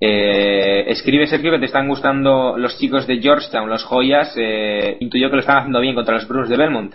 Eh, 0.00 0.84
escribe 0.88 1.26
Sergio 1.26 1.50
que 1.50 1.58
te 1.58 1.64
están 1.64 1.88
gustando 1.88 2.56
los 2.56 2.78
chicos 2.78 3.06
de 3.06 3.20
Georgetown, 3.20 3.68
los 3.68 3.84
joyas. 3.84 4.32
Eh, 4.36 4.96
intuyo 5.00 5.28
que 5.28 5.36
lo 5.36 5.40
están 5.40 5.58
haciendo 5.58 5.80
bien 5.80 5.94
contra 5.94 6.14
los 6.14 6.28
Bruins 6.28 6.48
de 6.48 6.56
Belmont. 6.56 6.94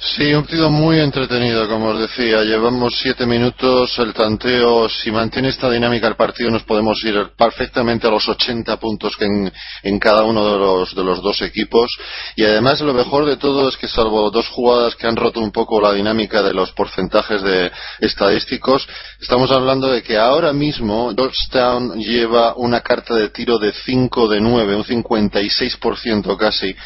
Sí, 0.00 0.32
un 0.32 0.42
partido 0.42 0.70
muy 0.70 1.00
entretenido, 1.00 1.68
como 1.68 1.86
os 1.86 1.98
decía. 1.98 2.44
Llevamos 2.44 2.96
siete 3.02 3.26
minutos, 3.26 3.98
el 3.98 4.14
tanteo, 4.14 4.88
si 4.88 5.10
mantiene 5.10 5.48
esta 5.48 5.68
dinámica 5.68 6.06
el 6.06 6.14
partido, 6.14 6.50
nos 6.50 6.62
podemos 6.62 7.02
ir 7.02 7.32
perfectamente 7.36 8.06
a 8.06 8.10
los 8.10 8.28
80 8.28 8.76
puntos 8.76 9.16
que 9.16 9.24
en, 9.24 9.98
cada 9.98 10.22
uno 10.22 10.52
de 10.52 10.56
los, 10.56 10.94
de 10.94 11.02
los 11.02 11.20
dos 11.20 11.42
equipos. 11.42 11.90
Y 12.36 12.44
además, 12.44 12.80
lo 12.80 12.94
mejor 12.94 13.24
de 13.24 13.38
todo 13.38 13.68
es 13.68 13.76
que, 13.76 13.88
salvo 13.88 14.30
dos 14.30 14.46
jugadas 14.50 14.94
que 14.94 15.08
han 15.08 15.16
roto 15.16 15.40
un 15.40 15.50
poco 15.50 15.80
la 15.80 15.92
dinámica 15.92 16.44
de 16.44 16.54
los 16.54 16.70
porcentajes 16.70 17.42
de 17.42 17.72
estadísticos, 17.98 18.86
estamos 19.20 19.50
hablando 19.50 19.88
de 19.88 20.04
que 20.04 20.16
ahora 20.16 20.52
mismo 20.52 21.12
Georgetown 21.12 21.98
lleva 21.98 22.54
una 22.54 22.82
carta 22.82 23.16
de 23.16 23.30
tiro 23.30 23.58
de 23.58 23.72
5 23.72 24.28
de 24.28 24.40
9, 24.40 24.76
un 24.76 24.84
56% 24.84 26.36
casi, 26.36 26.76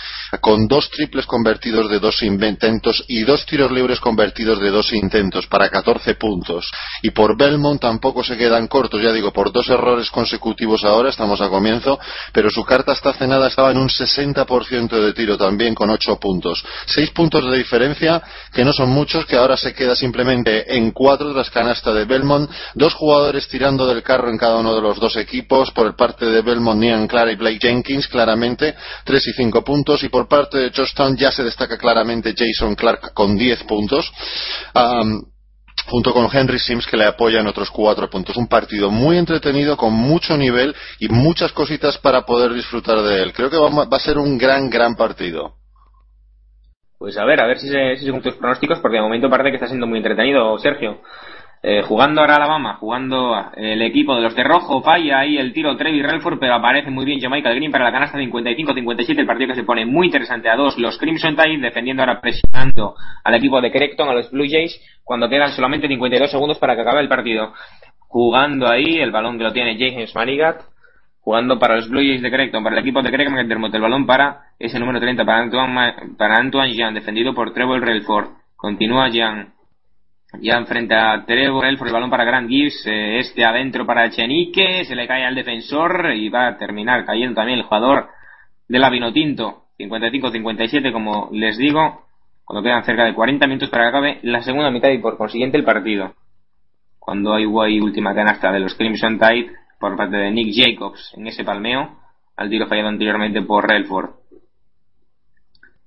con 0.41 0.66
dos 0.66 0.89
triples 0.89 1.26
convertidos 1.26 1.91
de 1.91 1.99
dos 1.99 2.23
y 3.08 3.22
dos 3.22 3.47
tiros 3.47 3.70
libres 3.70 4.00
convertidos 4.00 4.60
de 4.60 4.70
dos 4.70 4.92
intentos 4.92 5.47
para 5.47 5.68
14 5.68 6.14
puntos. 6.14 6.70
Y 7.02 7.10
por 7.10 7.36
Belmont 7.36 7.81
tampoco 7.81 8.22
se 8.22 8.36
quedan 8.36 8.68
cortos, 8.68 9.02
ya 9.02 9.12
digo, 9.12 9.32
por 9.32 9.52
dos 9.52 9.68
errores 9.68 10.10
consecutivos 10.10 10.84
ahora, 10.84 11.10
estamos 11.10 11.40
a 11.40 11.48
comienzo, 11.48 11.98
pero 12.32 12.50
su 12.50 12.64
carta 12.64 12.92
hasta 12.92 13.12
cenada 13.12 13.48
estaba 13.48 13.70
en 13.70 13.78
un 13.78 13.89
60% 13.89 14.89
de 14.89 15.12
tiro 15.12 15.36
también 15.36 15.74
con 15.74 15.90
8 15.90 16.18
puntos. 16.18 16.64
6 16.86 17.10
puntos 17.10 17.44
de 17.50 17.56
diferencia, 17.56 18.22
que 18.52 18.64
no 18.64 18.72
son 18.72 18.90
muchos, 18.90 19.26
que 19.26 19.36
ahora 19.36 19.56
se 19.56 19.74
queda 19.74 19.94
simplemente 19.94 20.76
en 20.76 20.90
4 20.92 21.32
tras 21.32 21.50
canasta 21.50 21.92
de 21.92 22.05
Belmont. 22.05 22.50
Dos 22.74 22.94
jugadores 22.94 23.48
tirando 23.48 23.86
del 23.86 24.02
carro 24.02 24.28
en 24.28 24.39
cada 24.39 24.56
uno 24.56 24.74
de 24.74 24.81
los 24.81 24.98
dos 24.98 25.16
equipos. 25.16 25.70
Por 25.72 25.86
el 25.86 25.94
parte 25.94 26.26
de 26.26 26.42
Belmont, 26.42 26.81
Nian 26.81 27.06
Clara 27.06 27.32
y 27.32 27.36
Blake 27.36 27.58
Jenkins, 27.60 28.08
claramente, 28.08 28.74
3 29.05 29.26
y 29.26 29.32
5 29.32 29.62
puntos. 29.62 30.02
Y 30.02 30.08
por 30.08 30.28
parte 30.28 30.58
de 30.58 30.70
Georgetown 30.70 31.16
ya 31.16 31.32
se 31.32 31.42
destaca 31.42 31.76
claramente 31.78 32.34
Jason 32.36 32.74
Clark 32.74 32.91
con 33.14 33.36
10 33.36 33.64
puntos. 33.64 34.12
junto 35.86 36.12
con 36.12 36.28
Henry 36.32 36.58
Sims 36.58 36.86
que 36.86 36.96
le 36.96 37.04
apoya 37.04 37.40
en 37.40 37.46
otros 37.46 37.70
cuatro 37.70 38.08
puntos. 38.08 38.36
Un 38.36 38.46
partido 38.46 38.90
muy 38.90 39.18
entretenido, 39.18 39.76
con 39.76 39.92
mucho 39.92 40.36
nivel 40.36 40.74
y 41.00 41.08
muchas 41.08 41.52
cositas 41.52 41.98
para 41.98 42.22
poder 42.22 42.52
disfrutar 42.52 43.02
de 43.02 43.22
él. 43.22 43.32
Creo 43.32 43.50
que 43.50 43.56
va, 43.56 43.86
a 43.90 44.00
ser 44.00 44.18
un 44.18 44.38
gran, 44.38 44.70
gran 44.70 44.94
partido. 44.94 45.54
Pues 46.98 47.18
a 47.18 47.24
ver, 47.24 47.40
a 47.40 47.46
ver 47.48 47.58
si 47.58 47.68
se, 47.68 47.96
si 47.96 48.12
tus 48.20 48.36
pronósticos, 48.36 48.78
porque 48.78 48.98
de 48.98 49.02
momento 49.02 49.28
parece 49.28 49.50
que 49.50 49.56
está 49.56 49.66
siendo 49.66 49.88
muy 49.88 49.98
entretenido, 49.98 50.56
Sergio. 50.58 51.00
Eh, 51.65 51.82
jugando 51.82 52.20
ahora 52.20 52.34
Alabama, 52.34 52.74
jugando 52.74 53.36
el 53.55 53.82
equipo 53.82 54.16
de 54.16 54.23
los 54.23 54.34
de 54.34 54.42
rojo, 54.42 54.82
falla 54.82 55.20
ahí 55.20 55.39
el 55.39 55.52
tiro 55.52 55.76
Trevi 55.76 56.02
Relford, 56.02 56.41
pero 56.41 56.55
aparece 56.55 56.91
muy 56.91 57.05
bien 57.05 57.20
Jamaica 57.20 57.52
Green 57.52 57.70
para 57.70 57.84
la 57.84 57.92
canasta 57.92 58.18
55-57, 58.18 59.20
el 59.20 59.26
partido 59.26 59.50
que 59.50 59.60
se 59.60 59.62
pone 59.62 59.86
muy 59.86 60.07
interesante 60.07 60.49
a 60.49 60.57
dos, 60.57 60.76
los 60.76 60.99
Crimson 60.99 61.36
Tide 61.36 61.58
defendiendo 61.58 62.02
ahora 62.02 62.20
presionando 62.20 62.97
al 63.23 63.34
equipo 63.36 63.60
de 63.60 63.70
Creighton, 63.70 64.08
a 64.08 64.15
los 64.15 64.28
Blue 64.32 64.47
Jays, 64.50 64.76
cuando 65.05 65.28
quedan 65.28 65.52
solamente 65.52 65.86
52 65.86 66.32
segundos 66.32 66.58
para 66.58 66.74
que 66.74 66.81
acabe 66.81 67.00
el 67.00 67.08
partido. 67.08 67.52
Jugando 68.08 68.68
ahí, 68.68 68.99
el 68.99 69.12
balón 69.12 69.39
que 69.39 69.44
lo 69.44 69.52
tiene 69.52 69.78
James 69.78 70.12
Manigat, 70.16 70.62
jugando 71.20 71.60
para 71.60 71.76
los 71.76 71.89
Blue 71.89 72.00
Jays 72.00 72.23
de 72.23 72.31
Creighton, 72.32 72.65
para 72.65 72.74
el 72.74 72.82
equipo 72.82 73.02
de 73.02 73.10
Creighton 73.12 73.39
el 73.39 73.81
balón 73.81 74.05
para 74.05 74.47
ese 74.58 74.81
número 74.81 74.99
30 74.99 75.24
para 75.24 75.39
Antoine, 75.39 75.94
para 76.18 76.39
Antoine 76.39 76.74
Jean, 76.74 76.92
defendido 76.92 77.32
por 77.34 77.55
Trevor 77.55 77.81
Relford. 77.81 78.31
Continúa 78.57 79.08
Jean, 79.10 79.52
ya 80.40 80.56
enfrenta 80.56 81.12
a 81.12 81.24
Trevor 81.24 81.76
por 81.76 81.86
el 81.86 81.92
balón 81.92 82.10
para 82.10 82.24
Grant 82.24 82.48
Gibbs, 82.48 82.86
este 82.86 83.44
adentro 83.44 83.84
para 83.86 84.10
Chenique, 84.10 84.84
se 84.84 84.96
le 84.96 85.06
cae 85.06 85.24
al 85.24 85.34
defensor 85.34 86.12
y 86.14 86.28
va 86.28 86.48
a 86.48 86.58
terminar 86.58 87.04
cayendo 87.04 87.34
también 87.34 87.58
el 87.58 87.64
jugador 87.64 88.08
de 88.68 88.78
la 88.78 88.90
Vinotinto, 88.90 89.66
55-57 89.78 90.92
como 90.92 91.28
les 91.32 91.58
digo, 91.58 92.06
cuando 92.44 92.62
quedan 92.62 92.84
cerca 92.84 93.04
de 93.04 93.14
40 93.14 93.46
minutos 93.46 93.70
para 93.70 93.84
que 93.84 93.88
acabe 93.88 94.18
la 94.22 94.42
segunda 94.42 94.70
mitad 94.70 94.90
y 94.90 94.98
por 94.98 95.16
consiguiente 95.16 95.58
el 95.58 95.64
partido. 95.64 96.14
Cuando 96.98 97.34
hay 97.34 97.44
guay 97.44 97.80
última 97.80 98.14
canasta 98.14 98.52
de 98.52 98.60
los 98.60 98.74
Crimson 98.74 99.18
Tide 99.18 99.52
por 99.78 99.96
parte 99.96 100.16
de 100.16 100.30
Nick 100.30 100.54
Jacobs 100.54 101.12
en 101.16 101.26
ese 101.26 101.44
palmeo, 101.44 101.98
al 102.36 102.48
tiro 102.48 102.66
fallado 102.66 102.88
anteriormente 102.88 103.42
por 103.42 103.68
Relford. 103.68 104.22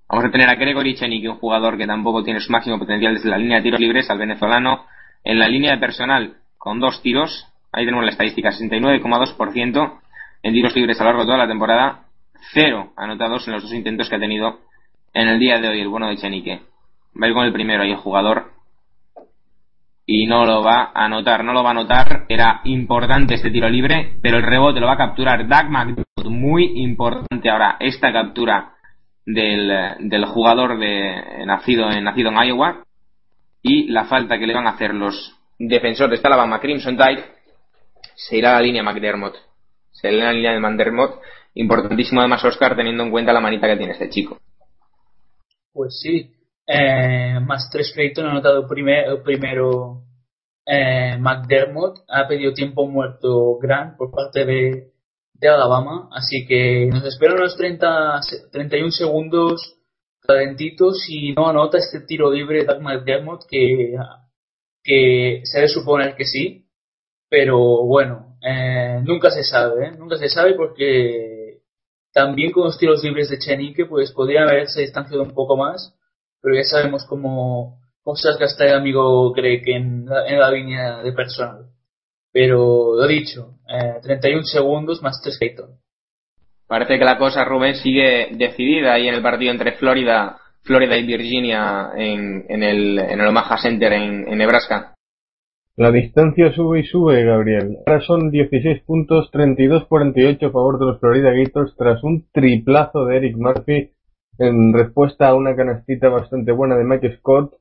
Vamos 0.07 0.25
a 0.25 0.31
tener 0.31 0.47
a 0.49 0.55
Gregory 0.55 0.95
Chenik, 0.95 1.29
un 1.29 1.37
jugador 1.37 1.77
que 1.77 1.87
tampoco 1.87 2.23
tiene 2.23 2.39
su 2.39 2.51
máximo 2.51 2.77
potencial 2.77 3.15
desde 3.15 3.29
la 3.29 3.37
línea 3.37 3.57
de 3.57 3.63
tiros 3.63 3.79
libres, 3.79 4.09
al 4.09 4.19
venezolano 4.19 4.85
en 5.23 5.39
la 5.39 5.47
línea 5.47 5.71
de 5.71 5.77
personal 5.79 6.35
con 6.57 6.79
dos 6.79 7.01
tiros. 7.01 7.47
Ahí 7.71 7.85
tenemos 7.85 8.05
la 8.05 8.11
estadística, 8.11 8.49
69,2% 8.51 9.99
en 10.43 10.53
tiros 10.53 10.75
libres 10.75 11.01
a 11.01 11.03
lo 11.03 11.09
largo 11.09 11.21
de 11.23 11.25
toda 11.25 11.37
la 11.39 11.47
temporada, 11.47 12.03
cero 12.53 12.93
anotados 12.95 13.47
en 13.47 13.53
los 13.53 13.63
dos 13.63 13.73
intentos 13.73 14.07
que 14.07 14.15
ha 14.15 14.19
tenido 14.19 14.59
en 15.13 15.27
el 15.27 15.39
día 15.39 15.59
de 15.59 15.69
hoy 15.69 15.81
el 15.81 15.87
bueno 15.87 16.07
de 16.07 16.17
Chenique. 16.17 16.61
Va 17.21 17.33
con 17.33 17.45
el 17.45 17.53
primero 17.53 17.81
ahí 17.81 17.91
el 17.91 17.97
jugador 17.97 18.51
y 20.05 20.27
no 20.27 20.45
lo 20.45 20.61
va 20.61 20.91
a 20.93 21.05
anotar, 21.05 21.43
no 21.43 21.51
lo 21.51 21.63
va 21.63 21.69
a 21.69 21.71
anotar. 21.71 22.25
Era 22.29 22.61
importante 22.65 23.33
este 23.33 23.49
tiro 23.49 23.67
libre, 23.69 24.17
pero 24.21 24.37
el 24.37 24.43
rebote 24.43 24.79
lo 24.79 24.85
va 24.85 24.93
a 24.93 24.97
capturar 24.97 25.47
Doug 25.47 25.69
McDonald, 25.69 26.29
muy 26.29 26.83
importante 26.83 27.49
ahora 27.49 27.77
esta 27.79 28.13
captura 28.13 28.74
del, 29.25 29.71
del 29.99 30.25
jugador 30.25 30.79
de, 30.79 31.45
nacido, 31.45 31.89
nacido 32.01 32.29
en 32.29 32.47
Iowa 32.47 32.83
y 33.61 33.87
la 33.89 34.05
falta 34.05 34.37
que 34.37 34.45
le 34.45 34.53
van 34.53 34.67
a 34.67 34.71
hacer 34.71 34.93
los 34.93 35.35
defensores 35.57 36.21
de 36.21 36.27
Alabama 36.27 36.59
Crimson 36.59 36.97
Tide 36.97 37.25
se 38.15 38.37
irá 38.37 38.51
a 38.51 38.53
la 38.55 38.61
línea 38.61 38.83
McDermott. 38.83 39.35
Se 39.91 40.11
irá 40.11 40.25
a 40.25 40.27
la 40.27 40.33
línea 40.33 40.53
de 40.53 40.59
McDermott. 40.59 41.19
Importantísimo 41.55 42.21
además 42.21 42.43
Oscar 42.43 42.75
teniendo 42.75 43.03
en 43.03 43.11
cuenta 43.11 43.33
la 43.33 43.41
manita 43.41 43.67
que 43.67 43.77
tiene 43.77 43.93
este 43.93 44.09
chico. 44.09 44.37
Pues 45.73 45.99
sí. 45.99 46.31
Eh, 46.67 47.39
más 47.41 47.69
tres 47.71 47.91
Clayton 47.93 48.25
ha 48.25 48.31
anotado 48.31 48.67
primero, 48.67 49.21
primero 49.23 50.01
eh, 50.65 51.17
McDermott. 51.19 51.99
Ha 52.07 52.27
pedido 52.27 52.53
tiempo 52.53 52.87
muerto 52.87 53.57
Grant 53.59 53.97
por 53.97 54.11
parte 54.11 54.45
de, 54.45 54.91
de 55.39 55.49
Alabama. 55.49 56.09
Así 56.11 56.45
que 56.47 56.87
nos 56.91 57.05
esperan 57.05 57.37
unos 57.37 57.55
30, 57.57 58.19
31 58.51 58.91
segundos 58.91 59.75
calentitos 60.25 61.05
y 61.09 61.33
no 61.33 61.47
anota 61.49 61.77
este 61.77 62.01
tiro 62.01 62.31
libre 62.31 62.59
de 62.59 62.65
Doug 62.65 62.81
McDermott 62.81 63.43
que, 63.47 63.95
que 64.83 65.41
se 65.43 65.59
debe 65.59 65.69
suponer 65.69 66.15
que 66.15 66.25
sí. 66.25 66.65
Pero 67.29 67.85
bueno, 67.85 68.37
eh, 68.41 69.01
nunca 69.03 69.31
se 69.31 69.43
sabe, 69.43 69.87
¿eh? 69.87 69.91
nunca 69.97 70.17
se 70.17 70.29
sabe 70.29 70.53
porque 70.53 71.61
también 72.13 72.51
con 72.51 72.65
los 72.65 72.77
tiros 72.77 73.03
libres 73.03 73.29
de 73.29 73.39
Chenique 73.39 73.85
pues 73.85 74.11
podría 74.11 74.43
haberse 74.43 74.81
distanciado 74.81 75.23
un 75.23 75.33
poco 75.33 75.57
más, 75.57 75.97
pero 76.41 76.55
ya 76.55 76.63
sabemos 76.63 77.05
cómo, 77.05 77.81
cómo 78.03 78.15
se 78.15 78.29
gasta 78.39 78.65
el 78.65 78.75
amigo 78.75 79.33
Greg 79.33 79.67
en 79.67 80.05
en 80.27 80.39
la 80.39 80.51
línea 80.51 81.01
de 81.01 81.11
personal. 81.11 81.64
Pero 82.35 82.97
lo 82.97 83.07
dicho, 83.07 83.59
eh, 83.65 84.01
31 84.03 84.43
segundos 84.43 85.01
más 85.01 85.21
3 85.23 85.39
Clayton. 85.39 85.69
Parece 86.67 86.99
que 86.99 87.05
la 87.05 87.17
cosa, 87.17 87.45
Rubén, 87.45 87.75
sigue 87.75 88.27
decidida 88.33 88.93
ahí 88.93 89.07
en 89.07 89.15
el 89.15 89.21
partido 89.21 89.53
entre 89.53 89.71
Florida, 89.77 90.35
Florida 90.61 90.97
y 90.97 91.05
Virginia 91.05 91.91
en, 91.95 92.43
en, 92.49 92.61
el, 92.61 92.99
en 92.99 93.21
el 93.21 93.27
Omaha 93.27 93.57
Center 93.57 93.93
en, 93.93 94.27
en 94.27 94.37
Nebraska. 94.37 94.95
La 95.77 95.91
distancia 95.91 96.51
sube 96.51 96.81
y 96.81 96.83
sube, 96.83 97.23
Gabriel. 97.23 97.77
Ahora 97.87 98.01
son 98.01 98.29
16 98.29 98.83
puntos, 98.83 99.31
32-48 99.31 100.47
a 100.47 100.51
favor 100.51 100.77
de 100.77 100.87
los 100.87 100.99
Florida 100.99 101.31
Gators 101.31 101.73
tras 101.77 102.03
un 102.03 102.25
triplazo 102.33 103.05
de 103.05 103.15
Eric 103.15 103.37
Murphy 103.37 103.91
en 104.39 104.73
respuesta 104.73 105.29
a 105.29 105.35
una 105.35 105.55
canastita 105.55 106.09
bastante 106.09 106.51
buena 106.51 106.75
de 106.75 106.83
Mike 106.83 107.15
Scott 107.19 107.53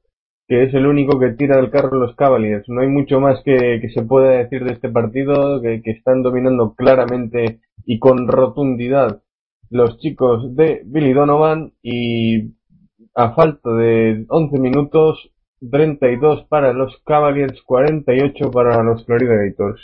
que 0.47 0.65
es 0.65 0.75
el 0.75 0.87
único 0.87 1.19
que 1.19 1.31
tira 1.31 1.57
del 1.57 1.71
carro 1.71 1.99
los 1.99 2.15
Cavaliers. 2.17 2.69
No 2.69 2.83
hay 2.83 2.89
mucho 2.89 3.21
más 3.21 3.43
que, 3.45 3.79
que 3.81 3.89
se 3.91 4.03
pueda 4.03 4.31
decir 4.31 4.65
de 4.65 4.73
este 4.73 4.89
partido, 4.89 5.61
que, 5.63 5.83
que, 5.83 5.93
están 5.93 6.23
dominando 6.23 6.75
claramente 6.75 7.61
y 7.87 7.99
con 7.99 8.29
rotundidad 8.29 9.23
los 9.71 9.99
chicos 9.99 10.55
de 10.55 10.83
Billy 10.85 11.13
Donovan 11.13 11.73
y 11.83 12.55
a 13.15 13.35
falta 13.35 13.71
de 13.71 14.25
11 14.29 14.59
minutos, 14.59 15.31
32 15.71 16.47
para 16.49 16.73
los 16.73 16.97
Cavaliers, 17.05 17.63
48 17.63 18.51
para 18.51 18.83
los 18.83 19.05
Florida 19.07 19.35
Gators. 19.37 19.81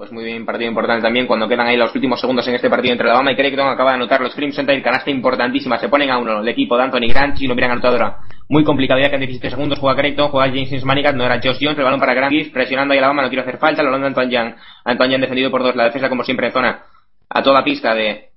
Pues 0.00 0.12
muy 0.12 0.24
bien, 0.24 0.46
partido 0.46 0.70
importante 0.70 1.02
también 1.02 1.26
cuando 1.26 1.46
quedan 1.46 1.66
ahí 1.66 1.76
los 1.76 1.94
últimos 1.94 2.18
segundos 2.18 2.48
en 2.48 2.54
este 2.54 2.70
partido 2.70 2.92
entre 2.92 3.06
Alabama 3.06 3.32
y 3.32 3.36
Creighton. 3.36 3.68
Acaba 3.68 3.90
de 3.90 3.96
anotar 3.96 4.22
los 4.22 4.34
Crimson 4.34 4.64
Tide, 4.64 4.80
canasta 4.80 5.10
importantísima. 5.10 5.76
Se 5.76 5.90
ponen 5.90 6.08
a 6.10 6.16
uno 6.16 6.40
el 6.40 6.48
equipo 6.48 6.74
de 6.78 6.84
Anthony 6.84 7.08
Grant. 7.10 7.36
Si 7.36 7.46
no 7.46 7.52
hubieran 7.52 7.72
anotado 7.72 7.96
ahora, 7.96 8.16
muy 8.48 8.64
complicado 8.64 8.98
ya 8.98 9.10
que 9.10 9.16
en 9.16 9.20
17 9.20 9.50
segundos 9.50 9.78
juega 9.78 9.96
Creighton, 9.96 10.30
juega 10.30 10.48
James 10.48 10.86
Manigat, 10.86 11.14
no 11.14 11.26
era 11.26 11.34
Josh 11.34 11.58
Jones, 11.60 11.76
el 11.76 11.84
balón 11.84 12.00
para 12.00 12.14
Grant 12.14 12.50
presionando 12.50 12.94
ahí 12.94 12.98
Alabama, 12.98 13.24
no 13.24 13.28
quiere 13.28 13.42
hacer 13.42 13.58
falta. 13.58 13.82
Balón 13.82 14.00
de 14.00 14.06
Antoine 14.06 14.32
Young. 14.32 14.54
Antoine 14.86 15.18
defendido 15.18 15.50
por 15.50 15.62
dos. 15.62 15.76
La 15.76 15.84
defensa, 15.84 16.08
como 16.08 16.24
siempre, 16.24 16.46
en 16.46 16.54
zona 16.54 16.82
a 17.28 17.42
toda 17.42 17.62
pista 17.62 17.94
de 17.94 18.29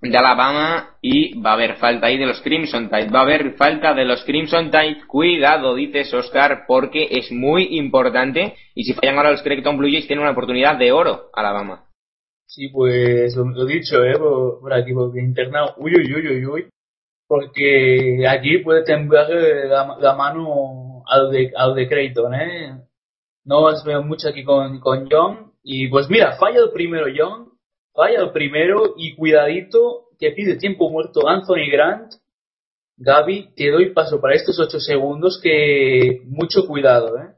de 0.00 0.16
Alabama 0.16 0.96
y 1.02 1.40
va 1.40 1.50
a 1.50 1.54
haber 1.54 1.76
falta 1.76 2.06
ahí 2.06 2.18
de 2.18 2.26
los 2.26 2.40
Crimson 2.40 2.88
Tide. 2.88 3.10
Va 3.10 3.20
a 3.20 3.22
haber 3.22 3.54
falta 3.56 3.94
de 3.94 4.04
los 4.04 4.22
Crimson 4.24 4.70
Tide. 4.70 5.06
Cuidado, 5.06 5.74
dices 5.74 6.12
Oscar, 6.14 6.64
porque 6.66 7.08
es 7.10 7.32
muy 7.32 7.76
importante. 7.78 8.54
Y 8.74 8.84
si 8.84 8.94
fallan 8.94 9.16
ahora 9.16 9.32
los 9.32 9.42
Creighton 9.42 9.76
Blue 9.76 9.90
Jays, 9.90 10.06
tienen 10.06 10.22
una 10.22 10.32
oportunidad 10.32 10.76
de 10.76 10.92
oro, 10.92 11.30
Alabama. 11.34 11.84
Sí, 12.46 12.68
pues 12.68 13.36
lo, 13.36 13.66
dicho, 13.66 14.02
¿eh? 14.04 14.16
Por, 14.18 14.72
aquí, 14.72 14.92
porque 14.94 15.20
internado. 15.20 15.74
Uy, 15.78 15.92
uy, 15.96 16.14
uy, 16.14 16.28
uy, 16.28 16.46
uy. 16.46 16.68
porque 17.26 18.26
allí 18.26 18.58
puede 18.58 18.84
temblar 18.84 19.28
la, 19.28 19.96
la 20.00 20.14
mano 20.14 21.02
al 21.06 21.30
de, 21.30 21.52
al 21.54 21.74
de 21.74 21.88
Creighton, 21.88 22.34
¿eh? 22.34 22.72
No 23.44 23.60
os 23.64 23.84
veo 23.84 24.02
mucho 24.02 24.28
aquí 24.28 24.44
con, 24.44 24.78
con 24.80 25.08
John. 25.10 25.52
Y 25.62 25.88
pues 25.88 26.08
mira, 26.08 26.36
falla 26.36 26.60
el 26.60 26.70
primero 26.70 27.06
John, 27.14 27.47
falla 27.98 28.20
el 28.20 28.30
primero 28.30 28.94
y 28.96 29.16
cuidadito 29.16 30.04
que 30.20 30.30
pide 30.30 30.56
tiempo 30.56 30.88
muerto 30.88 31.28
Anthony 31.28 31.68
Grant. 31.68 32.12
Gaby, 32.96 33.50
te 33.56 33.70
doy 33.70 33.92
paso 33.92 34.20
para 34.20 34.34
estos 34.34 34.58
8 34.58 34.78
segundos 34.78 35.40
que 35.42 36.22
mucho 36.26 36.66
cuidado, 36.66 37.18
¿eh? 37.18 37.30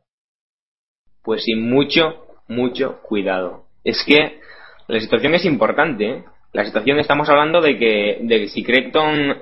Pues 1.23 1.45
sin 1.45 1.69
mucho, 1.69 2.27
mucho 2.49 3.01
cuidado. 3.03 3.65
Es 3.85 4.05
que 4.07 4.41
la 4.87 5.01
situación 5.01 5.35
es 5.35 5.47
importante, 5.47 6.05
¿eh? 6.05 6.25
La 6.53 6.65
situación 6.67 6.99
estamos 6.99 7.29
hablando 7.31 7.63
de 7.63 7.79
que, 7.79 8.19
de 8.23 8.41
que 8.41 8.49
si 8.49 8.63
Creighton, 8.63 9.31
eh, 9.31 9.37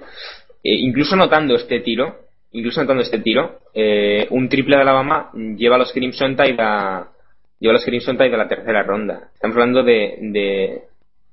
incluso 0.63 1.17
notando 1.17 1.57
este 1.57 1.81
tiro, 1.81 2.17
incluso 2.53 2.81
notando 2.81 3.03
este 3.03 3.19
tiro, 3.19 3.59
eh, 3.75 4.29
un 4.31 4.49
triple 4.49 4.77
de 4.77 4.83
Alabama 4.83 5.33
lleva 5.35 5.77
a 5.77 5.79
los 5.79 5.93
Crimson 5.93 6.37
Tide 6.37 6.57
a, 6.61 7.09
lleva 7.59 7.73
a 7.73 7.79
los 7.79 7.85
Crimson 7.85 8.17
Tide 8.17 8.35
a 8.35 8.39
la 8.39 8.49
tercera 8.49 8.83
ronda. 8.85 9.31
Estamos 9.35 9.57
hablando 9.57 9.83
de 9.83 10.88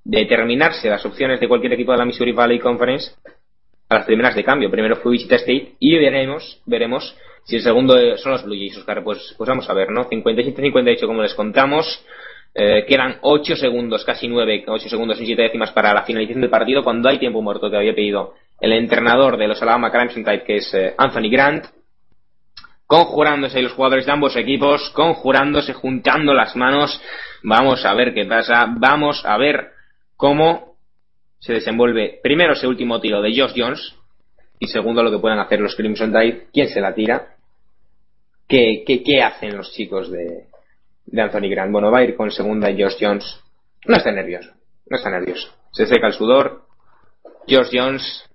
determinarse 0.06 0.88
las 0.88 1.06
opciones 1.06 1.40
de 1.40 1.48
cualquier 1.48 1.74
equipo 1.74 1.92
de 1.92 1.98
la 1.98 2.06
Missouri 2.06 2.32
Valley 2.32 2.59
Conference 2.59 3.11
a 3.90 3.95
las 3.95 4.06
primeras 4.06 4.35
de 4.35 4.43
cambio. 4.43 4.72
Primero 4.72 4.95
fue 4.98 5.11
Wichita 5.11 5.35
State 5.35 5.74
y 5.80 5.98
veremos, 5.98 6.61
veremos 6.66 7.17
si 7.43 7.58
el 7.58 7.61
segundo 7.61 7.95
son 8.17 8.32
los 8.32 8.43
Blue 8.43 8.56
Jays, 8.56 8.77
Oscar. 8.77 9.03
Pues, 9.03 9.35
pues 9.38 9.48
vamos 9.48 9.69
a 9.69 9.74
ver, 9.74 9.92
¿no? 9.92 10.09
57-58 10.09 11.06
como 11.06 11.22
les 11.22 11.34
contamos. 11.34 12.06
Eh, 12.53 12.85
quedan 12.88 13.17
8 13.22 13.56
segundos, 13.56 14.06
casi 14.06 14.27
9, 14.27 14.64
8 14.67 14.90
segundos 14.90 15.19
y 15.19 15.25
7 15.25 15.42
décimas 15.42 15.72
para 15.72 15.93
la 15.93 16.03
finalización 16.03 16.42
del 16.42 16.50
partido 16.50 16.84
cuando 16.84 17.09
hay 17.09 17.19
tiempo 17.19 17.42
muerto 17.42 17.69
que 17.69 17.75
había 17.75 17.93
pedido 17.93 18.34
el 18.61 18.72
entrenador 18.72 19.38
de 19.38 19.48
los 19.48 19.61
Alabama 19.61 19.92
Crimson 19.92 20.24
Tide, 20.24 20.43
que 20.43 20.58
es 20.58 20.74
eh, 20.74 20.95
Anthony 20.98 21.30
Grant. 21.30 21.66
Conjurándose 22.88 23.61
los 23.64 23.74
jugadores 23.74 24.06
de 24.06 24.11
ambos 24.11 24.35
equipos, 24.35 24.92
conjurándose, 24.92 25.74
juntando 25.74 26.34
las 26.34 26.56
manos. 26.56 27.01
Vamos 27.43 27.84
a 27.84 27.93
ver 27.95 28.14
qué 28.14 28.25
pasa. 28.25 28.67
Vamos 28.69 29.25
a 29.25 29.38
ver 29.38 29.75
cómo 30.16 30.76
se 31.40 31.53
desenvuelve 31.53 32.19
primero 32.24 32.53
ese 32.53 32.68
último 32.68 33.00
tiro 33.00 33.22
de 33.22 33.30
Josh 33.35 33.53
Jones 33.56 33.95
y 34.60 34.68
segundo 34.68 35.03
lo 35.03 35.11
que 35.11 35.19
puedan 35.19 35.40
hacer 35.40 35.60
los 35.60 35.76
Crimson 35.76 36.11
Tide, 36.11 36.48
quién 36.52 36.69
se 36.69 36.82
la 36.82 36.94
tira, 36.94 37.35
qué, 38.48 38.84
qué, 38.85 39.22
hacen 39.22 39.58
los 39.58 39.72
chicos 39.74 40.10
de, 40.11 40.45
de 41.06 41.22
Anthony 41.22 41.50
Grant. 41.50 41.72
Bueno, 41.72 41.92
va 41.92 42.00
a 42.00 42.03
ir 42.03 42.16
con 42.16 42.32
segunda 42.32 42.69
Josh 42.69 42.98
Jones. 43.00 43.42
No 43.85 43.98
está 43.98 44.11
nervioso, 44.11 44.52
no 44.90 44.98
está 44.98 45.10
nervioso. 45.10 45.52
Se 45.72 45.85
seca 45.85 46.08
el 46.08 46.14
sudor. 46.14 46.64
Josh 47.48 47.69
Jones, 47.72 48.27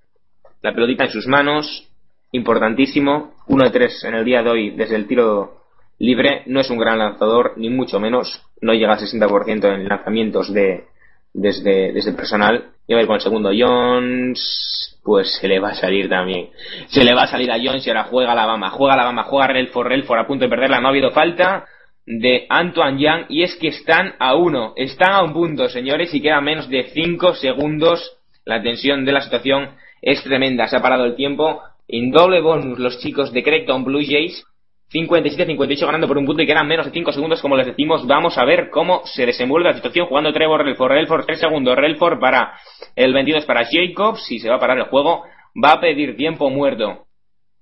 la 0.63 0.73
pelotita 0.73 1.05
en 1.05 1.11
sus 1.11 1.27
manos, 1.27 1.89
importantísimo. 2.33 3.35
1 3.49 3.65
de 3.65 3.71
3 3.71 4.05
en 4.05 4.15
el 4.15 4.25
día 4.25 4.43
de 4.43 4.51
hoy 4.51 4.71
desde 4.71 4.95
el 4.95 5.09
tiro 5.09 5.65
libre. 5.99 6.43
No 6.47 6.61
es 6.61 6.71
un 6.71 6.79
gran 6.79 6.99
lanzador, 6.99 7.55
ni 7.57 7.71
mucho 7.71 7.99
menos. 7.99 8.41
No 8.61 8.73
llega 8.73 8.93
al 8.93 9.01
60% 9.01 9.75
en 9.75 9.89
lanzamientos 9.89 10.53
de, 10.53 10.85
desde, 11.33 11.93
desde 11.93 12.13
personal. 12.13 12.71
Y 12.87 12.95
a 12.95 13.01
ir 13.01 13.07
con 13.07 13.17
el 13.17 13.23
segundo 13.23 13.51
Jones. 13.57 14.99
Pues 15.03 15.39
se 15.41 15.49
le 15.49 15.61
va 15.61 15.71
a 15.71 15.75
salir 15.75 16.09
también. 16.09 16.51
Se 16.89 17.05
le 17.05 17.15
va 17.15 17.23
a 17.23 17.27
salir 17.27 17.51
a 17.51 17.59
Jones 17.63 17.87
y 17.87 17.91
ahora 17.91 18.05
juega 18.05 18.33
Alabama. 18.33 18.71
Juega 18.71 18.95
Alabama, 18.95 19.25
juega 19.25 19.47
Relford, 19.47 19.89
Relford 19.89 20.19
a 20.21 20.27
punto 20.27 20.45
de 20.45 20.51
perderla. 20.51 20.81
No 20.81 20.89
ha 20.89 20.91
habido 20.91 21.11
falta 21.11 21.67
de 22.07 22.47
Antoine 22.49 23.01
Young 23.01 23.27
y 23.29 23.43
es 23.43 23.55
que 23.57 23.69
están 23.69 24.15
a 24.19 24.35
uno, 24.35 24.73
están 24.77 25.13
a 25.13 25.23
un 25.23 25.33
punto, 25.33 25.69
señores, 25.69 26.13
y 26.13 26.21
queda 26.21 26.41
menos 26.41 26.69
de 26.69 26.85
5 26.93 27.35
segundos. 27.35 28.19
La 28.45 28.63
tensión 28.63 29.05
de 29.05 29.13
la 29.13 29.21
situación 29.21 29.71
es 30.03 30.23
tremenda, 30.25 30.67
se 30.67 30.77
ha 30.77 30.83
parado 30.83 31.05
el 31.05 31.15
tiempo. 31.15 31.63
En 31.87 32.11
doble 32.11 32.41
bonus 32.41 32.79
los 32.79 32.99
chicos 32.99 33.33
de 33.33 33.43
Creighton 33.43 33.85
Blue 33.85 34.05
Jays, 34.05 34.45
57-58 34.93 35.87
ganando 35.87 36.09
por 36.09 36.19
un 36.19 36.27
punto 36.27 36.43
y 36.43 36.47
quedan 36.47 36.67
menos 36.67 36.87
de 36.87 36.93
5 36.93 37.13
segundos, 37.13 37.41
como 37.41 37.57
les 37.57 37.67
decimos. 37.67 38.07
Vamos 38.07 38.37
a 38.39 38.45
ver 38.45 38.71
cómo 38.71 39.03
se 39.05 39.25
desenvuelve 39.25 39.71
la 39.71 39.77
situación 39.77 40.07
jugando 40.07 40.33
Trevor 40.33 40.65
Relford. 40.65 40.93
Relford 40.93 41.27
3 41.27 41.41
segundos, 41.41 41.77
Relford 41.77 42.19
para 42.19 42.55
el 42.97 43.15
22 43.15 43.45
para 43.45 43.65
Jacobs, 43.65 44.25
si 44.27 44.41
se 44.41 44.49
va 44.49 44.57
a 44.57 44.61
parar 44.61 44.79
el 44.79 44.85
juego, 44.85 45.25
va 45.63 45.73
a 45.73 45.81
pedir 45.81 46.17
tiempo 46.17 46.51
muerto. 46.51 47.07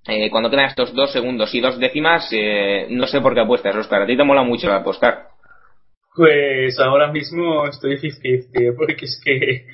Eh, 0.07 0.31
cuando 0.31 0.49
quedan 0.49 0.65
estos 0.65 0.93
dos 0.93 1.11
segundos 1.11 1.53
y 1.53 1.61
dos 1.61 1.77
décimas, 1.77 2.27
eh, 2.31 2.87
no 2.89 3.05
sé 3.05 3.21
por 3.21 3.33
qué 3.33 3.41
apuestas, 3.41 3.75
Oscar. 3.75 4.01
A 4.01 4.07
ti 4.07 4.17
te 4.17 4.23
mola 4.23 4.43
mucho 4.43 4.71
apostar. 4.71 5.27
Pues 6.15 6.79
ahora 6.79 7.11
mismo 7.11 7.67
estoy 7.67 7.97
50 7.97 8.49
porque 8.75 9.05
es 9.05 9.21
que 9.23 9.67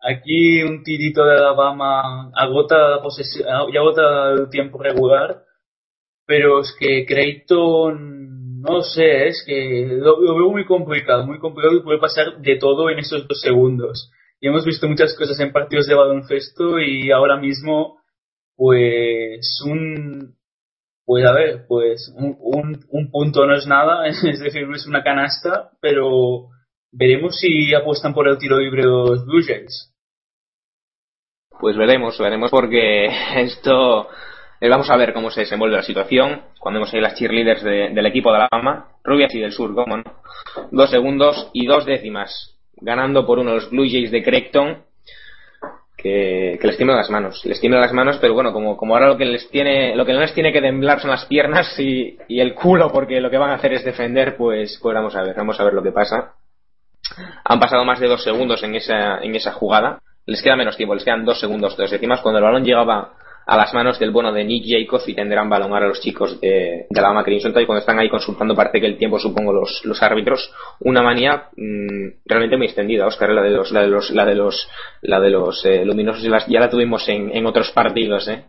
aquí 0.00 0.62
un 0.62 0.82
tirito 0.84 1.24
de 1.24 1.36
Alabama 1.36 2.30
agota 2.34 2.76
la 2.76 3.02
posesión, 3.02 3.46
y 3.72 3.76
agota 3.76 4.30
el 4.30 4.48
tiempo 4.50 4.80
regular, 4.80 5.42
pero 6.26 6.60
es 6.60 6.74
que 6.78 7.04
Creighton, 7.06 8.60
no 8.60 8.82
sé, 8.82 9.28
es 9.28 9.42
que 9.46 9.86
lo, 10.00 10.20
veo 10.20 10.50
muy 10.50 10.64
complicado, 10.64 11.26
muy 11.26 11.38
complicado 11.38 11.76
y 11.76 11.82
puede 11.82 11.98
pasar 11.98 12.38
de 12.40 12.56
todo 12.56 12.90
en 12.90 12.98
esos 12.98 13.26
dos 13.26 13.40
segundos. 13.40 14.10
Y 14.40 14.48
hemos 14.48 14.64
visto 14.64 14.88
muchas 14.88 15.14
cosas 15.16 15.38
en 15.40 15.52
partidos 15.52 15.86
de 15.86 15.94
baloncesto 15.94 16.80
y 16.80 17.10
ahora 17.10 17.36
mismo 17.36 17.98
pues 18.56 19.62
un 19.64 20.36
pues 21.04 21.28
a 21.28 21.32
ver 21.32 21.64
pues 21.66 22.12
un, 22.16 22.36
un, 22.38 22.84
un, 22.90 23.10
punto 23.10 23.46
no 23.46 23.56
es 23.56 23.66
nada 23.66 24.06
es 24.06 24.40
decir 24.40 24.68
no 24.68 24.76
es 24.76 24.86
una 24.86 25.02
canasta 25.02 25.70
pero 25.80 26.48
veremos 26.92 27.38
si 27.38 27.74
apuestan 27.74 28.14
por 28.14 28.28
el 28.28 28.38
tiro 28.38 28.58
libre 28.58 28.84
los 28.84 29.24
Blue 29.24 29.42
Jays 29.44 29.92
pues 31.58 31.76
veremos 31.76 32.18
veremos 32.18 32.50
porque 32.50 33.06
esto 33.36 34.08
eh, 34.62 34.68
vamos 34.68 34.88
a 34.88 34.96
ver 34.96 35.12
cómo 35.12 35.30
se 35.30 35.40
desenvuelve 35.40 35.76
la 35.76 35.82
situación 35.82 36.42
cuando 36.58 36.78
hemos 36.78 36.94
ahí 36.94 37.00
las 37.00 37.14
cheerleaders 37.14 37.62
de, 37.62 37.90
del 37.90 38.06
equipo 38.06 38.32
de 38.32 38.38
la 38.38 38.48
fama 38.48 38.86
rubias 39.04 39.34
y 39.34 39.40
del 39.40 39.52
sur 39.52 39.74
cómo 39.74 39.96
no 39.96 40.04
dos 40.70 40.90
segundos 40.90 41.50
y 41.52 41.66
dos 41.66 41.84
décimas 41.84 42.56
ganando 42.76 43.26
por 43.26 43.38
uno 43.38 43.54
los 43.54 43.70
Blue 43.70 43.88
Jays 43.90 44.10
de 44.10 44.22
Creighton 44.22 44.78
que, 46.02 46.58
que 46.60 46.66
les 46.66 46.76
tiemblan 46.76 46.98
las 46.98 47.10
manos. 47.10 47.44
Les 47.44 47.60
tiemblan 47.60 47.80
las 47.80 47.92
manos, 47.92 48.18
pero 48.20 48.34
bueno, 48.34 48.52
como, 48.52 48.76
como 48.76 48.94
ahora 48.94 49.06
lo 49.06 49.16
que 49.16 49.24
les 49.24 49.48
tiene, 49.50 49.94
lo 49.94 50.04
que 50.04 50.12
no 50.12 50.20
les 50.20 50.34
tiene 50.34 50.52
que 50.52 50.60
temblar 50.60 51.00
son 51.00 51.10
las 51.10 51.26
piernas 51.26 51.78
y, 51.78 52.18
y 52.26 52.40
el 52.40 52.54
culo, 52.54 52.90
porque 52.90 53.20
lo 53.20 53.30
que 53.30 53.38
van 53.38 53.50
a 53.50 53.54
hacer 53.54 53.72
es 53.72 53.84
defender, 53.84 54.36
pues, 54.36 54.78
pues 54.82 54.94
vamos 54.94 55.14
a 55.14 55.22
ver, 55.22 55.36
vamos 55.36 55.60
a 55.60 55.64
ver 55.64 55.74
lo 55.74 55.82
que 55.82 55.92
pasa. 55.92 56.34
Han 57.44 57.60
pasado 57.60 57.84
más 57.84 58.00
de 58.00 58.08
dos 58.08 58.24
segundos 58.24 58.62
en 58.64 58.74
esa, 58.74 59.18
en 59.18 59.34
esa 59.36 59.52
jugada. 59.52 60.00
Les 60.26 60.42
queda 60.42 60.56
menos 60.56 60.76
tiempo, 60.76 60.94
les 60.94 61.04
quedan 61.04 61.24
dos 61.24 61.38
segundos, 61.38 61.76
dos 61.76 61.90
décimas. 61.90 62.20
Cuando 62.20 62.38
el 62.38 62.44
balón 62.44 62.64
llegaba 62.64 63.12
a 63.46 63.56
las 63.56 63.74
manos 63.74 63.98
del 63.98 64.10
bueno 64.10 64.32
de 64.32 64.44
Nick 64.44 64.64
Jacobs 64.66 65.08
y 65.08 65.14
tendrán 65.14 65.48
balón 65.48 65.74
a 65.74 65.80
los 65.80 66.00
chicos 66.00 66.40
de, 66.40 66.86
de 66.88 67.00
la 67.00 67.00
Alabama 67.00 67.24
Crimson 67.24 67.52
y 67.52 67.66
cuando 67.66 67.80
están 67.80 67.98
ahí 67.98 68.08
consultando 68.08 68.54
parte 68.54 68.80
que 68.80 68.86
el 68.86 68.98
tiempo 68.98 69.18
supongo 69.18 69.52
los, 69.52 70.02
árbitros 70.02 70.52
una 70.80 71.02
manía 71.02 71.48
mmm, 71.56 72.08
realmente 72.24 72.56
muy 72.56 72.66
extendida 72.66 73.06
Oscar 73.06 73.30
la 73.30 73.42
de 73.42 73.50
los 73.50 73.72
la 73.72 73.82
de 73.82 73.88
los 73.88 74.10
la 74.10 74.24
de 74.24 74.34
los 74.34 74.68
la 75.02 75.20
de 75.20 75.30
los 75.30 75.64
eh, 75.64 75.84
luminosos 75.84 76.22
ya 76.22 76.60
la 76.60 76.70
tuvimos 76.70 77.08
en, 77.08 77.30
en 77.34 77.46
otros 77.46 77.70
partidos 77.72 78.28
eh 78.28 78.44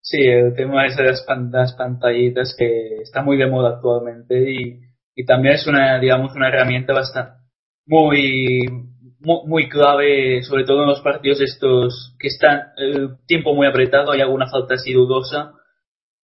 sí 0.00 0.22
el 0.22 0.54
tema 0.54 0.86
ese 0.86 1.02
de 1.02 1.08
las, 1.10 1.26
las 1.50 1.74
pantallitas 1.74 2.54
que 2.58 2.96
está 3.02 3.22
muy 3.22 3.36
de 3.36 3.46
moda 3.46 3.76
actualmente 3.76 4.50
y, 4.50 4.80
y 5.14 5.24
también 5.24 5.54
es 5.54 5.66
una 5.66 5.98
digamos 5.98 6.34
una 6.34 6.48
herramienta 6.48 6.92
bastante 6.92 7.38
muy 7.86 8.87
muy 9.20 9.68
clave, 9.68 10.42
sobre 10.42 10.64
todo 10.64 10.82
en 10.82 10.88
los 10.88 11.00
partidos 11.00 11.40
estos 11.40 12.14
que 12.18 12.28
están 12.28 12.72
el 12.76 13.16
tiempo 13.26 13.54
muy 13.54 13.66
apretado, 13.66 14.12
hay 14.12 14.20
alguna 14.20 14.48
falta 14.48 14.74
así 14.74 14.92
dudosa, 14.92 15.54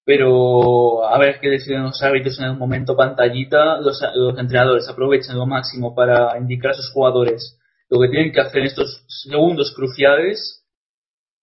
pero 0.05 1.07
a 1.07 1.19
ver 1.19 1.41
qué 1.41 1.49
deciden 1.49 1.85
los 1.85 2.03
árbitros 2.03 2.39
en 2.39 2.47
el 2.47 2.57
momento 2.57 2.97
pantallita, 2.97 3.81
los, 3.81 4.03
los 4.15 4.39
entrenadores 4.39 4.89
aprovechan 4.89 5.39
lo 5.39 5.47
máximo 5.47 5.95
para 5.95 6.37
indicar 6.39 6.73
a 6.73 6.75
sus 6.75 6.91
jugadores 6.93 7.59
lo 7.89 8.01
que 8.01 8.09
tienen 8.09 8.33
que 8.33 8.41
hacer 8.41 8.61
en 8.61 8.67
estos 8.67 9.05
segundos 9.09 9.73
cruciales 9.75 10.63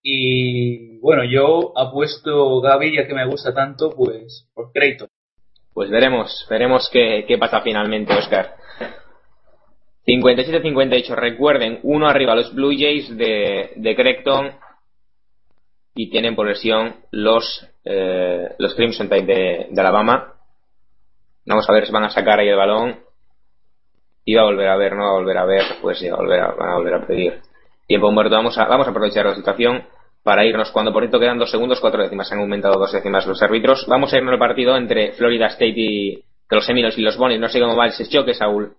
y 0.02 0.98
bueno, 1.00 1.24
yo 1.24 1.78
apuesto 1.78 2.62
Gaby, 2.62 2.96
ya 2.96 3.08
que 3.08 3.14
me 3.14 3.28
gusta 3.28 3.54
tanto, 3.54 3.92
pues 3.92 4.50
por 4.54 4.72
crédito. 4.72 5.08
Pues 5.74 5.90
veremos, 5.90 6.46
veremos 6.50 6.90
qué, 6.92 7.26
qué 7.28 7.38
pasa 7.38 7.62
finalmente, 7.62 8.14
Oscar. 8.14 8.56
57-58, 10.08 11.16
recuerden, 11.16 11.80
uno 11.84 12.08
arriba 12.08 12.36
los 12.36 12.54
Blue 12.54 12.74
Jays 12.78 13.16
de, 13.18 13.72
de 13.76 13.96
Creighton 13.96 14.52
y 15.96 16.10
tienen 16.10 16.36
por 16.36 16.48
lesión 16.48 16.96
los, 17.12 17.68
eh, 17.84 18.56
los 18.58 18.74
Crimson 18.76 19.10
Tide 19.10 19.26
de, 19.26 19.68
de, 19.70 19.82
Alabama. 19.82 20.34
Vamos 21.46 21.70
a 21.70 21.74
ver 21.74 21.86
si 21.86 21.92
van 21.92 22.06
a 22.06 22.10
sacar 22.10 22.40
ahí 22.40 22.48
el 22.48 22.56
balón. 22.56 23.00
Y 24.24 24.36
va 24.36 24.44
a 24.44 24.46
volver 24.46 24.68
a 24.68 24.78
ver, 24.78 24.96
no 24.96 25.04
va 25.04 25.10
a 25.10 25.14
volver 25.14 25.38
a 25.38 25.46
ver, 25.46 25.64
pues 25.82 26.02
volver 26.12 26.40
a, 26.40 26.52
van 26.52 26.70
a 26.70 26.76
volver 26.76 26.94
a 26.94 27.06
pedir. 27.06 27.42
Tiempo 27.88 28.12
muerto, 28.12 28.36
vamos 28.36 28.58
a, 28.58 28.66
vamos 28.66 28.88
a 28.88 28.92
aprovechar 28.92 29.26
la 29.26 29.36
situación 29.36 29.84
para 30.24 30.46
irnos. 30.46 30.72
Cuando 30.72 30.94
por 30.94 31.02
cierto 31.04 31.20
quedan 31.20 31.40
dos 31.40 31.52
segundos, 31.52 31.80
cuatro 31.80 32.04
décimas, 32.04 32.32
han 32.32 32.40
aumentado 32.40 32.80
dos 32.80 32.92
décimas 32.92 33.26
los 33.26 33.42
árbitros. 33.42 33.86
Vamos 33.88 34.14
a 34.14 34.18
irnos 34.18 34.34
al 34.34 34.40
partido 34.40 34.78
entre 34.78 35.14
Florida 35.14 35.48
State 35.48 35.74
y 35.76 36.24
los 36.50 36.66
Seminoles 36.66 36.98
y 36.98 37.02
los 37.02 37.18
Bonnies. 37.18 37.40
No 37.40 37.50
sé 37.50 37.60
cómo 37.60 37.76
va 37.76 37.88
ese 37.88 38.08
choque, 38.08 38.34
Saúl. 38.34 38.74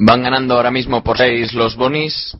Van 0.00 0.22
ganando 0.22 0.54
ahora 0.54 0.70
mismo 0.70 1.02
por 1.02 1.18
6 1.18 1.54
los 1.54 1.74
Bonis 1.74 2.38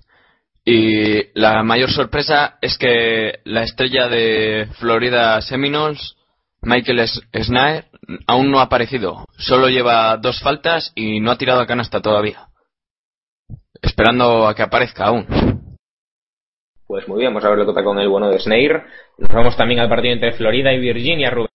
Y 0.64 1.36
la 1.36 1.64
mayor 1.64 1.90
sorpresa 1.90 2.56
es 2.60 2.78
que 2.78 3.40
la 3.44 3.64
estrella 3.64 4.06
de 4.06 4.68
Florida 4.78 5.40
Seminoles, 5.40 6.14
Michael 6.62 7.08
Snaer, 7.08 7.86
aún 8.28 8.52
no 8.52 8.60
ha 8.60 8.64
aparecido. 8.64 9.24
Solo 9.38 9.68
lleva 9.68 10.16
dos 10.18 10.40
faltas 10.40 10.92
y 10.94 11.18
no 11.18 11.32
ha 11.32 11.38
tirado 11.38 11.60
a 11.60 11.66
canasta 11.66 12.00
todavía. 12.00 12.46
Esperando 13.82 14.46
a 14.46 14.54
que 14.54 14.62
aparezca 14.62 15.06
aún. 15.06 15.26
Pues 16.86 17.08
muy 17.08 17.18
bien, 17.18 17.32
vamos 17.32 17.44
a 17.44 17.50
ver 17.50 17.58
lo 17.58 17.66
que 17.66 17.72
pasa 17.72 17.84
con 17.84 17.98
el 17.98 18.08
bueno 18.08 18.28
de 18.28 18.38
Snair. 18.38 18.82
Nos 19.18 19.32
vamos 19.32 19.56
también 19.56 19.80
al 19.80 19.88
partido 19.88 20.14
entre 20.14 20.32
Florida 20.32 20.72
y 20.72 20.78
Virginia, 20.78 21.30
Rubén. 21.30 21.47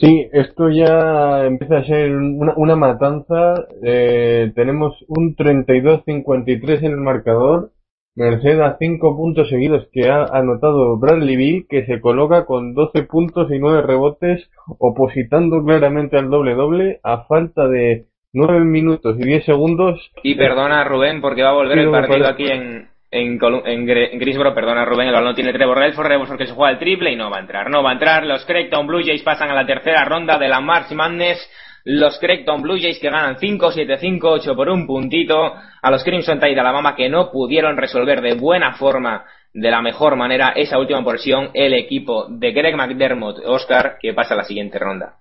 Sí, 0.00 0.28
esto 0.32 0.70
ya 0.70 1.44
empieza 1.44 1.78
a 1.78 1.84
ser 1.84 2.14
una, 2.14 2.54
una 2.56 2.76
matanza. 2.76 3.54
Eh, 3.82 4.52
tenemos 4.54 4.94
un 5.08 5.34
32-53 5.34 6.78
en 6.84 6.92
el 6.92 6.98
marcador. 6.98 7.72
Merced 8.14 8.60
a 8.60 8.76
5 8.78 9.16
puntos 9.16 9.48
seguidos 9.48 9.88
que 9.92 10.08
ha 10.08 10.24
anotado 10.24 10.98
Bradley 10.98 11.36
Bill, 11.36 11.66
que 11.68 11.86
se 11.86 12.00
coloca 12.00 12.46
con 12.46 12.74
12 12.74 13.04
puntos 13.04 13.50
y 13.50 13.58
9 13.58 13.82
rebotes, 13.82 14.48
opositando 14.78 15.64
claramente 15.64 16.16
al 16.16 16.30
doble-doble 16.30 17.00
a 17.02 17.24
falta 17.24 17.68
de 17.68 18.06
9 18.32 18.60
minutos 18.60 19.16
y 19.18 19.24
10 19.24 19.44
segundos. 19.44 20.12
Y 20.22 20.36
perdona 20.36 20.84
Rubén 20.84 21.20
porque 21.20 21.42
va 21.42 21.50
a 21.50 21.54
volver 21.54 21.78
el 21.78 21.90
partido 21.90 22.26
aquí 22.26 22.46
en, 22.46 22.88
en, 23.10 23.32
en, 23.32 23.86
Gre- 23.86 24.10
en 24.12 24.18
Greensboro. 24.18 24.54
Perdona 24.54 24.84
Rubén, 24.84 25.08
el 25.08 25.14
balón 25.14 25.34
tiene 25.34 25.52
Trevor 25.52 25.78
Relford, 25.78 26.06
Relford 26.06 26.38
que 26.38 26.46
se 26.46 26.54
juega 26.54 26.72
el 26.72 26.78
triple 26.78 27.12
y 27.12 27.16
no 27.16 27.30
va 27.30 27.38
a 27.38 27.40
entrar. 27.40 27.70
No 27.70 27.82
va 27.82 27.90
a 27.90 27.94
entrar. 27.94 28.24
Los 28.24 28.44
Creighton 28.44 28.86
Blue 28.86 29.02
Jays 29.04 29.22
pasan 29.22 29.50
a 29.50 29.54
la 29.54 29.66
tercera 29.66 30.04
ronda 30.04 30.38
de 30.38 30.48
la 30.48 30.60
March 30.60 30.90
Madness. 30.92 31.38
Los 31.84 32.18
Creighton 32.18 32.60
Blue 32.60 32.78
Jays 32.78 32.98
que 32.98 33.08
ganan 33.08 33.36
5-7-5-8 33.36 34.54
por 34.54 34.68
un 34.68 34.86
puntito 34.86 35.54
a 35.80 35.90
los 35.90 36.04
Crimson 36.04 36.38
Tide 36.38 36.54
de 36.54 36.60
Alabama 36.60 36.94
que 36.94 37.08
no 37.08 37.30
pudieron 37.30 37.76
resolver 37.78 38.20
de 38.20 38.34
buena 38.34 38.74
forma, 38.74 39.24
de 39.54 39.70
la 39.70 39.80
mejor 39.80 40.16
manera, 40.16 40.52
esa 40.54 40.78
última 40.78 41.02
porción 41.02 41.50
el 41.54 41.72
equipo 41.72 42.26
de 42.28 42.52
Greg 42.52 42.76
McDermott, 42.76 43.38
Oscar, 43.46 43.96
que 44.00 44.12
pasa 44.12 44.34
a 44.34 44.36
la 44.36 44.44
siguiente 44.44 44.78
ronda. 44.78 45.14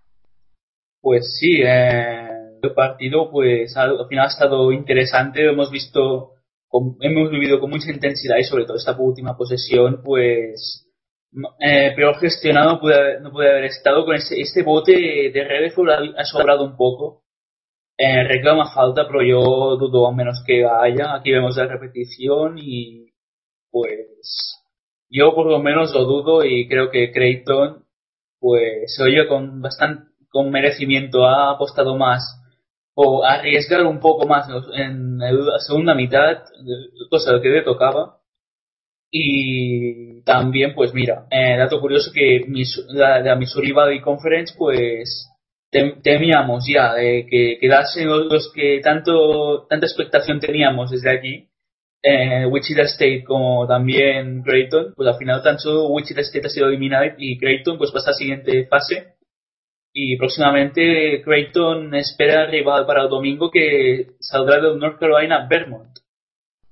Pues 1.02 1.38
sí, 1.40 1.62
eh, 1.64 2.28
el 2.62 2.74
partido 2.74 3.30
pues 3.32 3.78
al 3.78 4.00
al 4.00 4.08
final 4.10 4.26
ha 4.26 4.30
estado 4.30 4.72
interesante, 4.74 5.48
hemos 5.48 5.72
visto, 5.72 6.32
hemos 7.02 7.30
vivido 7.32 7.60
con 7.60 7.70
mucha 7.70 7.92
intensidad 7.92 8.38
y 8.38 8.44
sobre 8.44 8.66
todo 8.66 8.78
esta 8.78 8.96
última 8.98 9.38
posesión 9.38 10.02
pues 10.04 10.88
eh, 11.60 11.94
peor 11.96 12.18
gestionado 12.20 12.80
puede, 12.80 13.20
no 13.22 13.32
puede 13.32 13.52
haber 13.52 13.66
estado 13.66 14.06
con 14.06 14.16
ese, 14.16 14.40
este 14.40 14.64
bote 14.64 14.94
de 14.94 15.44
Rederford 15.44 15.90
ha, 15.90 16.22
ha 16.22 16.26
sobrado 16.26 16.66
un 16.66 16.76
poco. 16.76 17.24
Eh, 18.00 18.24
reclama 18.24 18.72
falta, 18.72 19.08
pero 19.08 19.24
yo 19.24 19.76
dudo 19.78 20.08
a 20.08 20.14
menos 20.14 20.44
que 20.46 20.66
haya. 20.66 21.16
Aquí 21.16 21.32
vemos 21.32 21.58
la 21.58 21.66
repetición 21.66 22.58
y 22.58 23.12
pues 23.72 24.58
yo 25.10 25.34
por 25.34 25.48
lo 25.48 25.60
menos 25.60 25.94
lo 25.94 26.06
dudo 26.06 26.44
y 26.44 26.68
creo 26.68 26.90
que 26.92 27.12
Creighton 27.12 27.86
pues 28.40 28.96
se 28.96 29.04
oye 29.04 29.28
con 29.28 29.62
bastante 29.62 30.12
con 30.30 30.52
merecimiento 30.52 31.26
ha 31.26 31.52
apostado 31.52 31.96
más 31.96 32.22
o 33.00 33.24
arriesgar 33.24 33.86
un 33.86 34.00
poco 34.00 34.28
más 34.28 34.48
en 34.74 35.20
la 35.20 35.60
segunda 35.60 35.94
mitad 35.94 36.40
cosa 37.12 37.40
que 37.42 37.50
le 37.50 37.62
tocaba. 37.62 38.18
Y 39.12 40.22
también 40.24 40.74
pues 40.76 40.94
mira 40.94 41.28
eh, 41.32 41.56
dato 41.58 41.80
curioso 41.80 42.12
que 42.14 42.42
la, 42.90 43.20
la 43.22 43.36
Missouri 43.36 43.72
Valley 43.72 44.02
Conference 44.02 44.54
pues 44.58 45.30
tem- 45.72 46.02
temíamos 46.02 46.66
ya 46.68 46.96
que 46.96 47.58
quedasen 47.62 48.08
los, 48.08 48.52
que 48.54 48.82
tanto 48.84 49.66
tanta 49.70 49.86
expectación 49.86 50.40
teníamos 50.40 50.92
desde 50.92 51.12
aquí 51.12 51.48
eh, 52.04 52.46
Wichita 52.48 52.82
State 52.82 53.24
como 53.24 53.66
también 53.68 54.42
Creighton, 54.44 54.94
pues 54.96 55.08
al 55.08 55.18
final 55.18 55.42
tanto 55.42 55.88
Wichita 55.90 56.22
State 56.22 56.48
ha 56.48 56.50
sido 56.50 56.68
eliminado 56.68 57.06
y 57.18 57.38
Creighton 57.38 57.78
pues 57.78 57.92
pasa 57.92 58.10
a 58.10 58.12
la 58.12 58.18
siguiente 58.18 58.66
fase 58.68 59.14
y 59.94 60.18
próximamente 60.18 61.22
Creighton 61.24 61.96
espera 61.96 62.42
al 62.42 62.52
rival 62.52 62.86
para 62.86 63.04
el 63.04 63.10
domingo 63.10 63.50
que 63.50 64.12
saldrá 64.20 64.60
del 64.60 64.80
North 64.80 65.00
Carolina 65.00 65.48
Vermont. 65.50 65.98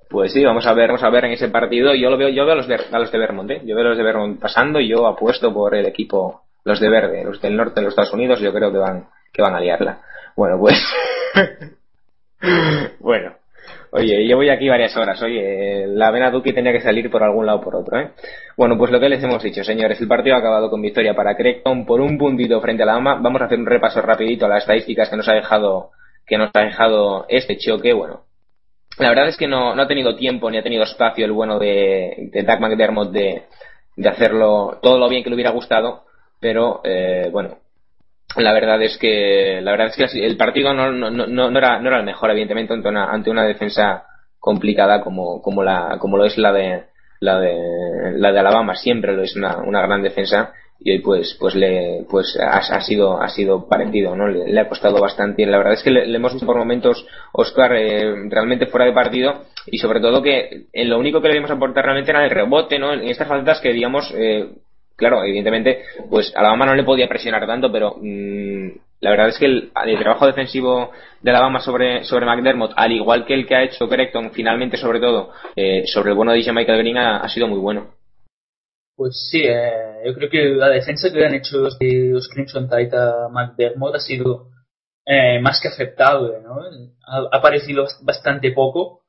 Pues 0.10 0.34
sí, 0.34 0.44
vamos 0.44 0.66
a 0.68 0.74
ver, 0.74 0.88
vamos 0.88 1.04
a 1.04 1.10
ver 1.10 1.26
en 1.26 1.32
ese 1.32 1.50
partido. 1.50 1.94
Yo 1.96 2.10
lo 2.10 2.18
veo, 2.18 2.30
yo 2.30 2.46
veo 2.46 2.54
a 2.54 2.58
los 2.58 2.68
de, 2.68 2.78
de 2.78 3.18
Vermont, 3.18 3.52
¿eh? 3.52 3.62
Yo 3.66 3.76
veo 3.76 3.86
los 3.86 3.98
de 3.98 4.04
Vermont 4.04 4.40
pasando 4.40 4.80
y 4.80 4.88
yo 4.88 5.08
apuesto 5.08 5.54
por 5.54 5.76
el 5.76 5.86
equipo, 5.86 6.44
los 6.64 6.80
de 6.80 6.90
verde, 6.90 7.24
los 7.24 7.42
del 7.42 7.58
norte 7.58 7.80
de 7.80 7.86
los 7.86 7.92
Estados 7.92 8.14
Unidos. 8.14 8.40
Yo 8.40 8.54
creo 8.54 8.72
que 8.72 8.78
van, 8.78 9.10
que 9.34 9.42
van 9.42 9.56
a 9.56 9.60
liarla. 9.60 10.02
Bueno, 10.36 10.60
pues, 10.60 10.80
bueno. 13.00 13.36
Oye, 13.98 14.26
llevo 14.26 14.44
ya 14.44 14.54
aquí 14.54 14.68
varias 14.68 14.98
horas. 14.98 15.22
Oye, 15.22 15.88
la 15.88 16.12
vena 16.12 16.30
Duque 16.30 16.52
tenía 16.52 16.74
que 16.74 16.82
salir 16.82 17.10
por 17.10 17.24
algún 17.24 17.46
lado 17.46 17.60
o 17.60 17.62
por 17.62 17.78
otro, 17.78 17.98
¿eh? 17.98 18.12
Bueno, 18.58 18.78
pues 18.78 18.92
lo 18.92 19.00
que 19.00 19.08
les 19.08 19.24
hemos 19.24 19.42
dicho, 19.42 19.64
señores, 19.64 20.02
el 20.02 20.08
partido 20.10 20.36
ha 20.36 20.40
acabado 20.40 20.70
con 20.70 20.82
victoria 20.82 21.14
para 21.14 21.38
Creighton 21.38 21.86
por 21.86 22.02
un 22.02 22.18
puntito 22.18 22.60
frente 22.60 22.84
a 22.84 22.88
la 22.88 22.96
AMA. 22.96 23.22
Vamos 23.22 23.42
a 23.42 23.46
hacer 23.46 23.58
un 23.58 23.66
repaso 23.66 24.02
rapidito 24.02 24.48
a 24.48 24.50
las 24.50 24.64
estadísticas 24.64 25.10
que 25.10 25.16
nos 25.16 25.30
ha 25.30 25.34
dejado, 25.34 25.92
que 26.28 26.38
nos 26.38 26.52
ha 26.54 26.60
dejado 26.60 27.26
este 27.30 27.56
choque. 27.58 27.94
Bueno, 27.94 28.26
la 29.00 29.08
verdad 29.08 29.30
es 29.30 29.38
que 29.38 29.48
no, 29.48 29.74
no 29.74 29.84
ha 29.84 29.88
tenido 29.88 30.18
tiempo 30.18 30.52
ni 30.52 30.58
ha 30.58 30.64
tenido 30.64 30.84
espacio 30.84 31.24
el 31.24 31.32
bueno 31.32 31.58
de, 31.58 32.32
de 32.34 32.44
Doug 32.44 32.60
McDermott 32.60 33.12
de, 33.12 33.44
de 33.96 34.10
hacerlo 34.10 34.78
todo 34.82 35.00
lo 35.00 35.08
bien 35.08 35.24
que 35.24 35.30
le 35.30 35.36
hubiera 35.36 35.52
gustado, 35.52 36.04
pero 36.42 36.82
eh, 36.84 37.30
bueno, 37.32 37.60
la 38.38 38.54
verdad 38.54 38.82
es 38.82 38.98
que 38.98 39.60
la 39.62 39.72
verdad 39.72 39.88
es 39.88 40.12
que 40.12 40.26
el 40.26 40.38
partido 40.38 40.74
no, 40.74 40.92
no, 40.92 41.10
no, 41.10 41.28
no 41.28 41.58
era 41.58 41.80
no 41.80 41.88
era 41.88 42.00
el 42.00 42.06
mejor 42.06 42.32
evidentemente 42.32 42.74
ante 42.74 42.90
una 42.90 43.12
ante 43.12 43.30
una 43.30 43.46
defensa 43.46 44.06
complicada 44.40 45.02
como 45.02 45.42
como 45.42 45.64
la 45.64 45.98
como 46.00 46.18
lo 46.18 46.26
es 46.26 46.38
la 46.38 46.52
de 46.54 46.84
la 47.20 47.40
de 47.40 48.14
la 48.18 48.32
de 48.32 48.40
Alabama. 48.40 48.76
Siempre 48.76 49.16
lo 49.16 49.24
es 49.24 49.36
una, 49.36 49.58
una 49.58 49.82
gran 49.82 50.02
defensa 50.02 50.54
y 50.80 50.92
hoy 50.92 51.00
pues 51.00 51.36
pues 51.40 51.56
le 51.56 52.06
pues 52.10 52.38
ha, 52.40 52.58
ha 52.58 52.82
sido 52.82 53.22
ha 53.22 53.30
sido 53.30 53.68
parecido 53.68 54.16
no 54.16 54.28
le, 54.28 54.60
ha 54.60 54.70
costado 54.70 55.00
bastante. 55.00 55.42
Y 55.42 55.46
la 55.46 55.58
verdad 55.58 55.74
es 55.74 55.84
que 55.84 55.92
le, 55.92 56.16
hemos 56.16 56.34
visto 56.34 56.46
por 56.46 56.58
momentos 56.58 57.08
Oscar 57.32 57.74
eh, 57.76 58.30
realmente 58.30 58.68
fuera 58.68 58.86
de 58.86 58.94
partido 58.94 59.46
y 59.66 59.78
sobre 59.78 60.00
todo 60.00 60.22
que 60.22 60.68
en 60.72 60.90
lo 60.90 61.00
único 61.00 61.22
que 61.22 61.30
le 61.30 61.40
a 61.40 61.54
aportar 61.54 61.86
realmente 61.86 62.12
era 62.12 62.24
el 62.24 62.30
rebote 62.30 62.78
no 62.78 62.94
en 62.94 63.08
estas 63.08 63.28
faltas 63.28 63.60
que 63.62 63.74
digamos 63.74 64.14
eh, 64.16 64.50
claro, 64.96 65.24
evidentemente, 65.24 65.84
pues 66.10 66.34
Alabama 66.36 66.66
no 66.66 66.76
le 66.76 66.84
podía 66.84 67.08
presionar 67.08 67.46
tanto, 67.46 67.72
pero 67.72 67.96
mmm, 68.02 68.70
la 69.02 69.10
verdad 69.12 69.30
es 69.30 69.38
que 69.38 69.46
el, 69.46 69.72
trabajo 70.00 70.26
defensivo 70.26 70.92
de 71.22 71.32
Alabama 71.32 71.60
sobre, 71.60 72.04
sobre 72.06 72.26
McDermott, 72.26 72.74
al 72.76 72.92
igual 72.92 73.26
que 73.26 73.34
el 73.34 73.46
que 73.46 73.56
ha 73.56 73.64
hecho 73.64 73.88
Creighton, 73.88 74.32
finalmente, 74.32 74.78
sobre 74.78 75.00
todo, 75.00 75.32
eh, 75.56 75.84
sobre 75.86 76.10
el 76.12 76.16
bueno 76.16 76.32
de 76.32 76.40
Michael 76.52 76.80
Green, 76.80 76.98
ha, 76.98 77.28
sido 77.30 77.48
muy 77.48 77.60
bueno. 77.60 77.94
Pues 78.96 79.28
sí, 79.30 79.44
eh, 79.44 80.02
yo 80.06 80.14
creo 80.14 80.30
que 80.30 80.44
la 80.56 80.70
defensa 80.70 81.12
que 81.12 81.26
han 81.26 81.36
hecho 81.36 81.58
los, 81.58 81.78
los 81.80 82.30
Crimson 82.30 82.70
Tide 82.70 82.98
a 82.98 83.28
McDermott 83.30 83.96
ha 83.96 84.00
sido 84.00 84.48
eh, 85.06 85.40
más 85.40 85.62
que 85.62 85.68
aceptable, 85.68 86.42
¿no? 86.42 86.62
Ha, 87.06 87.38
ha 87.38 87.42
bastante 88.02 88.52
poco 88.52 89.02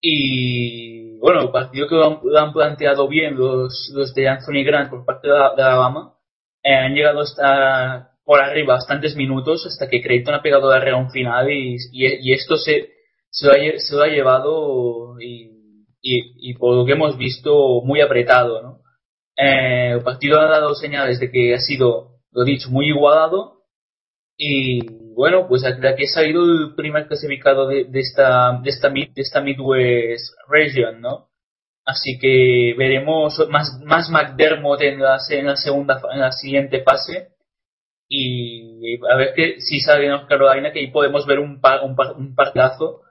y 0.00 0.93
bueno, 1.24 1.50
partido 1.50 1.88
que 1.88 1.94
lo 1.94 2.04
han, 2.04 2.18
lo 2.22 2.38
han 2.38 2.52
planteado 2.52 3.08
bien 3.08 3.34
los, 3.34 3.90
los, 3.94 4.12
de 4.12 4.28
Anthony 4.28 4.62
Grant 4.62 4.90
por 4.90 5.06
parte 5.06 5.26
de, 5.26 5.34
de 5.56 5.62
Alabama 5.62 6.12
eh, 6.62 6.74
han 6.74 6.94
llegado 6.94 7.20
hasta 7.20 8.10
por 8.26 8.42
arriba 8.42 8.74
bastantes 8.74 9.16
minutos 9.16 9.64
hasta 9.64 9.88
que 9.88 10.02
Creighton 10.02 10.34
ha 10.34 10.42
pegado 10.42 10.70
la 10.70 10.80
reón 10.80 11.10
final 11.10 11.50
y, 11.50 11.76
y, 11.92 12.28
y 12.28 12.34
esto 12.34 12.58
se, 12.58 12.90
se, 13.30 13.46
lo 13.46 13.52
ha, 13.52 13.78
se, 13.78 13.96
lo 13.96 14.02
ha, 14.02 14.08
llevado 14.08 15.18
y, 15.18 15.86
y, 16.02 16.52
por 16.58 16.76
lo 16.76 16.84
que 16.84 16.92
hemos 16.92 17.16
visto 17.16 17.80
muy 17.82 18.02
apretado 18.02 18.60
¿no? 18.60 18.80
Eh, 19.34 19.92
el 19.92 20.02
partido 20.02 20.38
ha 20.38 20.46
dado 20.46 20.74
señales 20.74 21.20
de 21.20 21.30
que 21.30 21.54
ha 21.54 21.58
sido 21.58 22.18
lo 22.32 22.44
dicho 22.44 22.68
muy 22.68 22.88
igualado 22.88 23.62
y 24.36 24.80
bueno, 25.14 25.46
pues 25.48 25.64
aquí 25.64 26.04
ha 26.04 26.08
salido 26.08 26.42
el 26.42 26.74
primer 26.74 27.06
clasificado 27.06 27.66
de, 27.68 27.86
esta, 27.94 28.60
de, 28.62 28.70
esta, 28.70 28.90
de 28.90 29.12
esta 29.16 29.40
Midwest 29.40 30.34
Region, 30.48 31.00
¿no? 31.00 31.28
Así 31.84 32.18
que 32.18 32.74
veremos 32.78 33.46
más, 33.50 33.78
más 33.84 34.08
McDermott 34.10 34.80
en 34.80 35.00
la, 35.00 35.18
en 35.30 35.46
la 35.46 35.56
segunda, 35.56 36.00
en 36.12 36.20
la 36.20 36.32
siguiente 36.32 36.82
fase. 36.82 37.28
Y 38.08 38.96
a 39.10 39.16
ver 39.16 39.34
que 39.34 39.60
si 39.60 39.80
sale 39.80 40.08
North 40.08 40.28
Carolina, 40.28 40.72
que 40.72 40.80
ahí 40.80 40.90
podemos 40.90 41.26
ver 41.26 41.40
un, 41.40 41.60
par, 41.60 41.82
un, 41.84 41.94
par, 41.94 42.12
un 42.16 42.34
partidazo. 42.34 43.02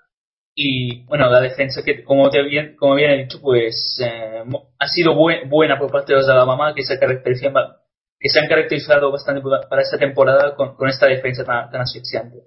Y 0.55 1.03
bueno, 1.05 1.29
la 1.29 1.41
defensa 1.41 1.83
que, 1.83 2.03
como, 2.03 2.29
te 2.29 2.41
bien, 2.43 2.75
como 2.75 2.95
bien 2.95 3.11
he 3.11 3.23
dicho, 3.23 3.39
pues 3.41 3.99
eh, 4.03 4.43
ha 4.79 4.87
sido 4.87 5.15
buen, 5.15 5.49
buena 5.49 5.79
por 5.79 5.91
parte 5.91 6.13
de 6.13 6.17
los 6.17 6.27
de 6.27 6.33
Alabama, 6.33 6.73
que 6.75 6.83
se 6.83 6.99
caracterizan 6.99 7.53
que 8.23 8.29
se 8.29 8.39
han 8.39 8.47
caracterizado 8.47 9.11
bastante 9.11 9.41
para 9.69 9.81
esta 9.81 9.97
temporada 9.97 10.55
con, 10.55 10.75
con 10.77 10.87
esta 10.87 11.07
defensa 11.07 11.43
tan, 11.43 11.69
tan, 11.69 11.81
asfixiante. 11.81 12.37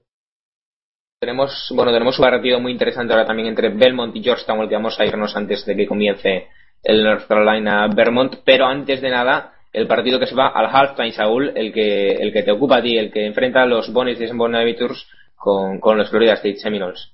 Tenemos, 1.20 1.70
bueno, 1.74 1.92
tenemos 1.92 2.18
un 2.18 2.24
partido 2.24 2.58
muy 2.60 2.72
interesante 2.72 3.12
ahora 3.12 3.26
también 3.26 3.48
entre 3.48 3.68
Belmont 3.68 4.16
y 4.16 4.22
Georgetown, 4.22 4.62
el 4.62 4.70
que 4.70 4.74
vamos 4.74 4.98
a 4.98 5.04
irnos 5.04 5.36
antes 5.36 5.66
de 5.66 5.76
que 5.76 5.86
comience 5.86 6.46
el 6.82 7.04
North 7.04 7.26
Carolina 7.28 7.86
Vermont, 7.94 8.36
pero 8.42 8.64
antes 8.66 9.02
de 9.02 9.10
nada, 9.10 9.52
el 9.70 9.86
partido 9.86 10.18
que 10.18 10.26
se 10.26 10.34
va 10.34 10.48
al 10.48 10.74
halftime, 10.74 11.12
Saúl, 11.12 11.52
el 11.54 11.74
que, 11.74 12.12
el 12.12 12.32
que 12.32 12.42
te 12.42 12.52
ocupa 12.52 12.78
a 12.78 12.82
ti, 12.82 12.96
el 12.96 13.12
que 13.12 13.26
enfrenta 13.26 13.62
a 13.62 13.66
los 13.66 13.92
Bonnies 13.92 14.18
de 14.18 14.32
Bonaviturs 14.32 15.06
con, 15.34 15.78
con 15.78 15.98
los 15.98 16.08
Florida 16.08 16.32
State 16.34 16.56
Seminoles. 16.56 17.12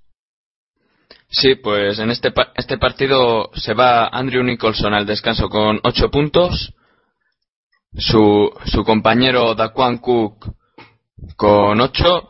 Sí, 1.29 1.57
pues 1.57 1.99
en 1.99 2.11
este, 2.13 2.31
pa- 2.31 2.53
este 2.55 2.79
partido 2.79 3.51
se 3.55 3.75
va 3.75 4.07
Andrew 4.07 4.45
Nicholson 4.45 4.95
al 4.95 5.07
descanso 5.07 5.49
con 5.49 5.81
8 5.83 6.11
puntos. 6.13 6.75
Su, 7.97 8.51
su 8.67 8.85
compañero 8.85 9.55
Daquan 9.55 9.99
Cook 9.99 10.47
con 11.37 11.81
8. 11.81 12.29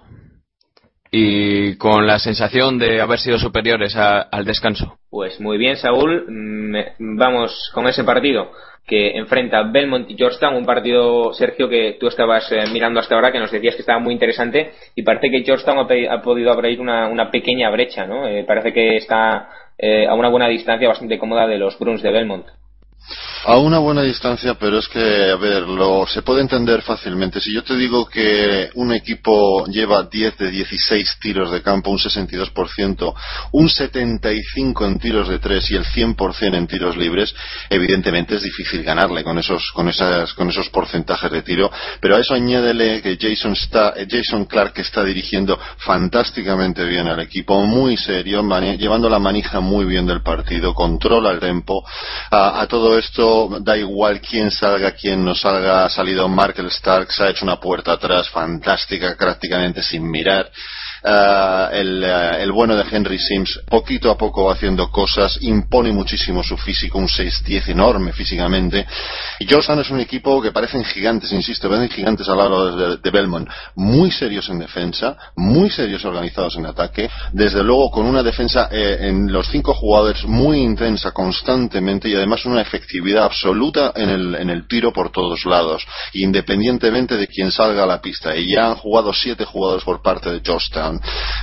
Y 1.14 1.76
con 1.76 2.06
la 2.06 2.18
sensación 2.18 2.78
de 2.78 3.02
haber 3.02 3.18
sido 3.18 3.38
superiores 3.38 3.94
a- 3.96 4.22
al 4.22 4.46
descanso. 4.46 4.96
Pues 5.10 5.38
muy 5.40 5.58
bien, 5.58 5.76
Saúl. 5.76 6.24
Vamos 6.98 7.70
con 7.74 7.86
ese 7.86 8.02
partido 8.02 8.50
que 8.86 9.16
enfrenta 9.18 9.62
Belmont 9.62 10.10
y 10.10 10.16
Georgetown, 10.16 10.54
un 10.56 10.64
partido, 10.64 11.34
Sergio, 11.34 11.68
que 11.68 11.98
tú 12.00 12.06
estabas 12.08 12.50
eh, 12.50 12.64
mirando 12.72 12.98
hasta 12.98 13.14
ahora, 13.14 13.30
que 13.30 13.38
nos 13.38 13.52
decías 13.52 13.74
que 13.76 13.82
estaba 13.82 13.98
muy 14.00 14.12
interesante, 14.14 14.72
y 14.96 15.02
parece 15.02 15.30
que 15.30 15.44
Georgetown 15.44 15.78
ha, 15.78 16.14
ha 16.14 16.22
podido 16.22 16.50
abrir 16.50 16.80
una, 16.80 17.06
una 17.08 17.30
pequeña 17.30 17.68
brecha, 17.70 18.06
¿no? 18.06 18.26
Eh, 18.26 18.42
parece 18.44 18.72
que 18.72 18.96
está 18.96 19.50
eh, 19.78 20.06
a 20.08 20.14
una 20.14 20.30
buena 20.30 20.48
distancia, 20.48 20.88
bastante 20.88 21.18
cómoda 21.18 21.46
de 21.46 21.58
los 21.58 21.78
Bruins 21.78 22.02
de 22.02 22.10
Belmont. 22.10 22.46
A 23.44 23.56
una 23.56 23.78
buena 23.78 24.02
distancia, 24.02 24.54
pero 24.54 24.78
es 24.78 24.86
que, 24.86 25.30
a 25.32 25.34
ver, 25.34 25.62
lo, 25.62 26.06
se 26.06 26.22
puede 26.22 26.42
entender 26.42 26.80
fácilmente. 26.82 27.40
Si 27.40 27.52
yo 27.52 27.64
te 27.64 27.74
digo 27.74 28.06
que 28.06 28.70
un 28.74 28.92
equipo 28.92 29.66
lleva 29.66 30.04
10 30.04 30.38
de 30.38 30.48
16 30.48 31.18
tiros 31.20 31.50
de 31.50 31.60
campo, 31.60 31.90
un 31.90 31.98
62%, 31.98 33.14
un 33.50 33.68
75% 33.68 34.86
en 34.86 34.98
tiros 35.00 35.28
de 35.28 35.40
3 35.40 35.70
y 35.72 35.74
el 35.74 35.84
100% 35.84 36.54
en 36.54 36.68
tiros 36.68 36.96
libres, 36.96 37.34
evidentemente 37.68 38.36
es 38.36 38.42
difícil 38.42 38.84
ganarle 38.84 39.24
con 39.24 39.36
esos, 39.36 39.72
con 39.72 39.88
esas, 39.88 40.32
con 40.34 40.48
esos 40.48 40.68
porcentajes 40.68 41.32
de 41.32 41.42
tiro. 41.42 41.68
Pero 42.00 42.14
a 42.14 42.20
eso 42.20 42.34
añádele 42.34 43.02
que 43.02 43.18
Jason, 43.20 43.54
está, 43.54 43.94
eh, 43.96 44.06
Jason 44.08 44.44
Clark 44.44 44.74
está 44.76 45.02
dirigiendo 45.02 45.58
fantásticamente 45.78 46.84
bien 46.84 47.08
al 47.08 47.18
equipo, 47.18 47.60
muy 47.62 47.96
serio, 47.96 48.44
llevando 48.78 49.08
la 49.08 49.18
manija 49.18 49.58
muy 49.58 49.84
bien 49.84 50.06
del 50.06 50.22
partido, 50.22 50.74
controla 50.74 51.32
el 51.32 51.40
tempo. 51.40 51.84
A 52.30 52.64
todo 52.68 52.96
esto 52.96 53.31
da 53.60 53.76
igual 53.76 54.20
quién 54.20 54.50
salga, 54.50 54.92
quién 54.92 55.24
no 55.24 55.34
salga. 55.34 55.84
Ha 55.84 55.88
salido 55.88 56.28
Markel 56.28 56.66
Stark, 56.66 57.10
se 57.12 57.22
ha 57.22 57.30
hecho 57.30 57.44
una 57.44 57.60
puerta 57.60 57.92
atrás 57.92 58.28
fantástica, 58.30 59.14
prácticamente 59.16 59.82
sin 59.82 60.08
mirar. 60.10 60.50
Ah, 61.04 61.68
el, 61.72 62.04
ah, 62.04 62.38
el 62.38 62.52
bueno 62.52 62.76
de 62.76 62.84
Henry 62.88 63.18
Sims, 63.18 63.60
poquito 63.68 64.10
a 64.10 64.16
poco 64.16 64.50
haciendo 64.50 64.88
cosas, 64.88 65.36
impone 65.42 65.90
muchísimo 65.90 66.44
su 66.44 66.56
físico, 66.56 66.98
un 66.98 67.08
6-10 67.08 67.70
enorme 67.70 68.12
físicamente. 68.12 68.86
Y 69.40 69.46
Georgetown 69.46 69.80
es 69.80 69.90
un 69.90 70.00
equipo 70.00 70.40
que 70.40 70.52
parecen 70.52 70.84
gigantes, 70.84 71.32
insisto, 71.32 71.68
parecen 71.68 71.90
gigantes 71.90 72.28
al 72.28 72.38
lado 72.38 72.76
de, 72.76 72.96
de 72.98 73.10
Belmont, 73.10 73.48
muy 73.74 74.12
serios 74.12 74.48
en 74.48 74.60
defensa, 74.60 75.16
muy 75.34 75.70
serios 75.70 76.04
organizados 76.04 76.56
en 76.56 76.66
ataque, 76.66 77.10
desde 77.32 77.64
luego 77.64 77.90
con 77.90 78.06
una 78.06 78.22
defensa 78.22 78.68
eh, 78.70 78.98
en 79.00 79.32
los 79.32 79.48
cinco 79.48 79.74
jugadores 79.74 80.24
muy 80.24 80.58
intensa 80.58 81.10
constantemente 81.10 82.08
y 82.08 82.14
además 82.14 82.44
una 82.44 82.60
efectividad 82.60 83.24
absoluta 83.24 83.92
en 83.96 84.08
el, 84.08 84.34
en 84.36 84.50
el 84.50 84.68
tiro 84.68 84.92
por 84.92 85.10
todos 85.10 85.44
lados, 85.46 85.84
independientemente 86.12 87.16
de 87.16 87.26
quién 87.26 87.50
salga 87.50 87.84
a 87.84 87.86
la 87.86 88.00
pista. 88.00 88.36
Y 88.36 88.54
ya 88.54 88.68
han 88.68 88.76
jugado 88.76 89.12
siete 89.12 89.44
jugadores 89.44 89.84
por 89.84 90.00
parte 90.00 90.30
de 90.30 90.40
Georgetown. 90.44 90.91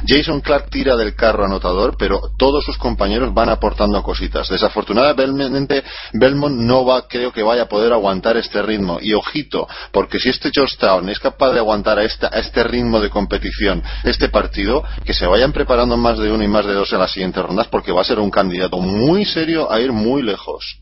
Jason 0.08 0.42
Clark 0.42 0.70
tira 0.70 0.96
del 0.96 1.16
carro 1.16 1.46
anotador, 1.46 1.96
pero 1.98 2.20
todos 2.38 2.64
sus 2.66 2.78
compañeros 2.78 3.34
van 3.34 3.50
aportando 3.50 4.02
cositas. 4.04 4.50
Desafortunadamente, 4.50 5.84
Belmont 6.14 6.56
no 6.58 6.86
va, 6.86 7.08
creo 7.08 7.32
que 7.32 7.44
vaya 7.44 7.64
a 7.64 7.68
poder 7.68 7.94
aguantar 7.94 8.38
este 8.38 8.62
ritmo. 8.62 9.00
Y 9.02 9.14
ojito, 9.14 9.68
porque 9.92 10.20
si 10.20 10.30
este 10.30 10.52
Georgetown 10.54 11.10
es 11.10 11.20
capaz 11.20 11.52
de 11.52 11.60
aguantar 11.60 12.00
a, 12.00 12.04
esta- 12.04 12.28
este 12.30 12.64
ritmo 12.64 13.00
de 13.00 13.10
competición, 13.10 13.84
este 14.04 14.30
partido, 14.30 14.84
que 15.06 15.14
se 15.14 15.26
vayan 15.28 15.52
preparando 15.54 15.98
más 15.98 16.18
de 16.18 16.32
uno 16.32 16.44
y 16.44 16.48
más 16.48 16.66
de 16.66 16.74
dos 16.74 16.92
en 16.94 17.00
las 17.00 17.12
siguientes 17.12 17.44
rondas, 17.44 17.68
porque 17.68 17.92
va 17.92 18.02
a 18.02 18.06
ser 18.06 18.20
un 18.20 18.32
candidato 18.32 18.78
muy 18.80 19.26
serio 19.26 19.72
a 19.72 19.80
ir 19.80 19.92
muy 19.92 20.22
lejos. 20.22 20.82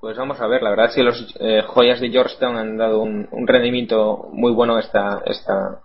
Pues 0.00 0.16
vamos 0.16 0.40
a 0.40 0.46
ver, 0.46 0.62
la 0.62 0.70
verdad 0.70 0.86
es 0.86 0.94
que 0.94 1.02
los 1.02 1.34
eh, 1.40 1.62
joyas 1.66 2.00
de 2.00 2.10
Georgetown 2.10 2.56
han 2.56 2.76
dado 2.76 3.00
un, 3.00 3.28
un 3.32 3.46
rendimiento 3.48 4.28
muy 4.32 4.52
bueno 4.52 4.78
esta, 4.78 5.22
esta, 5.26 5.80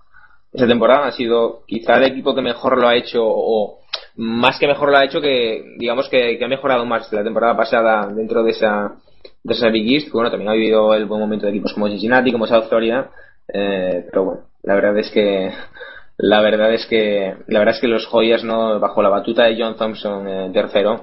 esta 0.54 0.68
temporada. 0.68 1.08
Ha 1.08 1.12
sido 1.12 1.64
quizá 1.68 1.98
el 1.98 2.06
equipo 2.06 2.36
que 2.36 2.42
mejor 2.42 2.78
lo 2.78 2.88
ha 2.88 2.96
hecho, 2.96 3.22
o 3.24 3.80
más 4.16 4.60
que 4.60 4.68
mejor 4.68 4.92
lo 4.92 4.98
ha 4.98 5.06
hecho, 5.06 5.22
que 5.22 5.76
digamos 5.78 6.10
que, 6.10 6.40
ha 6.44 6.48
mejorado 6.48 6.86
más 6.86 7.12
la 7.12 7.24
temporada 7.24 7.58
pasada 7.58 8.08
dentro 8.08 8.44
de 8.44 8.52
esa, 8.52 8.96
de 9.44 9.54
esa 9.54 9.70
Big 9.70 9.92
East. 9.94 10.12
Bueno, 10.12 10.30
también 10.30 10.50
ha 10.50 10.54
vivido 10.54 10.94
el 10.94 11.06
buen 11.06 11.22
momento 11.22 11.46
de 11.46 11.52
equipos 11.52 11.74
como 11.74 11.88
Cincinnati, 11.88 12.32
como 12.32 12.48
South 12.48 12.68
Florida, 12.70 13.12
eh, 13.54 14.06
pero 14.10 14.24
bueno, 14.24 14.42
la 14.64 14.76
verdad 14.76 14.98
es 14.98 15.10
que 15.12 15.52
la 16.18 16.42
verdad 16.42 16.74
es 16.74 16.86
que 16.86 17.36
la 17.48 17.60
verdad 17.60 17.76
es 17.76 17.82
que 17.82 17.88
los 17.88 18.06
joyas 18.06 18.44
no 18.44 18.80
bajo 18.80 19.02
la 19.02 19.10
batuta 19.10 19.46
de 19.46 19.58
John 19.60 19.76
Thompson 19.76 20.28
eh, 20.28 20.50
tercero 20.54 21.02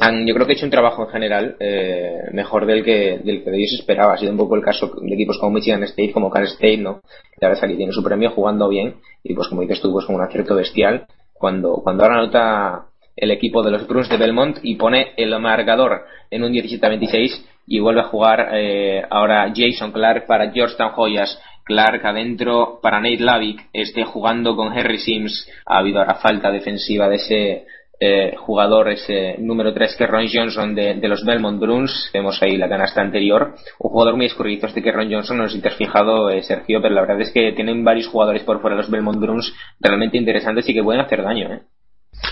han, 0.00 0.26
yo 0.26 0.34
creo 0.34 0.46
que 0.46 0.54
ha 0.54 0.56
hecho 0.56 0.64
un 0.64 0.70
trabajo 0.70 1.04
en 1.04 1.10
general 1.10 1.56
eh, 1.60 2.22
mejor 2.32 2.66
del 2.66 2.82
que 2.82 3.20
del 3.22 3.44
que 3.44 3.50
de 3.50 3.58
ellos 3.58 3.78
esperaba. 3.78 4.14
Ha 4.14 4.18
sido 4.18 4.32
un 4.32 4.38
poco 4.38 4.56
el 4.56 4.62
caso 4.62 4.90
de 5.00 5.14
equipos 5.14 5.38
como 5.38 5.52
Michigan 5.52 5.82
State, 5.84 6.12
como 6.12 6.30
Cal 6.30 6.44
State, 6.44 6.78
¿no? 6.78 7.02
Que 7.38 7.46
ahora 7.46 7.58
aquí 7.60 7.76
tiene 7.76 7.92
su 7.92 8.02
premio 8.02 8.30
jugando 8.30 8.68
bien 8.68 8.96
y 9.22 9.34
pues 9.34 9.48
como 9.48 9.60
dices 9.62 9.80
tú, 9.80 9.92
pues 9.92 10.06
con 10.06 10.16
un 10.16 10.22
acierto 10.22 10.54
bestial. 10.54 11.06
Cuando, 11.34 11.80
cuando 11.82 12.04
ahora 12.04 12.18
anota 12.18 12.86
el 13.16 13.30
equipo 13.30 13.62
de 13.62 13.70
los 13.70 13.86
Bruins 13.86 14.08
de 14.08 14.16
Belmont 14.16 14.58
y 14.62 14.76
pone 14.76 15.12
el 15.16 15.38
marcador 15.38 16.04
en 16.30 16.44
un 16.44 16.52
17 16.52 16.84
a 16.84 16.88
26 16.88 17.46
y 17.66 17.78
vuelve 17.78 18.00
a 18.00 18.04
jugar 18.04 18.50
eh, 18.52 19.02
ahora 19.10 19.52
Jason 19.54 19.92
Clark 19.92 20.26
para 20.26 20.50
Georgetown 20.50 20.92
Joyas. 20.92 21.40
Clark 21.62 22.04
adentro 22.04 22.80
para 22.82 22.98
Nate 22.98 23.20
Lavick, 23.20 23.68
esté 23.72 24.02
jugando 24.04 24.56
con 24.56 24.72
Harry 24.72 24.98
Sims. 24.98 25.48
Ha 25.66 25.78
habido 25.78 26.00
ahora 26.00 26.14
falta 26.16 26.50
defensiva 26.50 27.08
de 27.08 27.16
ese 27.16 27.66
eh, 28.02 28.34
jugador, 28.36 28.88
ese 28.88 29.36
número 29.38 29.74
3 29.74 29.94
que 29.96 30.06
Ron 30.06 30.26
Johnson 30.32 30.74
de, 30.74 30.94
de 30.94 31.08
los 31.08 31.22
Belmont 31.24 31.60
Bruins. 31.60 32.10
Vemos 32.14 32.42
ahí 32.42 32.56
la 32.56 32.68
canasta 32.68 33.02
anterior. 33.02 33.54
Un 33.78 33.90
jugador 33.90 34.16
muy 34.16 34.26
escurridizo 34.26 34.66
este 34.66 34.82
que 34.82 34.90
Ron 34.90 35.12
Johnson, 35.12 35.36
no 35.36 35.48
sé 35.48 35.56
si 35.56 35.62
te 35.62 35.68
has 35.68 35.76
fijado, 35.76 36.30
eh, 36.30 36.42
Sergio, 36.42 36.80
pero 36.80 36.94
la 36.94 37.02
verdad 37.02 37.20
es 37.20 37.30
que 37.30 37.52
tienen 37.52 37.84
varios 37.84 38.08
jugadores 38.08 38.42
por 38.42 38.60
fuera 38.60 38.74
de 38.74 38.82
los 38.82 38.90
Belmont 38.90 39.20
Bruins 39.20 39.54
realmente 39.80 40.16
interesantes 40.16 40.66
y 40.68 40.74
que 40.74 40.82
pueden 40.82 41.02
hacer 41.02 41.22
daño. 41.22 41.52
¿eh? 41.52 41.60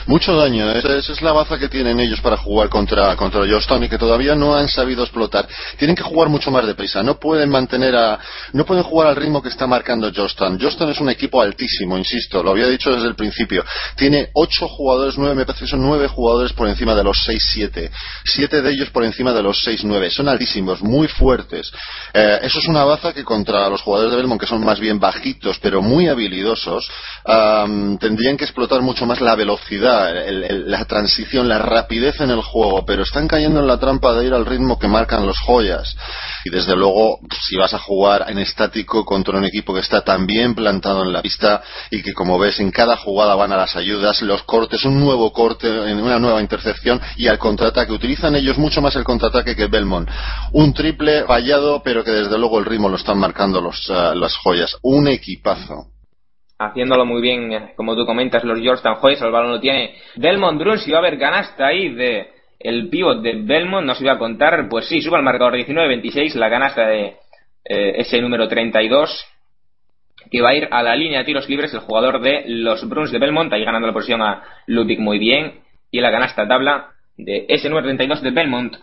Mucho 0.07 0.37
daño, 0.37 0.71
esa, 0.73 0.97
esa 0.97 1.13
es 1.13 1.23
la 1.23 1.33
baza 1.33 1.59
que 1.59 1.69
tienen 1.69 2.01
ellos 2.01 2.21
para 2.21 2.37
jugar 2.37 2.69
contra, 2.69 3.15
contra 3.17 3.43
y 3.47 3.89
que 3.89 3.99
todavía 3.99 4.35
no 4.35 4.55
han 4.55 4.69
sabido 4.69 5.03
explotar. 5.03 5.47
Tienen 5.77 5.97
que 5.97 6.03
jugar 6.03 6.29
mucho 6.29 6.51
más 6.51 6.67
deprisa, 6.67 7.03
no 7.03 7.19
pueden 7.19 7.51
mantener 7.51 7.95
a, 7.95 8.19
no 8.53 8.65
pueden 8.65 8.85
jugar 8.85 9.09
al 9.09 9.17
ritmo 9.17 9.43
que 9.43 9.49
está 9.49 9.67
marcando 9.67 10.11
Georgetown. 10.13 10.59
Georgetown 10.59 10.91
es 10.91 11.01
un 11.01 11.11
equipo 11.11 11.41
altísimo, 11.41 11.97
insisto, 11.97 12.43
lo 12.43 12.51
había 12.51 12.67
dicho 12.67 12.91
desde 12.91 13.09
el 13.09 13.15
principio. 13.15 13.65
Tiene 13.97 14.29
ocho 14.35 14.69
jugadores, 14.69 15.17
nueve, 15.17 15.35
me 15.35 15.47
parece 15.47 15.65
que 15.65 15.71
son 15.71 15.83
nueve 15.83 16.09
jugadores 16.09 16.53
por 16.53 16.69
encima 16.69 16.95
de 16.95 17.05
los 17.05 17.23
seis, 17.25 17.43
siete. 17.53 17.91
Siete 18.25 18.63
de 18.63 18.71
ellos 18.71 18.91
por 18.91 19.05
encima 19.05 19.33
de 19.33 19.43
los 19.43 19.63
seis, 19.63 19.85
nueve. 19.85 20.11
Son 20.11 20.29
altísimos, 20.29 20.83
muy 20.83 21.09
fuertes. 21.09 21.71
Eh, 22.13 22.41
eso 22.43 22.59
es 22.59 22.67
una 22.67 22.85
baza 22.85 23.13
que 23.13 23.25
contra 23.25 23.69
los 23.69 23.83
jugadores 23.83 24.11
de 24.13 24.17
Belmont, 24.17 24.41
que 24.41 24.47
son 24.47 24.65
más 24.65 24.81
bien 24.81 24.99
bajitos, 24.99 25.59
pero 25.61 25.83
muy 25.83 26.09
habilidosos, 26.09 26.89
tendrían 28.01 28.37
que 28.37 28.45
explotar 28.45 28.81
mucho 28.81 29.07
más 29.07 29.21
la 29.21 29.35
velocidad, 29.35 29.78
la 29.81 30.85
transición, 30.85 31.49
la 31.49 31.59
rapidez 31.59 32.21
en 32.21 32.31
el 32.31 32.43
juego, 32.43 32.85
pero 32.85 33.03
están 33.03 33.29
cayendo 33.29 33.61
en 33.61 33.67
la 33.67 33.79
trampa 33.79 34.15
de 34.15 34.27
ir 34.27 34.35
al 34.35 34.47
ritmo 34.47 34.79
que 34.79 34.89
marcan 34.89 35.27
los 35.27 35.39
joyas. 35.39 35.97
Y 36.45 36.51
desde 36.51 36.77
luego, 36.77 37.19
si 37.41 37.57
vas 37.57 37.75
a 37.75 37.79
jugar 37.79 38.27
en 38.29 38.39
estático 38.39 39.05
contra 39.05 39.39
un 39.39 39.45
equipo 39.45 39.75
que 39.75 39.81
está 39.81 40.03
tan 40.03 40.27
bien 40.27 40.55
plantado 40.55 41.03
en 41.03 41.13
la 41.13 41.23
pista 41.23 41.63
y 41.91 42.03
que 42.03 42.15
como 42.15 42.39
ves 42.39 42.61
en 42.61 42.71
cada 42.71 42.97
jugada 42.97 43.35
van 43.35 43.53
a 43.53 43.57
las 43.57 43.77
ayudas, 43.77 44.23
los 44.23 44.43
cortes, 44.43 44.85
un 44.85 45.01
nuevo 45.01 45.33
corte, 45.33 45.69
una 45.69 46.19
nueva 46.19 46.41
intercepción 46.41 47.01
y 47.17 47.29
al 47.29 47.39
contraataque. 47.39 47.93
Utilizan 47.93 48.37
ellos 48.37 48.59
mucho 48.59 48.81
más 48.81 48.97
el 48.97 49.05
contraataque 49.05 49.57
que 49.57 49.67
Belmont. 49.67 50.09
Un 50.53 50.73
triple 50.73 51.25
fallado, 51.25 51.83
pero 51.83 52.05
que 52.05 52.11
desde 52.11 52.39
luego 52.39 52.59
el 52.59 52.65
ritmo 52.65 52.89
lo 52.89 52.97
están 52.97 53.19
marcando 53.19 53.61
los, 53.61 53.91
ah, 53.91 54.15
las 54.15 54.37
joyas. 54.37 54.77
Un 54.83 55.09
equipazo. 55.09 55.98
Haciéndolo 56.59 57.07
muy 57.07 57.23
bien, 57.23 57.53
eh, 57.53 57.73
como 57.77 57.95
tú 57.95 58.05
comentas, 58.05 58.43
los 58.45 58.61
Georgetown 58.61 58.97
Joyas, 58.97 59.23
el 59.23 59.31
balón 59.31 59.53
lo 59.53 59.61
tiene 59.61 59.95
Belmont 60.17 60.59
Bruins, 60.59 60.83
si 60.83 60.91
va 60.91 60.99
a 60.99 61.01
haber 61.01 61.19
canasta 61.19 61.67
ahí 61.67 61.91
de 61.95 62.29
el 62.59 62.89
pívot 62.89 63.23
de 63.23 63.35
Belmont, 63.43 63.87
no 63.87 63.95
se 63.95 64.05
iba 64.05 64.15
a 64.15 64.19
contar, 64.19 64.69
pues 64.69 64.89
sí, 64.89 65.01
sube 65.01 65.17
al 65.17 65.23
marcador 65.23 65.55
19-26, 65.55 66.35
la 66.35 66.51
canasta 66.51 66.89
de 66.89 67.17
eh, 67.65 67.95
ese 67.99 68.21
número 68.21 68.49
32, 68.49 69.27
que 70.31 70.43
va 70.43 70.51
a 70.51 70.55
ir 70.55 70.69
a 70.71 70.83
la 70.83 70.97
línea 70.97 71.21
de 71.21 71.25
tiros 71.25 71.49
libres 71.49 71.73
el 71.73 71.81
jugador 71.81 72.21
de 72.21 72.45
los 72.47 72.87
Bruins 72.89 73.13
de 73.13 73.19
Belmont, 73.19 73.53
ahí 73.53 73.65
ganando 73.65 73.87
la 73.87 73.93
posición 73.93 74.23
a 74.23 74.43
Ludwig 74.67 74.99
muy 74.99 75.19
bien, 75.19 75.61
y 75.91 76.01
la 76.01 76.11
canasta 76.11 76.49
tabla 76.49 76.91
de 77.17 77.47
ese 77.49 77.69
número 77.69 77.87
32 77.87 78.23
de 78.23 78.31
Belmont, 78.31 78.77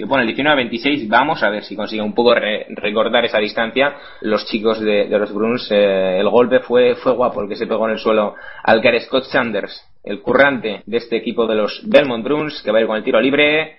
que 0.00 0.06
pone 0.06 0.24
el 0.24 0.36
19-26. 0.36 1.06
Vamos 1.08 1.42
a 1.42 1.50
ver 1.50 1.62
si 1.64 1.76
consigue 1.76 2.02
un 2.02 2.14
poco 2.14 2.34
re- 2.34 2.66
recordar 2.70 3.24
esa 3.24 3.38
distancia. 3.38 3.94
Los 4.22 4.46
chicos 4.46 4.80
de, 4.80 5.06
los 5.08 5.32
Bruins, 5.32 5.68
eh, 5.70 6.18
el 6.18 6.28
golpe 6.28 6.60
fue, 6.60 6.94
fue 6.96 7.12
guapo, 7.12 7.42
el 7.42 7.48
se 7.56 7.66
pegó 7.66 7.86
en 7.86 7.92
el 7.92 7.98
suelo 7.98 8.34
al 8.64 8.80
Scott 9.00 9.24
Sanders, 9.24 9.86
el 10.04 10.20
currante 10.20 10.82
de 10.86 10.96
este 10.96 11.16
equipo 11.16 11.46
de 11.46 11.54
los 11.56 11.82
Belmont 11.88 12.24
Bruins, 12.24 12.62
que 12.62 12.70
va 12.72 12.78
a 12.78 12.80
ir 12.80 12.86
con 12.86 12.96
el 12.96 13.04
tiro 13.04 13.20
libre 13.20 13.78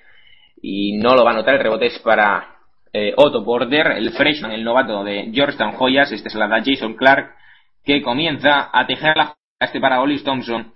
y 0.61 0.97
no 0.97 1.15
lo 1.15 1.23
va 1.25 1.31
a 1.31 1.35
notar. 1.35 1.55
El 1.55 1.61
rebote 1.63 1.87
es 1.87 1.99
para 1.99 2.55
eh, 2.93 3.13
Otto 3.15 3.43
Porter, 3.43 3.87
el 3.97 4.11
freshman, 4.11 4.51
el 4.51 4.63
novato 4.63 5.03
de 5.03 5.31
Georgetown 5.33 5.73
Joyas. 5.73 6.11
Este 6.11 6.29
se 6.29 6.37
la 6.37 6.47
da 6.47 6.61
Jason 6.63 6.93
Clark, 6.95 7.31
que 7.83 8.01
comienza 8.01 8.69
a 8.71 8.85
tejer 8.85 9.17
la 9.17 9.33
este 9.59 9.79
para 9.79 10.01
Ollis 10.01 10.23
Thompson. 10.23 10.73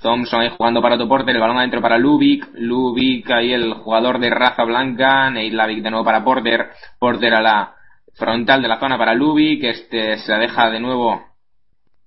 Thompson 0.00 0.40
ahí 0.40 0.50
jugando 0.56 0.82
para 0.82 0.96
Otto 0.96 1.08
Porter, 1.08 1.34
el 1.34 1.40
balón 1.40 1.58
adentro 1.58 1.80
para 1.80 1.98
Lubick, 1.98 2.48
Lubick 2.54 3.30
ahí 3.30 3.52
el 3.52 3.72
jugador 3.74 4.18
de 4.18 4.30
raza 4.30 4.64
blanca, 4.64 5.30
Nate 5.30 5.50
de 5.50 5.90
nuevo 5.90 6.04
para 6.04 6.22
Porter, 6.22 6.70
Porter 6.98 7.34
a 7.34 7.40
la 7.40 7.74
frontal 8.14 8.62
de 8.62 8.68
la 8.68 8.78
zona 8.78 8.98
para 8.98 9.14
Lubick, 9.14 9.64
este 9.64 10.18
se 10.18 10.32
la 10.32 10.38
deja 10.38 10.70
de 10.70 10.80
nuevo, 10.80 11.24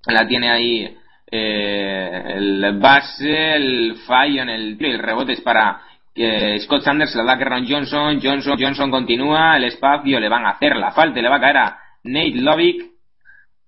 la 0.07 0.27
tiene 0.27 0.51
ahí 0.51 0.97
eh, 1.31 2.23
el 2.35 2.79
base, 2.79 3.55
el 3.55 3.95
fallo 4.07 4.43
en 4.43 4.49
el, 4.49 4.77
el 4.79 4.99
rebote 4.99 5.33
es 5.33 5.41
para 5.41 5.81
eh, 6.15 6.59
Scott 6.59 6.81
Sanders, 6.81 7.15
la 7.15 7.23
da 7.23 7.35
Ron 7.35 7.67
Johnson, 7.67 8.19
Johnson, 8.21 8.57
Johnson 8.59 8.91
continúa, 8.91 9.57
el 9.57 9.65
espacio 9.65 10.19
le 10.19 10.29
van 10.29 10.45
a 10.45 10.51
hacer 10.51 10.75
la 10.75 10.91
falta, 10.91 11.21
le 11.21 11.29
va 11.29 11.37
a 11.37 11.41
caer 11.41 11.57
a 11.57 11.79
Nate 12.03 12.35
Lovick, 12.35 12.85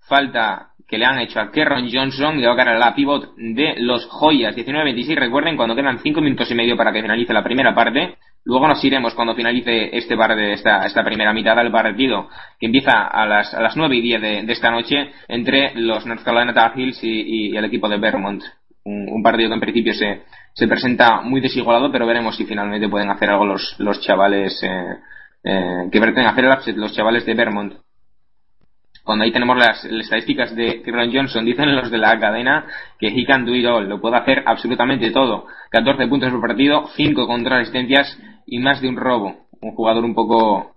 falta 0.07 0.70
que 0.91 0.97
le 0.97 1.05
han 1.05 1.19
hecho 1.19 1.39
a 1.39 1.49
Kerron 1.49 1.89
Johnson 1.89 2.37
y 2.37 2.41
le 2.41 2.47
va 2.47 2.53
a 2.53 2.57
caer 2.57 2.67
a 2.67 2.77
la 2.77 2.93
pivot 2.93 3.33
de 3.37 3.75
los 3.77 4.05
Joyas 4.07 4.53
19-26 4.57 5.15
recuerden 5.15 5.55
cuando 5.55 5.73
quedan 5.73 5.99
5 5.99 6.19
minutos 6.19 6.51
y 6.51 6.53
medio 6.53 6.75
para 6.75 6.91
que 6.91 7.01
finalice 7.01 7.31
la 7.31 7.45
primera 7.45 7.73
parte 7.73 8.17
luego 8.43 8.67
nos 8.67 8.83
iremos 8.83 9.15
cuando 9.15 9.33
finalice 9.33 9.95
este 9.97 10.17
par 10.17 10.35
de 10.35 10.51
esta, 10.51 10.85
esta 10.85 11.01
primera 11.01 11.31
mitad 11.31 11.55
del 11.55 11.71
partido 11.71 12.27
que 12.59 12.65
empieza 12.65 13.07
a 13.07 13.25
las, 13.25 13.53
a 13.53 13.61
las 13.61 13.77
9 13.77 13.95
y 13.95 14.01
10 14.01 14.21
de, 14.21 14.51
esta 14.51 14.69
noche 14.69 15.11
entre 15.29 15.73
los 15.75 16.05
North 16.05 16.23
Carolina 16.23 16.53
Tar 16.53 16.73
Heels 16.77 16.99
y, 17.03 17.55
el 17.55 17.63
equipo 17.63 17.87
de 17.87 17.97
Vermont. 17.97 18.43
Un, 18.83 19.23
partido 19.23 19.47
que 19.47 19.53
en 19.53 19.59
principio 19.61 19.93
se, 19.93 20.23
se 20.53 20.67
presenta 20.67 21.21
muy 21.21 21.39
desigualado 21.39 21.89
pero 21.89 22.05
veremos 22.05 22.35
si 22.35 22.45
finalmente 22.45 22.89
pueden 22.89 23.11
hacer 23.11 23.29
algo 23.29 23.45
los, 23.45 23.75
los 23.77 24.01
chavales 24.01 24.61
eh, 24.61 24.97
eh, 25.43 25.87
que 25.89 26.01
pretenden 26.01 26.25
hacer 26.25 26.45
el 26.45 26.51
upset 26.51 26.75
los 26.75 26.93
chavales 26.93 27.25
de 27.25 27.33
Vermont 27.33 27.75
cuando 29.03 29.23
ahí 29.23 29.31
tenemos 29.31 29.57
las, 29.57 29.83
estadísticas 29.83 30.55
de 30.55 30.83
Ron 30.85 31.11
Johnson, 31.13 31.45
dicen 31.45 31.75
los 31.75 31.89
de 31.89 31.97
la 31.97 32.19
cadena 32.19 32.65
que 32.99 33.07
he 33.07 33.25
can 33.25 33.45
do 33.45 33.55
it 33.55 33.65
all, 33.65 33.87
lo 33.87 33.99
puede 33.99 34.17
hacer 34.17 34.43
absolutamente 34.45 35.11
todo. 35.11 35.45
14 35.71 36.07
puntos 36.07 36.31
por 36.31 36.41
partido, 36.41 36.87
5 36.95 37.27
contra 37.27 37.59
asistencias 37.59 38.17
y 38.45 38.59
más 38.59 38.81
de 38.81 38.89
un 38.89 38.97
robo. 38.97 39.47
Un 39.61 39.71
jugador 39.71 40.03
un 40.03 40.13
poco 40.13 40.75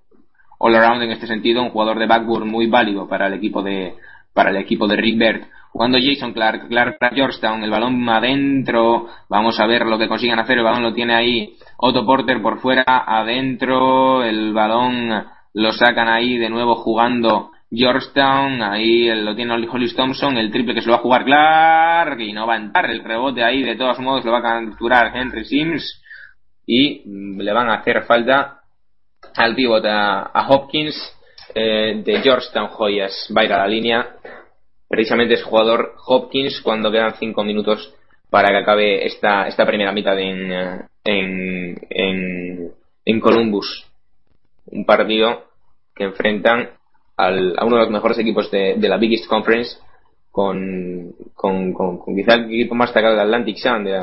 all 0.58 0.74
around 0.74 1.02
en 1.02 1.10
este 1.10 1.26
sentido, 1.26 1.62
un 1.62 1.70
jugador 1.70 1.98
de 1.98 2.06
backboard 2.06 2.44
muy 2.46 2.66
válido 2.66 3.06
para 3.08 3.26
el 3.26 3.34
equipo 3.34 3.62
de, 3.62 3.94
para 4.32 4.50
el 4.50 4.56
equipo 4.56 4.86
de 4.86 4.96
Rick 4.96 5.18
Bird. 5.18 5.42
Jugando 5.70 5.98
Jason 6.00 6.32
Clark, 6.32 6.68
Clark 6.68 6.98
para 6.98 7.14
Georgetown, 7.14 7.64
el 7.64 7.70
balón 7.70 8.08
adentro, 8.08 9.08
vamos 9.28 9.58
a 9.58 9.66
ver 9.66 9.84
lo 9.86 9.98
que 9.98 10.06
consigan 10.06 10.38
hacer, 10.38 10.58
el 10.58 10.64
balón 10.64 10.84
lo 10.84 10.94
tiene 10.94 11.14
ahí 11.14 11.56
Otto 11.78 12.06
Porter 12.06 12.40
por 12.40 12.60
fuera, 12.60 12.84
adentro, 12.86 14.22
el 14.22 14.52
balón 14.52 15.24
lo 15.52 15.72
sacan 15.72 16.08
ahí 16.08 16.38
de 16.38 16.48
nuevo 16.48 16.76
jugando 16.76 17.50
Georgetown, 17.74 18.62
ahí 18.62 19.08
lo 19.22 19.34
tiene 19.34 19.54
Hollis 19.54 19.96
Thompson, 19.96 20.36
el 20.36 20.50
triple 20.50 20.74
que 20.74 20.80
se 20.80 20.86
lo 20.86 20.92
va 20.92 20.98
a 20.98 21.02
jugar 21.02 21.24
Clark 21.24 22.20
y 22.20 22.32
no 22.32 22.46
va 22.46 22.54
a 22.54 22.58
entrar, 22.58 22.90
el 22.90 23.02
rebote 23.02 23.42
ahí 23.42 23.62
de 23.62 23.76
todos 23.76 23.98
modos 23.98 24.24
lo 24.24 24.32
va 24.32 24.38
a 24.38 24.42
capturar 24.42 25.16
Henry 25.16 25.44
Sims 25.44 26.02
y 26.66 27.02
mm, 27.04 27.40
le 27.40 27.52
van 27.52 27.68
a 27.68 27.74
hacer 27.74 28.02
falta 28.04 28.60
al 29.36 29.54
pivot 29.54 29.84
a, 29.86 30.46
Hopkins 30.48 30.94
eh, 31.54 32.02
de 32.04 32.20
Georgetown 32.20 32.68
Joyas, 32.68 33.32
va 33.36 33.42
a 33.42 33.44
ir 33.44 33.52
a 33.52 33.58
la 33.58 33.68
línea, 33.68 34.16
precisamente 34.88 35.34
es 35.34 35.42
jugador 35.42 35.94
Hopkins 36.06 36.60
cuando 36.62 36.90
quedan 36.90 37.14
5 37.14 37.42
minutos 37.44 37.94
para 38.30 38.48
que 38.48 38.56
acabe 38.56 39.06
esta, 39.06 39.46
esta 39.46 39.64
primera 39.64 39.92
mitad 39.92 40.18
en, 40.18 40.52
en, 41.04 41.76
en, 41.90 42.72
en 43.04 43.20
Columbus. 43.20 43.86
Un 44.66 44.84
partido 44.84 45.44
que 45.94 46.04
enfrentan 46.04 46.70
al, 47.16 47.54
a 47.58 47.64
uno 47.64 47.76
de 47.76 47.82
los 47.82 47.90
mejores 47.90 48.18
equipos 48.18 48.50
de, 48.50 48.74
de 48.76 48.88
la 48.88 48.96
Big 48.96 49.26
Conference, 49.26 49.78
con, 50.30 51.12
con, 51.34 51.72
con, 51.72 51.98
quizá 52.16 52.34
el 52.34 52.46
equipo 52.46 52.74
más 52.74 52.88
destacado 52.88 53.14
del 53.14 53.26
Atlantic 53.26 53.56
Sun, 53.56 53.84
de, 53.84 54.02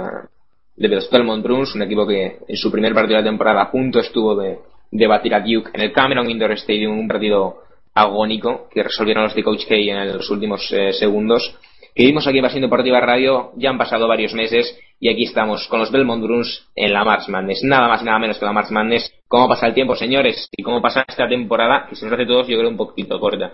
de 0.77 0.87
los 0.87 1.09
Belmont 1.09 1.43
Bruins, 1.43 1.75
un 1.75 1.81
equipo 1.81 2.07
que 2.07 2.39
en 2.47 2.57
su 2.57 2.71
primer 2.71 2.93
partido 2.93 3.17
de 3.17 3.23
la 3.23 3.29
temporada 3.29 3.63
a 3.63 3.71
punto 3.71 3.99
estuvo 3.99 4.35
de, 4.35 4.59
de 4.91 5.07
batir 5.07 5.33
a 5.33 5.41
Duke 5.41 5.71
en 5.73 5.81
el 5.81 5.91
Cameron 5.91 6.29
Indoor 6.29 6.51
Stadium, 6.53 6.97
un 6.97 7.07
partido 7.07 7.63
agónico 7.93 8.69
que 8.71 8.83
resolvieron 8.83 9.23
los 9.23 9.35
de 9.35 9.43
Coach 9.43 9.67
K 9.67 9.75
en 9.75 10.13
los 10.13 10.29
últimos 10.29 10.71
eh, 10.71 10.93
segundos 10.93 11.57
que 11.95 12.05
vimos 12.05 12.25
aquí 12.25 12.37
en 12.37 12.43
Pasión 12.43 12.61
Deportiva 12.61 12.99
Radio, 13.01 13.51
ya 13.57 13.69
han 13.69 13.77
pasado 13.77 14.07
varios 14.07 14.33
meses 14.33 14.77
y 14.99 15.09
aquí 15.09 15.23
estamos 15.23 15.67
con 15.67 15.79
los 15.79 15.91
Belmont 15.91 16.23
Bruins 16.23 16.69
en 16.75 16.93
la 16.93 17.03
March 17.03 17.27
Madness. 17.27 17.63
Nada 17.63 17.87
más 17.87 18.01
y 18.01 18.05
nada 18.05 18.19
menos 18.19 18.37
que 18.37 18.45
la 18.45 18.53
March 18.53 18.69
Madness. 18.69 19.11
¿Cómo 19.27 19.49
pasa 19.49 19.67
el 19.67 19.73
tiempo, 19.73 19.95
señores? 19.95 20.47
Y 20.55 20.61
cómo 20.63 20.81
pasa 20.81 21.03
esta 21.07 21.27
temporada, 21.27 21.87
que 21.89 21.95
se 21.95 22.05
nos 22.05 22.13
hace 22.13 22.25
todos, 22.25 22.47
yo 22.47 22.57
creo, 22.57 22.69
un 22.69 22.77
poquito 22.77 23.19
corta. 23.19 23.53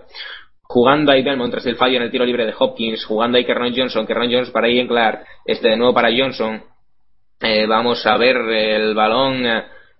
Jugando 0.61 1.11
ahí 1.11 1.23
Belmont 1.23 1.51
tras 1.51 1.65
el 1.65 1.77
fallo 1.77 1.97
en 1.97 2.03
el 2.03 2.11
tiro 2.11 2.25
libre 2.25 2.45
de 2.45 2.53
Hopkins, 2.57 3.05
jugando 3.05 3.37
ahí 3.37 3.45
Kerron 3.45 3.73
Johnson, 3.73 4.05
Kerron 4.05 4.29
Johnson 4.29 4.51
para 4.51 4.69
Ian 4.69 4.87
Clark, 4.87 5.23
este 5.45 5.69
de 5.69 5.77
nuevo 5.77 5.93
para 5.93 6.09
Johnson. 6.11 6.61
Eh, 7.39 7.65
vamos 7.65 8.05
a 8.05 8.17
ver 8.17 8.35
el 8.35 8.93
balón 8.93 9.43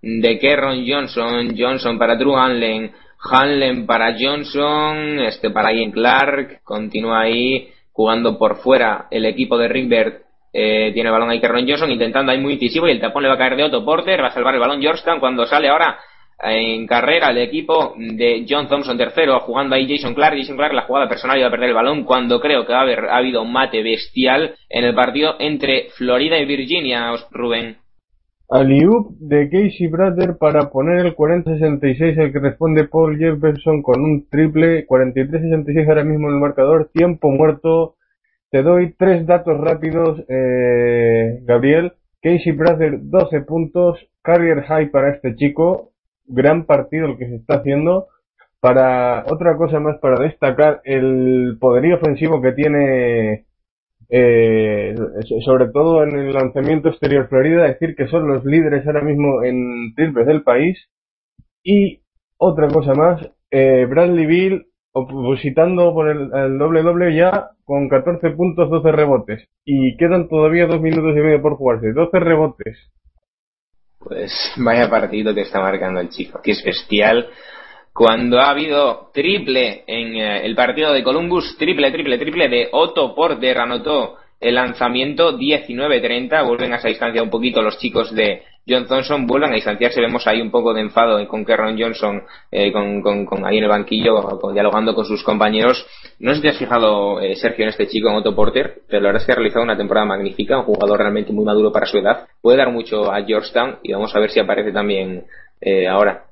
de 0.01 0.40
Kerron 0.40 0.85
Johnson, 0.85 1.56
Johnson 1.57 1.98
para 1.98 2.17
Drew 2.17 2.35
Hanlen, 2.35 2.91
Hanlen 3.19 3.85
para 3.85 4.16
Johnson, 4.19 5.19
este 5.19 5.49
para 5.49 5.72
Ian 5.72 5.91
Clark, 5.91 6.61
continúa 6.64 7.22
ahí 7.22 7.69
jugando 7.98 8.38
por 8.38 8.58
fuera 8.58 9.08
el 9.09 9.26
equipo 9.26 9.58
de 9.58 9.67
Rickbert 9.67 10.22
eh, 10.53 10.92
tiene 10.93 11.09
el 11.09 11.14
balón 11.14 11.32
ahí 11.32 11.42
Ron 11.42 11.67
Johnson 11.67 11.92
intentando 11.92 12.32
ahí 12.32 12.38
muy 12.38 12.53
incisivo 12.53 12.88
y 12.88 12.92
el 12.92 13.01
tapón 13.01 13.24
le 13.24 13.30
va 13.30 13.34
a 13.34 13.38
caer 13.40 13.56
de 13.56 13.64
Otto 13.64 13.84
Porter 13.84 14.22
va 14.22 14.27
a 14.27 14.32
salvar 14.32 14.53
el 14.53 14.59
balón 14.59 14.80
Georgetown 14.80 15.19
cuando 15.19 15.48
sale 15.48 15.67
ahora 15.67 15.98
en 16.43 16.85
carrera 16.85 17.32
el 17.32 17.40
equipo 17.40 17.95
de 17.98 18.45
John 18.48 18.67
Thompson 18.67 19.00
tercero 19.00 19.40
jugando 19.40 19.76
ahí 19.76 19.88
Jason 19.90 20.14
Clark. 20.14 20.38
Jason 20.38 20.56
Clark 20.56 20.76
la 20.76 20.84
jugada 20.84 21.09
personal 21.09 21.40
iba 21.40 21.48
a 21.48 21.51
perder 21.51 21.69
el 21.69 21.76
balón 21.76 22.03
cuando 22.03 22.40
creo 22.40 22.67
que 22.67 22.74
va 22.74 22.80
a 22.80 22.84
haber 22.84 23.06
ha 23.06 23.17
habido 23.17 23.42
un 23.42 23.51
mate 23.51 23.82
bestial 23.82 24.53
en 24.69 24.85
el 24.85 24.93
partido 24.93 25.35
entre 25.40 25.90
Florida 25.98 26.38
y 26.38 26.45
Virginia 26.45 27.11
Rubén 27.32 27.77
Aliup 28.50 29.17
de 29.19 29.50
Casey 29.50 29.88
Brother 29.88 30.38
para 30.38 30.69
poner 30.69 31.06
el 31.06 31.16
40-66 31.16 32.17
el 32.17 32.32
que 32.32 32.40
responde 32.40 32.88
Paul 32.88 33.17
Jefferson 33.17 33.82
con 33.82 34.01
un 34.01 34.30
triple 34.30 34.88
43-66 34.88 35.88
ahora 35.90 36.06
mismo 36.06 36.30
en 36.30 36.35
el 36.35 36.40
marcador 36.40 36.90
tiempo 36.93 37.30
muerto. 37.30 37.95
Te 38.50 38.64
doy 38.64 38.93
tres 38.98 39.26
datos 39.26 39.59
rápidos 39.59 40.24
eh, 40.30 41.40
Gabriel. 41.43 41.93
Casey 42.22 42.53
Brother 42.53 43.00
12 43.01 43.42
puntos. 43.42 44.00
Carrier 44.22 44.64
high 44.64 44.92
para 44.92 45.09
este 45.09 45.35
chico. 45.35 45.92
Gran 46.26 46.66
partido 46.66 47.08
el 47.08 47.17
que 47.17 47.27
se 47.27 47.35
está 47.35 47.56
haciendo. 47.56 48.08
Para 48.61 49.26
otra 49.27 49.58
cosa 49.58 49.82
más 49.82 49.98
para 50.00 50.24
destacar 50.24 50.80
el 50.85 51.58
poderío 51.59 51.98
ofensivo 51.98 52.42
que 52.42 52.53
tiene 52.53 53.47
eh, 54.10 54.95
sobre 55.45 55.68
todo 55.69 56.03
en 56.03 56.18
el 56.18 56.34
lanzamiento 56.34 56.90
exterior 56.90 57.27
Florida, 57.27 57.64
decir 57.64 57.95
que 57.95 58.08
son 58.08 58.27
los 58.27 58.45
líderes 58.45 58.86
ahora 58.88 59.02
mismo 59.02 59.44
en 59.44 59.94
triples 59.95 60.26
del 60.27 60.44
país. 60.44 60.77
Y 61.64 62.02
otra 62.38 62.68
cosa 62.68 62.94
más, 62.94 63.30
eh, 63.52 63.86
Bradley 63.90 64.26
Bill 64.26 64.68
opositando 64.94 65.94
por 65.94 66.10
el, 66.10 66.58
doble 66.58 66.82
doble 66.82 67.16
ya 67.16 67.52
con 67.66 67.88
14 67.90 68.32
puntos, 68.32 68.69
12 68.69 68.92
rebotes. 68.92 69.48
Y 69.66 69.95
quedan 69.98 70.27
todavía 70.27 70.66
dos 70.66 70.82
minutos 70.82 71.16
y 71.16 71.19
medio 71.19 71.42
por 71.42 71.56
jugarse. 71.56 71.92
12 71.94 72.19
rebotes. 72.19 72.92
Pues 74.00 74.32
vaya 74.58 74.90
partido 74.90 75.36
que 75.36 75.42
está 75.42 75.60
marcando 75.60 76.00
el 76.00 76.10
chico, 76.10 76.40
que 76.42 76.52
es 76.52 76.64
bestial 76.64 77.27
cuando 77.98 78.40
ha 78.40 78.51
habido 78.51 79.09
triple 79.11 79.84
en 79.88 80.16
eh, 80.16 80.45
el 80.45 80.53
partido 80.53 80.93
de 80.93 81.01
Columbus, 81.01 81.58
triple, 81.58 81.92
triple, 81.92 82.19
triple 82.19 82.48
de 82.48 82.69
Otto 82.72 83.16
Porter, 83.16 83.58
anotó 83.58 84.17
el 84.40 84.53
lanzamiento 84.53 85.35
19-30, 85.35 86.45
vuelven 86.45 86.74
a 86.74 86.76
esa 86.76 86.90
distancia 86.90 87.24
un 87.24 87.32
poquito 87.32 87.59
los 87.59 87.80
chicos 87.80 88.14
de 88.14 88.43
John 88.69 88.85
Thompson, 88.85 89.26
vuelven 89.26 89.50
a 89.50 89.56
distanciarse, 89.56 90.00
vemos 90.00 90.27
ahí 90.27 90.40
un 90.42 90.51
poco 90.51 90.76
de 90.76 90.82
enfado 90.82 91.27
con 91.27 91.43
Kerron 91.43 91.76
Johnson, 91.76 92.22
eh, 92.51 92.72
con, 92.72 93.01
con, 93.01 93.43
ahí 93.48 93.58
en 93.58 93.64
el 93.64 93.69
banquillo, 93.69 94.14
dialogando 94.53 94.93
con 94.93 95.06
sus 95.06 95.24
compañeros. 95.24 95.84
No 96.19 96.30
sé 96.32 96.35
si 96.35 96.42
te 96.43 96.50
has 96.50 96.59
fijado, 96.59 97.19
eh, 97.19 97.35
Sergio, 97.35 97.64
en 97.64 97.69
este 97.69 97.88
chico, 97.88 98.09
en 98.09 98.17
Otto 98.17 98.35
Porter, 98.35 98.82
pero 98.88 99.01
la 99.01 99.08
verdad 99.08 99.22
es 99.24 99.26
que 99.26 99.32
ha 99.32 99.35
realizado 99.38 99.64
una 99.64 99.76
temporada 99.76 100.06
magnífica, 100.06 100.59
un 100.59 100.66
jugador 100.66 101.00
realmente 101.00 101.34
muy 101.34 101.45
maduro 101.45 101.72
para 101.72 101.88
su 101.88 101.98
edad, 101.98 102.27
puede 102.43 102.59
dar 102.59 102.72
mucho 102.72 103.11
a 103.11 103.24
Georgetown 103.24 103.77
y 103.82 103.92
vamos 103.92 104.16
a 104.16 104.19
ver 104.19 104.30
si 104.30 104.40
aparece 104.40 104.72
también 104.72 105.26
ahora. 105.90 106.26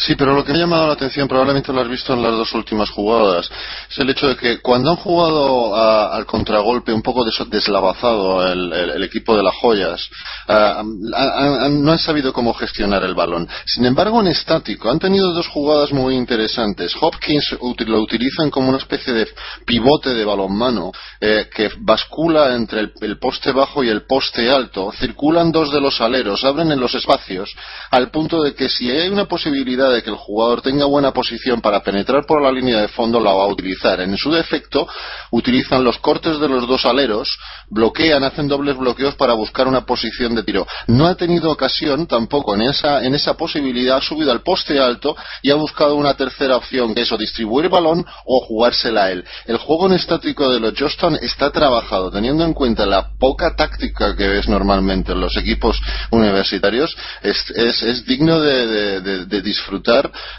Sí, 0.00 0.14
pero 0.14 0.34
lo 0.34 0.42
que 0.42 0.52
me 0.52 0.58
ha 0.58 0.62
llamado 0.62 0.86
la 0.86 0.94
atención, 0.94 1.28
probablemente 1.28 1.74
lo 1.74 1.82
has 1.82 1.88
visto 1.88 2.14
en 2.14 2.22
las 2.22 2.32
dos 2.32 2.54
últimas 2.54 2.88
jugadas, 2.88 3.50
es 3.90 3.98
el 3.98 4.08
hecho 4.08 4.28
de 4.28 4.36
que 4.36 4.60
cuando 4.60 4.90
han 4.90 4.96
jugado 4.96 5.76
al 5.76 6.24
contragolpe 6.24 6.90
un 6.90 7.02
poco 7.02 7.22
deslavazado 7.50 8.50
el, 8.50 9.02
equipo 9.04 9.36
de 9.36 9.42
las 9.42 9.54
joyas, 9.56 10.08
no 10.48 11.92
han 11.92 11.98
sabido 11.98 12.32
cómo 12.32 12.54
gestionar 12.54 13.04
el 13.04 13.14
balón. 13.14 13.46
Sin 13.66 13.84
embargo, 13.84 14.22
en 14.22 14.28
estático 14.28 14.90
han 14.90 14.98
tenido 14.98 15.34
dos 15.34 15.48
jugadas 15.48 15.92
muy 15.92 16.14
interesantes. 16.14 16.94
Hopkins 16.98 17.56
lo 17.60 18.00
utilizan 18.00 18.50
como 18.50 18.70
una 18.70 18.78
especie 18.78 19.12
de 19.12 19.28
pivote 19.66 20.14
de 20.14 20.24
balonmano 20.24 20.92
eh, 21.20 21.50
que 21.54 21.70
bascula 21.78 22.54
entre 22.54 22.90
el 23.00 23.18
poste 23.18 23.52
bajo 23.52 23.84
y 23.84 23.90
el 23.90 24.06
poste 24.06 24.50
alto. 24.50 24.92
Circulan 24.92 25.52
dos 25.52 25.70
de 25.70 25.80
los 25.80 26.00
aleros, 26.00 26.42
abren 26.42 26.72
en 26.72 26.80
los 26.80 26.94
espacios, 26.94 27.54
al 27.90 28.10
punto 28.10 28.42
de 28.42 28.54
que 28.54 28.70
si 28.70 28.90
hay 28.90 29.08
una 29.08 29.26
posibilidad 29.26 29.89
de 29.90 30.02
que 30.02 30.10
el 30.10 30.16
jugador 30.16 30.62
tenga 30.62 30.84
buena 30.86 31.12
posición 31.12 31.60
para 31.60 31.82
penetrar 31.82 32.24
por 32.26 32.42
la 32.42 32.50
línea 32.52 32.80
de 32.80 32.88
fondo, 32.88 33.20
la 33.20 33.32
va 33.32 33.44
a 33.44 33.48
utilizar. 33.48 34.00
En 34.00 34.16
su 34.16 34.30
defecto, 34.30 34.88
utilizan 35.30 35.84
los 35.84 35.98
cortes 35.98 36.38
de 36.40 36.48
los 36.48 36.66
dos 36.66 36.84
aleros, 36.84 37.36
bloquean, 37.68 38.24
hacen 38.24 38.48
dobles 38.48 38.76
bloqueos 38.76 39.14
para 39.14 39.34
buscar 39.34 39.68
una 39.68 39.84
posición 39.86 40.34
de 40.34 40.42
tiro. 40.42 40.66
No 40.86 41.06
ha 41.06 41.14
tenido 41.14 41.50
ocasión 41.50 42.06
tampoco 42.06 42.54
en 42.54 42.62
esa, 42.62 43.04
en 43.04 43.14
esa 43.14 43.34
posibilidad, 43.36 43.96
ha 43.98 44.00
subido 44.02 44.32
al 44.32 44.42
poste 44.42 44.78
alto 44.78 45.16
y 45.42 45.50
ha 45.50 45.54
buscado 45.54 45.94
una 45.96 46.14
tercera 46.14 46.56
opción, 46.56 46.94
que 46.94 47.02
es 47.02 47.12
o 47.12 47.16
distribuir 47.18 47.68
balón 47.68 48.04
o 48.24 48.40
jugársela 48.46 49.04
a 49.04 49.10
él. 49.12 49.24
El 49.46 49.56
juego 49.58 49.86
en 49.86 49.92
estático 49.94 50.50
de 50.50 50.60
los 50.60 50.74
Johnston 50.78 51.16
está 51.20 51.50
trabajado, 51.50 52.10
teniendo 52.10 52.44
en 52.44 52.54
cuenta 52.54 52.86
la 52.86 53.10
poca 53.18 53.54
táctica 53.56 54.16
que 54.16 54.28
ves 54.28 54.48
normalmente 54.48 55.12
en 55.12 55.20
los 55.20 55.36
equipos 55.36 55.80
universitarios, 56.10 56.94
es, 57.22 57.50
es, 57.50 57.82
es 57.82 58.04
digno 58.06 58.40
de- 58.40 59.00
de 59.26 59.42
disfrutar 59.42 59.79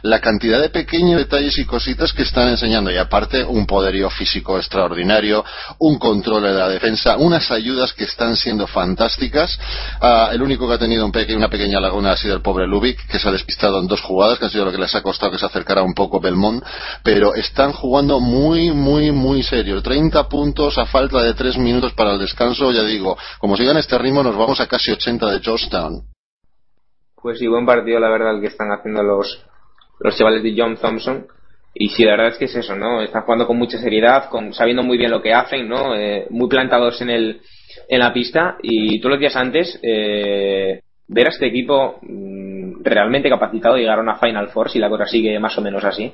la 0.04 0.20
cantidad 0.20 0.60
de 0.62 0.70
pequeños 0.70 1.18
detalles 1.20 1.58
y 1.58 1.66
cositas 1.66 2.14
que 2.14 2.24
están 2.24 2.50
enseñando. 2.50 2.92
Y 2.92 2.98
aparte, 2.98 3.44
un 3.44 3.66
poderío 3.66 4.10
físico 4.10 4.58
extraordinario, 4.58 5.44
un 5.80 5.98
control 6.00 6.44
de 6.44 6.54
la 6.54 6.70
defensa, 6.70 7.18
unas 7.18 7.50
ayudas 7.52 7.94
que 7.94 8.06
están 8.06 8.36
siendo 8.36 8.68
fantásticas. 8.68 9.58
Ah, 10.00 10.30
el 10.32 10.42
único 10.42 10.68
que 10.68 10.74
ha 10.76 10.78
tenido 10.80 11.06
un 11.06 11.12
peque- 11.12 11.36
una 11.36 11.50
pequeña 11.50 11.80
laguna 11.80 12.12
ha 12.12 12.18
sido 12.18 12.36
el 12.36 12.42
pobre 12.42 12.68
Lubick, 12.68 13.08
que 13.08 13.20
se 13.20 13.28
ha 13.28 13.32
despistado 13.32 13.80
en 13.80 13.88
dos 13.88 14.02
jugadas, 14.02 14.40
que 14.40 14.46
ha 14.46 14.50
sido 14.50 14.66
lo 14.66 14.72
que 14.72 14.78
les 14.78 14.94
ha 14.96 15.02
costado 15.02 15.32
que 15.32 15.38
se 15.38 15.46
acercara 15.46 15.82
un 15.84 15.94
poco 15.94 16.20
Belmont. 16.20 16.64
Pero 17.04 17.36
están 17.36 17.74
jugando 17.74 18.20
muy, 18.20 18.72
muy, 18.72 19.12
muy 19.12 19.44
serio. 19.44 19.82
30 19.82 20.28
puntos 20.30 20.78
a 20.78 20.86
falta 20.86 21.22
de 21.22 21.34
3 21.34 21.58
minutos 21.58 21.94
para 21.94 22.14
el 22.14 22.20
descanso. 22.20 22.72
Ya 22.72 22.84
digo, 22.84 23.18
como 23.40 23.58
sigan 23.58 23.78
este 23.78 23.98
ritmo, 23.98 24.24
nos 24.24 24.36
vamos 24.36 24.60
a 24.60 24.68
casi 24.68 24.92
80 24.92 25.30
de 25.32 25.40
Georgetown. 25.40 26.02
Pues 27.22 27.38
sí, 27.38 27.48
buen 27.48 27.66
partido, 27.66 28.00
la 28.00 28.10
verdad, 28.10 28.36
el 28.36 28.42
que 28.42 28.48
están 28.48 28.72
haciendo 28.72 29.04
los, 29.04 29.46
los 30.00 30.18
chavales 30.18 30.42
de 30.42 30.56
John 30.58 30.76
Thompson. 30.78 31.28
Y 31.74 31.90
sí, 31.90 32.04
la 32.04 32.12
verdad 32.12 32.28
es 32.30 32.38
que 32.38 32.46
es 32.46 32.56
eso, 32.56 32.76
¿no? 32.76 33.02
Están 33.02 33.22
jugando 33.22 33.48
con 33.48 33.58
mucha 33.58 33.78
seriedad, 33.78 34.30
con, 34.30 34.54
sabiendo 34.54 34.84
muy 34.84 34.98
bien 34.98 35.12
lo 35.12 35.22
que 35.22 35.34
hacen, 35.34 35.70
¿no? 35.70 35.96
Eh, 35.96 36.28
muy 36.30 36.50
plantados 36.50 37.02
en, 37.02 37.10
el, 37.10 37.42
en 37.88 38.00
la 38.00 38.12
pista. 38.12 38.58
Y 38.62 39.00
tú 39.00 39.08
lo 39.08 39.16
decías 39.16 39.36
antes, 39.36 39.80
eh, 39.84 40.82
ver 41.08 41.28
a 41.28 41.30
este 41.30 41.48
equipo 41.48 42.00
mm, 42.02 42.84
realmente 42.84 43.30
capacitado 43.30 43.76
de 43.76 43.82
llegar 43.82 44.00
a 44.00 44.04
una 44.04 44.18
Final 44.18 44.50
Four 44.50 44.70
si 44.70 44.80
la 44.80 44.90
cosa 44.90 45.06
sigue 45.06 45.40
más 45.40 45.58
o 45.58 45.62
menos 45.62 45.84
así. 45.84 46.12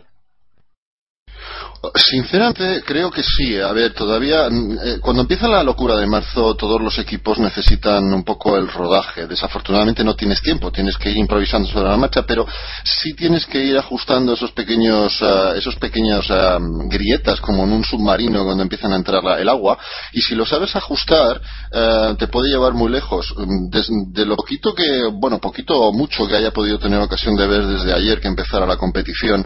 Sinceramente, 1.95 2.81
creo 2.85 3.11
que 3.11 3.22
sí. 3.23 3.57
A 3.59 3.72
ver, 3.72 3.93
todavía, 3.93 4.49
mm, 4.49 4.72
eh, 4.83 4.99
cuando 4.99 5.22
empieza 5.22 5.47
la 5.47 5.64
locura 5.64 5.95
de 5.95 6.07
marzo, 6.07 6.56
todos 6.56 6.81
los 6.81 6.97
equipos 6.97 7.38
necesitan 7.38 8.11
un 8.14 8.23
poco 8.23 8.57
el 8.57 8.67
rodaje. 8.67 9.27
Desafortunadamente 9.27 10.03
no 10.03 10.15
tienes 10.15 10.41
tiempo, 10.41 10.72
tienes 10.72 10.97
que 10.97 11.11
ir 11.11 11.17
improvisando 11.17 11.69
sobre 11.69 11.89
la 11.89 11.97
marcha, 11.97 12.23
pero 12.23 12.47
sí 12.83 13.14
tienes 13.14 13.45
que 13.45 13.64
ir 13.64 13.77
ajustando 13.77 14.33
esos 14.33 14.51
pequeños, 14.53 15.17
ah, 15.22 15.53
esos 15.56 15.75
pequeños 15.75 16.25
ah, 16.31 16.57
grietas, 16.89 17.39
como 17.41 17.64
en 17.64 17.72
un 17.73 17.83
submarino 17.83 18.43
cuando 18.43 18.64
empiezan 18.64 18.93
a 18.93 18.95
entrar 18.95 19.22
el 19.39 19.47
agua. 19.49 19.77
Y 20.14 20.22
si 20.22 20.33
lo 20.35 20.45
sabes 20.45 20.75
ajustar, 20.75 21.39
eh, 21.72 22.15
te 22.17 22.27
puede 22.27 22.49
llevar 22.49 22.73
muy 22.73 22.91
lejos. 22.91 23.33
Mm, 23.38 23.69
des- 23.69 23.89
de 24.14 24.25
lo 24.25 24.35
poquito 24.35 24.73
que, 24.73 25.03
bueno, 25.14 25.39
poquito 25.39 25.80
o 25.80 25.93
mucho 25.93 26.27
que 26.27 26.35
haya 26.35 26.51
podido 26.51 26.80
tener 26.80 26.99
ocasión 26.99 27.35
de 27.35 27.45
ver 27.47 27.65
desde 27.67 27.93
ayer 27.93 28.19
que 28.19 28.27
empezara 28.27 28.65
la 28.65 28.77
competición, 28.77 29.45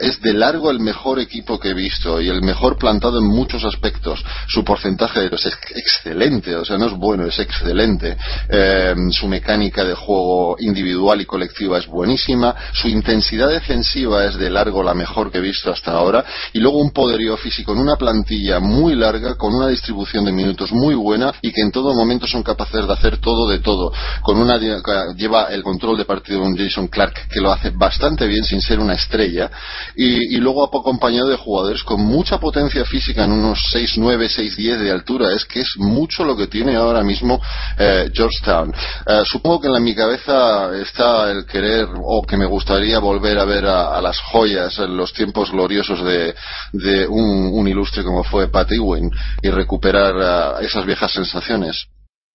es 0.00 0.20
de 0.20 0.32
largo 0.34 0.70
el 0.70 0.80
mejor 0.80 1.18
equipo 1.20 1.58
que 1.60 1.70
he 1.70 1.74
visto 1.74 2.20
y 2.20 2.28
el 2.28 2.42
mejor 2.42 2.78
plantado 2.78 3.18
en 3.18 3.26
muchos 3.26 3.64
aspectos. 3.64 4.24
Su 4.48 4.64
porcentaje 4.64 5.20
de 5.20 5.30
es 5.36 5.46
excelente, 5.74 6.54
o 6.56 6.64
sea, 6.64 6.78
no 6.78 6.86
es 6.86 6.92
bueno, 6.92 7.26
es 7.26 7.38
excelente. 7.38 8.16
Eh, 8.48 8.94
su 9.10 9.28
mecánica 9.28 9.84
de 9.84 9.94
juego 9.94 10.56
individual 10.58 11.20
y 11.20 11.26
colectiva 11.26 11.78
es 11.78 11.86
buenísima. 11.86 12.54
Su 12.72 12.88
intensidad 12.88 13.48
defensiva 13.48 14.24
es 14.24 14.36
de 14.36 14.50
largo 14.50 14.82
la 14.82 14.94
mejor 14.94 15.30
que 15.30 15.38
he 15.38 15.40
visto 15.40 15.70
hasta 15.70 15.92
ahora. 15.92 16.24
Y 16.52 16.60
luego 16.60 16.78
un 16.78 16.90
poderío 16.90 17.36
físico 17.36 17.72
en 17.72 17.78
una 17.78 17.96
plantilla 17.96 18.60
muy 18.60 18.94
larga, 18.94 19.36
con 19.36 19.54
una 19.54 19.68
distribución 19.68 20.24
de 20.24 20.32
minutos 20.32 20.72
muy 20.72 20.94
buena 20.94 21.32
y 21.42 21.52
que 21.52 21.60
en 21.60 21.70
todo 21.70 21.94
momento 21.94 22.26
son 22.26 22.42
capaces 22.42 22.86
de 22.86 22.92
hacer 22.92 23.18
todo 23.18 23.48
de 23.48 23.60
todo. 23.60 23.92
Con 24.22 24.38
una 24.38 24.58
lleva 25.16 25.44
el 25.44 25.62
control 25.62 25.98
de 25.98 26.04
partido 26.04 26.42
un 26.42 26.56
Jason 26.56 26.88
Clark 26.88 27.28
que 27.28 27.40
lo 27.40 27.52
hace 27.52 27.70
bastante 27.70 28.26
bien 28.26 28.44
sin 28.44 28.60
ser 28.60 28.78
una 28.78 28.94
estrella 28.94 29.50
y, 29.96 30.36
y 30.36 30.38
luego 30.38 30.64
acompañado 30.64 31.28
de 31.28 31.36
con 31.84 32.00
mucha 32.00 32.38
potencia 32.38 32.84
física 32.84 33.24
en 33.24 33.32
unos 33.32 33.58
6'9, 33.74 34.28
6'10 34.28 34.78
de 34.78 34.90
altura. 34.90 35.32
Es 35.34 35.44
que 35.44 35.60
es 35.60 35.74
mucho 35.78 36.24
lo 36.24 36.36
que 36.36 36.46
tiene 36.46 36.76
ahora 36.76 37.02
mismo 37.02 37.40
eh, 37.78 38.10
Georgetown. 38.12 38.72
Eh, 39.06 39.22
supongo 39.24 39.60
que 39.60 39.66
en 39.66 39.72
la- 39.74 39.80
mi 39.80 39.94
cabeza 39.94 40.70
está 40.80 41.30
el 41.30 41.44
querer 41.46 41.86
o 42.02 42.22
que 42.22 42.36
me 42.36 42.46
gustaría 42.46 42.98
volver 42.98 43.38
a 43.38 43.44
ver 43.44 43.66
a, 43.66 44.00
las 44.00 44.18
joyas 44.20 44.78
en 44.78 44.96
los 44.96 45.12
tiempos 45.12 45.50
gloriosos 45.50 46.04
de, 46.04 46.34
de 46.72 47.06
un, 47.08 47.66
ilustre 47.66 48.04
como 48.04 48.22
fue 48.24 48.48
Pat 48.48 48.70
Ewing 48.72 49.10
y 49.42 49.50
recuperar 49.50 50.60
eh, 50.60 50.66
esas 50.66 50.84
viejas 50.86 51.12
sensaciones. 51.12 51.86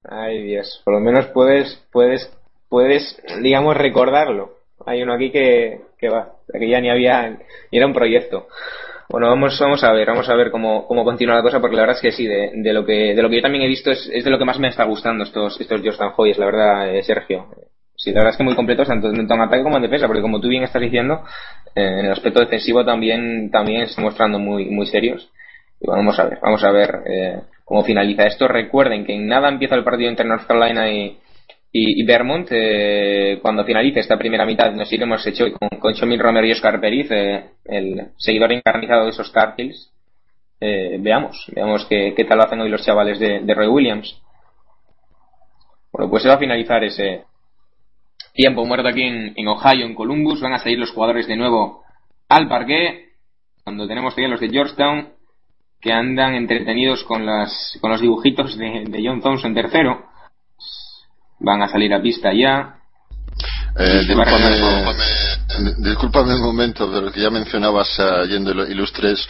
Ay 0.03 0.43
Dios, 0.43 0.81
por 0.83 0.93
lo 0.95 0.99
menos 0.99 1.25
puedes, 1.27 1.79
puedes, 1.91 2.29
puedes, 2.69 3.17
digamos, 3.41 3.75
recordarlo. 3.77 4.55
Hay 4.85 5.01
uno 5.01 5.13
aquí 5.13 5.31
que, 5.31 5.81
que 5.97 6.09
va, 6.09 6.33
que 6.51 6.69
ya 6.69 6.79
ni 6.79 6.89
había, 6.89 7.29
ni 7.29 7.77
era 7.77 7.87
un 7.87 7.93
proyecto. 7.93 8.47
Bueno, 9.09 9.29
vamos, 9.29 9.57
vamos 9.59 9.83
a 9.83 9.91
ver, 9.91 10.07
vamos 10.07 10.27
a 10.29 10.35
ver 10.35 10.49
cómo, 10.49 10.87
cómo 10.87 11.03
continúa 11.03 11.35
la 11.35 11.43
cosa, 11.43 11.59
porque 11.59 11.75
la 11.75 11.83
verdad 11.83 11.97
es 11.97 12.01
que 12.01 12.11
sí, 12.11 12.25
de, 12.25 12.51
de 12.55 12.73
lo 12.73 12.85
que, 12.85 13.13
de 13.13 13.21
lo 13.21 13.29
que 13.29 13.35
yo 13.35 13.41
también 13.41 13.63
he 13.63 13.67
visto 13.67 13.91
es, 13.91 14.09
es 14.11 14.23
de 14.23 14.31
lo 14.31 14.39
que 14.39 14.45
más 14.45 14.59
me 14.59 14.67
está 14.67 14.83
gustando 14.83 15.23
estos, 15.23 15.59
estos 15.61 15.81
Jordan 15.83 16.11
Hoyes, 16.17 16.37
la 16.39 16.45
verdad, 16.45 16.95
eh, 16.95 17.03
Sergio. 17.03 17.47
Sí, 17.95 18.11
la 18.11 18.19
verdad 18.19 18.31
es 18.31 18.37
que 18.37 18.43
muy 18.43 18.55
completos 18.55 18.87
tanto, 18.87 19.09
en 19.09 19.41
ataque 19.41 19.63
como 19.63 19.77
en 19.77 19.83
defensa, 19.83 20.07
porque 20.07 20.21
como 20.21 20.41
tú 20.41 20.47
bien 20.47 20.63
estás 20.63 20.81
diciendo, 20.81 21.23
eh, 21.75 21.99
en 21.99 22.05
el 22.05 22.11
aspecto 22.11 22.39
defensivo 22.39 22.83
también, 22.83 23.51
también 23.51 23.83
están 23.83 24.03
mostrando 24.03 24.39
muy, 24.39 24.65
muy 24.69 24.87
serios. 24.87 25.29
Y 25.79 25.87
vamos 25.87 26.17
a 26.19 26.25
ver, 26.25 26.39
vamos 26.41 26.63
a 26.63 26.71
ver 26.71 26.99
eh, 27.05 27.41
cómo 27.63 27.83
finaliza 27.83 28.25
esto. 28.25 28.47
Recuerden 28.47 29.05
que 29.05 29.13
en 29.13 29.27
nada 29.27 29.49
empieza 29.49 29.75
el 29.75 29.83
partido 29.83 30.09
entre 30.09 30.25
North 30.25 30.47
Carolina 30.47 30.89
y, 30.91 31.17
y, 31.77 32.03
Vermont. 32.03 32.47
eh, 32.51 33.39
cuando 33.41 33.65
finalice 33.65 33.99
esta 33.99 34.17
primera 34.17 34.45
mitad, 34.45 34.71
nos 34.71 34.91
iremos 34.93 35.25
hecho 35.27 35.45
con, 35.51 35.77
con 35.77 35.93
Chomil 35.93 36.19
Romero 36.19 36.47
y 36.47 36.53
Oscar 36.53 36.79
Periz, 36.79 37.11
eh, 37.11 37.49
el 37.65 38.11
seguidor 38.17 38.53
encarnizado 38.53 39.03
de 39.03 39.09
esos 39.09 39.29
Tar. 39.33 39.55
Eh, 40.61 40.97
veamos, 41.01 41.51
veamos 41.53 41.85
qué, 41.89 42.13
qué 42.15 42.23
tal 42.23 42.37
lo 42.37 42.45
hacen 42.45 42.61
hoy 42.61 42.69
los 42.69 42.85
chavales 42.85 43.19
de, 43.19 43.41
de 43.41 43.53
Roy 43.53 43.67
Williams. 43.67 44.21
Bueno, 45.91 46.09
pues 46.09 46.23
se 46.23 46.29
va 46.29 46.35
a 46.35 46.39
finalizar 46.39 46.81
ese 46.85 47.25
tiempo 48.33 48.65
muerto 48.65 48.87
aquí 48.87 49.03
en, 49.03 49.33
en 49.35 49.47
Ohio, 49.49 49.85
en 49.85 49.95
Columbus. 49.95 50.39
Van 50.39 50.53
a 50.53 50.59
salir 50.59 50.79
los 50.79 50.91
jugadores 50.91 51.27
de 51.27 51.35
nuevo 51.35 51.83
al 52.29 52.47
parque. 52.47 53.09
Cuando 53.65 53.85
tenemos 53.85 54.15
también 54.15 54.31
los 54.31 54.39
de 54.39 54.49
Georgetown 54.49 55.09
que 55.81 55.91
andan 55.91 56.35
entretenidos 56.35 57.03
con 57.03 57.25
las 57.25 57.77
con 57.81 57.91
los 57.91 57.99
dibujitos 57.99 58.57
de, 58.57 58.85
de 58.87 59.03
John 59.05 59.21
Thompson 59.21 59.53
tercero 59.53 60.14
van 61.39 61.61
a 61.61 61.67
salir 61.67 61.93
a 61.93 62.01
pista 62.01 62.31
ya. 62.33 62.71
Eh, 63.77 64.05
discúlpame, 64.07 64.55
discúlpame 65.79 66.33
un 66.35 66.41
momento, 66.41 66.89
pero 66.89 67.11
que 67.11 67.19
ya 67.19 67.29
mencionabas 67.29 67.89
eh, 67.99 68.27
yendo 68.29 68.51
il- 68.51 68.71
ilustres, 68.71 69.27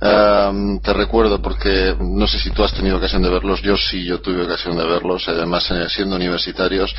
eh, 0.00 0.78
te 0.80 0.92
recuerdo 0.92 1.42
porque 1.42 1.96
no 1.98 2.28
sé 2.28 2.38
si 2.38 2.50
tú 2.50 2.62
has 2.62 2.72
tenido 2.72 2.98
ocasión 2.98 3.22
de 3.22 3.28
verlos, 3.28 3.60
yo 3.60 3.76
sí, 3.76 4.04
yo 4.04 4.20
tuve 4.20 4.44
ocasión 4.44 4.76
de 4.76 4.86
verlos, 4.86 5.26
además 5.28 5.68
eh, 5.72 5.88
siendo 5.88 6.14
universitarios. 6.14 6.94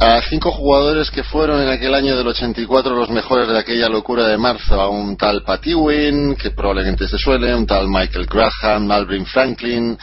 A 0.00 0.20
cinco 0.28 0.50
jugadores 0.50 1.12
que 1.12 1.22
fueron 1.22 1.62
en 1.62 1.68
aquel 1.68 1.94
año 1.94 2.16
del 2.16 2.26
84 2.26 2.92
los 2.96 3.08
mejores 3.10 3.46
de 3.46 3.58
aquella 3.58 3.88
locura 3.88 4.26
de 4.26 4.36
marzo, 4.36 4.80
a 4.80 4.88
un 4.88 5.16
tal 5.16 5.44
Pat 5.44 5.64
Ewing, 5.64 6.34
que 6.34 6.50
probablemente 6.50 7.06
se 7.06 7.18
suele, 7.18 7.54
un 7.54 7.66
tal 7.66 7.86
Michael 7.88 8.26
Graham, 8.26 8.84
Malvin 8.86 9.26
Franklin, 9.26 9.96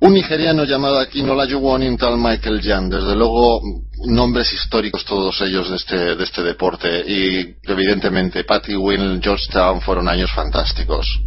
un 0.00 0.14
nigeriano 0.14 0.64
llamado 0.64 0.98
aquí 0.98 1.22
Nola 1.22 1.46
Yuwon 1.46 1.82
y 1.82 1.88
un 1.88 1.96
tal 1.96 2.16
Michael 2.18 2.60
Jan. 2.62 2.88
Desde 2.88 3.14
luego, 3.16 3.60
nombres 4.06 4.52
históricos 4.52 5.04
todos 5.04 5.40
ellos 5.42 5.68
de 5.70 5.76
este, 5.76 6.16
de 6.16 6.24
este 6.24 6.42
deporte 6.42 7.02
y 7.06 7.56
evidentemente 7.64 8.44
Patty 8.44 8.76
Wynn, 8.76 9.20
Georgetown 9.22 9.80
fueron 9.80 10.08
años 10.08 10.30
fantásticos. 10.32 11.20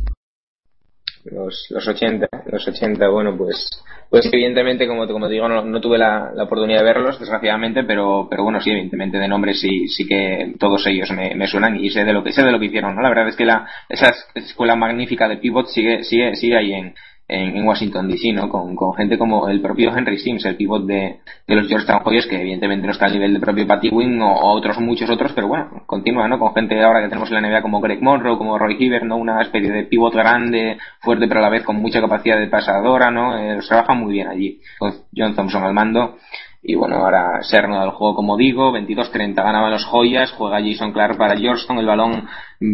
los, 1.26 1.68
los 1.70 1.88
80 1.88 2.28
los 2.48 2.68
80 2.68 3.08
bueno 3.10 3.38
pues 3.38 3.70
pues 4.10 4.26
evidentemente 4.32 4.88
como, 4.88 5.08
como 5.08 5.28
te 5.28 5.34
digo 5.34 5.48
no, 5.48 5.82
tuve 5.82 5.98
la, 5.98 6.32
oportunidad 6.38 6.80
de 6.80 6.86
verlos 6.86 7.20
desgraciadamente 7.20 7.84
pero 7.84 8.28
pero 8.30 8.44
bueno 8.44 8.60
sí 8.60 8.72
evidentemente 8.72 9.18
de 9.18 9.28
nombre 9.28 9.54
sí 9.54 9.88
sí 9.88 10.08
que 10.08 10.54
todos 10.60 10.86
ellos 10.88 11.12
me, 11.12 11.36
me 11.36 11.48
suenan 11.48 11.78
y 11.78 11.90
sé 11.90 12.04
de 12.04 12.14
lo 12.14 12.24
que 12.24 12.32
sé 12.32 12.44
de 12.44 12.52
lo 12.52 12.60
que 12.60 12.66
hicieron 12.66 12.96
no 12.96 13.02
la 13.02 13.10
verdad 13.10 13.28
es 13.28 13.36
que 13.36 13.46
la 13.46 13.68
esa 13.88 14.14
escuela 14.36 14.76
magnífica 14.76 15.28
de 15.28 15.38
pivot 15.38 15.68
sigue 15.68 16.04
sigue 16.04 16.36
sigue 16.36 16.58
ahí 16.58 16.74
en 16.74 16.96
en, 17.32 17.66
Washington 17.66 18.08
DC, 18.08 18.34
¿no? 18.34 18.50
Con, 18.50 18.76
con 18.76 18.94
gente 18.94 19.18
como 19.18 19.48
el 19.48 19.62
propio 19.62 19.96
Henry 19.96 20.20
Sims, 20.20 20.46
el 20.46 20.58
pivot 20.58 20.86
de, 20.86 21.20
de 21.48 21.56
los 21.56 21.68
Georgetown 21.68 22.02
Hoyas, 22.04 22.28
que 22.28 22.42
evidentemente 22.42 22.86
no 22.86 22.92
está 22.92 23.06
al 23.06 23.14
nivel 23.14 23.32
del 23.32 23.42
propio 23.42 23.66
Patty 23.66 23.90
Wing 23.90 24.20
o, 24.22 24.32
o 24.34 24.52
otros 24.52 24.80
muchos 24.80 25.10
otros, 25.10 25.32
pero 25.34 25.48
bueno, 25.48 25.84
continúa, 25.86 26.28
¿no? 26.28 26.38
Con 26.38 26.54
gente 26.54 26.82
ahora 26.84 27.02
que 27.02 27.08
tenemos 27.08 27.32
en 27.32 27.42
la 27.42 27.50
NBA 27.50 27.62
como 27.62 27.80
Greg 27.80 28.02
Monroe, 28.02 28.38
como 28.38 28.58
Roy 28.58 28.76
Hibbert, 28.78 29.06
¿no? 29.06 29.16
Una 29.16 29.42
especie 29.42 29.72
de 29.72 29.84
pivot 29.84 30.14
grande, 30.14 30.78
fuerte, 31.00 31.28
pero 31.28 31.40
a 31.40 31.44
la 31.44 31.50
vez 31.50 31.64
con 31.64 31.78
mucha 31.78 32.02
capacidad 32.02 32.38
de 32.38 32.48
pasadora, 32.48 33.10
¿no? 33.12 33.38
Eh, 33.38 33.56
los 33.56 33.68
trabajan 33.68 34.00
muy 34.00 34.14
bien 34.14 34.28
allí, 34.28 34.60
con 34.78 34.94
John 35.16 35.36
Thompson 35.36 35.64
al 35.64 35.74
mando. 35.74 36.18
Y 36.64 36.76
bueno, 36.76 36.98
ahora 36.98 37.42
se 37.42 37.58
ha 37.58 37.60
el 37.60 37.90
juego, 37.92 38.14
como 38.14 38.38
digo, 38.38 38.72
22-30 38.72 39.34
ganaban 39.36 39.72
los 39.72 39.84
joyas, 39.86 40.32
juega 40.32 40.62
Jason 40.62 40.92
Clark 40.92 41.18
para 41.18 41.36
Georgetown, 41.36 41.80
el 41.80 41.88
balón 41.88 42.28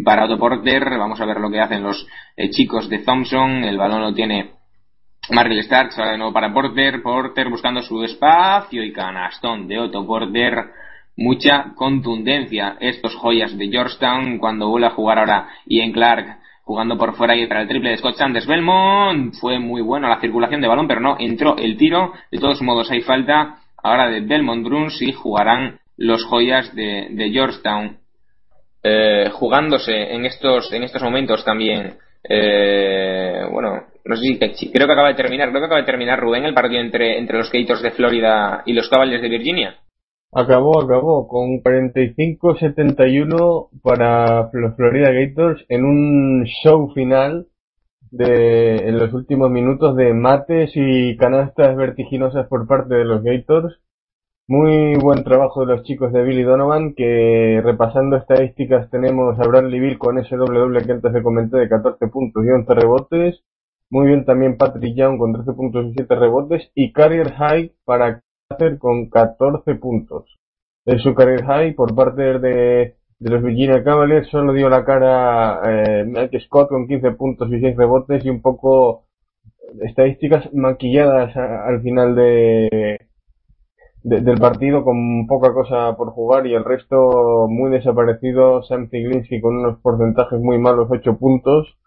para 0.04 0.26
Otto 0.26 0.38
Porter, 0.38 0.84
vamos 0.98 1.22
a 1.22 1.26
ver 1.26 1.40
lo 1.40 1.50
que 1.50 1.62
hacen 1.62 1.84
los 1.84 2.06
eh, 2.36 2.50
chicos 2.50 2.90
de 2.90 3.00
Thompson, 3.00 3.64
el 3.64 3.78
balón 3.78 4.02
lo 4.02 4.14
tiene 4.14 4.52
Marvel 5.30 5.64
Starks, 5.64 5.98
ahora 5.98 6.12
de 6.12 6.18
nuevo 6.18 6.34
para 6.34 6.54
Porter, 6.54 7.02
Porter 7.02 7.50
buscando 7.50 7.82
su 7.82 8.04
espacio 8.04 8.84
y 8.84 8.92
canastón 8.92 9.70
de 9.70 9.80
Otto 9.80 10.06
Porter, 10.06 10.66
mucha 11.16 11.74
contundencia 11.74 12.76
estos 12.82 13.16
joyas 13.16 13.58
de 13.58 13.70
Georgetown 13.70 14.38
cuando 14.38 14.68
vuelve 14.68 14.88
a 14.88 14.92
jugar 14.92 15.20
ahora 15.20 15.48
Ian 15.66 15.94
Clark 15.94 16.40
jugando 16.64 16.98
por 16.98 17.16
fuera 17.16 17.38
y 17.38 17.48
para 17.48 17.62
el 17.62 17.70
triple 17.70 17.92
de 17.92 17.98
Scott 17.98 18.18
Sanders. 18.18 18.46
Belmont 18.46 19.34
fue 19.40 19.58
muy 19.58 19.82
bueno 19.82 20.10
la 20.10 20.20
circulación 20.20 20.60
de 20.60 20.68
balón, 20.68 20.86
pero 20.86 21.00
no 21.00 21.16
entró 21.18 21.56
el 21.58 21.78
tiro. 21.78 22.12
De 22.30 22.40
todos 22.40 22.62
modos, 22.62 22.92
hay 22.92 23.00
falta 23.00 23.60
ahora 23.88 24.10
de 24.10 24.22
Belmont 24.22 24.66
Bruns 24.66 25.02
y 25.02 25.12
jugarán 25.12 25.80
los 25.98 26.24
joyas 26.26 26.74
de, 26.76 27.08
de 27.12 27.30
Georgetown. 27.32 27.98
Eh, 28.84 29.30
jugándose 29.34 30.14
en 30.14 30.26
estos, 30.26 30.72
en 30.72 30.84
estos 30.84 31.02
momentos 31.02 31.44
también. 31.44 31.96
Eh, 32.24 33.42
bueno, 33.52 33.84
no 34.06 34.16
sé 34.16 34.38
si 34.54 34.72
creo 34.72 34.88
que 34.88 34.94
acaba 34.94 35.10
de 35.10 35.16
terminar, 35.16 35.50
creo 35.50 35.62
que 35.62 35.66
acaba 35.66 35.82
de 35.82 35.86
terminar 35.86 36.20
Rubén 36.20 36.46
el 36.46 36.54
partido 36.54 36.82
entre, 36.82 37.18
entre 37.18 37.38
los 37.38 37.52
Gators 37.52 37.82
de 37.82 37.92
Florida 37.92 38.64
y 38.66 38.72
los 38.74 38.90
Cavaliers 38.90 39.22
de 39.22 39.30
Virginia. 39.30 39.76
Acabó, 40.32 40.82
acabó 40.82 41.28
con 41.28 41.62
45-71 41.64 43.70
para 43.82 44.50
los 44.54 44.76
Florida 44.76 45.12
Gators 45.12 45.66
en 45.70 45.86
un 45.86 46.46
show 46.46 46.92
final 46.94 47.48
de 48.12 48.88
en 48.88 48.98
los 48.98 49.14
últimos 49.14 49.50
minutos 49.50 49.96
de 49.96 50.14
mates 50.14 50.72
y 50.76 51.18
canastas 51.18 51.76
vertiginosas 51.76 52.48
por 52.48 52.68
parte 52.68 52.96
de 52.96 53.06
los 53.06 53.24
Gators. 53.24 53.80
Muy 54.48 54.96
buen 54.96 55.24
trabajo 55.24 55.66
de 55.66 55.76
los 55.76 55.84
chicos 55.84 56.14
de 56.14 56.24
Billy 56.24 56.44
Donovan 56.44 56.94
que 56.94 57.62
repasando 57.64 58.16
estadísticas 58.18 58.90
tenemos 58.90 59.38
a 59.40 59.48
Bradley 59.48 59.80
Bill 59.80 59.98
con 59.98 60.18
ese 60.20 60.38
doble 60.38 60.60
doble 60.60 60.86
que 60.86 60.92
antes 60.94 61.12
se 61.12 61.24
comenté 61.24 61.58
de 61.58 61.70
14 61.70 62.08
puntos 62.08 62.46
y 62.46 62.50
11 62.50 62.74
rebotes. 62.74 63.44
Muy 63.90 64.08
bien 64.08 64.26
también 64.26 64.58
Patrick 64.58 64.96
Young 64.96 65.18
con 65.18 65.34
13 65.34 65.54
puntos 65.54 65.86
y 65.88 65.94
7 65.94 66.16
rebotes 66.16 66.72
y 66.76 66.94
Carrier 66.94 67.34
High 67.34 67.74
para 67.86 68.22
con 68.80 69.10
14 69.10 69.76
puntos. 69.76 70.38
En 70.86 71.00
su 71.00 71.14
career 71.14 71.44
high 71.44 71.74
por 71.74 71.94
parte 71.94 72.40
de, 72.40 72.96
de 73.20 73.30
los 73.32 73.44
Virginia 73.44 73.84
Cavaliers 73.84 74.30
solo 74.30 74.54
dio 74.54 74.70
la 74.70 74.86
cara 74.86 75.62
eh, 75.66 76.06
Mike 76.06 76.40
Scott 76.42 76.70
con 76.70 76.88
15 76.88 77.12
puntos 77.12 77.50
y 77.52 77.60
6 77.60 77.76
rebotes 77.76 78.24
y 78.26 78.30
un 78.30 78.42
poco 78.42 79.06
estadísticas 79.82 80.54
maquilladas 80.54 81.36
al 81.36 81.82
final 81.82 82.16
de, 82.16 83.00
del 84.04 84.38
partido 84.40 84.84
con 84.84 85.28
poca 85.28 85.54
cosa 85.54 85.96
por 85.98 86.12
jugar 86.12 86.48
y 86.48 86.54
el 86.54 86.64
resto 86.64 87.48
muy 87.50 87.72
desaparecido. 87.72 88.64
Sam 88.64 88.90
Ziglinski 88.90 89.42
con 89.42 89.58
unos 89.58 89.80
porcentajes 89.80 90.40
muy 90.40 90.58
malos, 90.58 90.88
8 90.90 91.18
puntos, 91.18 91.78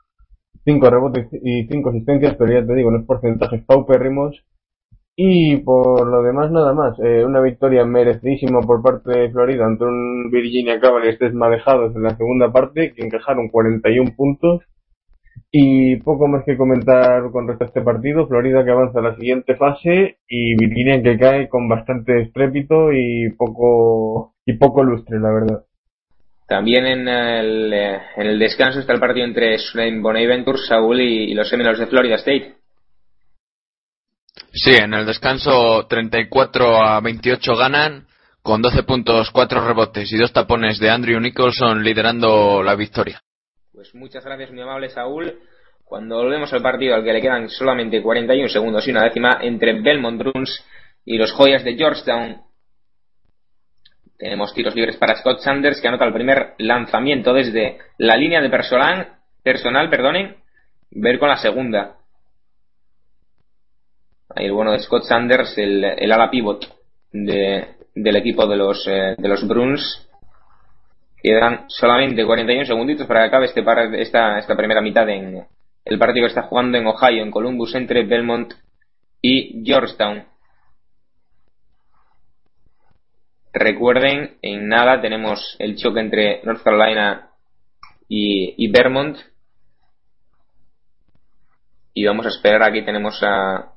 5 0.65 0.91
rebotes 0.91 1.28
y 1.42 1.67
5 1.67 1.91
asistencias, 1.91 2.34
pero 2.36 2.52
ya 2.52 2.67
te 2.67 2.75
digo, 2.75 2.89
unos 2.89 3.07
porcentajes 3.07 3.65
paupérrimos. 3.65 4.44
Y 5.23 5.58
por 5.58 6.07
lo 6.07 6.23
demás, 6.23 6.50
nada 6.50 6.73
más. 6.73 6.99
Eh, 6.99 7.23
una 7.26 7.42
victoria 7.42 7.84
merecidísima 7.84 8.62
por 8.62 8.82
parte 8.82 9.10
de 9.10 9.31
Florida 9.31 9.66
ante 9.66 9.84
un 9.84 10.31
Virginia 10.31 10.81
Cavaliers 10.81 11.18
desmadejados 11.18 11.94
en 11.94 12.05
la 12.05 12.16
segunda 12.16 12.50
parte, 12.50 12.94
que 12.94 13.05
encajaron 13.05 13.50
41 13.50 14.12
puntos. 14.16 14.62
Y 15.52 15.97
poco 15.97 16.26
más 16.26 16.42
que 16.47 16.57
comentar 16.57 17.31
con 17.32 17.47
respecto 17.47 17.65
a 17.65 17.66
este 17.66 17.82
partido. 17.82 18.26
Florida 18.28 18.65
que 18.65 18.70
avanza 18.70 19.00
a 19.00 19.02
la 19.02 19.16
siguiente 19.16 19.57
fase 19.57 20.16
y 20.26 20.57
Virginia 20.57 21.02
que 21.02 21.18
cae 21.18 21.50
con 21.50 21.68
bastante 21.68 22.23
estrépito 22.23 22.90
y 22.90 23.28
poco, 23.36 24.36
y 24.47 24.55
poco 24.55 24.82
lustre, 24.84 25.20
la 25.20 25.32
verdad. 25.34 25.65
También 26.49 26.86
en 26.86 27.07
el, 27.07 27.73
eh, 27.74 28.00
en 28.16 28.26
el 28.26 28.39
descanso 28.39 28.81
está 28.81 28.94
el 28.94 29.00
partido 29.00 29.26
entre 29.26 29.58
Swain 29.58 30.02
Bonaventure, 30.02 30.57
Saúl 30.66 30.99
y, 31.02 31.34
los 31.34 31.47
Seminoles 31.50 31.78
de 31.78 31.89
Florida 31.89 32.15
State. 32.15 32.59
Sí, 34.53 34.73
en 34.75 34.95
el 34.95 35.07
descanso 35.07 35.87
34 35.89 36.83
a 36.83 37.01
28 37.01 37.57
ganan 37.57 38.07
con 38.43 38.61
12 38.61 38.83
puntos, 38.83 39.31
4 39.31 39.67
rebotes 39.67 40.12
y 40.12 40.17
2 40.17 40.33
tapones 40.33 40.81
de 40.81 40.91
Andrew 40.91 41.20
Nicholson 41.20 41.85
liderando 41.85 42.62
la 42.62 42.75
victoria. 42.75 43.23
Pues 43.73 43.95
muchas 43.95 44.25
gracias, 44.25 44.51
mi 44.51 44.61
amable 44.61 44.89
Saúl. 44.89 45.39
Cuando 45.85 46.17
volvemos 46.17 46.53
al 46.53 46.62
partido 46.62 46.95
al 46.95 47.05
que 47.05 47.12
le 47.12 47.20
quedan 47.20 47.49
solamente 47.49 48.03
41 48.03 48.49
segundos 48.49 48.87
y 48.87 48.91
una 48.91 49.05
décima 49.05 49.39
entre 49.41 49.81
Belmont 49.81 50.19
Bruns 50.19 50.65
y 51.05 51.17
los 51.17 51.33
Joyas 51.33 51.65
de 51.65 51.77
Georgetown, 51.77 52.43
tenemos 54.19 54.53
tiros 54.53 54.75
libres 54.75 54.97
para 54.97 55.17
Scott 55.17 55.41
Sanders 55.41 55.81
que 55.81 55.89
anota 55.89 56.05
el 56.05 56.12
primer 56.12 56.55
lanzamiento 56.59 57.33
desde 57.33 57.79
la 57.99 58.17
línea 58.17 58.41
de 58.41 58.51
personal, 58.51 59.15
personal 59.43 59.89
perdonen, 59.89 60.37
ver 60.91 61.19
con 61.19 61.29
la 61.29 61.39
segunda. 61.39 62.00
El 64.36 64.52
bueno 64.52 64.73
de 64.73 64.78
Scott 64.78 65.05
Sanders, 65.05 65.57
el, 65.59 65.84
ala 66.12 66.31
pivot 66.31 66.65
de, 67.12 67.76
del 67.94 68.17
equipo 68.17 68.47
de 68.47 68.57
los, 68.57 68.86
eh, 68.86 69.15
de 69.18 69.28
los 69.28 69.47
Bruins. 69.47 70.09
Quedan 71.23 71.65
solamente 71.68 72.25
41 72.25 72.65
segunditos 72.65 73.07
para 73.07 73.20
que 73.20 73.26
acabe 73.26 73.47
este 73.47 73.60
esta 74.00 74.57
primera 74.57 74.81
mitad 74.81 75.09
en 75.09 75.47
el 75.84 75.99
partido 75.99 76.25
que 76.25 76.28
está 76.28 76.42
jugando 76.42 76.78
en 76.78 76.86
Ohio, 76.86 77.23
en 77.23 77.31
Columbus, 77.31 77.75
entre 77.75 78.05
Belmont 78.05 78.52
y 79.20 79.62
Georgetown. 79.65 80.25
Recuerden, 83.52 84.39
en 84.42 84.68
nada 84.68 85.00
tenemos 85.00 85.57
el 85.59 85.76
choque 85.76 86.00
entre 86.00 86.42
North 86.44 86.62
Carolina 86.62 87.31
y, 88.09 88.65
y 88.65 88.70
Vermont. 88.70 89.18
Y 91.92 92.05
vamos 92.07 92.26
a 92.26 92.28
esperar, 92.28 92.62
aquí 92.62 92.84
tenemos 92.84 93.20
a, 93.23 93.73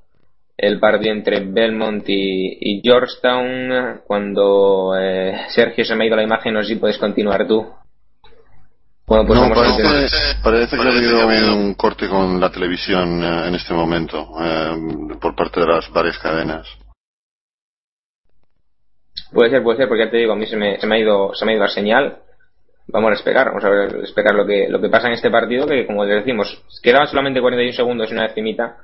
el 0.67 0.79
partido 0.79 1.13
entre 1.13 1.41
Belmont 1.41 2.03
y, 2.07 2.81
Georgetown. 2.83 4.01
Cuando 4.05 4.95
eh, 4.97 5.45
Sergio 5.49 5.83
se 5.83 5.95
me 5.95 6.03
ha 6.03 6.07
ido 6.07 6.15
la 6.15 6.23
imagen, 6.23 6.53
no 6.53 6.61
sé 6.61 6.69
si 6.69 6.75
puedes 6.75 6.97
continuar 6.97 7.47
tú. 7.47 7.65
Bueno, 9.05 9.25
pues 9.25 9.37
parece, 10.41 10.77
que 10.77 10.81
ha 10.81 11.23
habido 11.23 11.55
un 11.55 11.73
corte 11.73 12.07
con 12.07 12.39
la 12.39 12.49
televisión 12.49 13.21
eh, 13.21 13.47
en 13.47 13.55
este 13.55 13.73
momento 13.73 14.29
eh, 14.41 15.17
por 15.19 15.35
parte 15.35 15.59
de 15.59 15.67
las 15.67 15.91
varias 15.91 16.17
cadenas. 16.17 16.65
Puede 19.33 19.49
ser, 19.49 19.61
puede 19.61 19.77
ser, 19.77 19.87
porque 19.89 20.05
ya 20.05 20.11
te 20.11 20.17
digo, 20.17 20.31
a 20.31 20.35
mí 20.37 20.45
se 20.45 20.55
me, 20.55 20.79
se 20.79 20.87
me 20.87 20.95
ha 20.95 20.99
ido 20.99 21.33
se 21.35 21.45
me 21.45 21.51
ha 21.51 21.55
ido 21.55 21.65
la 21.65 21.69
señal. 21.69 22.19
Vamos 22.87 23.11
a 23.11 23.13
esperar, 23.13 23.47
vamos 23.47 23.65
a 23.65 23.69
ver, 23.69 23.95
esperar 24.03 24.35
lo 24.35 24.45
que 24.45 24.69
lo 24.69 24.79
que 24.79 24.89
pasa 24.89 25.07
en 25.07 25.13
este 25.13 25.29
partido, 25.29 25.67
que 25.67 25.85
como 25.85 26.05
les 26.05 26.23
decimos, 26.23 26.63
quedaban 26.81 27.07
solamente 27.07 27.41
41 27.41 27.73
segundos 27.73 28.09
y 28.09 28.13
una 28.13 28.27
decimita 28.27 28.77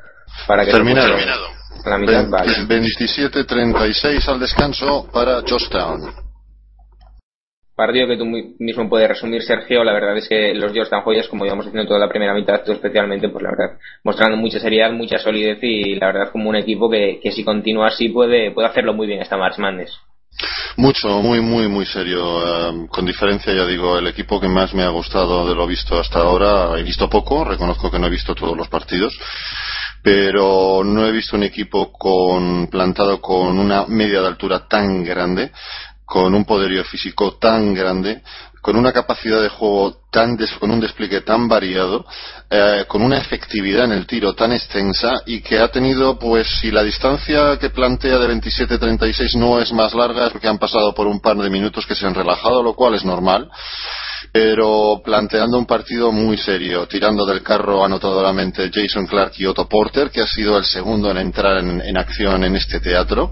para 0.47 0.65
que 0.65 0.71
terminado. 0.71 1.15
La 1.85 1.97
mitad, 1.97 2.27
27-36 2.27 4.27
al 4.27 4.39
descanso 4.39 5.07
para 5.11 5.41
Georgetown. 5.45 6.13
Partido 7.73 8.07
que 8.07 8.17
tú 8.17 8.25
mismo 8.25 8.89
puedes 8.89 9.07
resumir, 9.07 9.41
Sergio. 9.41 9.85
La 9.85 9.93
verdad 9.93 10.17
es 10.17 10.27
que 10.27 10.53
los 10.53 10.73
Georgetown 10.73 11.03
Joyas, 11.03 11.29
como 11.29 11.45
íbamos 11.45 11.65
diciendo 11.65 11.87
toda 11.87 12.01
la 12.01 12.09
primera 12.09 12.33
mitad, 12.33 12.61
tú 12.65 12.73
especialmente, 12.73 13.29
pues 13.29 13.41
la 13.41 13.51
verdad, 13.51 13.79
mostrando 14.03 14.35
mucha 14.35 14.59
seriedad, 14.59 14.91
mucha 14.91 15.17
solidez 15.17 15.59
y 15.61 15.95
la 15.95 16.07
verdad 16.07 16.31
como 16.31 16.49
un 16.49 16.57
equipo 16.57 16.89
que, 16.89 17.21
que 17.23 17.31
si 17.31 17.45
continúa 17.45 17.87
así 17.87 18.09
puede, 18.09 18.51
puede 18.51 18.67
hacerlo 18.67 18.93
muy 18.93 19.07
bien 19.07 19.21
esta 19.21 19.37
March 19.37 19.57
Madness. 19.57 19.97
Mucho, 20.77 21.21
muy, 21.21 21.41
muy, 21.41 21.67
muy 21.67 21.85
serio. 21.85 22.69
Eh, 22.69 22.87
con 22.89 23.05
diferencia, 23.05 23.53
ya 23.53 23.65
digo, 23.65 23.97
el 23.97 24.07
equipo 24.07 24.39
que 24.39 24.47
más 24.47 24.73
me 24.73 24.83
ha 24.83 24.89
gustado 24.89 25.47
de 25.47 25.55
lo 25.55 25.67
visto 25.67 25.99
hasta 25.99 26.19
ahora, 26.19 26.79
he 26.79 26.83
visto 26.83 27.09
poco, 27.09 27.43
reconozco 27.43 27.91
que 27.91 27.99
no 27.99 28.07
he 28.07 28.09
visto 28.09 28.35
todos 28.35 28.55
los 28.55 28.69
partidos, 28.69 29.17
pero 30.01 30.83
no 30.83 31.05
he 31.05 31.11
visto 31.11 31.35
un 31.35 31.43
equipo 31.43 31.91
con, 31.91 32.67
plantado 32.67 33.19
con 33.21 33.57
una 33.57 33.85
media 33.85 34.21
de 34.21 34.27
altura 34.27 34.67
tan 34.67 35.03
grande, 35.03 35.51
con 36.05 36.33
un 36.33 36.45
poderío 36.45 36.83
físico 36.85 37.37
tan 37.37 37.73
grande, 37.73 38.23
con 38.61 38.75
una 38.75 38.91
capacidad 38.91 39.41
de 39.41 39.49
juego 39.49 40.01
tan 40.11 40.37
con 40.59 40.71
un 40.71 40.79
despliegue 40.79 41.21
tan 41.21 41.47
variado, 41.47 42.05
eh, 42.49 42.85
con 42.87 43.01
una 43.01 43.17
efectividad 43.17 43.85
en 43.85 43.91
el 43.91 44.07
tiro 44.07 44.33
tan 44.33 44.51
extensa 44.51 45.21
y 45.25 45.41
que 45.41 45.59
ha 45.59 45.69
tenido, 45.69 46.17
pues, 46.17 46.47
si 46.59 46.71
la 46.71 46.83
distancia 46.83 47.57
que 47.59 47.69
plantea 47.69 48.17
de 48.17 48.27
27-36 48.27 49.35
no 49.35 49.59
es 49.59 49.71
más 49.71 49.93
larga, 49.93 50.25
es 50.25 50.31
porque 50.31 50.47
han 50.47 50.57
pasado 50.57 50.93
por 50.93 51.07
un 51.07 51.21
par 51.21 51.37
de 51.37 51.49
minutos 51.49 51.85
que 51.85 51.95
se 51.95 52.05
han 52.05 52.15
relajado, 52.15 52.63
lo 52.63 52.73
cual 52.73 52.95
es 52.95 53.05
normal 53.05 53.49
pero 54.31 55.01
planteando 55.03 55.57
un 55.57 55.65
partido 55.65 56.11
muy 56.11 56.37
serio, 56.37 56.87
tirando 56.87 57.25
del 57.25 57.41
carro 57.41 57.83
anotadoramente 57.83 58.69
Jason 58.73 59.07
Clark 59.07 59.33
y 59.37 59.45
Otto 59.45 59.67
Porter, 59.67 60.11
que 60.11 60.21
ha 60.21 60.27
sido 60.27 60.57
el 60.57 60.65
segundo 60.65 61.09
en 61.11 61.17
entrar 61.17 61.57
en, 61.57 61.97
acción 61.97 62.43
en 62.43 62.55
este 62.55 62.79
teatro, 62.79 63.31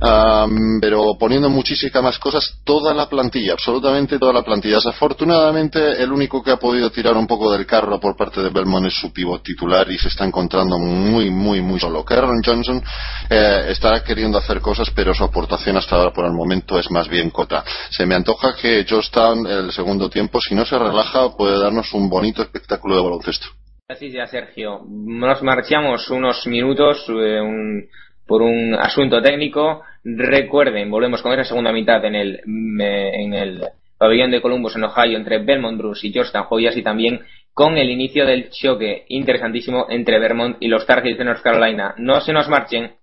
Am, 0.00 0.78
pero 0.80 1.16
poniendo 1.18 1.48
muchísimas 1.48 2.18
cosas, 2.18 2.58
toda 2.64 2.92
la 2.92 3.08
plantilla, 3.08 3.54
absolutamente 3.54 4.18
toda 4.18 4.32
la 4.32 4.42
plantilla. 4.42 4.76
Desafortunadamente, 4.76 6.02
el 6.02 6.12
único 6.12 6.42
que 6.42 6.50
ha 6.50 6.58
podido 6.58 6.90
tirar 6.90 7.16
un 7.16 7.26
poco 7.26 7.50
del 7.50 7.66
carro 7.66 7.98
por 7.98 8.16
parte 8.16 8.42
de 8.42 8.50
Belmont 8.50 8.86
es 8.86 8.94
su 8.94 9.12
pivot 9.12 9.42
titular 9.42 9.90
y 9.90 9.98
se 9.98 10.08
está 10.08 10.24
encontrando 10.24 10.78
muy, 10.78 11.30
muy, 11.30 11.60
muy 11.60 11.80
solo. 11.80 12.04
Karen 12.04 12.42
Johnson 12.44 12.82
eh, 13.30 13.66
está 13.70 14.02
queriendo 14.04 14.38
hacer 14.38 14.60
cosas, 14.60 14.90
pero 14.94 15.14
su 15.14 15.24
aportación 15.24 15.76
hasta 15.76 15.96
ahora 15.96 16.12
por 16.12 16.26
el 16.26 16.32
momento 16.32 16.78
es 16.78 16.90
más 16.90 17.08
bien 17.08 17.30
cota. 17.30 17.64
Se 17.90 18.04
me 18.04 18.14
antoja 18.14 18.54
que 18.54 18.84
Georgetown 18.86 19.46
el 19.46 19.72
segundo 19.72 20.10
tiempo, 20.10 20.35
si 20.40 20.54
no 20.54 20.64
se 20.64 20.78
relaja, 20.78 21.36
puede 21.36 21.58
darnos 21.60 21.92
un 21.94 22.08
bonito 22.08 22.42
espectáculo 22.42 22.96
de 22.96 23.02
baloncesto. 23.02 23.46
Gracias 23.88 24.12
ya, 24.12 24.26
Sergio. 24.26 24.80
Nos 24.88 25.42
marchamos 25.42 26.10
unos 26.10 26.46
minutos 26.46 27.04
eh, 27.08 27.40
un- 27.40 27.84
por 28.26 28.42
un 28.42 28.74
asunto 28.74 29.22
técnico. 29.22 29.82
Recuerden, 30.04 30.90
volvemos 30.90 31.22
con 31.22 31.32
esa 31.32 31.44
segunda 31.44 31.72
mitad 31.72 32.04
en 32.04 32.14
el, 32.14 32.40
me- 32.46 33.22
en 33.24 33.34
el 33.34 33.62
pabellón 33.98 34.30
de 34.30 34.42
Columbus 34.42 34.74
en 34.76 34.84
Ohio 34.84 35.16
entre 35.16 35.38
Belmont 35.44 35.78
Bruce 35.78 36.06
y 36.06 36.12
Georgetown 36.12 36.44
Joyas 36.46 36.76
y 36.76 36.82
también 36.82 37.20
con 37.54 37.78
el 37.78 37.88
inicio 37.88 38.26
del 38.26 38.50
choque 38.50 39.04
interesantísimo 39.08 39.86
entre 39.88 40.18
Vermont 40.18 40.56
y 40.60 40.68
los 40.68 40.84
Tar 40.84 41.06
Heels 41.06 41.16
de 41.18 41.24
North 41.24 41.42
Carolina. 41.42 41.94
No 41.96 42.20
se 42.20 42.32
nos 42.32 42.48
marchen. 42.48 42.96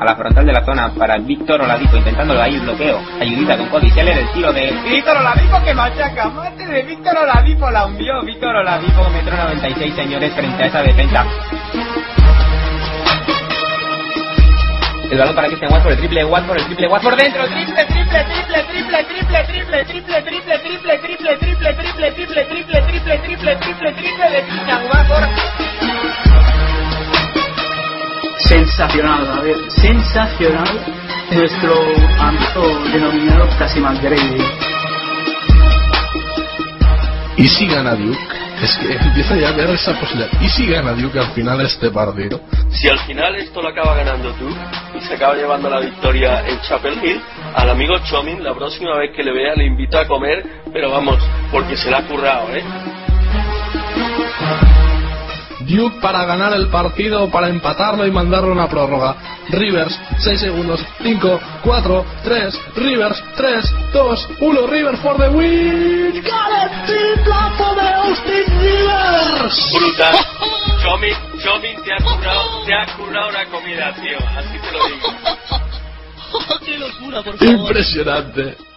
A 0.00 0.04
la 0.04 0.16
frontal 0.16 0.46
de 0.46 0.52
la 0.52 0.64
zona 0.64 0.90
para 0.94 1.18
Víctor 1.18 1.60
Oladipo 1.60 1.98
intentándolo 1.98 2.40
ahí 2.40 2.54
el 2.54 2.62
bloqueo. 2.62 2.98
Ayudita 3.20 3.58
con 3.58 3.68
Cody 3.68 3.90
Seller, 3.90 4.16
el 4.16 4.32
tiro 4.32 4.50
de 4.50 4.72
Víctor 4.90 5.16
Oladipo 5.18 5.62
que 5.62 5.74
machaca, 5.74 6.28
mate 6.30 6.66
de 6.66 6.82
Víctor 6.84 7.18
Oladipo, 7.18 7.70
la 7.70 7.84
hundió 7.84 8.22
Víctor 8.24 8.56
Oladipo, 8.56 9.10
metro 9.10 9.36
96 9.36 9.94
señores 9.94 10.32
frente 10.32 10.62
a 10.62 10.66
esa 10.66 10.82
defensa. 10.82 11.26
El 15.10 15.18
balón 15.18 15.34
para 15.34 15.48
Christian 15.48 15.72
Watford, 15.72 15.92
el 15.92 15.98
triple 15.98 16.24
Watford, 16.24 16.56
el 16.56 16.66
triple 16.66 16.88
Watford 16.88 17.16
dentro, 17.16 17.44
triple, 17.48 17.84
triple, 17.84 18.24
triple, 18.24 18.64
triple, 18.64 19.04
triple, 19.04 19.44
triple, 19.44 19.84
triple, 19.84 20.22
triple, 20.24 20.58
triple, 20.60 20.98
triple, 20.98 20.98
triple, 21.00 22.12
triple, 22.12 22.12
triple, 22.12 22.44
triple, 22.44 22.84
triple, 22.86 23.18
triple, 23.18 23.56
triple, 23.56 23.92
triple 23.92 24.30
de 24.30 24.42
Christian 24.46 24.82
Watford. 24.86 25.28
Sensacional, 28.48 29.30
a 29.30 29.40
ver, 29.40 29.56
sensacional 29.70 30.68
nuestro 31.32 31.74
amigo 32.20 32.84
denominado 32.92 33.48
Casimal 33.58 33.98
Grady. 34.00 34.42
¿Y 37.36 37.48
si 37.48 37.66
gana 37.66 37.94
Duke? 37.94 38.18
Es 38.62 38.76
que 38.76 38.92
empieza 38.92 39.36
ya 39.36 39.48
a 39.48 39.52
ver 39.52 39.70
esa 39.70 39.98
posibilidad. 39.98 40.30
¿Y 40.42 40.48
si 40.48 40.66
gana 40.66 40.92
Duke 40.92 41.18
al 41.18 41.32
final 41.32 41.60
este 41.62 41.90
partido? 41.90 42.40
Si 42.70 42.88
al 42.88 42.98
final 43.00 43.34
esto 43.36 43.62
lo 43.62 43.68
acaba 43.68 43.94
ganando 43.94 44.32
tú 44.34 44.48
y 44.98 45.00
se 45.00 45.14
acaba 45.14 45.34
llevando 45.34 45.70
la 45.70 45.80
victoria 45.80 46.46
en 46.46 46.60
Chapel 46.60 46.98
Hill, 47.02 47.20
al 47.54 47.70
amigo 47.70 47.94
Chomin 48.04 48.44
la 48.44 48.54
próxima 48.54 48.96
vez 48.98 49.12
que 49.16 49.22
le 49.22 49.32
vea 49.32 49.54
le 49.54 49.64
invito 49.66 49.98
a 49.98 50.06
comer, 50.06 50.44
pero 50.72 50.90
vamos, 50.90 51.18
porque 51.50 51.76
se 51.76 51.90
la 51.90 51.98
ha 51.98 52.02
currado, 52.06 52.54
¿eh? 52.54 52.62
Duke 55.60 56.00
para 56.00 56.24
ganar 56.24 56.52
el 56.54 56.68
partido, 56.68 57.30
para 57.30 57.48
empatarlo 57.48 58.06
y 58.06 58.10
mandarlo 58.10 58.50
a 58.50 58.52
una 58.52 58.68
prórroga. 58.68 59.16
Rivers, 59.50 59.98
6 60.18 60.40
segundos, 60.40 60.84
5, 61.02 61.40
4, 61.62 62.04
3, 62.24 62.60
Rivers, 62.76 63.22
3, 63.36 63.74
2, 63.92 64.28
1, 64.40 64.66
Rivers 64.66 65.00
for 65.00 65.16
the 65.16 65.28
win. 65.28 66.22
¡Got! 66.22 66.86
¡Triplazo 66.86 67.74
de 67.74 67.88
Austin 67.88 68.60
Rivers! 68.60 69.72
Brutal. 69.72 70.14
Chomin, 70.82 71.14
Chomin 71.42 71.82
te 71.82 71.92
ha 71.92 71.96
currado, 71.96 72.64
te 72.64 72.74
ha 72.74 72.96
currado 72.96 73.28
una 73.28 73.44
comida, 73.46 73.94
tío. 73.94 74.18
Así 74.36 74.58
te 74.58 74.72
lo 74.72 74.86
digo. 74.86 75.08
¡Qué 76.64 76.78
locura, 76.78 77.22
por 77.22 77.36
favor! 77.36 77.54
Impresionante. 77.54 78.69